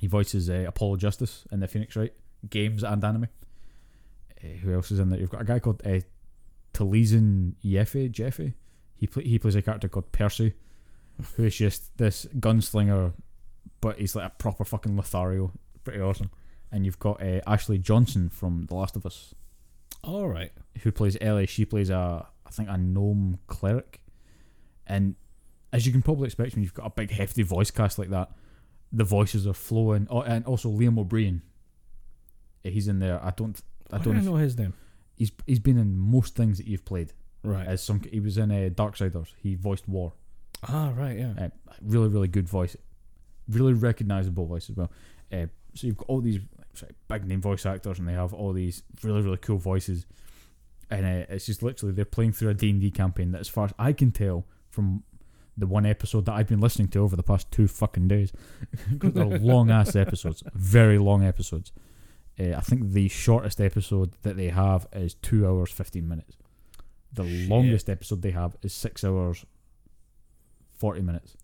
He 0.00 0.06
voices 0.06 0.48
uh, 0.48 0.64
Apollo 0.66 0.96
Justice 0.96 1.44
in 1.52 1.60
the 1.60 1.68
Phoenix 1.68 1.94
Wright 1.94 2.12
games 2.48 2.82
and 2.82 3.04
anime. 3.04 3.28
Uh, 4.42 4.48
who 4.62 4.72
else 4.74 4.90
is 4.90 4.98
in 4.98 5.10
there? 5.10 5.20
You've 5.20 5.30
got 5.30 5.42
a 5.42 5.44
guy 5.44 5.58
called 5.58 5.82
uh, 5.86 6.00
Taliesin 6.74 7.54
Yefe, 7.64 8.10
Jaffe. 8.10 8.54
He 8.96 9.06
play, 9.06 9.24
he 9.24 9.38
plays 9.38 9.54
a 9.54 9.62
character 9.62 9.88
called 9.88 10.10
Percy, 10.12 10.54
who 11.36 11.44
is 11.44 11.56
just 11.56 11.96
this 11.98 12.26
gunslinger, 12.38 13.12
but 13.80 13.98
he's 13.98 14.16
like 14.16 14.26
a 14.26 14.30
proper 14.30 14.64
fucking 14.64 14.96
Lothario. 14.96 15.52
Pretty 15.84 16.00
awesome. 16.00 16.30
And 16.70 16.86
you've 16.86 16.98
got 16.98 17.22
uh, 17.22 17.40
Ashley 17.46 17.78
Johnson 17.78 18.30
from 18.30 18.66
The 18.68 18.74
Last 18.74 18.96
of 18.96 19.04
Us, 19.04 19.34
All 20.02 20.28
right. 20.28 20.52
who 20.82 20.90
plays 20.92 21.18
Ellie. 21.20 21.46
She 21.46 21.64
plays 21.66 21.90
a, 21.90 22.26
I 22.46 22.50
think, 22.50 22.68
a 22.70 22.78
gnome 22.78 23.38
cleric. 23.46 24.00
And 24.86 25.16
as 25.72 25.86
you 25.86 25.92
can 25.92 26.02
probably 26.02 26.26
expect 26.26 26.54
when 26.54 26.62
you've 26.62 26.74
got 26.74 26.86
a 26.86 26.90
big, 26.90 27.10
hefty 27.10 27.42
voice 27.42 27.70
cast 27.70 27.98
like 27.98 28.10
that, 28.10 28.30
the 28.92 29.04
voices 29.04 29.46
are 29.46 29.54
flowing. 29.54 30.06
Oh, 30.10 30.20
and 30.22 30.44
also 30.44 30.68
Liam 30.70 30.98
O'Brien. 30.98 31.42
Uh, 32.64 32.70
He's 32.70 32.88
in 32.88 32.98
there. 32.98 33.24
I 33.24 33.30
don't. 33.30 33.60
I 33.90 33.98
don't. 33.98 34.14
do 34.14 34.20
I 34.20 34.22
know. 34.22 34.32
know 34.32 34.36
his 34.36 34.56
name. 34.58 34.74
He's 35.16 35.32
he's 35.46 35.58
been 35.58 35.78
in 35.78 35.96
most 35.98 36.34
things 36.36 36.58
that 36.58 36.66
you've 36.66 36.84
played. 36.84 37.12
Right. 37.42 37.66
As 37.66 37.82
some, 37.82 38.00
he 38.10 38.20
was 38.20 38.38
in 38.38 38.50
uh, 38.50 38.68
Darksiders. 38.70 39.28
He 39.42 39.54
voiced 39.56 39.88
War. 39.88 40.12
ah, 40.68 40.92
right. 40.96 41.18
Yeah. 41.18 41.32
Uh, 41.38 41.48
really, 41.80 42.08
really 42.08 42.28
good 42.28 42.48
voice. 42.48 42.76
Really 43.48 43.72
recognizable 43.72 44.46
voice 44.46 44.70
as 44.70 44.76
well. 44.76 44.92
Uh, 45.32 45.46
so 45.74 45.86
you've 45.86 45.96
got 45.96 46.08
all 46.08 46.20
these 46.20 46.38
sorry, 46.74 46.92
big 47.08 47.26
name 47.26 47.40
voice 47.40 47.66
actors, 47.66 47.98
and 47.98 48.06
they 48.06 48.12
have 48.12 48.32
all 48.32 48.52
these 48.52 48.82
really, 49.02 49.22
really 49.22 49.38
cool 49.38 49.58
voices. 49.58 50.06
And 50.90 51.04
uh, 51.06 51.26
it's 51.30 51.46
just 51.46 51.62
literally 51.62 51.94
they're 51.94 52.04
playing 52.04 52.32
through 52.32 52.50
a 52.50 52.54
D 52.54 52.70
and 52.70 52.80
D 52.80 52.90
campaign 52.90 53.32
that, 53.32 53.40
as 53.40 53.48
far 53.48 53.64
as 53.64 53.72
I 53.78 53.92
can 53.92 54.12
tell, 54.12 54.46
from 54.70 55.02
the 55.56 55.66
one 55.66 55.84
episode 55.86 56.24
that 56.26 56.32
I've 56.32 56.48
been 56.48 56.60
listening 56.60 56.88
to 56.88 57.00
over 57.00 57.14
the 57.16 57.22
past 57.22 57.50
two 57.50 57.68
fucking 57.68 58.08
days, 58.08 58.32
'cause 58.98 59.12
they're 59.12 59.24
long 59.38 59.70
ass 59.70 59.94
episodes, 59.96 60.42
very 60.54 60.98
long 60.98 61.22
episodes. 61.24 61.72
Uh, 62.40 62.54
I 62.56 62.60
think 62.60 62.92
the 62.92 63.08
shortest 63.08 63.60
episode 63.60 64.12
that 64.22 64.36
they 64.36 64.48
have 64.48 64.86
is 64.94 65.14
two 65.14 65.46
hours 65.46 65.70
fifteen 65.70 66.08
minutes. 66.08 66.36
The 67.12 67.28
Shit. 67.28 67.48
longest 67.50 67.90
episode 67.90 68.22
they 68.22 68.30
have 68.30 68.56
is 68.62 68.72
six 68.72 69.04
hours 69.04 69.44
forty 70.72 71.02
minutes 71.02 71.36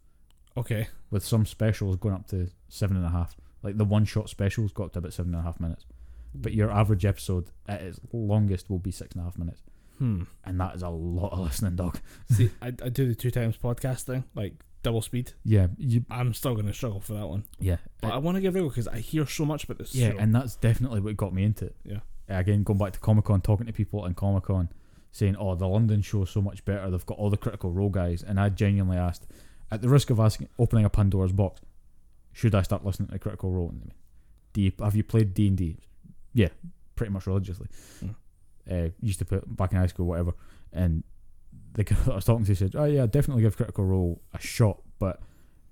Okay. 0.57 0.89
with 1.11 1.25
some 1.25 1.47
specials 1.47 1.97
going 1.97 2.15
up 2.15 2.27
to 2.29 2.49
seven 2.69 2.97
and 2.97 3.05
a 3.07 3.11
half. 3.11 3.37
Like 3.63 3.77
the 3.77 3.85
one 3.85 4.05
shot 4.05 4.29
specials 4.29 4.73
got 4.73 4.85
up 4.85 4.93
to 4.95 4.99
about 5.01 5.13
seven 5.13 5.35
and 5.35 5.41
a 5.41 5.45
half 5.45 5.61
minutes. 5.61 5.85
But 6.35 6.53
your 6.55 6.71
average 6.71 7.05
episode 7.05 7.51
at 7.67 7.81
its 7.83 8.01
longest 8.13 8.69
will 8.71 8.79
be 8.79 8.91
six 8.91 9.13
and 9.15 9.21
a 9.23 9.25
half 9.25 9.39
minutes. 9.39 9.63
Hmm. 9.99 10.23
And 10.45 10.61
that 10.61 10.75
is 10.75 10.83
a 10.83 10.89
lot 10.89 11.33
of 11.33 11.41
listening, 11.41 11.77
dog. 11.77 11.99
See, 12.31 12.51
I, 12.63 12.69
I 12.69 12.89
do 12.89 13.09
the 13.09 13.15
two 13.15 13.31
times 13.31 13.57
podcast 13.57 14.03
thing, 14.03 14.25
like 14.35 14.55
double 14.83 15.03
speed. 15.03 15.33
Yeah, 15.45 15.69
you, 15.77 16.05
I'm 16.11 16.35
still 16.35 16.55
going 16.55 16.67
to 16.67 16.73
struggle 16.73 17.01
for 17.01 17.15
that 17.15 17.27
one. 17.27 17.45
yeah. 17.59 17.77
But 18.01 18.13
I 18.13 18.19
want 18.19 18.37
to 18.37 18.41
give 18.41 18.55
it 18.57 18.61
a 18.61 18.63
go 18.63 18.69
because 18.69 18.89
I 18.89 18.99
hear 19.01 19.27
so 19.27 19.45
much 19.45 19.65
about 19.65 19.79
this. 19.79 19.95
yeah, 19.95 20.13
show. 20.13 20.19
and 20.19 20.35
that's 20.35 20.57
definitely 20.57 21.01
what 21.01 21.17
got 21.17 21.35
me 21.35 21.45
into 21.45 21.67
it. 21.67 21.77
Yeah. 21.85 21.99
Again, 22.29 22.63
going 22.63 22.79
back 22.79 22.93
to 22.93 23.01
Comic 23.01 23.25
Con, 23.25 23.41
talking 23.41 23.67
to 23.67 23.73
people 23.73 24.05
in 24.05 24.15
Comic 24.15 24.45
Con, 24.45 24.69
saying, 25.13 25.37
"Oh, 25.37 25.55
the 25.55 25.67
London 25.67 26.03
show's 26.03 26.31
so 26.31 26.41
much 26.43 26.65
better. 26.65 26.91
They've 26.91 27.07
got 27.07 27.19
all 27.19 27.31
the 27.31 27.37
Critical 27.37 27.71
Role 27.73 27.89
guys." 27.89 28.23
And 28.23 28.39
I 28.39 28.51
genuinely 28.51 28.99
asked, 28.99 29.27
at 29.71 29.81
the 29.83 29.89
risk 29.89 30.11
of 30.11 30.21
asking, 30.21 30.49
opening 30.59 30.85
a 30.85 30.91
Pandora's 30.91 31.33
box, 31.33 31.61
should 32.33 32.55
I 32.55 32.63
start 32.63 32.85
listening 32.85 33.09
to 33.09 33.19
Critical 33.19 33.51
Role? 33.51 33.71
And 33.71 33.81
they 33.81 33.85
went, 33.87 33.97
Do 34.53 34.61
you 34.61 34.73
have 34.81 34.95
you 34.95 35.03
played 35.03 35.35
D 35.35 35.49
and 35.49 35.57
D? 35.57 35.79
Yeah, 36.35 36.49
pretty 36.95 37.13
much 37.13 37.27
religiously. 37.27 37.69
Mm. 38.05 38.15
Uh, 38.71 38.89
used 39.01 39.19
to 39.19 39.25
put 39.25 39.57
back 39.57 39.73
in 39.73 39.79
high 39.79 39.87
school, 39.87 40.07
whatever. 40.07 40.33
And 40.73 41.03
the 41.73 41.85
guy 41.85 41.97
that 42.05 42.13
I 42.13 42.15
was 42.17 42.25
talking 42.25 42.45
to 42.47 42.55
said, 42.55 42.75
"Oh 42.77 42.85
yeah, 42.85 43.07
definitely 43.07 43.43
give 43.43 43.57
Critical 43.57 43.85
Role 43.85 44.21
a 44.35 44.41
shot, 44.41 44.83
but 44.99 45.21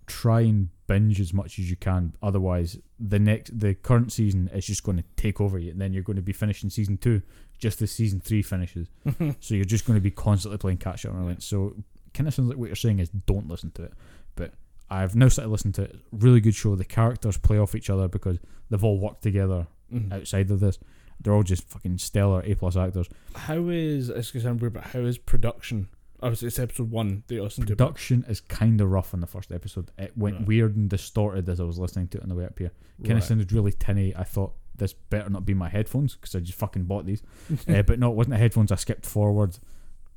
try 0.06 0.42
and 0.42 0.68
binge 0.86 1.20
as 1.20 1.34
much 1.34 1.58
as 1.58 1.68
you 1.68 1.74
can. 1.76 2.14
Otherwise, 2.22 2.78
the 3.00 3.18
next 3.18 3.58
the 3.58 3.74
current 3.74 4.12
season 4.12 4.48
is 4.54 4.64
just 4.66 4.82
going 4.84 4.96
to 4.96 5.04
take 5.16 5.40
over 5.40 5.58
you, 5.58 5.70
and 5.72 5.80
then 5.80 5.92
you're 5.92 6.02
going 6.04 6.16
to 6.16 6.22
be 6.22 6.32
finishing 6.32 6.70
season 6.70 6.96
two 6.96 7.20
just 7.58 7.82
as 7.82 7.90
season 7.90 8.20
three 8.20 8.42
finishes. 8.42 8.88
so 9.40 9.54
you're 9.54 9.64
just 9.64 9.84
going 9.86 9.96
to 9.96 10.00
be 10.02 10.10
constantly 10.10 10.58
playing 10.58 10.78
catch 10.78 11.04
up. 11.06 11.12
And 11.14 11.42
so 11.42 11.74
kind 12.14 12.28
of 12.28 12.34
sounds 12.34 12.48
like 12.48 12.58
what 12.58 12.66
you're 12.66 12.76
saying 12.76 12.98
is 13.00 13.08
don't 13.10 13.48
listen 13.48 13.70
to 13.72 13.82
it. 13.84 13.92
But 14.36 14.52
I've 14.88 15.16
now 15.16 15.28
started 15.28 15.50
listening 15.50 15.72
to 15.74 15.82
it. 15.82 15.96
Really 16.12 16.40
good 16.40 16.54
show. 16.54 16.76
The 16.76 16.84
characters 16.84 17.36
play 17.36 17.58
off 17.58 17.74
each 17.74 17.90
other 17.90 18.08
because 18.08 18.38
they've 18.70 18.84
all 18.84 18.98
worked 19.00 19.22
together 19.22 19.66
Mhm. 19.92 20.12
outside 20.12 20.50
of 20.50 20.60
this. 20.60 20.78
They're 21.20 21.32
all 21.34 21.42
just 21.42 21.68
fucking 21.68 21.98
stellar 21.98 22.42
A 22.44 22.54
plus 22.54 22.76
actors. 22.76 23.08
How 23.34 23.68
is 23.68 24.08
it's 24.10 24.30
gonna 24.30 24.42
sound 24.44 24.60
weird, 24.60 24.74
but 24.74 24.84
how 24.84 25.00
is 25.00 25.18
production 25.18 25.88
Obviously, 26.22 26.48
it's 26.48 26.58
episode 26.58 26.90
one 26.90 27.24
you 27.28 27.46
to. 27.46 27.60
Production 27.66 28.24
is 28.26 28.40
kind 28.40 28.80
of 28.80 28.90
rough 28.90 29.12
on 29.12 29.20
the 29.20 29.26
first 29.26 29.52
episode. 29.52 29.90
It 29.98 30.16
went 30.16 30.36
Right. 30.38 30.46
weird 30.46 30.74
and 30.74 30.88
distorted 30.88 31.46
as 31.50 31.60
I 31.60 31.64
was 31.64 31.78
listening 31.78 32.08
to 32.08 32.18
it 32.18 32.22
on 32.22 32.30
the 32.30 32.34
way 32.34 32.46
up 32.46 32.58
here. 32.58 32.70
Kind 33.02 33.10
Right. 33.10 33.18
of 33.18 33.24
sounded 33.24 33.52
really 33.52 33.72
tinny. 33.72 34.16
I 34.16 34.24
thought 34.24 34.54
this 34.74 34.94
better 34.94 35.28
not 35.28 35.44
be 35.44 35.52
my 35.52 35.68
headphones 35.68 36.14
because 36.14 36.34
I 36.34 36.40
just 36.40 36.58
fucking 36.58 36.84
bought 36.84 37.04
these. 37.04 37.22
uh, 37.68 37.82
but 37.82 37.98
no, 37.98 38.10
it 38.10 38.16
wasn't 38.16 38.32
the 38.32 38.38
headphones. 38.38 38.72
I 38.72 38.76
skipped 38.76 39.04
forward. 39.04 39.58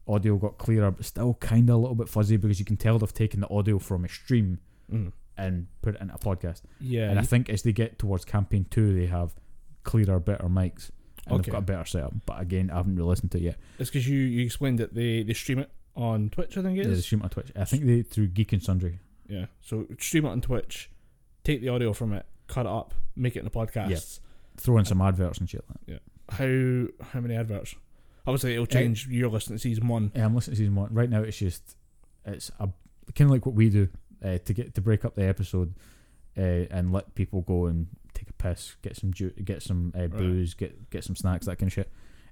Audio 0.08 0.38
got 0.38 0.58
clearer, 0.58 0.90
but 0.90 1.04
still 1.06 1.34
kind 1.36 1.70
of 1.70 1.76
a 1.76 1.78
little 1.80 1.96
bit 1.96 2.08
fuzzy 2.08 2.38
because 2.38 2.60
you 2.60 2.66
can 2.66 2.78
tell 2.78 2.98
they've 2.98 3.14
taken 3.14 3.42
the 3.42 3.50
audio 3.50 3.78
from 3.78 4.06
a 4.06 4.10
stream 4.10 4.60
Mm. 4.92 5.12
and 5.38 5.68
put 5.82 5.96
it 5.96 6.02
into 6.02 6.16
a 6.16 6.18
podcast. 6.18 6.62
Yeah, 6.80 7.10
and 7.12 7.20
I 7.20 7.24
think 7.24 7.50
as 7.50 7.62
they 7.64 7.74
get 7.74 8.00
towards 8.00 8.24
campaign 8.26 8.66
two, 8.70 8.94
they 8.98 9.08
have 9.08 9.36
clearer, 9.84 10.20
better 10.20 10.46
mics. 10.46 10.90
And 11.26 11.36
Okay. 11.36 11.44
they've 11.44 11.52
got 11.52 11.58
a 11.60 11.62
better 11.62 11.86
setup. 11.86 12.14
But 12.26 12.42
again, 12.42 12.70
I 12.72 12.78
haven't 12.78 12.96
really 12.96 13.10
listened 13.10 13.32
to 13.32 13.38
it 13.38 13.44
yet. 13.44 13.58
it's 13.78 13.90
because 13.90 14.08
you, 14.08 14.18
you 14.20 14.44
explained 14.46 14.80
that 14.80 14.94
they, 14.96 15.22
they 15.24 15.34
stream 15.34 15.60
it 15.60 15.70
on 15.96 16.30
Twitch, 16.30 16.58
I 16.58 16.62
think 16.62 16.78
it 16.78 16.82
Yeah, 16.82 16.88
they 16.88 16.94
is. 16.94 17.06
stream 17.06 17.22
it 17.22 17.26
on 17.26 17.30
Twitch. 17.30 17.52
I 17.56 17.66
think 17.66 17.86
they 17.86 18.02
through 18.02 18.28
Geek 18.28 18.54
and 18.54 18.64
Sundry. 18.64 19.00
Yeah. 19.28 19.46
So 19.62 19.86
stream 20.00 20.26
it 20.26 20.30
on 20.30 20.42
Twitch, 20.42 20.90
take 21.44 21.62
the 21.62 21.70
audio 21.70 21.94
from 21.94 22.14
it, 22.14 22.26
cut 22.48 22.66
it 22.66 22.72
up, 22.72 22.94
make 23.16 23.36
it 23.36 23.40
in 23.42 23.48
a 23.48 23.52
podcast. 23.52 24.20
Throw 24.58 24.78
in 24.78 24.86
some 24.86 25.02
adverts 25.02 25.38
and 25.40 25.50
shit 25.50 25.64
like 25.70 25.86
that. 26.00 26.02
How 26.34 26.88
how 27.14 27.20
many 27.22 27.36
adverts? 27.36 27.76
Obviously, 28.28 28.54
it'll 28.54 28.66
change. 28.66 29.08
You're 29.08 29.30
listening 29.30 29.58
to 29.58 29.62
season 29.62 29.88
one. 29.88 30.12
Yeah, 30.16 30.26
I'm 30.26 30.36
listening 30.36 30.56
to 30.56 30.60
season 30.60 30.76
one 30.76 30.94
right 30.94 31.10
now. 31.10 31.22
It's 31.22 31.38
just 31.38 31.76
it's 32.26 32.50
a 32.60 32.70
kind 33.16 33.28
of 33.28 33.32
like 33.32 33.46
what 33.46 33.56
we 33.56 33.70
do 33.70 33.88
uh, 34.24 34.38
to 34.40 34.54
get 34.54 34.74
to 34.76 34.82
break 34.82 35.06
up 35.06 35.16
the 35.16 35.26
episode 35.26 35.74
uh, 36.38 36.42
and 36.42 36.92
let 36.92 37.14
people 37.16 37.42
go 37.42 37.66
and 37.68 37.88
take 38.20 38.30
a 38.30 38.34
piss, 38.34 38.76
get 38.82 38.96
some 38.96 39.14
ju- 39.14 39.34
get 39.44 39.62
some 39.64 39.94
uh, 39.98 40.08
booze, 40.08 40.54
get 40.54 40.90
get 40.90 41.04
some 41.04 41.16
snacks, 41.16 41.46
that 41.46 41.58
kind 41.58 41.68
of 41.70 41.74
shit. 41.74 41.90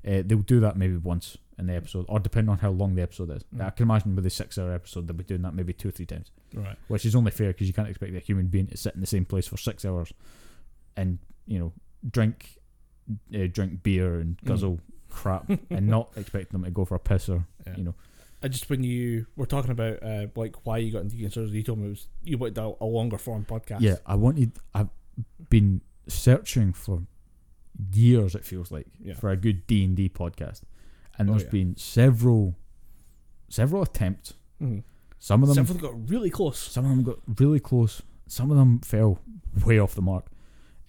Uh, 0.07 0.21
they'll 0.25 0.37
do 0.39 0.59
that 0.59 0.77
maybe 0.77 0.95
once 0.97 1.37
in 1.57 1.67
the 1.67 1.75
episode, 1.75 2.05
or 2.07 2.19
depending 2.19 2.49
on 2.51 2.59
how 2.59 2.69
long 2.69 2.95
the 2.95 3.01
episode 3.01 3.29
is. 3.31 3.43
Mm. 3.55 3.65
I 3.65 3.69
can 3.71 3.83
imagine 3.83 4.15
with 4.15 4.25
a 4.25 4.29
six-hour 4.29 4.71
episode, 4.71 5.07
they'll 5.07 5.17
be 5.17 5.23
doing 5.23 5.41
that 5.41 5.53
maybe 5.55 5.73
two 5.73 5.87
or 5.89 5.91
three 5.91 6.05
times, 6.05 6.31
Right. 6.53 6.77
which 6.87 7.03
is 7.05 7.15
only 7.15 7.31
fair 7.31 7.47
because 7.49 7.67
you 7.67 7.73
can't 7.73 7.89
expect 7.89 8.13
a 8.15 8.19
human 8.19 8.47
being 8.47 8.67
to 8.67 8.77
sit 8.77 8.93
in 8.93 9.01
the 9.01 9.07
same 9.07 9.25
place 9.25 9.47
for 9.47 9.57
six 9.57 9.83
hours 9.85 10.13
and 10.95 11.17
you 11.45 11.59
know 11.59 11.73
drink 12.09 12.57
uh, 13.35 13.47
drink 13.51 13.83
beer 13.83 14.19
and 14.19 14.37
Mm. 14.37 14.45
guzzle 14.47 14.79
crap 15.09 15.49
and 15.71 15.87
not 15.87 16.11
expect 16.15 16.51
them 16.51 16.63
to 16.63 16.69
go 16.71 16.85
for 16.85 16.95
a 16.95 16.99
piss 16.99 17.27
or 17.29 17.45
Yeah. 17.65 17.77
you 17.77 17.83
know 17.83 17.95
I 18.43 18.49
just 18.49 18.69
when 18.69 18.83
you 18.83 19.25
were 19.35 19.47
talking 19.47 19.71
about 19.71 20.03
uh, 20.03 20.27
like 20.35 20.63
why 20.63 20.77
you 20.77 20.91
got 20.91 21.01
into 21.01 21.15
Geek 21.15 21.35
and 21.35 21.49
you 21.49 21.63
told 21.63 21.79
me 21.79 21.87
it 21.87 21.89
was 21.89 22.07
you 22.23 22.37
wanted 22.37 22.59
a, 22.59 22.71
a 22.81 22.85
longer 22.85 23.17
form 23.17 23.45
podcast. 23.45 23.81
Yeah, 23.81 23.95
I 24.05 24.13
wanted. 24.13 24.51
I've 24.75 24.89
been 25.49 25.81
searching 26.07 26.73
for 26.73 27.03
years. 27.93 28.35
It 28.35 28.43
feels 28.45 28.71
like 28.71 28.87
Yeah. 28.99 29.13
for 29.15 29.29
a 29.29 29.37
good 29.37 29.67
D 29.67 29.83
and 29.85 29.95
D 29.95 30.09
podcast, 30.09 30.61
and 31.17 31.29
Oh, 31.29 31.33
there's 31.33 31.43
yeah. 31.43 31.49
been 31.49 31.75
several, 31.77 32.55
several 33.49 33.81
attempts. 33.83 34.33
Mhm. 34.61 34.83
Some 35.19 35.41
of 35.43 35.49
them, 35.49 35.55
Some 35.65 35.75
of 35.75 35.81
them 35.81 35.91
got 35.91 36.09
really 36.09 36.29
close. 36.29 36.59
some 36.59 36.85
of 36.85 36.91
them 36.91 37.03
got 37.03 37.19
really 37.39 37.59
close. 37.59 38.01
Some 38.27 38.51
of 38.51 38.57
them 38.57 38.79
fell 38.79 39.19
way 39.65 39.79
off 39.79 39.95
the 39.95 40.01
mark. 40.01 40.27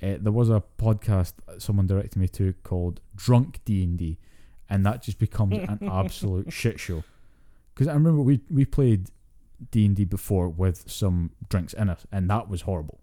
Uh, 0.03 0.17
there 0.21 0.33
was 0.33 0.49
a 0.51 0.63
podcast 0.79 1.35
someone 1.61 1.87
directed 1.87 2.19
me 2.19 2.29
to 2.29 2.53
called 2.63 3.01
Drunk 3.17 3.61
D 3.65 3.83
and 3.83 3.99
D, 3.99 4.19
and 4.69 4.85
that 4.87 5.03
just 5.03 5.19
becomes 5.19 5.57
an 5.57 5.79
absolute 5.83 6.53
shit 6.53 6.79
show. 6.79 7.03
Because 7.75 7.89
I 7.89 7.95
remember 7.95 8.21
we 8.23 8.41
we 8.51 8.65
played 8.65 9.11
D 9.71 9.87
and 9.87 9.97
D 9.97 10.05
before 10.05 10.49
with 10.49 10.89
some 10.91 11.33
drinks 11.49 11.73
in 11.73 11.89
it, 11.89 12.05
and 12.13 12.29
that 12.31 12.49
was 12.49 12.63
horrible. 12.63 13.01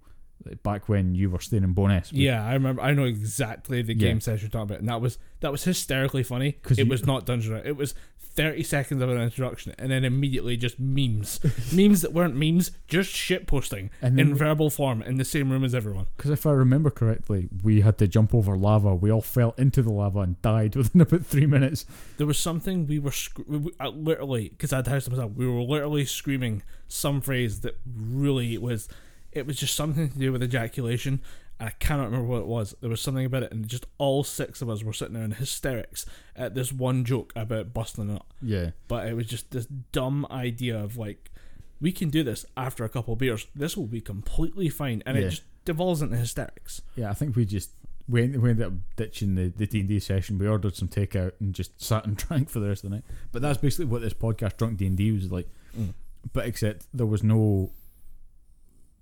Back 0.63 0.87
when 0.89 1.15
you 1.15 1.29
were 1.31 1.39
staying 1.39 1.63
in 1.63 1.73
Bo'ness, 1.73 2.11
we- 2.13 2.19
Yeah, 2.25 2.45
I 2.45 2.53
remember. 2.53 2.81
I 2.81 2.93
know 2.93 3.05
exactly 3.05 3.81
the 3.81 3.93
Yeah. 3.93 3.99
game 4.09 4.21
session 4.21 4.41
you're 4.45 4.49
talking 4.51 4.63
about, 4.63 4.79
and 4.79 4.89
that 4.89 5.01
was 5.01 5.17
that 5.39 5.51
was 5.51 5.63
hysterically 5.63 6.23
funny. 6.23 6.57
it 6.69 6.77
you- 6.77 6.85
was 6.85 7.05
not 7.05 7.25
Dungeon. 7.25 7.61
It 7.65 7.75
was 7.77 7.95
thirty 8.19 8.63
seconds 8.63 9.01
of 9.01 9.09
an 9.09 9.17
introduction, 9.19 9.73
and 9.79 9.89
then 9.89 10.03
immediately 10.03 10.57
just 10.57 10.77
memes, 10.79 11.39
memes 11.73 12.01
that 12.01 12.11
weren't 12.13 12.35
memes, 12.35 12.71
just 12.87 13.09
shit 13.09 13.47
posting 13.47 13.89
in 14.01 14.17
then 14.17 14.35
verbal 14.35 14.69
form 14.69 15.01
in 15.01 15.15
the 15.15 15.23
same 15.25 15.49
room 15.49 15.63
as 15.63 15.73
everyone. 15.73 16.05
because 16.17 16.31
if 16.31 16.45
I 16.45 16.51
remember 16.51 16.89
correctly, 16.91 17.47
we 17.63 17.79
had 17.81 17.97
to 17.99 18.07
jump 18.07 18.35
over 18.35 18.55
lava. 18.57 18.93
We 18.93 19.09
all 19.09 19.21
fell 19.21 19.55
into 19.57 19.81
the 19.81 19.91
lava 19.93 20.19
and 20.19 20.39
died 20.41 20.75
within 20.75 20.99
about 21.01 21.25
three 21.25 21.45
minutes. 21.45 21.85
There 22.17 22.27
was 22.27 22.37
something 22.37 22.85
we 22.85 22.99
were 22.99 23.11
sc- 23.11 23.39
we, 23.47 23.57
we- 23.57 23.71
uh, 23.79 23.89
literally 23.89 24.49
because 24.49 24.73
I 24.73 24.77
had 24.77 24.85
the 24.85 24.91
house 24.91 25.05
to 25.05 25.11
myself. 25.11 25.31
We 25.33 25.47
were 25.47 25.61
literally 25.61 26.03
screaming 26.05 26.61
some 26.89 27.21
phrase 27.21 27.61
that 27.61 27.79
really 27.97 28.57
was. 28.57 28.87
It 29.35 29.45
was 29.45 29.57
just 29.57 29.75
something 29.75 30.09
to 30.09 30.17
do 30.17 30.31
with 30.31 30.41
ejaculation. 30.41 31.21
I 31.59 31.69
cannot 31.69 32.05
remember 32.05 32.25
what 32.27 32.39
it 32.41 32.47
was. 32.47 32.75
There 32.81 32.89
was 32.89 32.99
something 33.01 33.25
about 33.25 33.43
it, 33.43 33.51
and 33.51 33.67
just 33.67 33.85
all 33.97 34.23
six 34.23 34.61
of 34.61 34.69
us 34.69 34.83
were 34.83 34.91
sitting 34.93 35.13
there 35.13 35.23
in 35.23 35.31
hysterics 35.31 36.05
at 36.35 36.55
this 36.55 36.73
one 36.73 37.05
joke 37.05 37.31
about 37.35 37.73
busting 37.73 38.09
it. 38.09 38.21
Yeah, 38.41 38.71
But 38.87 39.07
it 39.07 39.15
was 39.15 39.27
just 39.27 39.51
this 39.51 39.65
dumb 39.93 40.25
idea 40.31 40.77
of 40.77 40.97
like, 40.97 41.31
we 41.79 41.91
can 41.93 42.09
do 42.09 42.23
this 42.23 42.45
after 42.57 42.83
a 42.83 42.89
couple 42.89 43.13
of 43.13 43.19
beers. 43.19 43.47
This 43.55 43.77
will 43.77 43.87
be 43.87 44.01
completely 44.01 44.67
fine, 44.69 45.01
and 45.05 45.17
Yeah. 45.17 45.25
it 45.25 45.29
just 45.29 45.43
devolves 45.63 46.01
into 46.01 46.17
hysterics. 46.17 46.81
yeah. 46.95 47.09
I 47.09 47.13
think 47.13 47.35
we 47.35 47.45
just 47.45 47.69
we 48.07 48.21
ended, 48.21 48.41
we 48.41 48.49
ended 48.51 48.67
up 48.67 48.73
ditching 48.97 49.35
the 49.35 49.47
the 49.55 49.65
D 49.65 49.79
and 49.79 49.89
D 49.89 49.99
session. 49.99 50.37
We 50.37 50.47
ordered 50.47 50.75
some 50.75 50.87
takeout 50.89 51.31
and 51.39 51.53
just 51.55 51.81
sat 51.89 52.05
and 52.05 52.15
drank 52.17 52.49
for 52.49 52.59
the 52.59 52.67
rest 52.67 52.83
of 52.83 52.89
the 52.89 52.97
night. 52.97 53.05
But 53.31 53.41
that's 53.41 53.57
basically 53.57 53.85
what 53.85 54.01
this 54.01 54.13
podcast, 54.13 54.57
Drunk 54.57 54.77
D 54.77 54.85
and 54.87 54.97
D, 54.97 55.11
was 55.11 55.31
like. 55.31 55.47
Mm. 55.77 55.93
But 56.33 56.45
except 56.47 56.85
there 56.93 57.05
was 57.05 57.23
no 57.23 57.71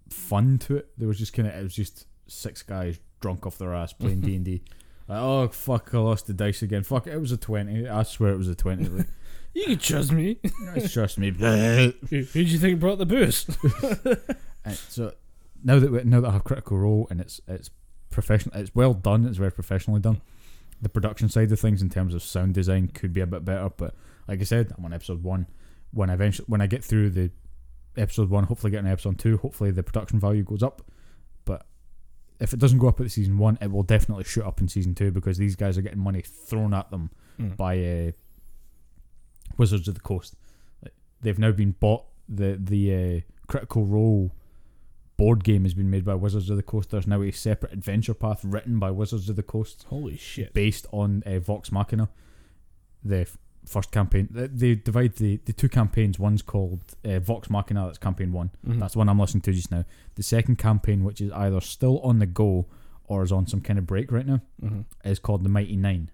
fun 0.10 0.58
to 0.60 0.78
it. 0.78 0.90
There 0.98 1.08
was 1.08 1.18
just 1.18 1.34
kind 1.34 1.48
of 1.48 1.56
it 1.56 1.64
was 1.64 1.76
just 1.76 2.08
six 2.28 2.64
guys 2.64 3.00
drunk 3.20 3.46
off 3.46 3.58
their 3.58 3.74
ass 3.74 3.94
playing 4.00 4.22
D 4.22 4.36
and 4.36 4.46
D. 4.46 4.64
Oh 5.10 5.48
fuck! 5.50 5.94
I 5.94 5.98
lost 6.00 6.28
the 6.28 6.34
dice 6.34 6.62
again. 6.62 6.84
Fuck! 6.84 7.08
It 7.08 7.18
was 7.18 7.32
a 7.32 7.38
twenty. 7.38 7.88
I 7.88 8.04
swear 8.04 8.32
it 8.32 8.38
was 8.38 8.48
a 8.48 8.56
twenty. 8.56 8.86
Like, 8.86 9.08
You 9.54 9.66
can 9.66 9.78
trust 9.78 10.12
me. 10.12 10.40
Trust 10.92 11.20
me. 11.20 11.30
Who 11.30 11.94
who 12.10 12.24
do 12.24 12.42
you 12.42 12.58
think 12.58 12.80
brought 12.80 12.98
the 12.98 13.06
booze? 13.06 13.46
And 14.66 14.76
so 14.76 15.14
now 15.64 15.78
that 15.78 15.92
we, 15.92 16.04
now 16.06 16.22
that 16.22 16.30
I 16.30 16.32
have 16.32 16.44
Critical 16.44 16.78
Role 16.80 17.08
and 17.12 17.22
it's 17.22 17.40
it's 17.48 17.70
professional, 18.10 18.60
it's 18.60 18.74
well 18.74 18.96
done. 18.96 19.26
It's 19.28 19.38
very 19.38 19.52
professionally 19.52 20.00
done. 20.00 20.22
The 20.82 20.90
production 20.90 21.30
side 21.30 21.52
of 21.52 21.60
things 21.60 21.84
in 21.84 21.90
terms 21.90 22.16
of 22.16 22.24
sound 22.24 22.56
design 22.56 22.88
could 22.88 23.14
be 23.14 23.22
a 23.22 23.28
bit 23.28 23.46
better, 23.46 23.70
but 23.78 23.94
like 24.28 24.42
I 24.42 24.44
said, 24.44 24.74
I'm 24.76 24.86
on 24.86 24.94
episode 24.94 25.22
one. 25.22 25.46
When 25.92 26.10
I 26.10 26.14
eventually 26.14 26.46
when 26.48 26.62
I 26.62 26.66
get 26.66 26.84
through 26.84 27.12
the 27.12 27.30
episode 27.98 28.30
one, 28.30 28.46
hopefully 28.46 28.72
get 28.72 28.84
an 28.84 28.88
episode 28.92 29.20
two, 29.20 29.38
hopefully 29.38 29.72
the 29.72 29.84
production 29.84 30.20
value 30.20 30.44
goes 30.44 30.64
up. 30.64 30.82
But 31.46 31.66
if 32.40 32.54
it 32.54 32.60
doesn't 32.60 32.80
go 32.80 32.88
up 32.88 33.00
at 33.02 33.12
season 33.12 33.38
one, 33.38 33.58
it 33.62 33.72
will 33.72 33.84
definitely 33.84 34.24
shoot 34.24 34.44
up 34.46 34.60
in 34.62 34.68
season 34.68 34.96
two 34.96 35.12
because 35.12 35.38
these 35.38 35.56
guys 35.56 35.78
are 35.78 35.82
getting 35.82 36.00
money 36.00 36.22
thrown 36.22 36.74
at 36.74 36.90
them 36.92 37.10
Mm. 37.40 37.58
by 37.58 37.84
uh, 37.84 38.12
Wizards 39.58 39.88
of 39.88 39.96
the 39.96 40.02
Coast. 40.02 40.36
They've 41.22 41.40
now 41.40 41.52
been 41.52 41.72
bought. 41.72 42.06
The 42.30 42.58
the 42.62 42.94
uh, 42.94 43.22
Critical 43.48 43.86
Role 43.86 44.32
board 45.18 45.44
game 45.44 45.64
has 45.64 45.74
been 45.74 45.90
made 45.90 46.06
by 46.06 46.16
Wizards 46.16 46.50
of 46.50 46.58
the 46.58 46.64
Coast. 46.64 46.90
There's 46.92 47.08
now 47.08 47.22
a 47.22 47.32
separate 47.32 47.74
adventure 47.74 48.14
path 48.14 48.42
written 48.44 48.78
by 48.80 48.92
Wizards 48.92 49.30
of 49.30 49.36
the 49.36 49.44
Coast 49.44 49.86
Holy 49.90 50.18
shit! 50.18 50.54
based 50.54 50.86
on 50.92 51.24
uh, 51.26 51.40
Vox 51.40 51.72
Machina. 51.72 52.10
The 53.04 53.28
first 53.66 53.92
campaign, 53.92 54.28
they, 54.32 54.48
they 54.48 54.76
divide 54.76 55.16
the, 55.16 55.38
the 55.46 55.54
two 55.54 55.70
campaigns. 55.70 56.20
One's 56.20 56.42
called 56.42 56.82
uh, 57.06 57.20
Vox 57.20 57.50
Machina. 57.50 57.86
That's 57.86 57.98
campaign 57.98 58.32
one. 58.32 58.52
Mhm. 58.68 58.80
That's 58.80 58.94
the 58.94 59.00
one 59.00 59.10
I'm 59.10 59.20
listening 59.20 59.42
to 59.42 59.54
just 59.54 59.72
now. 59.72 59.86
The 60.16 60.24
second 60.24 60.58
campaign, 60.58 61.04
which 61.04 61.22
is 61.22 61.32
either 61.32 61.62
still 61.62 62.00
on 62.00 62.20
the 62.20 62.26
go 62.26 62.68
or 63.06 63.24
is 63.24 63.32
on 63.32 63.48
some 63.48 63.62
kind 63.62 63.78
of 63.80 63.86
break 63.86 64.12
right 64.12 64.26
now, 64.26 64.42
Mhm. 64.64 64.86
is 65.06 65.20
called 65.20 65.44
the 65.44 65.50
Mighty 65.50 65.76
Nein. 65.76 66.10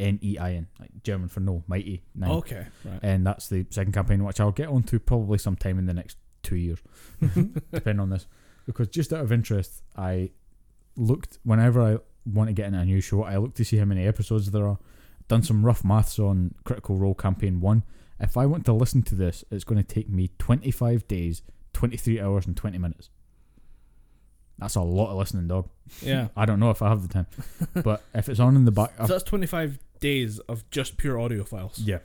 N 0.00 0.18
E 0.22 0.36
I 0.38 0.54
N, 0.54 0.66
like 0.80 0.90
German 1.04 1.28
for 1.28 1.40
no, 1.40 1.62
Mighty 1.68 2.02
Nein. 2.14 2.30
Okay, 2.30 2.66
right. 2.84 2.98
And 3.02 3.24
that's 3.26 3.48
the 3.48 3.66
second 3.70 3.92
campaign, 3.92 4.24
which 4.24 4.40
I'll 4.40 4.50
get 4.50 4.68
onto 4.68 4.98
probably 4.98 5.38
sometime 5.38 5.78
in 5.78 5.86
the 5.86 5.94
next 5.94 6.16
two 6.42 6.56
years, 6.56 6.80
depending 7.20 8.00
on 8.00 8.10
this. 8.10 8.26
Because 8.66 8.88
just 8.88 9.12
out 9.12 9.20
of 9.20 9.30
interest, 9.30 9.82
I 9.96 10.30
looked 10.96 11.38
whenever 11.44 11.80
I 11.82 11.98
want 12.26 12.48
to 12.48 12.52
get 12.54 12.66
in 12.66 12.74
a 12.74 12.84
new 12.84 13.00
show, 13.00 13.22
I 13.22 13.36
look 13.36 13.54
to 13.54 13.64
see 13.64 13.76
how 13.76 13.84
many 13.84 14.06
episodes 14.06 14.50
there 14.50 14.66
are. 14.66 14.78
Done 15.32 15.42
some 15.42 15.64
rough 15.64 15.82
maths 15.82 16.18
on 16.18 16.54
Critical 16.64 16.98
Role 16.98 17.14
Campaign 17.14 17.62
One. 17.62 17.84
If 18.20 18.36
I 18.36 18.44
want 18.44 18.66
to 18.66 18.74
listen 18.74 19.00
to 19.04 19.14
this, 19.14 19.46
it's 19.50 19.64
going 19.64 19.82
to 19.82 19.94
take 19.94 20.10
me 20.10 20.28
25 20.38 21.08
days, 21.08 21.40
23 21.72 22.20
hours, 22.20 22.46
and 22.46 22.54
20 22.54 22.76
minutes. 22.76 23.08
That's 24.58 24.74
a 24.74 24.82
lot 24.82 25.10
of 25.10 25.16
listening, 25.16 25.48
dog. 25.48 25.70
Yeah. 26.02 26.28
I 26.36 26.44
don't 26.44 26.60
know 26.60 26.68
if 26.68 26.82
I 26.82 26.90
have 26.90 27.00
the 27.00 27.08
time, 27.08 27.26
but 27.82 28.04
if 28.14 28.28
it's 28.28 28.40
on 28.40 28.56
in 28.56 28.66
the 28.66 28.70
back, 28.72 28.90
So 28.98 29.06
that's 29.06 29.24
25 29.24 29.78
days 30.00 30.38
of 30.40 30.68
just 30.70 30.98
pure 30.98 31.18
audio 31.18 31.44
files. 31.44 31.78
yeah, 31.78 32.00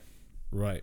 Right. 0.50 0.82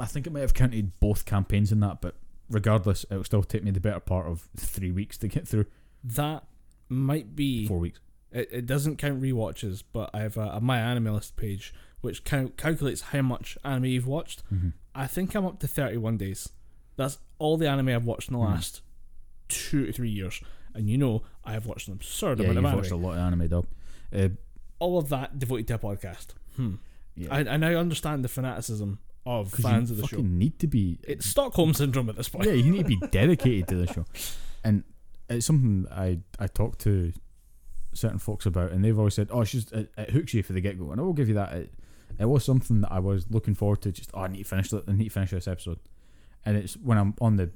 I 0.00 0.06
think 0.06 0.26
it 0.26 0.32
might 0.32 0.40
have 0.40 0.54
counted 0.54 0.98
both 0.98 1.26
campaigns 1.26 1.70
in 1.70 1.78
that, 1.78 2.00
but 2.00 2.16
regardless, 2.50 3.04
it 3.08 3.14
will 3.14 3.22
still 3.22 3.44
take 3.44 3.62
me 3.62 3.70
the 3.70 3.78
better 3.78 4.00
part 4.00 4.26
of 4.26 4.48
three 4.56 4.90
weeks 4.90 5.16
to 5.18 5.28
get 5.28 5.46
through. 5.46 5.66
That 6.02 6.42
might 6.88 7.36
be. 7.36 7.68
Four 7.68 7.78
weeks. 7.78 8.00
It, 8.32 8.48
it 8.52 8.66
doesn't 8.66 8.96
count 8.96 9.20
rewatches, 9.22 9.82
but 9.92 10.10
I 10.12 10.20
have 10.20 10.36
a, 10.36 10.48
a 10.54 10.60
My 10.60 10.78
Anime 10.80 11.14
List 11.14 11.36
page 11.36 11.72
which 12.00 12.22
cal- 12.24 12.48
calculates 12.56 13.00
how 13.00 13.22
much 13.22 13.58
anime 13.64 13.86
you've 13.86 14.06
watched. 14.06 14.42
Mm-hmm. 14.54 14.68
I 14.94 15.06
think 15.06 15.34
I'm 15.34 15.44
up 15.46 15.58
to 15.60 15.66
31 15.68 16.16
days. 16.16 16.48
That's 16.96 17.18
all 17.38 17.56
the 17.56 17.68
anime 17.68 17.88
I've 17.88 18.04
watched 18.04 18.28
in 18.28 18.34
the 18.34 18.40
Mhm. 18.40 18.44
last 18.50 18.82
two 19.48 19.86
to 19.86 19.92
three 19.92 20.10
years. 20.10 20.40
And 20.74 20.88
you 20.88 20.98
know, 20.98 21.22
I 21.44 21.52
have 21.52 21.66
watched 21.66 21.88
an 21.88 21.94
absurd 21.94 22.38
Yeah, 22.38 22.46
amount 22.50 22.56
you've 22.56 22.64
of 22.66 22.74
watched 22.78 22.90
a 22.92 22.96
lot 22.96 23.12
of 23.12 23.18
anime, 23.18 23.48
dog. 23.48 23.66
Uh, 24.14 24.28
All 24.78 24.98
of 24.98 25.08
that 25.08 25.38
devoted 25.38 25.66
to 25.68 25.74
a 25.74 25.78
podcast. 25.78 26.28
Hmm. 26.56 26.74
yeah. 27.16 27.34
I, 27.34 27.38
I 27.40 27.56
now 27.56 27.70
understand 27.78 28.22
the 28.24 28.28
fanaticism 28.28 29.00
of 29.26 29.50
fans 29.52 29.90
of 29.90 29.96
the 29.96 30.06
show. 30.06 30.16
fucking 30.18 30.38
need 30.38 30.58
to 30.60 30.66
be. 30.68 31.00
It's 31.02 31.26
Stockholm 31.26 31.74
syndrome 31.74 32.08
at 32.08 32.16
this 32.16 32.28
point. 32.28 32.46
yeah, 32.46 32.52
you 32.52 32.70
need 32.70 32.86
to 32.86 32.96
be 32.96 33.06
dedicated 33.10 33.66
to 33.68 33.74
the 33.74 33.92
show, 33.92 34.04
and 34.62 34.84
it's 35.28 35.46
something 35.46 35.86
I 35.90 36.20
I 36.38 36.46
talk 36.46 36.78
to 36.78 37.12
certain 37.98 38.18
folks 38.18 38.46
about, 38.46 38.72
and 38.72 38.84
they've 38.84 38.98
always 38.98 39.14
said, 39.14 39.28
"Oh, 39.30 39.44
just 39.44 39.72
it, 39.72 39.92
it 39.96 40.10
hooks 40.10 40.34
you 40.34 40.42
for 40.42 40.52
the 40.52 40.60
get 40.60 40.78
go," 40.78 40.90
and 40.90 41.00
I 41.00 41.04
will 41.04 41.12
give 41.12 41.28
you 41.28 41.34
that. 41.34 41.52
It, 41.52 41.72
it 42.18 42.24
was 42.24 42.44
something 42.44 42.80
that 42.80 42.92
I 42.92 42.98
was 42.98 43.30
looking 43.30 43.54
forward 43.54 43.82
to. 43.82 43.92
Just 43.92 44.10
oh, 44.14 44.20
I 44.20 44.28
need 44.28 44.38
to 44.38 44.44
finish. 44.44 44.72
I 44.72 44.80
need 44.92 45.04
to 45.04 45.10
finish 45.10 45.30
this 45.30 45.48
episode, 45.48 45.78
and 46.44 46.56
it's 46.56 46.74
when 46.74 46.98
I'm 46.98 47.14
on 47.20 47.36
the 47.36 47.50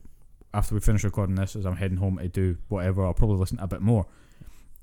after 0.55 0.75
we 0.75 0.81
finish 0.81 1.05
recording 1.05 1.35
this, 1.37 1.57
as 1.57 1.65
I'm 1.65 1.77
heading 1.77 1.97
home 1.97 2.19
to 2.19 2.29
do 2.29 2.59
whatever, 2.69 3.05
I'll 3.05 3.15
probably 3.15 3.37
listen 3.37 3.59
a 3.59 3.67
bit 3.67 3.81
more. 3.81 4.07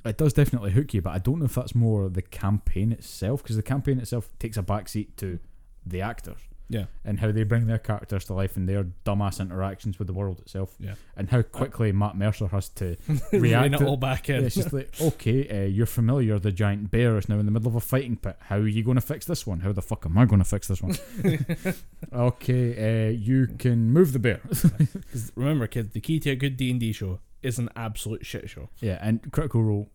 It 0.06 0.18
does 0.18 0.34
definitely 0.34 0.72
hook 0.72 0.94
you, 0.94 1.02
but 1.02 1.12
I 1.12 1.20
don't 1.20 1.40
know 1.40 1.46
if 1.46 1.56
that's 1.56 1.76
more 1.76 2.10
the 2.10 2.22
campaign 2.22 2.92
itself, 2.92 3.44
because 3.44 3.56
the 3.56 3.62
campaign 3.62 4.00
itself 4.00 4.30
takes 4.40 4.58
a 4.58 4.64
backseat 4.64 5.16
to 5.18 5.40
the 5.86 6.02
actors 6.02 6.49
Yeah. 6.72 6.86
and 7.04 7.20
how 7.20 7.32
they 7.32 7.44
bring 7.44 7.66
their 7.66 7.80
characters 7.80 8.26
to 8.26 8.34
life 8.36 8.56
and 8.56 8.70
their 8.70 8.84
dumbass 9.04 9.40
interactions 9.42 9.98
with 9.98 10.08
the 10.08 10.14
world 10.14 10.40
itself, 10.40 10.76
Yeah. 10.80 10.94
and 11.18 11.30
how 11.30 11.42
quickly 11.42 11.92
Matt 11.92 12.16
Mercer 12.16 12.48
has 12.48 12.70
to 12.70 12.96
react. 13.34 13.74
it 13.74 13.82
all 13.82 13.98
back 13.98 14.30
in. 14.30 14.46
it's 14.46 14.56
just 14.56 14.72
like, 14.72 14.94
okay, 15.02 15.48
uh, 15.50 15.68
you're 15.68 15.86
familiar. 15.88 16.38
The 16.38 16.52
giant 16.52 16.92
bear 16.92 17.18
is 17.18 17.28
now 17.28 17.40
in 17.40 17.46
the 17.48 17.52
middle 17.52 17.68
of 17.70 17.76
a 17.76 17.80
fighting 17.80 18.18
pit. 18.18 18.38
How 18.40 18.58
are 18.58 18.68
you 18.68 18.84
going 18.84 18.96
to 18.96 19.02
fix 19.02 19.26
this 19.26 19.48
one? 19.48 19.62
How 19.62 19.72
the 19.72 19.82
fuck 19.82 20.06
am 20.06 20.18
I 20.18 20.26
going 20.26 20.40
to 20.44 20.46
fix 20.48 20.68
this 20.68 20.82
one? 20.82 20.96
okay, 22.14 23.08
uh, 23.08 23.12
you 23.12 23.48
can 23.58 23.92
move 23.92 24.14
the 24.14 24.20
bear. 24.20 24.42
remember, 25.36 25.68
kids, 25.68 25.94
the 25.94 26.00
key 26.02 26.20
to 26.20 26.32
a 26.32 26.36
good 26.36 26.58
D 26.58 26.72
and 26.72 26.80
D 26.80 26.92
show 26.92 27.20
is 27.42 27.58
an 27.60 27.70
absolute 27.76 28.26
shit 28.26 28.50
show. 28.50 28.70
Yeah, 28.80 29.00
and 29.02 29.32
Critical 29.32 29.64
Role 29.64 29.90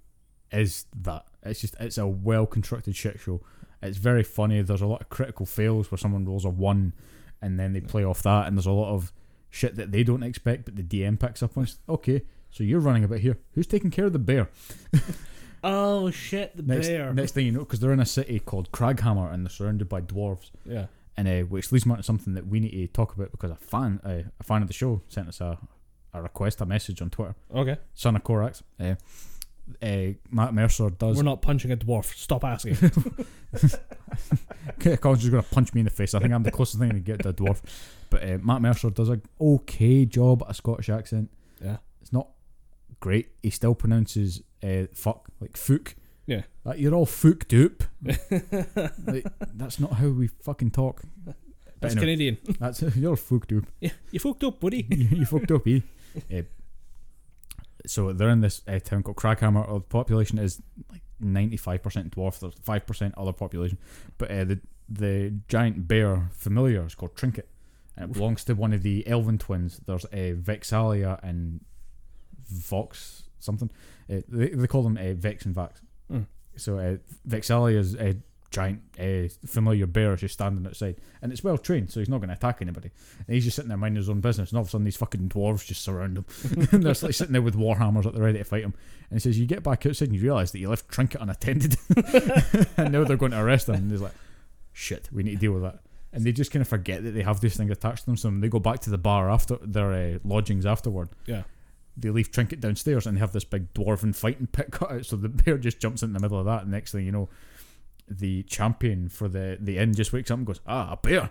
is 0.52 0.86
that. 1.02 1.26
It's 1.42 1.60
just 1.60 1.76
it's 1.80 1.98
a 1.98 2.06
well 2.06 2.46
constructed 2.46 2.96
shit 2.96 3.20
show. 3.20 3.40
It's 3.84 3.98
very 3.98 4.22
funny. 4.24 4.62
There's 4.62 4.80
a 4.82 4.86
lot 4.86 5.00
of 5.02 5.08
critical 5.08 5.46
fails 5.46 5.90
where 5.90 5.98
someone 5.98 6.24
rolls 6.24 6.44
a 6.44 6.48
one, 6.50 6.92
and 7.42 7.58
then 7.60 7.72
they 7.72 7.80
play 7.80 8.04
off 8.04 8.22
that, 8.22 8.46
and 8.48 8.56
there's 8.56 8.66
a 8.66 8.72
lot 8.72 8.92
of 8.94 9.12
shit 9.50 9.76
that 9.76 9.92
they 9.92 10.02
don't 10.02 10.22
expect, 10.22 10.64
but 10.64 10.74
the 10.76 10.82
DM 10.82 11.18
picks 11.20 11.42
up 11.42 11.56
on. 11.56 11.68
Okay, 11.88 12.22
so 12.50 12.64
you're 12.64 12.80
running 12.80 13.04
about 13.04 13.20
here. 13.20 13.38
Who's 13.52 13.66
taking 13.66 13.90
care 13.90 14.06
of 14.06 14.12
the 14.12 14.18
bear? 14.18 14.48
Oh 15.66 16.10
shit, 16.10 16.54
the 16.58 16.62
Next, 16.62 16.88
next 17.14 17.32
thing 17.32 17.46
you 17.46 17.52
know, 17.52 17.60
because 17.60 17.80
they're 17.80 17.92
in 17.94 17.98
a 18.00 18.04
city 18.04 18.38
called 18.38 18.70
Kraghammer, 18.70 19.32
and 19.32 19.46
they're 19.46 19.50
surrounded 19.50 19.88
by 19.88 20.02
dwarves. 20.02 20.50
Yeah. 20.66 20.86
and 21.16 21.26
uh, 21.26 21.40
which 21.46 21.72
leads 21.72 21.86
me 21.86 21.92
on 21.92 21.96
to 21.96 22.02
something 22.02 22.34
that 22.34 22.46
we 22.46 22.60
need 22.60 22.72
to 22.72 22.86
talk 22.88 23.14
about 23.14 23.30
because 23.30 23.50
a 23.50 23.56
fan, 23.56 23.98
uh, 24.04 24.28
a 24.38 24.42
fan 24.42 24.60
of 24.60 24.68
the 24.68 24.74
show, 24.74 25.00
sent 25.08 25.26
us 25.26 25.40
a, 25.40 25.56
a 26.12 26.20
request, 26.20 26.60
a 26.60 26.66
message 26.66 27.00
on 27.00 27.08
Twitter. 27.08 27.34
Okay. 27.54 27.78
Son 27.94 28.14
of 28.14 28.22
Korax, 28.22 28.62
uh, 28.78 28.96
uh, 29.82 30.12
Matt 30.30 30.52
Mercer 30.52 30.90
does. 30.90 31.16
We're 31.16 31.22
not 31.22 31.40
punching 31.40 31.72
a 31.72 31.78
dwarf. 31.78 32.14
Stop 32.14 32.44
asking. 32.44 32.76
Colin's 35.00 35.20
just 35.22 35.30
gonna 35.30 35.42
punch 35.42 35.72
me 35.74 35.80
in 35.80 35.84
the 35.84 35.90
face. 35.90 36.14
I 36.14 36.20
think 36.20 36.32
I'm 36.32 36.42
the 36.42 36.50
closest 36.50 36.78
thing 36.78 36.90
to 36.90 37.00
get 37.00 37.22
to 37.22 37.28
a 37.30 37.32
dwarf. 37.32 37.60
But 38.10 38.22
uh, 38.22 38.38
Matt 38.42 38.62
Mercer 38.62 38.90
does 38.90 39.08
a 39.08 39.20
okay 39.40 40.04
job 40.04 40.42
at 40.42 40.50
a 40.50 40.54
Scottish 40.54 40.88
accent. 40.88 41.30
yeah. 41.62 41.78
It's 42.00 42.12
not 42.12 42.28
great. 43.00 43.30
He 43.42 43.50
still 43.50 43.74
pronounces 43.74 44.42
uh, 44.62 44.84
fuck 44.92 45.28
like 45.40 45.54
fook. 45.54 45.94
Yeah. 46.26 46.42
Like, 46.64 46.78
you're 46.78 46.94
all 46.94 47.06
fook 47.06 47.48
dupe. 47.48 47.84
like, 49.06 49.26
that's 49.54 49.78
not 49.78 49.94
how 49.94 50.08
we 50.08 50.28
fucking 50.28 50.70
talk. 50.70 51.02
That's 51.80 51.94
anyway, 51.96 52.06
Canadian. 52.14 52.38
That's 52.60 52.80
you're 52.96 53.12
a 53.12 53.16
fook 53.16 53.46
dupe. 53.46 53.66
Yeah, 53.80 53.90
you 54.10 54.18
fucked 54.18 54.42
up, 54.44 54.58
buddy. 54.58 54.86
you, 54.88 55.18
you 55.18 55.26
fucked 55.26 55.50
up, 55.50 55.66
eh? 55.66 55.80
Uh, 56.32 56.42
so 57.86 58.14
they're 58.14 58.30
in 58.30 58.40
this 58.40 58.62
uh, 58.66 58.78
town 58.78 59.02
called 59.02 59.16
Kraghammer. 59.18 59.68
Uh, 59.68 59.74
The 59.74 59.80
population 59.80 60.38
is 60.38 60.62
like 60.90 61.02
ninety 61.24 61.56
five 61.56 61.82
percent 61.82 62.14
dwarf. 62.14 62.38
There's 62.38 62.54
five 62.62 62.86
percent 62.86 63.14
other 63.16 63.32
population, 63.32 63.78
but 64.18 64.30
uh, 64.30 64.44
the 64.44 64.60
the 64.88 65.34
giant 65.48 65.88
bear 65.88 66.28
familiar 66.32 66.86
is 66.86 66.94
called 66.94 67.16
Trinket, 67.16 67.48
and 67.96 68.10
it 68.10 68.12
belongs 68.12 68.44
to 68.44 68.54
one 68.54 68.72
of 68.72 68.82
the 68.82 69.06
Elven 69.06 69.38
twins. 69.38 69.80
There's 69.86 70.06
a 70.12 70.32
uh, 70.32 70.34
Vex'ahlia 70.34 71.18
and 71.22 71.60
Vox 72.48 73.24
something. 73.44 73.70
Uh, 74.10 74.20
they, 74.28 74.48
they 74.48 74.66
call 74.66 74.82
them 74.82 74.96
uh, 74.96 75.14
Vex 75.14 75.44
and 75.44 75.54
Vax. 75.54 75.80
Mm. 76.10 76.26
So 76.56 76.78
uh, 76.78 76.96
Vex'ahlia 77.28 77.78
is 77.78 77.94
a 77.96 78.16
giant 78.54 78.80
uh, 78.98 79.28
familiar 79.46 79.86
bear 79.86 80.16
just 80.16 80.34
standing 80.34 80.66
outside, 80.66 80.96
and 81.22 81.32
it's 81.32 81.42
well 81.44 81.58
trained, 81.58 81.90
so 81.90 82.00
he's 82.00 82.08
not 82.08 82.18
going 82.18 82.28
to 82.28 82.34
attack 82.34 82.58
anybody. 82.62 82.90
And 83.26 83.34
he's 83.34 83.44
just 83.44 83.56
sitting 83.56 83.68
there 83.68 83.76
minding 83.78 83.96
his 83.96 84.08
own 84.08 84.20
business, 84.20 84.50
and 84.50 84.56
all 84.56 84.62
of 84.62 84.68
a 84.68 84.70
sudden 84.70 84.84
these 84.84 84.96
fucking 84.96 85.28
dwarves 85.28 85.66
just 85.66 85.82
surround 85.82 86.16
him. 86.18 86.24
and 86.72 86.82
they're 86.84 86.94
like 87.02 87.14
sitting 87.14 87.32
there 87.32 87.42
with 87.42 87.56
warhammers 87.56 88.06
at 88.06 88.14
the 88.14 88.22
ready 88.22 88.38
to 88.38 88.44
fight 88.44 88.62
him. 88.64 88.74
And 89.10 89.16
he 89.18 89.20
says, 89.20 89.38
"You 89.38 89.46
get 89.46 89.62
back 89.62 89.84
outside 89.86 90.08
and 90.08 90.14
you 90.16 90.22
realise 90.22 90.50
that 90.52 90.58
you 90.60 90.68
left 90.68 90.88
Trinket 90.88 91.20
unattended, 91.20 91.76
and 92.76 92.92
now 92.92 93.04
they're 93.04 93.16
going 93.16 93.32
to 93.32 93.40
arrest 93.40 93.68
him." 93.68 93.74
And 93.76 93.90
he's 93.90 94.00
like, 94.00 94.14
"Shit, 94.72 95.08
we 95.12 95.22
need 95.22 95.32
to 95.32 95.36
deal 95.38 95.52
with 95.52 95.62
that." 95.62 95.80
And 96.12 96.24
they 96.24 96.32
just 96.32 96.52
kind 96.52 96.60
of 96.62 96.68
forget 96.68 97.02
that 97.02 97.10
they 97.10 97.22
have 97.22 97.40
these 97.40 97.56
things 97.56 97.70
attached 97.72 98.00
to 98.00 98.06
them. 98.06 98.16
So 98.16 98.30
they 98.30 98.48
go 98.48 98.60
back 98.60 98.80
to 98.80 98.90
the 98.90 98.98
bar 98.98 99.28
after 99.30 99.56
their 99.62 99.92
uh, 99.92 100.18
lodgings 100.24 100.64
afterward, 100.64 101.08
Yeah. 101.26 101.42
they 101.96 102.10
leave 102.10 102.30
Trinket 102.30 102.60
downstairs 102.60 103.04
and 103.06 103.16
they 103.16 103.20
have 103.20 103.32
this 103.32 103.42
big 103.44 103.74
dwarven 103.74 104.14
fighting 104.14 104.46
pit 104.46 104.68
cut 104.70 104.92
out. 104.92 105.06
So 105.06 105.16
the 105.16 105.28
bear 105.28 105.58
just 105.58 105.80
jumps 105.80 106.04
in 106.04 106.12
the 106.12 106.20
middle 106.20 106.38
of 106.38 106.44
that. 106.46 106.62
And 106.62 106.70
next 106.70 106.92
thing 106.92 107.04
you 107.04 107.10
know, 107.10 107.28
the 108.08 108.42
champion 108.44 109.08
for 109.08 109.28
the, 109.28 109.56
the 109.60 109.78
inn 109.78 109.94
just 109.94 110.12
wakes 110.12 110.30
up 110.30 110.38
and 110.38 110.46
goes, 110.46 110.60
Ah, 110.66 110.92
a 110.92 110.96
bear. 110.96 111.30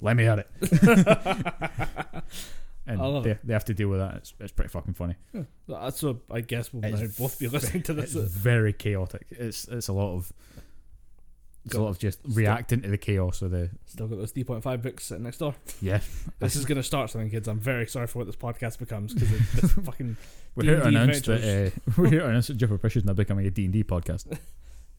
Let 0.00 0.16
me 0.16 0.26
at 0.26 0.38
it. 0.38 0.48
and 2.86 3.00
I 3.00 3.06
love 3.06 3.24
they, 3.24 3.36
they 3.44 3.52
have 3.52 3.64
to 3.66 3.74
deal 3.74 3.88
with 3.88 3.98
that. 4.00 4.14
It's, 4.16 4.34
it's 4.40 4.52
pretty 4.52 4.70
fucking 4.70 4.94
funny. 4.94 5.14
That's 5.68 6.02
what 6.02 6.16
I 6.30 6.40
guess 6.40 6.72
we'll 6.72 6.84
It's 6.84 7.00
now 7.00 7.24
both 7.24 7.38
be 7.38 7.48
listening 7.48 7.82
to 7.84 7.98
It's 7.98 8.14
this. 8.14 8.30
very 8.32 8.72
chaotic. 8.72 9.26
It's 9.30 9.68
it's 9.68 9.88
a 9.88 9.92
lot 9.92 10.14
of 10.14 10.32
it's 11.66 11.74
a 11.74 11.80
lot 11.82 11.88
of 11.90 11.98
just 11.98 12.18
reacting 12.26 12.80
to 12.80 12.88
the 12.88 12.96
chaos 12.96 13.42
of 13.42 13.50
the 13.50 13.68
Still 13.84 14.08
got 14.08 14.16
those 14.18 14.32
D.5 14.32 14.82
books 14.82 15.04
sitting 15.04 15.24
next 15.24 15.36
door. 15.38 15.54
yeah. 15.82 16.00
This 16.38 16.56
is 16.56 16.64
going 16.64 16.76
to 16.76 16.82
start 16.82 17.10
something, 17.10 17.28
kids. 17.30 17.46
I'm 17.48 17.60
very 17.60 17.86
sorry 17.86 18.06
for 18.06 18.20
what 18.20 18.26
this 18.26 18.36
podcast 18.36 18.78
becomes 18.78 19.12
because 19.12 19.28
this 19.60 19.72
fucking. 19.84 20.16
We're 20.54 20.64
here 20.64 20.76
to 20.76 20.84
D&D 20.84 20.96
announce 20.96 21.20
that 21.22 21.72
uh, 21.76 21.92
we're 21.98 22.08
here 22.08 22.20
to 22.20 22.26
announce 22.28 22.46
that 22.46 22.80
Fish 22.80 22.96
is 22.96 23.04
now 23.04 23.12
becoming 23.12 23.46
a 23.46 23.50
D 23.50 23.64
and 23.64 23.72
D 23.74 23.84
podcast. 23.84 24.38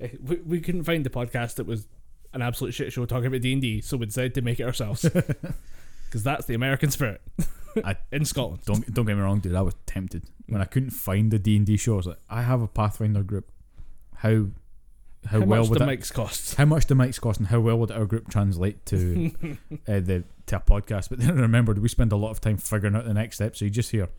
Eh, 0.01 0.09
We, 0.23 0.35
we 0.37 0.59
couldn't 0.61 0.83
find 0.83 1.05
the 1.05 1.09
podcast 1.09 1.55
that 1.55 1.65
was 1.65 1.87
an 2.33 2.41
absolute 2.41 2.73
shit 2.73 2.91
show 2.93 3.05
talking 3.05 3.27
about 3.27 3.41
D&D, 3.41 3.81
so 3.81 3.97
we 3.97 4.05
decided 4.05 4.33
to 4.35 4.41
make 4.41 4.59
it 4.59 4.63
ourselves. 4.63 5.05
Because 6.05 6.23
that's 6.23 6.45
the 6.45 6.55
American 6.55 6.91
spirit 6.91 7.21
I- 7.85 7.95
in 8.11 8.25
Scotland. 8.25 8.63
Don't 8.65 8.93
don't 8.93 9.05
get 9.05 9.15
me 9.15 9.21
wrong, 9.21 9.39
dude. 9.39 9.55
I 9.55 9.61
was 9.61 9.75
tempted 9.85 10.23
when 10.47 10.59
I 10.59 10.65
couldn't 10.65 10.89
find 10.89 11.31
the 11.31 11.39
D 11.39 11.55
and 11.55 11.65
D 11.65 11.77
show. 11.77 11.93
I 11.93 11.95
was 11.95 12.05
like, 12.07 12.17
I 12.29 12.41
have 12.41 12.61
a 12.61 12.67
Pathfinder 12.67 13.23
group. 13.23 13.49
How 14.17 14.47
how, 15.27 15.39
How 15.39 15.45
well 15.45 15.61
much 15.61 15.69
would 15.69 15.79
the 15.79 15.85
that, 15.85 15.99
mics 15.99 16.11
cost? 16.11 16.55
how 16.55 16.65
much 16.65 16.87
the 16.87 16.95
mics 16.95 17.21
cost 17.21 17.39
and 17.39 17.47
how 17.47 17.61
well 17.61 17.77
would 17.79 17.91
our 17.91 18.05
group 18.05 18.27
translate 18.29 18.85
to 18.87 19.31
uh, 19.87 20.01
the 20.01 20.25
to 20.47 20.57
a 20.57 20.59
podcast? 20.59 21.07
But 21.07 21.19
then 21.19 21.29
I 21.29 21.41
remembered 21.41 21.77
we 21.79 21.87
spend 21.87 22.11
a 22.11 22.17
lot 22.17 22.31
of 22.31 22.41
time 22.41 22.57
figuring 22.57 22.93
out 22.93 23.05
the 23.05 23.13
next 23.13 23.37
step. 23.37 23.55
So 23.55 23.63
you 23.63 23.71
just 23.71 23.91
hear, 23.91 24.09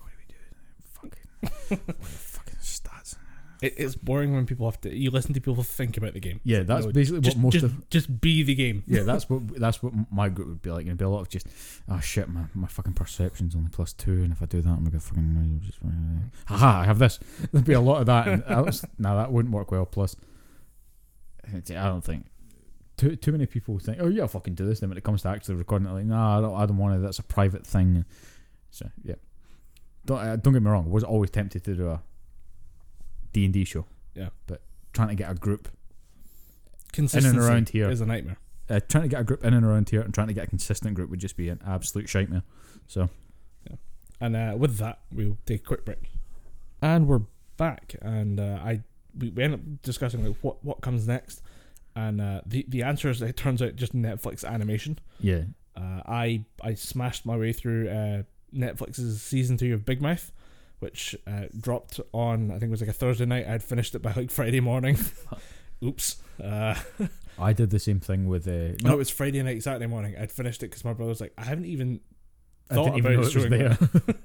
what 0.00 0.10
do 0.10 0.16
we 0.18 0.24
do? 0.34 0.40
Fucking 1.00 1.78
what 1.86 1.90
are 1.90 2.02
the 2.02 2.08
fucking 2.08 2.56
stats? 2.60 3.14
It, 3.64 3.74
it's 3.78 3.94
boring 3.94 4.34
when 4.34 4.44
people 4.44 4.70
have 4.70 4.78
to. 4.82 4.94
You 4.94 5.10
listen 5.10 5.32
to 5.32 5.40
people 5.40 5.62
think 5.62 5.96
about 5.96 6.12
the 6.12 6.20
game. 6.20 6.40
Yeah, 6.44 6.64
that's 6.64 6.84
No, 6.84 6.92
basically 6.92 7.22
Just, 7.22 7.36
what 7.38 7.42
most 7.44 7.52
just, 7.54 7.64
of 7.64 7.88
just 7.88 8.20
be 8.20 8.42
the 8.42 8.54
game. 8.54 8.82
yeah, 8.86 9.02
that's 9.04 9.30
what 9.30 9.58
that's 9.58 9.82
what 9.82 9.94
my 10.12 10.28
group 10.28 10.48
would 10.48 10.62
be 10.62 10.70
like. 10.70 10.84
It'd 10.84 10.98
be 10.98 11.04
a 11.04 11.08
lot 11.08 11.20
of 11.20 11.30
just, 11.30 11.46
oh 11.88 11.98
shit, 12.00 12.28
my, 12.28 12.42
my 12.52 12.66
fucking 12.66 12.92
perception's 12.92 13.56
only 13.56 13.70
plus 13.70 13.94
two, 13.94 14.22
and 14.22 14.32
if 14.32 14.42
I 14.42 14.46
do 14.46 14.60
that, 14.60 14.68
I'm 14.68 14.84
gonna 14.84 15.00
fucking 15.00 15.62
just, 15.64 15.78
haha, 16.46 16.80
I 16.80 16.84
have 16.84 16.98
this. 16.98 17.18
There'd 17.52 17.64
be 17.64 17.72
a 17.72 17.80
lot 17.80 18.00
of 18.00 18.06
that, 18.06 18.28
and 18.28 18.66
was, 18.66 18.84
now 18.98 19.16
that 19.16 19.32
wouldn't 19.32 19.54
work 19.54 19.70
well. 19.70 19.86
Plus, 19.86 20.14
I 21.46 21.60
don't 21.60 22.04
think 22.04 22.26
too 22.98 23.16
too 23.16 23.32
many 23.32 23.46
people 23.46 23.78
think, 23.78 23.96
oh 24.00 24.08
yeah, 24.08 24.22
I'll 24.22 24.28
fucking 24.28 24.54
do 24.54 24.66
this. 24.66 24.80
Then 24.80 24.90
when 24.90 24.98
it 24.98 25.04
comes 25.04 25.22
to 25.22 25.28
actually 25.28 25.54
recording 25.54 25.88
it, 25.88 25.92
like, 25.92 26.04
nah, 26.04 26.38
I 26.38 26.40
don't, 26.42 26.54
I 26.54 26.66
don't 26.66 26.76
want 26.76 26.96
to. 26.96 27.00
That's 27.00 27.18
a 27.18 27.22
private 27.22 27.66
thing. 27.66 28.04
So 28.70 28.90
yeah, 29.02 29.14
don't 30.04 30.18
uh, 30.18 30.36
don't 30.36 30.52
get 30.52 30.62
me 30.62 30.70
wrong. 30.70 30.84
I 30.84 30.88
was 30.90 31.04
always 31.04 31.30
tempted 31.30 31.64
to 31.64 31.74
do 31.74 31.88
a 31.88 32.02
D 33.34 33.44
and 33.44 33.52
D 33.52 33.64
show. 33.64 33.84
Yeah. 34.14 34.28
but 34.46 34.62
trying 34.94 35.08
to 35.08 35.14
get 35.14 35.30
a 35.30 35.34
group 35.34 35.68
in 36.96 37.08
and 37.26 37.38
around 37.38 37.68
here. 37.70 37.90
is 37.90 38.00
a 38.00 38.06
nightmare. 38.06 38.38
uh, 38.70 38.80
trying 38.88 39.02
to 39.02 39.08
get 39.08 39.20
a 39.20 39.24
group 39.24 39.44
in 39.44 39.52
and 39.52 39.66
around 39.66 39.90
here 39.90 40.00
and 40.00 40.14
trying 40.14 40.28
to 40.28 40.32
get 40.32 40.44
a 40.44 40.46
consistent 40.46 40.94
group 40.94 41.10
would 41.10 41.18
just 41.20 41.36
be 41.36 41.48
an 41.48 41.60
absolute 41.66 42.06
shitmare. 42.06 42.42
So 42.86 43.10
yeah. 43.68 43.76
And 44.20 44.36
uh, 44.36 44.54
with 44.56 44.78
that, 44.78 45.00
we'll 45.12 45.36
take 45.46 45.60
a 45.60 45.64
quick 45.64 45.84
break. 45.84 46.10
And 46.80 47.08
we're 47.08 47.22
back, 47.56 47.96
and 48.02 48.38
uh, 48.38 48.58
I 48.62 48.82
we, 49.18 49.30
we 49.30 49.42
end 49.42 49.54
up 49.54 49.60
discussing 49.82 50.24
like 50.24 50.36
what 50.42 50.64
what 50.64 50.80
comes 50.80 51.06
next, 51.08 51.42
and 51.96 52.20
uh, 52.20 52.40
the 52.46 52.64
the 52.68 52.82
answer 52.82 53.08
is 53.10 53.20
it 53.22 53.36
turns 53.36 53.60
out 53.62 53.74
just 53.76 53.94
Netflix 53.94 54.44
animation. 54.44 54.98
yeah, 55.18 55.42
Uh, 55.76 56.02
I 56.06 56.44
I 56.62 56.74
smashed 56.74 57.26
my 57.26 57.36
way 57.36 57.52
through 57.52 57.88
uh, 57.88 58.22
Netflix's 58.54 59.20
season 59.22 59.56
two 59.56 59.72
of 59.74 59.84
Big 59.86 60.00
Mouth, 60.02 60.30
which 60.84 61.16
uh, 61.26 61.46
dropped 61.58 61.98
on 62.12 62.50
I 62.50 62.54
think 62.58 62.64
it 62.64 62.70
was 62.70 62.80
like 62.82 62.90
a 62.90 62.92
Thursday 62.92 63.24
night. 63.24 63.48
I'd 63.48 63.62
finished 63.62 63.94
it 63.94 64.00
by 64.02 64.12
like 64.12 64.30
Friday 64.30 64.60
morning. 64.60 64.98
Oops. 65.84 66.16
Uh, 66.42 66.74
I 67.38 67.52
did 67.54 67.70
the 67.70 67.78
same 67.78 68.00
thing 68.00 68.28
with. 68.28 68.46
Uh, 68.46 68.76
no, 68.82 68.92
it 68.92 68.98
was 68.98 69.10
Friday 69.10 69.42
night, 69.42 69.62
Saturday 69.62 69.86
morning. 69.86 70.14
I'd 70.20 70.30
finished 70.30 70.62
it 70.62 70.66
because 70.66 70.84
my 70.84 70.92
brother 70.92 71.08
was 71.08 71.20
like, 71.22 71.32
I 71.38 71.44
haven't 71.44 71.64
even 71.64 72.00
I 72.70 72.74
thought 72.74 72.98
even 72.98 73.00
about 73.00 73.12
it 73.12 73.18
was 73.18 73.32
showing 73.32 73.50
there. 73.50 73.78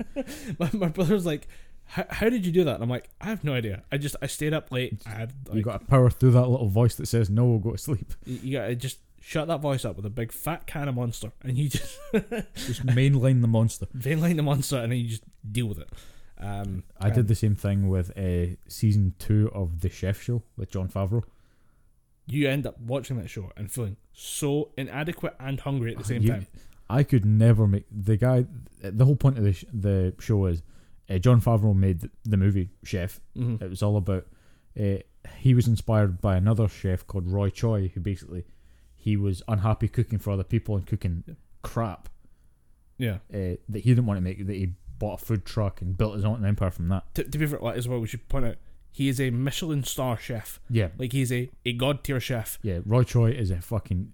my, 0.59 0.69
my 0.73 0.87
brother 0.89 1.13
was 1.13 1.25
like, 1.25 1.47
how, 1.85 2.05
how 2.09 2.29
did 2.29 2.45
you 2.45 2.51
do 2.51 2.65
that? 2.65 2.75
And 2.75 2.83
I'm 2.83 2.89
like, 2.89 3.09
I 3.21 3.27
have 3.27 3.43
no 3.45 3.53
idea. 3.53 3.83
I 3.91 3.97
just 3.97 4.17
I 4.21 4.27
stayed 4.27 4.53
up 4.53 4.69
late. 4.71 5.01
I 5.05 5.11
had 5.11 5.33
like, 5.47 5.55
you 5.57 5.63
got 5.63 5.79
to 5.79 5.85
power 5.85 6.09
through 6.09 6.31
that 6.31 6.47
little 6.47 6.69
voice 6.69 6.95
that 6.95 7.07
says 7.07 7.29
no, 7.29 7.45
we'll 7.45 7.59
go 7.59 7.71
to 7.71 7.77
sleep. 7.77 8.13
you, 8.25 8.39
you 8.43 8.57
got 8.57 8.67
to 8.67 8.75
just 8.75 8.99
shut 9.21 9.47
that 9.47 9.61
voice 9.61 9.85
up 9.85 9.95
with 9.95 10.05
a 10.05 10.09
big 10.09 10.31
fat 10.31 10.67
can 10.67 10.87
of 10.87 10.95
monster, 10.95 11.31
and 11.43 11.57
you 11.57 11.69
just 11.69 11.97
Just 12.55 12.85
mainline 12.85 13.41
the 13.41 13.47
monster. 13.47 13.87
mainline 13.97 14.35
the 14.35 14.43
monster, 14.43 14.77
and 14.77 14.91
then 14.91 14.99
you 14.99 15.07
just 15.07 15.23
deal 15.51 15.67
with 15.67 15.79
it. 15.79 15.89
Um, 16.39 16.83
I 16.99 17.09
did 17.09 17.27
the 17.27 17.35
same 17.35 17.55
thing 17.55 17.89
with 17.89 18.17
uh, 18.17 18.55
season 18.67 19.13
two 19.19 19.51
of 19.53 19.81
the 19.81 19.89
Chef 19.89 20.21
Show 20.21 20.43
with 20.55 20.71
Jon 20.71 20.87
Favreau. 20.87 21.23
You 22.27 22.47
end 22.47 22.65
up 22.67 22.79
watching 22.79 23.17
that 23.17 23.29
show 23.29 23.51
and 23.57 23.71
feeling 23.71 23.97
so 24.13 24.69
inadequate 24.77 25.35
and 25.39 25.59
hungry 25.59 25.91
at 25.93 25.97
the 25.97 26.03
same 26.05 26.21
You- 26.21 26.29
time. 26.31 26.47
I 26.91 27.03
could 27.03 27.23
never 27.25 27.67
make 27.67 27.85
the 27.91 28.17
guy. 28.17 28.45
The 28.81 29.05
whole 29.05 29.15
point 29.15 29.37
of 29.37 29.43
the 29.43 29.53
sh- 29.53 29.65
the 29.71 30.15
show 30.19 30.45
is 30.47 30.63
uh, 31.07 31.19
Jon 31.19 31.39
Favreau 31.39 31.75
made 31.75 32.09
the, 32.23 32.37
movie 32.37 32.71
Chef. 32.83 33.19
Mhm. 33.37 33.61
It 33.61 33.69
was 33.69 33.83
all 33.83 33.95
about. 33.97 34.25
Uh, 34.79 34.97
he 35.37 35.53
was 35.53 35.67
inspired 35.67 36.19
by 36.21 36.35
another 36.35 36.67
chef 36.67 37.05
called 37.05 37.27
Roy 37.27 37.49
Choi, 37.51 37.89
who 37.93 37.99
basically 37.99 38.45
he 38.95 39.15
was 39.17 39.43
unhappy 39.47 39.87
cooking 39.87 40.17
for 40.17 40.31
other 40.31 40.43
people 40.43 40.77
and 40.77 40.85
cooking 40.87 41.23
crap 41.61 42.09
Yeah. 42.97 43.17
uh, 43.33 43.57
that 43.69 43.81
he 43.83 43.89
didn't 43.91 44.05
want 44.07 44.17
to 44.17 44.21
make. 44.21 44.45
That 44.47 44.55
he 44.55 44.73
bought 44.99 45.21
a 45.21 45.25
food 45.25 45.45
truck 45.45 45.81
and 45.81 45.97
built 45.97 46.15
his 46.15 46.25
own 46.25 46.45
empire 46.45 46.69
from 46.71 46.89
that. 46.89 47.03
To, 47.15 47.23
to 47.23 47.37
be 47.37 47.45
fair, 47.47 47.59
like, 47.59 47.77
as 47.77 47.87
well, 47.87 47.99
we 47.99 48.07
should 48.07 48.27
point 48.29 48.45
out 48.45 48.55
he 48.91 49.07
is 49.07 49.19
a 49.21 49.29
Michelin 49.29 49.83
star 49.83 50.17
chef. 50.17 50.59
Yeah, 50.69 50.89
Like 50.97 51.13
he's 51.13 51.31
a, 51.31 51.49
a 51.65 51.73
god 51.73 52.03
tier 52.03 52.19
chef, 52.19 52.59
yeah. 52.61 52.79
Roy 52.85 53.03
Choi 53.03 53.31
is 53.31 53.49
a 53.51 53.61
fucking 53.61 54.13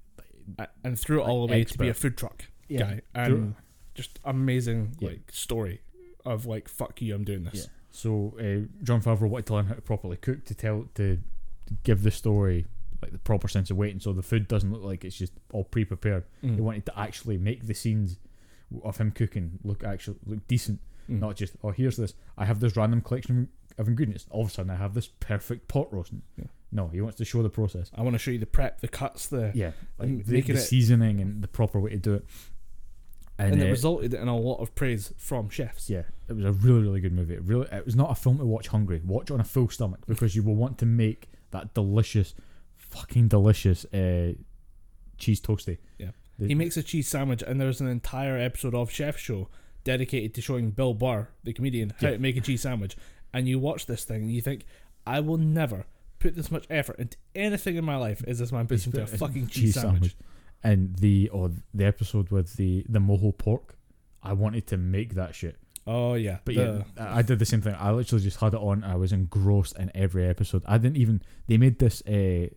and 0.84 0.98
threw 1.00 1.22
it 1.22 1.26
all 1.26 1.48
the 1.48 1.52
way 1.52 1.64
to 1.64 1.78
be 1.78 1.90
a 1.90 1.94
food 1.94 2.18
truck 2.18 2.46
Yeah. 2.68 2.80
guy. 2.80 3.02
And 3.16 3.56
just 3.96 4.20
amazing 4.24 4.96
Yeah. 5.00 5.10
like 5.10 5.32
story 5.32 5.82
of 6.26 6.46
like 6.46 6.68
fuck 6.70 7.02
you, 7.02 7.16
I'm 7.16 7.24
doing 7.24 7.44
this. 7.46 7.56
Yeah. 7.56 7.66
So 7.92 8.34
uh, 8.40 8.68
Jon 8.84 9.02
Favreau 9.02 9.30
wanted 9.30 9.46
to 9.48 9.54
learn 9.54 9.66
how 9.68 9.74
to 9.76 9.82
properly 9.82 10.18
cook 10.18 10.44
to 10.46 10.54
tell 10.54 10.86
to, 10.96 11.18
to 11.18 11.74
give 11.84 12.04
the 12.04 12.12
story 12.12 12.66
like 13.02 13.12
the 13.12 13.18
proper 13.18 13.48
sense 13.48 13.70
of 13.72 13.78
weight, 13.78 13.92
and 13.92 14.02
so 14.02 14.14
the 14.14 14.22
food 14.24 14.48
doesn't 14.48 14.72
look 14.72 14.84
like 14.84 15.04
it's 15.06 15.18
just 15.18 15.34
all 15.54 15.64
pre-prepared. 15.64 16.24
Mm. 16.44 16.56
He 16.56 16.62
wanted 16.62 16.86
to 16.88 17.00
actually 17.00 17.38
make 17.38 17.66
the 17.68 17.74
scenes 17.74 18.18
of 18.84 18.98
him 18.98 19.12
cooking 19.12 19.60
look 19.64 19.84
actually 19.84 20.18
look 20.26 20.46
decent, 20.48 20.80
Mm. 21.10 21.20
not 21.20 21.36
just 21.36 21.54
oh 21.64 21.70
here's 21.70 21.98
this 21.98 22.16
I 22.36 22.46
have 22.46 22.60
this 22.60 22.76
random 22.76 23.00
collection 23.02 23.50
of 23.78 23.88
ingredients. 23.88 24.26
All 24.32 24.42
of 24.42 24.48
a 24.48 24.52
sudden 24.52 24.72
I 24.72 24.76
have 24.76 24.94
this 24.96 25.08
perfect 25.20 25.68
pot 25.68 25.94
roasting. 25.94 26.24
Yeah. 26.38 26.46
No, 26.72 26.88
he 26.88 27.00
wants 27.00 27.18
to 27.18 27.26
show 27.26 27.44
the 27.44 27.50
process. 27.50 27.92
I 27.94 28.02
want 28.02 28.16
to 28.16 28.20
show 28.20 28.32
you 28.32 28.40
the 28.40 28.46
prep, 28.48 28.82
the 28.82 28.88
cuts, 28.88 29.28
the 29.28 29.52
Yeah, 29.54 29.72
like 30.00 30.26
the, 30.26 30.42
the 30.42 30.58
seasoning 30.58 31.22
and 31.22 31.44
the 31.44 31.48
proper 31.48 31.80
way 31.80 31.92
to 31.92 31.98
do 31.98 32.14
it. 32.16 32.26
And, 33.38 33.54
and 33.54 33.62
it 33.62 33.68
uh, 33.68 33.72
resulted 33.72 34.14
in 34.14 34.28
a 34.28 34.36
lot 34.36 34.62
of 34.62 34.74
praise 34.76 35.14
from 35.18 35.50
chefs. 35.50 35.90
Yeah, 35.90 36.04
it 36.30 36.34
was 36.34 36.46
a 36.46 36.54
really, 36.54 36.82
really 36.82 37.02
good 37.02 37.12
movie. 37.14 37.34
It 37.36 37.44
really, 37.44 37.68
it 37.72 37.86
was 37.86 37.96
not 37.96 38.10
a 38.12 38.16
film 38.16 38.38
to 38.40 38.46
watch 38.46 38.70
hungry. 38.70 39.02
Watch 39.06 39.30
on 39.30 39.40
a 39.42 39.44
full 39.44 39.70
stomach 39.70 40.06
because 40.08 40.36
you 40.36 40.42
will 40.44 40.56
want 40.56 40.78
to 40.80 40.86
make 40.86 41.30
that 41.52 41.74
delicious, 41.74 42.34
fucking 42.78 43.28
delicious 43.28 43.86
uh, 43.94 44.34
cheese 45.18 45.42
toasty. 45.42 45.78
Yeah. 46.00 46.12
He 46.40 46.54
makes 46.56 46.76
a 46.78 46.84
cheese 46.84 47.08
sandwich, 47.08 47.42
and 47.46 47.60
there's 47.62 47.80
an 47.82 47.88
entire 47.88 48.38
episode 48.38 48.76
of 48.76 48.92
Chef 48.92 49.18
Show 49.18 49.48
dedicated 49.84 50.34
to 50.36 50.42
showing 50.42 50.72
Bill 50.72 50.94
Burr, 50.94 51.28
the 51.44 51.54
comedian, 51.54 51.92
how 52.00 52.08
Yeah. 52.08 52.14
to 52.14 52.20
make 52.20 52.36
a 52.38 52.42
cheese 52.42 52.62
sandwich. 52.62 52.96
And 53.34 53.48
you 53.48 53.60
watch 53.60 53.86
this 53.86 54.04
thing, 54.04 54.24
and 54.24 54.32
you 54.32 54.42
think, 54.42 54.66
I 55.08 55.20
will 55.20 55.38
never 55.38 55.86
put 56.20 56.36
this 56.36 56.50
much 56.52 56.66
effort 56.70 56.98
into 57.00 57.18
anything 57.36 57.76
in 57.76 57.86
my 57.86 57.96
life 57.98 58.24
as 58.28 58.40
this 58.40 58.52
man 58.52 58.68
puts 58.68 58.86
into 58.86 59.02
a 59.04 59.08
fucking 59.08 59.48
cheese, 59.48 59.76
sandwich. 59.76 60.16
And 60.64 60.96
the 60.98 61.30
or 61.30 61.52
the 61.74 61.86
episode 61.86 62.32
with 62.32 62.56
the 62.56 62.86
the 62.90 63.00
mojo 63.00 63.38
pork, 63.38 63.78
I 64.24 64.34
wanted 64.34 64.66
to 64.68 64.78
make 64.78 65.14
that 65.14 65.36
shit. 65.36 65.58
Oh 65.86 66.16
yeah, 66.16 66.40
But 66.44 66.56
the- 66.56 66.86
yeah, 66.98 67.06
I 67.14 67.20
I 67.20 67.22
did 67.22 67.38
the 67.38 67.46
same 67.46 67.62
thing. 67.62 67.76
I 67.78 67.92
literally 67.92 68.24
just 68.24 68.40
had 68.40 68.56
it 68.56 68.60
on. 68.60 68.84
I 68.84 68.96
was 68.96 69.12
engrossed 69.14 69.78
in 69.78 69.92
every 69.94 70.26
episode. 70.28 70.64
I 70.66 70.80
didn't 70.80 70.98
even. 70.98 71.22
They 71.48 71.58
made 71.58 71.78
this 71.78 72.02
uh, 72.08 72.48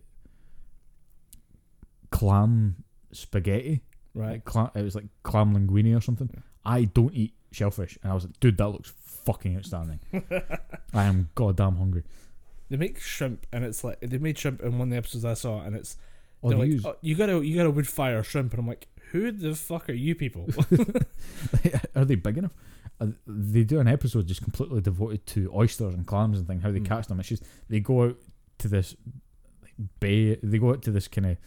clam 2.11 2.83
spaghetti. 3.11 3.81
right. 4.13 4.41
It 4.75 4.83
was 4.83 4.95
like 4.95 5.05
clam 5.23 5.55
linguine 5.55 5.95
or 5.97 6.01
something. 6.01 6.29
I 6.65 6.85
don't 6.85 7.13
eat 7.13 7.33
shellfish, 7.51 7.97
and 8.03 8.11
I 8.11 8.15
was 8.15 8.25
like, 8.25 8.39
dude, 8.39 8.57
that 8.57 8.67
looks 8.69 8.93
fucking 9.03 9.55
outstanding. 9.57 9.99
I 10.93 11.03
am 11.05 11.29
goddamn 11.35 11.77
hungry. 11.77 12.03
They 12.69 12.77
make 12.77 12.99
shrimp, 12.99 13.47
and 13.51 13.63
it's 13.65 13.83
like 13.83 13.99
they 14.01 14.17
made 14.17 14.37
shrimp 14.37 14.61
in 14.61 14.77
one 14.77 14.89
of 14.89 14.91
the 14.91 14.97
episodes 14.97 15.25
I 15.25 15.33
saw, 15.33 15.61
and 15.61 15.75
it's 15.75 15.97
Oh, 16.41 16.49
they're 16.49 16.57
they 16.57 16.63
like, 16.65 16.71
use- 16.71 16.85
oh, 16.85 16.95
you 17.01 17.15
gotta 17.15 17.45
you 17.45 17.57
gotta 17.57 17.71
wood 17.71 17.87
fire 17.87 18.21
shrimp, 18.23 18.53
and 18.53 18.59
I'm 18.61 18.67
like, 18.67 18.87
who 19.11 19.31
the 19.31 19.55
fuck 19.55 19.89
are 19.89 19.93
you 19.93 20.15
people? 20.15 20.47
are 21.95 22.05
they 22.05 22.15
big 22.15 22.37
enough? 22.37 22.53
Uh, 23.01 23.07
they 23.27 23.63
do 23.63 23.79
an 23.79 23.87
episode 23.87 24.27
just 24.27 24.43
completely 24.43 24.81
devoted 24.81 25.25
to 25.25 25.51
oysters 25.55 25.93
and 25.93 26.05
clams 26.05 26.37
and 26.37 26.47
thing. 26.47 26.59
how 26.61 26.71
they 26.71 26.79
Mm. 26.79 26.85
catch 26.85 27.07
them. 27.07 27.19
It's 27.19 27.29
just 27.29 27.43
they 27.69 27.79
go 27.79 28.03
out 28.03 28.17
to 28.59 28.67
this 28.67 28.95
bay, 29.99 30.35
they 30.43 30.57
go 30.59 30.71
out 30.71 30.81
to 30.83 30.91
this 30.91 31.07
kind 31.07 31.27
of 31.27 31.37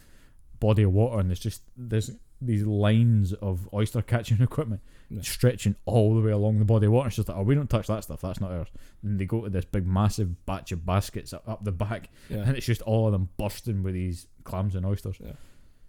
body 0.63 0.83
of 0.83 0.91
water, 0.93 1.19
and 1.19 1.29
there's 1.29 1.39
just 1.49 1.61
there's 1.75 2.09
these 2.41 2.65
lines 2.65 3.33
of 3.33 3.67
oyster 3.73 4.01
catching 4.01 4.41
equipment 4.49 4.81
Yeah. 5.09 5.21
stretching 5.21 5.75
all 5.85 6.15
the 6.15 6.21
way 6.21 6.31
along 6.31 6.59
the 6.59 6.65
body 6.65 6.87
of 6.87 6.93
water. 6.93 7.07
It's 7.07 7.17
just 7.17 7.29
like, 7.29 7.37
oh, 7.37 7.43
we 7.43 7.55
don't 7.55 7.69
touch 7.69 7.87
that 7.87 8.03
stuff. 8.03 8.21
That's 8.21 8.41
not 8.41 8.51
ours. 8.51 8.67
And 9.03 9.19
they 9.19 9.25
go 9.25 9.41
to 9.43 9.49
this 9.49 9.65
big, 9.65 9.85
massive 9.85 10.45
batch 10.45 10.71
of 10.71 10.85
baskets 10.85 11.33
up, 11.33 11.63
the 11.63 11.71
back, 11.71 12.09
yeah. 12.29 12.39
and 12.45 12.55
it's 12.57 12.65
just 12.65 12.81
all 12.83 13.05
of 13.07 13.11
them 13.11 13.29
bursting 13.37 13.83
with 13.83 13.93
these 13.93 14.27
clams 14.43 14.75
and 14.75 14.85
oysters. 14.85 15.17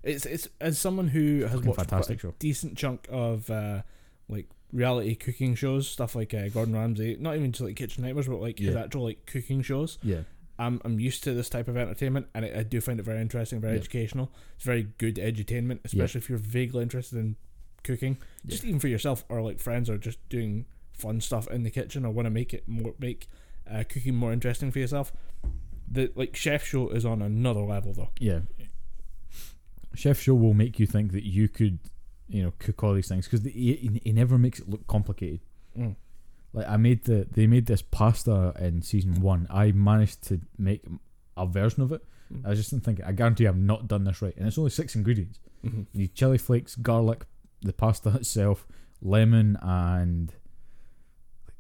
It's 0.03 0.27
it's 0.27 0.49
as 0.61 0.79
someone 0.79 1.09
who 1.09 1.45
has 1.47 1.61
watched 1.63 1.79
fantastic 1.79 2.23
a 2.25 2.33
decent 2.39 2.77
chunk 2.77 3.07
of 3.11 3.49
uh, 3.51 3.83
like 4.29 4.49
reality 4.73 5.15
cooking 5.15 5.55
shows, 5.55 5.89
stuff 5.89 6.15
like 6.15 6.35
uh, 6.35 6.49
Gordon 6.49 6.75
Ramsay, 6.75 7.17
not 7.21 7.37
even 7.37 7.53
just 7.53 7.65
like 7.65 7.77
Kitchen 7.77 8.05
Nightmares, 8.05 8.29
but 8.29 8.41
like 8.41 8.59
his 8.59 8.77
actual 8.77 9.05
like 9.05 9.25
cooking 9.27 9.63
shows. 9.63 9.99
Yeah, 10.03 10.23
I'm 10.59 10.81
I'm 10.85 11.01
used 11.01 11.25
to 11.25 11.35
this 11.35 11.49
type 11.49 11.69
of 11.69 11.77
entertainment, 11.77 12.27
and 12.35 12.45
I, 12.45 12.59
I 12.59 12.63
do 12.63 12.81
find 12.81 13.01
it 13.01 13.03
very 13.03 13.21
interesting, 13.21 13.61
very 13.61 13.77
educational. 13.77 14.31
It's 14.57 14.65
very 14.65 14.85
good 14.99 15.17
edutainment, 15.17 15.81
especially 15.85 16.21
if 16.21 16.29
you're 16.29 16.39
vaguely 16.39 16.83
interested 16.83 17.19
in 17.19 17.37
cooking, 17.83 18.19
just 18.47 18.65
even 18.65 18.81
for 18.81 18.89
yourself 18.89 19.25
or 19.29 19.43
like 19.43 19.59
friends 19.61 19.91
or 19.91 19.99
just 19.99 20.19
doing 20.29 20.67
fun 20.93 21.21
stuff 21.21 21.49
in 21.49 21.65
the 21.65 21.71
kitchen 21.71 22.05
or 22.05 22.11
want 22.13 22.27
to 22.27 22.31
make 22.31 22.55
it 22.55 22.69
more 22.69 22.95
make 22.99 23.27
uh, 23.71 23.83
cooking 23.89 24.15
more 24.15 24.33
interesting 24.33 24.71
for 24.71 24.79
yourself. 24.79 25.13
The 25.91 26.13
like 26.15 26.35
chef 26.37 26.65
show 26.65 26.89
is 26.91 27.05
on 27.05 27.21
another 27.21 27.61
level 27.63 27.93
though. 27.93 28.11
yeah. 28.57 28.67
Chef 29.95 30.21
Show 30.21 30.35
will 30.35 30.55
make 30.55 30.81
you 30.81 30.87
think 30.87 31.13
that 31.13 31.25
you 31.25 31.49
could, 31.49 31.79
you 32.29 32.43
know, 32.43 32.53
cook 32.59 32.83
all 32.83 32.95
these 32.95 33.09
things 33.09 33.29
because 33.29 33.45
he, 33.45 34.01
he 34.03 34.13
never 34.13 34.39
makes 34.39 34.59
it 34.59 34.69
look 34.69 34.87
complicated. 34.87 35.41
Mm. 35.79 35.95
Like 36.55 36.69
I 36.69 36.77
made 36.79 37.05
the 37.05 37.27
they 37.31 37.47
made 37.47 37.67
this 37.67 37.83
pasta 37.83 38.55
in 38.59 38.81
season 38.83 39.21
one. 39.21 39.47
I 39.51 39.73
managed 39.73 40.23
to 40.29 40.41
make 40.57 40.83
a 41.37 41.47
version 41.47 41.83
of 41.83 41.93
it. 41.93 42.03
Mm. 42.33 42.47
I 42.47 42.51
was 42.51 42.59
just 42.59 42.71
thinking, 42.85 43.05
I 43.05 43.13
guarantee 43.13 43.47
I've 43.47 43.57
not 43.59 43.89
done 43.89 44.05
this 44.05 44.23
right, 44.23 44.35
and 44.37 44.47
it's 44.47 44.57
only 44.57 44.71
six 44.71 44.95
ingredients. 44.95 45.41
Mm-hmm. 45.67 45.81
You 45.93 46.01
need 46.03 46.15
chili 46.15 46.39
flakes, 46.39 46.77
garlic, 46.77 47.27
the 47.63 47.73
pasta 47.73 48.09
itself, 48.15 48.67
lemon, 49.03 49.59
and 49.63 50.33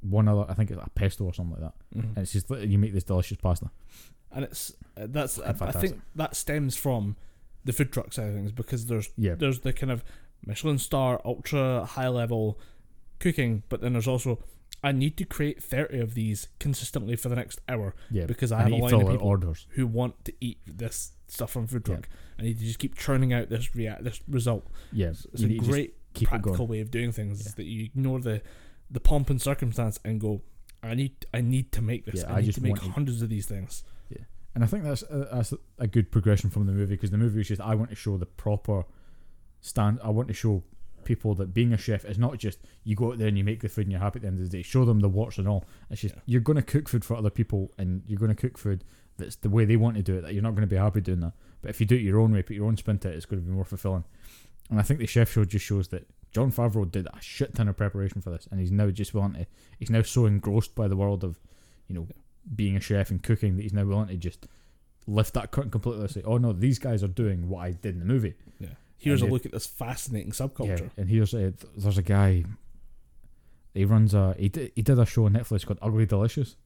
one 0.01 0.29
other. 0.29 0.45
I 0.49 0.55
think 0.55 0.71
it's 0.71 0.81
a 0.81 0.91
pesto 0.91 1.25
or 1.25 1.35
something 1.35 1.61
like 1.61 1.73
that. 1.73 1.99
Mhm. 1.99 2.09
And 2.11 2.19
it's 2.19 2.33
just 2.33 2.49
you 2.51 2.79
make 2.79 2.93
this 2.93 3.05
delicious 3.05 3.37
pasta. 3.39 3.71
and 4.33 4.45
it's 4.45 4.73
uh, 4.97 5.07
that's 5.09 5.39
I, 5.41 5.55
I 5.61 5.73
think 5.73 6.01
that 6.15 6.37
stems 6.37 6.77
from 6.77 7.17
the 7.65 7.73
food 7.73 7.93
truck 7.93 8.13
side 8.13 8.29
of 8.29 8.35
things 8.35 8.53
because 8.53 8.87
there's 8.87 9.11
Yeah, 9.17 9.35
there's 9.35 9.61
the 9.61 9.73
kind 9.73 9.91
of 9.91 10.05
Michelin 10.47 10.79
star 10.79 11.21
ultra 11.25 11.85
high 11.85 12.09
level 12.09 12.59
cooking, 13.19 13.63
but 13.69 13.81
then 13.81 13.93
there's 13.95 14.09
also 14.09 14.39
I 14.85 14.93
need 14.93 15.17
to 15.17 15.25
create 15.25 15.63
thirty 15.63 15.99
of 15.99 16.15
these 16.15 16.49
consistently 16.61 17.17
for 17.17 17.29
the 17.29 17.37
next 17.37 17.61
hour 17.69 17.95
yeah. 18.11 18.27
because 18.27 18.53
I 18.53 18.63
have 18.63 18.73
a 18.73 18.77
line 18.77 18.95
of 18.95 19.09
people 19.09 19.27
orders. 19.27 19.67
who 19.71 19.87
want 19.87 20.25
to 20.27 20.33
eat 20.41 20.59
this 20.67 21.13
stuff 21.27 21.51
from 21.53 21.67
food 21.67 21.85
Yeah. 21.89 21.95
truck. 21.95 22.09
I 22.39 22.43
need 22.43 22.59
to 22.59 22.65
just 22.65 22.79
keep 22.79 22.95
churning 22.97 23.33
out 23.33 23.49
this 23.49 23.75
rea- 23.75 23.97
this 24.01 24.21
result. 24.29 24.67
Yeah, 24.93 25.09
It's, 25.09 25.25
it's 25.33 25.43
a 25.43 25.47
need 25.47 25.55
to 25.55 25.59
just 25.61 25.71
great 25.71 25.95
keep 26.13 26.29
practical 26.29 26.67
way 26.67 26.81
of 26.81 26.91
doing 26.91 27.11
things 27.13 27.41
is 27.47 27.55
that 27.55 27.65
you 27.65 27.85
ignore 27.85 28.21
the 28.21 28.43
the 28.91 29.01
pomp 29.01 29.31
and 29.31 29.41
circumstance 29.41 29.99
and 30.05 30.21
go. 30.21 30.43
I 30.83 30.95
need 30.95 31.25
I 31.33 31.41
need 31.41 31.73
to 31.73 31.81
make 31.83 32.05
this. 32.05 32.21
Yeah, 32.21 32.33
I 32.33 32.39
I 32.39 32.41
need 32.43 32.53
to 32.55 32.63
make 32.63 32.73
want 32.73 32.83
to- 32.85 32.91
hundreds 32.91 33.23
of 33.23 33.31
these 33.31 33.47
things. 33.47 33.85
Yeah. 34.11 34.25
And 34.55 34.63
I 34.63 34.67
think 34.67 34.85
that's 34.85 35.03
a, 35.05 35.29
that's 35.33 35.55
a 35.79 35.87
good 35.87 36.13
progression 36.13 36.51
from 36.51 36.67
the 36.67 36.73
movie 36.73 36.95
because 36.95 37.11
the 37.11 37.17
movie 37.19 37.41
is 37.41 37.49
just 37.49 37.61
I 37.63 37.75
want 37.75 37.89
to 37.91 37.97
show 37.97 38.19
the 38.19 38.27
proper 38.27 38.85
stand. 39.63 39.99
I 40.05 40.11
want 40.11 40.29
to 40.29 40.35
show 40.35 40.63
people 41.05 41.35
that 41.37 41.55
being 41.55 41.73
a 41.73 41.77
chef 41.77 42.05
is 42.05 42.19
not 42.19 42.39
just 42.39 42.59
you 42.85 42.95
go 42.97 43.13
out 43.13 43.19
there 43.19 43.29
and 43.29 43.39
you 43.39 43.45
make 43.45 43.61
the 43.61 43.69
food 43.69 43.83
and 43.87 43.93
you're 43.93 44.01
happy 44.01 44.19
at 44.19 44.23
the 44.23 44.29
end 44.29 44.39
of 44.41 44.51
the 44.51 44.57
day. 44.57 44.63
Show 44.63 44.85
them 44.85 45.01
the 45.01 45.09
warts 45.09 45.39
and 45.39 45.47
all. 45.49 45.65
It's 45.91 46.01
just 46.01 46.15
Yeah. 46.15 46.21
you're 46.27 46.41
going 46.41 46.57
to 46.57 46.63
cook 46.63 46.89
food 46.89 47.05
for 47.05 47.17
other 47.17 47.31
people 47.31 47.73
and 47.79 48.03
you're 48.07 48.19
going 48.19 48.35
to 48.35 48.41
cook 48.41 48.59
food 48.59 48.85
that's 49.17 49.37
the 49.37 49.49
way 49.49 49.65
they 49.65 49.77
want 49.77 49.97
to 49.97 50.03
do 50.03 50.17
it. 50.17 50.23
That 50.23 50.35
you're 50.35 50.43
not 50.43 50.55
going 50.57 50.69
to 50.69 50.75
be 50.75 50.77
happy 50.77 51.01
doing 51.01 51.21
that. 51.21 51.35
But 51.63 51.71
if 51.71 51.81
you 51.81 51.87
do 51.87 51.95
it 51.95 52.01
your 52.03 52.19
own 52.21 52.33
way, 52.33 52.43
put 52.43 52.57
your 52.57 52.67
own 52.67 52.77
spin 52.77 52.99
to 53.01 53.11
it, 53.11 53.15
it's 53.15 53.27
going 53.27 53.41
to 53.43 53.47
be 53.47 53.55
more 53.55 53.65
fulfilling. 53.65 54.05
And 54.71 54.79
I 54.81 54.83
think 54.83 54.99
the 54.99 55.07
chef 55.07 55.31
show 55.31 55.45
just 55.45 55.65
shows 55.65 55.89
that 55.89 56.07
Jon 56.33 56.51
Favreau 56.51 56.91
did 56.91 57.07
a 57.07 57.21
shit 57.21 57.55
ton 57.55 57.69
of 57.69 57.77
preparation 57.77 58.21
for 58.21 58.31
this, 58.31 58.49
and 58.51 58.59
he's 58.59 58.73
now 58.73 58.91
just 58.91 59.15
willing 59.15 59.35
to. 59.35 59.47
He's 59.79 59.91
now 59.91 60.03
so 60.03 60.27
engrossed 60.27 60.75
by 60.75 60.89
the 60.89 60.97
world 60.97 61.23
of, 61.23 61.39
you 61.87 61.95
know, 61.95 62.09
being 62.57 62.77
a 62.77 62.81
chef 62.81 63.11
and 63.11 63.23
cooking 63.23 63.57
that 63.57 63.63
he's 63.63 63.73
now 63.73 63.85
willing 63.85 64.09
to 64.09 64.17
just 64.17 64.47
lift 65.07 65.35
that 65.35 65.51
curtain 65.53 65.71
completely 65.71 66.03
and 66.03 66.11
say, 66.11 66.23
"Oh 66.25 66.39
no, 66.39 66.53
these 66.53 66.79
guys 66.81 67.05
are 67.05 67.09
doing 67.09 67.49
what 67.49 67.61
I 67.61 67.71
did 67.73 67.95
in 67.95 68.01
the 68.01 68.05
movie." 68.07 68.35
Yeah. 68.59 68.71
Here's 69.05 69.21
And 69.23 69.31
a 69.31 69.31
it- 69.31 69.35
look 69.35 69.47
at 69.47 69.53
this 69.53 69.67
fascinating 69.67 70.33
subculture. 70.33 70.81
Yeah, 70.81 70.89
and 70.97 71.09
here's 71.09 71.35
a, 71.35 71.53
there's 71.77 71.99
a 71.99 72.03
guy. 72.03 72.45
He 73.75 73.85
runs 73.85 74.15
a 74.15 74.35
he 74.39 74.49
did, 74.49 74.73
he 74.77 74.83
did 74.83 74.99
a 74.99 75.07
show 75.07 75.27
on 75.27 75.33
Netflix 75.33 75.67
called 75.67 75.79
Ugly 75.83 76.07
Delicious. 76.07 76.57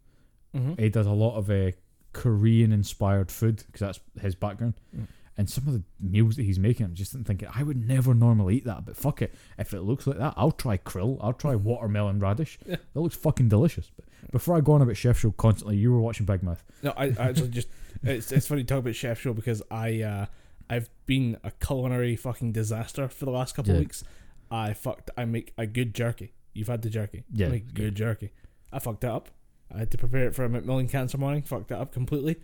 Mm-hmm. 0.54 0.74
He 0.82 0.88
does 0.90 1.06
a 1.06 1.12
lot 1.12 1.36
of 1.36 1.50
uh, 1.50 1.72
Korean 2.12 2.72
inspired 2.72 3.30
food 3.30 3.62
because 3.66 3.80
that's 3.80 4.00
his 4.20 4.34
background. 4.34 4.74
Mm. 4.96 5.06
And 5.36 5.48
some 5.48 5.68
of 5.68 5.72
the 5.74 5.82
meals 6.00 6.34
that 6.34 6.42
he's 6.42 6.58
making, 6.58 6.84
I'm 6.86 6.94
just 6.94 7.12
thinking, 7.12 7.48
I 7.54 7.62
would 7.62 7.86
never 7.86 8.12
normally 8.12 8.56
eat 8.56 8.64
that, 8.64 8.84
but 8.84 8.96
fuck 8.96 9.22
it. 9.22 9.32
If 9.56 9.72
it 9.72 9.82
looks 9.82 10.04
like 10.04 10.18
that, 10.18 10.34
I'll 10.36 10.50
try 10.50 10.78
krill. 10.78 11.16
I'll 11.20 11.32
try 11.32 11.54
watermelon 11.70 12.18
radish. 12.18 12.58
Yeah. 12.66 12.76
That 12.92 13.00
looks 13.00 13.14
fucking 13.16 13.48
delicious. 13.48 13.90
But 13.96 14.06
before 14.32 14.56
I 14.56 14.60
go 14.60 14.72
on 14.72 14.82
about 14.82 14.96
Chef 14.96 15.18
Show 15.20 15.30
constantly, 15.30 15.76
you 15.76 15.92
were 15.92 16.00
watching 16.00 16.26
Big 16.26 16.42
Mouth. 16.42 16.64
No, 16.82 16.92
I, 16.96 17.04
I 17.04 17.28
actually 17.28 17.50
just 17.50 17.68
it's 18.02 18.32
it's 18.32 18.46
funny 18.48 18.62
to 18.64 18.66
talk 18.66 18.80
about 18.80 18.96
Chef 18.96 19.20
Show 19.20 19.32
because 19.32 19.62
I 19.70 20.02
uh 20.02 20.26
I've 20.70 20.90
been 21.06 21.38
a 21.42 21.50
culinary 21.50 22.16
fucking 22.16 22.52
disaster 22.52 23.08
for 23.08 23.24
the 23.24 23.30
last 23.30 23.54
couple 23.54 23.70
Yeah. 23.72 23.76
of 23.78 23.80
weeks. 23.84 24.04
I 24.50 24.72
fucked. 24.74 25.10
I 25.16 25.24
make 25.24 25.52
a 25.58 25.66
good 25.66 25.94
jerky. 25.94 26.32
You've 26.54 26.68
had 26.68 26.82
the 26.82 26.90
jerky. 26.90 27.24
Yeah, 27.32 27.46
I 27.46 27.50
make 27.50 27.74
good 27.74 27.94
jerky. 27.94 28.32
I 28.72 28.78
fucked 28.78 29.04
it 29.04 29.10
up. 29.10 29.30
I 29.72 29.78
had 29.78 29.90
to 29.90 29.98
prepare 29.98 30.26
it 30.26 30.34
for 30.34 30.44
a 30.44 30.48
Macmillan 30.48 30.88
Cancer 30.88 31.18
morning. 31.18 31.42
Fucked 31.42 31.70
it 31.70 31.76
up 31.78 31.92
completely. 31.92 32.36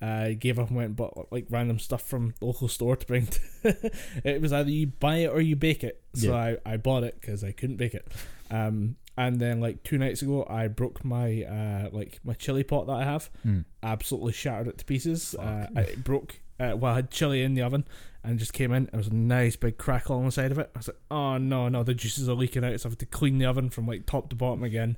I 0.00 0.32
gave 0.32 0.58
up 0.58 0.66
and 0.68 0.76
went 0.76 0.86
and 0.88 0.96
bought 0.96 1.28
like 1.30 1.46
random 1.48 1.78
stuff 1.78 2.02
from 2.02 2.34
the 2.40 2.46
local 2.46 2.66
store 2.66 2.96
to 2.96 3.06
bring. 3.06 3.26
To 3.28 3.92
it 4.24 4.40
was 4.40 4.52
either 4.52 4.70
you 4.70 4.88
buy 4.88 5.18
it 5.18 5.28
or 5.28 5.40
you 5.40 5.54
bake 5.54 5.84
it. 5.84 6.02
So 6.14 6.34
I, 6.34 6.56
I 6.66 6.76
bought 6.76 7.04
it 7.04 7.20
because 7.20 7.44
I 7.44 7.52
couldn't 7.52 7.76
bake 7.76 7.94
it. 7.94 8.08
Um, 8.50 8.96
and 9.16 9.38
then 9.40 9.60
like 9.60 9.84
two 9.84 9.98
nights 9.98 10.20
ago, 10.22 10.44
I 10.50 10.66
broke 10.66 11.04
my 11.04 11.42
uh 11.44 11.90
like 11.92 12.18
my 12.24 12.34
chili 12.34 12.64
pot 12.64 12.86
that 12.88 12.94
I 12.94 13.04
have. 13.04 13.30
Mm. 13.46 13.64
Absolutely 13.82 14.32
shattered 14.32 14.66
it 14.68 14.78
to 14.78 14.84
pieces. 14.84 15.36
Uh, 15.38 15.68
Fuck. 15.72 15.84
it 15.88 16.02
broke. 16.04 16.40
Uh, 16.62 16.76
well, 16.76 16.92
I 16.92 16.96
had 16.96 17.10
chili 17.10 17.42
in 17.42 17.54
the 17.54 17.62
oven 17.62 17.84
and 18.22 18.38
just 18.38 18.52
came 18.52 18.72
in. 18.72 18.88
There 18.92 18.98
was 18.98 19.08
a 19.08 19.14
nice 19.14 19.56
big 19.56 19.78
crackle 19.78 20.16
on 20.16 20.24
the 20.26 20.32
side 20.32 20.52
of 20.52 20.58
it. 20.58 20.70
I 20.74 20.78
was 20.78 20.88
like, 20.88 21.00
oh 21.10 21.38
no, 21.38 21.68
no, 21.68 21.82
the 21.82 21.94
juices 21.94 22.28
are 22.28 22.34
leaking 22.34 22.64
out. 22.64 22.78
So 22.80 22.88
I 22.88 22.90
have 22.90 22.98
to 22.98 23.06
clean 23.06 23.38
the 23.38 23.46
oven 23.46 23.68
from 23.70 23.86
like 23.86 24.06
top 24.06 24.30
to 24.30 24.36
bottom 24.36 24.62
again. 24.62 24.96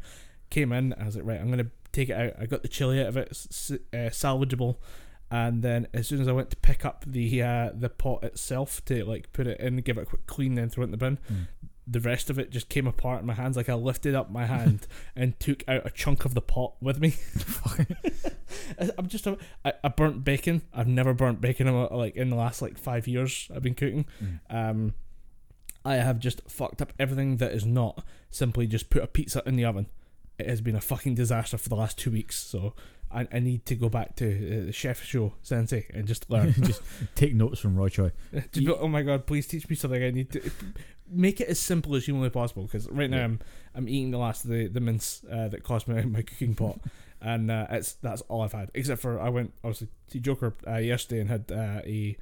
Came 0.51 0.73
in. 0.73 0.93
I 0.95 1.07
was 1.07 1.17
like, 1.17 1.25
right, 1.25 1.41
I'm 1.41 1.51
gonna 1.51 1.71
take 1.93 2.11
it 2.11 2.15
out. 2.17 2.33
I 2.39 2.47
got 2.47 2.63
the 2.63 2.69
chili 2.69 3.01
out 3.01 3.09
of 3.09 3.17
it, 3.17 3.29
uh, 3.31 4.11
salvageable. 4.11 4.77
And 5.31 5.63
then 5.63 5.89
as 5.95 6.07
soon 6.07 6.21
as 6.21 6.29
I 6.29 6.33
went 6.33 6.51
to 6.51 6.57
pick 6.57 6.85
up 6.85 7.05
the 7.07 7.43
uh, 7.43 7.71
the 7.75 7.89
pot 7.89 8.23
itself 8.23 8.85
to 8.85 9.05
like 9.05 9.33
put 9.33 9.47
it 9.47 9.59
in, 9.59 9.79
give 9.79 9.97
it 9.99 10.03
a 10.03 10.07
quick 10.07 10.27
clean, 10.27 10.55
then 10.55 10.69
throw 10.69 10.83
it 10.83 10.87
in 10.87 10.91
the 10.91 10.97
bin, 10.97 11.19
Mm. 11.33 11.47
The 11.87 12.01
rest 12.01 12.31
of 12.31 12.39
it 12.39 12.51
just 12.51 12.69
came 12.69 12.87
apart 12.87 13.21
in 13.21 13.27
my 13.27 13.35
hands. 13.35 13.57
Like 13.57 13.69
I 13.69 13.75
lifted 13.75 14.15
up 14.15 14.31
my 14.31 14.47
hand 14.47 14.87
and 15.17 15.39
took 15.39 15.63
out 15.69 15.87
a 15.87 15.91
chunk 15.91 16.25
of 16.25 16.35
the 16.35 16.41
pot 16.41 16.75
with 16.81 17.01
me. 17.01 17.15
I'm 18.99 19.09
just 19.09 19.27
a, 19.27 19.37
I, 19.65 19.75
I 19.83 19.89
burnt 19.89 20.25
bacon. 20.25 20.63
I've 20.73 20.89
never 20.89 21.13
burnt 21.13 21.41
bacon 21.41 21.67
in, 21.69 21.75
my- 21.75 21.87
like 21.87 22.17
in 22.17 22.31
the 22.31 22.37
last 22.37 22.63
like 22.63 22.79
five 22.79 23.07
years 23.07 23.49
I've 23.55 23.63
been 23.63 23.75
cooking. 23.75 24.07
Mm. 24.23 24.39
Um, 24.49 24.95
I 25.85 25.97
have 25.97 26.19
just 26.19 26.41
fucked 26.49 26.81
up 26.81 26.93
everything 26.99 27.37
that 27.39 27.53
is 27.53 27.67
not 27.67 28.03
simply 28.31 28.67
just 28.67 28.89
put 28.89 29.03
a 29.03 29.07
pizza 29.07 29.43
in 29.45 29.57
the 29.57 29.67
oven. 29.67 29.87
It 30.39 30.49
has 30.49 30.61
been 30.61 30.77
a 30.77 30.81
fucking 30.81 31.15
disaster 31.15 31.59
for 31.59 31.69
the 31.69 31.77
last 31.77 31.99
two 31.99 32.11
weeks. 32.11 32.37
So 32.37 32.75
I, 33.15 33.29
I 33.33 33.39
need 33.39 33.65
to 33.67 33.75
go 33.77 33.89
back 33.89 34.17
to 34.17 34.27
uh, 34.27 34.67
the 34.67 34.73
chef 34.73 35.03
show 35.05 35.35
sensei 35.43 35.87
and 35.95 36.07
just 36.07 36.29
learn. 36.31 36.53
just 36.63 36.83
take 37.15 37.35
notes 37.35 37.61
from 37.61 37.77
Roy 37.77 37.89
Choi. 37.89 38.11
Just 38.53 38.69
oh 38.81 38.89
my 38.89 39.03
god, 39.03 39.27
please 39.27 39.47
teach 39.47 39.69
me 39.69 39.77
something. 39.77 40.03
I 40.03 40.11
need 40.11 40.31
to 40.33 40.51
make 41.09 41.41
it 41.41 41.49
as 41.49 41.59
simple 41.61 41.95
as 41.95 42.05
humanly 42.07 42.31
possible. 42.31 42.65
Because 42.65 42.89
right 42.91 43.09
now 43.09 43.19
Yeah. 43.19 43.25
I'm 43.25 43.39
I'm 43.75 43.89
eating 43.89 44.11
the 44.11 44.19
last 44.19 44.45
of 44.45 44.51
the 44.51 44.67
the 44.67 44.81
mince 44.81 45.23
uh, 45.31 45.49
that 45.49 45.63
cost 45.63 45.87
me 45.89 46.03
my 46.03 46.23
cooking 46.23 46.55
pot, 46.55 46.81
and 47.21 47.51
uh, 47.51 47.67
it's 47.71 47.93
that's 47.95 48.23
all 48.23 48.43
I've 48.43 48.53
had. 48.53 48.71
Except 48.75 49.01
for 49.01 49.21
I 49.21 49.29
went 49.29 49.53
obviously 49.63 49.89
to 50.11 50.19
Joker 50.21 50.55
uh, 50.67 50.77
yesterday 50.77 51.21
and 51.21 51.31
had 51.31 51.45
uh, 51.53 51.81
a 51.87 52.17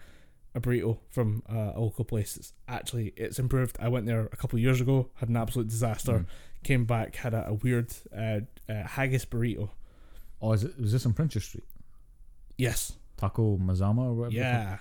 a 0.54 0.60
burrito 0.60 0.98
from 1.08 1.42
uh, 1.50 1.72
a 1.74 1.80
local 1.80 2.04
place. 2.04 2.36
It's 2.36 2.52
actually 2.68 3.14
it's 3.16 3.38
improved. 3.38 3.76
I 3.80 3.88
went 3.88 4.04
there 4.04 4.28
a 4.30 4.36
couple 4.36 4.58
of 4.58 4.62
years 4.62 4.80
ago, 4.82 5.08
had 5.14 5.30
an 5.30 5.36
absolute 5.36 5.68
disaster. 5.68 6.12
Mm. 6.12 6.26
Came 6.64 6.84
back, 6.84 7.16
had 7.16 7.34
a, 7.34 7.48
a 7.48 7.54
weird 7.54 7.92
uh, 8.16 8.40
uh, 8.68 8.86
haggis 8.86 9.24
burrito. 9.24 9.70
Oh, 10.42 10.52
is 10.52 10.64
it, 10.64 10.78
was 10.80 10.92
this 10.92 11.06
on 11.06 11.12
Princes 11.12 11.44
Street? 11.44 11.64
Yes, 12.58 12.92
Taco 13.16 13.56
Mazama 13.56 14.06
or 14.06 14.14
whatever? 14.14 14.34
yeah. 14.34 14.78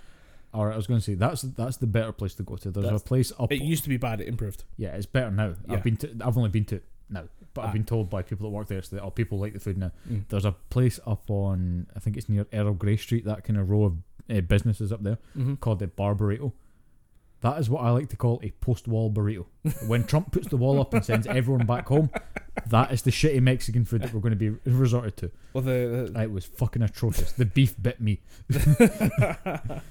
All 0.54 0.66
right, 0.66 0.74
I 0.74 0.76
was 0.76 0.86
going 0.88 1.00
to 1.00 1.04
say 1.06 1.14
that's 1.14 1.44
that's 1.44 1.78
the 1.78 1.88
better 1.88 2.12
place 2.12 2.34
to 2.36 2.44
go 2.44 2.58
to. 2.58 2.72
There's 2.72 2.84
That's- 2.84 3.02
a 3.02 3.06
place 3.06 3.32
up. 3.40 3.54
It 3.54 3.62
used 3.62 3.84
to 3.84 3.90
be 3.90 3.96
bad. 3.98 4.20
It 4.20 4.28
improved. 4.28 4.66
yeah, 4.78 4.90
it's 4.90 5.06
better 5.06 5.32
now. 5.32 5.54
Yeah. 5.66 5.76
I've 5.76 5.84
been 5.84 5.96
to. 5.98 6.10
I've 6.26 6.38
only 6.38 6.50
been 6.50 6.66
to 6.66 6.76
it 6.76 6.84
now, 7.10 7.24
but 7.54 7.62
Ah. 7.62 7.68
I've 7.68 7.74
been 7.74 7.86
told 7.86 8.10
by 8.10 8.22
people 8.22 8.50
that 8.50 8.54
work 8.54 8.68
there 8.68 8.82
so 8.82 8.98
that 8.98 9.02
oh, 9.04 9.12
people 9.12 9.40
like 9.40 9.54
the 9.54 9.62
food 9.62 9.78
now. 9.78 9.92
Mm. 10.12 10.24
There's 10.28 10.44
a 10.44 10.52
place 10.70 11.00
up 11.08 11.30
on 11.30 11.88
I 11.96 12.00
think 12.00 12.18
it's 12.18 12.28
near 12.28 12.46
Earl 12.52 12.74
Grey 12.74 12.98
Street. 12.98 13.24
That 13.24 13.46
kind 13.46 13.58
of 13.58 13.70
row 13.70 13.86
of 13.86 13.94
uh, 14.30 14.42
businesses 14.42 14.92
up 14.92 15.04
there 15.04 15.20
Mm-hmm. 15.38 15.56
called 15.56 15.80
the 15.80 15.88
Bar 15.88 16.16
Burrito. 16.16 16.52
That 17.42 17.60
is 17.60 17.70
what 17.70 17.82
I 17.84 17.90
like 17.90 18.10
to 18.10 18.16
call 18.16 18.40
a 18.44 18.52
post-wall 18.62 19.12
burrito. 19.12 19.46
when 19.88 20.04
Trump 20.06 20.32
puts 20.32 20.48
the 20.48 20.58
wall 20.58 20.80
up 20.80 20.94
and 20.94 21.04
sends 21.04 21.26
everyone 21.26 21.66
back 21.66 21.88
home, 21.88 22.12
that 22.68 22.92
is 22.92 23.02
the 23.02 23.10
shitty 23.12 23.42
Mexican 23.42 23.84
food 23.84 24.04
that 24.04 24.14
we're 24.14 24.20
going 24.20 24.38
to 24.38 24.52
be 24.52 24.52
resorted 24.70 25.18
to. 25.18 25.32
Well, 25.54 25.64
the, 25.64 26.14
It 26.22 26.32
was 26.32 26.45
fucking 26.45 26.84
atrocious. 26.84 27.32
The 27.32 27.45
beef 27.45 27.82
bit 27.82 28.00
me, 28.00 28.22
the 28.48 29.82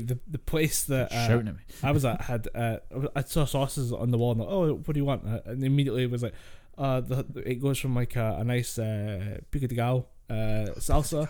the 0.00 0.18
the 0.30 0.38
place 0.38 0.84
that 0.84 1.10
uh, 1.12 1.26
shouting 1.26 1.48
at 1.48 1.56
me. 1.56 1.62
I 1.82 1.90
was 1.90 2.04
at 2.04 2.20
had 2.22 2.48
uh, 2.54 2.78
I 3.16 3.22
saw 3.22 3.44
sauces 3.44 3.92
on 3.92 4.10
the 4.10 4.18
wall. 4.18 4.32
And 4.32 4.40
like, 4.40 4.48
oh, 4.50 4.74
what 4.74 4.92
do 4.92 5.00
you 5.00 5.04
want? 5.04 5.26
Uh, 5.26 5.40
And 5.46 5.64
immediately 5.64 6.04
it 6.04 6.10
was 6.10 6.22
like, 6.22 6.34
uh, 6.78 7.00
the, 7.00 7.24
it 7.46 7.56
goes 7.56 7.78
from 7.78 7.94
like 7.94 8.16
a, 8.16 8.36
a 8.40 8.44
nice 8.44 8.78
uh, 8.78 9.38
pico 9.50 9.66
de 9.66 9.74
gallo 9.74 10.06
uh, 10.28 10.72
salsa, 10.78 11.28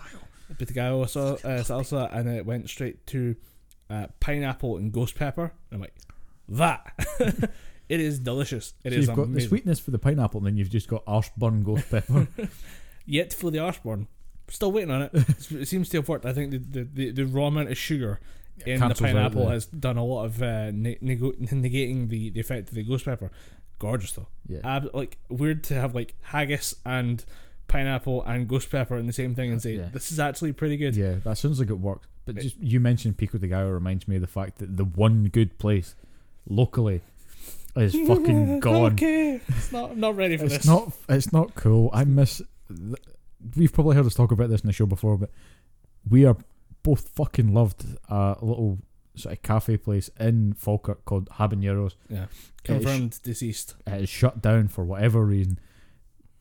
pico 0.49 0.65
de 0.65 0.73
gallo 0.73 1.05
so, 1.05 1.35
uh, 1.35 1.63
salsa, 1.63 2.13
and 2.13 2.27
it 2.29 2.45
went 2.45 2.69
straight 2.69 3.05
to 3.07 3.35
uh, 3.93 4.07
pineapple 4.19 4.77
and 4.77 4.91
ghost 4.91 5.15
pepper. 5.15 5.53
I'm 5.71 5.81
like, 5.81 5.95
that. 6.49 6.93
it 7.89 7.99
is 7.99 8.19
delicious. 8.19 8.73
It 8.83 8.91
so 8.91 8.99
is 8.99 9.07
you've 9.07 9.15
got 9.15 9.33
the 9.33 9.41
sweetness 9.41 9.79
for 9.79 9.91
the 9.91 9.99
pineapple, 9.99 10.39
and 10.39 10.47
then 10.47 10.57
you've 10.57 10.69
just 10.69 10.87
got 10.87 11.03
Ashburn 11.07 11.63
ghost 11.63 11.89
pepper. 11.89 12.27
Yet 13.05 13.31
to 13.31 13.37
feel 13.37 13.51
the 13.51 13.59
Ashburn. 13.59 14.07
Still 14.49 14.71
waiting 14.71 14.91
on 14.91 15.03
it. 15.03 15.11
It 15.13 15.67
seems 15.67 15.89
to 15.89 15.97
have 15.97 16.09
worked. 16.09 16.25
I 16.25 16.33
think 16.33 16.51
the 16.51 16.57
the, 16.57 16.83
the, 16.83 17.11
the 17.11 17.25
raw 17.25 17.47
amount 17.47 17.69
of 17.69 17.77
sugar 17.77 18.19
in 18.65 18.79
the 18.79 18.95
pineapple 18.95 19.49
has 19.49 19.65
done 19.65 19.97
a 19.97 20.03
lot 20.03 20.25
of 20.25 20.41
uh, 20.41 20.71
ne- 20.71 20.97
nego- 21.01 21.31
negating 21.33 22.09
the, 22.09 22.29
the 22.29 22.39
effect 22.39 22.69
of 22.69 22.75
the 22.75 22.83
ghost 22.83 23.05
pepper. 23.05 23.31
Gorgeous 23.79 24.11
though. 24.13 24.27
Yeah. 24.47 24.59
Ab- 24.63 24.91
like 24.93 25.17
weird 25.29 25.63
to 25.65 25.75
have 25.75 25.95
like 25.95 26.15
haggis 26.21 26.75
and 26.85 27.23
pineapple 27.67 28.21
and 28.23 28.47
ghost 28.47 28.69
pepper 28.69 28.97
in 28.97 29.07
the 29.07 29.13
same 29.13 29.33
thing 29.33 29.51
and 29.51 29.61
say 29.61 29.75
Yeah. 29.77 29.89
this 29.91 30.11
is 30.11 30.19
actually 30.19 30.53
pretty 30.53 30.77
good. 30.77 30.95
Yeah, 30.95 31.15
that 31.23 31.37
sounds 31.37 31.59
like 31.59 31.69
it 31.69 31.79
worked. 31.79 32.07
But 32.25 32.37
just 32.37 32.57
you 32.59 32.79
mentioned 32.79 33.17
Pico 33.17 33.37
de 33.37 33.47
Gallo 33.47 33.69
reminds 33.69 34.07
me 34.07 34.15
of 34.15 34.21
the 34.21 34.27
fact 34.27 34.59
that 34.59 34.77
the 34.77 34.85
one 34.85 35.25
good 35.25 35.57
place 35.57 35.95
locally 36.47 37.01
is 37.75 37.93
fucking 38.07 38.59
gone. 38.59 38.93
okay, 38.93 39.41
it's 39.47 39.71
not. 39.71 39.91
I'm 39.91 39.99
not 39.99 40.15
ready 40.15 40.37
for 40.37 40.45
It's 40.45 40.57
this. 40.57 40.65
not. 40.65 40.93
It's 41.09 41.33
not 41.33 41.55
cool. 41.55 41.89
I 41.93 42.03
miss. 42.05 42.41
We've 43.57 43.73
probably 43.73 43.95
heard 43.97 44.05
us 44.05 44.13
talk 44.13 44.31
about 44.31 44.49
this 44.49 44.61
in 44.61 44.67
the 44.67 44.73
show 44.73 44.85
before, 44.85 45.17
but 45.17 45.29
we 46.09 46.25
are 46.25 46.37
both 46.83 47.09
fucking 47.09 47.53
loved 47.53 47.83
a 48.09 48.37
little 48.41 48.79
sort 49.15 49.33
of 49.35 49.41
cafe 49.43 49.77
place 49.77 50.09
in 50.19 50.53
Falkirk 50.53 51.03
called 51.05 51.29
Habaneros. 51.29 51.95
Yeah, 52.09 52.25
confirmed 52.63 53.19
deceased. 53.21 53.75
It 53.85 54.03
is 54.03 54.09
shut 54.09 54.41
down 54.41 54.69
for 54.69 54.83
whatever 54.85 55.25
reason. 55.25 55.59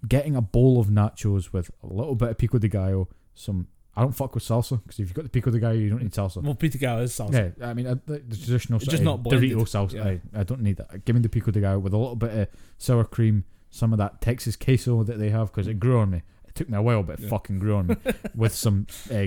Getting 0.07 0.35
a 0.37 0.41
bowl 0.43 0.81
of 0.81 0.89
nachos 0.89 1.53
with 1.53 1.71
a 1.83 1.87
little 1.93 2.15
bit 2.15 2.29
of 2.31 2.39
pico 2.39 2.59
de 2.59 2.69
gallo, 2.69 3.09
some. 3.35 3.67
I 3.95 4.01
don't 4.03 4.13
fuck 4.13 4.35
with 4.35 4.45
salsa 4.45 4.83
because 4.83 4.99
if 4.99 5.09
you've 5.09 5.15
got 5.15 5.25
the 5.25 5.29
pico 5.31 5.51
de 5.51 5.59
gallo, 5.59 5.75
you 5.75 5.91
don't 5.91 6.03
need 6.03 6.13
salsa. 6.13 6.43
Well, 6.43 6.55
pico 6.55 6.73
de 6.73 6.79
Gallo 6.79 7.03
is 7.03 7.13
salsa. 7.13 7.55
Yeah, 7.59 7.69
I 7.69 7.75
mean 7.75 7.87
uh, 7.87 7.97
the, 8.07 8.19
the 8.21 8.37
traditional 8.37 8.79
It's 8.79 8.89
just 8.89 9.03
not 9.03 9.23
blended. 9.23 9.53
Dorito 9.53 9.63
salsa. 9.69 9.95
Yeah. 9.95 10.05
I, 10.35 10.41
I 10.41 10.45
don't 10.45 10.63
need 10.63 10.77
that. 10.79 11.05
Give 11.05 11.15
me 11.15 11.21
the 11.23 11.29
pico 11.29 11.51
de 11.51 11.61
gallo 11.61 11.79
with 11.79 11.93
a 11.93 11.99
little 11.99 12.17
bit 12.17 12.31
of 12.31 12.49
sour 12.79 13.05
cream, 13.05 13.45
some 13.71 13.93
of 13.93 13.99
that 13.99 14.21
Texas 14.21 14.57
queso 14.57 15.03
that 15.03 15.19
they 15.19 15.31
have 15.31 15.53
because 15.53 15.67
it 15.69 15.79
grew 15.79 15.99
on 15.99 16.11
me. 16.11 16.23
It 16.49 16.55
took 16.55 16.69
me 16.71 16.77
a 16.79 16.83
while, 16.83 17.03
but 17.03 17.19
it 17.19 17.25
Yeah. 17.25 17.29
fucking 17.29 17.59
grew 17.59 17.77
on 17.77 17.87
me. 17.89 17.97
with 18.35 18.55
some 18.55 18.87
uh, 19.11 19.27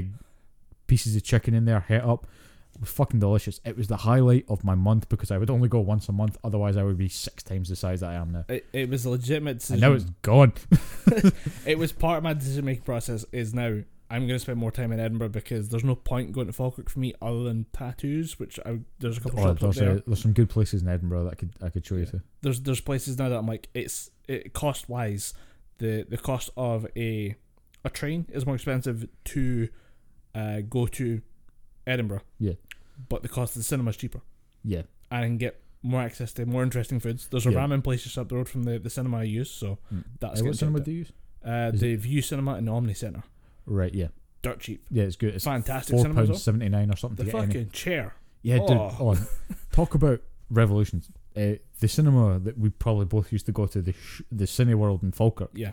pieces 0.87 1.15
of 1.15 1.23
chicken 1.23 1.53
in 1.53 1.65
there, 1.65 1.81
het 1.81 2.03
up. 2.03 2.25
It 2.73 2.81
was 2.81 2.89
fucking 2.89 3.21
delicious. 3.21 3.61
It 3.63 3.77
was 3.77 3.87
the 3.87 3.95
highlight 3.97 4.45
of 4.49 4.65
my 4.65 4.75
month 4.75 5.07
because 5.07 5.31
I 5.31 5.37
would 5.37 5.49
only 5.49 5.69
go 5.69 5.79
once 5.79 6.09
a 6.09 6.11
month. 6.11 6.37
Otherwise, 6.43 6.75
I 6.75 6.83
would 6.83 6.97
be 6.97 7.07
six 7.07 7.41
times 7.41 7.69
the 7.69 7.75
size 7.77 8.01
that 8.01 8.09
I 8.09 8.15
am 8.15 8.31
now. 8.31 8.45
It, 8.49 8.65
it 8.73 8.89
was 8.89 9.05
a 9.05 9.11
legitimate 9.11 9.67
And 9.69 9.79
now 9.79 9.93
it's 9.93 10.03
gone. 10.23 10.53
it 11.65 11.77
was 11.77 11.93
part 11.93 12.17
of 12.17 12.23
my 12.23 12.33
decision 12.33 12.65
making 12.65 12.83
process. 12.83 13.23
Is 13.31 13.53
now 13.53 13.79
I'm 14.09 14.21
going 14.27 14.35
to 14.35 14.39
spend 14.39 14.59
more 14.59 14.71
time 14.71 14.91
in 14.91 14.99
Edinburgh 14.99 15.29
because 15.29 15.69
there's 15.69 15.83
no 15.83 15.95
point 15.95 16.31
going 16.31 16.47
to 16.47 16.53
Falkirk 16.53 16.89
for 16.89 16.99
me 16.99 17.13
other 17.21 17.43
than 17.43 17.65
tattoos, 17.73 18.37
which 18.39 18.59
I, 18.65 18.79
there's 18.99 19.17
a 19.17 19.21
couple 19.21 19.39
Oh, 19.39 19.55
shops 19.55 19.77
there. 19.79 19.91
uh, 19.93 19.99
there's 20.05 20.21
some 20.21 20.33
good 20.33 20.49
places 20.49 20.83
in 20.83 20.87
Edinburgh 20.87 21.23
that 21.25 21.31
I 21.31 21.35
could 21.35 21.53
I 21.61 21.69
could 21.69 21.85
show 21.85 21.95
you 21.95 22.05
to. 22.07 22.21
There's 22.41 22.61
there's 22.61 22.81
places 22.81 23.17
now 23.17 23.29
that 23.29 23.37
I'm 23.37 23.47
like 23.47 23.67
it's 23.73 24.11
it 24.27 24.53
cost 24.53 24.87
wise 24.89 25.33
the 25.79 26.05
the 26.07 26.17
cost 26.17 26.49
of 26.55 26.85
a 26.95 27.35
a 27.83 27.89
train 27.89 28.25
is 28.31 28.45
more 28.45 28.55
expensive 28.55 29.07
to 29.25 29.69
uh, 30.35 30.61
go 30.61 30.85
to 30.87 31.21
Edinburgh. 31.87 32.21
Yeah. 32.39 32.53
but 33.09 33.21
the 33.23 33.29
cost 33.29 33.55
of 33.55 33.59
the 33.59 33.63
cinema 33.63 33.89
is 33.89 33.97
cheaper. 33.97 34.21
Yeah, 34.63 34.83
and 35.11 35.23
I 35.23 35.27
can 35.27 35.37
get 35.37 35.61
more 35.83 36.01
access 36.01 36.33
to 36.33 36.45
more 36.45 36.63
interesting 36.63 36.99
foods. 36.99 37.27
There's 37.27 37.45
a 37.45 37.51
Yeah. 37.51 37.59
ramen 37.59 37.83
place 37.83 38.03
just 38.03 38.17
up 38.17 38.29
the 38.29 38.35
road 38.35 38.49
from 38.49 38.63
the, 38.63 38.79
the 38.79 38.89
cinema 38.89 39.17
I 39.19 39.23
use, 39.23 39.51
so 39.51 39.77
Mm. 39.93 40.03
that's 40.19 40.31
Uh, 40.31 40.35
getting 40.35 40.47
what 40.47 40.57
cinema 40.57 40.79
do 40.79 40.91
you 40.91 40.97
use? 40.99 41.11
uh, 41.43 41.71
the 41.71 41.95
Vue 41.95 42.21
Cinema 42.21 42.53
and 42.55 42.67
the 42.67 42.71
Omni 42.71 42.93
Centre. 42.95 43.23
Right, 43.65 43.93
yeah, 43.93 44.07
Dirt 44.41 44.59
cheap. 44.59 44.85
yeah, 44.91 45.03
it's 45.03 45.15
good. 45.15 45.35
It's 45.35 45.45
Fantastic 45.45 45.95
four 45.95 46.05
pounds 46.13 46.43
seventy 46.43 46.69
nine 46.69 46.91
or 46.91 46.95
something 46.95 47.25
The 47.25 47.31
to 47.31 47.37
get 47.37 47.45
fucking 47.47 47.61
any. 47.61 47.69
chair. 47.71 48.15
Yeah, 48.43 48.57
dude. 48.59 48.71
Oh. 48.71 48.95
Oh, 48.99 49.27
talk 49.71 49.95
about 49.95 50.21
revolutions. 50.49 51.09
Uh, 51.35 51.53
the 51.79 51.87
cinema 51.87 52.39
that 52.39 52.57
we 52.57 52.69
probably 52.69 53.05
both 53.05 53.31
used 53.31 53.45
to 53.47 53.51
go 53.51 53.65
to, 53.65 53.81
the 53.81 53.91
sh- 53.93 54.21
the 54.31 54.45
Cineworld 54.45 55.03
in 55.03 55.11
Falkirk, 55.11 55.49
Yeah. 55.53 55.71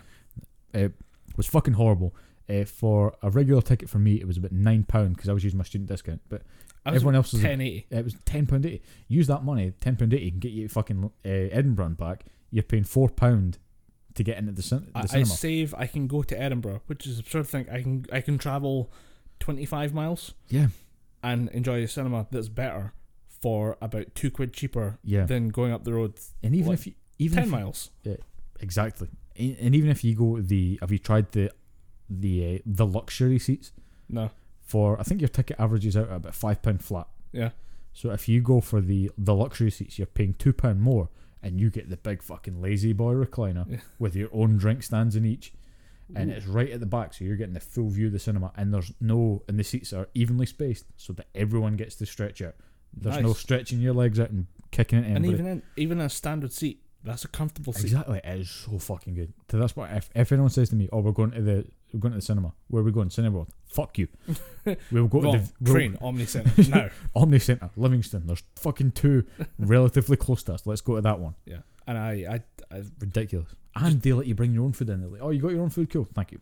uh, 0.73 0.89
was 1.37 1.47
fucking 1.47 1.73
horrible. 1.75 2.15
Uh, 2.49 2.65
for 2.65 3.15
a 3.21 3.29
regular 3.29 3.61
ticket 3.61 3.89
for 3.89 3.99
me, 3.99 4.15
it 4.15 4.27
was 4.27 4.35
about 4.37 4.51
nine 4.51 4.83
pound 4.83 5.15
because 5.15 5.29
I 5.29 5.33
was 5.33 5.43
using 5.43 5.57
my 5.57 5.63
student 5.63 5.87
discount. 5.89 6.21
But 6.27 6.41
I 6.85 6.91
was 6.91 6.97
everyone 6.97 7.15
else 7.15 7.31
was 7.31 7.41
ten 7.41 7.61
eighty. 7.61 7.85
it 7.89 8.03
was 8.03 8.15
ten 8.25 8.45
pound 8.45 8.65
eighty. 8.65 8.81
Use 9.07 9.27
that 9.27 9.43
money, 9.45 9.71
ten 9.79 9.95
pound 9.95 10.13
eighty, 10.13 10.31
can 10.31 10.39
get 10.39 10.51
you 10.51 10.67
fucking 10.67 11.05
uh, 11.05 11.09
Edinburgh 11.29 11.85
and 11.85 11.97
back. 11.97 12.25
You're 12.51 12.63
paying 12.63 12.83
four 12.83 13.07
pound 13.07 13.59
to 14.15 14.23
get 14.23 14.37
into 14.37 14.51
the, 14.51 14.61
cin- 14.61 14.91
the 14.93 15.09
I, 15.13 15.19
I 15.19 15.23
save. 15.23 15.73
I 15.77 15.87
can 15.87 16.07
go 16.07 16.23
to 16.23 16.39
Edinburgh, 16.39 16.81
which 16.87 17.05
is 17.07 17.19
absurd. 17.19 17.47
Think 17.47 17.69
I 17.69 17.81
can. 17.81 18.05
I 18.11 18.21
can 18.21 18.37
travel 18.37 18.91
twenty 19.39 19.65
five 19.65 19.93
miles 19.93 20.33
yeah, 20.49 20.67
and 21.21 21.49
enjoy 21.49 21.83
a 21.83 21.87
cinema 21.87 22.27
that's 22.31 22.49
better 22.49 22.93
for 23.41 23.77
about 23.81 24.15
two 24.15 24.31
quid 24.31 24.53
cheaper 24.53 24.99
yeah. 25.03 25.25
than 25.25 25.49
going 25.49 25.73
up 25.73 25.83
the 25.83 25.93
road 25.93 26.13
and 26.41 26.55
even 26.55 26.69
like 26.69 26.79
if 26.79 26.87
you, 26.87 26.93
even 27.19 27.35
ten 27.35 27.43
if 27.45 27.49
miles. 27.49 27.89
exactly, 28.59 29.09
and 29.35 29.57
and 29.59 29.75
even 29.75 29.89
if 29.89 30.03
you 30.03 30.15
go 30.15 30.39
the, 30.39 30.77
have 30.81 30.91
you 30.91 30.99
tried 30.99 31.31
the 31.33 31.51
the 32.09 32.55
uh, 32.55 32.59
the 32.65 32.85
luxury 32.85 33.39
seats 33.39 33.71
No. 34.09 34.31
for? 34.61 34.99
I 34.99 35.03
think 35.03 35.19
your 35.21 35.27
ticket 35.27 35.59
averages 35.59 35.97
out 35.97 36.09
at 36.09 36.15
about 36.17 36.35
five 36.35 36.61
pound 36.61 36.83
flat. 36.83 37.07
Yeah. 37.31 37.49
So 37.91 38.11
if 38.11 38.29
you 38.29 38.41
go 38.41 38.61
for 38.61 38.81
the 38.81 39.11
the 39.17 39.35
luxury 39.35 39.71
seats, 39.71 39.97
you're 39.99 40.05
paying 40.07 40.33
two 40.35 40.53
pound 40.53 40.81
more, 40.81 41.09
and 41.43 41.59
you 41.59 41.69
get 41.69 41.89
the 41.89 41.97
big 41.97 42.23
fucking 42.23 42.61
lazy 42.61 42.93
boy 42.93 43.13
recliner 43.13 43.69
Yeah. 43.69 43.77
with 43.99 44.15
your 44.15 44.29
own 44.33 44.57
drink 44.57 44.81
stands 44.83 45.15
in 45.15 45.25
each, 45.25 45.53
and 46.15 46.29
Ooh. 46.31 46.33
it's 46.33 46.47
right 46.47 46.69
at 46.71 46.79
the 46.79 46.85
back, 46.85 47.13
so 47.13 47.25
you're 47.25 47.35
getting 47.35 47.53
the 47.53 47.59
full 47.59 47.89
view 47.89 48.07
of 48.07 48.13
the 48.13 48.19
cinema. 48.19 48.51
And 48.57 48.73
there's 48.73 48.91
no, 49.01 49.43
and 49.47 49.59
the 49.59 49.63
seats 49.63 49.93
are 49.93 50.07
evenly 50.13 50.45
spaced, 50.45 50.85
so 50.97 51.13
that 51.13 51.27
everyone 51.35 51.75
gets 51.75 51.95
to 51.95 52.05
stretch 52.05 52.41
out. 52.41 52.55
There's 52.95 53.21
no 53.21 53.33
stretching 53.33 53.79
your 53.79 53.93
legs 53.93 54.19
out 54.19 54.29
and 54.29 54.47
kicking 54.71 54.99
it 54.99 55.07
in. 55.07 55.17
and 55.17 55.25
even 55.25 55.45
in, 55.47 55.61
even 55.77 55.99
a 55.99 56.09
standard 56.09 56.53
seat, 56.53 56.81
that's 57.03 57.25
a 57.25 57.27
comfortable 57.27 57.73
seat. 57.73 57.85
Exactly, 57.85 58.21
it 58.23 58.39
is 58.39 58.49
so 58.49 58.79
fucking 58.79 59.15
good. 59.15 59.33
So 59.51 59.57
that's 59.59 59.75
what 59.75 59.91
if, 59.91 60.09
if 60.15 60.31
anyone 60.31 60.49
says 60.51 60.69
to 60.69 60.75
me, 60.75 60.87
"Oh, 60.93 60.99
we're 60.99 61.11
going 61.11 61.31
to 61.31 61.41
the 61.41 61.65
we're 61.93 61.99
going 61.99 62.11
to 62.11 62.17
the 62.17 62.21
cinema. 62.25 62.53
Where 62.69 62.81
are 62.81 62.85
we 62.85 62.91
going? 62.91 63.09
Cineworld. 63.09 63.49
Fuck 63.67 63.97
you. 63.99 64.07
We'll 64.91 65.07
go 65.07 65.21
to 65.21 65.37
the 65.39 65.51
we'll- 65.61 65.73
Train 65.73 65.97
Omni 66.01 66.25
Centre 66.25 66.69
now. 66.69 66.89
Omni 67.15 67.39
Centre, 67.39 67.69
Livingston. 67.77 68.25
There's 68.25 68.43
fucking 68.55 68.91
two 68.91 69.25
relatively 69.59 70.17
close 70.17 70.43
to 70.43 70.53
us. 70.55 70.65
Let's 70.65 70.81
go 70.81 70.95
to 70.95 71.01
that 71.01 71.19
one. 71.19 71.35
Yeah, 71.45 71.59
and 71.87 71.97
I, 71.97 72.41
I, 72.71 72.75
I, 72.75 72.83
Ridiculous. 72.99 73.49
And 73.75 74.01
they 74.01 74.13
let 74.13 74.27
you 74.27 74.35
bring 74.35 74.53
your 74.53 74.63
own 74.63 74.73
food 74.73 74.89
in. 74.89 75.01
They're 75.01 75.09
like, 75.09 75.21
"Oh, 75.21 75.29
you 75.29 75.41
got 75.41 75.51
your 75.51 75.61
own 75.61 75.69
food? 75.69 75.89
Cool, 75.91 76.07
thank 76.13 76.31
you." 76.31 76.39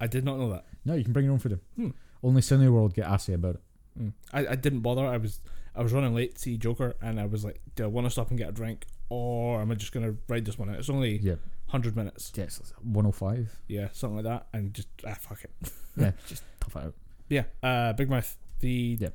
I 0.00 0.06
did 0.06 0.24
not 0.24 0.38
know 0.38 0.50
that. 0.50 0.64
No, 0.84 0.94
you 0.94 1.04
can 1.04 1.12
bring 1.12 1.24
your 1.24 1.32
own 1.32 1.38
food 1.38 1.52
in. 1.52 1.60
Hmm. 1.76 1.90
Only 2.22 2.42
Cineworld 2.42 2.94
get 2.94 3.06
assy 3.06 3.32
about 3.34 3.56
it. 3.56 3.60
Mm. 4.00 4.12
I, 4.32 4.46
I 4.48 4.54
didn't 4.56 4.80
bother. 4.80 5.06
I 5.06 5.16
was 5.16 5.40
I 5.74 5.82
was 5.82 5.92
running 5.92 6.14
late 6.14 6.34
to 6.34 6.40
see 6.40 6.56
Joker, 6.56 6.94
and 7.00 7.20
I 7.20 7.26
was 7.26 7.44
like, 7.44 7.60
do 7.74 7.84
I 7.84 7.86
want 7.86 8.06
to 8.06 8.10
stop 8.10 8.30
and 8.30 8.38
get 8.38 8.48
a 8.48 8.52
drink, 8.52 8.86
or 9.08 9.60
am 9.60 9.70
I 9.70 9.74
just 9.74 9.92
gonna 9.92 10.14
ride 10.28 10.44
this 10.44 10.58
one 10.58 10.70
out? 10.70 10.76
It's 10.76 10.90
only 10.90 11.18
Yeah, 11.18 11.36
hundred 11.72 11.96
minutes. 11.96 12.32
yes, 12.36 12.60
105. 12.82 13.50
Yeah, 13.68 13.88
something 13.92 14.16
like 14.16 14.24
that, 14.24 14.46
and 14.52 14.72
just 14.72 14.88
ah 15.06 15.16
fuck 15.20 15.42
it. 15.44 15.50
Yeah, 15.96 16.12
just 16.26 16.42
tough 16.60 16.76
it 16.76 16.86
out. 16.86 16.94
Yeah, 17.28 17.44
uh, 17.62 17.92
Big 17.92 18.08
Mouth. 18.08 18.36
The 18.60 18.96
Yeah. 19.00 19.08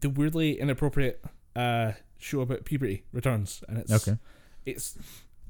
the 0.00 0.08
weirdly 0.10 0.58
inappropriate 0.58 1.22
uh, 1.54 1.92
show 2.18 2.40
about 2.40 2.64
puberty 2.64 3.04
returns, 3.12 3.62
and 3.68 3.78
it's 3.78 3.92
Okay, 3.92 4.18
it's 4.66 4.96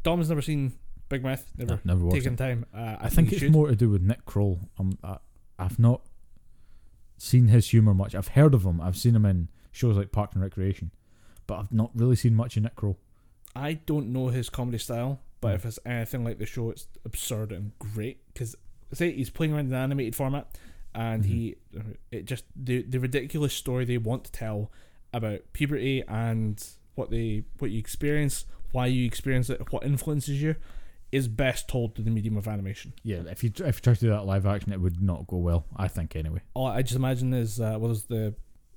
Dom's 0.03 0.29
never 0.29 0.43
seen 0.43 0.73
Big 1.09 1.23
Mouth, 1.23 1.45
never 1.57 1.81
never 1.85 2.11
taken 2.11 2.35
it. 2.35 2.37
time. 2.37 2.67
Uh, 2.75 2.97
I, 3.01 3.07
I 3.07 3.09
think 3.09 3.29
he 3.29 3.37
it's 3.37 3.45
should. 3.45 3.53
more 3.53 3.69
to 3.69 3.77
do 3.77 3.89
with 3.91 4.03
Nick 4.03 4.25
Kroll. 4.27 4.61
Um, 4.79 4.99
I, 5.03 5.17
I've 5.59 5.79
not 5.79 6.03
seen 7.19 7.49
his 7.49 7.71
humor 7.71 7.95
much. 7.95 8.15
I've 8.15 8.29
heard 8.29 8.55
of 8.55 8.65
him. 8.65 8.81
I've 8.81 8.97
seen 8.97 9.15
him 9.15 9.25
in 9.27 9.49
shows 9.73 9.97
like 9.97 10.13
Park 10.13 10.33
and 10.35 10.43
Recreation, 10.43 10.91
but 11.47 11.59
I've 11.59 11.73
not 11.73 11.91
really 11.95 12.17
seen 12.17 12.35
much 12.35 12.57
of 12.57 12.63
Nick 12.63 12.77
Kroll. 12.77 12.99
I 13.55 13.75
don't 13.75 14.09
know 14.13 14.29
his 14.29 14.49
comedy 14.51 14.79
style, 14.79 15.21
but 15.41 15.53
Mm. 15.53 15.55
if 15.57 15.65
it's 15.67 15.79
anything 15.87 16.25
like 16.25 16.39
the 16.39 16.47
show, 16.47 16.71
it's 16.71 16.87
absurd 17.05 17.53
and 17.53 17.73
great 17.79 18.19
because 18.33 18.57
say 18.93 19.13
he's 19.13 19.31
playing 19.31 19.53
around 19.53 19.67
in 19.67 19.73
an 19.75 19.81
animated 19.83 20.17
format, 20.17 20.59
and 20.95 21.25
he 21.27 21.57
it 22.11 22.25
just 22.25 22.45
the 22.57 22.83
the 22.83 22.99
ridiculous 23.01 23.55
story 23.55 23.85
they 23.85 23.99
want 23.99 24.25
to 24.25 24.33
tell 24.33 24.71
about 25.13 25.41
puberty 25.53 26.03
and 26.09 26.65
what 26.95 27.11
they 27.11 27.45
what 27.59 27.71
you 27.71 27.79
experience, 27.79 28.45
why 28.73 28.87
you 28.87 29.07
experience 29.07 29.49
it, 29.51 29.73
what 29.73 29.85
influences 29.85 30.43
you, 30.43 30.57
is 31.13 31.27
best 31.29 31.69
told 31.69 31.95
through 31.95 32.05
the 32.05 32.11
medium 32.11 32.37
of 32.37 32.47
animation. 32.47 32.93
Yeah, 33.03 33.23
if 33.31 33.43
you 33.45 33.51
if 33.59 33.77
you 33.77 33.81
try 33.83 33.95
to 33.95 34.01
do 34.01 34.11
that 34.11 34.27
live 34.27 34.47
action, 34.47 34.73
it 34.73 34.81
would 34.81 35.01
not 35.03 35.27
go 35.27 35.37
well. 35.39 35.65
I 35.77 35.89
think 35.89 36.15
anyway. 36.17 36.41
All 36.55 36.67
I 36.67 36.83
just 36.83 36.97
imagine 36.97 37.33
is 37.33 37.61
uh, 37.61 37.77
well, 37.79 37.89
there's 37.89 38.05
the 38.05 38.35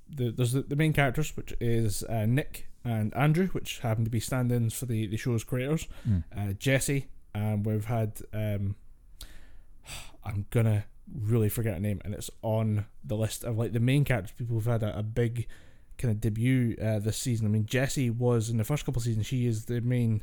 the 0.08 0.30
there's 0.30 0.52
the, 0.52 0.62
the 0.62 0.76
main 0.76 0.92
characters, 0.92 1.36
which 1.36 1.54
is 1.60 2.02
uh, 2.04 2.26
Nick 2.26 2.68
and 2.84 3.14
Andrew, 3.16 3.48
which 3.48 3.80
happen 3.80 4.04
to 4.04 4.10
be 4.10 4.20
stand-ins 4.20 4.74
for 4.74 4.86
the 4.86 5.06
the 5.06 5.16
show's 5.16 5.44
creators. 5.44 5.86
Mm. 6.08 6.24
uh, 6.36 6.52
Jesse, 6.54 7.06
and 7.34 7.64
we've 7.64 7.86
had 7.86 8.20
um, 8.32 8.76
I'm 10.24 10.46
gonna 10.50 10.84
really 11.12 11.48
forget 11.48 11.76
a 11.76 11.80
name, 11.80 12.00
and 12.04 12.14
it's 12.14 12.30
on 12.42 12.86
the 13.04 13.16
list 13.16 13.44
of 13.44 13.58
like 13.58 13.72
the 13.72 13.80
main 13.80 14.04
characters. 14.04 14.32
People 14.36 14.54
who've 14.54 14.64
had 14.66 14.82
a, 14.82 14.98
a 14.98 15.02
big 15.02 15.46
kind 15.98 16.12
of 16.12 16.20
debut 16.20 16.76
uh, 16.82 16.98
this 16.98 17.16
season. 17.16 17.46
I 17.46 17.50
mean, 17.50 17.66
Jessie 17.66 18.10
was 18.10 18.50
in 18.50 18.56
the 18.56 18.64
first 18.64 18.84
couple 18.84 19.00
of 19.00 19.04
seasons. 19.04 19.26
She 19.26 19.46
is 19.46 19.66
the 19.66 19.80
main 19.80 20.22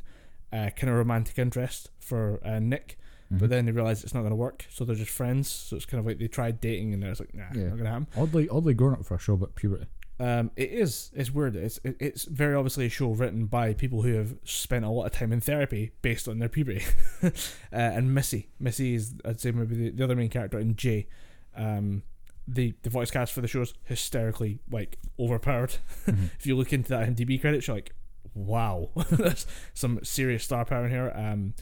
uh, 0.52 0.70
kind 0.76 0.90
of 0.90 0.96
romantic 0.96 1.38
interest 1.38 1.90
for 1.98 2.40
uh, 2.44 2.58
Nick, 2.58 2.98
Mhm. 3.32 3.38
but 3.38 3.50
then 3.50 3.64
they 3.66 3.72
realize 3.72 4.04
it's 4.04 4.14
not 4.14 4.22
gonna 4.22 4.36
work, 4.36 4.66
so 4.70 4.84
they're 4.84 4.96
just 4.96 5.10
friends. 5.10 5.48
So 5.48 5.76
it's 5.76 5.86
kind 5.86 5.98
of 6.00 6.06
like 6.06 6.18
they 6.18 6.28
tried 6.28 6.60
dating, 6.60 6.92
and 6.94 7.02
it's 7.04 7.20
like, 7.20 7.34
nah, 7.34 7.44
Yeah. 7.54 7.68
not 7.68 7.78
gonna 7.78 7.90
happen. 7.90 8.06
oddly 8.16 8.48
oddly 8.48 8.74
grown 8.74 8.92
up 8.94 9.04
for 9.04 9.14
a 9.14 9.18
show 9.18 9.34
about 9.34 9.54
puberty. 9.54 9.86
Um, 10.20 10.50
it 10.56 10.70
is. 10.70 11.10
It's 11.14 11.32
weird. 11.32 11.56
It's 11.56 11.80
it, 11.82 11.96
it's 11.98 12.24
very 12.26 12.54
obviously 12.54 12.86
a 12.86 12.88
show 12.90 13.10
written 13.10 13.46
by 13.46 13.72
people 13.74 14.02
who 14.02 14.12
have 14.14 14.36
spent 14.44 14.84
a 14.84 14.88
lot 14.88 15.06
of 15.06 15.12
time 15.12 15.32
in 15.32 15.40
therapy 15.40 15.90
based 16.02 16.28
on 16.28 16.38
their 16.38 16.48
puberty. 16.50 16.84
uh, 17.22 17.30
and 17.72 18.14
Missy, 18.14 18.48
Missy 18.60 18.94
is 18.94 19.14
I'd 19.24 19.40
say 19.40 19.50
maybe 19.50 19.74
the, 19.74 19.90
the 19.90 20.04
other 20.04 20.14
main 20.14 20.28
character 20.28 20.58
in 20.60 20.76
Jay. 20.76 21.08
Um, 21.56 22.02
the 22.46 22.74
the 22.82 22.90
voice 22.90 23.10
cast 23.10 23.32
for 23.32 23.40
the 23.40 23.48
show 23.48 23.62
is 23.62 23.74
hysterically 23.84 24.60
like 24.70 24.98
overpowered. 25.18 25.76
Mhm. 26.06 26.28
if 26.38 26.46
you 26.46 26.56
look 26.56 26.72
into 26.72 26.90
that 26.90 27.08
IMDb 27.08 27.40
credits, 27.40 27.66
you're 27.66 27.76
like, 27.76 27.92
wow, 28.34 28.90
there's 29.10 29.46
some 29.74 29.98
serious 30.04 30.44
star 30.44 30.64
power 30.64 30.84
in 30.84 30.90
here. 30.90 31.10
Um, 31.16 31.54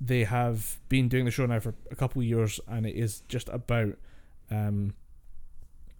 they 0.00 0.24
have 0.24 0.78
been 0.88 1.08
doing 1.08 1.24
the 1.24 1.30
show 1.30 1.46
now 1.46 1.60
for 1.60 1.74
a 1.90 1.96
couple 1.96 2.20
of 2.22 2.26
years, 2.26 2.60
and 2.66 2.86
it 2.86 2.94
is 2.96 3.20
just 3.28 3.48
about 3.48 3.96
um 4.50 4.94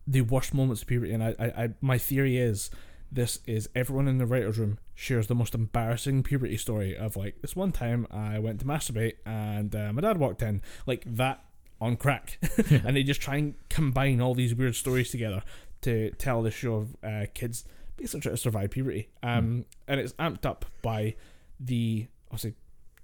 the 0.06 0.22
worst 0.22 0.54
moments 0.54 0.82
of 0.82 0.88
puberty. 0.88 1.12
And 1.12 1.22
I, 1.22 1.34
I, 1.38 1.44
I 1.64 1.68
my 1.80 1.98
theory 1.98 2.36
is 2.36 2.70
this 3.12 3.40
is 3.46 3.68
everyone 3.74 4.08
in 4.08 4.18
the 4.18 4.26
writers' 4.26 4.58
room 4.58 4.78
shares 4.94 5.26
the 5.26 5.34
most 5.34 5.54
embarrassing 5.54 6.22
puberty 6.22 6.56
story 6.56 6.96
of 6.96 7.16
like 7.16 7.40
this 7.42 7.56
one 7.56 7.72
time 7.72 8.06
I 8.10 8.38
went 8.38 8.60
to 8.60 8.66
masturbate 8.66 9.14
and 9.26 9.74
uh, 9.74 9.92
my 9.92 10.00
dad 10.00 10.18
walked 10.18 10.42
in 10.42 10.62
like 10.86 11.04
that 11.06 11.44
on 11.80 11.96
crack, 11.96 12.38
and 12.70 12.94
they 12.96 13.02
just 13.02 13.20
try 13.20 13.36
and 13.36 13.54
combine 13.68 14.20
all 14.20 14.34
these 14.34 14.54
weird 14.54 14.76
stories 14.76 15.10
together 15.10 15.42
to 15.82 16.10
tell 16.12 16.42
the 16.42 16.50
show 16.50 16.74
of 16.74 16.96
uh, 17.02 17.26
kids 17.32 17.64
basically 17.96 18.20
trying 18.20 18.34
to 18.34 18.40
survive 18.40 18.70
puberty. 18.70 19.08
Um, 19.22 19.64
and 19.88 19.98
it's 19.98 20.12
amped 20.14 20.44
up 20.44 20.66
by 20.82 21.14
the 21.58 22.06
obviously 22.26 22.54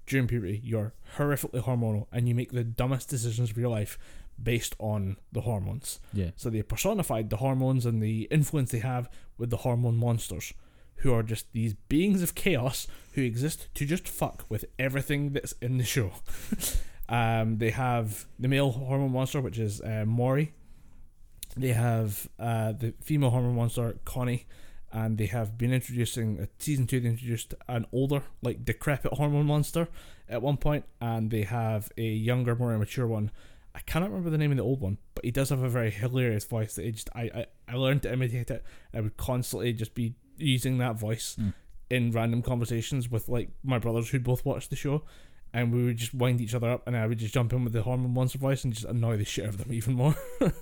during 0.06 0.26
puberty 0.26 0.60
you're 0.62 0.92
horrifically 1.16 1.62
hormonal 1.62 2.06
and 2.12 2.28
you 2.28 2.34
make 2.34 2.52
the 2.52 2.64
dumbest 2.64 3.08
decisions 3.08 3.50
of 3.50 3.58
your 3.58 3.68
life 3.68 3.98
based 4.42 4.74
on 4.78 5.16
the 5.32 5.42
hormones. 5.42 5.98
Yeah, 6.12 6.30
So 6.36 6.50
they 6.50 6.62
personified 6.62 7.30
the 7.30 7.38
hormones 7.38 7.86
and 7.86 8.02
the 8.02 8.22
influence 8.30 8.70
they 8.70 8.80
have 8.80 9.08
with 9.38 9.50
the 9.50 9.58
hormone 9.58 9.96
monsters, 9.96 10.52
who 10.96 11.12
are 11.12 11.22
just 11.22 11.52
these 11.52 11.74
beings 11.88 12.22
of 12.22 12.34
chaos 12.34 12.86
who 13.12 13.22
exist 13.22 13.68
to 13.74 13.86
just 13.86 14.08
fuck 14.08 14.44
with 14.48 14.64
everything 14.78 15.32
that's 15.32 15.52
in 15.62 15.78
the 15.78 15.84
show. 15.84 16.12
um, 17.08 17.58
they 17.58 17.70
have 17.70 18.26
the 18.38 18.48
male 18.48 18.72
hormone 18.72 19.12
monster, 19.12 19.40
which 19.40 19.58
is 19.58 19.80
uh, 19.80 20.04
Maury. 20.06 20.52
They 21.56 21.72
have 21.72 22.28
uh, 22.38 22.72
the 22.72 22.92
female 23.02 23.30
hormone 23.30 23.56
monster, 23.56 23.98
Connie. 24.04 24.46
And 24.92 25.18
they 25.18 25.26
have 25.26 25.58
been 25.58 25.72
introducing, 25.72 26.40
uh, 26.40 26.46
season 26.58 26.86
two, 26.86 27.00
they 27.00 27.08
introduced 27.08 27.54
an 27.68 27.86
older, 27.92 28.22
like 28.40 28.64
decrepit 28.64 29.12
hormone 29.14 29.46
monster 29.46 29.88
at 30.28 30.40
one 30.42 30.56
point, 30.56 30.84
and 31.00 31.30
they 31.30 31.42
have 31.42 31.90
a 31.98 32.02
younger, 32.02 32.54
more 32.54 32.72
immature 32.74 33.06
one. 33.06 33.30
I 33.74 33.80
cannot 33.80 34.08
remember 34.08 34.30
the 34.30 34.38
name 34.38 34.52
of 34.52 34.56
the 34.56 34.62
old 34.62 34.80
one, 34.80 34.96
but 35.14 35.24
he 35.24 35.30
does 35.30 35.50
have 35.50 35.62
a 35.62 35.68
very 35.68 35.90
hilarious 35.90 36.44
voice 36.44 36.76
that 36.76 36.86
it 36.86 36.92
just 36.92 37.10
I, 37.14 37.22
I, 37.34 37.46
I 37.68 37.74
learned 37.74 38.02
to 38.04 38.12
imitate 38.12 38.50
it. 38.50 38.64
I 38.94 39.00
would 39.02 39.16
constantly 39.18 39.72
just 39.74 39.94
be 39.94 40.14
using 40.38 40.78
that 40.78 40.96
voice 40.98 41.36
Mm. 41.38 41.52
in 41.90 42.10
random 42.12 42.40
conversations 42.42 43.10
with 43.10 43.28
like 43.28 43.50
my 43.62 43.78
brothers 43.78 44.08
who'd 44.08 44.24
both 44.24 44.44
watched 44.46 44.70
the 44.70 44.76
show, 44.76 45.04
and 45.52 45.74
we 45.74 45.84
would 45.84 45.96
just 45.98 46.14
wind 46.14 46.40
each 46.40 46.54
other 46.54 46.70
up, 46.70 46.86
and 46.86 46.96
I 46.96 47.06
would 47.06 47.18
just 47.18 47.34
jump 47.34 47.52
in 47.52 47.64
with 47.64 47.72
the 47.74 47.82
hormone 47.82 48.14
monster 48.14 48.38
voice 48.38 48.64
and 48.64 48.72
just 48.72 48.86
annoy 48.86 49.16
the 49.18 49.24
shit 49.24 49.44
out 49.44 49.50
of 49.50 49.58
them 49.58 49.72
even 49.74 49.94
more. 49.94 50.14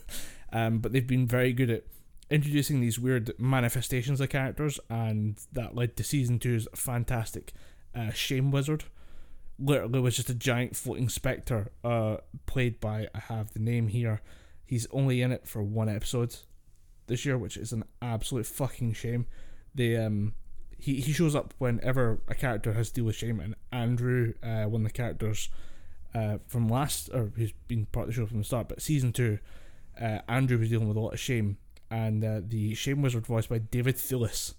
um, 0.52 0.78
but 0.78 0.92
they've 0.92 1.06
been 1.06 1.26
very 1.28 1.52
good 1.52 1.70
at 1.70 1.84
introducing 2.30 2.80
these 2.80 2.98
weird 2.98 3.32
manifestations 3.38 4.20
of 4.20 4.28
characters, 4.28 4.80
and 4.88 5.38
that 5.52 5.74
led 5.74 5.96
to 5.96 6.04
season 6.04 6.38
two's 6.38 6.68
fantastic 6.74 7.52
uh, 7.94 8.10
Shame 8.10 8.50
Wizard 8.50 8.84
literally 9.58 10.00
was 10.00 10.16
just 10.16 10.30
a 10.30 10.34
giant 10.34 10.74
floating 10.74 11.08
specter 11.08 11.70
uh 11.84 12.16
played 12.44 12.80
by 12.80 13.06
I 13.14 13.18
have 13.18 13.52
the 13.52 13.60
name 13.60 13.86
here. 13.86 14.20
He's 14.66 14.86
only 14.90 15.22
in 15.22 15.30
it 15.30 15.46
for 15.46 15.62
one 15.62 15.88
episode 15.88 16.34
this 17.06 17.24
year, 17.24 17.38
which 17.38 17.56
is 17.56 17.72
an 17.72 17.84
absolute 18.02 18.46
fucking 18.46 18.94
shame. 18.94 19.26
They 19.74 19.96
um 19.96 20.34
he, 20.76 21.00
he 21.00 21.12
shows 21.12 21.36
up 21.36 21.54
whenever 21.58 22.20
a 22.26 22.34
character 22.34 22.72
has 22.72 22.88
to 22.88 22.94
deal 22.96 23.04
with 23.04 23.16
shame 23.16 23.38
and 23.38 23.54
Andrew, 23.70 24.34
uh 24.42 24.64
one 24.64 24.80
of 24.82 24.88
the 24.88 24.92
characters 24.92 25.50
uh, 26.14 26.38
from 26.46 26.68
last, 26.68 27.10
or 27.12 27.32
who's 27.36 27.52
been 27.66 27.86
part 27.86 28.08
of 28.08 28.14
the 28.14 28.20
show 28.20 28.26
from 28.26 28.38
the 28.38 28.44
start, 28.44 28.68
but 28.68 28.80
season 28.80 29.12
two, 29.12 29.38
uh, 30.00 30.20
Andrew 30.28 30.58
was 30.58 30.70
dealing 30.70 30.88
with 30.88 30.96
a 30.96 31.00
lot 31.00 31.12
of 31.12 31.20
shame, 31.20 31.58
and 31.90 32.24
uh, 32.24 32.40
the 32.46 32.74
shame 32.74 33.02
wizard 33.02 33.26
voiced 33.26 33.48
by 33.48 33.58
David 33.58 33.96
Thewlis 33.96 34.54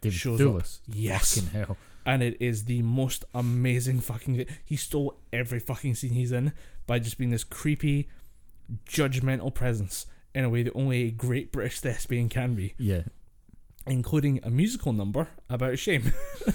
David 0.00 0.18
shows 0.18 0.40
Thewlis. 0.40 0.78
up. 0.78 0.94
Yes, 0.94 1.38
Fucking 1.40 1.50
hell. 1.60 1.76
and 2.06 2.22
it 2.22 2.36
is 2.40 2.64
the 2.64 2.82
most 2.82 3.24
amazing 3.34 4.00
fucking. 4.00 4.46
He 4.64 4.76
stole 4.76 5.18
every 5.32 5.60
fucking 5.60 5.94
scene 5.94 6.12
he's 6.12 6.32
in 6.32 6.52
by 6.86 6.98
just 6.98 7.18
being 7.18 7.30
this 7.30 7.44
creepy, 7.44 8.08
judgmental 8.86 9.52
presence 9.54 10.06
in 10.34 10.44
a 10.44 10.48
way 10.48 10.62
that 10.62 10.72
only 10.74 11.02
a 11.02 11.10
great 11.10 11.52
British 11.52 11.80
thespian 11.80 12.28
can 12.28 12.54
be 12.54 12.74
Yeah. 12.78 13.02
including 13.86 14.40
a 14.42 14.50
musical 14.50 14.92
number 14.92 15.28
about 15.48 15.78
shame. 15.78 16.12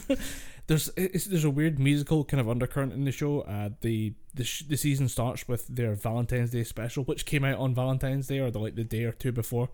there's 0.68 0.90
it's, 0.98 1.26
there's 1.26 1.44
a 1.44 1.50
weird 1.50 1.78
musical 1.78 2.24
kind 2.24 2.40
of 2.42 2.50
undercurrent 2.50 2.94
in 2.94 3.04
the 3.06 3.12
show. 3.12 3.42
Uh, 3.42 3.70
the 3.82 4.14
the, 4.34 4.44
sh- 4.44 4.64
the 4.68 4.78
season 4.78 5.08
starts 5.08 5.48
with 5.48 5.68
their 5.68 5.94
Valentine's 5.94 6.52
Day 6.52 6.64
special, 6.64 7.04
which 7.04 7.26
came 7.26 7.44
out 7.45 7.60
on 7.60 7.74
Valentine's 7.76 8.28
Day 8.28 8.40
or 8.40 8.50
the 8.52 8.60
like 8.60 8.76
the 8.76 8.84
day 8.84 9.04
or 9.04 9.12
two 9.12 9.32
before, 9.32 9.70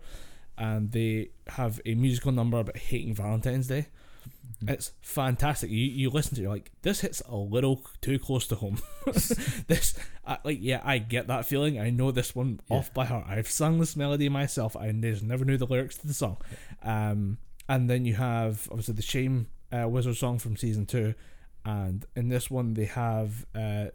and 0.58 0.92
they 0.92 1.30
have 1.48 1.80
a 1.86 1.94
musical 1.94 2.32
number 2.32 2.58
about 2.58 2.76
hating 2.76 3.14
Valentine's 3.14 3.66
Day. 3.66 3.86
It's 4.68 4.92
fantastic. 5.00 5.70
You 5.70 5.78
you 5.78 6.10
listen 6.10 6.36
to 6.36 6.40
it, 6.40 6.44
you're 6.44 6.52
like 6.52 6.70
this 6.82 7.00
hits 7.00 7.20
a 7.28 7.34
little 7.34 7.82
too 8.00 8.18
close 8.20 8.46
to 8.48 8.54
home. 8.54 8.78
this 9.66 9.94
uh, 10.24 10.36
like 10.44 10.58
yeah, 10.60 10.80
I 10.84 10.98
get 10.98 11.26
that 11.26 11.46
feeling. 11.46 11.80
I 11.80 11.90
know 11.90 12.12
this 12.12 12.34
one 12.34 12.60
Yeah. 12.70 12.76
off 12.76 12.94
by 12.94 13.04
heart. 13.06 13.26
I've 13.28 13.48
sung 13.50 13.80
this 13.80 13.96
melody 13.96 14.28
myself. 14.28 14.76
I 14.76 14.92
just 14.92 15.24
never 15.24 15.44
knew 15.44 15.56
the 15.56 15.66
lyrics 15.66 15.96
to 15.98 16.06
the 16.06 16.14
song. 16.14 16.36
Um, 16.84 17.38
and 17.68 17.90
then 17.90 18.04
you 18.04 18.14
have 18.14 18.68
obviously 18.70 18.94
the 18.94 19.02
Shame 19.02 19.48
uh, 19.72 19.88
Wizard 19.88 20.16
song 20.16 20.38
from 20.38 20.56
season 20.56 20.86
two, 20.86 21.14
and 21.64 22.06
in 22.14 22.28
this 22.28 22.48
one 22.48 22.74
they 22.74 22.84
have 22.84 23.44
uh, 23.56 23.86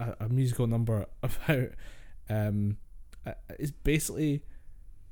a, 0.00 0.14
a 0.20 0.28
musical 0.30 0.66
number 0.66 1.04
about 1.22 1.68
um, 2.30 2.78
uh, 3.26 3.32
it's 3.58 3.70
basically 3.70 4.42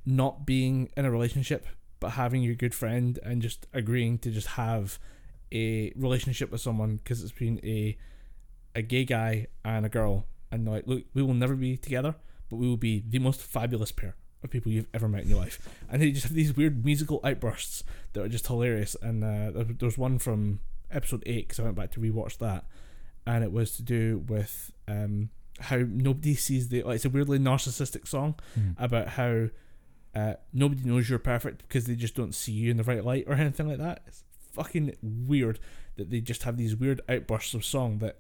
not 0.07 0.45
being 0.47 0.89
in 0.97 1.05
a 1.05 1.11
relationship 1.11 1.67
but 2.01 2.11
having 2.11 2.43
your 2.43 2.55
good 2.55 2.75
friend 2.75 3.19
and 3.23 3.41
just 3.41 3.67
agreeing 3.73 4.19
to 4.19 4.31
just 4.31 4.49
have 4.49 4.99
a 5.53 5.93
relationship 5.97 6.51
with 6.51 6.61
someone 6.61 6.97
because 6.97 7.23
it's 7.23 7.33
been 7.33 7.59
a 7.65 7.97
a 8.77 8.83
gay 8.83 9.05
guy 9.05 9.47
and 9.65 9.87
a 9.87 9.89
girl. 9.89 10.27
And 10.53 10.67
like 10.69 10.87
look 10.87 11.05
we 11.15 11.23
will 11.23 11.35
never 11.35 11.55
be 11.55 11.77
together 11.77 12.15
but 12.51 12.57
we 12.57 12.67
will 12.69 12.77
be 12.77 13.03
the 13.09 13.19
most 13.19 13.41
fabulous 13.41 13.91
pair 13.93 14.17
of 14.43 14.51
people 14.51 14.71
you've 14.71 14.89
ever 14.93 15.09
met 15.09 15.23
in 15.23 15.31
your 15.31 15.39
life. 15.39 15.67
And 15.91 16.03
they 16.03 16.11
just 16.11 16.25
have 16.27 16.35
these 16.35 16.55
weird 16.55 16.85
musical 16.85 17.21
outbursts 17.25 17.83
that 18.13 18.23
are 18.23 18.29
just 18.29 18.47
hilarious. 18.47 18.95
And 19.01 19.25
uh, 19.25 19.51
there, 19.53 19.65
there 19.65 19.87
was 19.87 19.97
one 19.97 20.19
from 20.19 20.61
episode 20.91 21.23
8 21.25 21.49
because 21.49 21.59
i 21.61 21.63
went 21.63 21.77
back 21.77 21.91
to 21.93 22.01
rewatch 22.01 22.37
that. 22.39 22.67
And 23.27 23.43
it 23.43 23.51
was 23.53 23.75
to 23.77 23.83
do 23.83 24.23
with 24.29 24.71
um, 24.87 25.31
how 25.61 25.79
nobody 25.89 26.35
sees 26.35 26.69
the 26.69 26.83
like 26.83 26.97
it's 26.97 27.05
a 27.07 27.11
weirdly 27.11 27.39
narcissistic 27.39 28.07
song 28.07 28.35
Mm. 28.59 28.75
about 28.79 29.09
how 29.09 29.49
uh, 30.15 30.35
nobody 30.53 30.85
knows 30.85 31.11
you're 31.11 31.19
perfect 31.19 31.63
because 31.67 31.87
they 31.87 31.95
just 31.95 32.15
don't 32.15 32.35
see 32.35 32.53
you 32.53 32.71
in 32.71 32.77
the 32.77 32.85
right 32.85 33.05
light 33.05 33.25
or 33.27 33.35
anything 33.35 33.69
like 33.69 33.79
that. 33.79 34.03
It's 34.07 34.23
fucking 34.53 34.97
weird 35.03 35.59
that 35.97 36.11
they 36.11 36.21
just 36.21 36.45
have 36.45 36.57
these 36.57 36.77
weird 36.77 37.01
outbursts 37.09 37.55
of 37.55 37.65
song 37.65 37.99
that, 37.99 38.19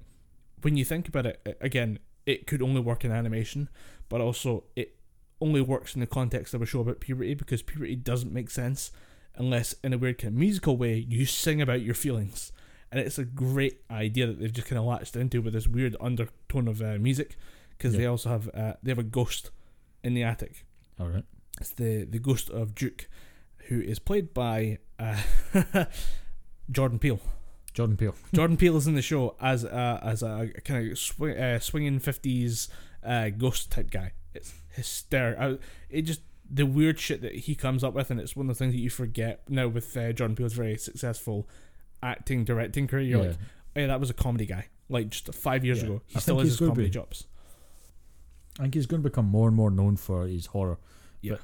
when 0.62 0.76
you 0.76 0.84
think 0.84 1.08
about 1.08 1.26
it, 1.26 1.58
again, 1.60 1.98
it 2.24 2.46
could 2.46 2.62
only 2.62 2.80
work 2.80 3.04
in 3.04 3.12
animation, 3.12 3.68
but 4.08 4.20
also 4.20 4.64
it 4.76 4.96
only 5.40 5.60
works 5.60 5.94
in 5.94 6.00
the 6.00 6.06
context 6.06 6.54
of 6.54 6.62
a 6.62 6.66
show 6.66 6.80
about 6.80 7.00
puberty 7.00 7.34
because 7.34 7.60
puberty 7.60 7.96
doesn't 7.96 8.32
make 8.32 8.50
sense 8.50 8.90
unless, 9.36 9.74
in 9.84 9.92
a 9.92 9.98
weird 9.98 10.18
kind 10.18 10.32
of 10.32 10.38
musical 10.38 10.76
way, 10.76 11.04
you 11.08 11.26
sing 11.26 11.60
about 11.60 11.82
your 11.82 11.94
feelings. 11.94 12.52
And 12.90 13.00
it's 13.00 13.18
a 13.18 13.24
great 13.24 13.80
idea 13.90 14.26
that 14.26 14.38
they've 14.38 14.52
just 14.52 14.68
kind 14.68 14.78
of 14.78 14.84
latched 14.84 15.16
into 15.16 15.42
with 15.42 15.52
this 15.52 15.66
weird 15.66 15.96
undertone 16.00 16.68
of 16.68 16.80
uh, 16.80 16.96
music 16.98 17.36
because 17.70 17.96
they 17.96 18.06
also 18.06 18.28
have 18.28 18.48
uh, 18.54 18.74
they 18.82 18.90
have 18.92 19.00
a 19.00 19.02
ghost 19.02 19.50
in 20.04 20.14
the 20.14 20.22
attic 20.22 20.64
All 21.00 21.08
right. 21.08 21.24
It's 21.60 21.70
the 21.70 22.04
the 22.04 22.18
ghost 22.18 22.50
of 22.50 22.74
Duke, 22.74 23.08
who 23.68 23.80
is 23.80 23.98
played 23.98 24.34
by 24.34 24.78
uh, 24.98 25.16
Jordan 26.70 26.98
Peele. 26.98 27.20
Jordan 27.72 27.96
Peele. 27.96 28.14
Jordan 28.34 28.56
Peele 28.56 28.76
is 28.76 28.86
in 28.86 28.94
the 28.94 29.02
show 29.02 29.34
as 29.40 29.64
a, 29.64 30.00
as 30.02 30.22
a 30.22 30.48
kind 30.64 30.90
of 30.92 30.98
swing, 30.98 31.36
uh, 31.36 31.58
swinging 31.58 31.98
fifties 31.98 32.68
uh, 33.04 33.30
ghost 33.30 33.70
type 33.70 33.90
guy. 33.90 34.12
It's 34.34 34.54
hysterical. 34.74 35.58
It 35.90 36.02
just 36.02 36.20
the 36.48 36.66
weird 36.66 37.00
shit 37.00 37.22
that 37.22 37.34
he 37.34 37.54
comes 37.54 37.82
up 37.82 37.94
with, 37.94 38.10
and 38.10 38.20
it's 38.20 38.36
one 38.36 38.48
of 38.48 38.56
the 38.56 38.58
things 38.64 38.74
that 38.74 38.80
you 38.80 38.90
forget 38.90 39.42
now 39.48 39.66
with 39.68 39.96
uh, 39.96 40.12
Jordan 40.12 40.36
Peele's 40.36 40.52
very 40.52 40.76
successful 40.76 41.48
acting 42.02 42.44
directing 42.44 42.86
career. 42.86 43.02
You're 43.02 43.22
yeah. 43.22 43.28
like, 43.28 43.36
hey, 43.74 43.86
that 43.86 43.98
was 44.00 44.10
a 44.10 44.14
comedy 44.14 44.46
guy. 44.46 44.66
Like 44.88 45.08
just 45.10 45.32
five 45.34 45.64
years 45.64 45.78
Yeah. 45.80 45.86
ago, 45.86 46.02
he 46.06 46.16
I 46.16 46.18
still 46.20 46.38
has 46.38 46.48
his 46.48 46.58
comedy 46.58 46.84
be. 46.84 46.90
jobs. 46.90 47.24
I 48.58 48.62
think 48.62 48.74
he's 48.74 48.86
going 48.86 49.02
to 49.02 49.08
become 49.08 49.24
more 49.26 49.48
and 49.48 49.56
more 49.56 49.70
known 49.70 49.96
for 49.96 50.26
his 50.28 50.46
horror. 50.46 50.78
Yeah. 51.24 51.36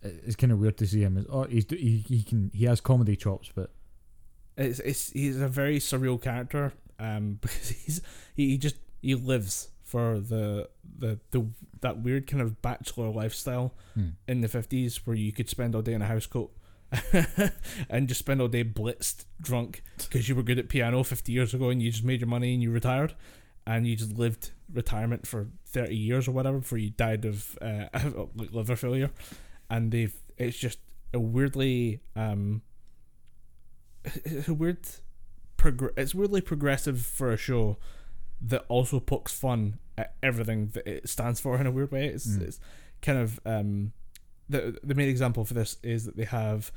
But 0.00 0.12
it's 0.24 0.36
kind 0.36 0.52
of 0.52 0.58
weird 0.58 0.78
to 0.78 0.86
see 0.86 1.02
him 1.02 1.18
as 1.18 1.26
oh 1.28 1.44
he's 1.44 1.66
he, 1.68 2.04
he 2.08 2.22
can 2.22 2.50
he 2.54 2.64
has 2.64 2.80
comedy 2.80 3.16
chops, 3.16 3.50
but 3.54 3.70
It's, 4.56 4.80
it's 4.80 5.10
he's 5.10 5.40
a 5.40 5.48
very 5.48 5.78
surreal 5.78 6.20
character 6.20 6.72
um 6.98 7.38
because 7.40 7.68
he's 7.68 8.00
he, 8.34 8.50
he 8.50 8.58
just 8.58 8.76
he 9.02 9.14
lives 9.14 9.68
for 9.84 10.20
the 10.20 10.68
the 10.98 11.18
the 11.32 11.46
that 11.80 12.00
weird 12.00 12.26
kind 12.26 12.42
of 12.42 12.62
bachelor 12.62 13.10
lifestyle 13.10 13.74
hmm. 13.94 14.10
in 14.28 14.40
the 14.40 14.48
50s 14.48 15.00
where 15.04 15.16
you 15.16 15.32
could 15.32 15.48
spend 15.48 15.74
all 15.74 15.82
day 15.82 15.94
in 15.94 16.02
a 16.02 16.06
housecoat 16.06 16.50
and 17.90 18.08
just 18.08 18.20
spend 18.20 18.40
all 18.40 18.48
day 18.48 18.62
blitzed 18.64 19.24
drunk 19.40 19.82
because 19.98 20.28
you 20.28 20.34
were 20.34 20.42
good 20.42 20.58
at 20.58 20.68
piano 20.68 21.02
50 21.02 21.32
years 21.32 21.54
ago 21.54 21.70
and 21.70 21.82
you 21.82 21.90
just 21.90 22.04
made 22.04 22.20
your 22.20 22.28
money 22.28 22.54
and 22.54 22.62
you 22.62 22.70
retired 22.70 23.14
and 23.66 23.86
you 23.86 23.96
just 23.96 24.16
lived 24.16 24.50
retirement 24.72 25.26
for 25.26 25.48
30 25.72 25.96
years 25.96 26.28
or 26.28 26.32
whatever 26.32 26.58
before 26.58 26.78
you 26.78 26.90
died 26.90 27.24
of 27.24 27.58
uh, 27.62 27.86
like 28.34 28.52
liver 28.52 28.76
failure. 28.76 29.10
And 29.68 29.90
they've 29.92 30.14
it's 30.36 30.56
just 30.58 30.78
a 31.14 31.18
weirdly 31.20 32.00
um 32.16 32.62
it's 34.04 34.48
a 34.48 34.54
weird 34.54 34.78
progr- 35.58 35.92
it's 35.96 36.14
weirdly 36.14 36.40
progressive 36.40 37.00
for 37.02 37.30
a 37.32 37.36
show 37.36 37.76
that 38.40 38.64
also 38.68 38.98
pokes 39.00 39.32
fun 39.32 39.78
at 39.98 40.14
everything 40.22 40.68
that 40.68 40.86
it 40.86 41.08
stands 41.08 41.40
for 41.40 41.60
in 41.60 41.66
a 41.66 41.70
weird 41.70 41.92
way. 41.92 42.06
It's, 42.06 42.26
Mm. 42.26 42.42
it's 42.42 42.60
kind 43.02 43.18
of 43.18 43.38
um 43.44 43.92
the 44.48 44.78
the 44.82 44.94
main 44.94 45.08
example 45.08 45.44
for 45.44 45.54
this 45.54 45.76
is 45.82 46.04
that 46.06 46.16
they 46.16 46.24
have 46.24 46.72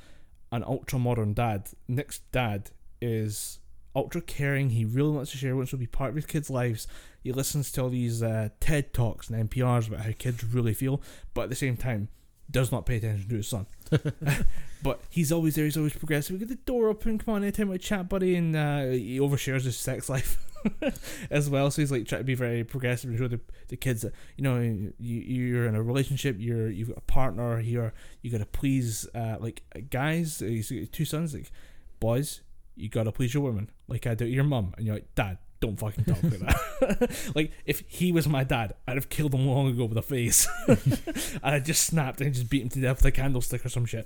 an 0.52 0.64
ultra 0.64 1.00
modern 1.00 1.34
dad. 1.34 1.70
Nick's 1.88 2.20
dad 2.32 2.70
is 3.02 3.60
ultra 3.96 4.22
caring 4.22 4.72
he 4.72 4.86
really 4.86 5.12
wants 5.12 5.32
to 5.32 5.38
share 5.38 5.56
wants 5.56 5.72
to 5.72 5.78
be 5.78 5.88
part 5.88 6.10
of 6.10 6.16
his 6.16 6.26
kids 6.26 6.50
lives 6.50 6.88
he 7.24 7.32
listens 7.32 7.72
to 7.72 7.82
all 7.82 7.90
these 7.90 8.24
uh, 8.24 8.50
ted 8.60 8.94
talks 8.94 9.30
and 9.30 9.50
nprs 9.50 9.88
about 9.88 10.02
how 10.02 10.12
kids 10.18 10.44
really 10.44 10.74
feel 10.74 11.02
but 11.34 11.44
at 11.44 11.50
the 11.50 11.56
same 11.56 11.78
time 11.78 12.08
does 12.52 12.72
not 12.72 12.86
pay 12.86 12.98
attention 12.98 13.30
to 13.30 13.36
his 13.36 13.48
son 13.48 13.66
but 14.84 15.02
he's 15.10 15.32
always 15.32 15.56
there. 15.56 15.66
He's 15.66 15.78
always 15.78 15.94
progressive. 15.94 16.34
We 16.34 16.40
get 16.40 16.50
the 16.50 16.56
door 16.56 16.90
open. 16.90 17.18
Come 17.18 17.36
on, 17.36 17.44
anytime 17.44 17.70
we 17.70 17.78
chat, 17.78 18.10
buddy. 18.10 18.36
And 18.36 18.56
uh, 18.56 18.86
he 18.88 19.20
overshares 19.20 19.64
his 19.64 19.78
sex 19.78 20.10
life 20.10 20.44
as 21.32 21.50
well. 21.50 21.72
So 21.72 21.82
he's 21.82 21.92
like 21.92 22.06
trying 22.06 22.22
to 22.22 22.26
be 22.26 22.36
very 22.36 22.64
progressive 22.64 23.10
and 23.10 23.20
show 23.20 23.28
the, 23.28 23.40
the 23.70 23.78
kids 23.78 24.02
that 24.02 24.14
you 24.38 24.44
know 24.44 24.60
you 24.60 24.92
you're 25.00 25.68
in 25.68 25.76
a 25.76 25.84
relationship. 25.84 26.36
You're 26.40 26.70
you've 26.70 26.90
got 26.90 26.98
a 26.98 27.02
partner. 27.02 27.60
You're 27.60 27.94
you 28.22 28.32
got 28.32 28.40
to 28.40 28.46
please 28.46 29.08
uh, 29.16 29.38
like 29.40 29.64
guys. 29.90 30.40
He's 30.40 30.72
got 30.72 30.92
two 30.92 31.06
sons. 31.06 31.34
Like 31.34 31.52
boys, 32.00 32.42
you 32.76 32.90
got 32.90 33.03
to 33.03 33.11
please 33.11 33.34
your 33.34 33.43
woman. 33.43 33.69
Like 33.88 34.08
I 34.08 34.16
do 34.16 34.26
your 34.26 34.43
mum. 34.43 34.74
And 34.77 34.85
you're 34.85 34.95
like 34.95 35.16
dad. 35.16 35.38
Don't 35.60 35.80
fucking 35.80 36.03
talk 36.03 36.22
like 36.24 36.40
that. 36.40 37.32
like 37.35 37.52
if 37.66 37.84
he 37.88 38.11
was 38.11 38.27
my 38.27 38.43
dad, 38.43 38.74
I'd 38.85 38.95
have 38.95 39.08
killed 39.08 39.34
him 39.34 39.48
long 39.48 39.69
ago 39.69 39.85
with 39.85 39.98
a 39.98 40.02
face, 40.02 40.45
and 40.68 41.40
I 41.42 41.60
just 41.60 41.85
snapped 41.85 42.19
and 42.19 42.34
just 42.34 42.50
beat 42.50 42.64
him 42.64 42.69
to 42.69 42.82
death 42.82 42.98
with 42.98 43.06
a 43.06 43.11
candlestick 43.11 43.66
or 43.66 43.69
some 43.69 43.85
shit. 43.85 44.06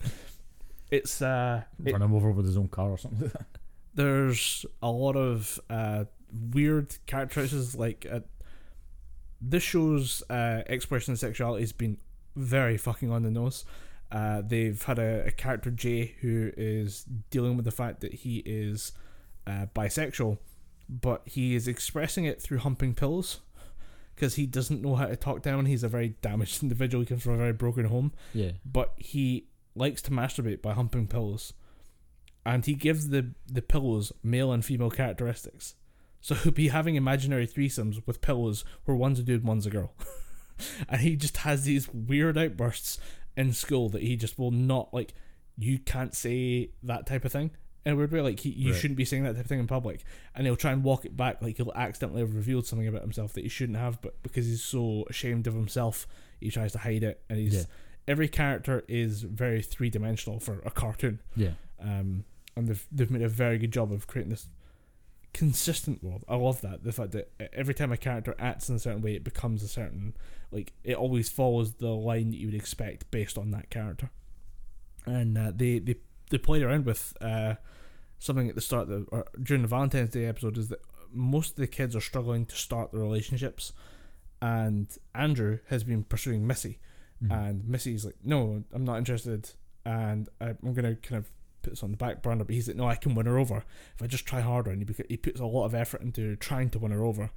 It's 0.92 1.20
uh, 1.20 1.64
it- 1.84 1.94
run 1.94 2.04
him 2.04 2.14
over 2.14 2.30
with 2.30 2.46
his 2.46 2.58
own 2.58 2.68
car 2.68 2.92
or 2.92 2.98
something. 3.00 3.32
there's 3.96 4.68
a 4.84 4.92
lot 4.92 5.16
of 5.16 5.60
uh, 5.68 6.04
weird 6.54 6.96
characteristics. 7.08 7.74
Like 7.74 8.06
uh, 8.12 8.20
this 9.42 9.64
show's 9.64 10.22
uh, 10.30 10.62
exploration 10.68 11.14
of 11.14 11.20
sexuality 11.20 11.64
has 11.64 11.72
been 11.74 11.98
very 12.36 12.78
fucking 12.78 13.12
on 13.12 13.24
the 13.24 13.32
nose. 13.32 13.66
Uh, 14.12 14.42
they've 14.42 14.82
had 14.84 15.00
a, 15.00 15.28
a 15.28 15.32
character 15.32 15.70
Jay 15.70 16.16
who 16.22 16.52
is 16.56 17.06
dealing 17.30 17.56
with 17.56 17.66
the 17.66 17.72
fact 17.72 18.02
that 18.02 18.14
he 18.14 18.38
is 18.46 18.94
uh, 19.46 19.66
bisexual, 19.76 20.38
but 20.90 21.24
he 21.26 21.56
is 21.56 21.68
expressing 21.68 22.26
it 22.26 22.42
through 22.42 22.60
humping 22.60 22.94
pills 22.94 23.42
because 24.16 24.36
he 24.36 24.46
doesn't 24.46 24.82
know 24.82 24.96
how 24.96 25.06
to 25.06 25.16
talk 25.16 25.42
down. 25.42 25.66
He's 25.66 25.84
a 25.84 25.90
very 25.90 26.16
damaged 26.22 26.64
individual. 26.64 27.02
He 27.02 27.08
comes 27.08 27.24
from 27.24 27.34
a 27.34 27.38
very 27.38 27.54
broken 27.54 27.86
home 27.86 28.14
yeah. 28.34 28.52
but 28.66 28.94
he 28.98 29.48
likes 29.76 30.02
to 30.04 30.12
masturbate 30.12 30.62
by 30.62 30.74
humping 30.74 31.08
pillows, 31.08 31.54
and 32.46 32.66
he 32.66 32.74
gives 32.74 33.10
the 33.10 33.32
the 33.46 33.62
pillows 33.62 34.12
male 34.24 34.52
and 34.52 34.66
female 34.66 34.90
characteristics. 34.90 35.76
So 36.20 36.36
he'll 36.36 36.52
be 36.54 36.70
having 36.70 36.96
imaginary 36.96 37.48
threesomes 37.48 38.02
with 38.06 38.22
pillows 38.22 38.64
where 38.86 38.98
one's 38.98 39.20
a 39.20 39.24
dude, 39.24 39.44
one's 39.44 39.66
a 39.66 39.70
girl, 39.70 39.94
and 40.90 41.02
he 41.02 41.16
just 41.16 41.38
has 41.38 41.64
these 41.64 41.88
weird 41.94 42.38
outbursts 42.38 43.00
in 43.38 43.54
school 43.54 43.88
that 43.90 44.02
he 44.02 44.18
just 44.18 44.38
will 44.38 44.52
not 44.52 44.94
like. 44.94 45.14
You 45.60 45.80
can't 45.80 46.14
say 46.14 46.72
that 46.84 47.08
type 47.08 47.24
of 47.26 47.32
thing 47.32 47.52
in 47.86 47.94
a 47.94 47.96
weird 47.96 48.12
way. 48.12 48.22
Like 48.22 48.40
he, 48.42 48.50
you 48.50 48.72
Right. 48.74 48.80
shouldn't 48.80 48.98
be 48.98 49.06
saying 49.06 49.24
that 49.24 49.34
type 49.36 49.46
of 49.46 49.48
thing 49.48 49.60
in 49.60 49.66
public, 49.68 50.04
and 50.36 50.46
he'll 50.46 50.56
try 50.56 50.72
and 50.72 50.84
walk 50.84 51.06
it 51.06 51.16
back. 51.18 51.42
Like 51.42 51.58
he'll 51.58 51.72
accidentally 51.76 52.22
have 52.22 52.36
revealed 52.36 52.68
something 52.68 52.88
about 52.88 53.02
himself 53.02 53.34
that 53.34 53.42
he 53.44 53.50
shouldn't 53.50 53.78
have, 53.78 54.02
but 54.02 54.22
because 54.22 54.46
he's 54.46 54.62
so 54.64 55.06
ashamed 55.10 55.48
of 55.48 55.54
himself, 55.56 56.06
he 56.40 56.52
tries 56.52 56.74
to 56.74 56.80
hide 56.80 57.04
it. 57.04 57.24
And 57.30 57.40
he's 57.40 57.56
Yeah. 57.56 57.64
every 58.08 58.28
character 58.28 58.84
is 58.88 59.22
very 59.24 59.62
three 59.62 59.90
dimensional 59.90 60.40
for 60.40 60.60
a 60.66 60.70
cartoon. 60.72 61.22
Yeah. 61.36 61.54
Um, 61.80 62.26
and 62.56 62.68
they've 62.68 62.88
they've 62.92 63.10
made 63.12 63.22
a 63.24 63.30
very 63.30 63.58
good 63.58 63.72
job 63.72 63.92
of 63.92 64.06
creating 64.08 64.30
this 64.32 64.48
consistent 65.38 66.04
world. 66.04 66.24
I 66.28 66.36
love 66.36 66.62
that 66.62 66.84
the 66.84 66.92
fact 66.92 67.12
that 67.12 67.32
every 67.54 67.74
time 67.74 67.92
a 67.92 67.98
character 67.98 68.36
acts 68.40 68.70
in 68.70 68.76
a 68.76 68.80
certain 68.80 69.02
way, 69.02 69.16
it 69.16 69.24
becomes 69.24 69.62
a 69.64 69.68
certain 69.68 70.14
like 70.52 70.74
it 70.84 70.96
always 70.96 71.30
follows 71.30 71.74
the 71.76 71.90
line 71.90 72.32
that 72.32 72.38
you 72.38 72.48
would 72.48 72.56
expect 72.56 73.10
based 73.12 73.38
on 73.38 73.52
that 73.52 73.70
character. 73.70 74.10
And 75.06 75.38
uh, 75.38 75.52
they 75.56 75.80
they 75.80 75.96
they 76.32 76.38
played 76.38 76.64
around 76.64 76.86
with 76.86 77.14
uh, 77.22 77.56
something 78.20 78.50
at 78.50 78.56
the 78.56 78.62
start 78.62 78.84
of 78.84 78.90
the, 78.90 79.06
or 79.12 79.26
during 79.42 79.62
the 79.62 79.68
Valentine's 79.68 80.10
Day 80.10 80.26
episode 80.26 80.58
is 80.58 80.68
that 80.70 80.82
most 81.14 81.52
of 81.52 81.56
the 81.58 81.68
kids 81.68 81.96
are 81.96 82.02
struggling 82.02 82.46
to 82.46 82.56
start 82.56 82.92
their 82.92 83.02
relationships, 83.02 83.74
and 84.42 84.88
Andrew 85.16 85.60
has 85.70 85.84
been 85.84 86.04
pursuing 86.04 86.46
Missy, 86.48 86.80
Mhm. 87.24 87.32
and 87.32 87.68
Missy's 87.68 88.06
like, 88.06 88.18
no, 88.24 88.64
I'm 88.74 88.84
not 88.86 88.98
interested, 88.98 89.50
and 89.86 90.28
I- 90.42 90.56
I'm 90.64 90.74
gonna 90.74 90.96
kind 90.96 91.18
of 91.24 91.32
put 91.68 91.72
this 91.74 91.84
on 91.84 91.92
the 91.92 91.98
back 91.98 92.22
burner. 92.22 92.44
But 92.46 92.56
he's 92.56 92.68
like, 92.68 92.78
no, 92.78 92.88
I 92.88 92.96
can 92.96 93.14
win 93.14 93.26
her 93.26 93.38
over 93.38 93.64
if 93.96 94.02
I 94.02 94.08
just 94.08 94.26
try 94.26 94.42
harder, 94.42 94.72
and 94.72 94.82
he 94.88 95.04
he 95.10 95.18
puts 95.18 95.40
a 95.40 95.46
lot 95.46 95.66
of 95.66 95.76
effort 95.76 96.02
into 96.02 96.36
trying 96.38 96.70
to 96.72 96.80
win 96.80 96.92
her 96.92 97.04
over, 97.04 97.30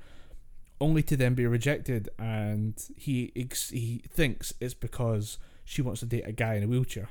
only 0.80 1.02
to 1.04 1.16
then 1.16 1.34
be 1.34 1.46
rejected, 1.46 2.08
and 2.18 2.74
he 2.96 3.32
he 3.34 4.02
thinks 4.08 4.54
it's 4.60 4.74
because 4.74 5.38
she 5.64 5.82
wants 5.82 6.00
to 6.00 6.06
date 6.06 6.24
a 6.26 6.32
guy 6.32 6.54
in 6.54 6.62
a 6.62 6.68
wheelchair, 6.68 7.08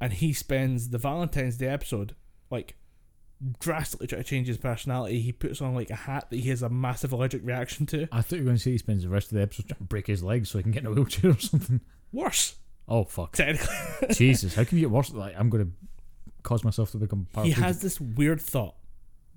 and 0.00 0.14
he 0.14 0.32
spends 0.32 0.88
the 0.90 0.98
Valentine's 0.98 1.56
Day 1.58 1.68
episode 1.68 2.14
like 2.50 2.76
drastically 3.58 4.06
trying 4.06 4.22
to 4.22 4.28
change 4.28 4.46
his 4.46 4.56
personality. 4.56 5.20
He 5.20 5.32
puts 5.32 5.60
on 5.60 5.74
like 5.74 5.90
a 5.90 5.94
hat 5.94 6.30
that 6.30 6.36
he 6.36 6.48
has 6.50 6.62
a 6.62 6.68
massive 6.70 7.12
allergic 7.12 7.42
reaction 7.44 7.84
to. 7.86 8.08
I 8.10 8.22
thought 8.22 8.36
you 8.36 8.42
were 8.42 8.46
going 8.46 8.56
to 8.56 8.62
say 8.62 8.70
he 8.70 8.78
spends 8.78 9.02
the 9.02 9.08
rest 9.08 9.30
of 9.30 9.36
the 9.36 9.42
episode 9.42 9.68
trying 9.68 9.78
to 9.78 9.84
break 9.84 10.06
his 10.06 10.22
legs 10.22 10.50
so 10.50 10.58
he 10.58 10.62
can 10.62 10.72
get 10.72 10.80
in 10.84 10.86
a 10.86 10.92
wheelchair 10.92 11.32
or 11.32 11.38
something. 11.38 11.80
Worse, 12.12 12.54
Oh 12.86 13.04
fuck! 13.04 13.32
technically. 13.32 13.74
Jesus, 14.12 14.54
how 14.54 14.64
can 14.64 14.78
you 14.78 14.82
get 14.84 14.90
worse? 14.90 15.12
Like 15.12 15.34
I'm 15.38 15.48
going 15.50 15.64
to 15.64 15.72
cause 16.44 16.62
myself 16.62 16.92
to 16.92 16.98
become 16.98 17.26
he 17.42 17.50
has 17.50 17.82
this 17.82 18.00
weird 18.00 18.40
thought 18.40 18.76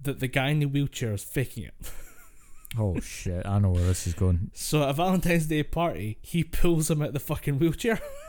that 0.04 0.20
the 0.20 0.28
guy 0.28 0.50
in 0.50 0.60
the 0.60 0.68
wheelchair 0.68 1.14
is 1.14 1.24
faking 1.24 1.64
it. 1.64 1.74
Oh 2.78 3.00
shit! 3.00 3.46
I 3.46 3.60
know 3.60 3.70
where 3.70 3.86
this 3.86 4.08
is 4.08 4.14
going. 4.14 4.52
So 4.54 4.84
at 4.84 4.90
a 4.90 4.94
Valentine's 4.94 5.46
Day 5.46 5.64
party, 5.64 6.18
he 6.22 6.44
pulls 6.44 6.92
him 6.92 7.02
out 7.02 7.14
the 7.14 7.20
fucking 7.20 7.60
wheelchair. 7.60 7.98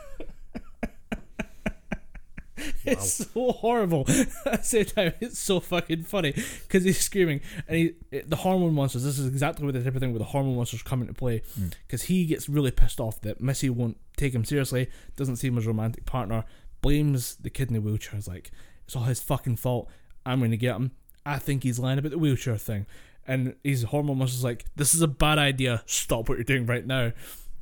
It's 2.85 3.13
so 3.13 3.51
horrible. 3.51 4.01
At 4.45 4.61
the 4.61 4.63
same 4.63 4.85
time, 4.85 5.13
it's 5.19 5.39
so 5.39 5.59
fucking 5.59 6.03
funny 6.03 6.31
because 6.31 6.83
he's 6.83 6.99
screaming 6.99 7.41
and 7.67 7.77
he 7.77 7.93
it- 8.11 8.29
the 8.29 8.37
hormone 8.37 8.73
monsters. 8.73 9.03
This 9.03 9.19
is 9.19 9.27
exactly 9.27 9.65
what 9.65 9.73
the 9.73 9.83
type 9.83 9.95
of 9.95 10.01
thing 10.01 10.11
where 10.11 10.19
the 10.19 10.25
hormone 10.25 10.55
monsters 10.55 10.83
come 10.83 11.01
into 11.01 11.13
play 11.13 11.41
hmm. 11.55 11.67
because 11.87 12.03
he 12.03 12.25
gets 12.25 12.49
really 12.49 12.71
pissed 12.71 12.99
off 12.99 13.21
that 13.21 13.41
Missy 13.41 13.69
won't 13.69 13.97
take 14.17 14.33
him 14.33 14.45
seriously, 14.45 14.89
doesn't 15.15 15.37
see 15.37 15.47
him 15.47 15.57
as 15.57 15.65
a 15.65 15.69
romantic 15.69 16.05
partner, 16.05 16.45
blames 16.81 17.35
the 17.37 17.49
kid 17.49 17.69
in 17.69 17.75
the 17.75 17.81
wheelchair. 17.81 18.17
Is 18.17 18.27
like 18.27 18.51
it's 18.89 18.95
all 18.95 19.03
his 19.03 19.21
fucking 19.21 19.57
fault. 19.57 19.87
I'm 20.25 20.39
going 20.39 20.49
to 20.49 20.57
get 20.57 20.75
him. 20.75 20.89
I 21.23 21.37
think 21.37 21.61
he's 21.61 21.77
lying 21.77 21.99
about 21.99 22.09
the 22.09 22.17
wheelchair 22.17 22.57
thing, 22.57 22.87
and 23.27 23.53
his 23.63 23.83
hormone 23.83 24.17
monster's 24.17 24.43
like, 24.43 24.65
"This 24.75 24.95
is 24.95 25.03
a 25.03 25.07
bad 25.07 25.37
idea. 25.37 25.83
Stop 25.85 26.27
what 26.27 26.39
you're 26.39 26.43
doing 26.43 26.65
right 26.65 26.87
now." 26.87 27.11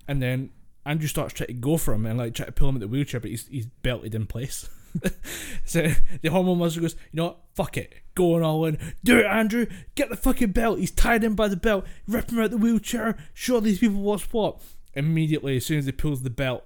And 0.08 0.22
then 0.22 0.52
Andrew 0.86 1.10
starts 1.10 1.34
trying 1.34 1.48
to 1.48 1.54
go 1.54 1.76
for 1.76 1.94
him 1.94 2.06
and 2.06 2.18
like 2.18 2.34
try 2.34 2.46
to 2.46 2.52
pull 2.54 2.70
him 2.70 2.76
at 2.76 2.80
the 2.80 2.88
wheelchair, 2.88 3.20
but 3.20 3.30
he's 3.30 3.46
he's 3.48 3.66
belted 3.66 4.16
in 4.16 4.26
place. 4.26 4.70
so 5.66 5.92
the 6.22 6.30
hormone 6.30 6.60
monster 6.60 6.80
goes, 6.80 6.96
you 7.12 7.18
know 7.18 7.26
what? 7.26 7.40
Fuck 7.56 7.76
it. 7.76 7.94
Going 8.16 8.42
all 8.42 8.64
in. 8.64 8.80
Do 9.04 9.20
it, 9.20 9.26
Andrew. 9.26 9.68
Get 9.96 10.08
the 10.08 10.16
fucking 10.16 10.52
belt. 10.52 10.80
He's 10.80 10.92
tied 10.92 11.26
in 11.26 11.36
by 11.36 11.50
the 11.50 11.58
belt. 11.58 11.86
Rip 12.08 12.32
him 12.32 12.40
out 12.40 12.52
the 12.52 12.58
wheelchair. 12.58 13.18
Show 13.34 13.60
these 13.60 13.80
people 13.80 13.98
what's 13.98 14.32
what. 14.32 14.62
Immediately, 14.94 15.58
as 15.58 15.66
soon 15.66 15.80
as 15.80 15.88
he 15.88 15.92
pulls 15.92 16.24
the 16.24 16.30
belt 16.30 16.64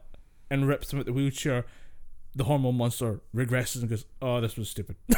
and 0.51 0.67
rips 0.67 0.93
him 0.93 0.99
out 0.99 1.07
the 1.07 1.14
wheelchair, 1.14 1.65
the 2.35 2.45
hormone 2.45 2.76
monster 2.76 3.19
regresses 3.35 3.82
and 3.82 3.90
goes, 3.90 4.06
"Oh, 4.22 4.40
this 4.42 4.56
was 4.58 4.69
stupid." 4.69 4.95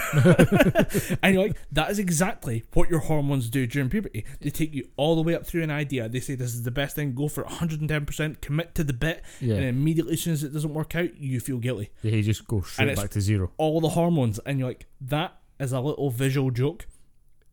and 1.21 1.33
you're 1.35 1.43
like, 1.43 1.57
"That 1.71 1.89
is 1.91 1.99
exactly 1.99 2.63
what 2.73 2.89
your 2.89 2.99
hormones 2.99 3.49
do 3.49 3.67
during 3.67 3.89
puberty. 3.89 4.25
They 4.41 4.49
take 4.49 4.73
you 4.73 4.87
all 4.97 5.15
the 5.15 5.21
way 5.21 5.35
up 5.35 5.45
through 5.45 5.63
an 5.63 5.71
idea. 5.71 6.09
They 6.09 6.19
say 6.19 6.35
this 6.35 6.53
is 6.53 6.63
the 6.63 6.71
best 6.71 6.95
thing. 6.95 7.13
Go 7.13 7.27
for 7.27 7.43
110 7.43 8.05
percent. 8.05 8.41
Commit 8.41 8.73
to 8.75 8.83
the 8.83 8.93
bit, 8.93 9.23
Yeah, 9.39 9.55
and 9.55 9.65
immediately, 9.65 10.13
as 10.13 10.21
soon 10.21 10.33
as 10.33 10.43
it 10.43 10.53
doesn't 10.53 10.73
work 10.73 10.95
out, 10.95 11.15
you 11.17 11.39
feel 11.39 11.57
guilty. 11.57 11.89
yeah 12.01 12.11
he 12.11 12.21
just 12.21 12.47
go 12.47 12.61
straight 12.61 12.95
back 12.95 13.11
to 13.11 13.21
zero. 13.21 13.51
All 13.57 13.79
the 13.81 13.89
hormones, 13.89 14.39
and 14.39 14.59
you're 14.59 14.67
like, 14.69 14.85
that 15.01 15.37
is 15.59 15.71
a 15.71 15.79
little 15.79 16.09
visual 16.09 16.49
joke, 16.51 16.87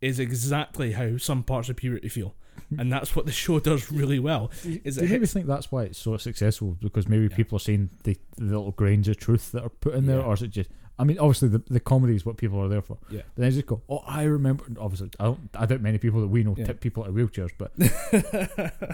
is 0.01 0.19
exactly 0.19 0.93
how 0.93 1.19
some 1.19 1.43
parts 1.43 1.69
of 1.69 1.77
puberty 1.77 2.09
feel, 2.09 2.35
and 2.79 2.93
that's 2.93 3.15
what 3.17 3.27
the 3.27 3.33
show 3.33 3.59
does 3.61 3.91
really 3.91 4.19
well. 4.19 4.51
Is 4.65 4.97
Do 4.97 5.03
it 5.03 5.05
you 5.05 5.09
maybe 5.09 5.19
hits, 5.21 5.33
think 5.33 5.47
that's 5.47 5.71
why 5.73 5.85
it's 5.85 5.99
so 5.99 6.17
successful? 6.17 6.77
Because 6.81 7.09
maybe 7.09 7.25
Yeah. 7.29 7.37
people 7.37 7.57
are 7.57 7.61
seeing 7.61 7.91
the, 8.05 8.17
the 8.37 8.45
little 8.45 8.73
grains 8.73 9.09
of 9.09 9.17
truth 9.19 9.53
that 9.53 9.63
are 9.63 9.69
put 9.69 9.95
in 9.95 10.07
there, 10.07 10.19
Yeah. 10.19 10.25
or 10.25 10.35
is 10.35 10.43
it 10.43 10.49
just? 10.51 10.71
I 10.99 11.05
mean, 11.05 11.19
obviously 11.19 11.49
the, 11.49 11.63
the 11.67 11.81
comedy 11.81 12.15
is 12.15 12.27
what 12.27 12.37
people 12.37 12.61
are 12.61 12.69
there 12.69 12.83
for. 12.83 12.99
Yeah. 13.11 13.23
Then 13.35 13.47
I 13.47 13.51
just 13.51 13.67
go, 13.67 13.81
oh, 13.89 14.03
I 14.07 14.25
remember. 14.25 14.65
Obviously, 14.79 15.09
I 15.19 15.25
don't. 15.25 15.49
I 15.55 15.65
doubt 15.67 15.81
many 15.81 15.97
people 15.99 16.21
that 16.21 16.29
we 16.29 16.45
know 16.45 16.55
Yeah. 16.59 16.67
tip 16.67 16.81
people 16.81 17.03
out 17.03 17.09
of 17.09 17.15
wheelchairs, 17.15 17.51
but 17.57 17.73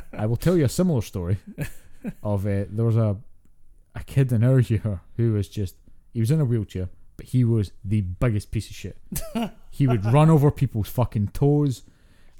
I 0.12 0.26
will 0.26 0.36
tell 0.36 0.56
you 0.56 0.64
a 0.64 0.68
similar 0.68 1.02
story 1.02 1.38
of 2.22 2.46
uh, 2.46 2.64
there 2.70 2.84
was 2.84 2.96
a 2.96 3.16
a 3.94 4.04
kid 4.04 4.30
in 4.30 4.44
our 4.44 4.60
year 4.60 5.00
who 5.16 5.32
was 5.32 5.48
just 5.48 5.74
he 6.12 6.20
was 6.20 6.30
in 6.30 6.40
a 6.40 6.44
wheelchair, 6.44 6.88
but 7.16 7.26
he 7.26 7.44
was 7.44 7.72
the 7.84 8.02
biggest 8.02 8.50
piece 8.50 8.70
of 8.70 8.76
shit. 8.76 8.98
he 9.70 9.86
would 9.86 10.04
run 10.04 10.30
over 10.30 10.50
people's 10.50 10.88
fucking 10.88 11.28
toes, 11.28 11.82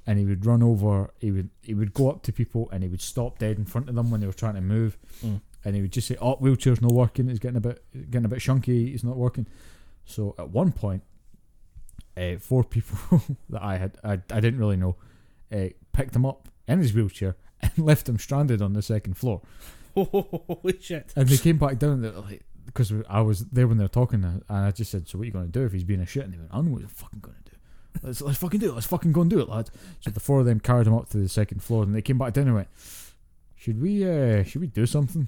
and 0.07 0.17
he 0.17 0.25
would 0.25 0.45
run 0.45 0.63
over. 0.63 1.11
He 1.19 1.29
would 1.31 1.49
he 1.61 1.73
would 1.75 1.93
go 1.93 2.09
up 2.09 2.23
to 2.23 2.31
people 2.33 2.69
and 2.71 2.81
he 2.81 2.89
would 2.89 3.01
stop 3.01 3.37
dead 3.37 3.57
in 3.59 3.65
front 3.65 3.89
of 3.89 3.93
them 3.95 4.09
when 4.09 4.21
they 4.21 4.27
were 4.27 4.33
trying 4.33 4.55
to 4.55 4.61
move, 4.61 4.97
Mm. 5.23 5.41
and 5.65 5.75
he 5.75 5.81
would 5.81 5.91
just 5.91 6.07
say, 6.07 6.15
"Oh, 6.21 6.35
wheelchair's 6.37 6.81
not 6.81 6.91
working. 6.93 7.29
It's 7.29 7.39
getting 7.39 7.57
a 7.57 7.61
bit 7.61 7.83
getting 8.09 8.25
a 8.25 8.29
bit 8.29 8.39
chunky. 8.39 8.93
It's 8.93 9.03
not 9.03 9.17
working." 9.17 9.45
So 10.05 10.33
at 10.39 10.49
one 10.49 10.71
point, 10.71 11.03
uh, 12.15 12.37
four 12.39 12.63
people 12.63 13.21
that 13.49 13.61
I 13.61 13.77
had 13.77 13.97
I, 14.03 14.13
I 14.31 14.39
didn't 14.39 14.59
really 14.59 14.77
know 14.77 14.95
uh, 15.51 15.67
picked 15.93 16.15
him 16.15 16.25
up 16.25 16.47
in 16.67 16.79
his 16.79 16.93
wheelchair 16.93 17.35
and 17.61 17.77
left 17.77 18.07
him 18.09 18.17
stranded 18.17 18.61
on 18.61 18.73
the 18.73 18.81
second 18.81 19.15
floor. 19.15 19.41
holy 19.95 20.79
shit. 20.79 21.11
And 21.15 21.27
they 21.27 21.37
came 21.37 21.57
back 21.57 21.79
down 21.79 22.01
there 22.01 22.11
like 22.11 22.43
because 22.65 22.93
I 23.09 23.21
was 23.21 23.45
there 23.45 23.67
when 23.67 23.77
they 23.77 23.83
were 23.83 23.87
talking, 23.89 24.23
and 24.23 24.43
I 24.49 24.71
just 24.71 24.91
said, 24.91 25.07
"So 25.07 25.17
what 25.17 25.23
are 25.23 25.25
you 25.25 25.31
going 25.31 25.45
to 25.45 25.51
do 25.51 25.65
if 25.65 25.71
he's 25.71 25.83
being 25.85 26.01
a 26.01 26.05
shit?" 26.05 26.23
And 26.25 26.33
they 26.33 26.37
went, 26.37 26.49
"I 26.53 26.61
know 26.61 26.71
what 26.71 26.79
you're 26.81 26.89
fucking 26.89 27.19
going 27.21 27.37
to 27.37 27.46
do. 27.46 27.46
Let's 28.03 28.21
let's 28.21 28.37
fucking 28.37 28.59
do 28.59 28.69
it. 28.69 28.73
Let's 28.75 28.87
fucking 28.87 29.11
go 29.11 29.21
and 29.21 29.29
do 29.29 29.39
it, 29.39 29.49
lads." 29.49 29.71
So 30.01 30.11
the 30.11 30.19
four 30.19 30.39
of 30.39 30.45
them 30.45 30.59
carried 30.59 30.87
him 30.87 30.93
up 30.93 31.09
to 31.09 31.17
the 31.17 31.29
second 31.29 31.61
floor, 31.63 31.83
and 31.83 31.95
they 31.95 32.01
came 32.01 32.17
back 32.17 32.33
down 32.33 32.47
and 32.47 32.55
went, 32.55 32.67
"Should 33.55 33.81
we 33.81 34.03
uh 34.09 34.43
should 34.43 34.61
we 34.61 34.67
do 34.67 34.85
something?" 34.85 35.27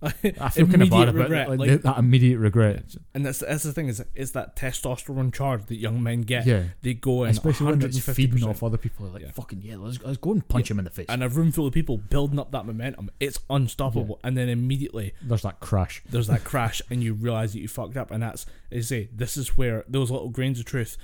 I 0.00 0.10
feel 0.12 0.32
kind 0.32 0.80
of 0.80 0.90
bad 0.90 1.08
Immediate 1.08 1.08
about 1.08 1.14
regret, 1.24 1.48
like, 1.48 1.58
like- 1.58 1.82
that, 1.82 1.98
immediate 1.98 2.38
regret. 2.38 2.84
And 3.14 3.26
that's 3.26 3.40
that's 3.40 3.64
the 3.64 3.72
thing 3.72 3.88
is 3.88 4.00
is 4.14 4.30
that 4.30 4.54
testosterone 4.54 5.34
charge 5.34 5.66
that 5.66 5.74
young 5.74 6.00
men 6.00 6.20
get. 6.20 6.46
Yeah, 6.46 6.62
They 6.82 6.94
go 6.94 7.24
in 7.24 7.30
especially 7.30 7.66
when 7.66 7.80
150%. 7.80 8.14
feeding 8.14 8.44
off 8.44 8.62
other 8.62 8.76
people. 8.76 9.06
Like, 9.08 9.22
Yeah. 9.22 9.32
fucking 9.32 9.60
yeah, 9.60 9.74
let's 9.74 10.00
let's 10.00 10.18
go 10.18 10.30
and 10.30 10.46
punch 10.46 10.70
Yeah. 10.70 10.74
him 10.74 10.78
in 10.78 10.84
the 10.84 10.92
face. 10.92 11.06
and 11.08 11.24
a 11.24 11.28
room 11.28 11.50
full 11.50 11.66
of 11.66 11.72
people 11.74 11.98
building 11.98 12.38
up 12.38 12.52
that 12.52 12.64
momentum. 12.64 13.10
It's 13.18 13.40
unstoppable. 13.50 14.20
And 14.22 14.36
then 14.36 14.48
immediately 14.48 15.14
There's 15.20 15.42
that 15.42 15.58
crash. 15.58 16.00
there's 16.08 16.28
that 16.28 16.44
crash, 16.44 16.80
and 16.90 17.02
you 17.02 17.12
realize 17.14 17.52
that 17.54 17.58
you 17.58 17.66
fucked 17.66 17.96
up. 17.96 18.12
And 18.12 18.22
that's 18.22 18.46
as 18.70 18.86
I 18.86 18.88
say, 18.88 19.08
this 19.12 19.36
is 19.36 19.58
where 19.58 19.84
those 19.88 20.12
little 20.12 20.28
grains 20.28 20.60
of 20.60 20.64
truth. 20.64 20.96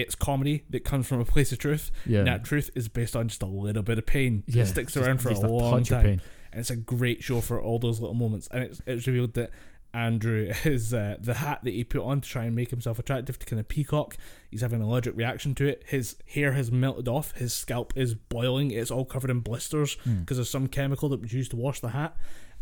It's 0.00 0.14
comedy 0.14 0.64
that 0.70 0.84
comes 0.84 1.06
from 1.06 1.20
a 1.20 1.24
place 1.24 1.52
of 1.52 1.58
truth. 1.58 1.90
Yeah, 2.06 2.18
And 2.20 2.28
that 2.28 2.44
truth 2.44 2.70
is 2.74 2.88
based 2.88 3.14
on 3.16 3.28
just 3.28 3.42
a 3.42 3.46
little 3.46 3.82
bit 3.82 3.98
of 3.98 4.06
pain. 4.06 4.44
yeah, 4.46 4.62
It 4.62 4.66
sticks 4.66 4.94
just- 4.94 5.06
around 5.06 5.18
for 5.22 5.30
a 5.30 5.38
long 5.38 5.82
time. 5.84 6.02
pain. 6.04 6.20
and 6.52 6.60
it's 6.60 6.70
a 6.70 6.76
great 6.76 7.22
show 7.22 7.40
for 7.40 7.60
all 7.60 7.78
those 7.78 8.00
little 8.00 8.14
moments. 8.14 8.48
And 8.50 8.64
it's 8.64 8.80
it's 8.86 9.06
revealed 9.06 9.34
that 9.34 9.50
Andrew 9.92 10.52
is 10.64 10.94
uh, 10.94 11.16
the 11.20 11.34
hat 11.34 11.60
that 11.64 11.70
he 11.72 11.82
put 11.84 12.02
on 12.02 12.20
to 12.20 12.28
try 12.28 12.44
and 12.44 12.54
make 12.54 12.70
himself 12.70 12.98
attractive 12.98 13.38
to 13.40 13.46
kind 13.46 13.58
of 13.60 13.66
peacock. 13.68 14.16
He's 14.50 14.60
having 14.60 14.80
an 14.80 14.86
allergic 14.86 15.16
reaction 15.16 15.54
to 15.56 15.66
it. 15.68 15.82
His 15.86 16.16
hair 16.26 16.52
has 16.52 16.70
melted 16.72 17.08
off. 17.08 17.32
His 17.36 17.52
scalp 17.52 17.92
is 17.96 18.14
boiling. 18.14 18.70
It's 18.70 18.90
all 18.90 19.04
covered 19.04 19.30
in 19.30 19.40
blisters 19.40 19.96
because 20.20 20.38
of 20.38 20.46
some 20.48 20.66
chemical 20.68 21.08
that 21.10 21.20
was 21.20 21.32
used 21.32 21.50
to 21.52 21.56
wash 21.56 21.80
the 21.80 21.88
hat. 21.90 22.16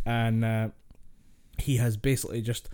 And 0.07 0.45
uh, 0.45 0.69
he 1.59 1.77
has 1.77 1.97
basically 1.97 2.41
just 2.41 2.69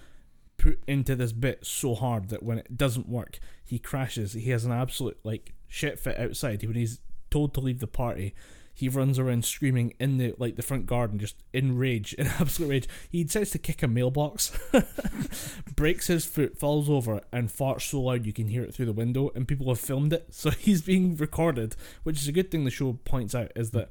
put 0.57 0.83
into 0.87 1.17
this 1.17 1.33
bit 1.33 1.67
so 1.67 1.95
hard 1.95 2.29
that 2.29 2.43
when 2.43 2.59
it 2.59 2.77
doesn't 2.77 3.09
work, 3.09 3.39
he 3.65 3.79
crashes. 3.79 4.33
He 4.33 4.51
has 4.51 4.65
an 4.65 4.73
absolute 4.73 5.19
like 5.25 5.55
shit 5.69 5.99
fit 5.99 6.19
outside. 6.19 6.63
When 6.65 6.77
he's 6.77 7.01
told 7.31 7.55
to 7.55 7.61
leave 7.61 7.81
the 7.81 7.87
party, 7.87 8.35
he 8.77 8.89
runs 8.89 9.21
around 9.21 9.45
screaming 9.45 9.95
in 10.01 10.19
the 10.19 10.35
like 10.39 10.57
the 10.57 10.63
front 10.63 10.87
garden, 10.87 11.19
just 11.19 11.37
in 11.53 11.79
rage, 11.79 12.13
in 12.19 12.27
absolute 12.27 12.69
rage. 12.69 12.89
He 13.09 13.23
decides 13.25 13.51
to 13.51 13.59
kick 13.59 13.83
a 13.83 13.89
mailbox, 13.89 14.57
breaks 15.77 16.09
his 16.09 16.25
foot, 16.25 16.59
falls 16.59 16.91
over, 16.91 17.21
and 17.33 17.49
farts 17.49 17.83
so 17.83 18.01
loud 18.01 18.27
you 18.27 18.33
can 18.33 18.49
hear 18.49 18.65
it 18.65 18.75
through 18.75 18.87
the 18.87 18.93
window. 18.93 19.31
And 19.35 19.47
people 19.47 19.69
have 19.69 19.81
filmed 19.81 20.13
it, 20.13 20.27
so 20.35 20.51
he's 20.51 20.83
being 20.83 21.17
recorded, 21.17 21.77
which 22.03 22.21
is 22.21 22.29
a 22.29 22.33
good 22.33 22.51
thing. 22.51 22.65
The 22.65 22.71
show 22.71 22.99
points 23.05 23.35
out 23.35 23.53
is 23.55 23.71
that 23.71 23.91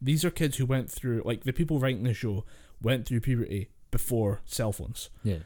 these 0.00 0.24
are 0.24 0.30
kids 0.30 0.58
who 0.58 0.66
went 0.66 0.90
through 0.90 1.22
like 1.24 1.44
the 1.44 1.52
people 1.52 1.78
writing 1.80 2.04
the 2.04 2.14
show 2.14 2.44
went 2.80 3.06
through 3.06 3.20
puberty 3.20 3.70
before 3.90 4.42
cell 4.44 4.72
phones. 4.72 5.08
Yeah, 5.24 5.38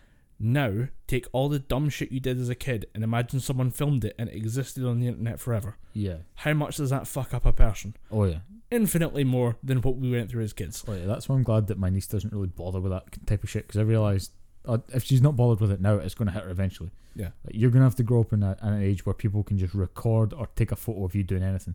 Now, 0.44 0.88
take 1.06 1.26
all 1.32 1.48
the 1.48 1.60
dumb 1.60 1.88
shit 1.88 2.10
you 2.10 2.18
did 2.18 2.38
as 2.40 2.48
a 2.48 2.54
kid 2.56 2.86
and 2.94 3.04
imagine 3.04 3.38
someone 3.38 3.70
filmed 3.70 4.04
it 4.04 4.14
and 4.18 4.28
it 4.28 4.34
existed 4.34 4.84
on 4.84 4.98
the 4.98 5.06
internet 5.06 5.38
forever. 5.38 5.76
Yeah. 5.92 6.16
How 6.34 6.52
much 6.52 6.76
does 6.78 6.90
that 6.90 7.06
fuck 7.06 7.32
up 7.32 7.46
a 7.46 7.52
person? 7.52 7.94
Oh 8.10 8.24
yeah. 8.24 8.38
Infinitely 8.70 9.22
more 9.24 9.56
than 9.62 9.78
what 9.82 9.96
we 9.98 10.10
went 10.10 10.30
through 10.30 10.42
as 10.42 10.52
kids. 10.52 10.84
Oh 10.88 10.94
yeah. 10.94 11.06
That's 11.06 11.28
why 11.28 11.36
I'm 11.36 11.44
glad 11.44 11.68
that 11.68 11.78
my 11.78 11.90
niece 11.90 12.08
doesn't 12.08 12.32
really 12.32 12.48
bother 12.48 12.80
with 12.80 12.90
that 12.90 13.04
type 13.26 13.44
of 13.44 13.50
shit 13.50 13.68
because 13.68 13.78
I 13.78 13.84
realised 13.84 14.32
uh, 14.66 14.78
if 14.92 15.04
she's 15.04 15.22
not 15.22 15.36
bothered 15.36 15.60
with 15.60 15.70
it 15.70 15.80
now, 15.80 15.94
it's 15.94 16.14
going 16.14 16.26
to 16.26 16.32
hit 16.34 16.42
her 16.44 16.50
eventually. 16.50 16.90
Yeah. 17.14 17.28
Like, 17.44 17.54
you're 17.54 17.70
going 17.70 17.80
to 17.82 17.86
have 17.86 17.96
to 17.96 18.02
grow 18.02 18.20
up 18.22 18.32
in 18.32 18.42
a, 18.42 18.56
in 18.62 18.68
an 18.68 18.82
age 18.82 19.06
where 19.06 19.14
people 19.14 19.44
can 19.44 19.58
just 19.58 19.74
record 19.74 20.32
or 20.32 20.48
take 20.56 20.72
a 20.72 20.76
photo 20.76 21.04
of 21.04 21.14
you 21.14 21.22
doing 21.22 21.42
anything. 21.44 21.74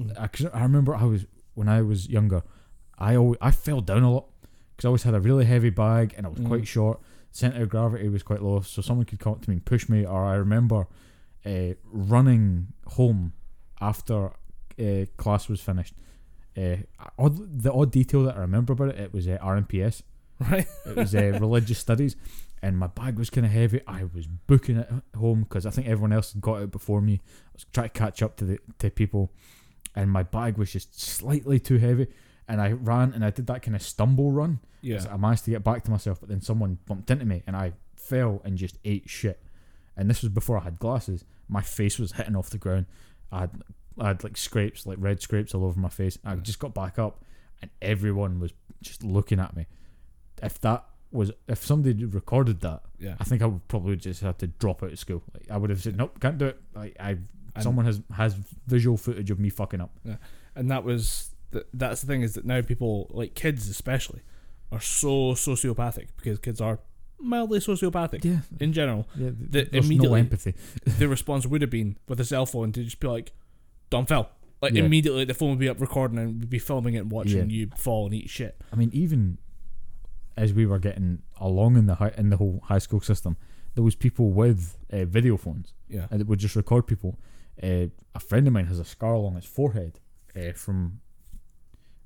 Mm. 0.00 0.18
I, 0.52 0.58
I 0.58 0.62
remember 0.62 0.94
I 0.94 1.04
was 1.04 1.24
when 1.54 1.68
I 1.68 1.80
was 1.82 2.08
younger, 2.08 2.42
I 2.98 3.14
always, 3.16 3.38
I 3.40 3.50
fell 3.50 3.80
down 3.80 4.02
a 4.02 4.10
lot 4.12 4.26
because 4.76 4.84
I 4.84 4.88
always 4.88 5.04
had 5.04 5.14
a 5.14 5.20
really 5.20 5.44
heavy 5.44 5.70
bag 5.70 6.14
and 6.16 6.26
I 6.26 6.28
was 6.28 6.40
Mm. 6.40 6.48
quite 6.48 6.66
short. 6.66 7.00
Center 7.34 7.64
of 7.64 7.68
gravity 7.68 8.08
was 8.08 8.22
quite 8.22 8.40
low, 8.44 8.60
so 8.60 8.80
someone 8.80 9.06
could 9.06 9.18
come 9.18 9.32
up 9.32 9.42
to 9.42 9.50
me 9.50 9.54
and 9.54 9.64
push 9.64 9.88
me. 9.88 10.06
Or 10.06 10.24
I 10.24 10.34
remember 10.36 10.86
uh, 11.44 11.74
running 11.90 12.68
home 12.86 13.32
after 13.80 14.30
uh, 14.78 15.06
class 15.16 15.48
was 15.48 15.60
finished. 15.60 15.94
Uh, 16.56 16.76
odd, 17.18 17.60
the 17.60 17.72
odd 17.72 17.90
detail 17.90 18.22
that 18.22 18.36
I 18.36 18.38
remember 18.38 18.72
about 18.72 18.90
it, 18.90 19.00
it 19.00 19.12
was 19.12 19.26
uh, 19.26 19.36
RMPS. 19.42 20.02
Right? 20.38 20.66
It 20.86 20.94
was 20.94 21.12
uh, 21.12 21.36
religious 21.40 21.80
studies, 21.80 22.14
and 22.62 22.78
my 22.78 22.86
bag 22.86 23.18
was 23.18 23.30
kind 23.30 23.44
of 23.44 23.50
heavy. 23.52 23.80
I 23.88 24.04
was 24.14 24.28
booking 24.28 24.76
it 24.76 24.88
home 25.16 25.42
because 25.42 25.66
I 25.66 25.70
think 25.70 25.88
everyone 25.88 26.12
else 26.12 26.34
had 26.34 26.40
got 26.40 26.62
it 26.62 26.70
before 26.70 27.00
me. 27.00 27.20
I 27.24 27.50
was 27.54 27.66
trying 27.72 27.88
to 27.88 27.98
catch 27.98 28.22
up 28.22 28.36
to 28.36 28.44
the 28.44 28.58
to 28.78 28.90
people, 28.90 29.32
and 29.96 30.08
my 30.08 30.22
bag 30.22 30.56
was 30.56 30.72
just 30.72 31.00
slightly 31.00 31.58
too 31.58 31.78
heavy. 31.78 32.06
And 32.48 32.60
I 32.60 32.72
ran 32.72 33.12
and 33.12 33.24
I 33.24 33.30
did 33.30 33.46
that 33.46 33.62
kind 33.62 33.74
of 33.74 33.82
stumble 33.82 34.30
run. 34.30 34.60
Yeah. 34.82 34.98
So 34.98 35.10
I 35.10 35.16
managed 35.16 35.44
to 35.46 35.50
get 35.50 35.64
back 35.64 35.82
to 35.84 35.90
myself, 35.90 36.20
but 36.20 36.28
then 36.28 36.40
someone 36.40 36.78
bumped 36.86 37.10
into 37.10 37.24
me 37.24 37.42
and 37.46 37.56
I 37.56 37.72
fell 37.96 38.42
and 38.44 38.56
just 38.58 38.78
ate 38.84 39.08
shit. 39.08 39.40
And 39.96 40.10
this 40.10 40.22
was 40.22 40.30
before 40.30 40.58
I 40.58 40.64
had 40.64 40.78
glasses. 40.78 41.24
My 41.48 41.62
face 41.62 41.98
was 41.98 42.12
hitting 42.12 42.36
off 42.36 42.50
the 42.50 42.58
ground. 42.58 42.86
I 43.32 43.40
had 43.40 43.62
I 43.98 44.08
had 44.08 44.24
like 44.24 44.36
scrapes, 44.36 44.86
like 44.86 44.98
red 45.00 45.22
scrapes 45.22 45.54
all 45.54 45.64
over 45.64 45.78
my 45.78 45.88
face. 45.88 46.18
I 46.24 46.34
mm. 46.34 46.42
just 46.42 46.58
got 46.58 46.74
back 46.74 46.98
up 46.98 47.24
and 47.62 47.70
everyone 47.80 48.40
was 48.40 48.52
just 48.82 49.02
looking 49.02 49.40
at 49.40 49.56
me. 49.56 49.66
If 50.42 50.60
that 50.60 50.84
was 51.12 51.30
if 51.48 51.64
somebody 51.64 52.04
recorded 52.04 52.60
that, 52.60 52.82
Yeah. 52.98 53.14
I 53.18 53.24
think 53.24 53.40
I 53.40 53.46
would 53.46 53.66
probably 53.68 53.96
just 53.96 54.20
have 54.20 54.36
to 54.38 54.48
drop 54.48 54.82
out 54.82 54.92
of 54.92 54.98
school. 54.98 55.22
Like 55.32 55.50
I 55.50 55.56
would 55.56 55.70
have 55.70 55.82
said, 55.82 55.96
Nope, 55.96 56.20
can't 56.20 56.38
do 56.38 56.46
it. 56.46 56.60
Like 56.74 56.96
I 57.00 57.18
someone 57.60 57.84
has 57.84 58.02
has 58.12 58.34
visual 58.66 58.96
footage 58.96 59.30
of 59.30 59.38
me 59.38 59.48
fucking 59.48 59.80
up. 59.80 59.92
Yeah. 60.04 60.16
and 60.56 60.70
that 60.70 60.84
was 60.84 61.30
the, 61.54 61.66
that's 61.72 62.00
the 62.02 62.06
thing 62.06 62.22
is 62.22 62.34
that 62.34 62.44
now 62.44 62.60
people 62.62 63.10
like 63.10 63.34
kids 63.34 63.68
especially 63.68 64.20
are 64.70 64.80
so 64.80 65.32
sociopathic 65.32 66.08
because 66.16 66.38
kids 66.38 66.60
are 66.60 66.78
mildly 67.18 67.58
sociopathic 67.60 68.24
Yeah. 68.24 68.40
in 68.60 68.72
general. 68.72 69.06
Yeah, 69.16 69.30
The- 69.34 69.64
there's 69.70 69.72
no 69.72 69.94
immediately- 69.94 70.20
empathy. 70.20 70.54
the 70.98 71.08
response 71.08 71.46
would 71.46 71.62
have 71.62 71.70
been 71.70 71.96
with 72.08 72.20
a 72.20 72.24
cell 72.24 72.46
phone 72.46 72.72
to 72.72 72.84
just 72.84 73.00
be 73.00 73.08
like, 73.08 73.32
"Don't 73.90 74.08
fell." 74.08 74.30
Like 74.62 74.74
Yeah. 74.74 74.84
immediately, 74.84 75.24
the 75.24 75.34
phone 75.34 75.50
would 75.50 75.58
be 75.58 75.68
up 75.68 75.80
recording 75.80 76.18
and 76.18 76.40
we'd 76.40 76.50
be 76.50 76.58
filming 76.58 76.94
it 76.94 76.98
and 76.98 77.10
watching 77.10 77.50
you 77.50 77.68
fall 77.76 78.06
and 78.06 78.14
eat 78.14 78.30
shit. 78.30 78.60
I 78.72 78.76
mean, 78.76 78.90
even 78.92 79.38
as 80.36 80.52
we 80.52 80.66
were 80.66 80.78
getting 80.78 81.22
along 81.40 81.76
in 81.76 81.86
the 81.86 81.94
high, 81.96 82.12
in 82.18 82.30
the 82.30 82.36
whole 82.36 82.60
high 82.64 82.78
school 82.78 83.00
system, 83.00 83.36
there 83.74 83.84
was 83.84 83.94
people 83.94 84.30
with 84.32 84.76
uh, 84.92 85.04
video 85.04 85.36
phones 85.36 85.72
Yeah, 85.88 86.06
and 86.10 86.20
it 86.20 86.26
would 86.26 86.38
just 86.40 86.56
record 86.56 86.86
people. 86.86 87.18
Uh, 87.62 87.86
a 88.14 88.20
friend 88.20 88.46
of 88.46 88.52
mine 88.52 88.66
has 88.66 88.78
a 88.80 88.84
scar 88.84 89.14
along 89.14 89.34
his 89.36 89.44
forehead 89.44 90.00
uh, 90.36 90.52
from 90.52 91.00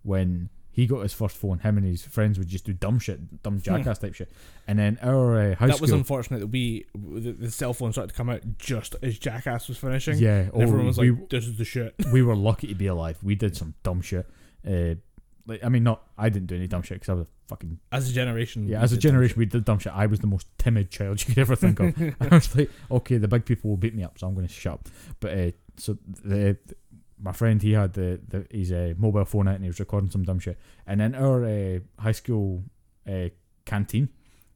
when 0.02 0.50
he 0.70 0.86
got 0.86 1.00
his 1.00 1.12
first 1.12 1.36
phone. 1.36 1.58
Him 1.58 1.76
and 1.76 1.84
his 1.84 2.02
friends 2.02 2.38
would 2.38 2.46
just 2.46 2.64
do 2.64 2.72
dumb 2.72 3.00
shit, 3.00 3.42
dumb 3.42 3.60
jackass 3.60 3.98
type 3.98 4.14
shit. 4.14 4.30
And 4.68 4.78
then 4.78 4.96
our 5.02 5.34
uh, 5.36 5.54
high 5.56 5.64
Hmm. 5.64 5.66
that 5.66 5.76
school, 5.76 5.84
was 5.86 5.90
unfortunate 5.92 6.38
that 6.38 6.46
we 6.46 6.86
the, 6.94 7.32
the 7.32 7.50
cell 7.50 7.74
phone 7.74 7.90
started 7.90 8.12
to 8.12 8.14
come 8.14 8.30
out 8.30 8.42
just 8.58 8.94
as 9.02 9.18
Jackass 9.18 9.68
was 9.68 9.76
finishing. 9.76 10.18
yeah, 10.18 10.42
and 10.52 10.62
everyone 10.62 10.84
oh, 10.84 10.88
was 10.88 10.98
we, 10.98 11.10
like, 11.10 11.30
"This 11.30 11.46
is 11.46 11.56
the 11.58 11.64
shit." 11.64 11.94
we 12.12 12.22
were 12.22 12.36
lucky 12.36 12.68
to 12.68 12.74
be 12.74 12.86
alive. 12.86 13.18
We 13.24 13.34
did 13.34 13.56
some 13.56 13.74
dumb 13.82 14.02
shit. 14.02 14.26
Uh, 14.64 14.94
like 15.46 15.64
I 15.64 15.68
mean, 15.68 15.82
not 15.82 16.02
I 16.16 16.28
didn't 16.28 16.46
do 16.46 16.54
any 16.54 16.68
dumb 16.68 16.82
shit 16.82 17.00
because 17.00 17.08
I 17.08 17.14
was 17.14 17.22
a 17.22 17.26
fucking 17.48 17.80
As 17.90 18.08
a 18.08 18.12
generation, 18.12 18.68
Yeah, 18.68 18.80
as 18.80 18.92
a 18.92 18.98
generation, 18.98 19.36
we 19.36 19.46
did 19.46 19.64
dumb 19.64 19.80
shit. 19.80 19.92
I 19.92 20.06
was 20.06 20.20
the 20.20 20.26
most 20.28 20.46
timid 20.58 20.90
child 20.90 21.20
you 21.26 21.34
could 21.34 21.40
ever 21.40 21.56
think 21.56 21.80
of. 21.80 22.00
I 22.20 22.28
was 22.28 22.54
like, 22.54 22.70
okay, 22.90 23.16
the 23.16 23.26
big 23.26 23.46
people 23.46 23.70
will 23.70 23.78
beat 23.78 23.96
me 23.96 24.04
up, 24.04 24.18
so 24.18 24.28
I'm 24.28 24.34
going 24.34 24.46
to 24.46 24.52
shut 24.52 24.74
up. 24.74 24.88
But 25.18 25.38
uh, 25.38 25.50
so 25.76 25.96
the, 26.22 26.56
my 27.20 27.32
friend, 27.32 27.60
he 27.62 27.72
had 27.72 27.94
the, 27.94 28.20
the 28.28 28.46
his 28.50 28.72
uh, 28.72 28.94
mobile 28.96 29.24
phone 29.24 29.48
out 29.48 29.56
and 29.56 29.64
he 29.64 29.68
was 29.68 29.80
recording 29.80 30.10
some 30.10 30.24
dumb 30.24 30.38
shit. 30.38 30.58
And 30.86 31.00
in 31.02 31.14
our 31.14 31.44
uh, 31.44 31.78
high 31.98 32.12
school 32.12 32.64
uh, 33.08 33.28
canteen, 33.64 34.08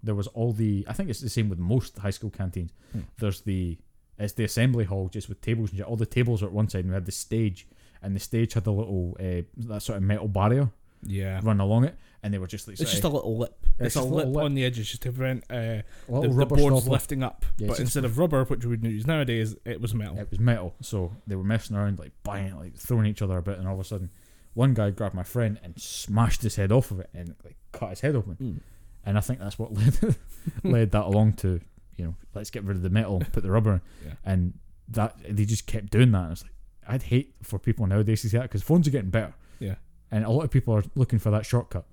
there 0.02 0.15
was 0.15 0.26
all 0.28 0.52
the. 0.52 0.84
I 0.89 0.92
think 0.92 1.10
it's 1.10 1.20
the 1.20 1.28
same 1.28 1.49
with 1.49 1.58
most 1.58 1.99
high 1.99 2.10
school 2.10 2.31
canteens. 2.31 2.70
Hmm. 2.92 3.00
There's 3.18 3.41
the 3.42 3.78
it's 4.18 4.34
the 4.34 4.44
assembly 4.44 4.84
hall 4.84 5.08
just 5.08 5.28
with 5.28 5.41
tables 5.41 5.70
and 5.70 5.78
shit. 5.78 5.86
All 5.86 5.97
the 5.97 6.07
tables 6.07 6.42
are 6.42 6.47
at 6.47 6.52
one 6.52 6.68
side, 6.68 6.81
and 6.81 6.89
we 6.89 6.94
had 6.94 7.07
the 7.07 7.12
stage, 7.12 7.66
and 8.02 8.15
the 8.15 8.20
stage 8.20 8.55
had 8.55 8.66
a 8.66 8.70
little 8.70 9.16
uh, 9.18 9.42
that 9.68 9.82
sort 9.82 9.97
of 9.97 10.02
metal 10.02 10.28
barrier 10.28 10.70
Yeah, 11.05 11.41
run 11.42 11.60
along 11.60 11.84
it, 11.84 11.97
and 12.23 12.33
they 12.33 12.39
were 12.39 12.47
just 12.47 12.68
like 12.68 12.78
it's 12.81 12.91
just 12.91 13.05
a 13.05 13.09
little 13.09 13.36
lip. 13.39 13.55
It's 13.78 13.89
It's, 13.89 13.97
a 13.97 14.01
a 14.01 14.02
lip, 14.02 14.12
little 14.15 14.33
lip. 14.34 14.44
on 14.44 14.55
the 14.55 14.65
edges 14.65 14.89
just 14.91 15.02
to 15.02 15.12
prevent 15.12 15.44
uh, 15.51 15.55
the, 15.57 15.84
little 16.09 16.34
the 16.34 16.47
boards 16.47 16.76
stopper. 16.83 16.91
lifting 16.91 17.23
up. 17.23 17.44
Yeah, 17.59 17.68
but 17.68 17.81
instead 17.81 18.05
of 18.05 18.18
rubber, 18.18 18.44
which 18.44 18.65
we 18.65 18.70
would 18.70 18.84
use 18.84 19.07
nowadays, 19.07 19.57
it 19.65 19.81
was 19.81 19.94
metal. 19.94 20.18
It 20.18 20.31
was 20.31 20.39
metal, 20.41 20.75
so 20.81 21.12
they 21.26 21.34
were 21.36 21.44
messing 21.44 21.76
around, 21.76 21.99
like 21.99 22.12
buying, 22.23 22.57
like 22.57 22.76
throwing 22.76 23.07
each 23.07 23.23
other 23.23 23.36
a 23.39 23.42
bit, 23.42 23.59
and 23.59 23.67
all 23.67 23.75
of 23.75 23.81
a 23.81 23.84
sudden, 23.84 24.10
one 24.55 24.75
guy 24.75 24.91
grabbed 24.91 25.15
my 25.15 25.23
friend 25.23 25.59
and 25.65 25.81
smashed 25.81 26.42
his 26.42 26.57
head 26.57 26.70
off 26.70 26.91
of 26.91 27.01
it 27.01 27.09
and 27.15 27.34
like 27.44 27.57
cut 27.73 27.91
his 27.91 28.01
head 28.01 28.15
open. 28.15 28.36
Mm. 28.41 28.60
And 29.05 29.18
I 29.18 29.20
think 29.20 29.39
that's 29.41 29.59
what 29.59 29.73
led 29.76 30.17
led 30.62 30.91
that 30.92 31.05
along 31.05 31.33
to 31.34 31.60
you 31.97 32.05
know 32.05 32.15
let's 32.34 32.51
get 32.51 32.62
rid 32.65 32.76
of 32.76 32.83
the 32.83 32.91
metal, 32.91 33.20
put 33.33 33.42
the 33.42 33.51
rubber 33.51 33.73
in, 33.75 33.81
Yeah. 34.07 34.12
and 34.25 34.55
that 34.89 35.17
they 35.28 35.44
just 35.44 35.67
kept 35.67 35.91
doing 35.91 36.12
that. 36.12 36.23
And 36.25 36.33
it's 36.33 36.42
like 36.42 36.52
I'd 36.86 37.02
hate 37.05 37.34
for 37.42 37.59
people 37.59 37.86
nowadays 37.86 38.23
to 38.23 38.28
see 38.28 38.36
that 38.36 38.42
because 38.44 38.62
phones 38.62 38.86
are 38.86 38.91
getting 38.91 39.10
better. 39.10 39.34
Yeah. 39.59 39.76
and 40.10 40.25
a 40.25 40.31
lot 40.31 40.42
of 40.44 40.51
people 40.51 40.75
are 40.75 40.83
looking 40.94 41.18
for 41.18 41.31
that 41.31 41.47
shortcut. 41.47 41.84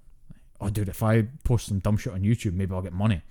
Oh, 0.62 0.70
dude, 0.70 0.90
if 0.90 1.02
I 1.04 1.24
post 1.44 1.68
some 1.68 1.80
dumb 1.80 1.98
shit 1.98 2.14
on 2.14 2.22
YouTube, 2.22 2.54
maybe 2.54 2.74
I'll 2.74 2.82
get 2.82 2.94
money. 2.94 3.22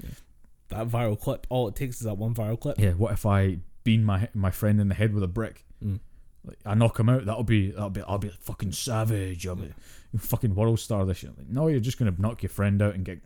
That 0.69 0.89
viral 0.89 1.19
clip, 1.19 1.47
all 1.51 1.69
it 1.69 1.77
takes 1.77 1.97
is 1.97 2.03
that 2.03 2.19
one 2.19 2.35
viral 2.35 2.59
clip. 2.59 2.79
Yeah, 2.79 2.93
what 2.93 3.13
if 3.13 3.25
I 3.27 3.59
bean 3.85 4.05
my 4.05 4.29
my 4.35 4.51
friend 4.51 4.81
in 4.81 4.89
the 4.89 4.95
head 4.95 5.15
with 5.15 5.23
a 5.23 5.29
brick? 5.29 5.65
Mm. 5.85 6.01
Like 6.45 6.59
I 6.65 6.75
knock 6.75 6.99
him 6.99 7.09
out, 7.09 7.25
that'll 7.27 7.43
be 7.45 7.71
that'll 7.71 7.91
be 7.91 8.03
I'll 8.03 8.19
be 8.19 8.29
fucking 8.41 8.73
savage. 8.73 9.47
I'll 9.47 9.57
be 9.57 9.73
fucking 10.17 10.55
world 10.55 10.81
star 10.81 11.05
this 11.05 11.19
shit. 11.19 11.37
Like, 11.37 11.49
no, 11.49 11.69
you're 11.69 11.81
just 11.81 11.99
gonna 11.99 12.15
knock 12.19 12.43
your 12.43 12.51
friend 12.51 12.81
out 12.81 12.95
and 12.95 13.05
get 13.05 13.21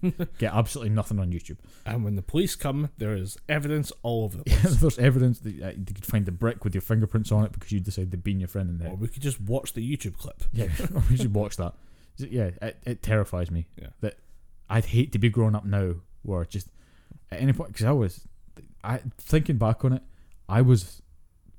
get 0.38 0.52
absolutely 0.54 0.90
nothing 0.94 1.18
on 1.18 1.32
YouTube. 1.32 1.56
And 1.84 2.04
when 2.04 2.14
the 2.14 2.22
police 2.22 2.54
come, 2.54 2.90
there 2.98 3.14
is 3.14 3.36
evidence 3.48 3.92
all 4.02 4.24
over 4.24 4.38
the 4.38 4.44
Yeah, 4.50 4.60
place. 4.60 4.76
there's 4.76 4.98
evidence 4.98 5.40
that 5.40 5.62
uh, 5.62 5.68
you 5.70 5.84
could 5.94 6.06
find 6.06 6.24
the 6.24 6.32
brick 6.32 6.64
with 6.64 6.74
your 6.74 6.82
fingerprints 6.82 7.32
on 7.32 7.44
it 7.44 7.52
because 7.52 7.72
you 7.72 7.80
decided 7.80 8.10
to 8.12 8.16
bean 8.16 8.38
your 8.40 8.48
friend 8.48 8.70
in 8.70 8.78
there. 8.78 8.90
or 8.90 8.96
we 8.96 9.08
could 9.08 9.22
just 9.22 9.40
watch 9.40 9.72
the 9.74 9.80
YouTube 9.96 10.16
clip. 10.16 10.42
Yeah, 10.52 10.68
we 11.10 11.16
should 11.16 11.34
watch 11.34 11.56
that. 11.56 11.74
Yeah, 12.18 12.50
it, 12.60 12.76
it 12.84 13.02
terrifies 13.02 13.50
me. 13.50 13.66
Yeah. 13.80 13.88
That 14.00 14.16
I'd 14.70 14.84
hate 14.86 15.12
to 15.12 15.18
be 15.18 15.28
grown 15.30 15.54
up 15.54 15.64
now, 15.64 15.94
where 16.22 16.44
just 16.44 16.68
at 17.30 17.40
any 17.40 17.52
point 17.52 17.72
because 17.72 17.86
I 17.86 17.92
was, 17.92 18.26
I 18.84 19.00
thinking 19.18 19.56
back 19.56 19.84
on 19.84 19.92
it, 19.94 20.02
I 20.48 20.62
was 20.62 21.02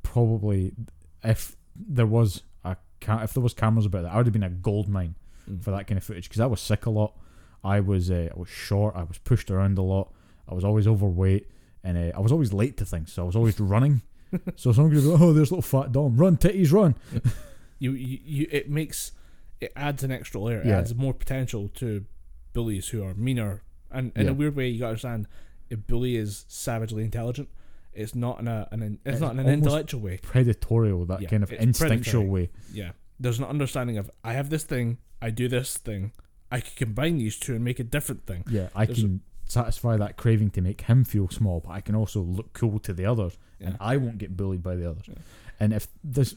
probably 0.03 0.73
if 1.23 1.55
there 1.75 2.05
was 2.05 2.43
a 2.63 2.77
if 3.01 3.33
there 3.33 3.43
was 3.43 3.53
cameras 3.53 3.85
about 3.85 4.03
that, 4.03 4.13
I 4.13 4.17
would 4.17 4.25
have 4.25 4.33
been 4.33 4.43
a 4.43 4.49
gold 4.49 4.87
mine 4.87 5.15
Mm. 5.49 5.61
for 5.61 5.71
that 5.71 5.87
kind 5.87 5.97
of 5.97 6.05
footage 6.05 6.29
because 6.29 6.39
I 6.39 6.45
was 6.45 6.61
sick 6.61 6.85
a 6.85 6.89
lot. 6.89 7.17
I 7.65 7.81
was 7.81 8.09
uh, 8.09 8.29
I 8.33 8.39
was 8.39 8.47
short. 8.47 8.95
I 8.95 9.03
was 9.03 9.17
pushed 9.17 9.51
around 9.51 9.77
a 9.77 9.81
lot. 9.81 10.13
I 10.47 10.53
was 10.53 10.63
always 10.63 10.87
overweight, 10.87 11.49
and 11.83 11.97
uh, 11.97 12.15
I 12.15 12.21
was 12.21 12.31
always 12.31 12.53
late 12.53 12.77
to 12.77 12.85
things. 12.85 13.11
So 13.11 13.23
I 13.23 13.25
was 13.25 13.35
always 13.35 13.59
running. 13.59 14.01
so 14.55 14.71
someone 14.71 14.93
could 14.93 15.03
go, 15.03 15.17
"Oh, 15.19 15.33
there's 15.33 15.51
little 15.51 15.61
fat 15.61 15.91
Dom, 15.91 16.15
run 16.15 16.37
titties, 16.37 16.71
run!" 16.71 16.95
You, 17.77 17.91
you, 17.91 18.19
you, 18.23 18.47
it 18.51 18.69
makes 18.69 19.11
it 19.63 19.71
adds 19.75 20.03
an 20.03 20.11
extra 20.11 20.39
layer. 20.39 20.59
It 20.61 20.67
Yeah. 20.67 20.79
adds 20.79 20.93
more 20.95 21.13
potential 21.13 21.69
to 21.75 22.05
bullies 22.53 22.89
who 22.89 23.03
are 23.03 23.13
meaner. 23.13 23.61
And 23.91 24.11
in 24.15 24.25
Yeah. 24.25 24.31
a 24.31 24.33
weird 24.33 24.55
way, 24.55 24.67
you 24.69 24.79
got 24.79 24.85
to 24.85 24.89
understand, 24.89 25.27
a 25.71 25.77
bully 25.77 26.15
is 26.15 26.45
savagely 26.47 27.03
intelligent. 27.03 27.49
It's 27.93 28.15
not 28.15 28.39
in 28.39 28.47
a, 28.47 28.67
an, 28.71 28.81
it's, 29.05 29.13
It's 29.15 29.21
not 29.21 29.33
in 29.33 29.39
an 29.39 29.47
intellectual 29.47 30.01
way. 30.01 30.19
Predatorial, 30.23 31.07
that 31.07 31.21
Yeah, 31.21 31.29
kind 31.29 31.43
of 31.43 31.51
instinctual 31.51 32.23
predatory. 32.23 32.29
way. 32.29 32.49
Yeah, 32.73 32.91
there's 33.19 33.39
an 33.39 33.45
understanding 33.45 33.97
of 33.97 34.09
I 34.23 34.33
have 34.33 34.49
this 34.49 34.63
thing, 34.63 34.97
I 35.21 35.29
do 35.29 35.47
this 35.47 35.77
thing, 35.77 36.11
I 36.51 36.59
can 36.59 36.71
combine 36.75 37.17
these 37.17 37.37
two 37.37 37.55
and 37.55 37.63
make 37.63 37.79
a 37.79 37.83
different 37.83 38.25
thing. 38.25 38.43
Yeah, 38.49 38.69
I 38.75 38.85
There's 38.85 38.99
a- 38.99 39.01
can 39.01 39.21
satisfy 39.45 39.97
that 39.97 40.17
craving 40.17 40.49
to 40.51 40.61
make 40.61 40.81
him 40.81 41.03
feel 41.03 41.29
small, 41.29 41.59
but 41.59 41.71
I 41.71 41.81
can 41.81 41.95
also 41.95 42.21
look 42.21 42.53
cool 42.53 42.79
to 42.79 42.93
the 42.93 43.05
others, 43.05 43.37
and 43.59 43.77
I 43.79 43.97
won't 43.97 44.17
get 44.17 44.35
bullied 44.35 44.63
by 44.63 44.75
the 44.75 44.89
others. 44.89 45.05
And 45.59 45.71
if 45.73 45.87
this, 46.03 46.35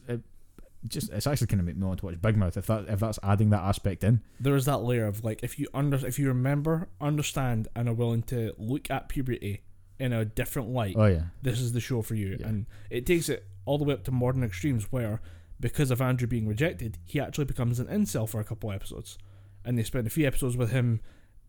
just 0.89 1.11
it's 1.13 1.27
actually 1.27 1.47
kind 1.49 1.61
of 1.61 1.67
make 1.67 1.77
me 1.77 1.85
want 1.87 2.01
to 2.01 2.07
watch 2.07 2.21
Big 2.21 2.37
Mouth. 2.37 2.57
If 2.57 2.67
that 2.67 2.87
if 2.89 3.01
that's 3.01 3.19
adding 3.23 3.51
that 3.51 3.63
aspect 3.63 4.05
in, 4.05 4.21
There 4.41 4.55
is 4.57 4.65
that 4.67 4.79
layer 4.79 5.07
of 5.07 5.25
like 5.25 5.41
if 5.43 5.59
you 5.59 5.67
under 5.75 5.97
if 6.07 6.19
you 6.19 6.29
remember, 6.29 6.89
understand, 7.01 7.69
and 7.75 7.89
are 7.89 7.95
willing 7.95 8.23
to 8.25 8.53
look 8.59 8.91
at 8.91 9.09
puberty 9.09 9.63
in 9.99 10.13
a 10.13 10.25
different 10.25 10.69
light, 10.71 10.95
oh 10.99 11.07
yeah, 11.07 11.23
this 11.43 11.61
is 11.61 11.73
the 11.73 11.81
show 11.81 12.03
for 12.03 12.15
you. 12.15 12.37
Yeah. 12.41 12.49
And 12.49 12.67
it 12.91 13.07
takes 13.07 13.29
it 13.29 13.47
all 13.65 13.79
the 13.79 13.85
way 13.85 13.95
up 13.95 14.05
to 14.05 14.13
modern 14.13 14.45
extremes 14.45 14.93
where, 14.93 15.21
because 15.59 15.91
of 15.91 16.01
Andrew 16.01 16.27
being 16.29 16.47
rejected, 16.47 16.99
he 17.05 17.19
actually 17.21 17.47
becomes 17.47 17.81
an 17.81 17.87
incel 17.87 18.29
for 18.29 18.39
a 18.41 18.45
couple 18.45 18.71
episodes. 18.71 19.19
And 19.65 19.77
they 19.77 19.83
spend 19.83 20.07
a 20.07 20.11
few 20.11 20.27
episodes 20.27 20.57
with 20.57 20.71
him 20.71 21.01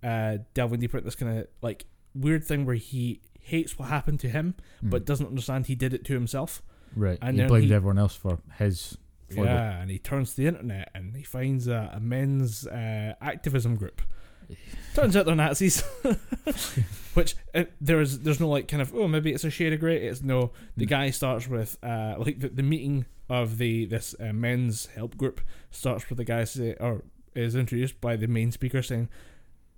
uh, 0.01 0.37
delving 0.55 0.79
deeper 0.79 0.97
at 0.97 1.03
this 1.03 1.13
kind 1.15 1.39
of 1.39 1.47
like 1.61 1.85
weird 2.15 2.43
thing 2.43 2.65
where 2.65 2.75
he 2.75 3.21
hates 3.39 3.77
what 3.77 3.89
happened 3.89 4.19
to 4.21 4.29
him, 4.29 4.55
Mm. 4.83 4.89
but 4.89 5.05
doesn't 5.05 5.27
understand 5.27 5.67
he 5.67 5.75
did 5.75 5.93
it 5.93 6.03
to 6.05 6.13
himself. 6.13 6.63
right, 6.95 7.19
and 7.21 7.35
he 7.35 7.41
then 7.41 7.49
blamed 7.49 7.65
he- 7.67 7.73
everyone 7.73 7.99
else 7.99 8.15
for 8.15 8.39
his. 8.57 8.97
Yeah, 9.29 9.81
and 9.81 9.91
he 9.91 9.99
turns 9.99 10.31
to 10.31 10.37
the 10.37 10.47
internet 10.47 10.89
and 10.95 11.15
he 11.15 11.23
finds 11.23 11.67
a, 11.67 11.91
a 11.93 11.99
men's 11.99 12.65
uh, 12.65 13.13
activism 13.21 13.75
group. 13.75 14.01
Turns 14.95 15.17
out 15.17 15.25
they're 15.25 15.35
Nazis, 15.35 15.81
which 17.13 17.35
uh, 17.53 17.65
there's 17.81 18.19
there's 18.19 18.39
no 18.39 18.47
like 18.49 18.67
kind 18.67 18.81
of 18.81 18.93
oh 18.95 19.07
maybe 19.07 19.31
it's 19.33 19.43
a 19.43 19.49
shade 19.49 19.73
of 19.73 19.79
grey. 19.79 20.07
It's 20.07 20.21
no. 20.23 20.51
The 20.75 20.85
Mm. 20.85 20.89
guy 20.89 21.09
starts 21.09 21.47
with 21.47 21.77
uh, 21.83 22.15
like 22.17 22.39
the, 22.39 22.49
the 22.49 22.63
meeting 22.63 23.05
of 23.29 23.57
the 23.57 23.85
this 23.85 24.15
uh, 24.19 24.31
men's 24.33 24.85
help 24.95 25.17
group 25.17 25.41
starts 25.69 26.07
with 26.09 26.17
the 26.17 26.23
guy 26.23 26.45
say 26.45 26.75
or 26.79 27.03
is 27.35 27.55
introduced 27.55 27.99
by 28.01 28.15
the 28.15 28.27
main 28.27 28.51
speaker 28.51 28.81
saying. 28.81 29.09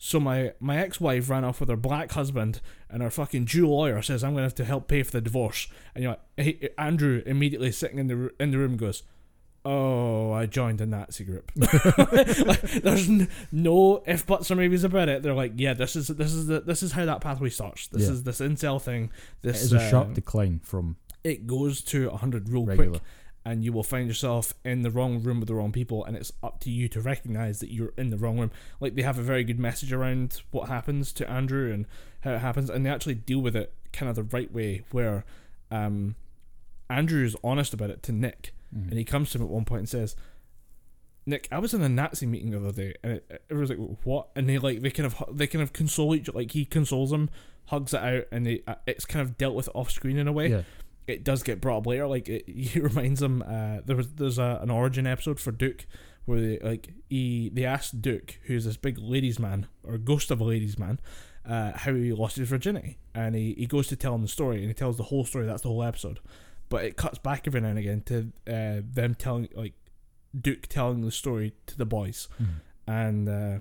So 0.01 0.17
my, 0.17 0.53
my 0.61 0.77
ex-wife 0.77 1.29
ran 1.29 1.43
off 1.43 1.59
with 1.59 1.67
her 1.67 1.75
black 1.75 2.13
husband, 2.13 2.61
and 2.89 3.03
her 3.03 3.09
fucking 3.09 3.47
Jew 3.47 3.67
lawyer 3.67 4.01
says 4.01 4.23
I'm 4.23 4.31
gonna 4.31 4.43
have 4.43 4.55
to 4.55 4.63
help 4.63 4.87
pay 4.87 5.03
for 5.03 5.11
the 5.11 5.19
divorce. 5.19 5.67
And 5.93 6.03
you're 6.03 6.11
like, 6.13 6.21
hey, 6.37 6.69
Andrew 6.77 7.21
immediately 7.25 7.71
sitting 7.73 7.97
in 7.99 8.07
the 8.07 8.31
in 8.39 8.51
the 8.51 8.57
room 8.59 8.77
goes, 8.77 9.03
"Oh, 9.65 10.31
I 10.31 10.45
joined 10.45 10.81
a 10.81 10.85
Nazi 10.85 11.23
group." 11.25 11.51
like, 11.55 12.61
there's 12.61 13.09
n- 13.09 13.27
no 13.51 14.03
if 14.05 14.25
buts 14.25 14.49
or 14.51 14.55
maybes 14.55 14.83
about 14.83 15.09
it. 15.09 15.21
They're 15.23 15.33
like, 15.33 15.53
"Yeah, 15.57 15.73
this 15.73 15.95
is 15.95 16.07
this 16.07 16.33
is 16.33 16.47
the 16.47 16.61
this 16.61 16.81
is 16.83 16.93
how 16.93 17.05
that 17.05 17.21
pathway 17.21 17.49
starts. 17.49 17.87
This 17.87 18.03
Yeah. 18.03 18.11
is 18.11 18.23
this 18.23 18.39
incel 18.39 18.81
thing. 18.81 19.05
It 19.05 19.11
This 19.41 19.63
is 19.63 19.73
a 19.73 19.79
uh, 19.79 19.89
sharp 19.89 20.13
decline 20.13 20.59
from 20.63 20.97
it 21.23 21.45
goes 21.47 21.81
to 21.81 22.07
100 22.09 22.47
real 22.49 22.65
regular. 22.65 22.89
quick 22.91 23.01
and 23.45 23.63
you 23.63 23.73
will 23.73 23.83
find 23.83 24.07
yourself 24.07 24.53
in 24.63 24.83
the 24.83 24.89
wrong 24.91 25.21
room 25.21 25.39
with 25.39 25.47
the 25.47 25.55
wrong 25.55 25.71
people 25.71 26.03
and 26.05 26.15
it's 26.15 26.31
up 26.43 26.59
to 26.61 26.69
you 26.69 26.87
to 26.87 27.01
recognize 27.01 27.59
that 27.59 27.71
you're 27.73 27.91
in 27.97 28.09
the 28.09 28.17
wrong 28.17 28.37
room 28.39 28.51
like 28.79 28.95
they 28.95 29.01
have 29.01 29.17
a 29.17 29.21
very 29.21 29.43
good 29.43 29.59
message 29.59 29.91
around 29.91 30.41
what 30.51 30.69
happens 30.69 31.11
to 31.11 31.29
andrew 31.29 31.73
and 31.73 31.85
how 32.21 32.31
it 32.33 32.39
happens 32.39 32.69
and 32.69 32.85
they 32.85 32.89
actually 32.89 33.15
deal 33.15 33.39
with 33.39 33.53
it 33.55 33.73
kind 33.91 34.09
of 34.09 34.15
the 34.15 34.23
right 34.23 34.53
way 34.53 34.83
where 34.91 35.25
um 35.71 36.15
andrew 36.89 37.23
is 37.25 37.35
honest 37.43 37.73
about 37.73 37.89
it 37.89 38.01
to 38.03 38.11
nick 38.13 38.53
Mhm. 38.75 38.89
and 38.89 38.97
he 38.97 39.03
comes 39.03 39.31
to 39.31 39.37
him 39.37 39.43
at 39.45 39.49
one 39.49 39.65
point 39.65 39.79
and 39.79 39.89
says 39.89 40.15
Nick, 41.25 41.47
I 41.51 41.59
was 41.59 41.73
in 41.73 41.81
a 41.83 41.89
Nazi 41.89 42.25
meeting 42.25 42.51
the 42.51 42.57
other 42.57 42.71
day, 42.71 42.95
and 43.03 43.13
it, 43.13 43.43
it 43.49 43.53
was 43.53 43.69
like, 43.69 43.77
"What?" 44.03 44.29
And 44.35 44.49
they 44.49 44.57
like 44.57 44.81
they 44.81 44.89
kind 44.89 45.05
of 45.05 45.23
they 45.37 45.45
kind 45.47 45.61
of 45.61 45.73
console 45.73 46.15
each 46.15 46.33
like 46.33 46.51
he 46.51 46.65
consoles 46.65 47.11
him, 47.11 47.29
hugs 47.65 47.93
it 47.93 48.01
out, 48.01 48.23
and 48.31 48.45
they, 48.47 48.63
uh, 48.65 48.75
it's 48.87 49.05
kind 49.05 49.21
of 49.21 49.37
dealt 49.37 49.53
with 49.53 49.69
off 49.75 49.91
screen 49.91 50.17
in 50.17 50.27
a 50.27 50.31
way 50.31 50.49
yeah, 50.49 50.61
it 51.07 51.23
does 51.23 51.43
get 51.43 51.61
brought 51.61 51.79
up 51.79 51.87
later. 51.87 52.07
Like 52.07 52.27
it, 52.29 52.49
he 52.49 52.79
reminds 52.79 53.19
them. 53.19 53.43
Uh, 53.43 53.81
there 53.85 53.95
was 53.95 54.13
there's 54.13 54.39
a, 54.39 54.59
an 54.63 54.71
origin 54.71 55.05
episode 55.05 55.39
for 55.39 55.51
Duke 55.51 55.85
where 56.25 56.39
they 56.39 56.59
like 56.59 56.89
he 57.09 57.49
they 57.49 57.65
asked 57.65 58.01
Duke, 58.01 58.39
who's 58.45 58.65
this 58.65 58.77
big 58.77 58.97
ladies 58.97 59.37
man 59.39 59.67
or 59.83 59.97
ghost 59.99 60.31
of 60.31 60.39
a 60.41 60.43
ladies 60.43 60.79
man, 60.79 60.99
uh, 61.45 61.73
how 61.75 61.93
he 61.93 62.11
lost 62.11 62.37
his 62.37 62.49
virginity, 62.49 62.97
and 63.13 63.35
he, 63.35 63.53
he 63.55 63.67
goes 63.67 63.87
to 63.89 63.95
tell 63.95 64.15
him 64.15 64.21
the 64.23 64.27
story, 64.27 64.59
and 64.59 64.67
he 64.67 64.73
tells 64.73 64.97
the 64.97 65.03
whole 65.03 65.25
story. 65.25 65.45
That's 65.45 65.61
the 65.61 65.69
whole 65.69 65.83
episode, 65.83 66.19
but 66.69 66.85
it 66.85 66.95
cuts 66.97 67.17
back 67.17 67.45
every 67.47 67.61
now 67.61 67.69
and 67.69 67.79
again 67.79 68.01
to 68.05 68.31
uh, 68.47 68.81
them 68.89 69.15
telling 69.15 69.49
like 69.53 69.73
Duke 70.39 70.67
telling 70.67 71.01
the 71.01 71.11
story 71.11 71.53
to 71.67 71.77
the 71.77 71.85
boys, 71.85 72.27
Mhm. 72.41 72.47
and 72.87 73.29
uh, 73.29 73.59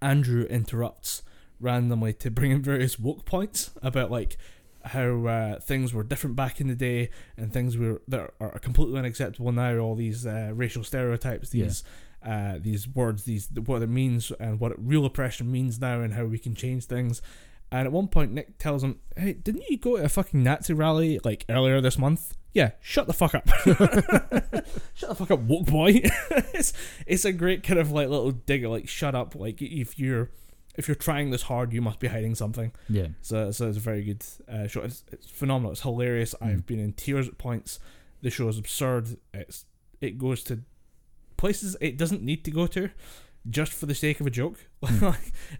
Andrew 0.00 0.44
interrupts 0.44 1.22
randomly 1.58 2.12
to 2.12 2.30
bring 2.30 2.50
in 2.50 2.62
various 2.62 2.98
woke 2.98 3.24
points 3.24 3.70
about 3.82 4.10
like 4.10 4.36
how 4.84 5.26
uh, 5.26 5.58
things 5.60 5.92
were 5.92 6.04
different 6.04 6.36
back 6.36 6.60
in 6.60 6.68
the 6.68 6.74
day 6.74 7.10
and 7.36 7.52
things 7.52 7.76
were 7.76 8.02
that 8.06 8.30
are 8.38 8.58
completely 8.60 8.98
unacceptable 8.98 9.50
now. 9.52 9.76
All 9.78 9.94
these 9.96 10.26
uh, 10.26 10.52
racial 10.54 10.84
stereotypes, 10.84 11.52
Yeah. 11.54 11.64
these 11.64 11.84
uh, 12.22 12.58
these 12.60 12.88
words, 12.88 13.24
these 13.24 13.48
what 13.52 13.82
it 13.82 13.88
means 13.88 14.30
and 14.38 14.60
what 14.60 14.72
real 14.84 15.04
oppression 15.04 15.50
means 15.50 15.80
now, 15.80 16.00
and 16.00 16.12
how 16.14 16.24
we 16.26 16.38
can 16.38 16.54
change 16.54 16.84
things. 16.84 17.22
And 17.72 17.86
at 17.86 17.92
one 17.92 18.08
point, 18.08 18.32
Nick 18.32 18.58
tells 18.58 18.84
him, 18.84 19.00
"Hey, 19.16 19.32
didn't 19.32 19.64
you 19.68 19.76
go 19.78 19.96
to 19.96 20.04
a 20.04 20.08
fucking 20.08 20.42
Nazi 20.42 20.72
rally 20.72 21.18
like 21.24 21.44
earlier 21.48 21.80
this 21.80 21.98
month?" 21.98 22.34
Yeah, 22.52 22.70
shut 22.80 23.06
the 23.06 23.12
fuck 23.12 23.34
up. 23.34 23.46
shut 24.94 25.10
the 25.10 25.14
fuck 25.14 25.30
up, 25.30 25.40
woke 25.40 25.66
boy. 25.66 26.00
it's 26.54 26.72
it's 27.06 27.24
a 27.24 27.32
great 27.32 27.62
kind 27.62 27.78
of 27.78 27.90
like 27.92 28.08
little 28.08 28.30
dig, 28.32 28.64
like 28.64 28.88
shut 28.88 29.14
up. 29.14 29.34
Like 29.34 29.60
if 29.60 29.98
you're 29.98 30.30
if 30.76 30.88
you're 30.88 30.94
trying 30.94 31.30
this 31.30 31.42
hard, 31.42 31.72
you 31.72 31.80
must 31.82 31.98
be 31.98 32.06
hiding 32.08 32.34
something. 32.34 32.70
yeah, 32.90 33.06
So, 33.22 33.50
so 33.50 33.66
it's 33.66 33.78
a 33.78 33.80
very 33.80 34.04
good 34.04 34.22
uh, 34.46 34.66
show. 34.66 34.82
It's, 34.82 35.04
it's 35.10 35.26
phenomenal. 35.26 35.72
It's 35.72 35.80
hilarious. 35.80 36.34
I've 36.40 36.58
Mm. 36.58 36.66
been 36.66 36.78
in 36.80 36.92
tears 36.92 37.26
at 37.28 37.38
points. 37.38 37.80
The 38.20 38.28
show 38.28 38.46
is 38.48 38.58
absurd. 38.58 39.16
It's 39.32 39.64
it 40.02 40.18
goes 40.18 40.42
to 40.44 40.60
places 41.38 41.76
it 41.80 41.96
doesn't 41.96 42.22
need 42.22 42.44
to 42.44 42.50
go 42.50 42.66
to, 42.68 42.90
just 43.50 43.72
for 43.72 43.86
the 43.86 43.94
sake 43.94 44.20
of 44.20 44.26
a 44.26 44.30
joke. 44.30 44.58
Mm. 44.86 45.16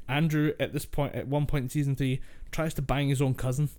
Andrew 0.08 0.52
at 0.60 0.73
this 0.73 0.84
point, 0.86 1.15
at 1.15 1.26
one 1.26 1.47
point 1.47 1.65
in 1.65 1.68
season 1.68 1.97
three, 1.97 2.20
tries 2.52 2.74
to 2.74 2.82
bang 2.82 3.08
his 3.08 3.20
own 3.23 3.34
cousin. 3.34 3.68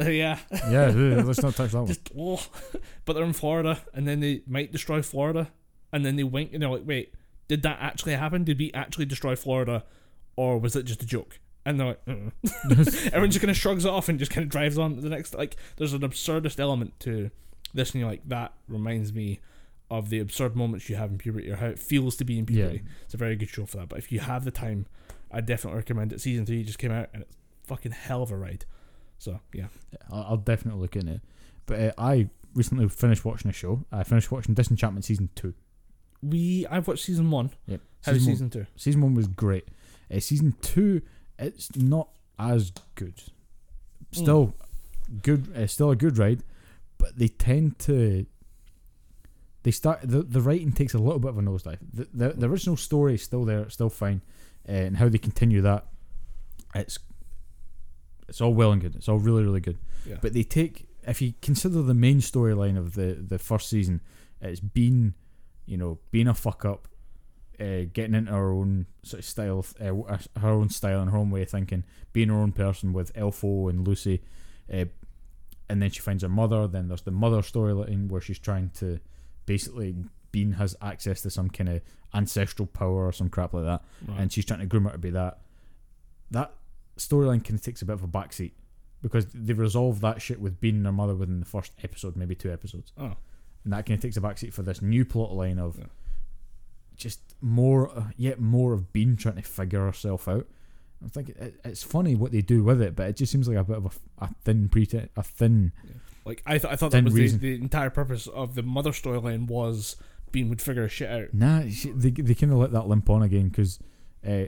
Yeah, 0.00 0.38
yeah. 0.70 0.90
yeah, 0.90 1.22
Let's 1.24 1.42
not 1.42 1.54
touch 1.56 1.72
that 1.72 1.78
one. 1.78 1.86
just 1.88 2.10
oh. 2.16 2.40
but 3.04 3.14
they're 3.14 3.24
in 3.24 3.32
Florida, 3.32 3.80
and 3.94 4.06
then 4.06 4.20
they 4.20 4.42
might 4.46 4.70
destroy 4.70 5.02
Florida, 5.02 5.50
and 5.92 6.06
then 6.06 6.14
they 6.14 6.22
wink, 6.22 6.52
and 6.52 6.62
they're 6.62 6.70
like, 6.70 6.84
"Wait, 6.86 7.12
did 7.48 7.62
that 7.62 7.78
actually 7.80 8.12
happen? 8.14 8.44
Did 8.44 8.60
we 8.60 8.70
actually 8.74 9.06
destroy 9.06 9.34
Florida, 9.34 9.84
or 10.36 10.58
was 10.60 10.76
it 10.76 10.84
just 10.84 11.02
a 11.02 11.06
joke?" 11.06 11.40
And 11.66 11.80
they're 11.80 11.86
like, 11.88 12.04
"Mm." 12.04 12.30
everyone 13.08 13.30
just 13.32 13.40
kind 13.40 13.50
of 13.50 13.56
shrugs 13.56 13.84
it 13.84 13.90
off 13.90 14.08
and 14.08 14.20
just 14.20 14.30
kind 14.30 14.44
of 14.44 14.50
drives 14.50 14.78
on 14.78 14.94
to 14.94 15.00
the 15.00 15.08
next. 15.08 15.34
Like, 15.34 15.56
there's 15.78 15.92
an 15.94 16.02
absurdist 16.02 16.60
element 16.60 17.00
to 17.00 17.32
this, 17.74 17.90
and 17.90 18.00
you're 18.00 18.08
like, 18.10 18.22
that 18.28 18.52
reminds 18.68 19.12
me 19.12 19.40
of 19.90 20.10
the 20.10 20.18
absurd 20.18 20.54
moments 20.54 20.88
you 20.88 20.96
have 20.96 21.10
in 21.10 21.18
puberty, 21.18 21.50
or 21.50 21.56
how 21.56 21.66
it 21.66 21.78
feels 21.78 22.16
to 22.16 22.24
be 22.24 22.38
in 22.38 22.44
Yeah. 22.44 22.66
puberty. 22.68 22.82
It's 23.04 23.14
a 23.14 23.18
very 23.18 23.36
good 23.36 23.48
show 23.48 23.64
for 23.66 23.78
that. 23.78 23.88
But 23.88 23.98
if 23.98 24.12
you 24.12 24.20
have 24.20 24.44
the 24.44 24.50
time, 24.50 24.86
I 25.30 25.40
definitely 25.40 25.78
recommend 25.78 26.12
it. 26.12 26.20
Season 26.20 26.44
three 26.46 26.62
just 26.64 26.78
came 26.78 26.92
out, 26.92 27.08
and 27.14 27.22
it's 27.22 27.36
fucking 27.64 27.92
hell 27.92 28.22
of 28.22 28.30
a 28.30 28.36
ride. 28.36 28.64
So 29.18 29.40
yeah, 29.52 29.66
I'll, 30.10 30.22
I'll 30.30 30.36
definitely 30.36 30.80
look 30.82 30.94
into 30.96 31.12
it. 31.14 31.20
But 31.66 31.80
uh, 31.80 31.92
I 31.98 32.28
recently 32.54 32.88
finished 32.88 33.24
watching 33.24 33.48
a 33.50 33.52
show. 33.54 33.84
I 33.92 34.04
finished 34.04 34.30
watching 34.30 34.54
Disenchantment 34.54 35.04
season 35.04 35.28
two. 35.34 35.54
we 36.22 36.66
I've 36.70 36.86
watched 36.88 37.04
season 37.04 37.30
one. 37.30 37.50
Yep. 37.66 37.80
How's 38.04 38.14
Season 38.16 38.26
one- 38.28 38.34
season 38.36 38.50
two? 38.50 38.66
Season 38.76 39.00
one 39.00 39.14
was 39.14 39.26
great. 39.28 39.68
Uh, 40.14 40.20
season 40.20 40.54
two, 40.62 41.02
it's 41.38 41.74
not 41.76 42.08
as 42.38 42.72
good. 42.94 43.14
Still 44.12 44.54
good. 45.22 45.54
Uh, 45.56 45.66
still 45.66 45.90
a 45.90 45.96
good 45.96 46.16
ride, 46.18 46.42
but 46.98 47.18
they 47.18 47.28
tend 47.28 47.78
to. 47.80 48.26
They 49.62 49.70
start 49.70 50.00
the 50.02 50.22
the 50.22 50.40
writing 50.40 50.72
takes 50.72 50.94
a 50.94 50.98
little 50.98 51.18
bit 51.18 51.30
of 51.30 51.38
a 51.38 51.42
nosedive. 51.42 51.78
The 51.92 52.08
the, 52.12 52.28
the 52.30 52.48
original 52.48 52.76
story 52.76 53.14
is 53.14 53.22
still 53.22 53.44
there, 53.44 53.60
it's 53.60 53.74
still 53.74 53.90
fine, 53.90 54.22
uh, 54.68 54.72
and 54.72 54.96
how 54.96 55.08
they 55.08 55.18
continue 55.18 55.60
that, 55.62 55.86
it's 56.74 56.98
it's 58.28 58.40
all 58.40 58.54
well 58.54 58.72
and 58.72 58.80
good. 58.80 58.94
It's 58.94 59.08
all 59.08 59.18
really 59.18 59.42
really 59.42 59.60
good. 59.60 59.78
Yeah. 60.06 60.16
But 60.20 60.32
they 60.32 60.42
take 60.42 60.88
if 61.06 61.22
you 61.22 61.34
consider 61.40 61.82
the 61.82 61.94
main 61.94 62.18
storyline 62.18 62.76
of 62.76 62.94
the 62.94 63.14
the 63.14 63.38
first 63.38 63.68
season, 63.68 64.00
it's 64.40 64.60
been, 64.60 65.14
you 65.66 65.76
know, 65.76 65.98
being 66.10 66.28
a 66.28 66.34
fuck 66.34 66.64
up, 66.64 66.86
uh, 67.58 67.84
getting 67.92 68.14
into 68.14 68.32
her 68.32 68.52
own 68.52 68.86
sort 69.02 69.20
of 69.20 69.24
style, 69.24 69.66
uh, 69.80 70.18
her 70.40 70.50
own 70.50 70.68
style 70.68 71.00
and 71.00 71.10
her 71.10 71.16
own 71.16 71.30
way 71.30 71.42
of 71.42 71.50
thinking, 71.50 71.84
being 72.12 72.28
her 72.28 72.36
own 72.36 72.52
person 72.52 72.92
with 72.92 73.12
Elfo 73.14 73.70
and 73.70 73.86
Lucy, 73.86 74.22
uh, 74.72 74.84
and 75.68 75.82
then 75.82 75.90
she 75.90 76.00
finds 76.00 76.22
her 76.22 76.28
mother. 76.28 76.66
Then 76.66 76.88
there's 76.88 77.02
the 77.02 77.10
mother 77.10 77.40
storyline 77.40 78.08
where 78.08 78.20
she's 78.20 78.38
trying 78.38 78.70
to 78.76 79.00
basically 79.48 79.96
Bean 80.30 80.52
has 80.52 80.76
access 80.80 81.22
to 81.22 81.30
some 81.30 81.48
kind 81.50 81.68
of 81.70 81.80
ancestral 82.14 82.66
power 82.66 83.06
or 83.08 83.12
some 83.12 83.28
crap 83.28 83.52
like 83.54 83.64
that, 83.64 83.82
Right. 84.06 84.20
and 84.20 84.32
she's 84.32 84.44
trying 84.44 84.60
to 84.60 84.66
groom 84.66 84.84
her 84.84 84.92
to 84.92 84.98
be 84.98 85.10
that. 85.10 85.40
That 86.30 86.52
storyline 86.96 87.42
kind 87.42 87.54
of 87.58 87.62
takes 87.62 87.82
a 87.82 87.86
bit 87.86 87.94
of 87.94 88.02
a 88.04 88.08
backseat 88.08 88.52
because 89.02 89.26
they 89.32 89.54
resolve 89.54 90.00
that 90.02 90.20
shit 90.22 90.40
with 90.40 90.60
Bean 90.60 90.76
and 90.76 90.86
her 90.86 90.92
mother 90.92 91.14
within 91.14 91.40
the 91.40 91.46
first 91.46 91.72
episode, 91.82 92.14
maybe 92.16 92.34
two 92.34 92.52
episodes 92.52 92.92
oh, 92.98 93.16
and 93.64 93.72
that 93.72 93.86
kind 93.86 93.96
of 93.96 94.02
takes 94.02 94.16
a 94.16 94.20
backseat 94.20 94.52
for 94.52 94.62
this 94.62 94.82
new 94.82 95.04
plot 95.04 95.32
line 95.32 95.58
of 95.58 95.78
Yeah. 95.78 95.86
just 96.96 97.20
more, 97.40 97.90
uh, 97.96 98.10
yet 98.16 98.40
more 98.40 98.72
of 98.72 98.92
Bean 98.92 99.16
trying 99.16 99.36
to 99.36 99.42
figure 99.42 99.84
herself 99.84 100.26
out. 100.28 100.46
I'm 101.00 101.08
thinking 101.08 101.36
it, 101.38 101.60
it's 101.64 101.82
funny 101.84 102.16
what 102.16 102.32
they 102.32 102.42
do 102.42 102.64
with 102.64 102.82
it, 102.82 102.96
but 102.96 103.08
it 103.08 103.16
just 103.16 103.30
seems 103.30 103.46
like 103.48 103.56
a 103.56 103.64
bit 103.64 103.76
of 103.76 103.98
a 104.18 104.28
thin 104.44 104.68
pretense, 104.68 105.10
a 105.16 105.22
thin. 105.22 105.72
Like 106.28 106.42
I 106.46 106.58
th- 106.58 106.72
I 106.72 106.76
thought 106.76 106.92
that 106.92 107.02
was 107.04 107.14
the, 107.14 107.20
reason- 107.22 107.40
the 107.40 107.54
entire 107.56 107.90
purpose 107.90 108.26
of 108.28 108.54
the 108.54 108.62
mother 108.62 108.90
storyline 108.92 109.46
was 109.48 109.96
Bean 110.30 110.48
would 110.50 110.60
figure 110.62 110.88
shit 110.88 111.10
out. 111.10 111.32
Nah, 111.32 111.62
she, 111.70 111.90
they 111.90 112.10
they 112.10 112.34
kind 112.34 112.52
of 112.52 112.58
let 112.58 112.72
that 112.72 112.86
limp 112.86 113.08
on 113.10 113.22
again 113.22 113.48
because 113.48 113.78
uh, 114.26 114.44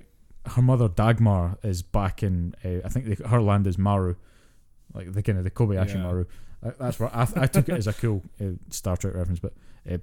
her 0.47 0.63
mother 0.63 0.89
Dagmar 0.89 1.59
is 1.63 1.83
back 1.83 2.23
in. 2.23 2.55
Uh, 2.65 2.85
I 2.85 2.89
think 2.91 3.07
the, 3.19 3.29
her 3.29 3.41
land 3.41 3.67
is 3.67 3.79
Maru, 3.79 4.15
like 4.95 5.13
the 5.13 5.23
kind 5.23 5.39
of 5.39 5.45
the 5.45 5.51
Kobayashi 5.51 5.95
Yeah. 5.95 6.03
Maru. 6.03 6.27
Uh, 6.63 6.73
that's 6.79 7.01
what 7.01 7.15
I, 7.15 7.27
I 7.37 7.47
took 7.47 7.69
it 7.71 7.75
as 7.77 7.87
a 7.87 7.95
cool 7.95 8.23
uh, 8.41 8.45
Star 8.69 8.97
Trek 8.99 9.15
reference, 9.15 9.41
but 9.41 9.55
uh, 9.91 9.97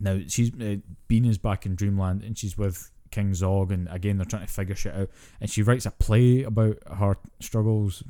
now 0.00 0.20
she's 0.26 0.50
uh, 0.60 0.76
Bean 1.08 1.24
is 1.26 1.38
back 1.38 1.66
in 1.66 1.74
Dreamland 1.74 2.22
and 2.22 2.36
she's 2.36 2.56
with 2.56 2.90
King 3.10 3.34
Zog, 3.34 3.70
and 3.70 3.88
again 3.90 4.16
they're 4.16 4.24
trying 4.24 4.46
to 4.46 4.52
figure 4.52 4.74
shit 4.74 4.94
out. 4.94 5.10
And 5.40 5.50
she 5.50 5.62
writes 5.62 5.84
a 5.86 5.90
play 5.90 6.42
about 6.42 6.78
her 6.96 7.18
struggles 7.40 8.02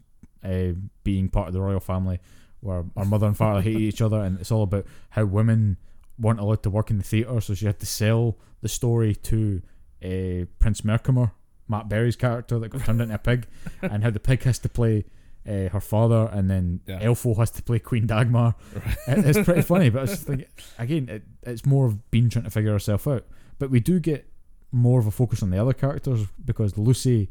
uh, 0.45 0.73
being 1.05 1.29
part 1.29 1.49
of 1.49 1.55
the 1.55 1.61
royal 1.61 1.81
family, 1.81 2.21
where 2.63 2.85
her 2.97 3.05
mother 3.05 3.27
and 3.27 3.37
father 3.37 3.61
hate 3.61 3.77
each 3.77 4.01
other, 4.01 4.21
and 4.23 4.41
it's 4.41 4.51
all 4.51 4.63
about 4.63 4.87
how 5.11 5.25
women 5.25 5.77
weren't 6.19 6.41
allowed 6.41 6.63
to 6.63 6.71
work 6.71 6.91
in 6.91 6.97
the 6.99 7.05
theatre, 7.05 7.41
so 7.41 7.55
she 7.55 7.67
had 7.67 7.79
to 7.81 7.87
sell 7.87 8.39
the 8.61 8.69
story 8.69 9.15
to 9.15 9.61
uh, 10.03 10.47
Prince 10.59 10.81
Merkimer, 10.83 11.33
Matt 11.69 11.89
Berry's 11.89 12.17
character 12.17 12.59
that 12.59 12.69
got 12.71 12.85
turned 12.85 13.01
into 13.01 13.15
a 13.15 13.19
pig, 13.19 13.47
and 13.83 14.03
how 14.03 14.11
the 14.11 14.21
pig 14.21 14.43
has 14.45 14.59
to 14.61 14.69
play 14.69 15.05
uh, 15.49 15.69
her 15.71 15.81
father, 15.81 16.29
and 16.33 16.49
then 16.49 16.81
Yeah. 16.87 17.01
Elfo 17.03 17.37
has 17.39 17.51
to 17.53 17.63
play 17.63 17.79
Queen 17.81 18.07
Dagmar. 18.07 18.55
Right. 18.75 19.19
It- 19.19 19.37
it's 19.37 19.45
pretty 19.45 19.63
funny, 19.63 19.91
but 19.91 20.05
it's 20.05 20.13
just 20.25 20.29
like 20.29 20.49
again, 20.79 21.09
it, 21.09 21.23
it's 21.43 21.67
more 21.67 21.87
of 21.87 22.11
Bean 22.13 22.31
trying 22.31 22.45
to 22.45 22.51
figure 22.51 22.73
herself 22.73 23.07
out. 23.09 23.27
But 23.59 23.71
we 23.71 23.81
do 23.81 23.99
get 24.01 24.29
more 24.71 25.01
of 25.01 25.07
a 25.07 25.11
focus 25.11 25.43
on 25.43 25.51
the 25.51 25.61
other 25.61 25.73
characters 25.73 26.27
because 26.45 26.79
Lucy 26.79 27.31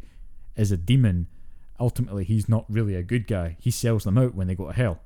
is 0.58 0.72
a 0.72 0.78
demon. 0.78 1.28
Ultimately, 1.80 2.24
he's 2.26 2.48
not 2.50 2.66
really 2.70 2.96
a 2.96 3.02
good 3.04 3.26
guy. 3.28 3.56
He 3.60 3.72
sells 3.72 4.04
them 4.04 4.18
out 4.18 4.36
when 4.36 4.48
they 4.48 4.56
go 4.56 4.68
to 4.68 4.74
hell, 4.74 5.00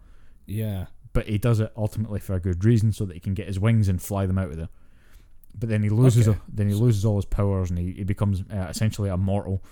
Yeah. 0.46 0.86
but 1.14 1.28
he 1.28 1.38
does 1.38 1.60
it 1.60 1.72
ultimately 1.78 2.20
for 2.20 2.34
a 2.34 2.40
good 2.40 2.64
reason, 2.66 2.92
so 2.92 3.06
that 3.06 3.14
he 3.14 3.20
can 3.20 3.34
get 3.34 3.48
his 3.48 3.60
wings 3.60 3.88
and 3.88 4.02
fly 4.02 4.26
them 4.26 4.38
out 4.38 4.52
of 4.52 4.58
there. 4.58 4.70
But 5.58 5.70
then 5.70 5.82
he 5.84 5.90
loses, 5.90 6.28
Okay. 6.28 6.40
then 6.48 6.68
he 6.68 6.74
loses 6.74 7.06
all 7.06 7.16
his 7.16 7.26
powers, 7.26 7.70
and 7.70 7.80
he, 7.80 7.94
he 7.94 8.04
becomes 8.04 8.42
uh, 8.52 8.68
essentially 8.70 9.10
immortal. 9.10 9.64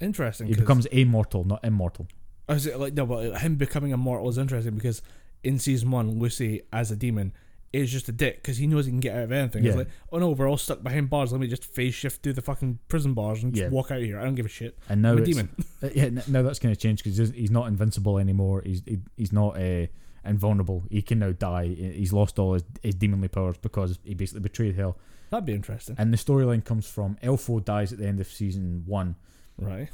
Interesting. 0.00 0.46
He 0.48 0.54
becomes 0.54 0.84
immortal, 0.86 1.44
not 1.44 1.64
immortal. 1.64 2.06
I 2.48 2.54
was 2.54 2.66
like, 2.66 2.92
no, 2.94 3.06
but 3.06 3.38
him 3.40 3.56
becoming 3.56 3.92
immortal 3.92 4.28
is 4.28 4.36
interesting 4.38 4.74
because 4.74 5.00
in 5.42 5.58
season 5.58 5.90
one, 5.90 6.18
Lucy 6.18 6.62
as 6.72 6.90
a 6.90 6.96
demon 6.96 7.32
is 7.76 7.90
just 7.92 8.08
a 8.08 8.12
dick 8.12 8.42
because 8.42 8.58
he 8.58 8.66
knows 8.66 8.86
he 8.86 8.92
can 8.92 9.00
get 9.00 9.16
out 9.16 9.24
of 9.24 9.32
anything. 9.32 9.62
He's 9.62 9.72
Yeah. 9.72 9.78
like, 9.78 9.88
oh 10.12 10.18
no, 10.18 10.30
we're 10.30 10.48
all 10.48 10.56
stuck 10.56 10.82
behind 10.82 11.10
bars. 11.10 11.32
Let 11.32 11.40
me 11.40 11.46
just 11.46 11.64
phase 11.64 11.94
shift 11.94 12.22
through 12.22 12.34
the 12.34 12.42
fucking 12.42 12.78
prison 12.88 13.14
bars 13.14 13.42
and 13.42 13.52
just 13.54 13.62
Yeah. 13.64 13.68
walk 13.70 13.90
out 13.90 13.98
of 13.98 14.04
here. 14.04 14.18
I 14.20 14.24
don't 14.24 14.34
give 14.34 14.46
a 14.46 14.48
shit. 14.50 14.78
And 14.88 15.02
now 15.02 15.12
I'm 15.12 15.18
a 15.18 15.20
it's, 15.22 15.30
demon. 15.30 15.48
Uh, 15.82 15.88
yeah, 15.94 16.04
n- 16.04 16.22
now 16.28 16.42
that's 16.42 16.58
going 16.58 16.74
to 16.74 16.80
change 16.80 17.02
because 17.04 17.18
he's 17.30 17.50
not 17.50 17.66
invincible 17.68 18.18
anymore. 18.18 18.62
He's 18.64 18.82
he, 18.86 18.98
he's 19.16 19.32
not 19.32 19.60
uh, 19.60 19.86
invulnerable. 20.24 20.84
He 20.90 21.02
can 21.02 21.18
now 21.18 21.32
die. 21.32 21.66
He- 21.66 21.92
He's 21.92 22.12
lost 22.12 22.38
all 22.38 22.54
his, 22.54 22.64
his 22.82 22.94
demonly 22.94 23.28
powers 23.28 23.56
because 23.58 23.98
he 24.04 24.14
basically 24.14 24.40
betrayed 24.40 24.74
hell. 24.76 24.96
That'd 25.30 25.44
be 25.46 25.54
interesting. 25.54 25.96
And 25.98 26.12
the 26.12 26.16
storyline 26.18 26.64
comes 26.64 26.86
from 26.88 27.16
Elfo 27.22 27.64
dies 27.64 27.92
at 27.92 27.98
the 27.98 28.06
end 28.06 28.20
of 28.20 28.28
season 28.28 28.84
one, 28.86 29.16
Right. 29.58 29.88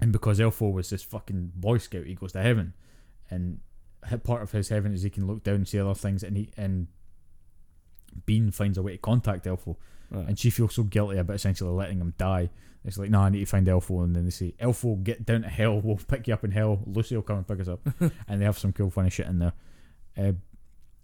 and 0.00 0.10
because 0.12 0.38
Elfo 0.40 0.72
was 0.72 0.90
this 0.90 1.02
fucking 1.02 1.52
boy 1.54 1.78
scout, 1.78 2.06
he 2.06 2.14
goes 2.14 2.32
to 2.32 2.40
heaven, 2.42 2.72
and 3.30 3.60
part 4.24 4.42
of 4.42 4.52
his 4.52 4.68
heaven 4.68 4.92
is 4.92 5.02
he 5.02 5.10
can 5.10 5.26
look 5.26 5.42
down 5.42 5.56
and 5.56 5.68
see 5.68 5.78
other 5.78 5.94
things, 5.94 6.22
and 6.22 6.36
he 6.36 6.50
and 6.56 6.88
Bean 8.26 8.50
finds 8.50 8.78
a 8.78 8.82
way 8.82 8.92
to 8.92 8.98
contact 8.98 9.44
Elfo, 9.44 9.76
right. 10.10 10.26
and 10.28 10.38
she 10.38 10.50
feels 10.50 10.74
so 10.74 10.82
guilty 10.82 11.18
about 11.18 11.36
essentially 11.36 11.70
letting 11.70 12.00
him 12.00 12.14
die. 12.18 12.50
It's 12.84 12.96
like, 12.96 13.10
no, 13.10 13.20
I 13.20 13.28
need 13.28 13.40
to 13.40 13.46
find 13.46 13.66
Elfo, 13.66 14.04
and 14.04 14.14
then 14.14 14.24
they 14.24 14.30
say, 14.30 14.54
Elfo, 14.60 15.02
get 15.02 15.26
down 15.26 15.42
to 15.42 15.48
hell. 15.48 15.80
We'll 15.84 15.96
pick 15.96 16.28
you 16.28 16.34
up 16.34 16.44
in 16.44 16.52
hell. 16.52 16.80
Lucy 16.86 17.16
will 17.16 17.22
come 17.22 17.38
and 17.38 17.46
pick 17.48 17.60
us 17.60 17.68
up, 17.68 17.80
and 18.28 18.40
they 18.40 18.44
have 18.44 18.58
some 18.58 18.72
cool, 18.72 18.90
funny 18.90 19.10
shit 19.10 19.26
in 19.26 19.38
there. 19.40 19.52
Uh, 20.16 20.32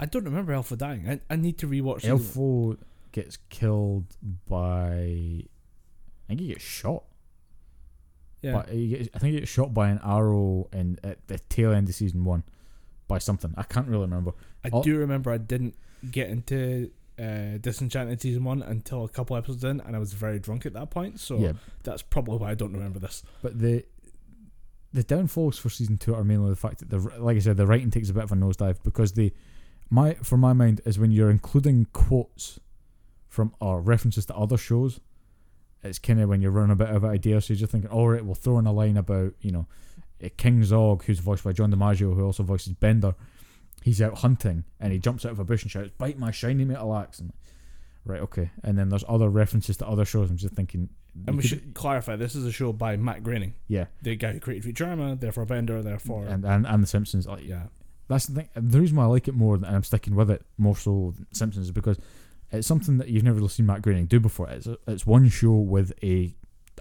I 0.00 0.06
don't 0.06 0.24
remember 0.24 0.52
Elfo 0.52 0.76
dying. 0.76 1.08
I, 1.08 1.20
I 1.30 1.36
need 1.36 1.58
to 1.58 1.66
rewatch 1.68 2.02
season- 2.02 2.18
Elfo 2.18 2.78
gets 3.12 3.38
killed 3.48 4.06
by, 4.48 4.94
I 4.94 6.26
think 6.28 6.40
he 6.40 6.48
gets 6.48 6.64
shot. 6.64 7.04
Yeah. 8.42 8.52
But 8.52 8.68
he 8.70 8.88
gets, 8.88 9.08
I 9.14 9.18
think 9.18 9.34
he 9.34 9.40
gets 9.40 9.50
shot 9.52 9.72
by 9.72 9.88
an 9.88 10.00
arrow 10.04 10.68
in 10.72 10.98
at 11.02 11.26
the 11.28 11.38
tail 11.38 11.72
end 11.72 11.88
of 11.88 11.94
season 11.94 12.24
one, 12.24 12.42
by 13.08 13.18
something. 13.18 13.54
I 13.56 13.62
can't 13.62 13.86
really 13.88 14.02
remember. 14.02 14.32
I 14.64 14.70
do 14.82 14.98
remember 14.98 15.30
I 15.30 15.38
didn't 15.38 15.74
get 16.10 16.28
into 16.28 16.90
uh, 17.18 17.58
Disenchanted 17.60 18.20
season 18.20 18.44
one 18.44 18.62
until 18.62 19.04
a 19.04 19.08
couple 19.08 19.36
episodes 19.36 19.64
in, 19.64 19.80
and 19.80 19.94
I 19.94 19.98
was 19.98 20.12
very 20.12 20.38
drunk 20.38 20.66
at 20.66 20.72
that 20.72 20.90
point. 20.90 21.20
So 21.20 21.38
yeah, 21.38 21.52
that's 21.82 22.02
probably 22.02 22.38
why 22.38 22.50
I 22.50 22.54
don't 22.54 22.72
remember 22.72 22.98
this. 22.98 23.22
but 23.42 23.58
the 23.58 23.84
the 24.92 25.02
downfalls 25.02 25.58
for 25.58 25.70
season 25.70 25.98
two 25.98 26.14
are 26.14 26.22
mainly 26.24 26.50
the 26.50 26.56
fact 26.56 26.78
that 26.78 26.90
the 26.90 26.98
like 27.20 27.36
I 27.36 27.40
said 27.40 27.56
the 27.56 27.66
writing 27.66 27.90
takes 27.90 28.10
a 28.10 28.14
bit 28.14 28.22
of 28.24 28.32
a 28.32 28.36
nosedive 28.36 28.78
because 28.84 29.12
the 29.12 29.32
my 29.90 30.14
for 30.14 30.36
my 30.36 30.52
mind 30.52 30.80
is 30.84 30.98
when 30.98 31.10
you're 31.10 31.30
including 31.30 31.86
quotes 31.92 32.60
from 33.28 33.52
or 33.60 33.80
references 33.80 34.26
to 34.26 34.34
other 34.36 34.56
shows. 34.56 35.00
It's 35.82 35.98
kind 35.98 36.18
of 36.20 36.30
when 36.30 36.40
you're 36.40 36.50
running 36.50 36.70
a 36.70 36.76
bit 36.76 36.88
of 36.88 37.04
an 37.04 37.10
idea, 37.10 37.40
so 37.42 37.52
you're 37.52 37.58
just 37.58 37.72
thinking, 37.72 37.90
all 37.90 38.08
right, 38.08 38.24
we'll 38.24 38.34
throw 38.34 38.58
in 38.58 38.66
a 38.66 38.72
line 38.72 38.96
about 38.96 39.34
you 39.40 39.50
know 39.50 39.66
uh, 40.22 40.28
King 40.36 40.62
Zog, 40.64 41.04
who's 41.04 41.18
voiced 41.20 41.44
by 41.44 41.52
John 41.52 41.72
DiMaggio, 41.72 42.14
who 42.14 42.24
also 42.24 42.42
voices 42.42 42.72
Bender. 42.74 43.14
He's 43.82 44.00
out 44.00 44.18
hunting 44.18 44.64
and 44.80 44.92
he 44.92 44.98
jumps 44.98 45.24
out 45.26 45.32
of 45.32 45.38
a 45.38 45.44
bush 45.44 45.62
and 45.62 45.70
shouts, 45.70 45.90
"Bite 45.98 46.18
my 46.18 46.30
shiny 46.30 46.64
metal 46.64 46.94
axe!" 46.96 47.18
And 47.20 47.32
right, 48.06 48.20
okay. 48.22 48.50
And 48.62 48.78
then 48.78 48.88
there's 48.88 49.04
other 49.08 49.28
references 49.28 49.76
to 49.78 49.86
other 49.86 50.04
shows. 50.06 50.30
I'm 50.30 50.36
just 50.38 50.54
thinking, 50.54 50.88
And 51.26 51.36
we 51.36 51.42
could- 51.42 51.48
should 51.50 51.74
clarify 51.74 52.16
this 52.16 52.34
is 52.34 52.44
a 52.46 52.52
show 52.52 52.72
by 52.72 52.96
Matt 52.96 53.22
Groening, 53.22 53.54
yeah, 53.68 53.86
the 54.02 54.16
guy 54.16 54.32
who 54.32 54.40
created 54.40 54.74
Futurama, 54.74 55.20
therefore 55.20 55.44
Bender, 55.44 55.82
therefore 55.82 56.24
and, 56.26 56.44
and 56.44 56.66
and 56.66 56.82
the 56.82 56.86
Simpsons. 56.86 57.26
Like, 57.26 57.46
yeah. 57.46 57.64
that's 58.08 58.26
the 58.26 58.34
thing. 58.42 58.48
The 58.54 58.80
reason 58.80 58.96
why 58.96 59.04
I 59.04 59.06
like 59.08 59.28
it 59.28 59.34
more 59.34 59.54
and 59.56 59.66
I'm 59.66 59.84
sticking 59.84 60.14
with 60.14 60.30
it 60.30 60.42
more 60.56 60.76
so 60.76 61.12
than 61.16 61.26
Simpsons 61.34 61.66
is 61.66 61.72
because 61.72 61.98
it's 62.52 62.66
something 62.66 62.96
that 62.98 63.08
you've 63.08 63.22
never 63.24 63.36
really 63.36 63.48
seen 63.48 63.66
Matt 63.66 63.82
Groening 63.82 64.06
do 64.06 64.18
before. 64.20 64.48
It's 64.48 64.66
a, 64.66 64.78
it's 64.86 65.06
one 65.06 65.28
show 65.28 65.52
with 65.56 65.92
a 66.02 66.34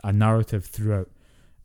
a 0.05 0.13
narrative 0.13 0.65
throughout, 0.65 1.09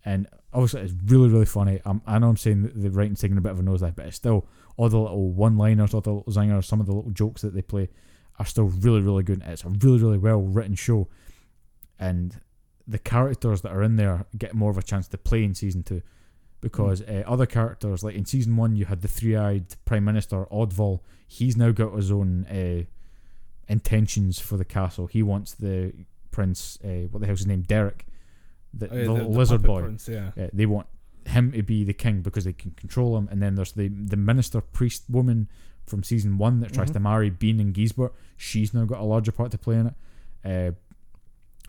and 0.05 0.27
obviously 0.53 0.83
it's 0.83 0.95
really 1.07 1.29
really 1.29 1.47
funny. 1.47 1.81
I'm, 1.85 2.03
I 2.07 2.19
know 2.19 2.29
I'm 2.29 2.37
saying 2.37 2.63
that 2.63 2.81
the 2.81 2.91
writing's 2.91 3.21
taking 3.21 3.39
a 3.39 3.41
bit 3.41 3.53
of 3.53 3.61
a 3.61 3.63
nose 3.63 3.83
nosedive, 3.83 3.97
but 3.97 4.07
it's 4.07 4.17
still 4.17 4.47
all 4.77 4.89
the 4.89 4.99
little 4.99 5.33
one-liners, 5.33 5.93
all 5.95 6.01
the 6.01 6.13
little 6.13 6.33
zingers, 6.33 6.65
some 6.65 6.81
of 6.81 6.87
the 6.87 6.95
little 6.95 7.11
jokes 7.11 7.43
that 7.43 7.55
they 7.55 7.63
play 7.63 7.89
are 8.39 8.47
still 8.47 8.67
really 8.67 9.01
really 9.01 9.23
good. 9.23 9.43
It's 9.45 9.65
a 9.65 9.69
really 9.69 9.99
really 9.99 10.19
well 10.19 10.41
written 10.41 10.75
show, 10.75 11.09
and 11.99 12.41
the 12.87 12.99
characters 12.99 13.61
that 13.61 13.73
are 13.73 13.83
in 13.83 13.97
there 13.97 14.27
get 14.37 14.55
more 14.55 14.71
of 14.71 14.79
a 14.79 14.83
chance 14.83 15.09
to 15.09 15.19
play 15.19 15.45
in 15.45 15.55
season 15.55 15.83
two 15.83 16.03
because 16.61 17.03
uh, 17.03 17.23
other 17.27 17.47
characters 17.47 18.03
like 18.03 18.15
in 18.15 18.25
season 18.25 18.57
one 18.57 18.75
you 18.75 18.87
had 18.87 19.03
the 19.03 19.09
three-eyed 19.09 19.67
prime 19.85 20.05
minister 20.05 20.47
Odval 20.47 21.01
he's 21.27 21.57
now 21.57 21.71
got 21.71 21.95
his 21.95 22.11
own 22.11 22.47
uh, 22.47 22.83
intentions 23.69 24.41
for 24.41 24.57
the 24.57 24.65
castle 24.65 25.07
he 25.07 25.23
wants 25.23 25.55
the 25.55 25.93
prince 26.31 26.79
uh, 26.85 27.07
what 27.11 27.21
the 27.21 27.27
hell's 27.27 27.41
his 27.41 27.47
name 27.47 27.63
Derek 27.63 28.07
the, 28.75 28.89
Oh, 28.91 28.97
yeah, 28.97 29.05
the, 29.05 29.13
little 29.13 29.33
lizard 29.33 29.63
boy 29.63 29.83
prince, 29.83 30.09
yeah. 30.09 30.31
uh, 30.41 30.49
they 30.53 30.67
want 30.67 30.87
him 31.27 31.53
to 31.53 31.63
be 31.63 31.85
the 31.85 31.93
king 31.93 32.23
because 32.23 32.45
they 32.45 32.53
can 32.53 32.71
control 32.73 33.17
him 33.17 33.29
and 33.31 33.43
then 33.43 33.55
there's 33.55 33.73
the 33.73 33.89
the 33.89 34.17
minister 34.17 34.61
priest 34.61 35.05
woman 35.11 35.49
from 35.87 36.03
season 36.03 36.39
one 36.39 36.61
that 36.61 36.73
tries 36.73 36.89
Mhm. 36.91 36.95
to 36.95 37.01
marry 37.01 37.31
Bean 37.31 37.61
and 37.61 37.75
Guysbert 37.75 38.13
she's 38.37 38.73
now 38.73 38.85
got 38.87 39.01
a 39.01 39.05
larger 39.05 39.33
part 39.33 39.51
to 39.51 39.59
play 39.59 39.77
in 39.77 39.87
it 39.89 39.95
uh, 40.45 40.73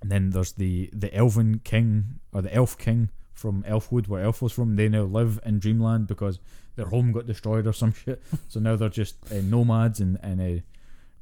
and 0.01 0.09
then 0.11 0.29
there's 0.29 0.53
the 0.53 0.89
the 0.93 1.13
elven 1.13 1.59
king 1.63 2.19
or 2.31 2.41
the 2.41 2.53
elf 2.55 2.77
king 2.77 3.09
from 3.33 3.63
Elfwood, 3.63 4.09
where 4.09 4.21
Elf 4.21 4.41
was 4.41 4.51
from. 4.51 4.75
They 4.75 4.89
now 4.89 5.03
live 5.03 5.39
in 5.45 5.59
Dreamland 5.59 6.07
because 6.07 6.39
their 6.75 6.87
home 6.87 7.13
got 7.13 7.25
destroyed 7.25 7.65
or 7.65 7.71
some 7.71 7.93
shit. 8.03 8.21
so 8.49 8.59
now 8.59 8.75
they're 8.75 8.89
just 8.89 9.15
uh, 9.31 9.35
nomads 9.41 10.01
in 10.01 10.17
in 10.23 10.41
uh, 10.41 10.59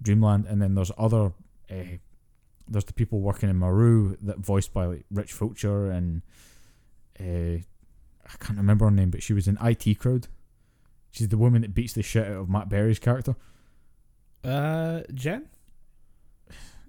Dreamland. 0.02 0.48
And 0.48 0.60
then 0.60 0.74
there's 0.74 0.92
other 0.98 1.32
uh, 1.70 1.76
there's 2.70 2.86
the 2.86 2.94
people 2.94 3.20
working 3.20 3.50
in 3.50 3.56
Maru 3.56 4.16
that 4.22 4.40
voiced 4.40 4.74
by 4.74 4.86
like 4.86 5.06
Rich 5.12 5.34
Fulcher 5.34 5.92
and 5.92 6.22
uh, 7.20 7.62
I 8.28 8.38
can't 8.40 8.58
remember 8.58 8.86
her 8.86 8.92
name, 8.92 9.10
but 9.10 9.24
she 9.24 9.34
was 9.34 9.48
in 9.48 9.58
IT 9.62 10.00
Crowd. 10.00 10.28
She's 11.12 11.30
the 11.30 11.38
woman 11.38 11.62
that 11.62 11.74
beats 11.74 11.94
the 11.94 12.04
shit 12.04 12.28
out 12.28 12.34
of 12.34 12.50
Matt 12.50 12.70
Berry's 12.70 13.00
character. 13.00 13.36
Uh, 14.44 15.02
Jen? 15.14 15.48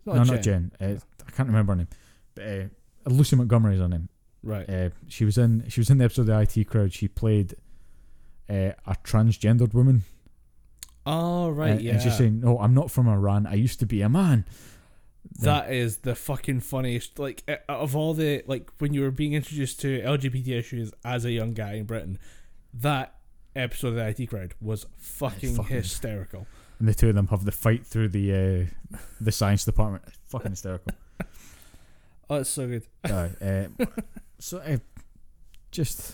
no, 0.04 0.22
not 0.22 0.42
Jen. 0.42 0.72
Uh, 0.80 0.96
I 1.26 1.30
can't 1.30 1.48
remember 1.48 1.72
her 1.72 1.76
name, 1.76 1.88
but 2.34 2.44
uh, 2.44 2.64
Lucy 3.06 3.36
Montgomery 3.36 3.74
is 3.74 3.80
her 3.80 3.88
name. 3.88 4.08
Right. 4.42 4.68
Uh, 4.68 4.90
she 5.08 5.24
was 5.24 5.38
in 5.38 5.64
she 5.68 5.80
was 5.80 5.90
in 5.90 5.98
the 5.98 6.04
episode 6.04 6.22
of 6.22 6.26
the 6.28 6.60
IT 6.60 6.68
crowd. 6.68 6.92
She 6.92 7.08
played 7.08 7.54
uh, 8.48 8.72
a 8.86 8.96
transgendered 9.04 9.74
woman. 9.74 10.04
oh, 11.06 11.50
right, 11.50 11.72
and, 11.72 11.80
yeah. 11.80 11.92
And 11.92 12.02
she's 12.02 12.16
saying, 12.16 12.40
"No, 12.40 12.58
I'm 12.58 12.74
not 12.74 12.90
from 12.90 13.08
Iran. 13.08 13.46
I 13.46 13.54
used 13.54 13.80
to 13.80 13.86
be 13.86 14.02
a 14.02 14.08
man." 14.08 14.44
That 15.40 15.72
is 15.72 15.98
the 15.98 16.14
fucking 16.14 16.60
funniest. 16.60 17.18
Like 17.18 17.44
out 17.48 17.80
of 17.80 17.94
all 17.94 18.14
the 18.14 18.42
like 18.46 18.70
when 18.78 18.94
you 18.94 19.02
were 19.02 19.10
being 19.10 19.34
introduced 19.34 19.80
to 19.82 20.00
LGBT 20.00 20.48
issues 20.48 20.92
as 21.04 21.24
a 21.24 21.30
young 21.30 21.52
guy 21.54 21.74
in 21.74 21.84
Britain, 21.84 22.18
that 22.74 23.14
episode 23.54 23.88
of 23.88 23.94
the 23.96 24.22
IT 24.22 24.26
crowd 24.28 24.54
was 24.60 24.86
fucking, 24.98 25.54
fucking- 25.54 25.76
hysterical. 25.76 26.46
And 26.78 26.86
the 26.88 26.94
two 26.94 27.08
of 27.08 27.14
them 27.16 27.26
have 27.28 27.44
the 27.44 27.50
fight 27.52 27.84
through 27.86 28.08
the 28.10 28.32
uh, 28.92 28.96
the 29.20 29.32
science 29.32 29.64
department. 29.64 30.04
It's 30.06 30.16
fucking 30.28 30.50
hysterical. 30.52 30.92
Oh, 32.30 32.36
it's 32.36 32.50
so 32.50 32.66
good. 32.68 32.82
uh, 33.04 33.28
uh, 33.40 33.86
so 34.38 34.58
uh, 34.58 34.76
just 35.70 36.12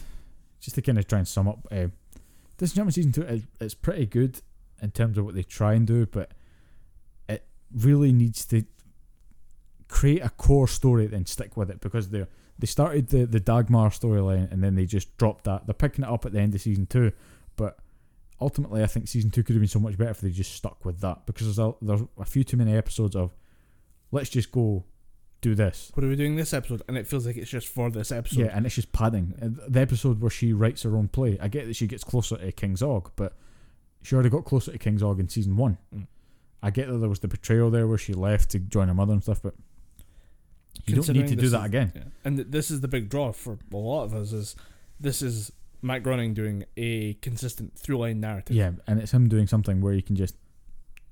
just 0.61 0.77
to 0.77 0.81
kind 0.83 0.97
of 0.97 1.09
try 1.09 1.19
and 1.19 1.27
sum 1.27 1.49
up, 1.49 1.67
uh, 1.73 1.89
Disenchantment 2.57 2.95
season 2.95 3.11
two 3.11 3.23
is 3.23 3.43
it's 3.61 3.75
pretty 3.75 4.07
good 4.07 4.41
in 4.81 4.93
terms 4.93 5.19
of 5.19 5.25
what 5.25 5.35
they 5.35 5.43
try 5.43 5.75
and 5.75 5.87
do, 5.87 6.07
but 6.07 6.31
it 7.29 7.45
really 7.75 8.13
needs 8.13 8.45
to 8.47 8.65
create 9.89 10.23
a 10.23 10.31
core 10.31 10.69
story 10.69 11.09
and 11.13 11.29
stick 11.29 11.57
with 11.57 11.71
it 11.71 11.81
because 11.81 12.09
they 12.11 12.27
they 12.59 12.67
started 12.67 13.09
the 13.09 13.27
the 13.27 13.41
Dagmar 13.41 13.91
storyline 13.91 14.51
and 14.53 14.63
then 14.63 14.75
they 14.75 14.87
just 14.87 15.17
dropped 15.19 15.45
that. 15.45 15.67
They're 15.67 15.75
picking 15.75 16.05
it 16.05 16.11
up 16.11 16.25
at 16.25 16.33
the 16.33 16.41
end 16.41 16.55
of 16.55 16.61
season 16.61 16.87
two, 16.87 17.13
but 17.57 17.79
ultimately 18.41 18.83
I 18.83 18.87
think 18.87 19.09
season 19.09 19.31
two 19.31 19.43
could 19.43 19.55
have 19.55 19.61
been 19.61 19.69
so 19.69 19.79
much 19.81 19.97
better 19.97 20.11
if 20.11 20.21
they 20.21 20.31
just 20.31 20.53
stuck 20.53 20.85
with 20.85 21.01
that 21.01 21.27
because 21.27 21.47
there's 21.47 21.59
a, 21.59 21.75
there's 21.83 22.03
a 22.19 22.25
few 22.25 22.45
too 22.45 22.57
many 22.57 22.77
episodes 22.77 23.15
of 23.17 23.35
let's 24.11 24.29
just 24.31 24.51
go 24.53 24.85
do 25.41 25.55
this 25.55 25.91
What 25.95 26.03
are 26.05 26.09
we 26.09 26.17
doing 26.17 26.37
this 26.37 26.55
episode? 26.55 26.83
And 26.89 26.97
it 26.97 27.07
feels 27.07 27.27
like 27.27 27.37
it's 27.37 27.51
just 27.51 27.69
for 27.69 27.91
this 27.91 28.11
episode. 28.11 28.41
yeah, 28.41 28.57
and 28.57 28.65
it's 28.65 28.77
just 28.77 28.93
padding. 28.93 29.35
The 29.69 29.81
episode 29.81 30.21
where 30.21 30.31
she 30.31 30.53
writes 30.55 30.83
her 30.85 30.97
own 30.97 31.09
play, 31.09 31.39
I 31.41 31.49
get 31.49 31.67
that 31.67 31.77
she 31.77 31.87
gets 31.87 32.03
closer 32.03 32.39
to 32.39 32.51
King 32.53 32.77
Zog, 32.77 33.11
but 33.15 33.35
she 34.03 34.15
already 34.15 34.31
got 34.31 34.45
closer 34.47 34.73
to 34.73 34.79
King 34.79 34.99
Zog 34.99 35.21
in 35.21 35.29
season 35.29 35.57
one. 35.57 35.77
Mm. 35.95 36.07
I 36.63 36.71
get 36.71 36.89
that 36.89 36.97
there 36.97 37.11
was 37.11 37.21
the 37.21 37.29
betrayal 37.29 37.71
there 37.71 37.87
where 37.87 37.99
she 37.99 38.15
left 38.15 38.51
to 38.53 38.59
join 38.59 38.89
her 38.89 38.95
mother 38.95 39.13
and 39.13 39.23
stuff, 39.23 39.43
but 39.43 39.55
You 40.87 40.97
don't 40.97 41.09
need 41.11 41.29
to 41.29 41.37
do 41.37 41.49
that 41.51 41.61
is- 41.61 41.65
again. 41.67 41.93
Yeah. 41.95 42.03
And 42.25 42.37
th- 42.37 42.49
this 42.51 42.71
is 42.71 42.81
the 42.81 42.89
big 42.89 43.09
draw 43.09 43.33
for 43.33 43.59
a 43.73 43.77
lot 43.77 44.05
of 44.05 44.15
us 44.15 44.33
is 44.33 44.57
this 45.01 45.23
is 45.23 45.51
Matt 45.83 46.03
Groening 46.03 46.35
doing 46.35 46.65
a 46.77 47.15
consistent 47.15 47.77
through 47.79 47.99
line 47.99 48.21
narrative. 48.21 48.57
Yeah, 48.57 48.73
and 48.87 49.01
it's 49.01 49.13
him 49.13 49.29
doing 49.29 49.47
something 49.47 49.81
where 49.81 49.93
he 49.93 50.03
can 50.03 50.17
just 50.17 50.37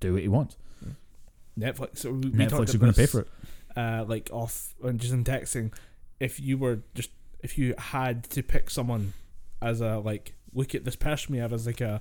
do 0.01 0.15
what 0.15 0.23
he 0.23 0.29
wants. 0.29 0.57
Netflix. 1.59 1.99
So 1.99 2.13
we, 2.13 2.31
Netflix 2.31 2.71
is 2.71 2.77
going 2.77 2.93
to 2.93 2.99
pay 2.99 3.07
for 3.07 3.21
it. 3.21 3.29
Uh, 3.77 4.05
like 4.07 4.31
off 4.33 4.75
and 4.83 5.01
just 5.01 5.13
in 5.13 5.25
texting, 5.25 5.73
if 6.21 6.39
you 6.41 6.59
were 6.59 6.81
just 6.95 7.11
if 7.41 7.59
you 7.59 7.75
had 7.79 8.25
to 8.31 8.43
pick 8.43 8.71
someone 8.71 9.13
as 9.61 9.81
a 9.81 9.99
like 9.99 10.35
look 10.55 10.75
at 10.75 10.85
this 10.85 10.97
person 10.97 11.33
we 11.33 11.39
have 11.39 11.53
as 11.53 11.67
like 11.67 11.81
a 11.81 12.01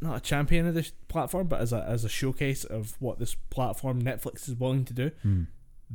not 0.00 0.16
a 0.16 0.20
champion 0.20 0.66
of 0.66 0.74
this 0.74 0.92
platform, 1.08 1.46
but 1.46 1.60
as 1.60 1.72
a 1.72 1.82
as 1.88 2.04
a 2.04 2.08
showcase 2.08 2.64
of 2.64 2.96
what 3.00 3.18
this 3.18 3.34
platform 3.34 4.02
Netflix 4.02 4.48
is 4.48 4.54
willing 4.54 4.84
to 4.84 4.92
do, 4.94 5.10
Hmm. 5.22 5.42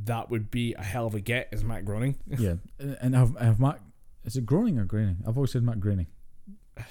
That 0.04 0.30
would 0.30 0.50
be 0.50 0.74
a 0.74 0.82
hell 0.82 1.06
of 1.06 1.14
a 1.14 1.20
get. 1.20 1.48
Is 1.52 1.64
Matt 1.64 1.84
Groening? 1.84 2.16
yeah, 2.38 2.54
and 2.78 3.16
I've, 3.16 3.36
I've 3.40 3.60
Matt. 3.60 3.80
Is 4.24 4.36
it 4.36 4.44
Groening 4.46 4.78
or 4.78 4.84
Groening? 4.84 5.18
I've 5.26 5.36
always 5.36 5.50
said 5.52 5.62
Matt 5.62 5.80
Groening. 5.80 6.06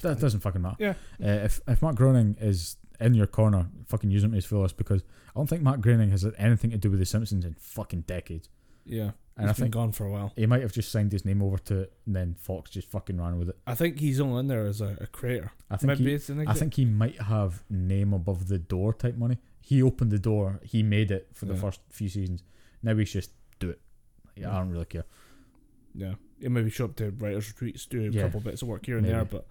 That 0.01 0.19
doesn't 0.19 0.41
fucking 0.41 0.61
matter. 0.61 0.75
Yeah. 0.79 0.93
Uh, 1.23 1.45
if 1.45 1.61
if 1.67 1.81
Matt 1.81 1.95
Groening 1.95 2.35
is 2.39 2.77
in 2.99 3.13
your 3.13 3.27
corner, 3.27 3.67
fucking 3.87 4.11
use 4.11 4.23
him 4.23 4.31
to 4.31 4.35
his 4.35 4.45
fullest 4.45 4.77
because 4.77 5.01
I 5.29 5.39
don't 5.39 5.47
think 5.47 5.61
Matt 5.63 5.81
Groening 5.81 6.11
has 6.11 6.21
had 6.23 6.33
anything 6.37 6.71
to 6.71 6.77
do 6.77 6.89
with 6.91 6.99
The 6.99 7.05
Simpsons 7.05 7.45
in 7.45 7.55
fucking 7.55 8.01
decades. 8.01 8.49
Yeah, 8.85 9.11
And 9.37 9.47
he's 9.47 9.49
I 9.49 9.53
think 9.53 9.73
gone 9.73 9.91
for 9.91 10.05
a 10.05 10.11
while. 10.11 10.33
he 10.35 10.45
might 10.47 10.61
have 10.63 10.71
just 10.71 10.91
signed 10.91 11.11
his 11.11 11.23
name 11.23 11.43
over 11.43 11.57
to 11.59 11.81
it, 11.81 11.93
and 12.07 12.15
then 12.15 12.35
Fox 12.39 12.71
just 12.71 12.89
fucking 12.89 13.21
ran 13.21 13.37
with 13.37 13.49
it. 13.49 13.57
I 13.67 13.75
think 13.75 13.99
he's 13.99 14.19
only 14.19 14.39
in 14.39 14.47
there 14.47 14.65
as 14.65 14.81
a, 14.81 14.97
a 14.99 15.05
creator. 15.07 15.51
I 15.69 15.77
think 15.77 15.87
Maybe 15.99 16.05
he, 16.09 16.13
it's 16.15 16.29
an 16.29 16.47
I 16.47 16.53
think 16.53 16.73
he 16.73 16.85
might 16.85 17.21
have 17.21 17.63
name 17.69 18.13
above 18.13 18.47
the 18.47 18.57
door 18.57 18.93
type 18.93 19.15
money. 19.15 19.37
He 19.61 19.83
opened 19.83 20.11
the 20.11 20.17
door. 20.19 20.59
He 20.63 20.81
made 20.81 21.11
it 21.11 21.27
for 21.33 21.45
the 21.45 21.53
Yeah. 21.53 21.59
first 21.61 21.81
few 21.89 22.09
seasons. 22.09 22.43
Now 22.83 22.93
just 22.95 23.31
do 23.59 23.69
it. 23.69 23.81
Yeah, 24.35 24.51
I 24.55 24.59
don't 24.59 24.69
really 24.71 24.85
care. 24.85 25.05
yeah, 25.95 26.13
he 26.39 26.47
maybe 26.47 26.69
show 26.69 26.85
up 26.85 26.95
to 26.97 27.11
writers 27.11 27.47
retreats, 27.49 27.85
do 27.85 28.01
a 28.01 28.09
Yeah. 28.09 28.23
couple 28.23 28.39
bits 28.41 28.61
of 28.61 28.67
work 28.67 28.85
here 28.85 28.97
and 28.97 29.05
there, 29.05 29.25
but 29.25 29.45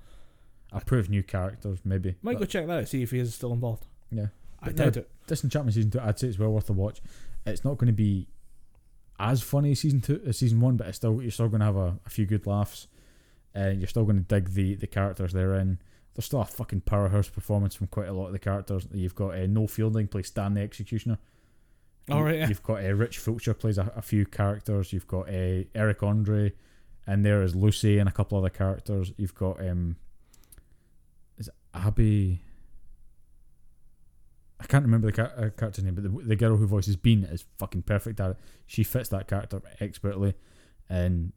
Approve 0.71 1.09
new 1.09 1.23
characters, 1.23 1.79
maybe. 1.85 2.15
might 2.23 2.39
go 2.39 2.45
check 2.45 2.67
that 2.67 2.79
out 2.81 2.89
see 2.89 3.03
if 3.03 3.11
he 3.11 3.19
is 3.19 3.35
still 3.35 3.53
involved. 3.53 3.87
Yeah. 4.11 4.27
I 4.61 4.73
doubt 4.73 4.97
it. 4.99 5.11
Disenchantment 5.27 5.75
season 5.75 5.91
two, 5.91 6.01
I'd 6.01 6.19
say 6.19 6.29
it's 6.29 6.39
well 6.39 6.51
worth 6.53 6.69
a 6.69 6.73
watch. 6.75 7.01
It's 7.47 7.65
not 7.65 7.79
going 7.79 7.87
to 7.87 7.93
be 7.93 8.29
as 9.19 9.43
funny 9.43 9.73
as 9.73 9.81
season 9.81 10.01
two, 10.01 10.21
as 10.27 10.39
season 10.39 10.61
one, 10.61 10.77
but 10.77 10.87
it's 10.89 10.97
still 10.97 11.23
you're 11.23 11.31
still 11.31 11.49
going 11.49 11.61
to 11.61 11.67
have 11.67 11.77
a, 11.77 11.99
a 12.07 12.11
few 12.11 12.27
good 12.27 12.47
laughs, 12.47 12.87
and 13.55 13.81
you're 13.81 13.89
still 13.89 14.05
going 14.05 14.17
to 14.19 14.23
dig 14.25 14.51
the 14.51 14.75
the 14.75 14.87
characters 14.87 15.33
they're 15.33 15.55
in. 15.55 15.79
There's 16.15 16.27
still 16.27 16.41
a 16.41 16.45
fucking 16.45 16.81
powerhouse 16.83 17.29
performance 17.29 17.75
from 17.77 17.87
quite 17.87 18.09
a 18.09 18.13
lot 18.13 18.27
of 18.27 18.33
the 18.33 18.39
characters. 18.39 18.87
You've 18.93 19.15
got 19.15 19.35
uh, 19.39 19.47
Noel 19.47 19.69
Fielding 19.69 20.09
plays 20.09 20.27
Stan 20.27 20.55
the 20.55 20.61
Executioner. 20.61 21.19
All 22.11 22.19
You- 22.19 22.25
right, 22.25 22.39
yeah. 22.39 22.49
You've 22.49 22.63
got 22.63 22.85
uh, 22.85 22.93
Rich 22.95 23.19
Fulcher 23.19 23.55
plays 23.55 23.79
a, 23.79 23.93
a 23.97 24.03
few 24.03 24.25
characters. 24.27 24.93
You've 24.93 25.07
got 25.07 25.29
uh, 25.29 25.65
Eric 25.75 26.03
Andre, 26.03 26.53
and 27.07 27.25
there 27.25 27.43
is 27.43 27.55
Lucy 27.55 27.99
and 27.99 28.09
a 28.09 28.13
couple 28.13 28.39
other 28.39 28.51
characters. 28.51 29.13
You've 29.17 29.35
got 29.35 29.61
um, 29.67 29.97
is 31.39 31.49
it 31.49 31.55
Abby. 31.75 32.41
I 34.61 34.67
can't 34.67 34.85
remember 34.85 35.07
the 35.07 35.13
char- 35.13 35.33
uh, 35.37 35.51
character's 35.51 35.85
name, 35.85 35.95
but 35.95 36.03
the, 36.03 36.09
the 36.25 36.37
girl 36.37 36.57
who 36.57 36.67
voices 36.67 36.97
Bean 36.97 37.23
is 37.25 37.45
fucking 37.59 37.83
perfect 37.83 38.19
at 38.21 38.31
it. 38.33 38.37
She 38.67 38.83
fits 38.83 39.09
that 39.11 39.29
character 39.29 39.63
expertly, 39.81 40.35
and 40.89 41.33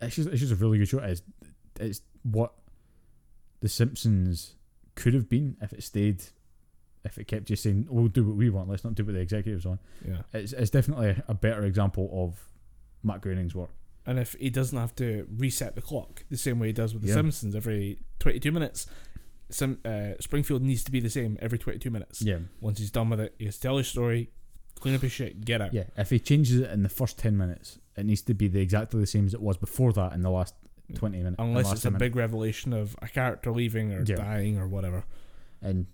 it's 0.00 0.16
just, 0.16 0.28
it's 0.30 0.40
just 0.40 0.52
a 0.52 0.56
really 0.56 0.78
good 0.78 0.88
show. 0.88 0.98
It's, 1.00 1.22
it's 1.78 2.00
what 2.22 2.52
The 3.60 3.68
Simpsons 3.68 4.54
could 4.94 5.12
have 5.12 5.28
been 5.28 5.56
if 5.60 5.74
it 5.74 5.82
stayed, 5.82 6.24
if 7.06 7.16
it 7.18 7.26
kept 7.26 7.46
just 7.46 7.62
saying, 7.62 7.86
"We'll 7.88 8.08
do 8.08 8.24
what 8.24 8.36
we 8.36 8.50
want. 8.50 8.68
Let's 8.68 8.84
not 8.84 8.94
do 8.94 9.04
what 9.04 9.14
the 9.14 9.20
executives 9.20 9.64
want." 9.64 9.80
Yeah, 10.06 10.22
It's, 10.34 10.52
it's 10.52 10.70
definitely 10.70 11.16
a, 11.26 11.34
better 11.34 11.64
example 11.64 12.10
of 12.12 12.48
Matt 13.02 13.20
Groening's 13.22 13.54
work. 13.54 13.70
and 14.04 14.18
if 14.18 14.34
he 14.38 14.50
doesn't 14.50 14.78
have 14.78 14.94
to 14.96 15.26
reset 15.36 15.74
the 15.74 15.82
clock 15.82 16.24
the 16.30 16.36
same 16.36 16.58
way 16.58 16.66
he 16.68 16.72
does 16.72 16.92
with 16.92 17.02
the 17.02 17.08
Yeah. 17.08 17.14
Simpsons 17.14 17.54
every 17.54 17.98
twenty-two 18.18 18.52
minutes, 18.52 18.86
some 19.48 19.78
uh, 19.84 20.12
Springfield 20.20 20.62
needs 20.62 20.84
to 20.84 20.90
be 20.90 21.00
the 21.00 21.10
same 21.10 21.38
every 21.40 21.58
twenty-two 21.58 21.90
minutes. 21.90 22.20
Yeah, 22.22 22.38
Once 22.60 22.78
he's 22.78 22.90
done 22.90 23.08
with 23.10 23.20
it, 23.20 23.34
he 23.38 23.46
has 23.46 23.56
to 23.56 23.60
tell 23.62 23.76
his 23.78 23.88
story, 23.88 24.30
clean 24.80 24.94
up 24.94 25.02
his 25.02 25.12
shit, 25.12 25.44
get 25.44 25.60
out. 25.62 25.72
yeah. 25.72 25.84
If 25.96 26.10
he 26.10 26.18
changes 26.18 26.60
it 26.60 26.70
in 26.70 26.82
the 26.82 26.88
first 26.88 27.18
ten 27.18 27.36
minutes, 27.36 27.78
it 27.96 28.04
needs 28.06 28.22
to 28.22 28.34
be 28.34 28.48
the 28.48 28.60
exactly 28.60 29.00
the 29.00 29.06
same 29.06 29.26
as 29.26 29.34
it 29.34 29.40
was 29.40 29.56
before 29.56 29.92
that 29.94 30.12
in 30.12 30.20
the 30.22 30.30
last 30.30 30.54
twenty 30.94 31.18
minutes. 31.18 31.36
Unless 31.38 31.72
it's 31.72 31.80
a 31.80 31.84
10 31.84 31.92
minutes. 31.94 32.00
big 32.00 32.16
revelation 32.16 32.72
of 32.72 32.96
a 33.02 33.08
character 33.08 33.50
leaving 33.52 33.92
or 33.92 34.02
Yeah. 34.04 34.16
dying 34.16 34.58
or 34.58 34.66
whatever. 34.68 35.04
And 35.62 35.86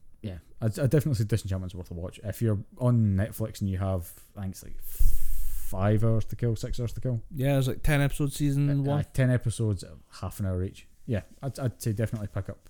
I, 0.62 0.66
I 0.66 0.68
definitely 0.86 1.14
say 1.14 1.24
Disenchantment's 1.24 1.74
worth 1.74 1.90
a 1.90 1.94
watch. 1.94 2.18
If 2.24 2.40
you're 2.40 2.58
on 2.78 3.16
Netflix 3.16 3.60
and 3.60 3.68
you 3.68 3.78
have, 3.78 4.10
I 4.36 4.42
think 4.42 4.52
it's 4.54 4.62
like 4.62 4.80
five 4.82 6.04
hours 6.04 6.24
to 6.26 6.36
kill, 6.36 6.54
six 6.56 6.78
hours 6.80 6.92
to 6.94 7.00
kill, 7.00 7.20
Yeah, 7.34 7.54
there's 7.54 7.68
like 7.68 7.82
ten 7.82 8.00
episode 8.00 8.32
season 8.32 8.70
uh, 8.70 8.74
one. 8.82 9.00
uh, 9.00 9.02
ten 9.12 9.30
episodes, 9.30 9.84
half 10.20 10.38
an 10.40 10.46
hour 10.46 10.62
each. 10.62 10.86
Yeah, 11.06 11.22
I'd, 11.42 11.58
I'd 11.58 11.82
say 11.82 11.92
definitely 11.92 12.28
pick 12.28 12.48
up. 12.48 12.68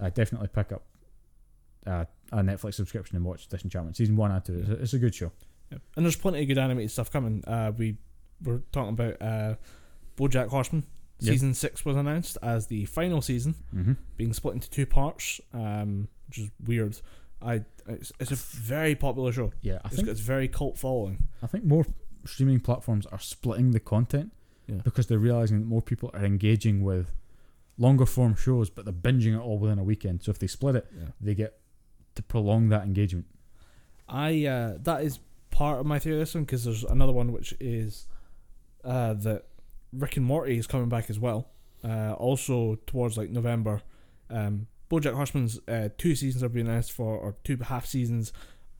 I 0.00 0.10
definitely 0.10 0.48
pick 0.48 0.72
up 0.72 0.82
uh, 1.86 2.04
a 2.32 2.38
Netflix 2.38 2.74
subscription 2.74 3.16
and 3.16 3.24
watch 3.24 3.46
Disenchantment 3.48 3.96
season 3.96 4.16
one 4.16 4.30
and 4.32 4.44
two. 4.44 4.58
It's 4.60 4.68
a, 4.68 4.72
it's 4.82 4.92
a 4.94 4.98
good 4.98 5.14
show. 5.14 5.30
Yeah. 5.70 5.78
And 5.96 6.04
there's 6.04 6.16
plenty 6.16 6.42
of 6.42 6.48
good 6.48 6.58
animated 6.58 6.90
stuff 6.90 7.10
coming. 7.12 7.44
Uh, 7.46 7.72
we 7.76 7.96
were 8.42 8.62
talking 8.72 8.90
about 8.90 9.20
uh, 9.22 9.54
BoJack 10.16 10.48
Horseman. 10.48 10.84
Season 11.20 11.54
six 11.54 11.84
was 11.84 11.96
announced 11.96 12.36
as 12.42 12.66
the 12.66 12.84
final 12.86 13.22
season, 13.22 13.54
Mm-hmm. 13.72 13.92
being 14.16 14.32
split 14.32 14.54
into 14.54 14.68
two 14.68 14.86
parts, 14.86 15.40
um, 15.54 16.08
which 16.32 16.46
is 16.46 16.50
weird. 16.64 16.98
I 17.42 17.64
it's, 17.86 18.10
it's 18.20 18.30
a 18.30 18.36
very 18.36 18.94
popular 18.94 19.32
show. 19.32 19.52
Yeah, 19.60 19.80
I 19.84 19.88
It's 19.88 19.96
think 19.96 20.06
got 20.06 20.12
its 20.12 20.20
very 20.20 20.48
cult 20.48 20.78
following. 20.78 21.18
I 21.42 21.46
think 21.46 21.64
more 21.64 21.84
streaming 22.24 22.60
platforms 22.60 23.04
are 23.06 23.18
splitting 23.18 23.72
the 23.72 23.80
content 23.80 24.32
Yeah. 24.66 24.76
because 24.84 25.08
they're 25.08 25.18
realizing 25.18 25.60
that 25.60 25.66
more 25.66 25.82
people 25.82 26.10
are 26.14 26.24
engaging 26.24 26.82
with 26.84 27.14
longer 27.76 28.06
form 28.06 28.34
shows, 28.36 28.70
but 28.70 28.84
they're 28.84 28.94
binging 28.94 29.34
it 29.34 29.40
all 29.40 29.58
within 29.58 29.78
a 29.78 29.82
weekend. 29.84 30.22
So 30.22 30.30
if 30.30 30.38
they 30.38 30.46
split 30.46 30.76
it, 30.76 30.86
Yeah. 30.96 31.08
they 31.20 31.34
get 31.34 31.58
to 32.14 32.22
prolong 32.22 32.68
that 32.68 32.84
engagement. 32.84 33.26
I 34.08 34.46
uh, 34.46 34.78
that 34.82 35.02
is 35.02 35.18
part 35.50 35.80
of 35.80 35.86
my 35.86 35.98
theory. 35.98 36.18
This 36.18 36.34
one 36.34 36.44
because 36.44 36.64
there's 36.64 36.84
another 36.84 37.12
one 37.12 37.32
which 37.32 37.54
is 37.60 38.06
uh, 38.84 39.14
that 39.14 39.46
Rick 39.92 40.16
and 40.16 40.24
Morty 40.24 40.56
is 40.58 40.66
coming 40.66 40.88
back 40.88 41.10
as 41.10 41.18
well. 41.18 41.48
Uh, 41.84 42.12
also 42.12 42.76
towards 42.86 43.18
like 43.18 43.30
November. 43.30 43.82
Um, 44.30 44.68
BoJack 44.92 45.14
Horseman's 45.14 45.58
uh, 45.66 45.88
two 45.96 46.14
seasons 46.14 46.42
are 46.44 46.48
being 46.50 46.68
announced 46.68 46.92
for, 46.92 47.16
or 47.16 47.34
two 47.44 47.56
half 47.56 47.86
seasons 47.86 48.32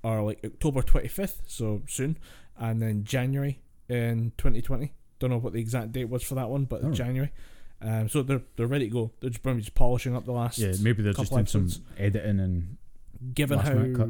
are 0.04 0.22
like 0.22 0.40
October 0.44 0.82
twenty 0.82 1.08
fifth, 1.08 1.42
so 1.46 1.82
soon, 1.88 2.18
and 2.58 2.82
then 2.82 3.02
January 3.04 3.60
in 3.88 4.32
twenty 4.36 4.60
twenty. 4.60 4.92
Don't 5.18 5.30
know 5.30 5.38
what 5.38 5.52
the 5.54 5.60
exact 5.60 5.92
date 5.92 6.08
was 6.08 6.22
for 6.22 6.34
that 6.34 6.50
one, 6.50 6.64
but 6.64 6.82
Oh. 6.84 6.92
January. 6.92 7.32
Um, 7.80 8.08
so 8.08 8.22
they're 8.22 8.42
they're 8.56 8.66
ready 8.66 8.86
to 8.86 8.90
go. 8.92 9.10
They're 9.20 9.30
just 9.30 9.42
probably 9.42 9.62
just 9.62 9.74
polishing 9.74 10.14
up 10.14 10.24
the 10.24 10.32
last. 10.32 10.58
Yeah, 10.58 10.72
maybe 10.80 11.02
they're 11.02 11.12
just 11.14 11.32
doing 11.32 11.46
some 11.46 11.68
editing 11.98 12.38
and 12.40 12.76
given 13.34 13.58
how 13.58 14.08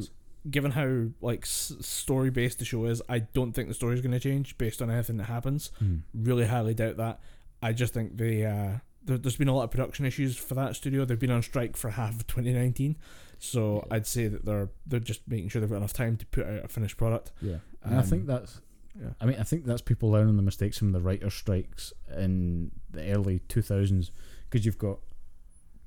given 0.51 0.73
how 0.73 1.05
like 1.21 1.43
s- 1.45 1.73
story 1.81 2.31
based 2.31 2.59
the 2.59 2.65
show 2.65 2.85
is, 2.87 3.01
I 3.09 3.21
don't 3.21 3.53
think 3.53 3.69
the 3.69 3.75
story 3.75 3.95
is 3.95 4.01
going 4.01 4.13
to 4.13 4.19
change 4.21 4.59
based 4.59 4.83
on 4.83 4.91
anything 4.91 5.19
that 5.19 5.25
happens. 5.25 5.71
Hmm. 5.79 5.99
Really 6.15 6.47
highly 6.47 6.75
doubt 6.75 6.97
that. 6.97 7.21
I 7.63 7.73
just 7.73 7.95
think 7.95 8.17
the 8.17 8.45
uh, 8.47 8.71
there, 9.05 9.19
there's 9.19 9.37
been 9.37 9.49
a 9.49 9.55
lot 9.55 9.65
of 9.65 9.71
production 9.71 10.05
issues 10.07 10.37
for 10.37 10.55
that 10.55 10.77
studio. 10.77 11.05
They've 11.05 11.19
been 11.19 11.31
on 11.31 11.43
strike 11.43 11.77
for 11.77 11.91
half 11.91 12.15
of 12.17 12.27
2019, 12.27 12.97
so 13.39 13.85
Yeah. 13.89 13.97
I'd 13.97 14.07
say 14.07 14.29
that 14.29 14.45
they're 14.45 14.71
they're 14.87 15.01
just 15.01 15.27
making 15.29 15.49
sure 15.49 15.61
they've 15.61 15.71
got 15.71 15.77
enough 15.77 15.93
time 15.93 16.17
to 16.17 16.27
put 16.27 16.47
out 16.47 16.65
a 16.65 16.69
finished 16.69 16.97
product. 16.97 17.33
Yeah, 17.41 17.57
and 17.83 17.97
I 17.99 18.03
think 18.03 18.23
Um, 18.23 18.27
that's. 18.29 18.61
yeah. 19.01 19.11
I 19.21 19.27
mean, 19.27 19.37
I 19.39 19.43
think 19.43 19.65
that's 19.65 19.83
people 19.83 20.11
learning 20.11 20.37
the 20.37 20.43
mistakes 20.43 20.79
from 20.79 20.93
the 20.93 21.01
writer 21.01 21.31
strikes 21.31 21.93
in 22.17 22.71
the 22.91 23.11
early 23.13 23.41
two 23.49 23.63
thousands 23.63 24.11
because 24.51 24.65
you've 24.67 24.79
got 24.79 24.99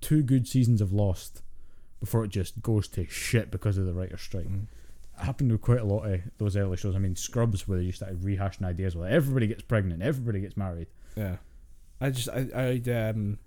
two 0.01 0.21
good 0.23 0.47
seasons 0.47 0.81
of 0.81 0.91
Lost 0.91 1.41
before 1.99 2.23
it 2.25 2.29
just 2.29 2.61
goes 2.61 2.87
to 2.89 3.05
shit 3.07 3.49
because 3.51 3.77
of 3.77 3.85
the 3.85 3.93
writer 3.93 4.17
strike. 4.17 4.47
Mm. 4.47 4.63
It 5.17 5.23
happened 5.23 5.51
with 5.51 5.61
quite 5.61 5.79
a 5.79 5.85
lot 5.85 6.03
of 6.05 6.21
those 6.37 6.57
early 6.57 6.75
shows. 6.77 6.95
I 6.95 6.99
mean, 6.99 7.15
Scrubs, 7.15 7.67
where 7.67 7.79
they 7.79 7.85
just 7.85 7.99
started 7.99 8.19
rehashing 8.21 8.65
ideas. 8.65 8.95
Well, 8.95 9.07
everybody 9.07 9.47
gets 9.47 9.61
pregnant, 9.61 10.01
everybody 10.03 10.41
gets 10.41 10.57
married. 10.57 10.87
Yeah, 11.15 11.37
I 12.01 12.09
just 12.09 12.29
I 12.29 12.47
I 12.53 12.91
um 12.91 13.39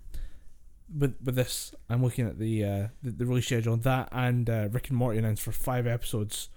with 0.97 1.15
with 1.23 1.35
this 1.35 1.73
I'm 1.89 2.03
looking 2.03 2.27
at 2.27 2.39
the 2.39 2.63
uh 2.63 2.87
the, 3.03 3.11
the 3.11 3.25
release 3.25 3.45
schedule 3.45 3.73
on 3.73 3.81
that 3.81 4.09
and 4.11 4.49
uh, 4.49 4.69
Rick 4.71 4.89
and 4.89 4.97
Morty 4.97 5.19
announced 5.19 5.43
for 5.43 5.51
five 5.51 5.85
episodes 5.85 6.49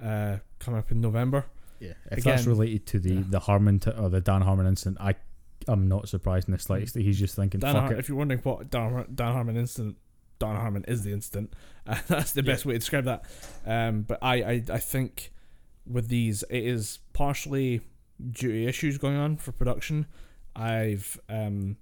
uh 0.00 0.38
coming 0.58 0.78
up 0.78 0.90
in 0.90 1.00
November. 1.00 1.46
Yeah, 1.80 1.94
if 2.12 2.22
that's 2.22 2.46
related 2.46 2.86
to 2.86 3.00
the 3.00 3.14
yeah. 3.14 3.22
the 3.28 3.40
Harmon 3.40 3.80
t- 3.80 3.90
or 3.90 4.08
the 4.08 4.20
Dan 4.20 4.42
Harmon 4.42 4.66
incident, 4.66 4.98
I 5.00 5.16
I'm 5.68 5.88
not 5.88 6.08
surprised 6.08 6.48
in 6.48 6.52
the 6.52 6.58
slightest 6.58 6.94
that 6.94 7.02
he's 7.02 7.18
just 7.18 7.34
thinking, 7.34 7.60
Dan 7.60 7.74
fuck 7.74 7.82
Har- 7.84 7.92
it. 7.94 7.98
if 7.98 8.08
you're 8.08 8.18
wondering 8.18 8.40
what 8.42 8.70
Dan, 8.70 8.92
Har- 8.92 9.06
Dan 9.12 9.32
Harmon 9.32 9.56
incident, 9.56 9.96
Dan 10.38 10.56
Harmon 10.56 10.84
is 10.88 11.02
the 11.02 11.12
incident. 11.12 11.54
Uh, 11.86 11.98
that's 12.08 12.32
the 12.32 12.42
best 12.42 12.64
way 12.64 12.74
to 12.74 12.78
describe 12.78 13.04
that. 13.04 13.24
Um, 13.66 14.02
but 14.02 14.18
I, 14.22 14.34
I, 14.34 14.62
I 14.72 14.78
think 14.78 15.32
with 15.86 16.08
these, 16.08 16.42
it 16.44 16.64
is 16.64 16.98
partially 17.12 17.80
due 18.30 18.52
to 18.52 18.64
issues 18.66 18.98
going 18.98 19.16
on 19.16 19.36
for 19.36 19.52
production. 19.52 20.06
I've 20.54 21.20
um, 21.28 21.76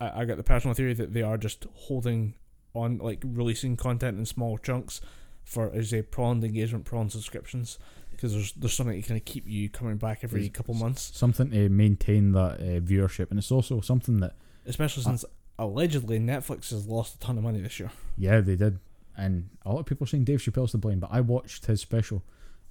I, 0.00 0.22
I 0.22 0.24
got 0.24 0.36
the 0.36 0.42
personal 0.42 0.74
theory 0.74 0.94
that 0.94 1.12
they 1.12 1.22
are 1.22 1.38
just 1.38 1.66
holding 1.74 2.34
on, 2.74 2.98
like 2.98 3.22
releasing 3.24 3.76
content 3.76 4.18
in 4.18 4.26
small 4.26 4.58
chunks 4.58 5.00
for 5.44 5.70
as 5.72 5.92
a 5.92 6.02
prolonged 6.02 6.44
engagement, 6.44 6.84
prolonged 6.84 7.12
subscriptions. 7.12 7.78
because 8.10 8.32
there's 8.32 8.52
there's 8.52 8.74
something 8.74 9.00
to 9.00 9.06
kind 9.06 9.20
of 9.20 9.24
keep 9.24 9.46
you 9.46 9.68
coming 9.68 9.96
back 9.96 10.20
every 10.22 10.40
There's 10.40 10.52
couple 10.52 10.74
months, 10.74 11.12
something 11.14 11.50
to 11.50 11.68
maintain 11.68 12.32
that 12.32 12.60
uh, 12.60 12.80
viewership, 12.80 13.30
and 13.30 13.38
it's 13.38 13.52
also 13.52 13.80
something 13.80 14.20
that 14.20 14.34
especially 14.66 15.02
since 15.02 15.24
allegedly 15.58 16.18
Netflix 16.18 16.70
has 16.70 16.86
lost 16.86 17.14
a 17.14 17.18
ton 17.18 17.38
of 17.38 17.44
money 17.44 17.60
this 17.60 17.78
year. 17.78 17.90
yeah 18.16 18.40
they 18.40 18.56
did, 18.56 18.78
and 19.16 19.50
a 19.64 19.70
lot 19.72 19.80
of 19.80 19.86
people 19.86 20.04
are 20.04 20.08
saying 20.08 20.24
Dave 20.24 20.40
Chappelle's 20.40 20.72
to 20.72 20.78
blame, 20.78 21.00
but 21.00 21.10
I 21.12 21.20
watched 21.20 21.66
his 21.66 21.80
special. 21.80 22.22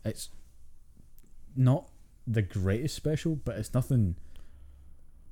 It's 0.03 0.29
not 1.55 1.89
the 2.27 2.41
greatest 2.41 2.95
special, 2.95 3.35
but 3.35 3.55
it's 3.57 3.73
nothing 3.73 4.15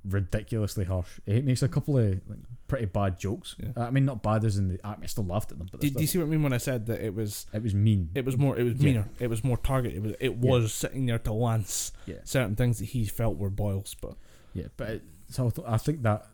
ridiculously 0.06 0.86
harsh. 0.86 1.08
It 1.26 1.46
makes 1.46 1.64
a 1.64 1.68
couple 1.68 1.98
of 1.98 2.06
like, 2.28 2.40
pretty 2.68 2.86
bad 2.86 3.18
jokes. 3.20 3.56
Yeah. 3.60 3.72
I 3.86 3.90
mean, 3.92 4.06
not 4.06 4.22
bad 4.24 4.44
as 4.44 4.58
in 4.58 4.68
the 4.70 4.80
I, 4.86 4.96
I 5.02 5.06
still 5.06 5.26
laughed 5.26 5.52
at 5.52 5.58
them, 5.60 5.68
but 5.72 5.80
Do, 5.82 5.90
do 5.90 6.02
you 6.02 6.08
see 6.08 6.18
what 6.18 6.26
I 6.26 6.28
mean 6.28 6.44
when 6.44 6.54
I 6.54 6.58
said 6.58 6.86
that 6.88 7.02
it 7.06 7.14
was 7.14 7.46
it 7.54 7.62
was 7.64 7.74
mean. 7.74 8.10
it 8.16 8.26
was 8.26 8.38
more 8.38 8.58
it 8.58 8.64
was 8.64 8.74
Yeah. 8.76 8.84
meaner, 8.86 9.10
it 9.20 9.28
was 9.30 9.44
more 9.44 9.58
targeted. 9.58 9.98
It 9.98 10.04
was 10.04 10.16
it 10.20 10.38
Yeah. 10.42 10.68
sitting 10.68 11.06
there 11.06 11.20
to 11.20 11.34
lance 11.34 11.92
Yeah. 12.06 12.16
certain 12.24 12.56
things 12.56 12.80
that 12.80 12.86
he 12.86 13.06
felt 13.06 13.38
were 13.38 13.50
boils, 13.50 13.96
but 14.02 14.16
Yeah, 14.54 14.68
but 14.78 14.90
it, 14.90 15.04
so 15.30 15.48
I 15.48 15.50
th- 15.50 15.68
I 15.68 15.78
think 15.78 16.02
that 16.04 16.28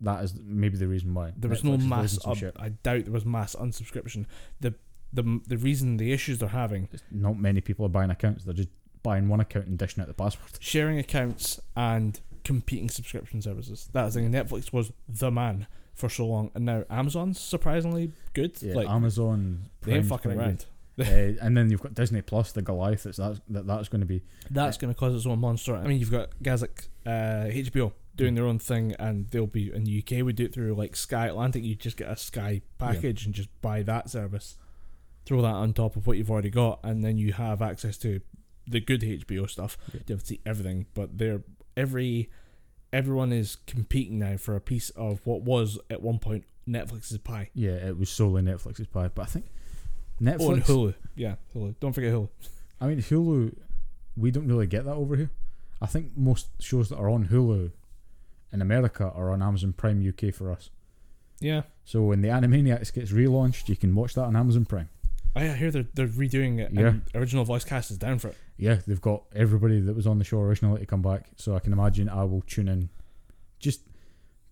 that 0.00 0.22
is 0.22 0.34
maybe 0.40 0.76
the 0.76 0.86
reason 0.88 1.12
why 1.12 1.32
there 1.36 1.50
was 1.50 1.62
Netflix 1.62 1.64
no 1.64 1.76
mass. 1.88 2.18
Up. 2.24 2.38
I 2.56 2.68
doubt 2.68 3.04
there 3.04 3.12
was 3.12 3.24
mass 3.26 3.56
unsubscription. 3.56 4.26
The 4.60 4.74
the 5.12 5.40
the 5.46 5.56
reason 5.56 5.96
the 5.96 6.12
issues 6.12 6.38
they're 6.38 6.48
having 6.50 6.88
Just 6.92 7.04
not 7.10 7.38
many 7.38 7.60
people 7.60 7.84
are 7.86 7.88
buying 7.88 8.10
accounts. 8.10 8.44
They're 8.44 8.54
just 8.54 8.68
buying 9.02 9.28
one 9.28 9.40
account 9.40 9.66
and 9.66 9.78
dishing 9.78 10.02
out 10.02 10.06
the 10.08 10.14
password. 10.14 10.50
sharing 10.60 10.98
accounts 10.98 11.60
and 11.76 12.20
competing 12.48 12.88
subscription 12.88 13.42
services. 13.42 13.90
That's 13.92 14.14
the 14.14 14.22
thing. 14.22 14.32
Netflix 14.32 14.72
was 14.72 14.90
the 15.06 15.30
man 15.30 15.66
for 15.94 16.08
so 16.08 16.26
long, 16.26 16.50
and 16.54 16.64
now 16.64 16.84
Amazon's 16.88 17.38
surprisingly 17.38 18.12
good. 18.32 18.56
Yeah, 18.62 18.74
like 18.74 18.88
Amazon. 18.88 19.68
they 19.82 19.96
ain't 19.96 20.06
fucking 20.06 20.32
around. 20.32 20.64
uh, 20.98 21.04
and 21.04 21.54
then 21.54 21.70
you've 21.70 21.82
got 21.82 21.92
Disney 21.92 22.22
Plus, 22.22 22.52
the 22.52 22.62
Goliath. 22.62 23.02
That's 23.02 23.18
that's 23.18 23.38
that, 23.50 23.66
that's 23.66 23.90
going 23.90 24.00
to 24.00 24.06
be 24.06 24.22
That's 24.50 24.78
going 24.78 24.94
to 24.94 24.98
cause 24.98 25.14
its 25.14 25.26
own 25.26 25.40
monster. 25.40 25.76
I 25.76 25.86
mean, 25.86 26.00
you've 26.00 26.10
got 26.10 26.30
guys 26.42 26.62
like 26.62 26.88
uh, 27.04 27.52
HBO 27.52 27.92
doing 28.16 28.34
their 28.34 28.46
own 28.46 28.58
thing, 28.58 28.94
and 28.98 29.28
they'll 29.28 29.46
be 29.46 29.70
in 29.70 29.84
the 29.84 29.98
UK. 29.98 30.24
We 30.24 30.32
do 30.32 30.46
it 30.46 30.54
through 30.54 30.74
like 30.74 30.96
Sky 30.96 31.26
Atlantic. 31.26 31.64
You 31.64 31.74
just 31.74 31.98
get 31.98 32.08
a 32.08 32.16
Sky 32.16 32.62
package 32.78 33.26
and 33.26 33.34
just 33.34 33.50
buy 33.60 33.82
that 33.82 34.08
service. 34.08 34.56
Throw 35.26 35.42
that 35.42 35.48
on 35.48 35.74
top 35.74 35.96
of 35.96 36.06
what 36.06 36.16
you've 36.16 36.30
already 36.30 36.48
got, 36.48 36.80
and 36.82 37.04
then 37.04 37.18
you 37.18 37.34
have 37.34 37.60
access 37.60 37.98
to 37.98 38.22
the 38.66 38.80
good 38.80 39.02
HBO 39.02 39.50
stuff. 39.50 39.76
Yeah. 39.92 40.00
You 40.06 40.14
have 40.14 40.22
to 40.22 40.26
see 40.26 40.40
everything, 40.46 40.86
but 40.94 41.18
they're 41.18 41.42
every 41.78 42.28
everyone 42.92 43.32
is 43.32 43.56
competing 43.66 44.18
now 44.18 44.36
for 44.36 44.56
a 44.56 44.60
piece 44.60 44.90
of 44.90 45.20
what 45.24 45.42
was 45.42 45.78
at 45.90 46.02
one 46.02 46.18
point 46.18 46.44
Netflix's 46.68 47.18
pie. 47.18 47.50
yeah. 47.54 47.70
It 47.72 47.98
was 47.98 48.10
solely 48.10 48.42
Netflix's 48.42 48.86
pie, 48.86 49.08
but 49.14 49.22
I 49.22 49.26
think 49.26 49.46
Oh, 50.20 50.50
and 50.52 50.64
Hulu. 50.64 50.94
Yeah, 51.14 51.36
Hulu. 51.54 51.76
Don't 51.80 51.92
forget 51.92 52.12
Hulu. 52.12 52.28
I 52.80 52.86
mean 52.88 52.98
Hulu. 52.98 53.54
We 54.16 54.30
don't 54.32 54.48
really 54.48 54.66
get 54.66 54.84
that 54.84 54.94
over 54.94 55.14
here. 55.16 55.30
I 55.80 55.86
think 55.86 56.16
most 56.16 56.48
shows 56.60 56.88
that 56.88 56.96
are 56.98 57.08
on 57.08 57.28
Hulu 57.28 57.70
in 58.52 58.60
America 58.62 59.04
are 59.14 59.30
on 59.30 59.42
Amazon 59.42 59.72
Prime 59.74 60.06
UK 60.06 60.34
for 60.34 60.50
us. 60.50 60.70
Yeah, 61.40 61.62
So 61.84 62.02
when 62.02 62.20
the 62.20 62.28
Animaniacs 62.28 62.92
gets 62.92 63.12
relaunched, 63.12 63.68
you 63.68 63.76
can 63.76 63.94
watch 63.94 64.14
that 64.14 64.24
on 64.24 64.34
Amazon 64.34 64.64
Prime. 64.64 64.88
Oh, 65.36 65.40
I 65.40 65.52
hear 65.54 65.70
they're 65.70 65.86
they're 65.94 66.08
redoing 66.08 66.58
it. 66.58 66.72
Yeah. 66.72 66.88
and 66.88 67.02
original 67.14 67.44
voice 67.44 67.62
cast 67.64 67.92
is 67.92 67.98
down 67.98 68.18
for 68.18 68.28
it. 68.28 68.36
Yeah, 68.58 68.80
they've 68.86 69.00
got 69.00 69.22
everybody 69.34 69.80
that 69.80 69.94
was 69.96 70.06
on 70.06 70.18
the 70.18 70.24
show 70.24 70.40
originally 70.40 70.80
to 70.80 70.86
come 70.86 71.00
back. 71.00 71.28
So 71.36 71.54
I 71.56 71.60
can 71.60 71.72
imagine 71.72 72.08
I 72.08 72.24
will 72.24 72.42
tune 72.42 72.68
in 72.68 72.90
just 73.58 73.80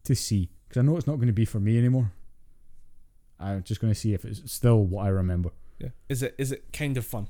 to 0.05 0.15
see. 0.15 0.49
Because 0.69 0.81
I 0.81 0.85
know 0.87 0.97
it's 0.97 1.07
not 1.07 1.17
going 1.17 1.27
to 1.27 1.33
be 1.35 1.45
for 1.45 1.61
me 1.61 1.77
anymore. 1.77 2.13
I'm 3.39 3.63
just 3.63 3.81
going 3.81 3.93
to 3.93 3.99
see 3.99 4.15
if 4.15 4.25
it's 4.25 4.51
still 4.51 4.83
what 4.85 5.05
I 5.05 5.09
remember. 5.09 5.51
Yeah. 5.79 5.89
Is 6.09 6.23
it 6.23 6.35
is 6.39 6.53
it 6.53 6.73
kind 6.73 6.97
of 6.97 7.05
fun? 7.05 7.29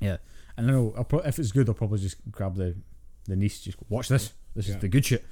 Yeah. 0.00 0.18
And 0.56 0.68
I 0.68 0.72
know 0.72 0.94
I'll 0.96 1.04
pro- 1.04 1.18
if 1.20 1.38
it's 1.38 1.50
good, 1.52 1.68
I'll 1.68 1.74
probably 1.74 1.98
just 1.98 2.16
grab 2.30 2.54
the, 2.56 2.76
the 3.24 3.34
niece, 3.36 3.60
just 3.60 3.76
go, 3.78 3.86
watch 3.88 4.08
this. 4.08 4.32
This 4.54 4.68
Yeah. 4.68 4.76
is 4.76 4.80
the 4.80 4.88
good 4.88 5.04
shit. 5.04 5.24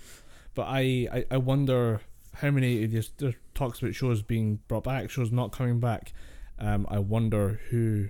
But 0.55 0.65
I, 0.69 0.81
I, 1.13 1.25
I 1.31 1.37
wonder 1.37 2.01
how 2.35 2.51
many 2.51 2.87
there's, 2.87 3.11
there's 3.19 3.35
talks 3.55 3.81
about 3.81 3.95
shows 3.95 4.23
being 4.23 4.59
brought 4.69 4.85
back, 4.85 5.11
shows 5.11 5.31
not 5.31 5.53
coming 5.53 5.79
back. 5.81 6.13
Um, 6.59 6.87
I 6.91 6.99
wonder 6.99 7.61
who. 7.71 8.09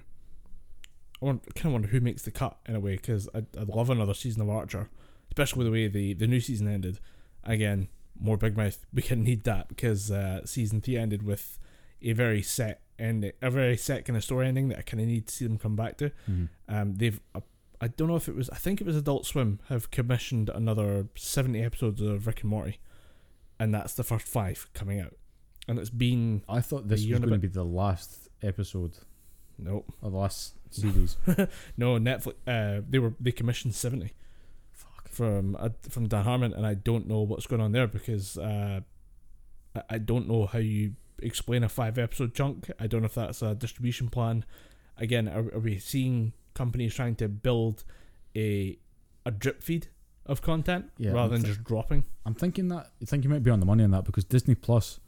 I 1.24 1.26
want, 1.26 1.54
kind 1.54 1.66
of 1.66 1.72
wonder 1.72 1.88
who 1.88 2.00
makes 2.00 2.22
the 2.22 2.30
cut 2.30 2.58
in 2.66 2.76
a 2.76 2.80
way 2.80 2.96
because 2.96 3.28
I'd, 3.34 3.46
I'd 3.58 3.68
love 3.68 3.88
another 3.88 4.12
season 4.14 4.42
of 4.42 4.50
Archer, 4.50 4.90
especially 5.28 5.58
with 5.58 5.66
the 5.66 5.72
way 5.72 5.88
the, 5.88 6.12
the 6.12 6.26
new 6.26 6.40
season 6.40 6.68
ended. 6.68 7.00
Again, 7.44 7.88
more 8.20 8.36
Big 8.36 8.56
Mouth. 8.56 8.84
We 8.92 9.02
can 9.02 9.24
need 9.24 9.44
that 9.44 9.68
because 9.68 10.10
uh, 10.10 10.44
season 10.44 10.80
three 10.82 10.96
ended 10.98 11.22
with 11.22 11.58
a 12.02 12.12
very 12.12 12.42
set 12.42 12.82
ending, 12.98 13.32
a 13.40 13.50
very 13.50 13.76
set 13.76 14.04
kind 14.04 14.16
of 14.16 14.22
story 14.22 14.46
ending 14.46 14.68
that 14.68 14.78
I 14.78 14.82
kind 14.82 15.00
of 15.00 15.06
need 15.06 15.26
to 15.28 15.34
see 15.34 15.46
them 15.46 15.58
come 15.58 15.76
back 15.76 15.96
to. 15.98 16.10
Um, 16.68 16.94
they've 16.96 17.18
uh, 17.34 17.40
I 17.80 17.88
don't 17.88 18.08
know 18.08 18.16
if 18.16 18.28
it 18.28 18.36
was 18.36 18.50
I 18.50 18.56
think 18.56 18.80
it 18.80 18.86
was 18.86 18.96
Adult 18.96 19.26
Swim 19.26 19.60
have 19.68 19.90
commissioned 19.90 20.50
another 20.50 21.08
seventy 21.16 21.62
episodes 21.62 22.00
of 22.02 22.26
Rick 22.26 22.42
and 22.42 22.50
Morty, 22.50 22.78
and 23.58 23.74
that's 23.74 23.94
the 23.94 24.04
first 24.04 24.26
five 24.28 24.68
coming 24.74 25.00
out, 25.00 25.14
and 25.66 25.78
it's 25.78 25.90
been 25.90 26.42
I 26.48 26.60
thought 26.60 26.88
this 26.88 27.02
year 27.02 27.16
was 27.16 27.28
going 27.28 27.40
to 27.40 27.48
be 27.48 27.52
the 27.52 27.64
last 27.64 28.28
episode 28.42 28.98
no 29.58 29.84
or 30.02 30.10
the 30.10 30.16
last 30.16 30.54
series. 30.74 31.16
no 31.76 31.98
Netflix 31.98 32.34
uh 32.46 32.82
they 32.88 32.98
were 32.98 33.14
they 33.20 33.32
commissioned 33.32 33.74
seventy 33.74 34.12
Fuck. 34.72 35.08
from 35.08 35.56
uh, 35.58 35.70
from 35.88 36.08
Dan 36.08 36.24
Harmon, 36.24 36.52
and 36.52 36.66
I 36.66 36.74
don't 36.74 37.06
know 37.08 37.20
what's 37.20 37.46
going 37.46 37.62
on 37.62 37.72
there 37.72 37.86
because 37.86 38.36
uh 38.38 38.80
I, 39.76 39.82
I 39.90 39.98
don't 39.98 40.28
know 40.28 40.46
how 40.46 40.58
you 40.58 40.94
explain 41.22 41.62
a 41.64 41.68
five 41.68 41.98
episode 41.98 42.34
chunk. 42.34 42.70
I 42.78 42.86
don't 42.86 43.00
know 43.02 43.06
if 43.06 43.14
that's 43.14 43.42
a 43.42 43.54
distribution 43.54 44.08
plan. 44.08 44.44
Again, 44.98 45.28
are, 45.28 45.52
are 45.54 45.60
we 45.60 45.78
seeing 45.78 46.32
companies 46.54 46.94
trying 46.94 47.16
to 47.16 47.28
build 47.28 47.84
a 48.36 48.78
a 49.26 49.30
drip 49.30 49.62
feed 49.62 49.88
of 50.26 50.40
content 50.42 50.90
Yeah, 50.98 51.12
rather 51.12 51.34
I'm 51.34 51.42
than 51.42 51.42
thi- 51.42 51.48
just 51.48 51.64
dropping? 51.64 52.04
I'm 52.26 52.34
thinking 52.34 52.68
that 52.68 52.90
I 53.02 53.04
think 53.04 53.24
you 53.24 53.30
might 53.30 53.42
be 53.42 53.50
on 53.50 53.60
the 53.60 53.66
money 53.66 53.84
on 53.84 53.90
that 53.92 54.04
because 54.04 54.24
Disney 54.24 54.54
Plus 54.54 55.00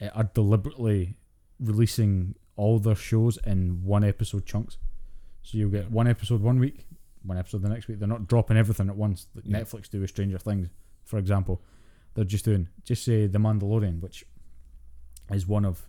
uh, 0.00 0.08
are 0.14 0.24
deliberately 0.24 1.16
releasing 1.60 2.34
all 2.56 2.78
their 2.78 2.94
shows 2.94 3.38
in 3.46 3.82
one 3.84 4.04
episode 4.04 4.44
chunks. 4.46 4.76
So 5.42 5.58
you'll 5.58 5.70
get 5.70 5.90
one 5.90 6.06
episode 6.06 6.40
one 6.40 6.58
week, 6.58 6.86
one 7.24 7.36
episode 7.38 7.62
the 7.62 7.68
next 7.68 7.88
week. 7.88 7.98
They're 7.98 8.08
not 8.08 8.26
dropping 8.28 8.56
everything 8.56 8.88
at 8.88 8.96
once. 8.96 9.26
Like 9.34 9.44
Yeah. 9.46 9.60
Netflix 9.60 9.90
do 9.90 10.00
with 10.00 10.10
Stranger 10.10 10.38
Things, 10.38 10.68
for 11.04 11.18
example. 11.18 11.62
They're 12.14 12.24
just 12.24 12.44
doing 12.44 12.68
just 12.84 13.04
say 13.04 13.26
The 13.26 13.38
Mandalorian, 13.38 14.00
which 14.00 14.24
is 15.30 15.46
one 15.46 15.64
of 15.64 15.82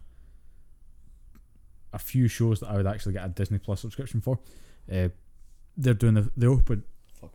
a 1.91 1.99
few 1.99 2.27
shows 2.27 2.59
that 2.61 2.69
I 2.69 2.77
would 2.77 2.87
actually 2.87 3.13
get 3.13 3.25
a 3.25 3.29
Disney 3.29 3.59
Plus 3.59 3.81
subscription 3.81 4.21
for. 4.21 4.39
Uh, 4.91 5.09
they're 5.77 5.93
doing 5.93 6.13
the 6.15 6.31
the 6.35 6.47
open. 6.47 6.83
Fuck. 7.19 7.33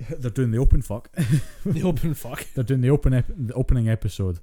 They're 0.18 0.30
doing 0.30 0.50
the 0.52 0.58
open 0.58 0.80
fuck. 0.82 1.10
the 1.66 1.82
open 1.82 2.14
fuck. 2.14 2.46
They're 2.54 2.62
doing 2.64 2.80
the 2.82 2.90
open 2.90 3.14
ep- 3.14 3.26
the 3.28 3.52
opening 3.54 3.88
episode, 3.88 4.38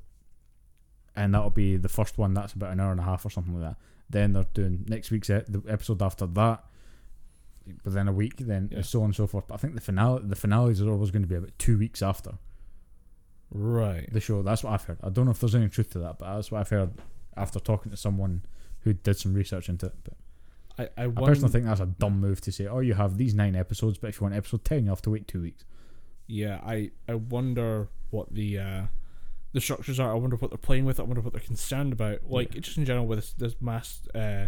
and 1.16 1.34
that'll 1.34 1.50
be 1.50 1.78
the 1.78 1.90
first 1.90 2.18
one. 2.18 2.34
That's 2.34 2.54
about 2.54 2.72
an 2.74 2.80
hour 2.80 2.92
and 2.92 3.00
a 3.00 3.04
half 3.04 3.26
or 3.26 3.30
something 3.30 3.54
like 3.60 3.72
that. 3.72 3.78
Then 4.10 4.34
they're 4.34 4.46
doing 4.54 4.86
next 4.88 5.12
week's 5.12 5.30
e- 5.30 5.42
the 5.48 5.62
episode 5.68 6.02
after 6.02 6.26
that, 6.28 6.64
within 7.84 8.08
a 8.08 8.12
week. 8.14 8.38
Then 8.38 8.70
Yeah. 8.72 8.82
so 8.82 9.00
on 9.00 9.06
and 9.06 9.16
so 9.16 9.26
forth. 9.28 9.48
But 9.48 9.56
I 9.56 9.58
think 9.58 9.76
the 9.76 9.82
finale 9.82 10.22
the 10.24 10.36
finales 10.36 10.82
are 10.82 10.90
always 10.90 11.12
going 11.12 11.24
to 11.24 11.28
be 11.28 11.36
about 11.36 11.58
two 11.58 11.78
weeks 11.78 12.02
after 12.02 12.34
Right. 13.52 14.12
the 14.12 14.20
show. 14.20 14.42
That's 14.42 14.64
what 14.64 14.74
I've 14.74 14.84
heard. 14.84 14.98
I 15.04 15.10
don't 15.10 15.26
know 15.26 15.32
if 15.32 15.40
there's 15.40 15.56
any 15.56 15.70
truth 15.70 15.92
to 15.92 16.00
that, 16.00 16.20
but 16.20 16.36
that's 16.36 16.52
what 16.52 16.60
I've 16.60 16.70
heard 16.70 16.92
after 17.38 17.60
talking 17.60 17.92
to 17.92 17.98
someone 17.98 18.42
who 18.82 18.94
did 18.94 19.18
some 19.18 19.34
research 19.34 19.70
into 19.70 19.88
it. 19.88 19.96
But 20.04 20.90
I 20.98 21.04
I, 21.04 21.06
I 21.06 21.12
personally 21.12 21.52
think 21.52 21.66
that's 21.66 21.80
a 21.80 21.86
dumb 21.86 22.20
move 22.20 22.42
to 22.42 22.52
say, 22.52 22.68
"Oh, 22.68 22.80
you 22.80 22.96
have 22.96 23.18
these 23.18 23.34
nine 23.34 23.56
episodes, 23.56 23.98
but 23.98 24.10
if 24.10 24.20
you 24.20 24.24
want 24.26 24.36
episode 24.36 24.66
ten, 24.66 24.84
you 24.84 24.90
have 24.90 25.02
to 25.04 25.10
wait 25.12 25.28
two 25.28 25.42
weeks." 25.42 25.64
yeah 26.28 26.60
I 26.66 26.90
I 27.08 27.14
wonder 27.14 27.88
what 28.10 28.34
the 28.34 28.58
uh 28.58 28.86
the 29.56 29.62
structures 29.62 30.00
are. 30.00 30.12
I 30.12 30.16
wonder 30.16 30.36
what 30.36 30.52
they're 30.52 30.58
playing 30.58 30.84
with. 30.86 31.00
I 31.00 31.04
wonder 31.04 31.22
what 31.22 31.32
they're 31.34 31.42
concerned 31.42 31.94
about. 31.94 32.30
Like 32.30 32.54
Yeah. 32.54 32.62
just 32.62 32.78
in 32.78 32.86
general 32.86 33.08
with 33.08 33.20
this, 33.20 33.34
this 33.34 33.56
mass 33.62 34.06
uh, 34.14 34.48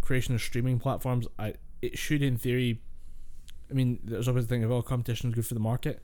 creation 0.00 0.34
of 0.34 0.40
streaming 0.42 0.78
platforms, 0.80 1.26
I 1.38 1.54
it 1.80 1.96
should 1.96 2.22
in 2.22 2.36
theory. 2.36 2.82
I 3.70 3.74
mean, 3.74 4.00
there's 4.02 4.26
always 4.28 4.46
the 4.46 4.54
thing 4.54 4.64
of 4.64 4.72
all 4.72 4.82
competition 4.82 5.28
is 5.30 5.34
good 5.36 5.46
for 5.46 5.54
the 5.54 5.60
market, 5.60 6.02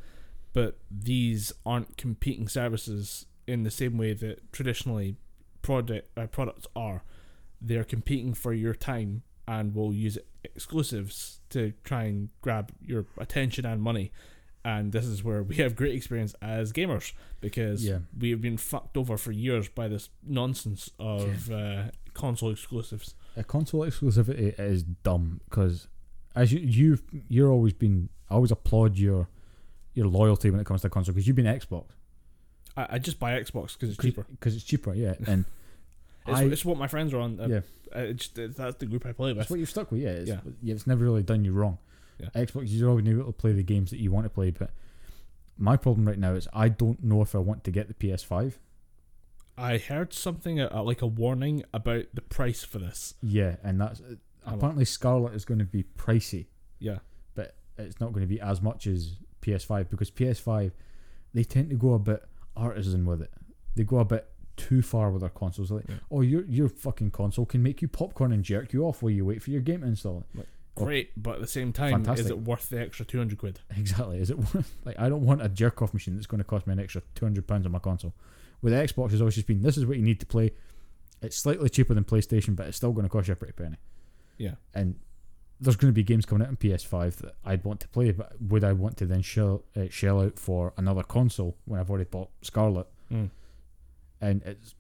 but 0.53 0.79
these 0.91 1.53
aren't 1.67 1.97
competing 1.97 2.47
services 2.47 3.27
in 3.47 3.65
the 3.65 3.71
same 3.71 3.99
way 3.99 4.13
that 4.13 4.53
traditionally 4.53 5.17
product 5.63 6.17
uh, 6.17 6.27
products 6.29 6.67
are. 6.77 7.03
They're 7.61 7.85
competing 7.85 8.35
for 8.35 8.53
your 8.53 8.75
time 8.75 9.23
and 9.49 9.75
will 9.75 9.93
use 9.93 10.17
exclusives 10.45 11.41
to 11.51 11.73
try 11.83 12.05
and 12.05 12.29
grab 12.41 12.71
your 12.81 13.07
attention 13.19 13.67
and 13.67 13.83
money. 13.83 14.13
And 14.67 14.93
this 14.93 15.05
is 15.05 15.23
where 15.23 15.43
we 15.43 15.57
have 15.57 15.77
great 15.77 15.95
experience 15.95 16.35
as 16.41 16.73
gamers 16.73 17.13
because 17.41 17.85
Yeah. 17.85 17.99
we 18.19 18.31
have 18.31 18.41
been 18.41 18.57
fucked 18.57 18.97
over 18.97 19.19
for 19.19 19.31
years 19.31 19.69
by 19.69 19.89
this 19.89 20.09
nonsense 20.27 20.91
of 20.99 21.51
uh, 21.51 21.91
console 22.15 22.51
exclusives. 22.51 23.15
a 23.37 23.45
console 23.45 23.83
exclusivity 23.83 24.59
is 24.59 24.83
dumb 24.83 25.41
because 25.51 25.89
as 26.35 26.53
you 26.53 26.61
you've 26.61 27.03
you're 27.29 27.51
always 27.51 27.73
been 27.75 28.09
I 28.31 28.35
always 28.37 28.51
applaud 28.53 28.97
your 28.97 29.29
your 29.93 30.07
loyalty 30.07 30.51
when 30.51 30.61
it 30.61 30.67
comes 30.67 30.81
to 30.83 30.89
console 30.89 31.13
because 31.15 31.27
you've 31.27 31.37
been 31.37 31.45
Xbox 31.61 31.85
I, 32.77 32.87
I 32.95 32.99
just 32.99 33.19
buy 33.21 33.33
Xbox 33.41 33.75
because 33.75 33.91
it's 33.91 33.99
cheaper. 33.99 34.25
because 34.31 34.55
it's 34.57 34.65
cheaper 34.65 34.95
yeah 34.95 35.15
and 35.27 35.45
It's, 36.27 36.39
I- 36.39 36.45
it's 36.45 36.65
what 36.65 36.79
my 36.79 36.87
friends 36.89 37.13
are 37.13 37.21
on. 37.21 37.39
Uh, 37.39 37.47
yeah, 37.49 37.61
uh, 37.95 37.99
it's, 38.13 38.29
that's 38.29 38.77
the 38.77 38.87
group 38.87 39.05
I 39.05 39.13
play 39.13 39.29
with. 39.31 39.37
that's 39.39 39.51
what 39.51 39.61
you've 39.61 39.69
stuck 39.69 39.91
with. 39.93 40.01
Yeah, 40.01 40.11
it's, 40.11 40.29
Yeah. 40.31 40.41
yeah. 40.63 40.75
it's 40.75 40.87
never 40.87 41.05
really 41.05 41.23
done 41.23 41.45
you 41.45 41.53
wrong. 41.53 41.77
Yeah. 42.19 42.29
Xbox, 42.35 42.65
you're 42.69 42.91
always 42.91 43.07
able 43.09 43.25
to 43.27 43.33
play 43.33 43.53
the 43.53 43.63
games 43.63 43.91
that 43.91 43.99
you 44.01 44.11
want 44.13 44.25
to 44.25 44.31
play, 44.31 44.51
but 44.51 44.71
my 45.59 45.77
problem 45.77 46.07
right 46.07 46.19
now 46.19 46.33
is 46.35 46.49
I 46.53 46.69
don't 46.69 47.03
know 47.03 47.23
if 47.23 47.35
I 47.35 47.39
want 47.39 47.65
to 47.65 47.71
get 47.71 47.89
the 47.89 47.95
PS5. 47.95 48.55
I 49.57 49.79
heard 49.79 50.13
something 50.13 50.61
uh, 50.61 50.83
like 50.83 51.01
a 51.03 51.07
warning 51.07 51.65
about 51.73 52.07
the 52.13 52.23
price 52.23 52.65
for 52.65 52.79
this. 52.79 53.15
Yeah, 53.23 53.57
and 53.63 53.81
that's 53.81 54.01
I'm- 54.01 54.19
apparently 54.55 54.85
Scarlett 54.85 55.35
is 55.35 55.45
going 55.45 55.61
to 55.61 55.65
be 55.65 55.85
pricey. 55.97 56.47
Yeah, 56.81 56.99
but 57.35 57.55
it's 57.79 58.01
not 58.01 58.13
going 58.13 58.23
to 58.27 58.33
be 58.33 58.41
as 58.41 58.61
much 58.61 58.87
as 58.87 59.17
PS5 59.43 59.91
because 59.91 60.11
PS5 60.11 60.73
they 61.33 61.45
tend 61.45 61.71
to 61.71 61.77
go 61.77 61.95
a 61.95 61.99
bit 61.99 62.23
artisan 62.57 63.05
with 63.07 63.23
it. 63.23 63.33
They 63.77 63.85
go 63.85 63.99
a 63.99 64.05
bit 64.05 64.29
too 64.57 64.83
far 64.83 65.11
with 65.11 65.21
their 65.23 65.31
consoles. 65.31 65.71
Like, 65.71 65.85
Yeah. 65.89 65.97
oh, 66.11 66.21
your 66.21 66.45
your 66.47 66.69
fucking 66.69 67.11
console 67.13 67.47
can 67.47 67.63
make 67.63 67.81
you 67.83 67.89
popcorn 67.89 68.33
and 68.33 68.43
jerk 68.45 68.73
you 68.73 68.85
off 68.85 69.03
while 69.03 69.11
you 69.11 69.25
wait 69.25 69.43
for 69.43 69.51
your 69.51 69.61
game 69.61 69.81
to 69.83 69.87
install. 69.87 70.25
Oh. 70.39 70.43
Great, 70.75 71.11
but 71.17 71.37
at 71.37 71.41
the 71.41 71.47
same 71.47 71.73
time, 71.73 72.05
is 72.11 72.29
it 72.29 72.39
worth 72.41 72.69
the 72.69 72.81
extra 72.81 73.05
two 73.05 73.19
hundred 73.19 73.39
quid? 73.39 73.61
Exactly. 73.77 74.19
Is 74.19 74.31
it 74.31 74.39
worth- 74.39 74.75
like 74.85 74.99
I 74.99 75.09
don't 75.09 75.25
want 75.25 75.43
a 75.43 75.49
jerk 75.49 75.83
off 75.83 75.95
machine 75.95 76.15
that's 76.15 76.27
going 76.27 76.39
to 76.39 76.45
cost 76.45 76.67
me 76.67 76.73
an 76.73 76.81
extra 76.81 77.03
two 77.15 77.25
hundred 77.25 77.47
pounds 77.47 77.67
on 77.67 77.73
my 77.73 77.79
console. 77.79 78.15
With 78.61 78.73
Xbox, 78.73 79.13
it's 79.13 79.21
always 79.21 79.35
just 79.35 79.47
been 79.47 79.63
this 79.63 79.77
is 79.77 79.87
what 79.87 79.97
you 79.97 80.03
need 80.03 80.21
to 80.21 80.27
play. 80.27 80.53
It's 81.23 81.37
slightly 81.37 81.69
cheaper 81.69 81.95
than 81.95 82.05
PlayStation, 82.05 82.57
but 82.57 82.67
it's 82.67 82.77
still 82.77 82.93
going 82.93 83.05
to 83.05 83.11
cost 83.11 83.29
you 83.29 83.33
a 83.33 83.37
pretty 83.37 83.53
penny. 83.53 83.77
Yeah, 84.37 84.55
and 84.75 84.97
there's 85.61 85.77
going 85.77 85.93
to 85.93 85.95
be 85.95 86.03
games 86.03 86.27
coming 86.27 86.43
out 86.43 86.49
on 86.49 86.57
PS5 86.57 87.17
that 87.19 87.37
I'd 87.45 87.65
want 87.65 87.81
to 87.81 87.89
play, 87.89 88.11
but 88.11 88.33
would 88.41 88.65
I 88.65 88.73
want 88.73 88.97
to 88.99 89.07
then 89.07 89.23
shell 89.23 89.63
uh, 89.77 89.85
shell 89.91 90.21
out 90.21 90.39
for 90.39 90.73
another 90.77 91.03
console 91.03 91.57
when 91.67 91.79
I've 91.79 91.89
already 91.91 92.09
bought 92.11 92.31
Scarlett? 92.43 92.89
Mm. 93.13 93.31
And 94.21 94.43
it's 94.45 94.75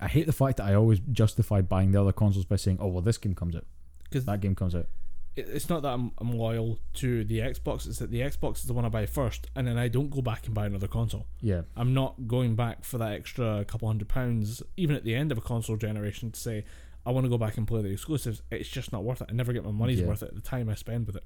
I 0.00 0.08
hate 0.08 0.26
the 0.26 0.32
fact 0.32 0.56
that 0.58 0.64
I 0.64 0.74
always 0.74 1.00
justify 1.10 1.60
buying 1.60 1.92
the 1.92 2.00
other 2.00 2.12
consoles 2.12 2.44
by 2.44 2.56
saying, 2.56 2.78
"Oh, 2.80 2.88
well, 2.88 3.02
this 3.02 3.18
game 3.18 3.34
comes 3.34 3.54
out, 3.56 3.66
because 4.12 4.24
that 4.26 4.40
game 4.40 4.54
comes 4.54 4.74
out." 4.74 4.86
it, 5.34 5.48
it's 5.48 5.68
not 5.70 5.80
that 5.82 5.88
I'm, 5.94 6.12
I'm 6.18 6.30
loyal 6.32 6.78
to 6.94 7.24
the 7.24 7.38
Xbox. 7.38 7.86
It's 7.86 7.98
that 8.00 8.10
the 8.10 8.20
Xbox 8.20 8.56
is 8.58 8.64
the 8.64 8.74
one 8.74 8.84
I 8.84 8.88
buy 8.90 9.06
first, 9.06 9.48
and 9.56 9.66
then 9.66 9.78
I 9.78 9.88
don't 9.88 10.10
go 10.10 10.20
back 10.20 10.44
and 10.46 10.54
buy 10.54 10.66
another 10.66 10.88
console. 10.88 11.26
Yeah, 11.40 11.62
I'm 11.76 11.94
not 11.94 12.26
going 12.28 12.54
back 12.54 12.84
for 12.84 12.98
that 12.98 13.12
extra 13.12 13.64
couple 13.64 13.88
hundred 13.88 14.08
pounds, 14.08 14.62
even 14.76 14.94
at 14.94 15.04
the 15.04 15.14
end 15.14 15.32
of 15.32 15.38
a 15.38 15.40
console 15.40 15.76
generation, 15.76 16.30
to 16.32 16.38
say 16.38 16.64
I 17.06 17.10
want 17.10 17.24
to 17.24 17.30
go 17.30 17.38
back 17.38 17.56
and 17.56 17.66
play 17.66 17.80
the 17.82 17.88
exclusives. 17.88 18.42
It's 18.50 18.68
just 18.68 18.92
not 18.92 19.04
worth 19.04 19.22
it. 19.22 19.28
I 19.30 19.32
never 19.32 19.52
get 19.52 19.64
my 19.64 19.70
money's 19.70 20.00
Yeah. 20.00 20.06
worth 20.06 20.22
it 20.22 20.28
at 20.28 20.34
the 20.34 20.40
time 20.42 20.68
I 20.68 20.74
spend 20.74 21.06
with 21.06 21.16
it. 21.16 21.24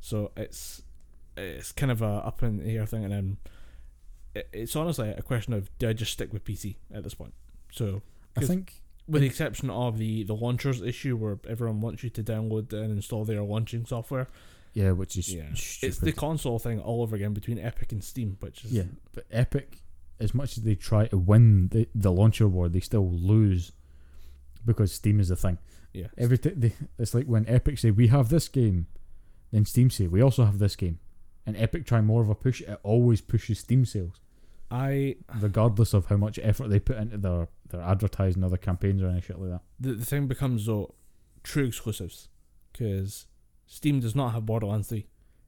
So 0.00 0.32
it's 0.36 0.82
it's 1.36 1.72
kind 1.72 1.90
of 1.92 2.02
a 2.02 2.06
up 2.26 2.42
in 2.42 2.58
the 2.58 2.76
air 2.76 2.86
thing, 2.86 3.04
and 3.04 3.12
then 3.12 3.36
it, 4.34 4.48
it's 4.52 4.74
honestly 4.74 5.10
a 5.10 5.22
question 5.22 5.52
of 5.52 5.70
do 5.78 5.88
I 5.88 5.92
just 5.92 6.12
stick 6.12 6.32
with 6.32 6.44
PC 6.44 6.76
at 6.92 7.04
this 7.04 7.14
point? 7.14 7.34
So 7.70 8.02
I 8.36 8.40
think 8.40 8.82
with 9.08 9.20
the 9.22 9.26
exception 9.28 9.70
of 9.70 9.98
the 9.98 10.24
the 10.24 10.34
launchers 10.34 10.80
issue 10.82 11.16
where 11.16 11.38
everyone 11.48 11.80
wants 11.80 12.02
you 12.02 12.10
to 12.10 12.22
download 12.22 12.72
and 12.72 12.90
install 12.92 13.24
their 13.24 13.42
launching 13.42 13.84
software. 13.86 14.28
yeah, 14.72 14.92
which 14.92 15.16
is 15.16 15.32
Yeah, 15.32 15.52
stupid. 15.54 15.86
it's 15.88 15.98
the 15.98 16.12
console 16.12 16.58
thing 16.58 16.80
all 16.80 17.02
over 17.02 17.14
again 17.16 17.32
between 17.34 17.58
Epic 17.58 17.92
and 17.92 18.02
Steam, 18.02 18.36
which 18.40 18.64
is 18.64 18.72
yeah, 18.72 18.84
but 19.12 19.24
Epic, 19.30 19.78
as 20.20 20.34
much 20.34 20.56
as 20.56 20.64
they 20.64 20.74
try 20.74 21.06
to 21.08 21.18
win 21.18 21.68
the 21.68 21.88
the 21.94 22.10
launcher 22.12 22.48
war, 22.48 22.68
they 22.68 22.80
still 22.80 23.08
lose 23.10 23.72
because 24.64 24.92
Steam 24.92 25.20
is 25.20 25.28
the 25.28 25.36
thing. 25.36 25.58
yeah. 25.92 26.06
Every 26.16 26.38
t- 26.38 26.50
they, 26.56 26.72
it's 26.98 27.14
like 27.14 27.26
when 27.26 27.44
Epic 27.48 27.78
say 27.78 27.90
we 27.90 28.08
have 28.08 28.28
this 28.30 28.48
game, 28.48 28.86
then 29.52 29.64
Steam 29.66 29.90
say 29.90 30.06
we 30.06 30.22
also 30.22 30.44
have 30.44 30.58
this 30.58 30.74
game, 30.76 30.98
and 31.46 31.56
Epic 31.56 31.84
try 31.86 32.00
more 32.00 32.22
of 32.22 32.28
a 32.30 32.34
push. 32.34 32.62
It 32.62 32.78
always 32.82 33.20
pushes 33.20 33.58
Steam 33.60 33.84
sales, 33.84 34.20
I 34.70 35.16
regardless 35.40 35.94
of 35.94 36.06
how 36.06 36.16
much 36.16 36.38
effort 36.42 36.68
they 36.68 36.80
put 36.80 36.96
into 36.96 37.18
their 37.18 37.48
their 37.70 37.82
advertising 37.82 38.42
or 38.42 38.48
their 38.48 38.58
campaigns 38.58 39.02
or 39.02 39.08
any 39.08 39.20
shit 39.20 39.38
like 39.38 39.50
that. 39.50 39.60
the, 39.78 39.92
the 39.94 40.04
thing 40.04 40.26
becomes 40.26 40.66
though 40.66 40.94
true 41.42 41.66
exclusives 41.66 42.28
because 42.72 43.26
Steam 43.66 44.00
does 44.00 44.14
not 44.14 44.32
have 44.32 44.46
Borderlands 44.46 44.88
3 44.88 45.06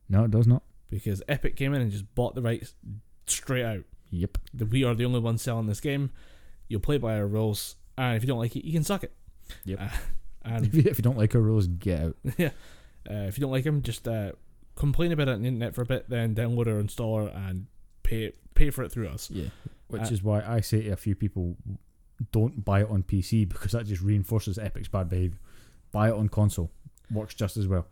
No, 0.09 0.25
it 0.25 0.31
does 0.31 0.47
not. 0.47 0.63
because 0.91 1.23
Epic 1.29 1.57
came 1.57 1.75
in 1.75 1.83
and 1.83 1.91
just 1.91 2.15
bought 2.15 2.35
the 2.35 2.43
rights 2.43 2.75
straight 3.27 3.65
out. 3.65 3.85
Yep. 4.11 4.39
That 4.55 4.67
we 4.67 4.85
are 4.85 4.95
the 4.95 5.05
only 5.05 5.21
ones 5.21 5.43
selling 5.43 5.67
this 5.67 5.81
game. 5.81 6.11
You'll 6.69 6.81
play 6.81 6.99
by 6.99 7.17
our 7.17 7.27
rules, 7.27 7.77
and 7.99 8.17
if 8.17 8.23
you 8.23 8.29
don't 8.29 8.39
like 8.39 8.55
it, 8.57 8.65
you 8.65 8.73
can 8.73 8.85
suck 8.85 9.03
it. 9.05 9.13
Yep. 9.65 9.81
Uh, 9.81 9.89
and 10.45 10.67
If 10.67 10.75
you, 10.75 10.83
if 10.87 10.99
you 10.99 11.03
don't 11.03 11.19
like 11.19 11.35
our 11.35 11.41
rules, 11.41 11.67
get 11.67 12.01
out. 12.01 12.17
yeah, 12.39 12.51
uh, 13.11 13.27
if 13.27 13.37
you 13.37 13.43
don't 13.43 13.51
like 13.51 13.65
them, 13.65 13.83
just 13.83 14.07
uh, 14.07 14.33
complain 14.77 15.11
about 15.13 15.29
it 15.29 15.33
on 15.33 15.43
the 15.43 15.49
internet 15.49 15.75
for 15.75 15.83
a 15.83 15.87
bit, 15.87 16.09
then 16.09 16.35
download 16.35 16.69
our 16.69 16.81
installer 16.83 17.35
and 17.49 17.67
pay 18.07 18.33
pay 18.55 18.71
for 18.71 18.83
it 18.85 18.93
through 18.93 19.09
us. 19.09 19.31
Yeah. 19.31 19.49
Which 19.89 20.03
Uh, 20.03 20.15
is 20.15 20.23
why 20.23 20.43
I 20.47 20.61
say 20.61 20.83
to 20.83 20.91
a 20.91 20.97
few 20.97 21.15
people, 21.15 21.57
don't 22.33 22.65
buy 22.65 22.81
it 22.83 22.89
on 22.91 23.03
PC 23.03 23.49
because 23.49 23.73
that 23.73 23.87
just 23.87 24.03
reinforces 24.03 24.59
Epic's 24.59 24.89
bad 24.89 25.09
behavior. 25.09 25.39
Buy 25.93 26.09
it 26.09 26.15
on 26.15 26.29
console. 26.29 26.71
Works 27.11 27.35
just 27.35 27.57
as 27.57 27.69
well. 27.69 27.87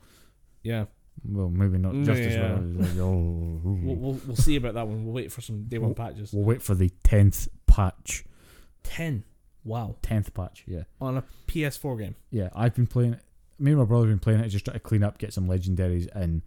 Yeah, 0.63 0.87
Well, 1.25 1.51
maybe 1.51 1.79
not 1.79 1.95
just 2.05 2.21
as 2.21 2.37
well. 2.39 2.57
Like, 2.63 2.97
oh, 2.99 3.61
we'll, 3.65 3.95
we'll 3.97 4.21
we'll 4.27 4.37
see 4.37 4.57
about 4.57 4.75
that 4.75 4.89
one. 4.89 5.05
We'll 5.05 5.15
wait 5.15 5.31
for 5.31 5.41
some 5.43 5.65
day 5.65 5.79
one 5.79 5.91
We'll- 5.91 5.95
patches. 5.95 6.33
We'll 6.33 6.45
wait 6.45 6.63
for 6.63 6.75
the 6.75 6.91
tenth 7.05 7.49
patch. 7.67 8.25
Ten. 8.83 9.25
Wow. 9.65 9.97
Tenth 10.03 10.33
patch. 10.35 10.65
Yeah. 10.67 10.83
On 11.01 11.17
a 11.19 11.25
PS4 11.47 11.99
game. 11.99 12.17
Yeah, 12.31 12.49
I've 12.55 12.75
been 12.75 12.87
playing 12.87 13.15
it. 13.15 13.21
Me 13.59 13.71
and 13.71 13.79
my 13.81 13.87
brother 13.87 14.07
have 14.09 14.13
been 14.13 14.19
playing 14.19 14.41
it, 14.41 14.49
just 14.49 14.65
try 14.65 14.75
to 14.75 14.81
clean 14.81 15.03
up, 15.05 15.19
get 15.19 15.33
some 15.33 15.47
legendaries, 15.47 16.09
and 16.15 16.43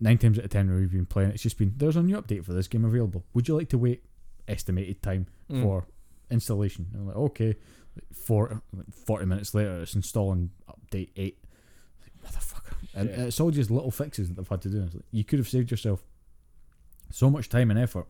nine 0.00 0.18
times 0.18 0.38
out 0.38 0.44
of 0.44 0.50
ten 0.50 0.68
when 0.68 0.78
we've 0.80 0.90
been 0.92 1.04
playing 1.06 1.30
it's 1.30 1.42
just 1.42 1.58
been 1.58 1.74
there's 1.76 1.96
a 1.96 2.02
new 2.02 2.16
update 2.20 2.44
for 2.44 2.52
this 2.52 2.68
game 2.68 2.84
available. 2.84 3.24
Would 3.34 3.48
you 3.48 3.56
like 3.56 3.68
to 3.70 3.78
wait 3.78 4.04
estimated 4.48 5.02
time 5.02 5.26
Mm. 5.50 5.62
for 5.62 5.86
installation? 6.30 6.88
And 6.92 7.02
I'm 7.02 7.06
like, 7.08 7.16
okay. 7.16 7.56
Like 7.96 8.14
four, 8.14 8.62
like 8.72 8.86
40 8.94 9.26
minutes 9.26 9.52
later, 9.54 9.80
it's 9.80 9.94
installing 9.96 10.50
update 10.68 11.10
eight. 11.16 11.38
Like, 12.02 12.32
Motherfucker. 12.32 12.74
And 12.94 13.08
it's 13.10 13.40
all 13.40 13.50
just 13.50 13.70
little 13.70 13.90
fixes 13.90 14.28
that 14.28 14.34
they've 14.36 14.48
had 14.48 14.62
to 14.62 14.68
do. 14.68 14.80
Like, 14.82 15.04
you 15.10 15.24
could 15.24 15.38
have 15.40 15.48
saved 15.48 15.70
yourself 15.72 16.02
so 17.10 17.28
much 17.30 17.48
time 17.48 17.70
and 17.70 17.78
effort. 17.80 18.06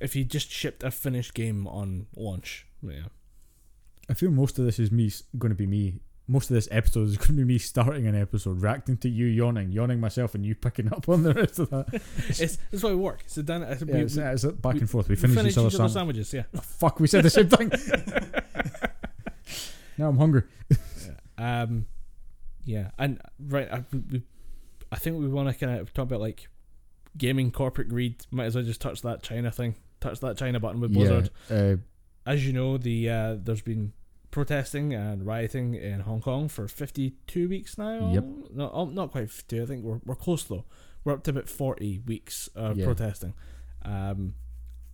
If 0.00 0.14
you 0.16 0.24
just 0.24 0.50
shipped 0.50 0.82
a 0.82 0.90
finished 0.90 1.32
game 1.32 1.66
on 1.66 2.06
launch, 2.16 2.66
yeah. 2.82 3.04
I 4.10 4.14
feel 4.14 4.30
most 4.30 4.58
of 4.58 4.64
this 4.64 4.78
is 4.78 4.90
me 4.92 5.10
going 5.38 5.50
to 5.50 5.56
be 5.56 5.66
me. 5.66 6.00
Most 6.28 6.50
of 6.50 6.54
this 6.54 6.66
episode 6.72 7.08
is 7.08 7.16
going 7.18 7.28
to 7.28 7.32
be 7.34 7.44
me 7.44 7.58
starting 7.58 8.06
an 8.06 8.14
episode, 8.20 8.60
reacting 8.60 8.96
to 8.98 9.08
you 9.08 9.26
yawning, 9.26 9.70
yawning 9.70 10.00
myself, 10.00 10.34
and 10.34 10.44
you 10.44 10.54
picking 10.56 10.92
up 10.92 11.08
on 11.08 11.22
the 11.22 11.32
rest 11.34 11.58
of 11.60 11.70
that. 11.70 11.86
it's 12.28 12.58
it's 12.72 12.82
why 12.82 12.90
we 12.90 12.96
work. 12.96 13.22
So 13.26 13.42
it's, 13.42 13.48
Yeah, 13.48 13.58
we, 13.58 14.00
it's, 14.00 14.16
we, 14.16 14.22
it's 14.22 14.44
back 14.44 14.74
we- 14.74 14.80
and 14.80 14.90
forth. 14.90 15.08
We 15.08 15.14
finish, 15.16 15.36
finish 15.36 15.52
each 15.52 15.58
other's 15.58 15.74
each 15.74 15.76
sandwich. 15.78 15.92
sandwiches. 15.92 16.32
Yeah. 16.34 16.42
Oh, 16.56 16.60
fuck, 16.60 16.98
we 17.00 17.06
said 17.06 17.22
the 17.24 17.30
same 17.30 17.48
thing. 17.48 17.70
now 19.98 20.08
I'm 20.08 20.18
hungry. 20.18 20.42
Um, 21.38 21.86
yeah, 22.64 22.90
and 22.98 23.20
right, 23.38 23.70
I, 23.70 23.84
we, 24.10 24.22
I 24.90 24.96
think 24.96 25.20
we 25.20 25.28
want 25.28 25.48
to 25.48 25.54
kind 25.66 25.78
of 25.78 25.92
talk 25.94 26.04
about 26.04 26.20
like 26.20 26.48
gaming 27.16 27.50
corporate 27.52 27.88
greed. 27.88 28.24
Might 28.30 28.46
as 28.46 28.54
well 28.54 28.64
just 28.64 28.80
touch 28.80 29.02
that 29.02 29.22
China 29.22 29.50
thing, 29.50 29.76
touch 30.00 30.20
that 30.20 30.36
China 30.36 30.58
button 30.60 30.80
with 30.80 30.92
Blizzard. 30.92 31.30
Yeah, 31.50 31.56
uh, 31.56 31.76
As 32.26 32.46
you 32.46 32.52
know, 32.52 32.78
the 32.78 33.10
uh, 33.10 33.36
there's 33.40 33.60
been 33.62 33.92
protesting 34.36 34.92
and 34.92 35.24
rioting 35.26 35.72
in 35.72 36.00
Hong 36.00 36.20
Kong 36.20 36.46
for 36.50 36.68
52 36.68 37.48
weeks 37.48 37.78
now. 37.78 38.10
Yep. 38.12 38.24
No, 38.52 38.70
oh, 38.70 38.84
not 38.84 39.10
quite 39.10 39.30
52. 39.30 39.62
I 39.62 39.64
think 39.64 39.82
we're 39.82 40.00
we're 40.04 40.14
close 40.14 40.44
though. 40.44 40.66
We're 41.04 41.14
up 41.14 41.22
to 41.24 41.30
about 41.30 41.48
40 41.48 42.02
weeks 42.06 42.46
of 42.54 42.76
Yeah. 42.76 42.84
protesting 42.84 43.32
um, 43.82 44.34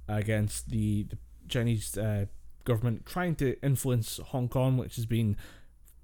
against 0.07 0.71
the, 0.71 1.03
the 1.11 1.19
Chinese 1.49 1.99
uh, 1.99 2.27
government 2.63 3.05
trying 3.05 3.35
to 3.37 3.61
influence 3.65 4.21
Hong 4.27 4.49
Kong, 4.49 4.77
which 4.77 4.95
has 4.95 5.07
been 5.07 5.37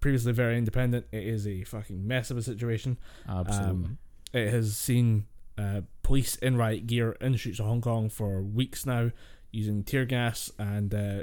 previously 0.01 0.33
very 0.33 0.59
independent. 0.59 1.07
It 1.13 1.23
is 1.23 1.47
a 1.47 1.63
fucking 1.63 2.05
mess 2.05 2.33
of 2.33 2.39
a 2.39 2.43
situation. 2.43 2.99
absolutely. 3.29 3.71
Um, 3.71 3.99
it 4.33 4.51
has 4.51 4.77
seen 4.77 5.27
uh, 5.57 5.83
police 6.03 6.35
in 6.35 6.57
riot 6.57 6.89
gear 6.89 7.13
in 7.21 7.31
the 7.33 7.39
streets 7.39 7.61
of 7.61 7.67
Hong 7.67 7.83
Kong 7.83 8.09
for 8.09 8.43
weeks 8.43 8.85
now, 8.85 9.13
using 9.53 9.85
tear 9.85 10.07
gas 10.07 10.51
and 10.59 10.93
uh, 10.93 11.23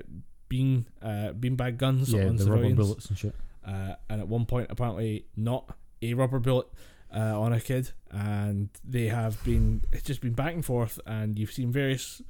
bean 0.50 0.86
uh, 1.02 1.32
beanbag 1.40 1.78
guns 1.78 2.14
yeah, 2.14 2.28
on 2.28 2.36
the 2.36 2.46
rubber 2.46 2.74
bullets 2.74 3.08
and 3.08 3.18
shit. 3.18 3.36
Uh, 3.66 3.96
and 4.10 4.22
at 4.22 4.28
one 4.28 4.46
point, 4.46 4.68
apparently, 4.70 5.26
not 5.36 5.76
a 6.02 6.14
rubber 6.14 6.40
bullet 6.40 6.68
uh, 7.16 7.40
on 7.40 7.54
a 7.54 7.60
kid, 7.60 7.92
and 8.12 8.70
they 8.84 9.08
have 9.08 9.44
been. 9.44 9.82
It's 9.92 10.04
just 10.04 10.22
been 10.22 10.34
back 10.34 10.54
and 10.54 10.64
forth, 10.64 11.00
and 11.06 11.40
you've 11.40 11.52
seen 11.52 11.72
various 11.72 12.22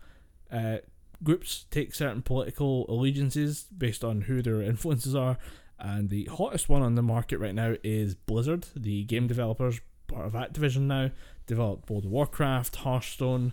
uh, 0.51 0.77
groups 1.23 1.65
take 1.71 1.93
certain 1.93 2.21
political 2.21 2.85
allegiances 2.87 3.65
based 3.77 4.03
on 4.03 4.21
who 4.21 4.41
their 4.41 4.61
influences 4.61 5.15
are. 5.15 5.37
And 5.77 6.09
the 6.09 6.25
hottest 6.25 6.69
one 6.69 6.81
on 6.81 6.95
the 6.95 7.01
market 7.01 7.37
right 7.39 7.53
now 7.53 7.75
is 7.83 8.15
Blizzard, 8.15 8.67
the 8.77 9.03
game 9.03 9.27
developers, 9.27 9.81
part 10.07 10.25
of 10.25 10.33
Activision 10.33 10.83
now, 10.83 11.11
developed 11.47 11.89
World 11.89 12.05
of 12.05 12.11
Warcraft, 12.11 12.77
Hearthstone, 12.77 13.51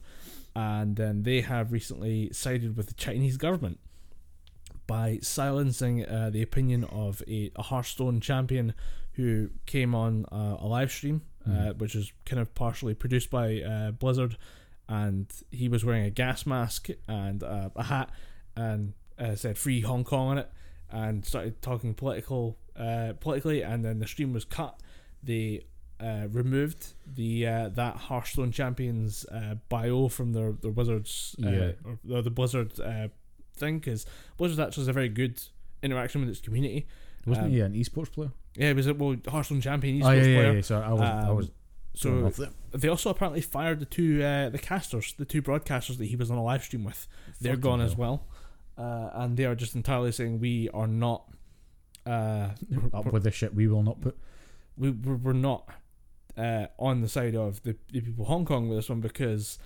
and 0.54 0.94
then 0.94 1.24
they 1.24 1.40
have 1.40 1.72
recently 1.72 2.30
sided 2.32 2.76
with 2.76 2.86
the 2.86 2.94
Chinese 2.94 3.36
government 3.36 3.80
by 4.92 5.18
silencing 5.22 6.04
uh, 6.04 6.28
the 6.36 6.42
opinion 6.42 6.84
of 6.84 7.22
a, 7.26 7.50
a 7.56 7.62
Hearthstone 7.70 8.20
champion 8.20 8.74
who 9.12 9.48
came 9.74 9.94
on 9.94 10.26
uh, 10.30 10.56
a 10.64 10.66
live 10.76 10.90
stream, 10.96 11.18
uh, 11.46 11.50
Mhm. 11.50 11.78
which 11.78 11.94
is 12.00 12.12
kind 12.28 12.40
of 12.44 12.48
partially 12.54 12.94
produced 12.94 13.30
by 13.30 13.46
uh, 13.62 13.90
Blizzard, 13.92 14.36
and 14.88 15.26
he 15.50 15.66
was 15.74 15.82
wearing 15.86 16.04
a 16.04 16.10
gas 16.10 16.44
mask 16.46 16.82
and 17.08 17.42
uh, 17.42 17.70
a 17.74 17.84
hat, 17.84 18.08
and 18.54 18.92
uh, 19.18 19.34
said 19.42 19.56
"Free 19.64 19.80
Hong 19.80 20.04
Kong" 20.04 20.26
on 20.32 20.38
it, 20.38 20.48
and 20.90 21.24
started 21.24 21.54
talking 21.62 21.94
political, 21.94 22.42
uh, 22.76 23.14
politically, 23.24 23.62
and 23.70 23.78
then 23.84 23.98
the 23.98 24.06
stream 24.14 24.30
was 24.38 24.44
cut. 24.44 24.74
They 25.22 25.64
uh, 26.00 26.26
removed 26.40 26.80
the 27.20 27.46
uh, 27.46 27.68
that 27.80 27.94
Hearthstone 28.08 28.50
champions 28.52 29.24
uh, 29.38 29.54
bio 29.74 30.08
from 30.08 30.28
their 30.36 30.52
their 30.62 30.74
Wizards 30.80 31.34
uh, 31.44 31.48
Yeah. 31.50 31.72
or, 32.16 32.22
the 32.22 32.30
Blizzard 32.38 32.78
uh, 32.80 33.08
thing 33.62 33.78
because 33.78 34.04
Blizzard 34.36 34.60
actually 34.66 34.82
has 34.82 34.88
a 34.88 34.92
very 34.92 35.08
good 35.08 35.40
interaction 35.82 36.20
with 36.20 36.30
its 36.30 36.40
community. 36.40 36.86
Wasn't 37.26 37.46
Um, 37.46 37.52
he 37.52 37.60
an 37.60 37.72
esports 37.74 38.12
player? 38.12 38.32
Yeah, 38.56 38.70
it 38.70 38.76
was 38.76 38.86
a 38.86 38.94
well 38.94 39.16
Hearthstone 39.28 39.60
champion 39.60 40.00
esports 40.00 40.06
oh 40.06 40.10
yeah, 40.12 40.22
yeah, 40.24 40.36
player. 40.40 40.54
yeah. 40.54 40.60
Sorry, 40.62 40.84
I 40.84 40.92
was, 40.92 41.00
I 41.00 41.28
Um, 41.28 41.36
was. 41.36 41.50
So 41.94 42.32
they 42.72 42.88
also 42.88 43.10
apparently 43.10 43.42
fired 43.42 43.78
the 43.80 43.84
two 43.86 44.22
uh, 44.22 44.48
the 44.50 44.58
casters, 44.58 45.14
the 45.18 45.24
two 45.26 45.42
broadcasters 45.42 45.98
that 45.98 46.06
he 46.06 46.16
was 46.16 46.30
on 46.30 46.38
a 46.38 46.42
live 46.42 46.62
stream 46.64 46.84
with. 46.84 47.06
They're 47.40 47.56
gone 47.56 47.80
as 47.82 47.96
well, 47.96 48.26
uh, 48.78 49.10
and 49.12 49.36
they 49.36 49.44
are 49.44 49.54
just 49.54 49.74
entirely 49.74 50.12
saying 50.12 50.40
we 50.40 50.68
are 50.70 50.86
not. 50.86 51.28
Uh, 52.06 52.48
Up 52.92 53.12
with 53.12 53.22
the 53.24 53.30
shit 53.30 53.54
we 53.54 53.68
will 53.68 53.82
not 53.84 54.00
put. 54.00 54.16
we 54.76 54.90
we're, 54.90 55.16
we're 55.16 55.32
not 55.50 55.68
uh, 56.36 56.66
on 56.78 57.00
the 57.02 57.08
side 57.08 57.36
of 57.36 57.62
the, 57.62 57.76
the 57.92 58.00
people 58.00 58.22
of 58.24 58.28
Hong 58.28 58.44
Kong 58.44 58.68
with 58.68 58.78
this 58.78 58.88
one 58.88 59.00
because 59.00 59.58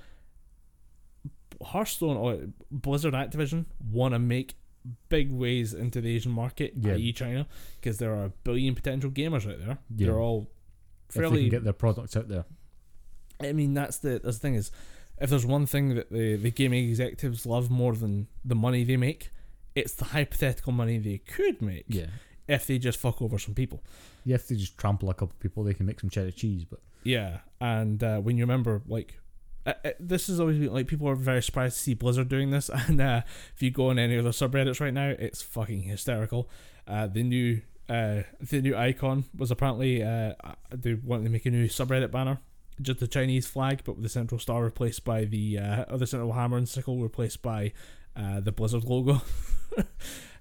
Hearthstone 1.62 2.17
or 2.17 2.39
Blizzard 2.70 3.15
Activision 3.15 3.67
want 3.91 4.15
to 4.15 4.18
make 4.18 4.55
big 5.09 5.33
ways 5.33 5.75
into 5.75 6.01
the 6.01 6.15
Asian 6.15 6.33
market, 6.33 6.73
Yeah. 6.76 6.93
i.e. 6.93 7.12
China, 7.12 7.47
because 7.81 7.99
there 7.99 8.15
are 8.15 8.26
a 8.26 8.33
billion 8.44 8.75
potential 8.75 9.10
gamers 9.10 9.51
out 9.51 9.59
there. 9.59 9.78
Yeah. 9.97 10.07
They're 10.07 10.20
all 10.20 10.49
If 11.09 11.15
they 11.15 11.20
fairly 11.20 11.41
can 11.43 11.51
get 11.51 11.65
their 11.65 11.73
products 11.73 12.17
out 12.17 12.28
there. 12.28 12.44
I 13.41 13.52
mean, 13.52 13.75
that's 13.75 13.99
the 13.99 14.20
that's 14.23 14.39
the 14.39 14.41
thing 14.41 14.55
is, 14.55 14.70
if 15.20 15.28
there's 15.31 15.44
one 15.47 15.67
thing 15.67 15.94
that 15.94 16.10
the 16.10 16.36
the 16.36 16.51
gaming 16.51 16.89
executives 16.89 17.44
love 17.47 17.70
more 17.70 17.94
than 17.94 18.28
the 18.44 18.55
money 18.55 18.85
they 18.85 18.97
make, 18.97 19.31
it's 19.75 19.94
the 19.94 20.07
hypothetical 20.07 20.73
money 20.73 20.99
they 20.99 21.18
could 21.18 21.60
make 21.60 21.85
Yeah. 21.89 22.07
if 22.49 22.67
they 22.67 22.78
just 22.78 22.99
fuck 22.99 23.20
over 23.20 23.39
some 23.39 23.55
people. 23.55 23.83
Yeah, 24.25 24.36
if 24.36 24.49
they 24.49 24.57
just 24.57 24.78
trample 24.78 25.10
a 25.10 25.15
couple 25.15 25.35
of 25.35 25.41
people, 25.41 25.65
they 25.65 25.75
can 25.75 25.86
make 25.86 26.01
some 26.01 26.10
cheddar 26.10 26.31
cheese. 26.31 26.65
But 26.65 26.81
Yeah, 27.05 27.41
and 27.60 28.02
uh, 28.02 28.20
when 28.20 28.36
you 28.39 28.44
remember, 28.44 28.83
like, 28.86 29.18
uh, 29.66 29.72
uh, 29.84 29.90
this 30.00 30.28
has 30.28 30.38
always 30.40 30.58
been 30.58 30.72
like 30.72 30.86
people 30.86 31.08
are 31.08 31.14
very 31.16 31.42
surprised 31.42 31.76
to 31.76 31.82
see 31.82 31.94
Blizzard 31.94 32.28
doing 32.28 32.50
this, 32.50 32.68
and 32.88 33.00
uh, 33.00 33.22
if 33.54 33.62
you 33.62 33.70
go 33.70 33.90
on 33.90 33.98
any 33.98 34.14
of 34.16 34.24
the 34.24 34.30
subreddits 34.30 34.80
right 34.80 34.94
now, 34.94 35.08
it's 35.18 35.42
fucking 35.42 35.82
hysterical. 35.82 36.48
Uh, 36.86 37.06
the 37.06 37.22
new 37.22 37.60
uh, 37.88 38.22
the 38.40 38.60
new 38.62 38.76
icon 38.76 39.24
was 39.36 39.50
apparently 39.50 40.02
uh, 40.02 40.32
they 40.70 40.94
wanted 40.94 41.24
to 41.24 41.30
make 41.30 41.46
a 41.46 41.50
new 41.50 41.66
subreddit 41.68 42.10
banner, 42.10 42.38
just 42.80 43.00
the 43.00 43.08
Chinese 43.08 43.46
flag, 43.46 43.82
but 43.84 43.94
with 43.96 44.02
the 44.02 44.08
central 44.08 44.38
star 44.38 44.62
replaced 44.64 45.04
by 45.04 45.24
the 45.24 45.58
uh, 45.58 45.84
or 45.90 45.98
the 45.98 46.06
central 46.06 46.32
hammer 46.32 46.56
and 46.56 46.68
sickle 46.68 46.98
replaced 47.02 47.42
by 47.42 47.72
uh, 48.16 48.40
the 48.40 48.52
Blizzard 48.52 48.84
logo. 48.84 49.20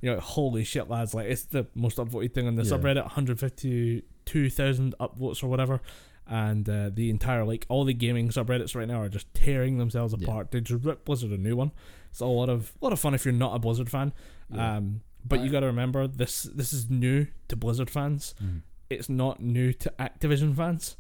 you 0.01 0.11
know, 0.11 0.19
holy 0.19 0.63
shit, 0.63 0.89
lads! 0.89 1.13
Like 1.13 1.27
it's 1.27 1.43
the 1.43 1.65
most 1.75 1.97
upvoted 1.97 2.33
thing 2.33 2.47
on 2.47 2.55
the 2.55 2.63
Yeah. 2.63 2.77
subreddit, 2.77 3.03
152,000 3.03 4.95
upvotes 4.99 5.43
or 5.43 5.47
whatever 5.47 5.81
and 6.27 6.67
uh, 6.69 6.89
the 6.93 7.09
entire 7.09 7.43
like 7.45 7.65
all 7.69 7.83
the 7.85 7.93
gaming 7.93 8.29
subreddits 8.29 8.75
right 8.75 8.87
now 8.87 9.01
are 9.01 9.09
just 9.09 9.31
tearing 9.33 9.77
themselves 9.77 10.13
Yeah. 10.17 10.25
apart. 10.27 10.51
They 10.51 10.61
just 10.61 10.83
rip 10.83 11.05
Blizzard 11.05 11.31
a 11.31 11.37
new 11.37 11.55
one. 11.55 11.71
It's 12.11 12.19
a 12.21 12.25
lot 12.25 12.49
of 12.49 12.73
a 12.81 12.85
lot 12.85 12.93
of 12.93 12.99
fun 12.99 13.13
if 13.13 13.25
you're 13.25 13.33
not 13.33 13.55
a 13.55 13.59
Blizzard 13.59 13.89
fan. 13.89 14.13
Yeah. 14.53 14.77
Um, 14.77 15.01
but 15.27 15.39
you 15.41 15.49
got 15.49 15.61
to 15.61 15.65
remember 15.67 16.07
this 16.07 16.43
this 16.43 16.71
is 16.73 16.89
new 16.89 17.27
to 17.47 17.55
Blizzard 17.55 17.89
fans. 17.89 18.35
Mhm. 18.43 18.61
It's 18.89 19.09
not 19.09 19.41
new 19.41 19.73
to 19.73 19.91
Activision 19.99 20.55
fans. 20.55 20.95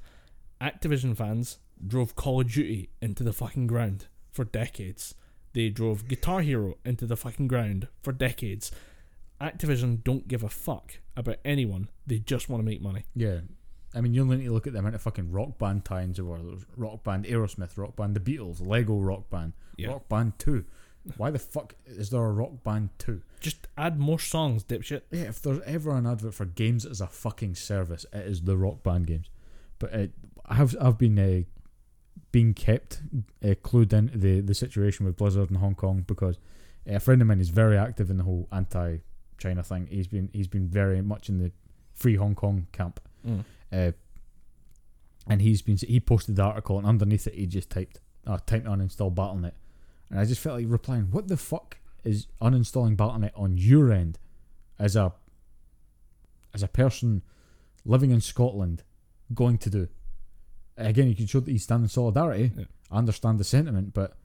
Activision 0.61 1.15
fans 1.15 1.59
drove 1.85 2.15
Call 2.15 2.41
of 2.41 2.51
Duty 2.51 2.89
into 3.01 3.23
the 3.23 3.33
fucking 3.33 3.67
ground 3.67 4.07
for 4.31 4.43
decades. 4.45 5.13
They 5.53 5.69
drove 5.69 6.07
Guitar 6.07 6.41
Hero 6.41 6.75
into 6.83 7.05
the 7.05 7.15
fucking 7.15 7.47
ground 7.47 7.87
for 8.01 8.11
decades. 8.11 8.71
Activision 9.41 10.03
don't 10.03 10.27
give 10.27 10.43
a 10.43 10.49
fuck 10.49 10.99
about 11.15 11.37
anyone. 11.45 11.89
They 12.07 12.19
just 12.19 12.49
want 12.49 12.61
to 12.61 12.65
make 12.65 12.81
money. 12.81 13.03
yeah, 13.15 13.41
I 13.95 14.01
mean, 14.01 14.13
you 14.13 14.21
only 14.21 14.37
need 14.37 14.45
to 14.45 14.51
look 14.53 14.67
at 14.67 14.73
the 14.73 14.79
amount 14.79 14.95
of 14.95 15.01
fucking 15.01 15.31
rock 15.31 15.57
band 15.57 15.85
times 15.85 16.17
there 16.17 16.25
were. 16.25 16.37
There 16.37 16.51
was 16.51 16.65
rock 16.75 17.03
band 17.03 17.25
Aerosmith, 17.25 17.77
rock 17.77 17.95
band 17.95 18.15
The 18.15 18.19
Beatles, 18.19 18.65
Lego 18.65 18.99
rock 18.99 19.29
band, 19.29 19.53
Yeah. 19.77 19.89
rock 19.89 20.09
band 20.09 20.37
Two. 20.37 20.65
Why 21.17 21.29
the 21.29 21.39
fuck 21.39 21.75
is 21.85 22.09
there 22.09 22.23
a 22.25 22.31
rock 22.31 22.63
band 22.63 22.89
Two? 22.97 23.21
Just 23.39 23.67
add 23.77 23.99
more 23.99 24.19
songs, 24.19 24.63
dipshit. 24.63 25.01
Yeah, 25.11 25.23
if 25.23 25.41
there's 25.41 25.61
ever 25.65 25.95
an 25.95 26.05
advert 26.07 26.33
for 26.33 26.45
games 26.45 26.85
as 26.85 26.99
a 26.99 27.07
fucking 27.07 27.55
service, 27.55 28.05
it 28.11 28.25
is 28.25 28.41
the 28.41 28.57
rock 28.57 28.81
band 28.83 29.07
games. 29.07 29.29
But 29.79 29.93
uh, 29.93 30.07
I've 30.45 30.75
I've 30.81 30.97
been 30.97 31.17
uh, 31.19 31.41
being 32.31 32.53
kept 32.53 33.01
uh, 33.43 33.49
clued 33.63 33.93
into 33.93 34.17
the 34.17 34.41
the 34.41 34.53
situation 34.55 35.05
with 35.05 35.15
Blizzard 35.15 35.49
in 35.51 35.57
Hong 35.57 35.75
Kong 35.75 36.03
because 36.07 36.37
uh, 36.89 36.95
a 36.95 36.99
friend 36.99 37.21
of 37.21 37.27
mine 37.27 37.39
is 37.39 37.49
very 37.49 37.77
active 37.77 38.09
in 38.09 38.17
the 38.17 38.23
whole 38.23 38.47
anti-China 38.51 39.63
thing. 39.63 39.87
He's 39.87 40.07
been 40.07 40.29
he's 40.33 40.47
been 40.47 40.67
very 40.67 41.01
much 41.01 41.29
in 41.29 41.37
the 41.39 41.51
free 41.93 42.15
Hong 42.15 42.35
Kong 42.35 42.67
camp, 42.71 42.99
uh, 43.71 43.91
and 45.27 45.41
he's 45.41 45.61
been 45.61 45.77
he 45.77 45.99
posted 45.99 46.35
the 46.35 46.43
article 46.43 46.77
and 46.77 46.87
underneath 46.87 47.27
it 47.27 47.33
he 47.33 47.45
just 47.45 47.69
typed 47.69 47.99
uh, 48.27 48.37
to 48.45 48.59
uninstall 48.61 49.13
BattleNet, 49.13 49.53
and 50.09 50.19
I 50.19 50.25
just 50.25 50.41
felt 50.41 50.57
like 50.57 50.65
replying, 50.69 51.05
"What 51.11 51.27
the 51.27 51.37
fuck 51.37 51.77
is 52.03 52.27
uninstalling 52.41 52.95
BattleNet 52.95 53.31
on 53.35 53.57
your 53.57 53.91
end 53.91 54.19
as 54.79 54.95
a 54.95 55.13
as 56.53 56.63
a 56.63 56.67
person 56.67 57.21
living 57.85 58.11
in 58.11 58.21
Scotland 58.21 58.83
going 59.33 59.57
to 59.59 59.69
do?" 59.69 59.87
Again, 60.77 61.07
you 61.07 61.15
can 61.15 61.25
show 61.25 61.39
that 61.39 61.51
you 61.51 61.59
stand 61.59 61.83
in 61.83 61.89
solidarity. 61.89 62.51
Yeah. 62.57 62.65
I 62.91 62.97
understand 62.97 63.39
the 63.39 63.43
sentiment, 63.43 63.93
but 63.93 64.17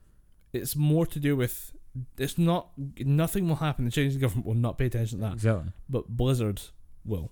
It's 0.53 0.75
more 0.75 1.05
to 1.05 1.19
do 1.19 1.35
with 1.35 1.71
it's 2.17 2.37
not 2.37 2.69
nothing 2.99 3.47
will 3.47 3.57
happen. 3.57 3.85
The 3.85 3.91
Chinese 3.91 4.17
government 4.17 4.45
will 4.45 4.55
not 4.55 4.77
pay 4.77 4.85
attention 4.85 5.19
to 5.19 5.25
that, 5.25 5.33
exactly, 5.33 5.71
but 5.89 6.09
Blizzard 6.09 6.61
will. 7.05 7.31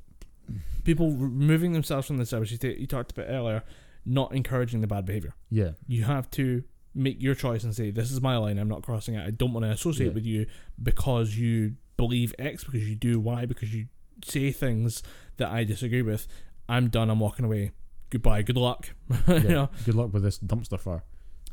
People 0.84 1.12
removing 1.12 1.74
themselves 1.74 2.08
from 2.08 2.18
the 2.18 2.26
service 2.26 2.52
you, 2.52 2.58
ta- 2.58 2.68
you 2.78 2.88
talked 2.88 3.12
about 3.12 3.28
earlier, 3.30 3.64
not 4.06 4.34
encouraging 4.34 4.82
the 4.82 4.88
bad 4.88 5.06
behavior. 5.06 5.36
yeah, 5.50 5.72
You 5.88 6.04
have 6.04 6.30
to 6.32 6.64
make 6.96 7.22
your 7.22 7.36
choice 7.36 7.64
and 7.64 7.76
say, 7.76 7.92
"This 7.92 8.12
is 8.12 8.22
my 8.22 8.38
line. 8.38 8.58
I'm 8.58 8.68
not 8.68 8.82
crossing 8.82 9.16
it. 9.16 9.26
I 9.26 9.30
don't 9.32 9.54
want 9.54 9.66
to 9.66 9.72
associate 9.72 10.08
Yeah. 10.08 10.14
with 10.14 10.26
you 10.26 10.46
because 10.82 11.36
you 11.38 11.76
believe 11.98 12.34
X, 12.40 12.64
because 12.64 12.88
you 12.90 12.96
do 12.96 13.20
Y, 13.20 13.46
because 13.46 13.74
you 13.74 13.88
say 14.26 14.52
things 14.52 15.04
that 15.38 15.50
I 15.50 15.64
disagree 15.64 16.02
with. 16.02 16.28
I'm 16.68 16.90
done. 16.90 17.10
I'm 17.10 17.20
walking 17.20 17.46
away. 17.46 17.72
Goodbye. 18.10 18.42
Good 18.42 18.58
luck." 18.58 18.90
you 19.28 19.40
know, 19.50 19.70
Good 19.86 19.96
luck 19.96 20.12
with 20.14 20.24
this 20.24 20.40
dumpster 20.40 20.80
fire. 20.80 21.04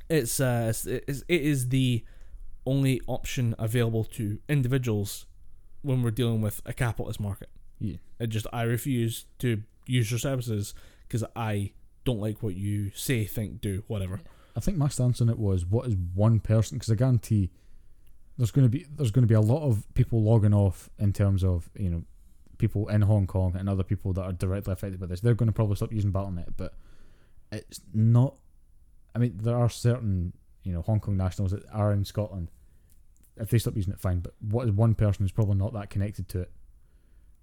it's 0.08 0.40
uh 0.40 0.66
it's, 0.70 0.86
it's, 0.86 1.22
it 1.28 1.42
is 1.42 1.68
the 1.68 2.04
only 2.64 3.00
option 3.06 3.54
available 3.58 4.04
to 4.04 4.38
individuals 4.48 5.26
when 5.82 6.02
we're 6.02 6.10
dealing 6.10 6.40
with 6.40 6.60
a 6.64 6.72
capitalist 6.72 7.20
market. 7.20 7.48
Yeah. 7.78 7.96
It 8.18 8.28
just 8.28 8.46
I 8.52 8.62
refuse 8.62 9.26
to 9.40 9.62
use 9.86 10.10
your 10.10 10.18
services 10.18 10.74
because 11.06 11.24
I 11.34 11.72
don't 12.04 12.20
like 12.20 12.42
what 12.42 12.54
you 12.54 12.90
say, 12.94 13.24
think, 13.24 13.60
do, 13.60 13.84
whatever. 13.86 14.20
I 14.56 14.60
think 14.60 14.78
my 14.78 14.88
stance 14.88 15.20
on 15.20 15.28
it 15.28 15.38
was 15.38 15.66
what 15.66 15.86
is 15.86 15.96
one 16.14 16.40
person 16.40 16.78
because 16.78 16.90
I 16.90 16.94
guarantee 16.94 17.50
there's 18.38 18.50
going 18.50 18.64
to 18.64 18.70
be 18.70 18.86
there's 18.96 19.10
going 19.10 19.22
to 19.22 19.28
be 19.28 19.34
a 19.34 19.40
lot 19.40 19.66
of 19.66 19.84
people 19.94 20.22
logging 20.22 20.54
off 20.54 20.90
in 20.98 21.12
terms 21.12 21.44
of 21.44 21.70
you 21.76 21.90
know 21.90 22.02
people 22.58 22.88
in 22.88 23.02
Hong 23.02 23.26
Kong 23.26 23.54
and 23.56 23.68
other 23.68 23.82
people 23.82 24.12
that 24.14 24.22
are 24.22 24.32
directly 24.32 24.72
affected 24.72 24.98
by 24.98 25.06
this. 25.06 25.20
They're 25.20 25.34
going 25.34 25.48
to 25.48 25.52
probably 25.52 25.76
stop 25.76 25.92
using 25.92 26.12
BattleNet, 26.12 26.54
but 26.56 26.74
it's 27.52 27.80
not. 27.92 28.36
I 29.14 29.18
mean, 29.18 29.38
there 29.42 29.56
are 29.56 29.68
certain 29.68 30.32
you 30.62 30.72
know 30.72 30.82
Hong 30.82 31.00
Kong 31.00 31.16
nationals 31.16 31.52
that 31.52 31.64
are 31.72 31.92
in 31.92 32.04
Scotland. 32.04 32.50
If 33.36 33.50
they 33.50 33.58
stop 33.58 33.76
using 33.76 33.92
it, 33.92 34.00
fine. 34.00 34.20
But 34.20 34.34
what 34.40 34.66
is 34.66 34.72
one 34.72 34.94
person 34.94 35.24
who's 35.24 35.32
probably 35.32 35.56
not 35.56 35.74
that 35.74 35.90
connected 35.90 36.28
to 36.30 36.40
it? 36.40 36.50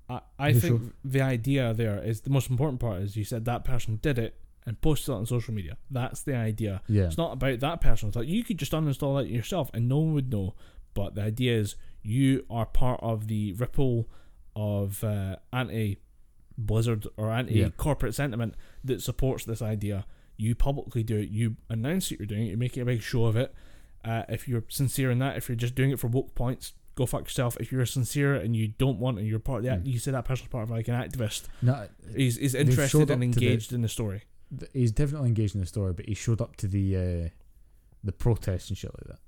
I, 0.10 0.22
I 0.38 0.54
think 0.54 0.94
the 1.04 1.22
idea 1.22 1.74
there 1.74 2.04
is 2.04 2.22
the 2.22 2.30
most 2.30 2.50
important 2.50 2.80
part 2.80 3.02
is 3.02 3.16
you 3.16 3.24
said 3.24 3.46
that 3.46 3.64
person 3.64 4.00
did 4.02 4.20
it 4.20 4.36
and 4.66 4.80
posted 4.82 5.10
it 5.14 5.18
on 5.18 5.26
social 5.26 5.54
media. 5.54 5.78
That's 5.92 6.22
the 6.24 6.36
idea. 6.36 6.82
Yeah, 6.88 7.04
It's 7.06 7.18
not 7.18 7.34
about 7.34 7.60
that 7.62 7.82
person. 7.82 8.08
It's 8.10 8.16
like 8.16 8.28
you 8.28 8.44
could 8.44 8.58
just 8.58 8.72
uninstall 8.72 9.22
it 9.24 9.30
yourself 9.30 9.70
and 9.74 9.88
no 9.90 10.00
one 10.00 10.14
would 10.14 10.32
know. 10.32 10.56
But 10.94 11.16
the 11.16 11.22
idea 11.24 11.58
is 11.58 11.76
you 12.02 12.46
are 12.50 12.66
part 12.66 13.00
of 13.02 13.28
the 13.28 13.54
ripple 13.54 14.10
of 14.56 15.04
uh, 15.04 15.38
anti 15.52 15.98
Blizzard 16.58 17.08
or 17.18 17.32
anti 17.32 17.56
Yeah. 17.60 17.70
corporate 17.78 18.14
sentiment 18.14 18.56
that 18.84 19.02
supports 19.02 19.46
this 19.46 19.62
idea. 19.62 20.06
You 20.38 20.54
publicly 20.56 21.04
do 21.04 21.18
it. 21.20 21.30
You 21.30 21.56
announce 21.70 22.10
that 22.10 22.20
you're 22.20 22.26
doing 22.28 22.48
it. 22.48 22.52
You 22.52 22.58
make 22.58 22.78
a 22.78 22.86
big 22.86 23.02
show 23.02 23.26
of 23.26 23.36
it. 23.36 23.54
Uh, 24.06 24.24
if 24.30 24.48
you're 24.48 24.64
sincere 24.68 25.10
in 25.12 25.20
that, 25.20 25.38
if 25.38 25.48
you're 25.50 25.56
just 25.56 25.76
doing 25.76 25.92
it 25.92 26.00
for 26.00 26.08
woke 26.08 26.36
points, 26.36 26.74
go 26.96 27.06
fuck 27.06 27.24
yourself. 27.24 27.58
If 27.60 27.72
you're 27.72 27.86
sincere 27.86 28.36
and 28.36 28.56
you 28.56 28.68
don't 28.68 29.00
want 29.00 29.18
and 29.20 29.28
you're 29.28 29.40
part 29.40 29.60
of 29.60 29.66
that, 29.66 29.84
Mm. 29.84 29.88
you 29.94 30.00
say 30.00 30.12
that 30.12 30.26
person's 30.26 30.50
part 30.50 30.64
of 30.64 30.70
like 30.72 30.88
an 30.88 30.96
activist. 30.96 31.44
no, 31.62 31.88
He's, 32.16 32.38
he's 32.38 32.54
interested 32.56 33.10
and 33.10 33.34
to 33.34 33.40
the- 33.40 33.46
engaged 33.48 33.74
in 33.74 33.82
the 33.82 33.90
story. 33.90 34.24
he's 34.74 34.92
definitely 34.92 35.30
engaged 35.30 35.56
in 35.56 35.62
the 35.62 35.68
story, 35.68 35.94
but 35.94 36.06
he 36.08 36.14
showed 36.14 36.40
up 36.42 36.56
to 36.58 36.68
the 36.68 36.96
uh, 36.96 37.30
the 38.04 38.12
protests 38.12 38.70
and 38.70 38.78
shit 38.78 38.92
like 38.94 39.08
that. 39.08 39.20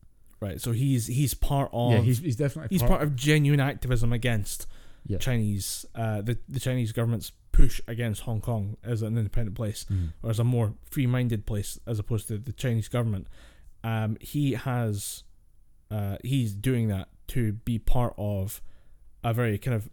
Right. 0.41 0.61
So 0.61 0.71
he's 0.73 1.07
he's 1.07 1.33
part 1.33 1.69
of 1.73 1.93
yeah, 1.93 2.01
he's 2.01 2.19
he's 2.19 2.35
definitely 2.35 2.75
He's 2.75 2.83
part 2.83 3.01
of 3.01 3.15
genuine 3.15 3.59
activism 3.59 4.11
against 4.13 4.67
Yeah. 5.07 5.17
Chinese, 5.17 5.85
uh, 5.95 6.21
the 6.21 6.37
the 6.47 6.59
Chinese 6.59 6.91
government's 6.91 7.31
push 7.51 7.79
against 7.87 8.23
Hong 8.23 8.41
Kong 8.41 8.75
as 8.83 9.01
an 9.01 9.17
independent 9.17 9.55
place 9.55 9.85
Mhm. 9.89 10.09
or 10.21 10.29
as 10.29 10.39
a 10.39 10.43
more 10.43 10.75
free-minded 10.91 11.45
place 11.45 11.79
as 11.87 11.97
opposed 11.99 12.27
to 12.27 12.37
the 12.37 12.51
Chinese 12.51 12.89
government. 12.89 13.27
Um, 13.81 14.17
he 14.19 14.53
has, 14.53 15.23
uh, 15.89 16.17
he's 16.23 16.53
doing 16.53 16.89
that 16.89 17.07
to 17.29 17.53
be 17.53 17.79
part 17.79 18.13
of 18.17 18.61
a 19.23 19.33
very 19.33 19.57
kind 19.57 19.75
of 19.75 19.89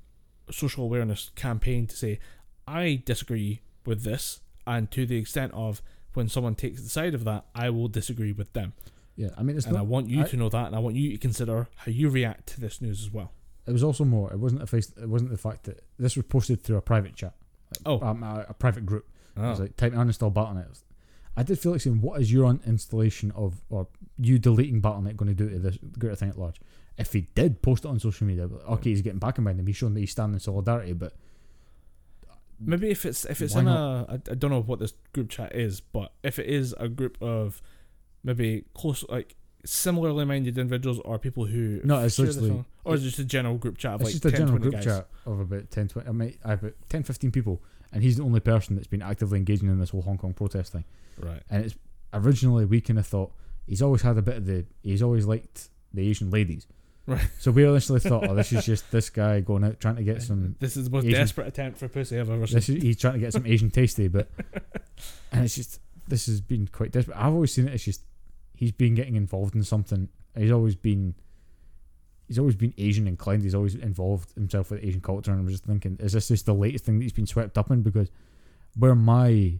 social 0.50 0.84
awareness 0.84 1.30
campaign 1.34 1.86
to 1.86 1.96
say, 1.96 2.18
I 2.66 3.02
disagree 3.04 3.62
with 3.86 4.02
this, 4.04 4.40
and 4.66 4.90
to 4.92 5.06
the 5.06 5.16
extent 5.16 5.52
of 5.54 5.82
when 6.14 6.28
someone 6.28 6.54
takes 6.54 6.82
the 6.82 6.88
side 6.88 7.14
of 7.14 7.24
that, 7.24 7.46
I 7.54 7.70
will 7.70 7.88
disagree 7.88 8.32
with 8.32 8.52
them. 8.52 8.74
Yeah, 9.16 9.30
I 9.36 9.42
mean, 9.42 9.56
it's 9.56 9.66
and 9.66 9.76
I 9.76 9.82
want 9.82 10.08
you 10.08 10.22
I- 10.22 10.28
to 10.28 10.36
know 10.36 10.48
that, 10.48 10.66
and 10.66 10.76
I 10.76 10.78
want 10.78 10.96
you 10.96 11.10
to 11.12 11.18
consider 11.18 11.68
how 11.76 11.90
you 11.90 12.08
react 12.10 12.46
to 12.50 12.60
this 12.60 12.80
news 12.80 13.00
as 13.02 13.10
well. 13.12 13.32
It 13.66 13.72
was 13.72 13.82
also 13.84 14.04
more. 14.04 14.32
It 14.32 14.38
wasn't 14.40 14.62
a 14.62 14.66
face. 14.66 14.92
It 15.00 15.08
wasn't 15.08 15.30
the 15.30 15.38
fact 15.38 15.64
that 15.64 15.84
this 15.98 16.16
was 16.16 16.24
posted 16.26 16.62
through 16.62 16.76
a 16.78 16.82
private 16.82 17.14
chat. 17.14 17.34
Oh. 17.86 18.00
um, 18.00 18.22
a, 18.22 18.46
a 18.48 18.54
private 18.54 18.84
group. 18.84 19.06
It 19.36 19.40
was 19.40 19.60
Oh. 19.60 19.62
like 19.62 19.76
type 19.76 19.92
uninstall 19.94 20.32
Battle.net. 20.34 20.64
It 20.64 20.68
was- 20.70 20.84
I 21.36 21.42
did 21.42 21.58
feel 21.58 21.72
like 21.72 21.80
saying, 21.80 22.02
what 22.02 22.20
is 22.20 22.30
your 22.32 22.44
installation 22.66 23.30
of 23.30 23.62
or 23.70 23.86
you 24.18 24.38
deleting 24.38 24.80
Battle.net 24.80 25.16
going 25.16 25.34
to 25.34 25.34
do 25.34 25.48
to 25.48 25.58
this 25.58 25.78
greater 25.98 26.16
thing 26.16 26.28
at 26.28 26.38
large? 26.38 26.60
If 26.98 27.12
he 27.12 27.22
did 27.34 27.62
post 27.62 27.84
it 27.84 27.88
on 27.88 27.98
social 27.98 28.26
media, 28.26 28.44
okay, 28.68 28.90
he's 28.90 29.00
getting 29.02 29.18
back 29.18 29.38
in 29.38 29.44
by 29.44 29.52
them. 29.54 29.66
He's 29.66 29.76
showing 29.76 29.94
that 29.94 30.00
he's 30.00 30.10
standing 30.10 30.34
in 30.34 30.40
solidarity. 30.40 30.92
But 30.92 31.14
Maybe 32.64 32.90
if 32.90 33.04
it's 33.04 33.24
if 33.24 33.40
it's 33.42 33.54
in 33.56 33.64
not? 33.64 34.08
a 34.08 34.12
I, 34.12 34.14
I 34.14 34.34
don't 34.34 34.50
know 34.50 34.62
what 34.62 34.78
this 34.78 34.92
group 35.12 35.28
chat 35.30 35.54
is, 35.56 35.80
but 35.80 36.12
if 36.22 36.38
it 36.38 36.46
is 36.46 36.74
a 36.78 36.88
group 36.88 37.16
of 37.20 37.60
maybe 38.22 38.64
close 38.74 39.04
like 39.08 39.34
similarly 39.64 40.24
minded 40.24 40.58
individuals 40.58 41.00
or 41.04 41.18
people 41.18 41.46
who 41.46 41.80
No, 41.82 42.04
it's 42.04 42.18
literally- 42.18 42.64
or 42.84 42.94
is 42.94 43.02
it 43.02 43.06
just 43.06 43.18
a 43.20 43.24
general 43.24 43.56
group 43.58 43.78
chat 43.78 43.94
of 43.94 44.00
it's 44.02 44.08
like 44.08 44.22
just 44.22 44.24
a 44.26 44.30
general 44.36 44.58
group 44.58 44.74
guys? 44.74 44.84
chat 44.84 45.08
of 45.24 45.38
about 45.40 45.70
10, 45.70 45.88
20. 45.88 46.08
I 46.08 46.12
mean, 46.12 46.36
I 46.44 46.50
have 46.50 46.62
about 46.64 46.74
10, 46.88 47.04
15 47.04 47.30
people, 47.30 47.62
and 47.92 48.02
he's 48.02 48.16
the 48.16 48.24
only 48.24 48.40
person 48.40 48.74
that's 48.76 48.88
been 48.88 49.02
actively 49.02 49.38
engaging 49.38 49.68
in 49.68 49.78
this 49.78 49.90
whole 49.90 50.02
Hong 50.02 50.18
Kong 50.18 50.32
protest 50.34 50.72
thing. 50.72 50.84
Right. 51.18 51.42
And 51.48 51.64
it's 51.64 51.76
originally 52.12 52.64
we 52.64 52.80
kind 52.80 52.98
of 52.98 53.06
thought 53.06 53.32
he's 53.66 53.82
always 53.82 54.02
had 54.02 54.18
a 54.18 54.22
bit 54.22 54.36
of 54.36 54.46
the 54.46 54.66
he's 54.82 55.02
always 55.02 55.26
liked 55.26 55.68
the 55.94 56.08
Asian 56.08 56.30
ladies. 56.30 56.66
Right. 57.06 57.26
So 57.40 57.50
we 57.50 57.66
initially 57.66 58.00
thought, 58.00 58.28
oh, 58.28 58.34
this 58.34 58.52
is 58.52 58.64
just 58.64 58.90
this 58.92 59.10
guy 59.10 59.40
going 59.40 59.64
out 59.64 59.80
trying 59.80 59.96
to 59.96 60.04
get 60.04 60.22
some. 60.22 60.54
This 60.60 60.76
is 60.76 60.84
the 60.84 60.90
most 60.90 61.04
Asian- 61.04 61.18
desperate 61.18 61.48
attempt 61.48 61.78
for 61.78 61.88
pussy 61.88 62.18
I've 62.18 62.30
ever 62.30 62.46
seen. 62.46 62.54
This 62.54 62.68
is, 62.68 62.82
he's 62.82 63.00
trying 63.00 63.14
to 63.14 63.18
get 63.18 63.32
some 63.32 63.46
Asian 63.46 63.70
tasty, 63.70 64.08
but 64.08 64.28
and 65.32 65.44
it's 65.44 65.56
just 65.56 65.80
this 66.06 66.26
has 66.26 66.40
been 66.40 66.68
quite 66.68 66.92
desperate. 66.92 67.16
I've 67.16 67.32
always 67.32 67.52
seen 67.52 67.68
it 67.68 67.74
as 67.74 67.84
just 67.84 68.02
he's 68.54 68.72
been 68.72 68.94
getting 68.94 69.16
involved 69.16 69.56
in 69.56 69.64
something. 69.64 70.08
He's 70.36 70.52
always 70.52 70.76
been 70.76 71.14
he's 72.28 72.38
always 72.38 72.54
been 72.54 72.72
Asian 72.78 73.08
inclined. 73.08 73.42
He's 73.42 73.54
always 73.54 73.74
involved 73.74 74.32
himself 74.34 74.70
with 74.70 74.84
Asian 74.84 75.00
culture, 75.00 75.32
and 75.32 75.40
I'm 75.40 75.48
just 75.48 75.64
thinking, 75.64 75.96
is 76.00 76.12
this 76.12 76.28
just 76.28 76.46
the 76.46 76.54
latest 76.54 76.84
thing 76.84 76.98
that 76.98 77.02
he's 77.02 77.12
been 77.12 77.26
swept 77.26 77.58
up 77.58 77.70
in? 77.70 77.82
Because 77.82 78.10
where 78.76 78.94
my 78.94 79.58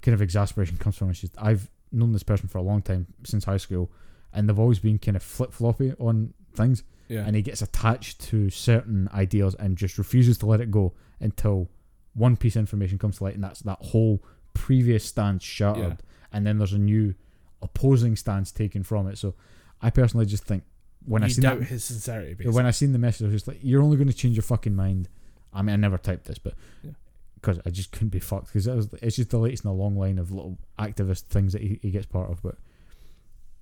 kind 0.00 0.14
of 0.14 0.22
exasperation 0.22 0.76
comes 0.78 0.96
from 0.96 1.10
is 1.10 1.20
just 1.20 1.34
I've 1.38 1.70
known 1.92 2.12
this 2.12 2.22
person 2.22 2.48
for 2.48 2.58
a 2.58 2.62
long 2.62 2.82
time 2.82 3.06
since 3.24 3.44
high 3.44 3.58
school, 3.58 3.90
and 4.32 4.48
they've 4.48 4.58
always 4.58 4.78
been 4.78 4.98
kind 4.98 5.16
of 5.16 5.22
flip 5.22 5.52
floppy 5.52 5.92
on 5.98 6.34
things 6.58 6.82
yeah. 7.08 7.24
and 7.26 7.34
he 7.34 7.40
gets 7.40 7.62
attached 7.62 8.20
to 8.28 8.50
certain 8.50 9.08
ideas 9.14 9.54
and 9.58 9.76
just 9.78 9.96
refuses 9.96 10.36
to 10.38 10.46
let 10.46 10.60
it 10.60 10.70
go 10.70 10.92
until 11.20 11.70
one 12.14 12.36
piece 12.36 12.56
of 12.56 12.60
information 12.60 12.98
comes 12.98 13.18
to 13.18 13.24
light, 13.24 13.34
and 13.34 13.42
that's 13.44 13.60
that 13.60 13.78
whole 13.80 14.22
previous 14.52 15.04
stance 15.04 15.42
shattered, 15.44 15.98
Yeah. 16.02 16.28
and 16.32 16.46
then 16.46 16.58
there's 16.58 16.72
a 16.74 16.78
new 16.78 17.14
opposing 17.62 18.16
stance 18.16 18.52
taken 18.52 18.82
from 18.82 19.06
it. 19.08 19.16
So, 19.18 19.34
I 19.80 19.90
personally 19.90 20.26
just 20.26 20.44
think 20.44 20.64
when 21.06 21.22
I 21.22 21.26
you 21.26 21.34
seen 21.34 21.42
doubt 21.44 21.60
that, 21.60 21.68
his 21.68 21.84
sincerity. 21.84 22.34
Basically. 22.34 22.54
when 22.54 22.66
I 22.66 22.72
seen 22.72 22.92
the 22.92 22.98
message, 22.98 23.22
I 23.22 23.26
was 23.26 23.34
just 23.36 23.48
like, 23.48 23.58
"You're 23.62 23.82
only 23.82 23.96
going 23.96 24.08
to 24.08 24.14
change 24.14 24.36
your 24.36 24.42
fucking 24.42 24.74
mind." 24.74 25.08
I 25.52 25.62
mean, 25.62 25.72
I 25.74 25.76
never 25.76 25.96
typed 25.96 26.24
this, 26.26 26.38
but 26.38 26.54
Yeah. 26.82 26.90
because 27.36 27.58
I 27.64 27.70
just 27.70 27.92
couldn't 27.92 28.08
be 28.08 28.18
fucked 28.18 28.46
because 28.48 28.66
it 28.66 28.74
was, 28.74 28.88
it's 29.00 29.16
just 29.16 29.30
the 29.30 29.38
latest 29.38 29.64
in 29.64 29.70
a 29.70 29.74
long 29.74 29.96
line 29.96 30.18
of 30.18 30.30
little 30.32 30.58
activist 30.78 31.22
things 31.24 31.52
that 31.52 31.62
he, 31.62 31.78
he 31.82 31.90
gets 31.90 32.06
part 32.06 32.30
of. 32.30 32.42
But 32.42 32.56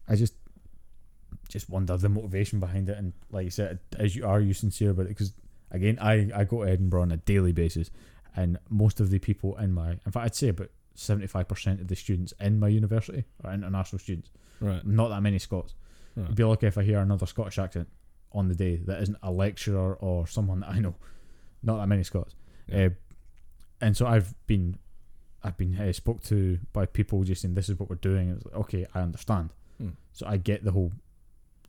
I 0.09 0.17
just 0.17 0.35
just 1.57 1.71
wonder 1.71 1.97
the 1.97 2.09
motivation 2.09 2.61
behind 2.61 2.89
it, 2.89 2.99
and 2.99 3.13
like 3.31 3.45
you 3.45 3.51
said, 3.51 3.79
as 3.99 4.15
you 4.15 4.27
are 4.27 4.41
you 4.41 4.55
sincere 4.55 4.91
about 4.91 5.07
it? 5.07 5.17
Because 5.17 5.33
again, 5.71 5.99
I 6.01 6.31
I 6.35 6.45
go 6.45 6.65
to 6.65 6.71
Edinburgh 6.71 7.03
on 7.03 7.13
a 7.13 7.17
daily 7.19 7.53
basis, 7.53 7.91
and 8.37 8.59
most 8.69 9.01
of 9.01 9.11
the 9.11 9.19
people 9.19 9.57
in 9.59 9.73
my, 9.73 9.91
in 9.93 10.13
fact, 10.13 10.25
I'd 10.27 10.35
say 10.35 10.49
about 10.49 10.71
seventy 10.95 11.27
five 11.27 11.49
percent 11.49 11.81
of 11.81 11.89
the 11.89 11.97
students 11.97 12.33
in 12.41 12.59
my 12.61 12.69
university 12.69 13.25
are 13.45 13.53
international 13.55 13.99
students. 13.99 14.31
right. 14.61 14.85
Not 14.87 15.09
that 15.09 15.23
many 15.23 15.39
Scots. 15.39 15.75
right. 16.17 16.29
I'd 16.29 16.35
be 16.35 16.45
lucky 16.45 16.67
if 16.67 16.79
I 16.79 16.83
hear 16.83 16.99
another 17.01 17.27
Scottish 17.27 17.59
accent 17.59 17.89
on 18.33 18.49
the 18.49 18.55
day 18.55 18.77
that 18.87 19.03
isn't 19.03 19.19
a 19.23 19.31
lecturer 19.31 19.95
or 19.97 20.27
someone 20.27 20.61
that 20.61 20.71
I 20.71 20.79
know. 20.81 20.95
Not 21.63 21.79
that 21.79 21.87
many 21.87 22.03
Scots. 22.05 22.35
Yeah. 22.69 22.87
Uh, 22.87 22.91
and 23.81 23.97
so 23.97 24.07
I've 24.07 24.35
been, 24.47 24.79
I've 25.43 25.57
been 25.57 25.79
uh, 25.79 25.93
spoke 25.93 26.23
to 26.25 26.59
by 26.73 26.87
people 26.87 27.25
just 27.25 27.43
saying 27.43 27.55
this 27.55 27.69
is 27.69 27.79
what 27.79 27.89
we're 27.91 27.97
doing. 27.97 28.31
It's 28.31 28.45
like, 28.47 28.55
okay, 28.55 28.87
I 28.95 29.01
understand. 29.01 29.51
Hmm. 29.79 29.91
So 30.13 30.27
I 30.27 30.37
get 30.39 30.65
the 30.65 30.71
whole, 30.73 30.93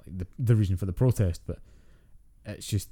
like 0.08 0.18
the 0.18 0.28
the 0.40 0.56
reason 0.56 0.78
for 0.78 0.86
the 0.86 0.94
protest, 0.94 1.42
but 1.46 1.60
it's 2.46 2.68
just 2.68 2.90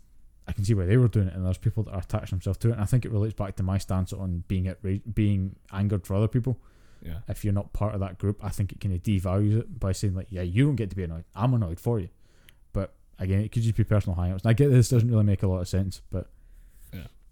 I 0.48 0.52
can 0.52 0.64
see 0.64 0.74
why 0.74 0.86
they 0.86 0.98
were 0.98 1.08
doing 1.08 1.28
it, 1.28 1.34
and 1.34 1.46
there's 1.46 1.58
people 1.58 1.84
that 1.84 1.92
are 1.92 2.00
attaching 2.02 2.38
themselves 2.38 2.60
to 2.60 2.70
it. 2.70 2.74
And 2.74 2.82
I 2.82 2.86
think 2.86 3.06
it 3.06 3.12
relates 3.12 3.34
back 3.34 3.56
to 3.56 3.64
my 3.64 3.78
stance 3.78 4.14
on 4.14 4.44
being 4.48 4.68
at 4.68 4.78
being 5.16 5.56
angered 5.72 6.06
for 6.06 6.16
other 6.16 6.28
people 6.28 6.60
Yeah. 7.02 7.20
if 7.28 7.44
you're 7.44 7.54
not 7.54 7.74
part 7.74 7.94
of 7.96 8.00
that 8.02 8.18
group, 8.20 8.44
I 8.44 8.50
think 8.50 8.72
it 8.72 8.80
kind 8.80 8.94
of 8.94 9.02
devalues 9.02 9.60
it 9.60 9.80
by 9.80 9.92
saying 9.92 10.14
like, 10.16 10.28
yeah, 10.30 10.42
you 10.44 10.66
don't 10.66 10.76
get 10.76 10.90
to 10.92 10.96
be 10.96 11.04
annoyed. 11.04 11.24
I'm 11.36 11.54
annoyed 11.54 11.80
for 11.80 12.00
you. 12.00 12.10
But 12.74 12.94
again, 13.18 13.40
it 13.42 13.52
could 13.52 13.64
just 13.64 13.76
be 13.76 13.84
personal 13.84 14.18
hangouts. 14.18 14.42
And 14.44 14.48
I 14.48 14.54
get 14.54 14.70
this 14.72 14.90
doesn't 14.90 15.10
really 15.10 15.24
make 15.24 15.42
a 15.44 15.48
lot 15.48 15.62
of 15.62 15.68
sense, 15.68 16.02
but 16.12 16.30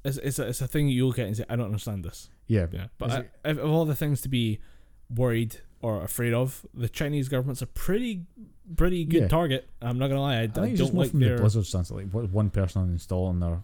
It's 0.06 0.18
it's 0.18 0.38
a, 0.40 0.48
it's 0.48 0.62
a 0.62 0.68
thing 0.68 0.90
you'll 0.90 1.14
get 1.14 1.28
and 1.28 1.38
say 1.38 1.46
I 1.50 1.56
don't 1.56 1.68
understand 1.68 2.04
this. 2.04 2.30
yeah, 2.48 2.66
Yeah, 2.72 2.88
but 2.98 3.12
I, 3.12 3.18
it- 3.50 3.58
of 3.58 3.72
all 3.72 3.86
the 3.86 3.96
things 3.96 4.22
to 4.22 4.30
be 4.30 4.60
worried 5.10 5.62
or 5.84 6.02
afraid 6.04 6.34
of, 6.34 6.66
the 6.74 6.90
Chinese 6.90 7.30
government's 7.30 7.62
a 7.62 7.68
pretty 7.68 8.26
pretty 8.76 9.04
good 9.06 9.24
Yeah. 9.24 9.28
target. 9.28 9.70
I'm 9.82 10.00
not 10.00 10.08
gonna 10.08 10.22
lie, 10.22 10.36
I, 10.36 10.40
I 10.40 10.44
I 10.44 10.48
think 10.48 10.56
it's 10.56 10.58
don't 10.58 10.76
just 10.78 10.94
more 10.94 11.04
like 11.04 11.12
from 11.12 11.20
their 11.20 11.36
the 11.36 11.42
Blizzard 11.42 11.66
stance. 11.68 11.92
Like, 11.92 12.10
what 12.12 12.30
one 12.32 12.50
person 12.50 12.82
installing 12.90 13.40
their 13.40 13.62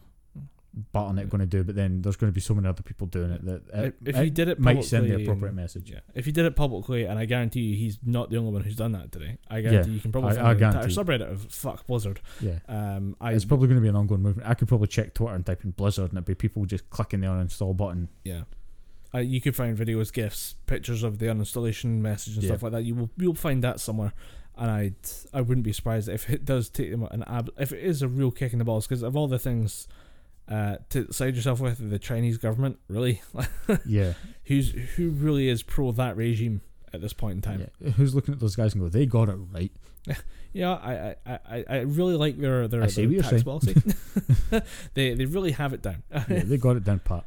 Battle.net 0.94 1.30
going 1.32 1.40
to 1.40 1.48
do? 1.48 1.64
But 1.64 1.76
then 1.76 2.04
there's 2.04 2.16
going 2.16 2.32
to 2.32 2.34
be 2.34 2.40
so 2.40 2.54
many 2.54 2.68
other 2.68 2.84
people 2.84 3.08
doing 3.08 3.32
it 3.32 3.44
that 3.44 3.62
it, 3.74 3.96
if, 4.06 4.16
if 4.16 4.24
you 4.26 4.30
did 4.30 4.50
it 4.50 4.60
might 4.60 4.84
send 4.86 5.06
the 5.06 5.10
publicly 5.10 5.24
appropriate 5.24 5.50
and- 5.50 5.56
message. 5.58 5.90
Yeah, 5.92 6.00
if 6.14 6.28
you 6.28 6.32
did 6.32 6.46
it 6.46 6.56
publicly, 6.56 7.06
and 7.06 7.18
I 7.18 7.26
guarantee 7.26 7.62
you, 7.62 7.76
he's 7.76 7.98
not 8.06 8.30
the 8.30 8.38
only 8.38 8.52
one 8.52 8.62
who's 8.62 8.76
done 8.76 8.92
that 8.92 9.12
today. 9.12 9.40
I 9.50 9.62
guarantee 9.62 9.92
you 9.94 10.00
can 10.00 10.12
probably 10.12 10.30
I- 10.32 10.36
find 10.36 10.48
I 10.48 10.52
an 10.52 10.76
entire 10.76 10.88
subreddit 10.88 11.30
of 11.32 11.42
fuck 11.52 11.88
Blizzard. 11.88 12.22
Yeah. 12.40 12.60
Um, 12.68 13.16
I 13.20 13.34
it's 13.34 13.46
probably 13.46 13.68
going 13.68 13.78
to 13.78 13.82
be 13.82 13.88
an 13.90 13.96
ongoing 13.96 14.22
movement. 14.22 14.48
I 14.48 14.54
could 14.54 14.68
probably 14.68 14.88
check 14.88 15.16
Twitter 15.16 15.34
and 15.34 15.44
type 15.44 15.64
in 15.64 15.72
Blizzard, 15.72 16.12
and 16.12 16.18
it'd 16.20 16.26
be 16.26 16.36
people 16.36 16.64
just 16.66 16.88
clicking 16.92 17.22
the 17.22 17.28
uninstall 17.28 17.76
button. 17.76 18.08
yeah. 18.24 18.44
Uh, 19.14 19.20
you 19.20 19.42
could 19.42 19.56
find 19.56 19.76
videos, 19.78 20.14
gifs, 20.14 20.56
pictures 20.68 21.02
of 21.04 21.18
the 21.20 21.26
uninstallation 21.26 22.00
message 22.00 22.36
and 22.36 22.44
Yeah. 22.44 22.50
stuff 22.52 22.64
like 22.64 22.72
that. 22.74 22.84
You 22.84 22.96
will 22.96 23.10
you'll 23.18 23.34
find 23.34 23.64
that 23.64 23.80
somewhere, 23.80 24.14
and 24.58 24.70
I 24.70 24.92
I 25.34 25.42
wouldn't 25.42 25.64
be 25.66 25.74
surprised 25.74 26.08
if 26.10 26.30
it 26.30 26.46
does 26.46 26.70
take 26.70 26.92
them 26.92 27.04
an 27.10 27.24
ab 27.26 27.50
if 27.58 27.72
it 27.72 27.84
is 27.84 28.02
a 28.02 28.08
real 28.08 28.30
kick 28.32 28.54
in 28.54 28.60
the 28.60 28.66
balls 28.66 28.86
because 28.88 29.02
of 29.02 29.16
all 29.18 29.28
the 29.28 29.40
things 29.40 29.88
uh, 30.48 30.78
to 30.90 31.12
side 31.12 31.36
yourself 31.36 31.60
with 31.60 31.90
the 31.90 31.98
Chinese 32.00 32.38
government 32.38 32.78
really 32.88 33.22
Yeah. 33.86 34.14
who's 34.46 34.72
who 34.96 35.10
really 35.12 35.48
is 35.48 35.64
pro 35.64 35.92
that 35.94 36.16
regime 36.18 36.62
at 36.94 37.02
this 37.02 37.14
point 37.14 37.36
in 37.36 37.42
time. 37.42 37.68
yeah. 37.80 37.92
Who's 37.92 38.16
looking 38.16 38.34
at 38.34 38.40
those 38.40 38.56
guys 38.56 38.74
and 38.74 38.82
go, 38.82 38.90
they 38.90 39.06
got 39.06 39.30
it 39.30 39.38
right? 39.52 39.72
Yeah, 40.52 40.72
I, 40.74 41.16
I, 41.28 41.40
I, 41.48 41.66
I 41.70 41.78
really 41.82 42.16
like 42.16 42.36
their 42.40 42.68
their, 42.68 42.82
I 42.82 42.88
see 42.88 43.06
their 43.06 43.22
what 43.22 43.32
you're 43.32 43.32
tax 43.32 43.44
policy. 43.44 43.76
they 44.96 45.14
they 45.14 45.26
really 45.26 45.52
have 45.52 45.74
it 45.74 45.84
down. 45.84 46.02
Yeah, 46.12 46.42
they 46.44 46.58
got 46.58 46.76
it 46.76 46.84
down 46.84 47.00
pat. 47.00 47.26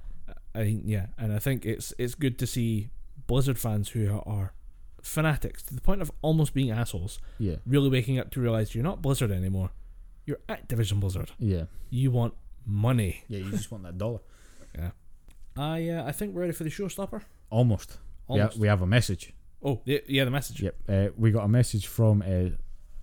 I 0.54 0.64
think 0.64 0.82
yeah, 0.84 1.06
and 1.18 1.32
I 1.32 1.38
think 1.38 1.64
it's 1.64 1.94
it's 1.98 2.14
good 2.14 2.38
to 2.38 2.46
see 2.46 2.90
Blizzard 3.26 3.58
fans 3.58 3.90
who 3.90 4.20
are 4.26 4.52
fanatics 5.02 5.62
to 5.64 5.74
the 5.74 5.80
point 5.80 6.00
of 6.02 6.12
almost 6.22 6.54
being 6.54 6.70
assholes 6.70 7.18
Yeah. 7.38 7.56
really 7.66 7.88
waking 7.90 8.18
up 8.18 8.30
to 8.32 8.40
realize 8.40 8.74
you're 8.74 8.84
not 8.84 9.02
Blizzard 9.02 9.30
anymore. 9.30 9.70
You're 10.26 10.38
Activision 10.48 11.00
Blizzard. 11.00 11.32
Yeah. 11.38 11.64
You 11.90 12.10
want 12.12 12.34
money. 12.64 13.24
Yeah, 13.28 13.38
you 13.40 13.50
just 13.50 13.70
want 13.72 13.84
that 13.84 13.98
dollar. 13.98 14.20
Yeah. 14.78 14.90
I 15.56 15.88
uh, 15.88 16.04
I 16.06 16.12
think 16.12 16.34
we're 16.34 16.42
ready 16.42 16.52
for 16.54 16.64
the 16.64 16.70
showstopper. 16.70 17.22
Almost. 17.50 17.98
Almost. 18.26 18.54
Yeah, 18.56 18.60
we 18.60 18.68
have 18.68 18.80
a 18.80 18.86
message. 18.86 19.34
oh 19.62 19.82
yeah, 19.84 19.98
yeah, 20.08 20.24
the 20.24 20.30
message. 20.30 20.62
Yep. 20.62 20.76
Uh, 20.88 21.08
we 21.16 21.30
got 21.30 21.44
a 21.44 21.48
message 21.48 21.86
from 21.86 22.22
uh, 22.22 22.56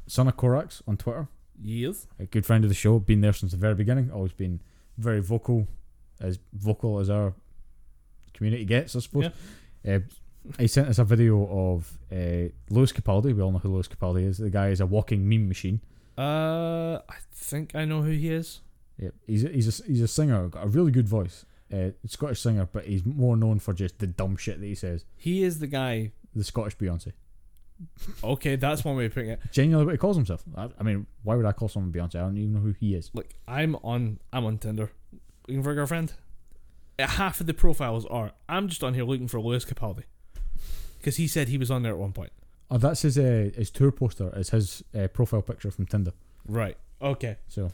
Son 0.08 0.28
of 0.28 0.36
Korax 0.38 0.82
on 0.88 0.98
Twitter, 0.98 1.28
Yes. 1.62 2.08
a 2.18 2.26
good 2.26 2.46
friend 2.46 2.64
of 2.64 2.70
the 2.70 2.76
show, 2.76 2.98
been 3.00 3.22
there 3.22 3.34
since 3.34 3.52
the 3.52 3.58
very 3.58 3.76
beginning, 3.76 4.10
always 4.12 4.32
been 4.34 4.62
very 4.98 5.22
vocal, 5.22 5.68
as 6.20 6.40
vocal 6.54 7.00
as 7.00 7.10
our 7.10 7.34
community 8.34 8.66
gets, 8.66 8.96
I 8.96 9.00
suppose. 9.00 9.30
Uh, 9.88 10.00
he 10.58 10.68
sent 10.68 10.88
us 10.88 11.00
a 11.00 11.04
video 11.04 11.46
of 11.50 11.98
uh, 12.12 12.50
Lewis 12.70 12.92
Capaldi. 12.92 13.36
We 13.36 13.42
all 13.42 13.52
know 13.52 13.60
who 13.60 13.70
Lewis 13.70 13.88
Capaldi 13.88 14.26
is. 14.26 14.38
The 14.38 14.50
guy 14.50 14.70
is 14.70 14.80
a 14.80 14.86
walking 14.86 15.28
meme 15.28 15.48
machine. 15.48 15.82
Uh, 16.18 17.00
I 17.10 17.16
think 17.34 17.76
I 17.76 17.86
know 17.86 18.02
who 18.02 18.12
he 18.12 18.30
is. 18.30 18.62
Yep. 18.98 19.14
He's 19.28 19.44
a, 19.46 19.50
he's 19.50 19.80
a, 19.80 19.84
he's 19.86 20.02
a 20.02 20.08
singer, 20.08 20.48
got 20.50 20.66
a 20.66 20.68
really 20.68 20.92
good 20.92 21.08
voice. 21.08 21.46
Uh, 21.72 21.92
Scottish 22.06 22.42
singer, 22.42 22.68
but 22.72 22.86
he's 22.86 23.06
more 23.06 23.38
known 23.38 23.60
for 23.60 23.74
just 23.74 24.00
the 24.00 24.08
dumb 24.08 24.36
shit 24.36 24.60
that 24.60 24.66
he 24.66 24.76
says. 24.76 25.06
He 25.16 25.44
is 25.44 25.60
the 25.60 25.68
guy. 25.68 26.12
The 26.36 26.44
Scottish 26.44 26.78
Beyonce. 26.78 27.14
Okay, 28.24 28.56
that's 28.56 28.84
one 28.84 28.98
way 28.98 29.06
of 29.06 29.14
putting 29.14 29.30
it. 29.30 29.40
Genuinely, 29.52 29.86
what 29.86 29.92
he 29.94 29.98
calls 29.98 30.18
himself. 30.18 30.44
I, 30.58 30.70
I 30.80 30.84
mean, 30.84 31.06
why 31.24 31.36
would 31.36 31.46
I 31.46 31.54
call 31.54 31.70
someone 31.70 31.92
Beyonce? 31.92 32.16
I 32.16 32.22
don't 32.22 32.38
even 32.38 32.54
know 32.54 32.60
who 32.60 32.74
he 32.74 32.96
is. 32.96 33.10
Look, 33.14 33.28
I'm 33.48 33.76
on 33.78 34.20
I'm 34.34 34.46
on 34.46 34.58
Tinder 34.58 34.92
looking 35.50 35.64
for 35.64 35.72
a 35.72 35.76
girlfriend. 35.76 36.14
Uh, 36.98 37.08
Half 37.08 37.40
of 37.42 37.48
the 37.48 37.54
profiles 37.54 38.06
are 38.06 38.32
I'm 38.48 38.68
just 38.68 38.84
on 38.84 38.94
here 38.94 39.04
looking 39.04 39.28
for 39.28 39.40
Lewis 39.40 39.66
Capaldi 39.66 40.04
because 40.98 41.18
he 41.18 41.28
said 41.28 41.48
he 41.48 41.58
was 41.58 41.72
on 41.72 41.84
there 41.84 41.94
at 41.94 41.98
one 41.98 42.12
point. 42.14 42.32
Oh, 42.70 42.78
that's 42.78 43.02
his 43.02 43.18
uh, 43.18 43.50
his 43.56 43.72
tour 43.72 43.92
poster. 43.92 44.32
Is 44.38 44.52
his 44.52 44.84
uh, 44.98 45.08
profile 45.08 45.42
picture 45.42 45.72
from 45.72 45.86
Tinder. 45.88 46.12
Right. 46.48 46.78
Okay. 47.02 47.38
So 47.48 47.72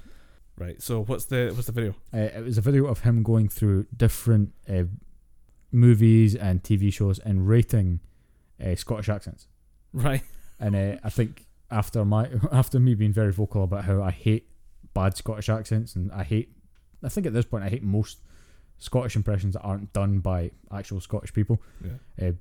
Right. 0.58 0.82
So 0.82 1.04
what's 1.04 1.26
the 1.26 1.52
what's 1.54 1.68
the 1.68 1.74
video? 1.74 1.96
uh, 2.14 2.18
it 2.18 2.44
was 2.44 2.58
a 2.58 2.62
video 2.62 2.86
of 2.86 3.02
him 3.02 3.24
going 3.24 3.50
through 3.50 3.88
different 3.96 4.54
uh, 4.70 4.84
movies 5.72 6.34
and 6.36 6.64
TV 6.64 6.94
shows 6.94 7.20
and 7.20 7.48
rating 7.48 8.00
uh, 8.66 8.76
Scottish 8.76 9.10
accents. 9.10 9.48
Right. 9.92 10.22
And 10.60 10.76
uh, 10.76 10.96
I 11.04 11.10
think 11.10 11.46
after 11.70 12.06
my 12.06 12.30
after 12.54 12.80
me 12.80 12.96
being 12.96 13.12
very 13.12 13.34
vocal 13.34 13.64
about 13.64 13.84
how 13.84 14.02
I 14.02 14.12
hate 14.12 14.48
bad 14.94 15.18
Scottish 15.18 15.50
accents 15.50 15.96
and 15.96 16.10
I 16.14 16.24
hate 16.24 16.55
I 17.06 17.10
think 17.10 17.28
at 17.28 17.34
this 17.34 17.46
point 17.46 17.64
I 17.64 17.70
hate 17.70 17.84
most 17.84 18.20
Scottish 18.78 19.16
impressions 19.16 19.54
that 19.54 19.62
aren't 19.62 19.94
done 19.94 20.20
by 20.20 20.52
actual 20.72 21.00
Scottish 21.00 21.34
people. 21.34 21.62
Yeah. 21.84 22.28
Uh, 22.30 22.32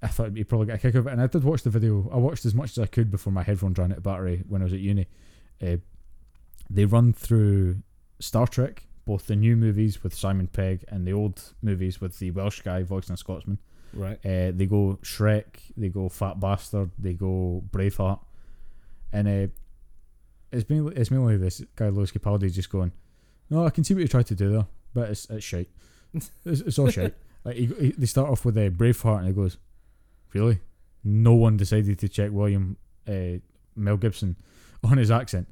I 0.00 0.06
thought 0.06 0.36
you'd 0.36 0.48
probably 0.48 0.66
get 0.66 0.76
a 0.76 0.78
kick 0.78 0.94
out 0.94 1.00
of 1.00 1.06
it, 1.08 1.12
and 1.12 1.20
I 1.20 1.26
did 1.26 1.42
watch 1.42 1.62
the 1.62 1.70
video. 1.70 2.08
I 2.12 2.16
watched 2.16 2.44
as 2.46 2.54
much 2.54 2.70
as 2.70 2.78
I 2.78 2.86
could 2.86 3.10
before 3.10 3.32
my 3.32 3.42
headphones 3.42 3.78
ran 3.78 3.90
out 3.90 3.98
of 3.98 4.04
battery 4.04 4.44
when 4.48 4.62
I 4.62 4.64
was 4.64 4.72
at 4.72 4.78
uni. 4.78 5.06
Uh, 5.60 5.76
they 6.70 6.84
run 6.84 7.12
through 7.12 7.82
Star 8.20 8.46
Trek, 8.46 8.84
both 9.04 9.26
the 9.26 9.34
new 9.34 9.56
movies 9.56 10.02
with 10.02 10.14
Simon 10.14 10.46
Pegg 10.46 10.84
and 10.88 11.06
the 11.06 11.12
old 11.12 11.52
movies 11.62 12.00
with 12.00 12.18
the 12.18 12.30
Welsh 12.30 12.60
guy 12.60 12.82
voicing 12.82 13.14
a 13.14 13.16
Scotsman. 13.16 13.58
Right. 13.92 14.18
Uh, 14.24 14.52
they 14.54 14.66
go 14.66 14.98
Shrek, 15.02 15.72
they 15.76 15.88
go 15.88 16.08
Fat 16.08 16.38
Bastard, 16.38 16.90
they 16.98 17.14
go 17.14 17.64
Braveheart, 17.70 18.20
and 19.12 19.26
uh, 19.26 19.46
it's 20.52 20.68
mainly 20.68 20.94
it's 20.94 21.10
mainly 21.10 21.36
this 21.36 21.62
guy 21.74 21.88
Lewis 21.88 22.12
Capaldi 22.12 22.52
just 22.52 22.70
going, 22.70 22.92
no, 23.50 23.64
I 23.66 23.70
can 23.70 23.84
see 23.84 23.94
what 23.94 24.00
you 24.00 24.08
tried 24.08 24.26
to 24.26 24.34
do 24.34 24.50
there, 24.50 24.66
but 24.94 25.10
it's 25.10 25.28
it's 25.30 25.44
shite. 25.44 25.68
it's, 26.14 26.30
it's 26.44 26.78
all 26.78 26.90
shite. 26.90 27.14
Like 27.44 27.56
he, 27.56 27.66
he, 27.66 27.90
they 27.92 28.06
start 28.06 28.28
off 28.30 28.44
with 28.44 28.56
a 28.58 28.66
uh, 28.66 28.70
Braveheart, 28.70 29.18
and 29.18 29.28
he 29.28 29.32
goes, 29.32 29.58
really? 30.32 30.60
No 31.04 31.34
one 31.34 31.56
decided 31.56 31.98
to 31.98 32.08
check 32.08 32.30
William 32.32 32.76
uh, 33.08 33.38
Mel 33.76 33.96
Gibson 33.96 34.36
on 34.84 34.98
his 34.98 35.10
accent 35.10 35.48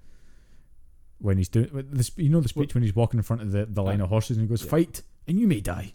when 1.19 1.39
he's 1.39 1.49
doing 1.49 1.71
this. 1.91 2.11
You 2.17 2.29
know 2.29 2.41
the 2.41 2.49
speech 2.49 2.75
when 2.75 2.83
he's 2.83 2.95
walking 2.95 3.19
in 3.19 3.23
front 3.23 3.43
of 3.43 3.53
the, 3.53 3.67
the 3.67 3.83
line 3.83 4.01
of 4.01 4.09
horses, 4.09 4.37
and 4.37 4.45
he 4.45 4.49
goes, 4.49 4.65
Yeah. 4.65 4.71
"Fight, 4.71 5.03
and 5.27 5.39
you 5.39 5.47
may 5.47 5.61
die." 5.61 5.95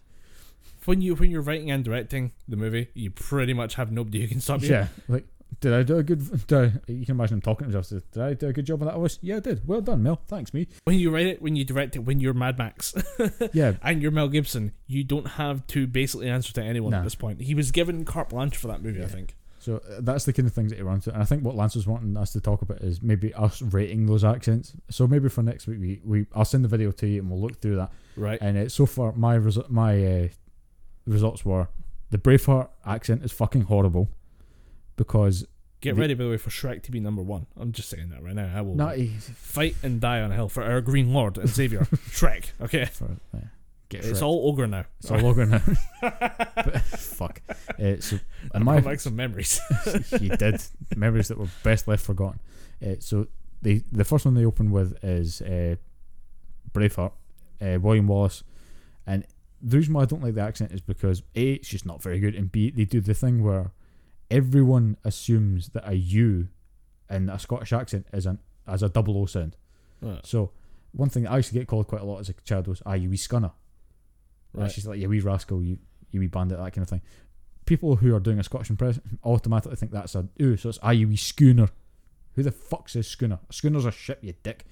When 0.84 1.00
you 1.00 1.14
when 1.14 1.30
you're 1.30 1.42
writing 1.42 1.70
and 1.70 1.84
directing 1.84 2.32
the 2.48 2.56
movie, 2.56 2.88
you 2.94 3.10
pretty 3.10 3.52
much 3.52 3.76
have 3.76 3.92
nobody 3.92 4.22
who 4.22 4.28
can 4.28 4.40
stop 4.40 4.62
you. 4.62 4.70
Yeah, 4.70 4.88
like 5.06 5.26
did 5.60 5.72
I 5.72 5.82
do 5.82 5.98
a 5.98 6.02
good? 6.02 6.46
Did 6.46 6.58
I, 6.58 6.72
you 6.90 7.04
can 7.06 7.16
imagine 7.16 7.34
him 7.38 7.42
talking 7.42 7.70
to 7.70 7.72
himself. 7.72 8.02
Did 8.12 8.22
I 8.22 8.34
do 8.34 8.48
a 8.48 8.52
good 8.52 8.64
job 8.64 8.82
on 8.82 8.88
that 8.88 8.96
voice? 8.96 9.18
Yeah, 9.22 9.36
I 9.36 9.40
did. 9.40 9.66
Well 9.66 9.80
done, 9.80 10.02
Mel. 10.02 10.20
Thanks, 10.26 10.52
me. 10.54 10.66
When 10.84 10.98
you 10.98 11.10
write 11.10 11.26
it, 11.26 11.42
when 11.42 11.56
you 11.56 11.64
direct 11.64 11.96
it, 11.96 12.00
when 12.00 12.20
you're 12.20 12.34
Mad 12.34 12.58
Max 12.58 12.94
Yeah, 13.52 13.74
and 13.82 14.02
you're 14.02 14.10
Mel 14.10 14.28
Gibson, 14.28 14.72
you 14.86 15.04
don't 15.04 15.26
have 15.26 15.66
to 15.68 15.86
basically 15.86 16.28
answer 16.28 16.52
to 16.54 16.62
anyone 16.62 16.94
at 16.94 17.04
this 17.04 17.14
point. 17.14 17.40
He 17.40 17.54
was 17.54 17.70
given 17.70 18.04
carte 18.04 18.30
blanche 18.30 18.56
for 18.56 18.68
that 18.68 18.82
movie, 18.82 19.02
I 19.02 19.06
think. 19.06 19.36
so 19.58 19.76
uh, 19.76 20.00
that's 20.00 20.24
the 20.24 20.32
kind 20.32 20.48
of 20.48 20.54
things 20.54 20.70
that 20.70 20.76
he 20.76 20.82
runs 20.82 21.04
to, 21.04 21.12
and 21.12 21.22
I 21.22 21.24
think 21.24 21.44
what 21.44 21.54
Lance 21.54 21.74
was 21.76 21.86
wanting 21.86 22.16
us 22.16 22.32
to 22.32 22.40
talk 22.40 22.62
about 22.62 22.78
is 22.80 23.02
maybe 23.02 23.32
us 23.34 23.60
rating 23.62 24.06
those 24.06 24.24
accents. 24.24 24.74
So 24.90 25.06
maybe 25.06 25.28
for 25.28 25.42
next 25.42 25.66
week, 25.66 25.78
we, 25.80 26.00
we 26.04 26.26
I'll 26.34 26.44
send 26.44 26.64
the 26.64 26.68
video 26.68 26.90
to 26.92 27.06
you 27.06 27.20
and 27.20 27.30
we'll 27.30 27.40
look 27.40 27.60
through 27.60 27.76
that. 27.76 27.92
Right. 28.16 28.40
And 28.40 28.56
uh, 28.56 28.68
so 28.68 28.86
far, 28.86 29.12
my 29.12 29.36
resu- 29.38 29.68
my 29.68 30.04
uh, 30.24 30.28
results 31.06 31.44
were 31.44 31.68
the 32.10 32.18
Braveheart 32.18 32.68
accent 32.86 33.24
is 33.24 33.32
fucking 33.32 33.62
horrible 33.62 34.08
because 35.06 35.46
Get 35.80 35.94
the- 35.96 36.00
ready, 36.00 36.14
by 36.14 36.24
the 36.24 36.30
way, 36.30 36.36
for 36.36 36.50
Shrek 36.50 36.82
to 36.84 36.90
be 36.92 37.00
number 37.00 37.22
one. 37.22 37.46
I'm 37.56 37.72
just 37.72 37.88
saying 37.88 38.10
that 38.10 38.22
right 38.22 38.34
now. 38.34 38.50
I 38.54 38.60
will 38.60 38.74
not 38.76 38.96
fight 38.98 39.74
and 39.82 40.00
die 40.00 40.20
on 40.20 40.30
a 40.30 40.34
hill 40.34 40.48
for 40.48 40.62
our 40.62 40.80
Green 40.80 41.12
Lord 41.12 41.38
and 41.38 41.50
Savior, 41.50 41.80
Shrek. 42.10 42.52
Okay. 42.60 42.84
for 42.84 43.16
uh, 43.34 43.38
get 43.88 44.04
It's 44.04 44.20
Shrek. 44.20 44.22
all 44.22 44.48
ogre 44.48 44.66
now. 44.68 44.84
it's 45.00 45.10
all 45.10 45.26
over 45.26 45.44
now. 45.46 45.60
But, 46.00 46.82
fuck. 46.86 47.42
Uh, 47.82 47.96
so 47.98 48.18
I'm 48.52 48.64
my 48.64 48.78
back 48.80 49.00
some 49.00 49.16
memories. 49.16 49.60
he 50.20 50.28
did 50.28 50.62
memories 50.96 51.28
that 51.28 51.38
were 51.38 51.48
best 51.64 51.88
left 51.88 52.04
forgotten. 52.04 52.38
Uh, 52.84 52.94
so 53.00 53.26
they 53.60 53.82
the 53.90 54.04
first 54.04 54.24
one 54.24 54.34
they 54.34 54.44
open 54.44 54.70
with 54.70 54.96
is 55.04 55.42
uh, 55.42 55.74
Braveheart, 56.72 57.12
uh, 57.60 57.78
William 57.80 58.06
Wallace, 58.06 58.44
and 59.06 59.24
the 59.60 59.76
reason 59.76 59.94
why 59.94 60.02
I 60.02 60.06
don't 60.06 60.22
like 60.22 60.34
the 60.34 60.40
accent 60.42 60.72
is 60.72 60.80
because 60.80 61.22
a 61.34 61.52
it's 61.54 61.68
just 61.68 61.86
not 61.86 62.02
very 62.02 62.18
good, 62.20 62.34
and 62.34 62.50
b 62.52 62.70
they 62.70 62.84
do 62.84 63.00
the 63.00 63.14
thing 63.14 63.42
where 63.42 63.72
everyone 64.32 64.96
assumes 65.04 65.68
that 65.68 65.88
a 65.88 65.94
U 65.94 66.48
in 67.10 67.28
a 67.28 67.38
Scottish 67.38 67.72
accent 67.72 68.06
is 68.12 68.26
an 68.26 68.38
as 68.66 68.82
a 68.82 68.88
double 68.88 69.16
O 69.18 69.26
sound. 69.26 69.56
Uh, 70.04 70.18
So 70.24 70.50
one 70.92 71.08
thing 71.08 71.24
that 71.24 71.32
I 71.32 71.36
used 71.36 71.48
to 71.48 71.54
get 71.54 71.68
called 71.68 71.86
quite 71.86 72.00
a 72.00 72.04
lot 72.04 72.18
as 72.20 72.28
a 72.28 72.34
child 72.44 72.66
was 72.66 72.82
ah 72.84 72.94
you 72.94 73.10
wee 73.10 73.16
scunner. 73.16 73.52
Right. 74.52 74.62
right. 74.62 74.72
She's 74.72 74.86
like, 74.86 74.98
you 74.98 75.08
wee 75.08 75.20
rascal, 75.20 75.62
you, 75.62 75.78
you 76.10 76.20
wee 76.20 76.26
bandit, 76.26 76.58
that 76.58 76.72
kind 76.72 76.82
of 76.82 76.88
thing. 76.88 77.00
People 77.64 77.96
who 77.96 78.14
are 78.14 78.20
doing 78.20 78.38
a 78.38 78.42
Scottish 78.42 78.70
impression 78.70 79.18
automatically 79.24 79.76
think 79.76 79.92
that's 79.92 80.14
a 80.14 80.26
ooh, 80.40 80.56
so 80.56 80.68
it's 80.70 80.78
ah, 80.82 80.90
you 80.90 81.08
wee 81.08 81.16
schooner. 81.16 81.68
Who 82.34 82.42
the 82.42 82.50
fuck 82.50 82.88
says 82.88 83.06
schooner? 83.06 83.38
A 83.48 83.52
schooner's 83.52 83.84
a 83.84 83.92
ship, 83.92 84.18
you 84.22 84.34
dick. 84.42 84.64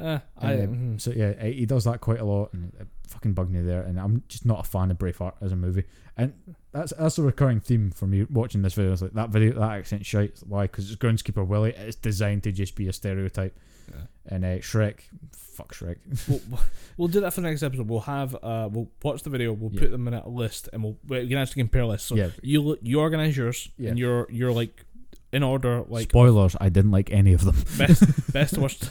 Uh, 0.00 0.18
I, 0.38 0.52
And, 0.52 0.92
um, 0.92 0.98
So 0.98 1.10
yeah, 1.12 1.34
eh, 1.38 1.50
he 1.52 1.66
does 1.66 1.84
that 1.84 2.00
quite 2.00 2.20
a 2.20 2.24
lot, 2.24 2.52
and 2.52 2.72
it 2.80 2.86
fucking 3.08 3.34
bugged 3.34 3.50
me 3.50 3.62
there. 3.62 3.82
And 3.82 3.98
I'm 3.98 4.22
just 4.28 4.46
not 4.46 4.60
a 4.60 4.68
fan 4.68 4.90
of 4.90 4.98
Braveheart 4.98 5.34
as 5.40 5.52
a 5.52 5.56
movie. 5.56 5.84
And 6.16 6.34
that's 6.72 6.92
that's 6.98 7.18
a 7.18 7.22
recurring 7.22 7.60
theme 7.60 7.90
for 7.90 8.06
me 8.06 8.24
watching 8.24 8.62
this 8.62 8.74
video. 8.74 8.92
It's 8.92 9.02
like 9.02 9.12
that 9.12 9.30
video, 9.30 9.58
that 9.58 9.72
accent 9.72 10.04
shite. 10.06 10.38
Why? 10.46 10.62
Because 10.62 10.90
it's 10.90 11.00
Groundskeeper 11.00 11.46
Willie. 11.46 11.72
It's 11.76 11.96
designed 11.96 12.42
to 12.44 12.52
just 12.52 12.76
be 12.76 12.88
a 12.88 12.92
stereotype. 12.92 13.58
Yeah. 13.90 14.02
And 14.26 14.44
uh, 14.44 14.48
Shrek, 14.58 15.00
fuck 15.32 15.74
Shrek. 15.74 15.96
we'll, 16.28 16.60
we'll 16.96 17.08
do 17.08 17.20
that 17.22 17.32
for 17.32 17.40
the 17.40 17.48
next 17.48 17.62
episode. 17.64 17.88
We'll 17.88 18.00
have 18.00 18.34
uh, 18.36 18.68
we'll 18.70 18.88
watch 19.02 19.22
the 19.22 19.30
video. 19.30 19.52
We'll 19.52 19.72
Yeah. 19.72 19.80
put 19.80 19.90
them 19.90 20.06
in 20.06 20.14
a 20.14 20.28
list, 20.28 20.68
and 20.72 20.82
we'll 20.84 20.96
we 21.08 21.26
can 21.28 21.38
actually 21.38 21.62
compare 21.62 21.86
lists. 21.86 22.06
So 22.08 22.14
yeah. 22.14 22.30
you 22.42 22.78
you 22.82 23.00
organize 23.00 23.36
yours, 23.36 23.68
Yeah. 23.78 23.90
and 23.90 23.98
you're 23.98 24.26
you're 24.30 24.52
like 24.52 24.84
in 25.32 25.42
order, 25.42 25.82
like 25.88 26.10
Spoilers. 26.10 26.56
I 26.60 26.68
didn't 26.68 26.90
like 26.90 27.10
any 27.10 27.32
of 27.32 27.44
them. 27.44 27.56
best 27.78 28.02
best 28.32 28.58
worst, 28.58 28.90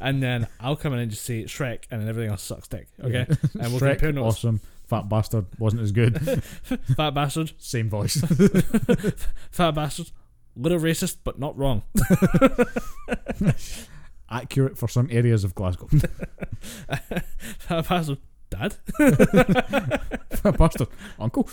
and 0.00 0.22
then 0.22 0.46
I'll 0.60 0.76
come 0.76 0.92
in 0.94 0.98
and 1.00 1.10
just 1.10 1.24
say 1.24 1.44
Shrek, 1.44 1.84
and 1.90 2.00
then 2.00 2.08
everything 2.08 2.30
else 2.30 2.42
sucks 2.42 2.68
dick. 2.68 2.88
Okay, 3.02 3.26
Yeah. 3.28 3.36
and 3.60 3.72
we'll 3.72 3.80
Shrek, 3.80 3.92
compare 3.98 4.12
notes. 4.12 4.36
awesome. 4.38 4.60
Fat 4.86 5.08
bastard 5.08 5.46
wasn't 5.58 5.82
as 5.82 5.90
good. 5.92 6.18
Fat 6.96 7.10
bastard, 7.14 7.52
Same 7.58 7.88
voice. 7.88 8.16
fat 9.50 9.70
bastard, 9.74 10.10
little 10.54 10.78
racist, 10.78 11.16
but 11.24 11.38
not 11.38 11.56
wrong. 11.56 11.82
Accurate 14.30 14.76
for 14.78 14.88
some 14.88 15.08
areas 15.10 15.44
of 15.44 15.54
Glasgow. 15.54 15.88
fat 17.58 17.88
bastard, 17.88 18.18
dad. 18.50 18.74
Fat 20.30 20.58
bastard, 20.58 20.88
uncle. 21.18 21.48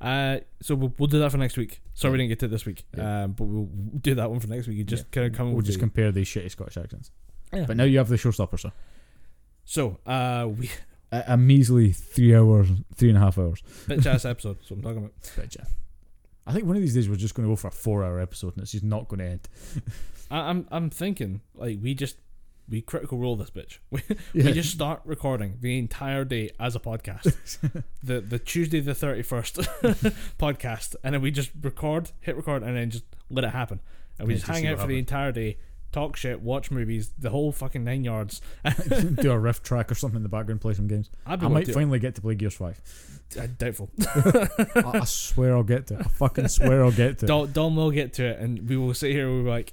Uh, 0.00 0.38
so 0.62 0.74
we'll, 0.74 0.92
we'll 0.98 1.06
do 1.08 1.18
that 1.20 1.30
for 1.30 1.38
next 1.38 1.56
week. 1.56 1.80
Sorry 1.94 2.12
we 2.12 2.18
didn't 2.18 2.30
get 2.30 2.38
to 2.40 2.46
it 2.46 2.48
this 2.50 2.64
week, 2.66 2.84
um, 2.98 3.32
but 3.32 3.44
we'll 3.44 3.68
do 4.00 4.14
that 4.16 4.30
one 4.30 4.40
for 4.40 4.48
next 4.48 4.66
week. 4.66 4.76
You 4.78 4.84
just 4.84 5.10
kind 5.10 5.26
of 5.26 5.32
come. 5.34 5.48
We'll 5.48 5.56
with 5.56 5.66
just 5.66 5.78
the- 5.78 5.82
compare 5.82 6.12
these 6.12 6.26
shitty 6.28 6.50
Scottish 6.50 6.76
accents. 6.76 7.10
Yeah. 7.52 7.64
But 7.66 7.76
now 7.76 7.84
you 7.84 7.98
have 7.98 8.08
the 8.08 8.16
showstopper, 8.16 8.58
sir. 8.58 8.72
So, 9.64 9.98
uh, 10.06 10.48
we 10.58 10.70
A, 11.12 11.22
a 11.28 11.36
measly 11.36 11.92
three 11.92 12.34
hours, 12.34 12.68
three 12.96 13.08
and 13.10 13.18
a 13.18 13.20
half 13.20 13.38
hours. 13.38 13.62
bitch 13.86 14.04
ass 14.06 14.24
episode. 14.24 14.56
What 14.68 14.70
I'm 14.72 14.82
talking 14.82 14.98
about. 14.98 15.12
Betcha. 15.36 15.66
I 16.46 16.52
think 16.52 16.66
one 16.66 16.74
of 16.76 16.82
these 16.82 16.94
days 16.94 17.08
we're 17.08 17.14
just 17.16 17.34
going 17.34 17.46
to 17.48 17.52
go 17.52 17.56
for 17.56 17.68
a 17.68 17.70
four-hour 17.70 18.18
episode, 18.20 18.54
and 18.54 18.62
it's 18.62 18.72
just 18.72 18.82
not 18.84 19.06
going 19.08 19.20
to 19.20 19.26
end. 19.26 19.48
I, 20.30 20.38
I'm 20.50 20.66
I'm 20.72 20.90
thinking 20.90 21.40
like 21.54 21.78
we 21.80 21.94
just 21.94 22.16
we 22.68 22.80
critical 22.80 23.18
role 23.18 23.36
this 23.36 23.50
bitch. 23.50 23.78
We, 23.90 24.02
Yeah. 24.32 24.44
we 24.46 24.52
just 24.52 24.70
start 24.72 25.00
recording 25.04 25.58
the 25.60 25.78
entire 25.78 26.24
day 26.24 26.50
as 26.58 26.74
a 26.74 26.80
podcast. 26.80 27.36
the 28.02 28.20
the 28.20 28.38
Tuesday 28.38 28.80
the 28.80 28.94
thirty 28.94 29.22
first 29.22 29.56
podcast, 30.38 30.96
and 31.04 31.14
then 31.14 31.22
we 31.22 31.30
just 31.30 31.50
record, 31.62 32.10
hit 32.20 32.36
record, 32.36 32.62
and 32.62 32.76
then 32.76 32.90
just 32.90 33.04
let 33.30 33.44
it 33.44 33.50
happen. 33.50 33.80
And 34.18 34.28
we 34.28 34.34
Yeah, 34.34 34.38
just 34.38 34.46
just 34.46 34.58
hang 34.60 34.72
out 34.72 34.80
for 34.80 34.86
the 34.86 34.98
entire 34.98 35.32
day, 35.32 35.58
talk 35.92 36.16
shit, 36.16 36.40
watch 36.40 36.70
movies, 36.70 37.12
the 37.18 37.30
whole 37.30 37.52
fucking 37.52 37.84
nine 37.84 38.04
yards. 38.04 38.40
do 39.14 39.30
a 39.32 39.38
riff 39.38 39.62
track 39.62 39.90
or 39.90 39.94
something 39.94 40.16
in 40.18 40.22
the 40.22 40.28
background, 40.28 40.60
play 40.60 40.74
some 40.74 40.86
games. 40.88 41.08
Be 41.08 41.16
I 41.26 41.36
might 41.36 41.68
finally 41.72 41.98
get 41.98 42.14
to 42.16 42.20
play 42.20 42.34
Gears 42.34 42.54
Five. 42.54 42.80
uh, 43.40 43.46
doubtful. 43.58 43.90
I, 44.06 44.82
I 45.00 45.04
swear 45.04 45.56
I'll 45.56 45.62
get 45.62 45.88
to 45.88 45.94
it. 45.94 46.00
I 46.00 46.08
fucking 46.08 46.48
swear 46.48 46.84
I'll 46.84 46.92
get 46.92 47.18
to 47.18 47.26
it. 47.26 47.28
Dom, 47.28 47.52
Dom 47.52 47.76
will 47.76 47.90
get 47.90 48.12
to 48.14 48.24
it, 48.24 48.38
and 48.38 48.68
we 48.68 48.76
will 48.76 48.94
sit 48.94 49.10
here. 49.12 49.28
and 49.28 49.44
We're 49.44 49.50
like, 49.50 49.72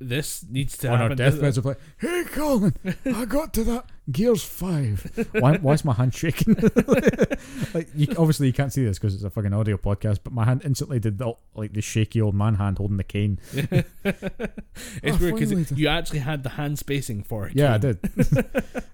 this 0.00 0.44
needs 0.48 0.76
to 0.78 0.88
On 0.88 0.94
our 0.94 0.98
happen. 1.08 1.16
deathbeds, 1.18 1.64
like, 1.64 1.78
"Hey, 1.98 2.24
Colin, 2.30 2.74
I 3.04 3.24
got 3.24 3.52
to 3.54 3.64
that 3.64 3.86
Gears 4.12 4.42
Five. 4.44 5.28
Why, 5.32 5.56
why 5.58 5.72
is 5.74 5.84
my 5.84 5.92
hand 5.94 6.14
shaking? 6.14 6.54
like, 7.74 7.88
you, 7.94 8.08
obviously 8.16 8.46
you 8.46 8.52
can't 8.52 8.72
see 8.72 8.84
this 8.84 8.98
because 8.98 9.14
it's 9.14 9.24
a 9.24 9.30
fucking 9.30 9.52
audio 9.52 9.76
podcast, 9.76 10.20
but 10.22 10.32
my 10.32 10.44
hand 10.44 10.62
instantly 10.64 10.98
did 11.00 11.18
the, 11.18 11.32
like 11.54 11.72
the 11.72 11.80
shaky 11.82 12.20
old 12.20 12.34
man 12.34 12.54
hand 12.54 12.78
holding 12.78 12.96
the 12.96 13.04
cane. 13.04 13.40
it's 13.52 13.88
Oh, 14.04 15.16
weird 15.18 15.34
because 15.34 15.50
done. 15.50 15.78
you 15.78 15.88
actually 15.88 16.20
had 16.20 16.42
the 16.44 16.50
hand 16.50 16.78
spacing 16.78 17.22
for 17.24 17.48
it. 17.48 17.56
Yeah, 17.56 17.74
I 17.74 17.78
did. 17.78 17.98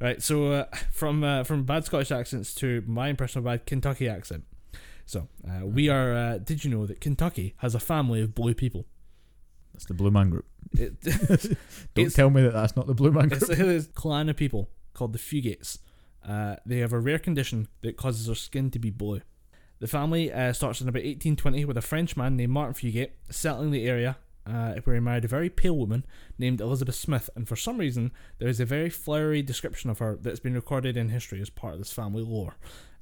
Right, 0.00 0.22
so 0.22 0.52
uh, 0.52 0.64
from 0.92 1.24
uh, 1.24 1.42
from 1.42 1.64
bad 1.64 1.84
Scottish 1.84 2.12
accents 2.12 2.54
to 2.54 2.84
my 2.86 3.08
impression 3.08 3.40
of 3.40 3.44
bad 3.46 3.66
Kentucky 3.66 4.08
accent. 4.08 4.44
So 5.06 5.26
uh, 5.44 5.66
we 5.66 5.88
are. 5.88 6.14
Uh, 6.14 6.38
did 6.38 6.64
you 6.64 6.70
know 6.70 6.86
that 6.86 7.00
Kentucky 7.00 7.54
has 7.58 7.74
a 7.74 7.80
family 7.80 8.20
of 8.22 8.32
blue 8.32 8.54
people? 8.54 8.86
That's 9.78 9.86
the 9.86 9.94
Blue 9.94 10.10
Man 10.10 10.28
Group. 10.30 10.44
It, 10.72 11.00
Don't 11.02 11.56
It's- 11.94 12.14
tell 12.14 12.30
me 12.30 12.42
that 12.42 12.52
that's 12.52 12.74
not 12.74 12.88
the 12.88 12.94
Blue 12.94 13.12
Man 13.12 13.28
Group. 13.28 13.42
it's 13.48 13.86
a 13.86 13.88
clan 13.92 14.28
of 14.28 14.36
people 14.36 14.68
called 14.92 15.12
the 15.12 15.20
Fugates. 15.20 15.78
Uh, 16.28 16.56
they 16.66 16.78
have 16.78 16.92
a 16.92 16.98
rare 16.98 17.20
condition 17.20 17.68
that 17.82 17.96
causes 17.96 18.26
their 18.26 18.34
skin 18.34 18.72
to 18.72 18.80
be 18.80 18.90
blue. 18.90 19.20
The 19.78 19.86
family 19.86 20.32
uh, 20.32 20.52
starts 20.52 20.80
in 20.80 20.88
about 20.88 21.04
1820 21.04 21.64
with 21.64 21.76
a 21.78 21.80
French 21.80 22.16
man 22.16 22.36
named 22.36 22.50
Martin 22.52 22.74
Fugate 22.74 23.10
settling 23.30 23.70
the 23.70 23.86
area 23.86 24.16
uh, 24.44 24.74
where 24.82 24.96
he 24.96 25.00
married 25.00 25.24
a 25.24 25.28
very 25.28 25.48
pale 25.48 25.76
woman 25.76 26.04
named 26.38 26.60
Elizabeth 26.60 26.96
Smith, 26.96 27.30
and 27.36 27.46
for 27.46 27.54
some 27.54 27.78
reason, 27.78 28.10
there 28.40 28.48
is 28.48 28.58
a 28.58 28.64
very 28.64 28.90
flowery 28.90 29.42
description 29.42 29.90
of 29.90 30.00
her 30.00 30.18
that's 30.20 30.40
been 30.40 30.54
recorded 30.54 30.96
in 30.96 31.10
history 31.10 31.40
as 31.40 31.50
part 31.50 31.74
of 31.74 31.78
this 31.78 31.92
family 31.92 32.24
lore 32.24 32.56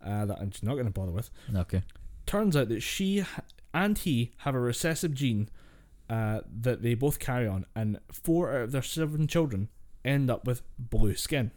uh, 0.04 0.26
that 0.26 0.38
I'm 0.38 0.50
just 0.50 0.62
not 0.62 0.74
going 0.74 0.84
to 0.84 0.92
bother 0.92 1.12
with. 1.12 1.30
Okay. 1.54 1.82
Turns 2.26 2.54
out 2.54 2.68
that 2.68 2.82
she 2.82 3.24
and 3.72 3.96
he 3.96 4.32
have 4.38 4.54
a 4.54 4.60
recessive 4.60 5.14
gene 5.14 5.48
uh, 6.08 6.40
that 6.60 6.82
they 6.82 6.94
both 6.94 7.18
carry 7.18 7.46
on, 7.46 7.66
and 7.74 7.98
four 8.12 8.52
out 8.54 8.62
of 8.62 8.72
their 8.72 8.82
seven 8.82 9.26
children 9.26 9.68
end 10.04 10.30
up 10.30 10.46
with 10.46 10.62
blue 10.78 11.14
skin. 11.14 11.50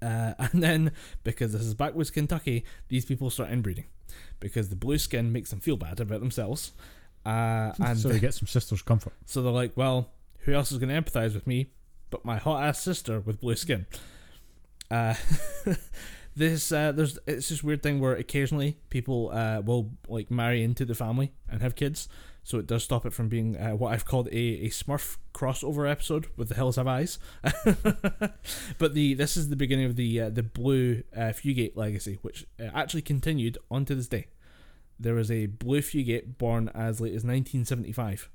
Uh, 0.00 0.34
and 0.38 0.62
then, 0.62 0.92
because 1.24 1.52
this 1.52 1.62
is 1.62 1.74
backwoods 1.74 2.10
Kentucky, 2.10 2.64
these 2.88 3.04
people 3.04 3.30
start 3.30 3.50
inbreeding 3.50 3.86
because 4.40 4.68
the 4.68 4.76
blue 4.76 4.98
skin 4.98 5.32
makes 5.32 5.50
them 5.50 5.60
feel 5.60 5.76
bad 5.76 6.00
about 6.00 6.20
themselves. 6.20 6.72
Uh, 7.26 7.72
and 7.84 7.98
so 7.98 8.08
they 8.08 8.20
get 8.20 8.34
some 8.34 8.46
sister's 8.46 8.82
comfort. 8.82 9.12
so 9.26 9.42
they're 9.42 9.52
like, 9.52 9.72
well, 9.76 10.10
who 10.40 10.54
else 10.54 10.72
is 10.72 10.78
going 10.78 10.88
to 10.88 11.00
empathize 11.00 11.34
with 11.34 11.46
me 11.46 11.72
but 12.10 12.24
my 12.24 12.38
hot 12.38 12.62
ass 12.62 12.80
sister 12.82 13.20
with 13.20 13.40
blue 13.40 13.56
skin? 13.56 13.86
Uh, 14.90 15.14
this 16.36 16.72
uh, 16.72 16.92
there's 16.92 17.18
it's 17.26 17.48
this 17.48 17.62
weird 17.62 17.82
thing 17.82 18.00
where 18.00 18.14
occasionally 18.14 18.78
people 18.88 19.30
uh, 19.32 19.60
will 19.60 19.90
like 20.08 20.30
marry 20.30 20.62
into 20.62 20.84
the 20.84 20.94
family 20.94 21.32
and 21.50 21.60
have 21.60 21.74
kids, 21.74 22.08
so 22.48 22.58
it 22.58 22.66
does 22.66 22.82
stop 22.82 23.04
it 23.04 23.12
from 23.12 23.28
being 23.28 23.58
uh, 23.58 23.72
what 23.72 23.92
I've 23.92 24.06
called 24.06 24.26
a, 24.28 24.30
a 24.30 24.70
Smurf 24.70 25.18
crossover 25.34 25.86
episode 25.88 26.28
with 26.34 26.48
the 26.48 26.54
Hills 26.54 26.76
Have 26.76 26.86
Eyes. 26.86 27.18
but 27.42 28.94
the 28.94 29.12
this 29.12 29.36
is 29.36 29.50
the 29.50 29.56
beginning 29.56 29.84
of 29.84 29.96
the 29.96 30.18
uh, 30.18 30.30
the 30.30 30.42
blue 30.42 31.02
uh, 31.14 31.34
Fugate 31.34 31.76
legacy, 31.76 32.18
which 32.22 32.46
uh, 32.58 32.70
actually 32.74 33.02
continued 33.02 33.58
on 33.70 33.84
to 33.84 33.94
this 33.94 34.08
day. 34.08 34.28
There 34.98 35.12
was 35.14 35.30
a 35.30 35.44
blue 35.44 35.82
Fugate 35.82 36.38
born 36.38 36.70
as 36.74 37.02
late 37.02 37.10
as 37.10 37.22
1975 37.22 38.30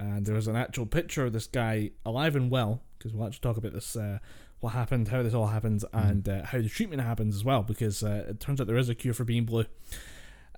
and 0.00 0.24
there 0.24 0.34
was 0.34 0.48
an 0.48 0.56
actual 0.56 0.86
picture 0.86 1.26
of 1.26 1.34
this 1.34 1.46
guy 1.46 1.90
alive 2.06 2.34
and 2.34 2.50
well 2.50 2.80
because 2.96 3.12
we'll 3.12 3.26
actually 3.26 3.40
talk 3.40 3.58
about 3.58 3.74
this 3.74 3.94
uh, 3.94 4.18
what 4.60 4.70
happened 4.70 5.08
how 5.08 5.22
this 5.22 5.34
all 5.34 5.48
happens 5.48 5.84
and 5.92 6.28
uh, 6.28 6.42
how 6.44 6.58
the 6.58 6.68
treatment 6.68 7.02
happens 7.02 7.36
as 7.36 7.44
well 7.44 7.62
because 7.62 8.02
uh, 8.02 8.24
it 8.28 8.40
turns 8.40 8.60
out 8.60 8.66
there 8.66 8.76
is 8.76 8.88
a 8.88 8.94
cure 8.94 9.14
for 9.14 9.24
being 9.24 9.44
blue 9.44 9.66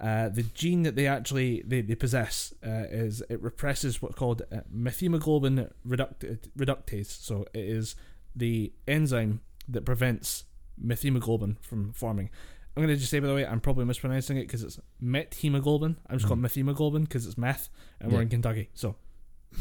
uh, 0.00 0.28
the 0.28 0.42
gene 0.42 0.82
that 0.82 0.94
they 0.94 1.06
actually 1.06 1.62
they, 1.66 1.80
they 1.80 1.94
possess 1.94 2.52
uh, 2.64 2.84
is 2.90 3.22
it 3.28 3.40
represses 3.42 4.02
what's 4.02 4.14
called 4.14 4.42
uh, 4.52 4.58
methemoglobin 4.74 5.70
reduct- 5.84 6.24
reductase 6.56 7.06
so 7.06 7.46
it 7.54 7.64
is 7.64 7.96
the 8.34 8.72
enzyme 8.86 9.40
that 9.68 9.84
prevents 9.84 10.44
methemoglobin 10.78 11.56
from 11.62 11.92
forming 11.92 12.30
I'm 12.76 12.82
going 12.82 12.94
to 12.94 13.00
just 13.00 13.10
say, 13.10 13.20
by 13.20 13.28
the 13.28 13.34
way, 13.34 13.46
I'm 13.46 13.60
probably 13.60 13.86
mispronouncing 13.86 14.36
it 14.36 14.42
because 14.42 14.62
it's 14.62 14.78
methemoglobin. 15.02 15.96
I'm 16.10 16.18
just 16.18 16.28
calling 16.28 16.44
it 16.44 16.48
methemoglobin 16.48 17.04
because 17.04 17.24
it's 17.26 17.38
meth, 17.38 17.70
and 18.00 18.12
we're 18.12 18.20
in 18.20 18.28
Kentucky. 18.28 18.68
So 18.74 18.96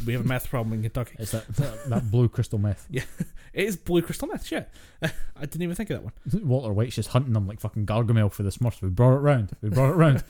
we 0.06 0.14
have 0.14 0.26
a 0.26 0.28
meth 0.28 0.50
problem 0.50 0.74
in 0.74 0.82
Kentucky. 0.82 1.16
It's 1.20 1.32
that, 1.32 1.48
that, 1.56 1.90
that 1.90 2.12
blue 2.12 2.30
crystal 2.30 2.60
meth. 2.60 2.88
Yeah, 2.92 3.04
it 3.54 3.66
is 3.66 3.78
blue 3.78 4.02
crystal 4.02 4.28
meth, 4.28 4.46
shit. 4.46 4.70
I 5.02 5.10
didn't 5.40 5.62
even 5.62 5.76
think 5.76 5.90
of 5.90 5.98
that 5.98 6.04
one. 6.04 6.48
Walter 6.48 6.74
White's 6.74 6.96
just 6.96 7.10
hunting 7.10 7.34
them 7.34 7.48
like 7.48 7.60
fucking 7.60 7.86
Gargamel 7.86 8.32
for 8.32 8.44
the 8.44 8.50
Smurfs. 8.50 8.82
We 8.82 8.90
brought 8.90 9.16
it 9.16 9.20
round. 9.20 9.52
We 9.62 9.70
brought 9.70 9.92
it 9.92 9.96
round. 9.96 10.24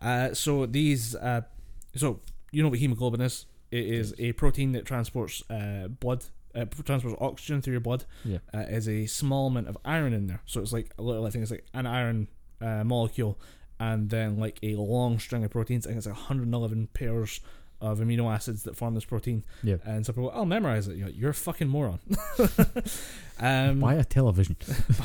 Uh, 0.00 0.32
so 0.34 0.66
these, 0.66 1.14
uh, 1.14 1.42
so 1.94 2.20
you 2.50 2.62
know 2.62 2.68
what 2.68 2.78
hemoglobin 2.78 3.20
is? 3.20 3.46
It 3.70 3.86
is 3.86 4.14
a 4.18 4.32
protein 4.32 4.72
that 4.72 4.84
transports 4.84 5.42
uh, 5.50 5.88
blood, 5.88 6.24
uh, 6.54 6.64
transports 6.84 7.16
oxygen 7.20 7.62
through 7.62 7.72
your 7.72 7.80
blood. 7.80 8.04
Yeah. 8.24 8.38
Uh, 8.52 8.60
is 8.60 8.88
a 8.88 9.06
small 9.06 9.48
amount 9.48 9.68
of 9.68 9.76
iron 9.84 10.12
in 10.12 10.26
there. 10.26 10.40
So 10.46 10.60
it's 10.60 10.72
like 10.72 10.90
a 10.98 11.02
little, 11.02 11.26
I 11.26 11.30
think 11.30 11.42
it's 11.42 11.50
like 11.50 11.66
an 11.74 11.86
iron 11.86 12.28
uh, 12.60 12.82
molecule, 12.84 13.38
and 13.78 14.10
then 14.10 14.38
like 14.38 14.58
a 14.62 14.74
long 14.74 15.18
string 15.18 15.44
of 15.44 15.50
proteins. 15.50 15.86
I 15.86 15.90
think 15.90 15.98
it's 15.98 16.06
like 16.06 16.16
111 16.16 16.88
pairs 16.92 17.40
of 17.80 17.98
amino 18.00 18.32
acids 18.32 18.62
that 18.64 18.76
form 18.76 18.94
this 18.94 19.04
protein. 19.04 19.44
Yeah. 19.62 19.76
And 19.84 20.04
some 20.04 20.14
people, 20.14 20.30
I'll 20.34 20.46
memorize 20.46 20.86
it. 20.88 20.96
You're, 20.96 21.06
like, 21.08 21.16
You're 21.18 21.30
a 21.30 21.34
fucking 21.34 21.68
moron. 21.68 21.98
um, 23.40 23.80
Buy 23.80 23.94
a 23.94 24.04
television. 24.04 24.56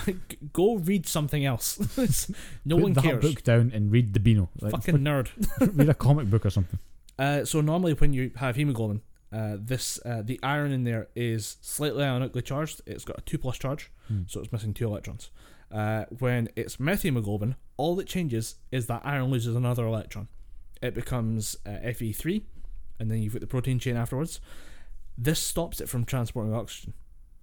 go 0.53 0.75
read 0.77 1.05
something 1.07 1.45
else. 1.45 1.79
no 2.65 2.75
Put 2.75 2.83
one 2.83 2.93
that 2.93 3.03
cares. 3.03 3.21
book 3.21 3.43
down 3.43 3.71
and 3.73 3.91
read 3.91 4.13
the 4.13 4.19
Beano. 4.19 4.49
Like, 4.61 4.71
Fucking 4.71 4.97
nerd. 4.99 5.29
read 5.77 5.89
a 5.89 5.93
comic 5.93 6.29
book 6.29 6.45
or 6.45 6.49
something. 6.49 6.79
Uh, 7.17 7.45
so 7.45 7.61
normally 7.61 7.93
when 7.93 8.13
you 8.13 8.31
have 8.37 8.55
hemoglobin, 8.57 9.01
uh, 9.31 9.57
this 9.59 9.99
uh, 10.05 10.21
the 10.23 10.39
iron 10.43 10.71
in 10.71 10.83
there 10.83 11.07
is 11.15 11.57
slightly 11.61 12.03
ionically 12.03 12.43
charged. 12.43 12.81
It's 12.85 13.05
got 13.05 13.17
a 13.19 13.21
two 13.21 13.37
plus 13.37 13.57
charge, 13.57 13.91
Hmm. 14.07 14.21
so 14.27 14.39
it's 14.41 14.51
missing 14.51 14.73
two 14.73 14.85
electrons. 14.85 15.29
Uh, 15.71 16.05
when 16.19 16.47
it's 16.55 16.77
methemoglobin, 16.77 17.55
all 17.77 17.95
that 17.95 18.07
changes 18.07 18.55
is 18.71 18.85
that 18.87 19.01
iron 19.03 19.25
loses 19.31 19.55
another 19.55 19.85
electron. 19.85 20.27
It 20.81 20.93
becomes 20.93 21.55
uh, 21.65 21.69
Fe3, 21.69 22.43
and 22.99 23.09
then 23.11 23.21
you've 23.21 23.33
got 23.33 23.41
the 23.41 23.47
protein 23.47 23.79
chain 23.79 23.95
afterwards. 23.97 24.39
This 25.17 25.39
stops 25.39 25.79
it 25.81 25.87
from 25.89 26.05
transporting 26.05 26.53
oxygen. 26.53 26.93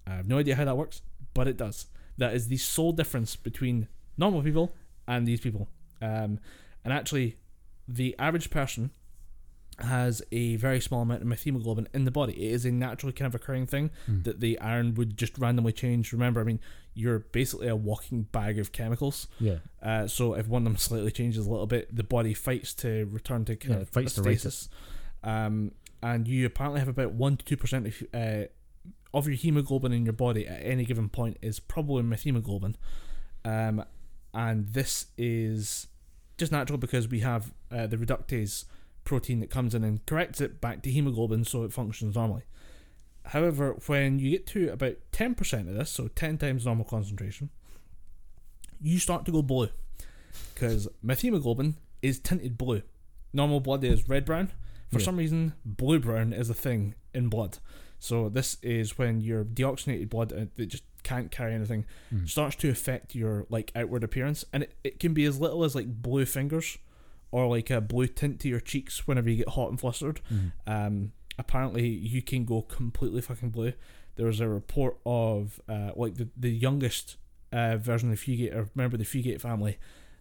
I 0.06 0.14
have 0.16 0.28
no 0.28 0.38
idea 0.38 0.56
how 0.56 0.64
that 0.64 0.76
works, 0.76 1.02
but 1.34 1.48
it 1.48 1.56
does. 1.56 1.86
That 2.18 2.34
is 2.34 2.48
the 2.48 2.56
sole 2.58 2.92
difference 2.92 3.36
between 3.36 3.88
normal 4.18 4.42
people 4.42 4.74
and 5.06 5.26
these 5.26 5.40
people. 5.40 5.68
Um, 6.00 6.38
and 6.84 6.92
actually, 6.92 7.36
the 7.88 8.14
average 8.18 8.50
person 8.50 8.90
has 9.78 10.22
a 10.30 10.56
very 10.56 10.80
small 10.80 11.00
amount 11.02 11.22
of 11.22 11.26
methemoglobin 11.28 11.88
in 11.94 12.04
the 12.04 12.10
body. 12.10 12.34
It 12.34 12.52
is 12.52 12.64
a 12.66 12.70
naturally 12.70 13.12
kind 13.14 13.26
of 13.26 13.34
occurring 13.34 13.66
thing 13.66 13.90
Mm. 14.08 14.24
that 14.24 14.40
the 14.40 14.58
iron 14.60 14.94
would 14.94 15.16
just 15.16 15.38
randomly 15.38 15.72
change. 15.72 16.12
Remember, 16.12 16.40
I 16.40 16.44
mean, 16.44 16.60
you're 16.94 17.20
basically 17.20 17.68
a 17.68 17.74
walking 17.76 18.24
bag 18.24 18.58
of 18.58 18.70
chemicals. 18.72 19.28
Yeah. 19.40 19.58
Uh, 19.82 20.06
so 20.06 20.34
if 20.34 20.46
one 20.46 20.62
of 20.62 20.64
them 20.64 20.76
slightly 20.76 21.10
changes 21.10 21.46
a 21.46 21.50
little 21.50 21.66
bit, 21.66 21.94
the 21.94 22.04
body 22.04 22.34
fights 22.34 22.74
to 22.74 23.08
return 23.10 23.46
to 23.46 23.56
kind 23.56 23.76
Yeah, 23.76 23.80
of 23.80 23.88
fights 23.88 24.12
a 24.12 24.16
to 24.16 24.22
stasis. 24.22 24.68
Um, 25.24 25.72
and 26.02 26.26
you 26.26 26.46
apparently 26.46 26.80
have 26.80 26.88
about 26.88 27.12
one 27.12 27.36
to 27.36 27.44
two 27.44 27.56
percent 27.56 27.86
of 27.86 28.02
uh, 28.12 28.44
of 29.14 29.26
your 29.26 29.36
hemoglobin 29.36 29.92
in 29.92 30.04
your 30.04 30.12
body 30.12 30.46
at 30.46 30.64
any 30.64 30.84
given 30.84 31.08
point 31.08 31.36
is 31.42 31.60
probably 31.60 32.02
methemoglobin. 32.02 32.76
Um, 33.44 33.84
and 34.34 34.68
this 34.68 35.06
is 35.18 35.88
just 36.38 36.52
natural 36.52 36.78
because 36.78 37.08
we 37.08 37.20
have 37.20 37.52
uh, 37.70 37.86
the 37.86 37.96
reductase 37.96 38.64
protein 39.04 39.40
that 39.40 39.50
comes 39.50 39.74
in 39.74 39.84
and 39.84 40.04
corrects 40.06 40.40
it 40.40 40.60
back 40.60 40.82
to 40.82 40.90
hemoglobin 40.90 41.44
so 41.44 41.64
it 41.64 41.72
functions 41.72 42.14
normally. 42.14 42.42
However, 43.26 43.76
when 43.86 44.18
you 44.18 44.30
get 44.30 44.46
to 44.48 44.70
about 44.70 44.96
10% 45.12 45.68
of 45.68 45.74
this, 45.74 45.90
so 45.90 46.08
10 46.08 46.38
times 46.38 46.66
normal 46.66 46.84
concentration, 46.84 47.50
you 48.80 48.98
start 48.98 49.24
to 49.26 49.32
go 49.32 49.42
blue. 49.42 49.68
Because 50.54 50.88
methemoglobin 51.04 51.74
is 52.00 52.18
tinted 52.18 52.58
blue. 52.58 52.82
Normal 53.32 53.60
blood 53.60 53.84
is 53.84 54.08
red 54.08 54.24
brown. 54.24 54.50
For 54.92 54.98
Yeah. 55.00 55.04
some 55.04 55.16
reason, 55.16 55.54
blue 55.64 55.98
brown 55.98 56.32
is 56.32 56.48
a 56.50 56.54
thing 56.54 56.94
in 57.14 57.28
blood. 57.28 57.58
So 57.98 58.28
this 58.28 58.56
is 58.62 58.98
when 58.98 59.20
your 59.20 59.44
deoxygenated 59.44 60.08
blood 60.10 60.32
uh, 60.32 60.46
that 60.56 60.66
just 60.66 60.84
can't 61.02 61.30
carry 61.30 61.54
anything 61.54 61.84
Mm. 62.14 62.28
starts 62.28 62.54
to 62.56 62.68
affect 62.68 63.14
your 63.14 63.46
like 63.48 63.72
outward 63.74 64.04
appearance, 64.04 64.44
and 64.52 64.62
it, 64.64 64.74
it 64.84 65.00
can 65.00 65.14
be 65.14 65.24
as 65.24 65.40
little 65.40 65.64
as 65.64 65.74
like 65.74 66.02
blue 66.02 66.24
fingers, 66.26 66.78
or 67.30 67.46
like 67.48 67.70
a 67.70 67.80
blue 67.80 68.06
tint 68.06 68.38
to 68.40 68.48
your 68.48 68.60
cheeks 68.60 69.06
whenever 69.06 69.30
you 69.30 69.36
get 69.36 69.48
hot 69.50 69.70
and 69.70 69.80
flustered. 69.80 70.20
Mm. 70.32 70.52
Um, 70.66 71.12
apparently, 71.38 71.88
you 71.88 72.22
can 72.22 72.44
go 72.44 72.62
completely 72.62 73.20
fucking 73.20 73.50
blue. 73.50 73.72
There 74.16 74.26
was 74.26 74.40
a 74.40 74.48
report 74.48 74.98
of 75.06 75.60
uh, 75.68 75.92
like 75.96 76.16
the 76.16 76.28
the 76.36 76.50
youngest 76.50 77.16
uh, 77.50 77.76
version 77.78 78.12
of 78.12 78.18
Fugate, 78.18 78.54
or 78.54 78.68
member 78.74 78.96
of 78.96 79.00
the 79.00 79.06
Fugate 79.06 79.40
family, 79.40 79.78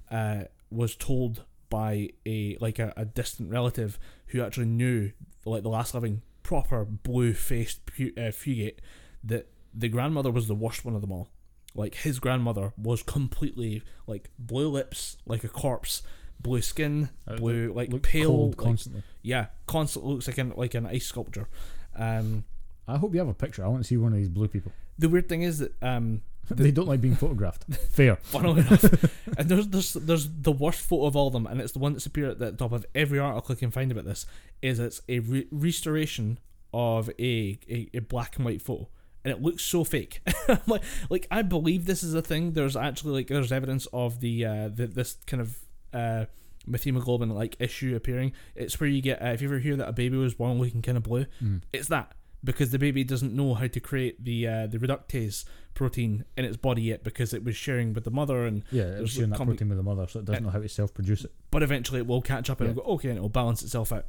uh, 0.10 0.44
was 0.70 0.96
told 0.96 1.44
by 1.72 2.10
a 2.28 2.56
like 2.62 2.78
a, 2.78 2.94
a 2.96 3.06
distant 3.06 3.50
relative 3.50 3.98
who 4.28 4.44
actually 4.44 4.68
knew 4.68 5.12
like 5.46 5.64
the 5.64 5.70
last 5.70 5.96
living 5.96 6.22
proper 6.44 6.86
blue 6.86 7.34
faced 7.34 7.84
pu- 7.88 8.14
uh, 8.16 8.30
Fugate 8.30 8.76
that 9.24 9.48
the 9.74 9.88
grandmother 9.90 10.30
was 10.30 10.48
the 10.48 10.54
worst 10.54 10.86
one 10.86 10.94
of 10.94 11.02
them 11.02 11.12
all. 11.12 11.30
Like 11.74 11.96
his 11.96 12.20
grandmother 12.20 12.74
was 12.78 13.02
completely 13.02 13.82
like 14.06 14.30
blue 14.38 14.68
lips, 14.70 15.18
like 15.26 15.44
a 15.44 15.48
corpse, 15.48 16.04
blue 16.40 16.62
skin, 16.62 17.10
blue 17.38 17.72
like 17.74 17.90
Look 17.92 18.04
pale, 18.04 18.50
like, 18.50 18.58
constantly. 18.58 19.04
yeah, 19.24 19.48
constantly 19.66 20.14
looks 20.14 20.28
like 20.28 20.38
an 20.38 20.54
like 20.56 20.74
an 20.76 20.86
ice 20.86 21.06
sculpture. 21.06 21.48
Um, 21.96 22.44
I 22.88 22.98
hope 22.98 23.14
you 23.14 23.20
have 23.20 23.30
a 23.30 23.34
picture. 23.34 23.64
I 23.64 23.70
want 23.70 23.84
to 23.84 23.88
see 23.88 23.96
one 23.98 24.12
of 24.12 24.18
these 24.18 24.28
blue 24.30 24.50
people. 24.50 24.72
the 25.00 25.08
weird 25.08 25.30
thing 25.30 25.44
is 25.44 25.60
that 25.60 25.72
um, 25.82 26.22
they 26.58 26.72
don't 26.72 26.88
like 26.88 27.02
being 27.02 27.16
photographed. 27.16 27.66
Fair. 27.92 28.16
funnily 28.18 28.62
enough, 28.62 28.84
and 29.38 29.50
there's 29.50 29.68
there's 29.68 29.94
there's 29.94 30.30
the 30.30 30.52
worst 30.52 30.82
photo 30.82 31.06
of 31.06 31.16
all 31.16 31.28
of 31.28 31.34
them, 31.34 31.46
and 31.48 31.60
it's 31.62 31.72
the 31.74 31.80
one 31.80 31.94
that's 31.94 32.06
appeared 32.06 32.32
at 32.32 32.40
the 32.40 32.52
top 32.52 32.72
of 32.72 32.86
every 32.96 33.20
article 33.20 33.54
I 33.54 33.60
can 33.60 33.72
find 33.72 33.92
about 33.92 34.06
this. 34.06 34.26
Is 34.62 34.80
it's 34.80 35.02
a 35.10 35.20
re- 35.20 35.48
restoration 35.52 36.40
of 36.74 37.10
a, 37.20 37.60
a 37.70 37.90
a 37.94 38.00
black 38.00 38.36
and 38.38 38.46
white 38.46 38.62
photo, 38.62 38.88
and 39.26 39.32
it 39.34 39.42
looks 39.42 39.64
so 39.64 39.84
fake. 39.84 40.22
Like 40.68 40.82
like 41.10 41.28
I 41.32 41.42
believe 41.44 41.86
this 41.86 42.04
is 42.04 42.14
a 42.14 42.22
thing. 42.22 42.52
There's 42.54 42.76
actually 42.76 43.14
like 43.14 43.28
there's 43.28 43.52
evidence 43.52 43.88
of 43.94 44.20
the 44.20 44.46
uh 44.46 44.68
the, 44.68 44.88
this 44.88 45.16
kind 45.26 45.40
of 45.42 45.58
uh 45.94 46.26
methemoglobin 46.68 47.30
like 47.34 47.56
issue 47.60 47.96
appearing. 47.96 48.34
It's 48.56 48.80
where 48.80 48.90
you 48.90 49.02
get 49.02 49.22
uh, 49.22 49.28
if 49.28 49.42
you 49.42 49.48
ever 49.48 49.60
hear 49.60 49.76
that 49.78 49.88
a 49.88 49.94
baby 49.94 50.18
was 50.18 50.34
born 50.36 50.60
looking 50.60 50.82
kind 50.82 50.98
of 50.98 51.04
blue, 51.04 51.26
Mm. 51.44 51.62
it's 51.74 51.88
that 51.88 52.14
because 52.44 52.72
the 52.72 52.80
baby 52.80 53.04
doesn't 53.04 53.36
know 53.36 53.54
how 53.54 53.68
to 53.68 53.80
create 53.80 54.24
the 54.24 54.48
uh, 54.48 54.68
the 54.68 54.78
reductase 54.78 55.46
protein 55.74 56.26
in 56.36 56.44
its 56.46 56.58
body 56.58 56.82
yet 56.82 57.04
because 57.04 57.34
it 57.34 57.44
was 57.44 57.56
sharing 57.56 57.94
with 57.94 58.04
the 58.04 58.12
mother 58.12 58.46
and 58.46 58.64
Yeah, 58.72 58.84
it 58.98 59.02
was 59.02 59.12
sharing 59.12 59.30
that 59.30 59.38
protein 59.38 59.70
with 59.70 59.78
the 59.78 59.84
mother, 59.84 60.08
so 60.08 60.20
it 60.20 60.26
doesn't 60.26 60.44
know 60.44 60.50
how 60.50 60.60
to 60.60 60.68
self-produce 60.68 61.26
it. 61.26 61.32
but 61.50 61.64
eventually 61.64 62.00
it 62.00 62.08
will 62.08 62.22
catch 62.22 62.50
up 62.50 62.60
and 62.62 62.70
Yeah. 62.70 62.76
go 62.76 62.82
okay 62.94 63.10
and 63.10 63.18
it'll 63.18 63.30
balance 63.30 63.62
itself 63.64 63.92
out 63.92 64.06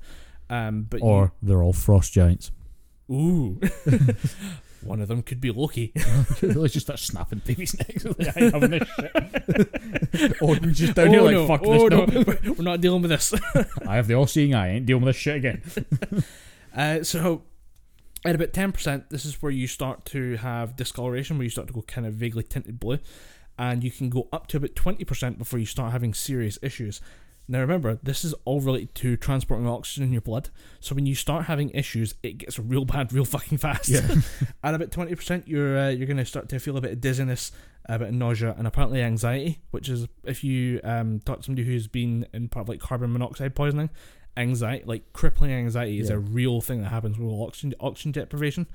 Um, 0.51 0.87
but 0.91 1.01
you- 1.01 1.07
Or 1.07 1.33
they're 1.43 1.63
all 1.63 1.73
frost 1.73 2.13
giants. 2.13 2.51
Ooh. 3.11 3.61
One 4.83 5.01
of 5.01 5.07
them 5.07 5.23
could 5.23 5.41
be 5.41 5.53
Loki. 5.53 5.93
Let's 6.43 6.73
just 6.73 6.87
start 6.87 6.99
snapping 6.99 7.41
babies' 7.47 7.77
necks. 7.79 8.05
Like, 8.05 8.37
I 8.37 8.41
ain't 8.41 8.53
having 8.53 8.71
this 8.71 8.89
shit. 8.97 10.43
Odin's 10.43 10.79
just 10.79 10.95
down 10.95 11.07
oh, 11.09 11.11
here 11.13 11.21
like, 11.23 11.33
no. 11.35 11.47
fuck 11.47 11.61
oh, 11.65 11.89
this. 11.89 12.45
no. 12.45 12.53
We're 12.55 12.65
not 12.65 12.81
dealing 12.81 13.01
with 13.03 13.11
this. 13.13 13.33
I 13.87 13.95
have 13.95 14.09
the 14.09 14.15
all-seeing 14.15 14.55
eye. 14.55 14.67
I 14.67 14.71
ain't 14.71 14.87
dealing 14.87 15.05
with 15.05 15.15
this 15.15 15.23
shit 15.23 15.37
again. 15.37 15.63
Uh, 16.75 17.05
so, 17.05 17.43
at 18.25 18.35
about 18.35 18.53
10%, 18.53 19.09
this 19.09 19.25
is 19.25 19.43
where 19.43 19.53
you 19.53 19.67
start 19.67 20.05
to 20.07 20.37
have 20.37 20.77
discoloration, 20.77 21.39
where 21.39 21.45
you 21.45 21.51
start 21.51 21.67
to 21.69 21.75
go 21.75 21.83
kind 21.83 22.07
of 22.07 22.15
vaguely 22.15 22.43
tinted 22.43 22.79
blue. 22.79 22.99
And 23.59 23.85
you 23.85 23.91
can 23.91 24.11
go 24.11 24.29
up 24.33 24.47
to 24.49 24.57
about 24.57 24.75
20% 24.75 25.39
before 25.39 25.59
you 25.59 25.67
start 25.67 25.93
having 25.93 26.15
serious 26.15 26.59
issues. 26.63 27.01
Now, 27.49 27.61
remember, 27.61 27.99
this 28.03 28.25
is 28.25 28.35
all 28.45 28.61
related 28.61 28.95
to 28.97 29.17
transporting 29.17 29.67
oxygen 29.67 30.05
in 30.05 30.13
your 30.13 30.21
blood. 30.21 30.51
So, 30.81 30.95
when 30.95 31.07
you 31.07 31.15
start 31.15 31.47
having 31.47 31.71
issues, 31.71 32.15
it 32.23 32.39
gets 32.39 32.59
real 32.59 32.85
bad 32.85 33.13
real 33.13 33.25
fucking 33.25 33.59
fast. 33.59 33.89
Yeah. 33.89 34.01
At 34.65 34.75
about 34.75 34.91
20%, 34.91 35.43
you're, 35.47 35.77
uh, 35.77 35.89
you're 35.89 36.07
going 36.07 36.17
to 36.19 36.25
start 36.25 36.49
to 36.51 36.61
feel 36.61 36.77
a 36.77 36.81
bit 36.81 36.93
of 36.93 37.01
dizziness, 37.01 37.51
a 37.87 37.99
bit 37.99 38.09
of 38.09 38.15
nausea, 38.15 38.55
and 38.57 38.67
apparently 38.67 39.03
anxiety, 39.03 39.61
which 39.73 39.89
is 39.89 40.07
if 40.25 40.45
you 40.45 40.81
um, 40.85 41.21
talk 41.21 41.39
to 41.39 41.43
somebody 41.43 41.67
who's 41.67 41.89
been 41.89 42.27
in 42.33 42.49
part 42.49 42.65
of 42.65 42.69
like 42.69 42.81
carbon 42.81 43.13
monoxide 43.13 43.55
poisoning, 43.57 43.91
anxiety, 44.37 44.85
like 44.87 45.13
crippling 45.13 45.51
anxiety, 45.53 45.99
is 46.01 46.09
Yeah. 46.09 46.17
a 46.17 46.19
real 46.19 46.61
thing 46.61 46.83
that 46.83 46.89
happens 46.89 47.19
with 47.19 47.33
oxygen 47.33 47.75
oxygen 47.81 48.13
deprivation. 48.13 48.67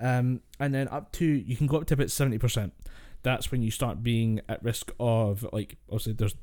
Um, 0.00 0.40
and 0.60 0.72
then 0.74 0.88
up 0.88 1.12
to 1.12 1.24
you 1.24 1.56
can 1.56 1.66
go 1.66 1.78
up 1.78 1.86
to 1.88 1.94
about 1.94 2.10
seventy 2.10 2.38
percent. 2.38 2.72
That's 3.22 3.50
when 3.50 3.62
you 3.62 3.70
start 3.70 4.02
being 4.02 4.40
at 4.48 4.62
risk 4.62 4.92
of 5.00 5.44
like 5.52 5.76
obviously 5.88 6.12
there's 6.12 6.34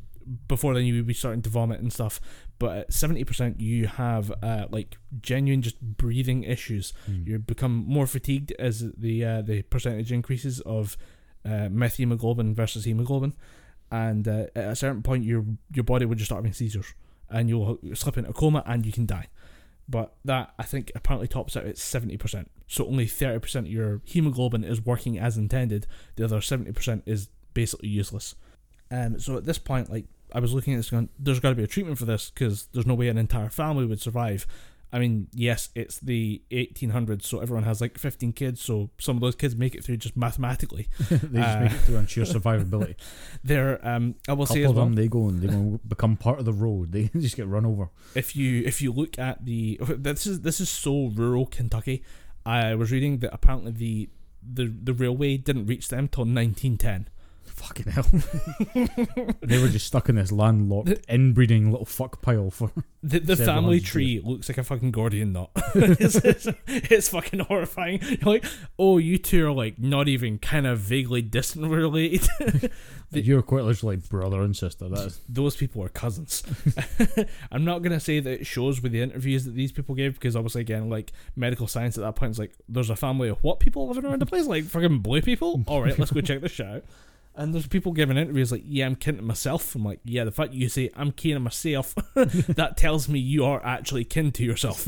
before 0.48 0.74
then 0.74 0.86
you 0.86 0.96
would 0.96 1.06
be 1.08 1.14
starting 1.14 1.44
to 1.44 1.50
vomit 1.50 1.80
and 1.80 1.94
stuff, 1.94 2.20
but 2.60 2.78
at 2.78 2.94
seventy 2.94 3.24
percent 3.24 3.62
you 3.62 3.88
have 3.88 4.32
uh, 4.42 4.66
like 4.72 4.98
genuine 5.22 5.62
just 5.62 5.80
breathing 5.80 6.44
issues. 6.44 6.94
Mm. 7.10 7.28
You 7.28 7.40
become 7.40 7.86
more 7.88 8.08
fatigued 8.08 8.52
as 8.60 8.92
the 8.98 9.24
uh, 9.24 9.42
the 9.44 9.62
percentage 9.62 10.12
increases 10.12 10.60
of 10.62 10.98
uh, 11.46 11.70
methemoglobin 11.70 12.56
versus 12.56 12.86
hemoglobin, 12.86 13.34
and 13.92 14.28
uh, 14.28 14.48
at 14.56 14.70
a 14.70 14.76
certain 14.76 15.04
point 15.04 15.24
your 15.24 15.46
your 15.74 15.84
body 15.84 16.06
would 16.06 16.18
just 16.18 16.30
start 16.30 16.40
having 16.40 16.54
seizures, 16.54 16.94
and 17.30 17.50
you'll 17.50 17.80
slip 17.94 18.18
into 18.18 18.30
a 18.30 18.34
coma 18.34 18.64
and 18.66 18.86
you 18.86 18.92
can 18.92 19.06
die. 19.06 19.28
But 19.88 20.16
that 20.26 20.54
I 20.58 20.64
think 20.64 20.92
apparently 20.96 21.28
tops 21.28 21.56
out 21.56 21.66
at 21.66 21.78
seventy 21.78 22.18
percent. 22.18 22.50
So 22.68 22.88
only 22.88 23.06
thirty 23.06 23.40
percent 23.40 23.68
of 23.68 23.72
your 23.72 24.02
hemoglobin 24.06 24.64
is 24.64 24.84
working 24.84 25.20
as 25.20 25.38
intended. 25.38 25.86
The 26.16 26.26
other 26.26 26.42
seventy 26.42 26.72
percent 26.72 27.04
is 27.06 27.30
basically 27.54 27.90
useless. 27.90 28.36
Um, 28.90 29.20
so 29.20 29.38
at 29.38 29.46
this 29.46 29.60
point, 29.60 29.92
like 29.92 30.06
I 30.34 30.40
was 30.40 30.54
looking 30.54 30.74
at 30.74 30.78
this, 30.78 30.90
going, 30.90 31.10
"There's 31.20 31.40
got 31.40 31.50
to 31.50 31.56
be 31.56 31.64
a 31.64 31.68
treatment 31.68 31.98
for 31.98 32.06
this 32.06 32.32
because 32.32 32.68
there's 32.74 32.88
no 32.88 32.96
way 32.96 33.10
an 33.10 33.18
entire 33.18 33.50
family 33.50 33.86
would 33.86 34.02
survive." 34.02 34.48
I 34.94 35.00
mean, 35.00 35.28
yes, 35.34 35.70
it's 35.76 36.00
the 36.00 36.42
1800s, 36.52 37.24
so 37.24 37.40
everyone 37.40 37.64
has 37.64 37.82
like 37.82 37.98
15 37.98 38.32
kids, 38.34 38.62
so 38.62 38.90
some 38.98 39.18
of 39.18 39.22
those 39.22 39.36
kids 39.36 39.56
make 39.56 39.76
it 39.76 39.84
through 39.84 39.98
just 39.98 40.16
mathematically. 40.16 40.88
they 41.10 41.42
just 41.42 41.58
Uh, 41.58 41.60
make 41.62 41.72
it 41.74 41.78
through 41.82 41.98
on 41.98 42.08
sheer 42.08 42.24
survivability. 42.36 42.96
They're, 43.44 43.86
um, 43.86 44.16
I 44.30 44.34
will 44.34 44.46
say 44.46 44.62
couple 44.62 44.64
as 44.66 44.70
of 44.72 44.76
well, 44.78 44.86
them, 44.86 44.96
they 44.96 45.08
go 45.08 45.28
and 45.28 45.42
they 45.42 45.80
become 45.88 46.16
part 46.18 46.40
of 46.40 46.46
the 46.46 46.54
road. 46.54 46.92
They 46.92 47.10
just 47.20 47.36
get 47.36 47.48
run 47.48 47.66
over. 47.66 47.90
if 48.16 48.36
you 48.36 48.64
if 48.66 48.82
you 48.82 48.94
look 48.94 49.20
at 49.20 49.44
the 49.46 49.80
this 49.82 50.26
is 50.28 50.42
this 50.42 50.62
is 50.62 50.70
so 50.70 51.08
rural 51.14 51.46
Kentucky. 51.46 52.04
I 52.46 52.76
was 52.76 52.92
reading 52.92 53.20
that 53.20 53.34
apparently 53.34 53.72
the 53.72 54.10
the 54.42 54.66
the 54.84 54.94
railway 54.94 55.36
didn't 55.38 55.66
reach 55.66 55.88
them 55.90 56.08
till 56.08 56.24
1910. 56.26 57.10
Fucking 57.66 57.92
hell. 57.92 58.06
they 59.42 59.60
were 59.60 59.70
just 59.70 59.88
stuck 59.88 60.08
in 60.08 60.16
this 60.16 60.32
landlocked, 60.32 60.90
inbreeding 61.10 61.72
little 61.72 61.86
fuck 61.86 62.22
pile 62.22 62.52
for. 62.52 62.72
The, 63.06 63.20
the 63.20 63.36
Several 63.36 63.58
family 63.58 63.78
hundred 63.78 63.86
tree 63.86 64.22
looks 64.24 64.50
like 64.50 64.58
a 64.58 64.64
fucking 64.64 64.90
Gordian 64.90 65.32
knot. 65.32 65.52
it's, 65.76 66.16
it's, 66.16 66.48
it's 66.66 67.10
fucking 67.10 67.42
horrifying. 67.42 68.00
You're 68.02 68.18
like, 68.24 68.46
oh, 68.80 68.98
you 68.98 69.20
two 69.20 69.46
are 69.46 69.52
like 69.52 69.78
not 69.78 70.08
even 70.08 70.40
kind 70.40 70.66
of 70.66 70.80
vaguely 70.80 71.22
distant 71.22 71.68
related. 71.70 72.28
The- 73.12 73.22
You're 73.22 73.44
quite 73.44 73.64
literally 73.64 73.98
brother 73.98 74.42
and 74.42 74.58
sister. 74.58 74.90
That 74.90 75.06
is. 75.06 75.22
Those 75.30 75.56
people 75.56 75.84
are 75.84 75.90
cousins. 75.90 76.42
I'm 77.52 77.64
not 77.64 77.84
gonna 77.84 78.00
say 78.00 78.20
that 78.20 78.42
it 78.42 78.48
shows 78.48 78.82
with 78.82 78.92
the 78.92 79.04
interviews 79.04 79.46
that 79.46 79.54
these 79.54 79.72
people 79.72 79.94
gave 79.94 80.16
because 80.16 80.36
obviously 80.36 80.62
again 80.62 80.90
like 80.90 81.12
medical 81.36 81.68
science 81.68 82.00
at 82.00 82.04
that 82.04 82.16
point 82.16 82.32
is 82.32 82.40
like 82.40 82.54
there's 82.68 82.90
a 82.90 82.96
family 82.96 83.30
of 83.30 83.38
what 83.44 83.60
people 83.60 83.88
living 83.88 84.06
around 84.06 84.20
the 84.24 84.26
place 84.26 84.48
like 84.48 84.64
fucking 84.64 85.00
blue 85.00 85.22
people. 85.22 85.64
All 85.68 85.84
right, 85.84 85.98
let's 86.00 86.12
go 86.12 86.22
check 86.22 86.42
this 86.42 86.54
shit 86.54 86.66
out. 86.66 86.84
And 87.38 87.54
there's 87.54 87.68
people 87.68 87.92
giving 87.92 88.18
interviews 88.18 88.52
like, 88.52 88.64
yeah, 88.66 88.86
I'm 88.86 88.96
kin 88.96 89.18
to 89.18 89.22
myself. 89.22 89.76
I'm 89.76 89.84
like, 89.84 90.00
yeah, 90.06 90.24
the 90.24 90.32
fact 90.32 90.54
you 90.54 90.70
say 90.70 90.90
I'm 90.96 91.12
kin 91.12 91.34
to 91.34 91.40
myself, 91.40 91.94
that 92.16 92.78
tells 92.78 93.10
me 93.10 93.20
you 93.20 93.44
are 93.44 93.64
actually 93.66 94.06
kin 94.06 94.32
to 94.34 94.44
yourself. 94.44 94.88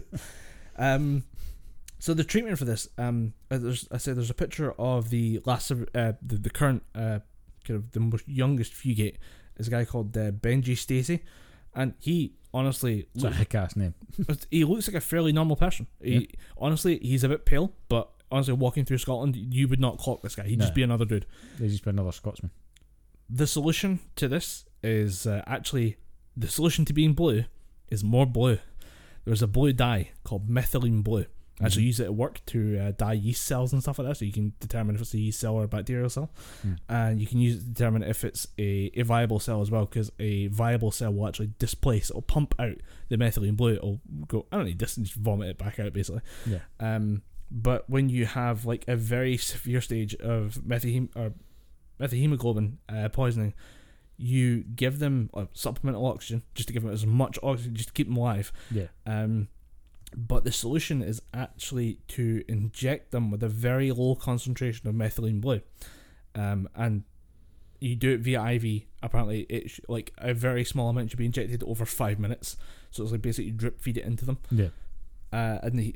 um, 0.76 1.24
so 1.98 2.12
the 2.12 2.24
treatment 2.24 2.58
for 2.58 2.66
this, 2.66 2.88
um, 2.98 3.32
uh, 3.50 3.58
there's, 3.58 3.88
I 3.90 3.96
said 3.96 4.16
there's 4.16 4.28
a 4.28 4.34
picture 4.34 4.72
of 4.72 5.08
the 5.08 5.40
last, 5.46 5.70
uh, 5.70 6.12
the, 6.20 6.36
the 6.36 6.50
current, 6.50 6.82
uh, 6.94 7.20
kind 7.64 7.78
of 7.78 7.92
the 7.92 8.00
most 8.00 8.28
youngest 8.28 8.72
fugate 8.72 9.16
is 9.56 9.68
a 9.68 9.70
guy 9.70 9.84
called 9.84 10.16
uh, 10.16 10.30
Benji 10.30 10.76
Stacy, 10.76 11.22
and 11.74 11.94
he 11.98 12.34
honestly 12.52 13.06
It's 13.14 13.24
a 13.24 13.30
hick 13.30 13.54
ass 13.54 13.76
name. 13.76 13.94
he 14.50 14.64
looks 14.64 14.88
like 14.88 14.96
a 14.96 15.00
fairly 15.00 15.32
normal 15.32 15.56
person. 15.56 15.86
He, 16.02 16.28
Honestly, 16.58 16.98
he's 16.98 17.24
a 17.24 17.28
bit 17.28 17.44
pale, 17.44 17.72
but 17.88 18.10
honestly, 18.32 18.54
walking 18.54 18.84
through 18.84 18.98
Scotland, 18.98 19.36
you 19.36 19.68
would 19.68 19.78
not 19.80 19.98
clock 19.98 20.22
this 20.22 20.34
guy. 20.34 20.44
He'd 20.44 20.58
just 20.58 20.72
No. 20.72 20.74
be 20.74 20.82
another 20.82 21.04
dude. 21.04 21.26
They 21.58 21.68
just 21.68 21.84
be 21.84 21.90
another 21.90 22.12
Scotsman. 22.12 22.50
The 23.30 23.46
solution 23.46 24.00
to 24.16 24.26
this 24.28 24.64
is 24.82 25.26
uh, 25.26 25.42
actually 25.46 25.96
the 26.36 26.48
solution 26.48 26.84
to 26.86 26.92
being 26.92 27.12
blue 27.12 27.44
is 27.88 28.02
more 28.02 28.26
blue. 28.26 28.58
There's 29.24 29.42
a 29.42 29.46
blue 29.46 29.72
dye 29.72 30.10
called 30.24 30.48
methylene 30.48 31.04
blue. 31.04 31.26
I 31.60 31.66
actually 31.66 31.82
Mhm. 31.84 31.86
use 31.86 32.00
it 32.00 32.04
at 32.04 32.14
work 32.14 32.44
to 32.46 32.78
uh, 32.78 32.92
dye 32.92 33.12
yeast 33.12 33.44
cells 33.44 33.72
and 33.72 33.80
stuff 33.82 33.98
like 33.98 34.08
that, 34.08 34.16
so 34.16 34.24
you 34.24 34.32
can 34.32 34.54
determine 34.58 34.96
if 34.96 35.02
it's 35.02 35.14
a 35.14 35.18
yeast 35.18 35.38
cell 35.38 35.54
or 35.54 35.64
a 35.64 35.68
bacterial 35.68 36.08
cell, 36.08 36.32
Hmm. 36.62 36.72
and 36.88 37.20
you 37.20 37.26
can 37.26 37.38
use 37.38 37.56
it 37.56 37.60
to 37.60 37.66
determine 37.66 38.02
if 38.02 38.24
it's 38.24 38.48
a, 38.58 38.90
a 38.94 39.02
viable 39.02 39.38
cell 39.38 39.60
as 39.60 39.70
well, 39.70 39.84
because 39.84 40.10
a 40.18 40.48
viable 40.48 40.90
cell 40.90 41.12
will 41.12 41.28
actually 41.28 41.52
displace, 41.58 42.10
it'll 42.10 42.22
pump 42.22 42.54
out 42.58 42.78
the 43.10 43.16
methylene 43.16 43.56
blue. 43.56 43.74
It'll 43.74 44.00
go, 44.26 44.46
I 44.50 44.56
don't 44.56 44.66
need 44.66 44.78
this, 44.80 44.96
and 44.96 45.06
just 45.06 45.16
vomit 45.18 45.50
it 45.50 45.58
back 45.58 45.78
out 45.78 45.92
basically. 45.92 46.22
Yeah. 46.46 46.60
Um, 46.80 47.22
but 47.54 47.88
when 47.88 48.08
you 48.08 48.24
have 48.26 48.64
like 48.64 48.84
a 48.88 48.96
very 48.96 49.36
severe 49.36 49.80
stage 49.82 50.14
of 50.16 50.54
methyhem 50.66 51.08
or 51.14 51.32
methemoglobin 52.00 52.78
uh, 52.88 53.08
poisoning, 53.10 53.52
you 54.16 54.62
give 54.62 54.98
them 54.98 55.28
uh, 55.34 55.44
supplemental 55.52 56.06
oxygen 56.06 56.42
just 56.54 56.68
to 56.68 56.72
give 56.72 56.82
them 56.82 56.92
as 56.92 57.04
much 57.06 57.38
oxygen 57.42 57.74
just 57.74 57.88
to 57.88 57.92
keep 57.92 58.06
them 58.08 58.16
alive. 58.16 58.52
Yeah. 58.70 58.86
Um, 59.06 59.48
but 60.16 60.44
the 60.44 60.52
solution 60.52 61.02
is 61.02 61.20
actually 61.32 61.98
to 62.08 62.42
inject 62.48 63.10
them 63.12 63.30
with 63.30 63.42
a 63.42 63.48
very 63.48 63.90
low 63.92 64.14
concentration 64.14 64.86
of 64.88 64.94
methylene 64.94 65.40
blue, 65.40 65.60
um, 66.34 66.68
and 66.74 67.04
you 67.80 67.96
do 67.96 68.12
it 68.12 68.20
via 68.20 68.44
IV. 68.52 68.82
Apparently, 69.02 69.40
it's 69.48 69.80
like 69.88 70.12
a 70.18 70.32
very 70.34 70.64
small 70.64 70.88
amount 70.90 71.10
should 71.10 71.18
be 71.18 71.24
injected 71.26 71.62
over 71.64 71.84
five 71.84 72.18
minutes. 72.18 72.56
So 72.90 73.02
it's 73.02 73.12
like 73.12 73.22
basically 73.22 73.50
drip 73.52 73.80
feed 73.80 73.96
it 73.98 74.04
into 74.04 74.24
them 74.26 74.38
Yeah. 74.50 74.68
uh, 75.32 75.58
and 75.62 75.78
the 75.78 75.94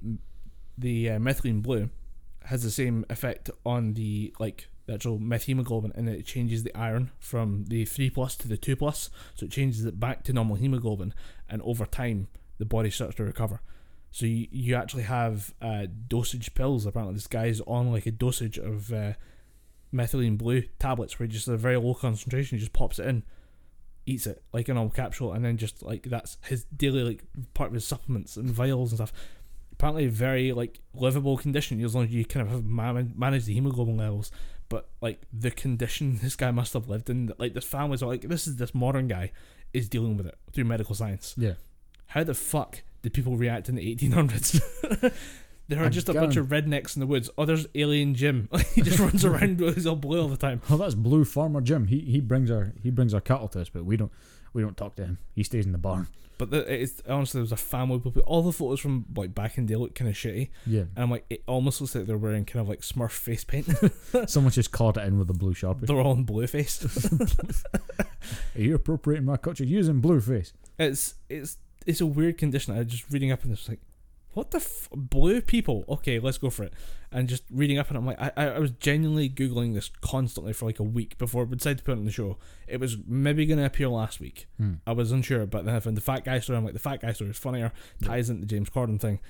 the 0.78 1.10
uh, 1.10 1.18
methylene 1.18 1.62
blue 1.62 1.90
has 2.44 2.62
the 2.62 2.70
same 2.70 3.04
effect 3.10 3.50
on 3.64 3.94
the 3.94 4.34
like 4.38 4.68
the 4.86 4.94
actual 4.94 5.18
methemoglobin, 5.18 5.92
and 5.94 6.08
it 6.08 6.24
changes 6.24 6.62
the 6.62 6.74
iron 6.76 7.10
from 7.18 7.64
the 7.66 7.84
three 7.84 8.08
plus 8.08 8.36
to 8.36 8.48
the 8.48 8.56
two 8.56 8.76
plus, 8.76 9.10
so 9.34 9.46
it 9.46 9.52
changes 9.52 9.84
it 9.84 9.98
back 9.98 10.22
to 10.24 10.32
normal 10.32 10.56
hemoglobin, 10.56 11.12
and 11.48 11.60
over 11.62 11.86
time 11.86 12.28
the 12.58 12.64
body 12.64 12.90
starts 12.90 13.16
to 13.16 13.24
recover. 13.24 13.60
So 14.12 14.26
you, 14.26 14.46
you 14.50 14.74
actually 14.76 15.02
have 15.02 15.52
uh, 15.60 15.86
dosage 16.08 16.54
pills. 16.54 16.86
Apparently, 16.86 17.14
this 17.14 17.26
guy's 17.26 17.60
on 17.62 17.92
like 17.92 18.06
a 18.06 18.12
dosage 18.12 18.58
of 18.58 18.92
uh, 18.92 19.12
methylene 19.92 20.38
blue 20.38 20.62
tablets, 20.78 21.18
where 21.18 21.26
just 21.26 21.48
a 21.48 21.56
very 21.56 21.76
low 21.76 21.94
concentration, 21.94 22.58
just 22.58 22.72
pops 22.72 22.98
it 22.98 23.06
in, 23.06 23.24
eats 24.06 24.26
it 24.26 24.42
like 24.52 24.68
an 24.68 24.78
old 24.78 24.94
capsule, 24.94 25.32
and 25.32 25.44
then 25.44 25.56
just 25.56 25.82
like 25.82 26.04
that's 26.04 26.38
his 26.44 26.64
daily 26.64 27.02
like 27.02 27.24
part 27.54 27.68
of 27.68 27.74
his 27.74 27.84
supplements 27.84 28.36
and 28.36 28.48
vials 28.48 28.92
and 28.92 28.98
stuff. 28.98 29.12
Apparently, 29.78 30.06
very 30.06 30.52
like 30.52 30.80
livable 30.94 31.36
condition 31.36 31.82
as 31.84 31.94
long 31.94 32.04
as 32.04 32.10
you 32.10 32.24
kind 32.24 32.46
of 32.46 32.52
have 32.52 32.64
man- 32.64 33.12
managed 33.16 33.46
the 33.46 33.54
hemoglobin 33.54 33.96
levels. 33.96 34.30
But 34.68 34.88
like 35.00 35.22
the 35.32 35.50
condition 35.50 36.18
this 36.22 36.36
guy 36.36 36.50
must 36.50 36.72
have 36.72 36.88
lived 36.88 37.10
in, 37.10 37.32
like 37.38 37.54
this 37.54 37.64
family's 37.64 38.02
like 38.02 38.22
this 38.22 38.46
is 38.46 38.56
this 38.56 38.74
modern 38.74 39.08
guy 39.08 39.32
is 39.72 39.88
dealing 39.88 40.16
with 40.16 40.26
it 40.26 40.36
through 40.52 40.64
medical 40.64 40.94
science. 40.94 41.34
Yeah. 41.36 41.54
How 42.08 42.24
the 42.24 42.34
fuck 42.34 42.82
did 43.02 43.12
people 43.12 43.36
react 43.36 43.68
in 43.68 43.74
the 43.74 43.94
1800s? 43.94 45.12
there 45.68 45.82
are 45.82 45.86
I 45.86 45.88
just 45.88 46.08
a 46.08 46.14
bunch 46.14 46.36
of 46.36 46.46
rednecks 46.46 46.96
in 46.96 47.00
the 47.00 47.06
woods. 47.06 47.28
Oh, 47.36 47.44
there's 47.44 47.66
Alien 47.74 48.14
Jim. 48.14 48.48
he 48.74 48.82
just 48.82 48.98
runs 48.98 49.24
around 49.24 49.60
with 49.60 49.74
his 49.74 49.86
all 49.86 49.96
blue 49.96 50.22
all 50.22 50.28
the 50.28 50.36
time. 50.36 50.62
Oh, 50.70 50.76
that's 50.76 50.94
Blue 50.94 51.24
Farmer 51.24 51.60
Jim. 51.60 51.88
He 51.88 52.00
he 52.00 52.20
brings 52.20 52.50
our 52.50 52.72
he 52.82 52.90
brings 52.90 53.12
our 53.12 53.20
cattle 53.20 53.48
to 53.48 53.60
us, 53.60 53.68
but 53.68 53.84
we 53.84 53.96
don't 53.96 54.12
we 54.56 54.62
don't 54.62 54.76
talk 54.76 54.96
to 54.96 55.04
him. 55.04 55.18
He 55.34 55.42
stays 55.44 55.66
in 55.66 55.72
the 55.72 55.78
barn. 55.78 56.08
But 56.38 56.50
the, 56.50 56.58
it's 56.82 57.00
honestly, 57.08 57.38
there 57.38 57.44
was 57.44 57.52
a 57.52 57.56
family. 57.56 57.98
But 57.98 58.18
all 58.24 58.42
the 58.42 58.52
photos 58.52 58.78
from 58.80 59.06
like 59.16 59.34
back 59.34 59.56
in 59.56 59.64
the 59.66 59.72
day 59.72 59.76
look 59.78 59.94
kind 59.94 60.10
of 60.10 60.14
shitty, 60.16 60.50
Yeah. 60.66 60.80
and 60.80 60.98
I'm 60.98 61.10
like, 61.10 61.24
it 61.30 61.42
almost 61.46 61.80
looks 61.80 61.94
like 61.94 62.04
they're 62.06 62.18
wearing 62.18 62.44
kind 62.44 62.60
of 62.60 62.68
like 62.68 62.80
Smurf 62.80 63.12
face 63.12 63.42
paint. 63.44 63.66
Someone 64.30 64.52
just 64.52 64.70
caught 64.70 64.96
it 64.98 65.04
in 65.04 65.18
with 65.18 65.30
a 65.30 65.34
blue 65.34 65.54
sharpie. 65.54 65.86
they're 65.86 66.00
all 66.00 66.12
in 66.12 66.24
blue 66.24 66.46
face. 66.46 66.84
Are 68.54 68.60
you 68.60 68.74
appropriating 68.74 69.24
my 69.24 69.36
culture 69.36 69.64
using 69.64 70.00
blue 70.00 70.20
face? 70.20 70.52
it's 70.78 71.14
it's 71.30 71.56
it's 71.86 72.00
a 72.02 72.06
weird 72.06 72.36
condition. 72.36 72.74
I 72.74 72.78
was 72.78 72.88
just 72.88 73.10
reading 73.10 73.32
up 73.32 73.42
and 73.44 73.52
it's 73.52 73.68
like, 73.68 73.80
what 74.36 74.50
the 74.50 74.58
f- 74.58 74.90
blue 74.92 75.40
people? 75.40 75.86
Okay, 75.88 76.18
let's 76.18 76.36
go 76.36 76.50
for 76.50 76.62
it. 76.64 76.74
And 77.10 77.26
just 77.26 77.42
reading 77.50 77.78
up 77.78 77.88
and 77.88 77.96
I'm 77.96 78.04
like, 78.04 78.20
I, 78.20 78.30
I 78.36 78.46
I 78.48 78.58
was 78.58 78.70
genuinely 78.72 79.30
googling 79.30 79.72
this 79.72 79.90
constantly 80.02 80.52
for 80.52 80.66
like 80.66 80.78
a 80.78 80.82
week 80.82 81.16
before 81.16 81.46
we 81.46 81.56
decided 81.56 81.78
to 81.78 81.84
put 81.84 81.92
it 81.92 82.00
on 82.00 82.04
the 82.04 82.12
show. 82.12 82.36
It 82.68 82.78
was 82.78 82.98
maybe 83.06 83.46
going 83.46 83.58
to 83.58 83.64
appear 83.64 83.88
last 83.88 84.20
week. 84.20 84.46
Hmm. 84.58 84.74
I 84.86 84.92
was 84.92 85.10
unsure, 85.10 85.46
but 85.46 85.64
then 85.64 85.74
I 85.74 85.80
found 85.80 85.96
the 85.96 86.02
fat 86.02 86.26
guy 86.26 86.38
story. 86.40 86.58
I'm 86.58 86.66
like, 86.66 86.74
the 86.74 86.78
fat 86.78 87.00
guy 87.00 87.14
story 87.14 87.30
is 87.30 87.38
funnier, 87.38 87.72
ties 88.04 88.28
into 88.28 88.42
the 88.42 88.46
James 88.46 88.68
Corden 88.68 89.00
thing. 89.00 89.20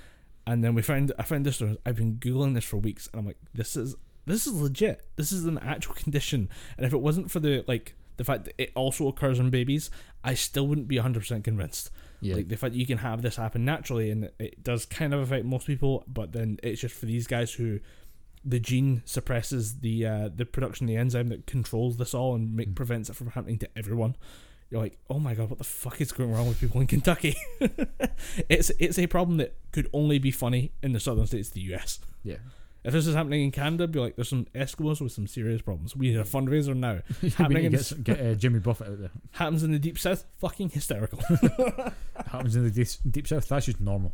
And 0.45 0.65
then 0.65 0.75
we 0.75 0.83
found 0.83 1.13
I 1.21 1.23
found 1.23 1.47
this 1.47 1.55
story. 1.55 1.79
I've 1.87 1.95
been 1.95 2.17
googling 2.17 2.55
this 2.55 2.65
for 2.65 2.79
weeks, 2.79 3.09
and 3.13 3.21
I'm 3.21 3.27
like, 3.27 3.39
this 3.55 3.77
is 3.77 3.95
this 4.25 4.49
is 4.49 4.61
legit. 4.61 5.07
This 5.15 5.31
is 5.31 5.45
an 5.45 5.59
actual 5.59 5.95
condition. 5.95 6.49
And 6.77 6.85
if 6.85 6.93
it 6.93 7.01
wasn't 7.01 7.31
for 7.31 7.39
the 7.39 7.65
like 7.69 7.95
the 8.17 8.25
fact 8.25 8.47
that 8.47 8.61
it 8.61 8.73
also 8.75 9.07
occurs 9.07 9.39
in 9.39 9.51
babies, 9.51 9.89
I 10.25 10.35
still 10.35 10.67
wouldn't 10.67 10.89
be 10.89 10.97
100 10.97 11.21
percent 11.21 11.45
convinced. 11.45 11.93
Yeah. 12.27 12.37
Like 12.37 12.49
the 12.49 12.57
fact 12.57 12.73
that 12.75 12.79
you 12.79 12.87
can 12.87 12.99
have 12.99 13.23
this 13.23 13.37
happen 13.37 13.65
naturally, 13.65 14.11
and 14.11 14.31
it 14.39 14.63
does 14.63 14.85
kind 14.87 15.15
of 15.15 15.21
affect 15.21 15.45
most 15.45 15.67
people, 15.67 16.05
but 16.07 16.33
then 16.33 16.59
it's 16.63 16.81
just 16.81 16.95
for 16.95 17.07
these 17.07 17.27
guys 17.27 17.53
who 17.55 17.81
the 18.45 18.61
gene 18.61 19.03
suppresses 19.05 19.81
the 19.81 20.07
uh, 20.07 20.29
the 20.35 20.45
production 20.47 20.85
of 20.87 20.89
the 20.89 20.97
enzyme 20.97 21.29
that 21.29 21.47
controls 21.47 21.97
this 21.97 22.15
all 22.15 22.35
and 22.35 22.55
make, 22.55 22.71
Mm. 22.71 22.75
prevents 22.77 23.11
it 23.11 23.17
from 23.17 23.31
happening 23.31 23.59
to 23.59 23.69
everyone. 23.77 24.15
You're 24.71 24.81
like, 24.83 24.99
oh 25.09 25.19
my 25.21 25.35
god, 25.35 25.49
what 25.51 25.59
the 25.59 25.65
fuck 25.65 26.01
is 26.01 26.11
going 26.13 26.33
wrong 26.33 26.49
with 26.49 26.61
people 26.61 26.81
in 26.81 26.87
Kentucky? 26.87 27.37
it's 28.49 28.71
it's 28.79 28.99
a 28.99 29.07
problem 29.07 29.37
that 29.39 29.55
could 29.73 29.89
only 29.93 30.19
be 30.19 30.31
funny 30.31 30.73
in 30.83 30.93
the 30.93 31.01
southern 31.01 31.27
states, 31.27 31.49
of 31.49 31.55
the 31.55 31.61
U.S. 31.73 31.99
yeah. 32.25 32.37
If 32.87 32.93
this 32.93 33.07
is 33.07 33.15
happening 33.15 33.43
in 33.43 33.51
Canada, 33.51 33.87
be 33.89 33.99
like, 33.99 34.17
there's 34.17 34.29
some 34.29 34.47
Eskimos 34.55 35.01
with 35.01 35.13
some 35.13 35.27
serious 35.27 35.61
problems. 35.61 35.95
We 35.97 36.09
need 36.11 36.19
a 36.19 36.23
fundraiser 36.25 36.75
now. 36.77 37.01
Happening 37.37 37.65
need 37.65 37.67
in 37.67 37.73
to 37.73 37.79
s- 37.79 37.93
get, 37.93 38.17
get 38.19 38.21
uh, 38.27 38.35
Jimmy 38.35 38.61
Buffett 38.61 38.89
out 38.89 39.01
there. 39.01 39.11
Happens 39.33 39.63
in 39.65 39.73
the 39.73 39.79
deep 39.79 39.99
south, 39.99 40.25
fucking 40.39 40.71
hysterical. 40.71 41.19
Happens 42.27 42.57
in 42.57 42.63
the 42.65 42.71
deep, 42.71 42.89
deep 43.11 43.27
south. 43.29 43.49
That's 43.49 43.67
just 43.67 43.81
normal. 43.81 44.13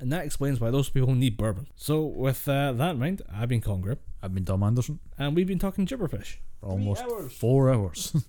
and 0.00 0.12
that 0.12 0.24
explains 0.24 0.60
why 0.60 0.70
those 0.70 0.88
people 0.88 1.14
need 1.14 1.36
bourbon. 1.36 1.66
So 1.76 2.02
with 2.04 2.48
uh, 2.48 2.72
that 2.72 2.90
in 2.92 2.98
mind, 2.98 3.22
I've 3.32 3.48
been 3.48 3.60
Colin 3.60 3.80
Grip, 3.80 4.00
I've 4.22 4.32
been 4.34 4.44
Dom 4.44 4.62
Anderson 4.62 5.00
and 5.18 5.34
we've 5.34 5.46
been 5.48 5.58
talking 5.58 5.86
gibberpish. 5.86 6.36
for 6.60 6.68
almost 6.70 7.02
hours. 7.02 7.32
four 7.32 7.70
hours. 7.72 8.14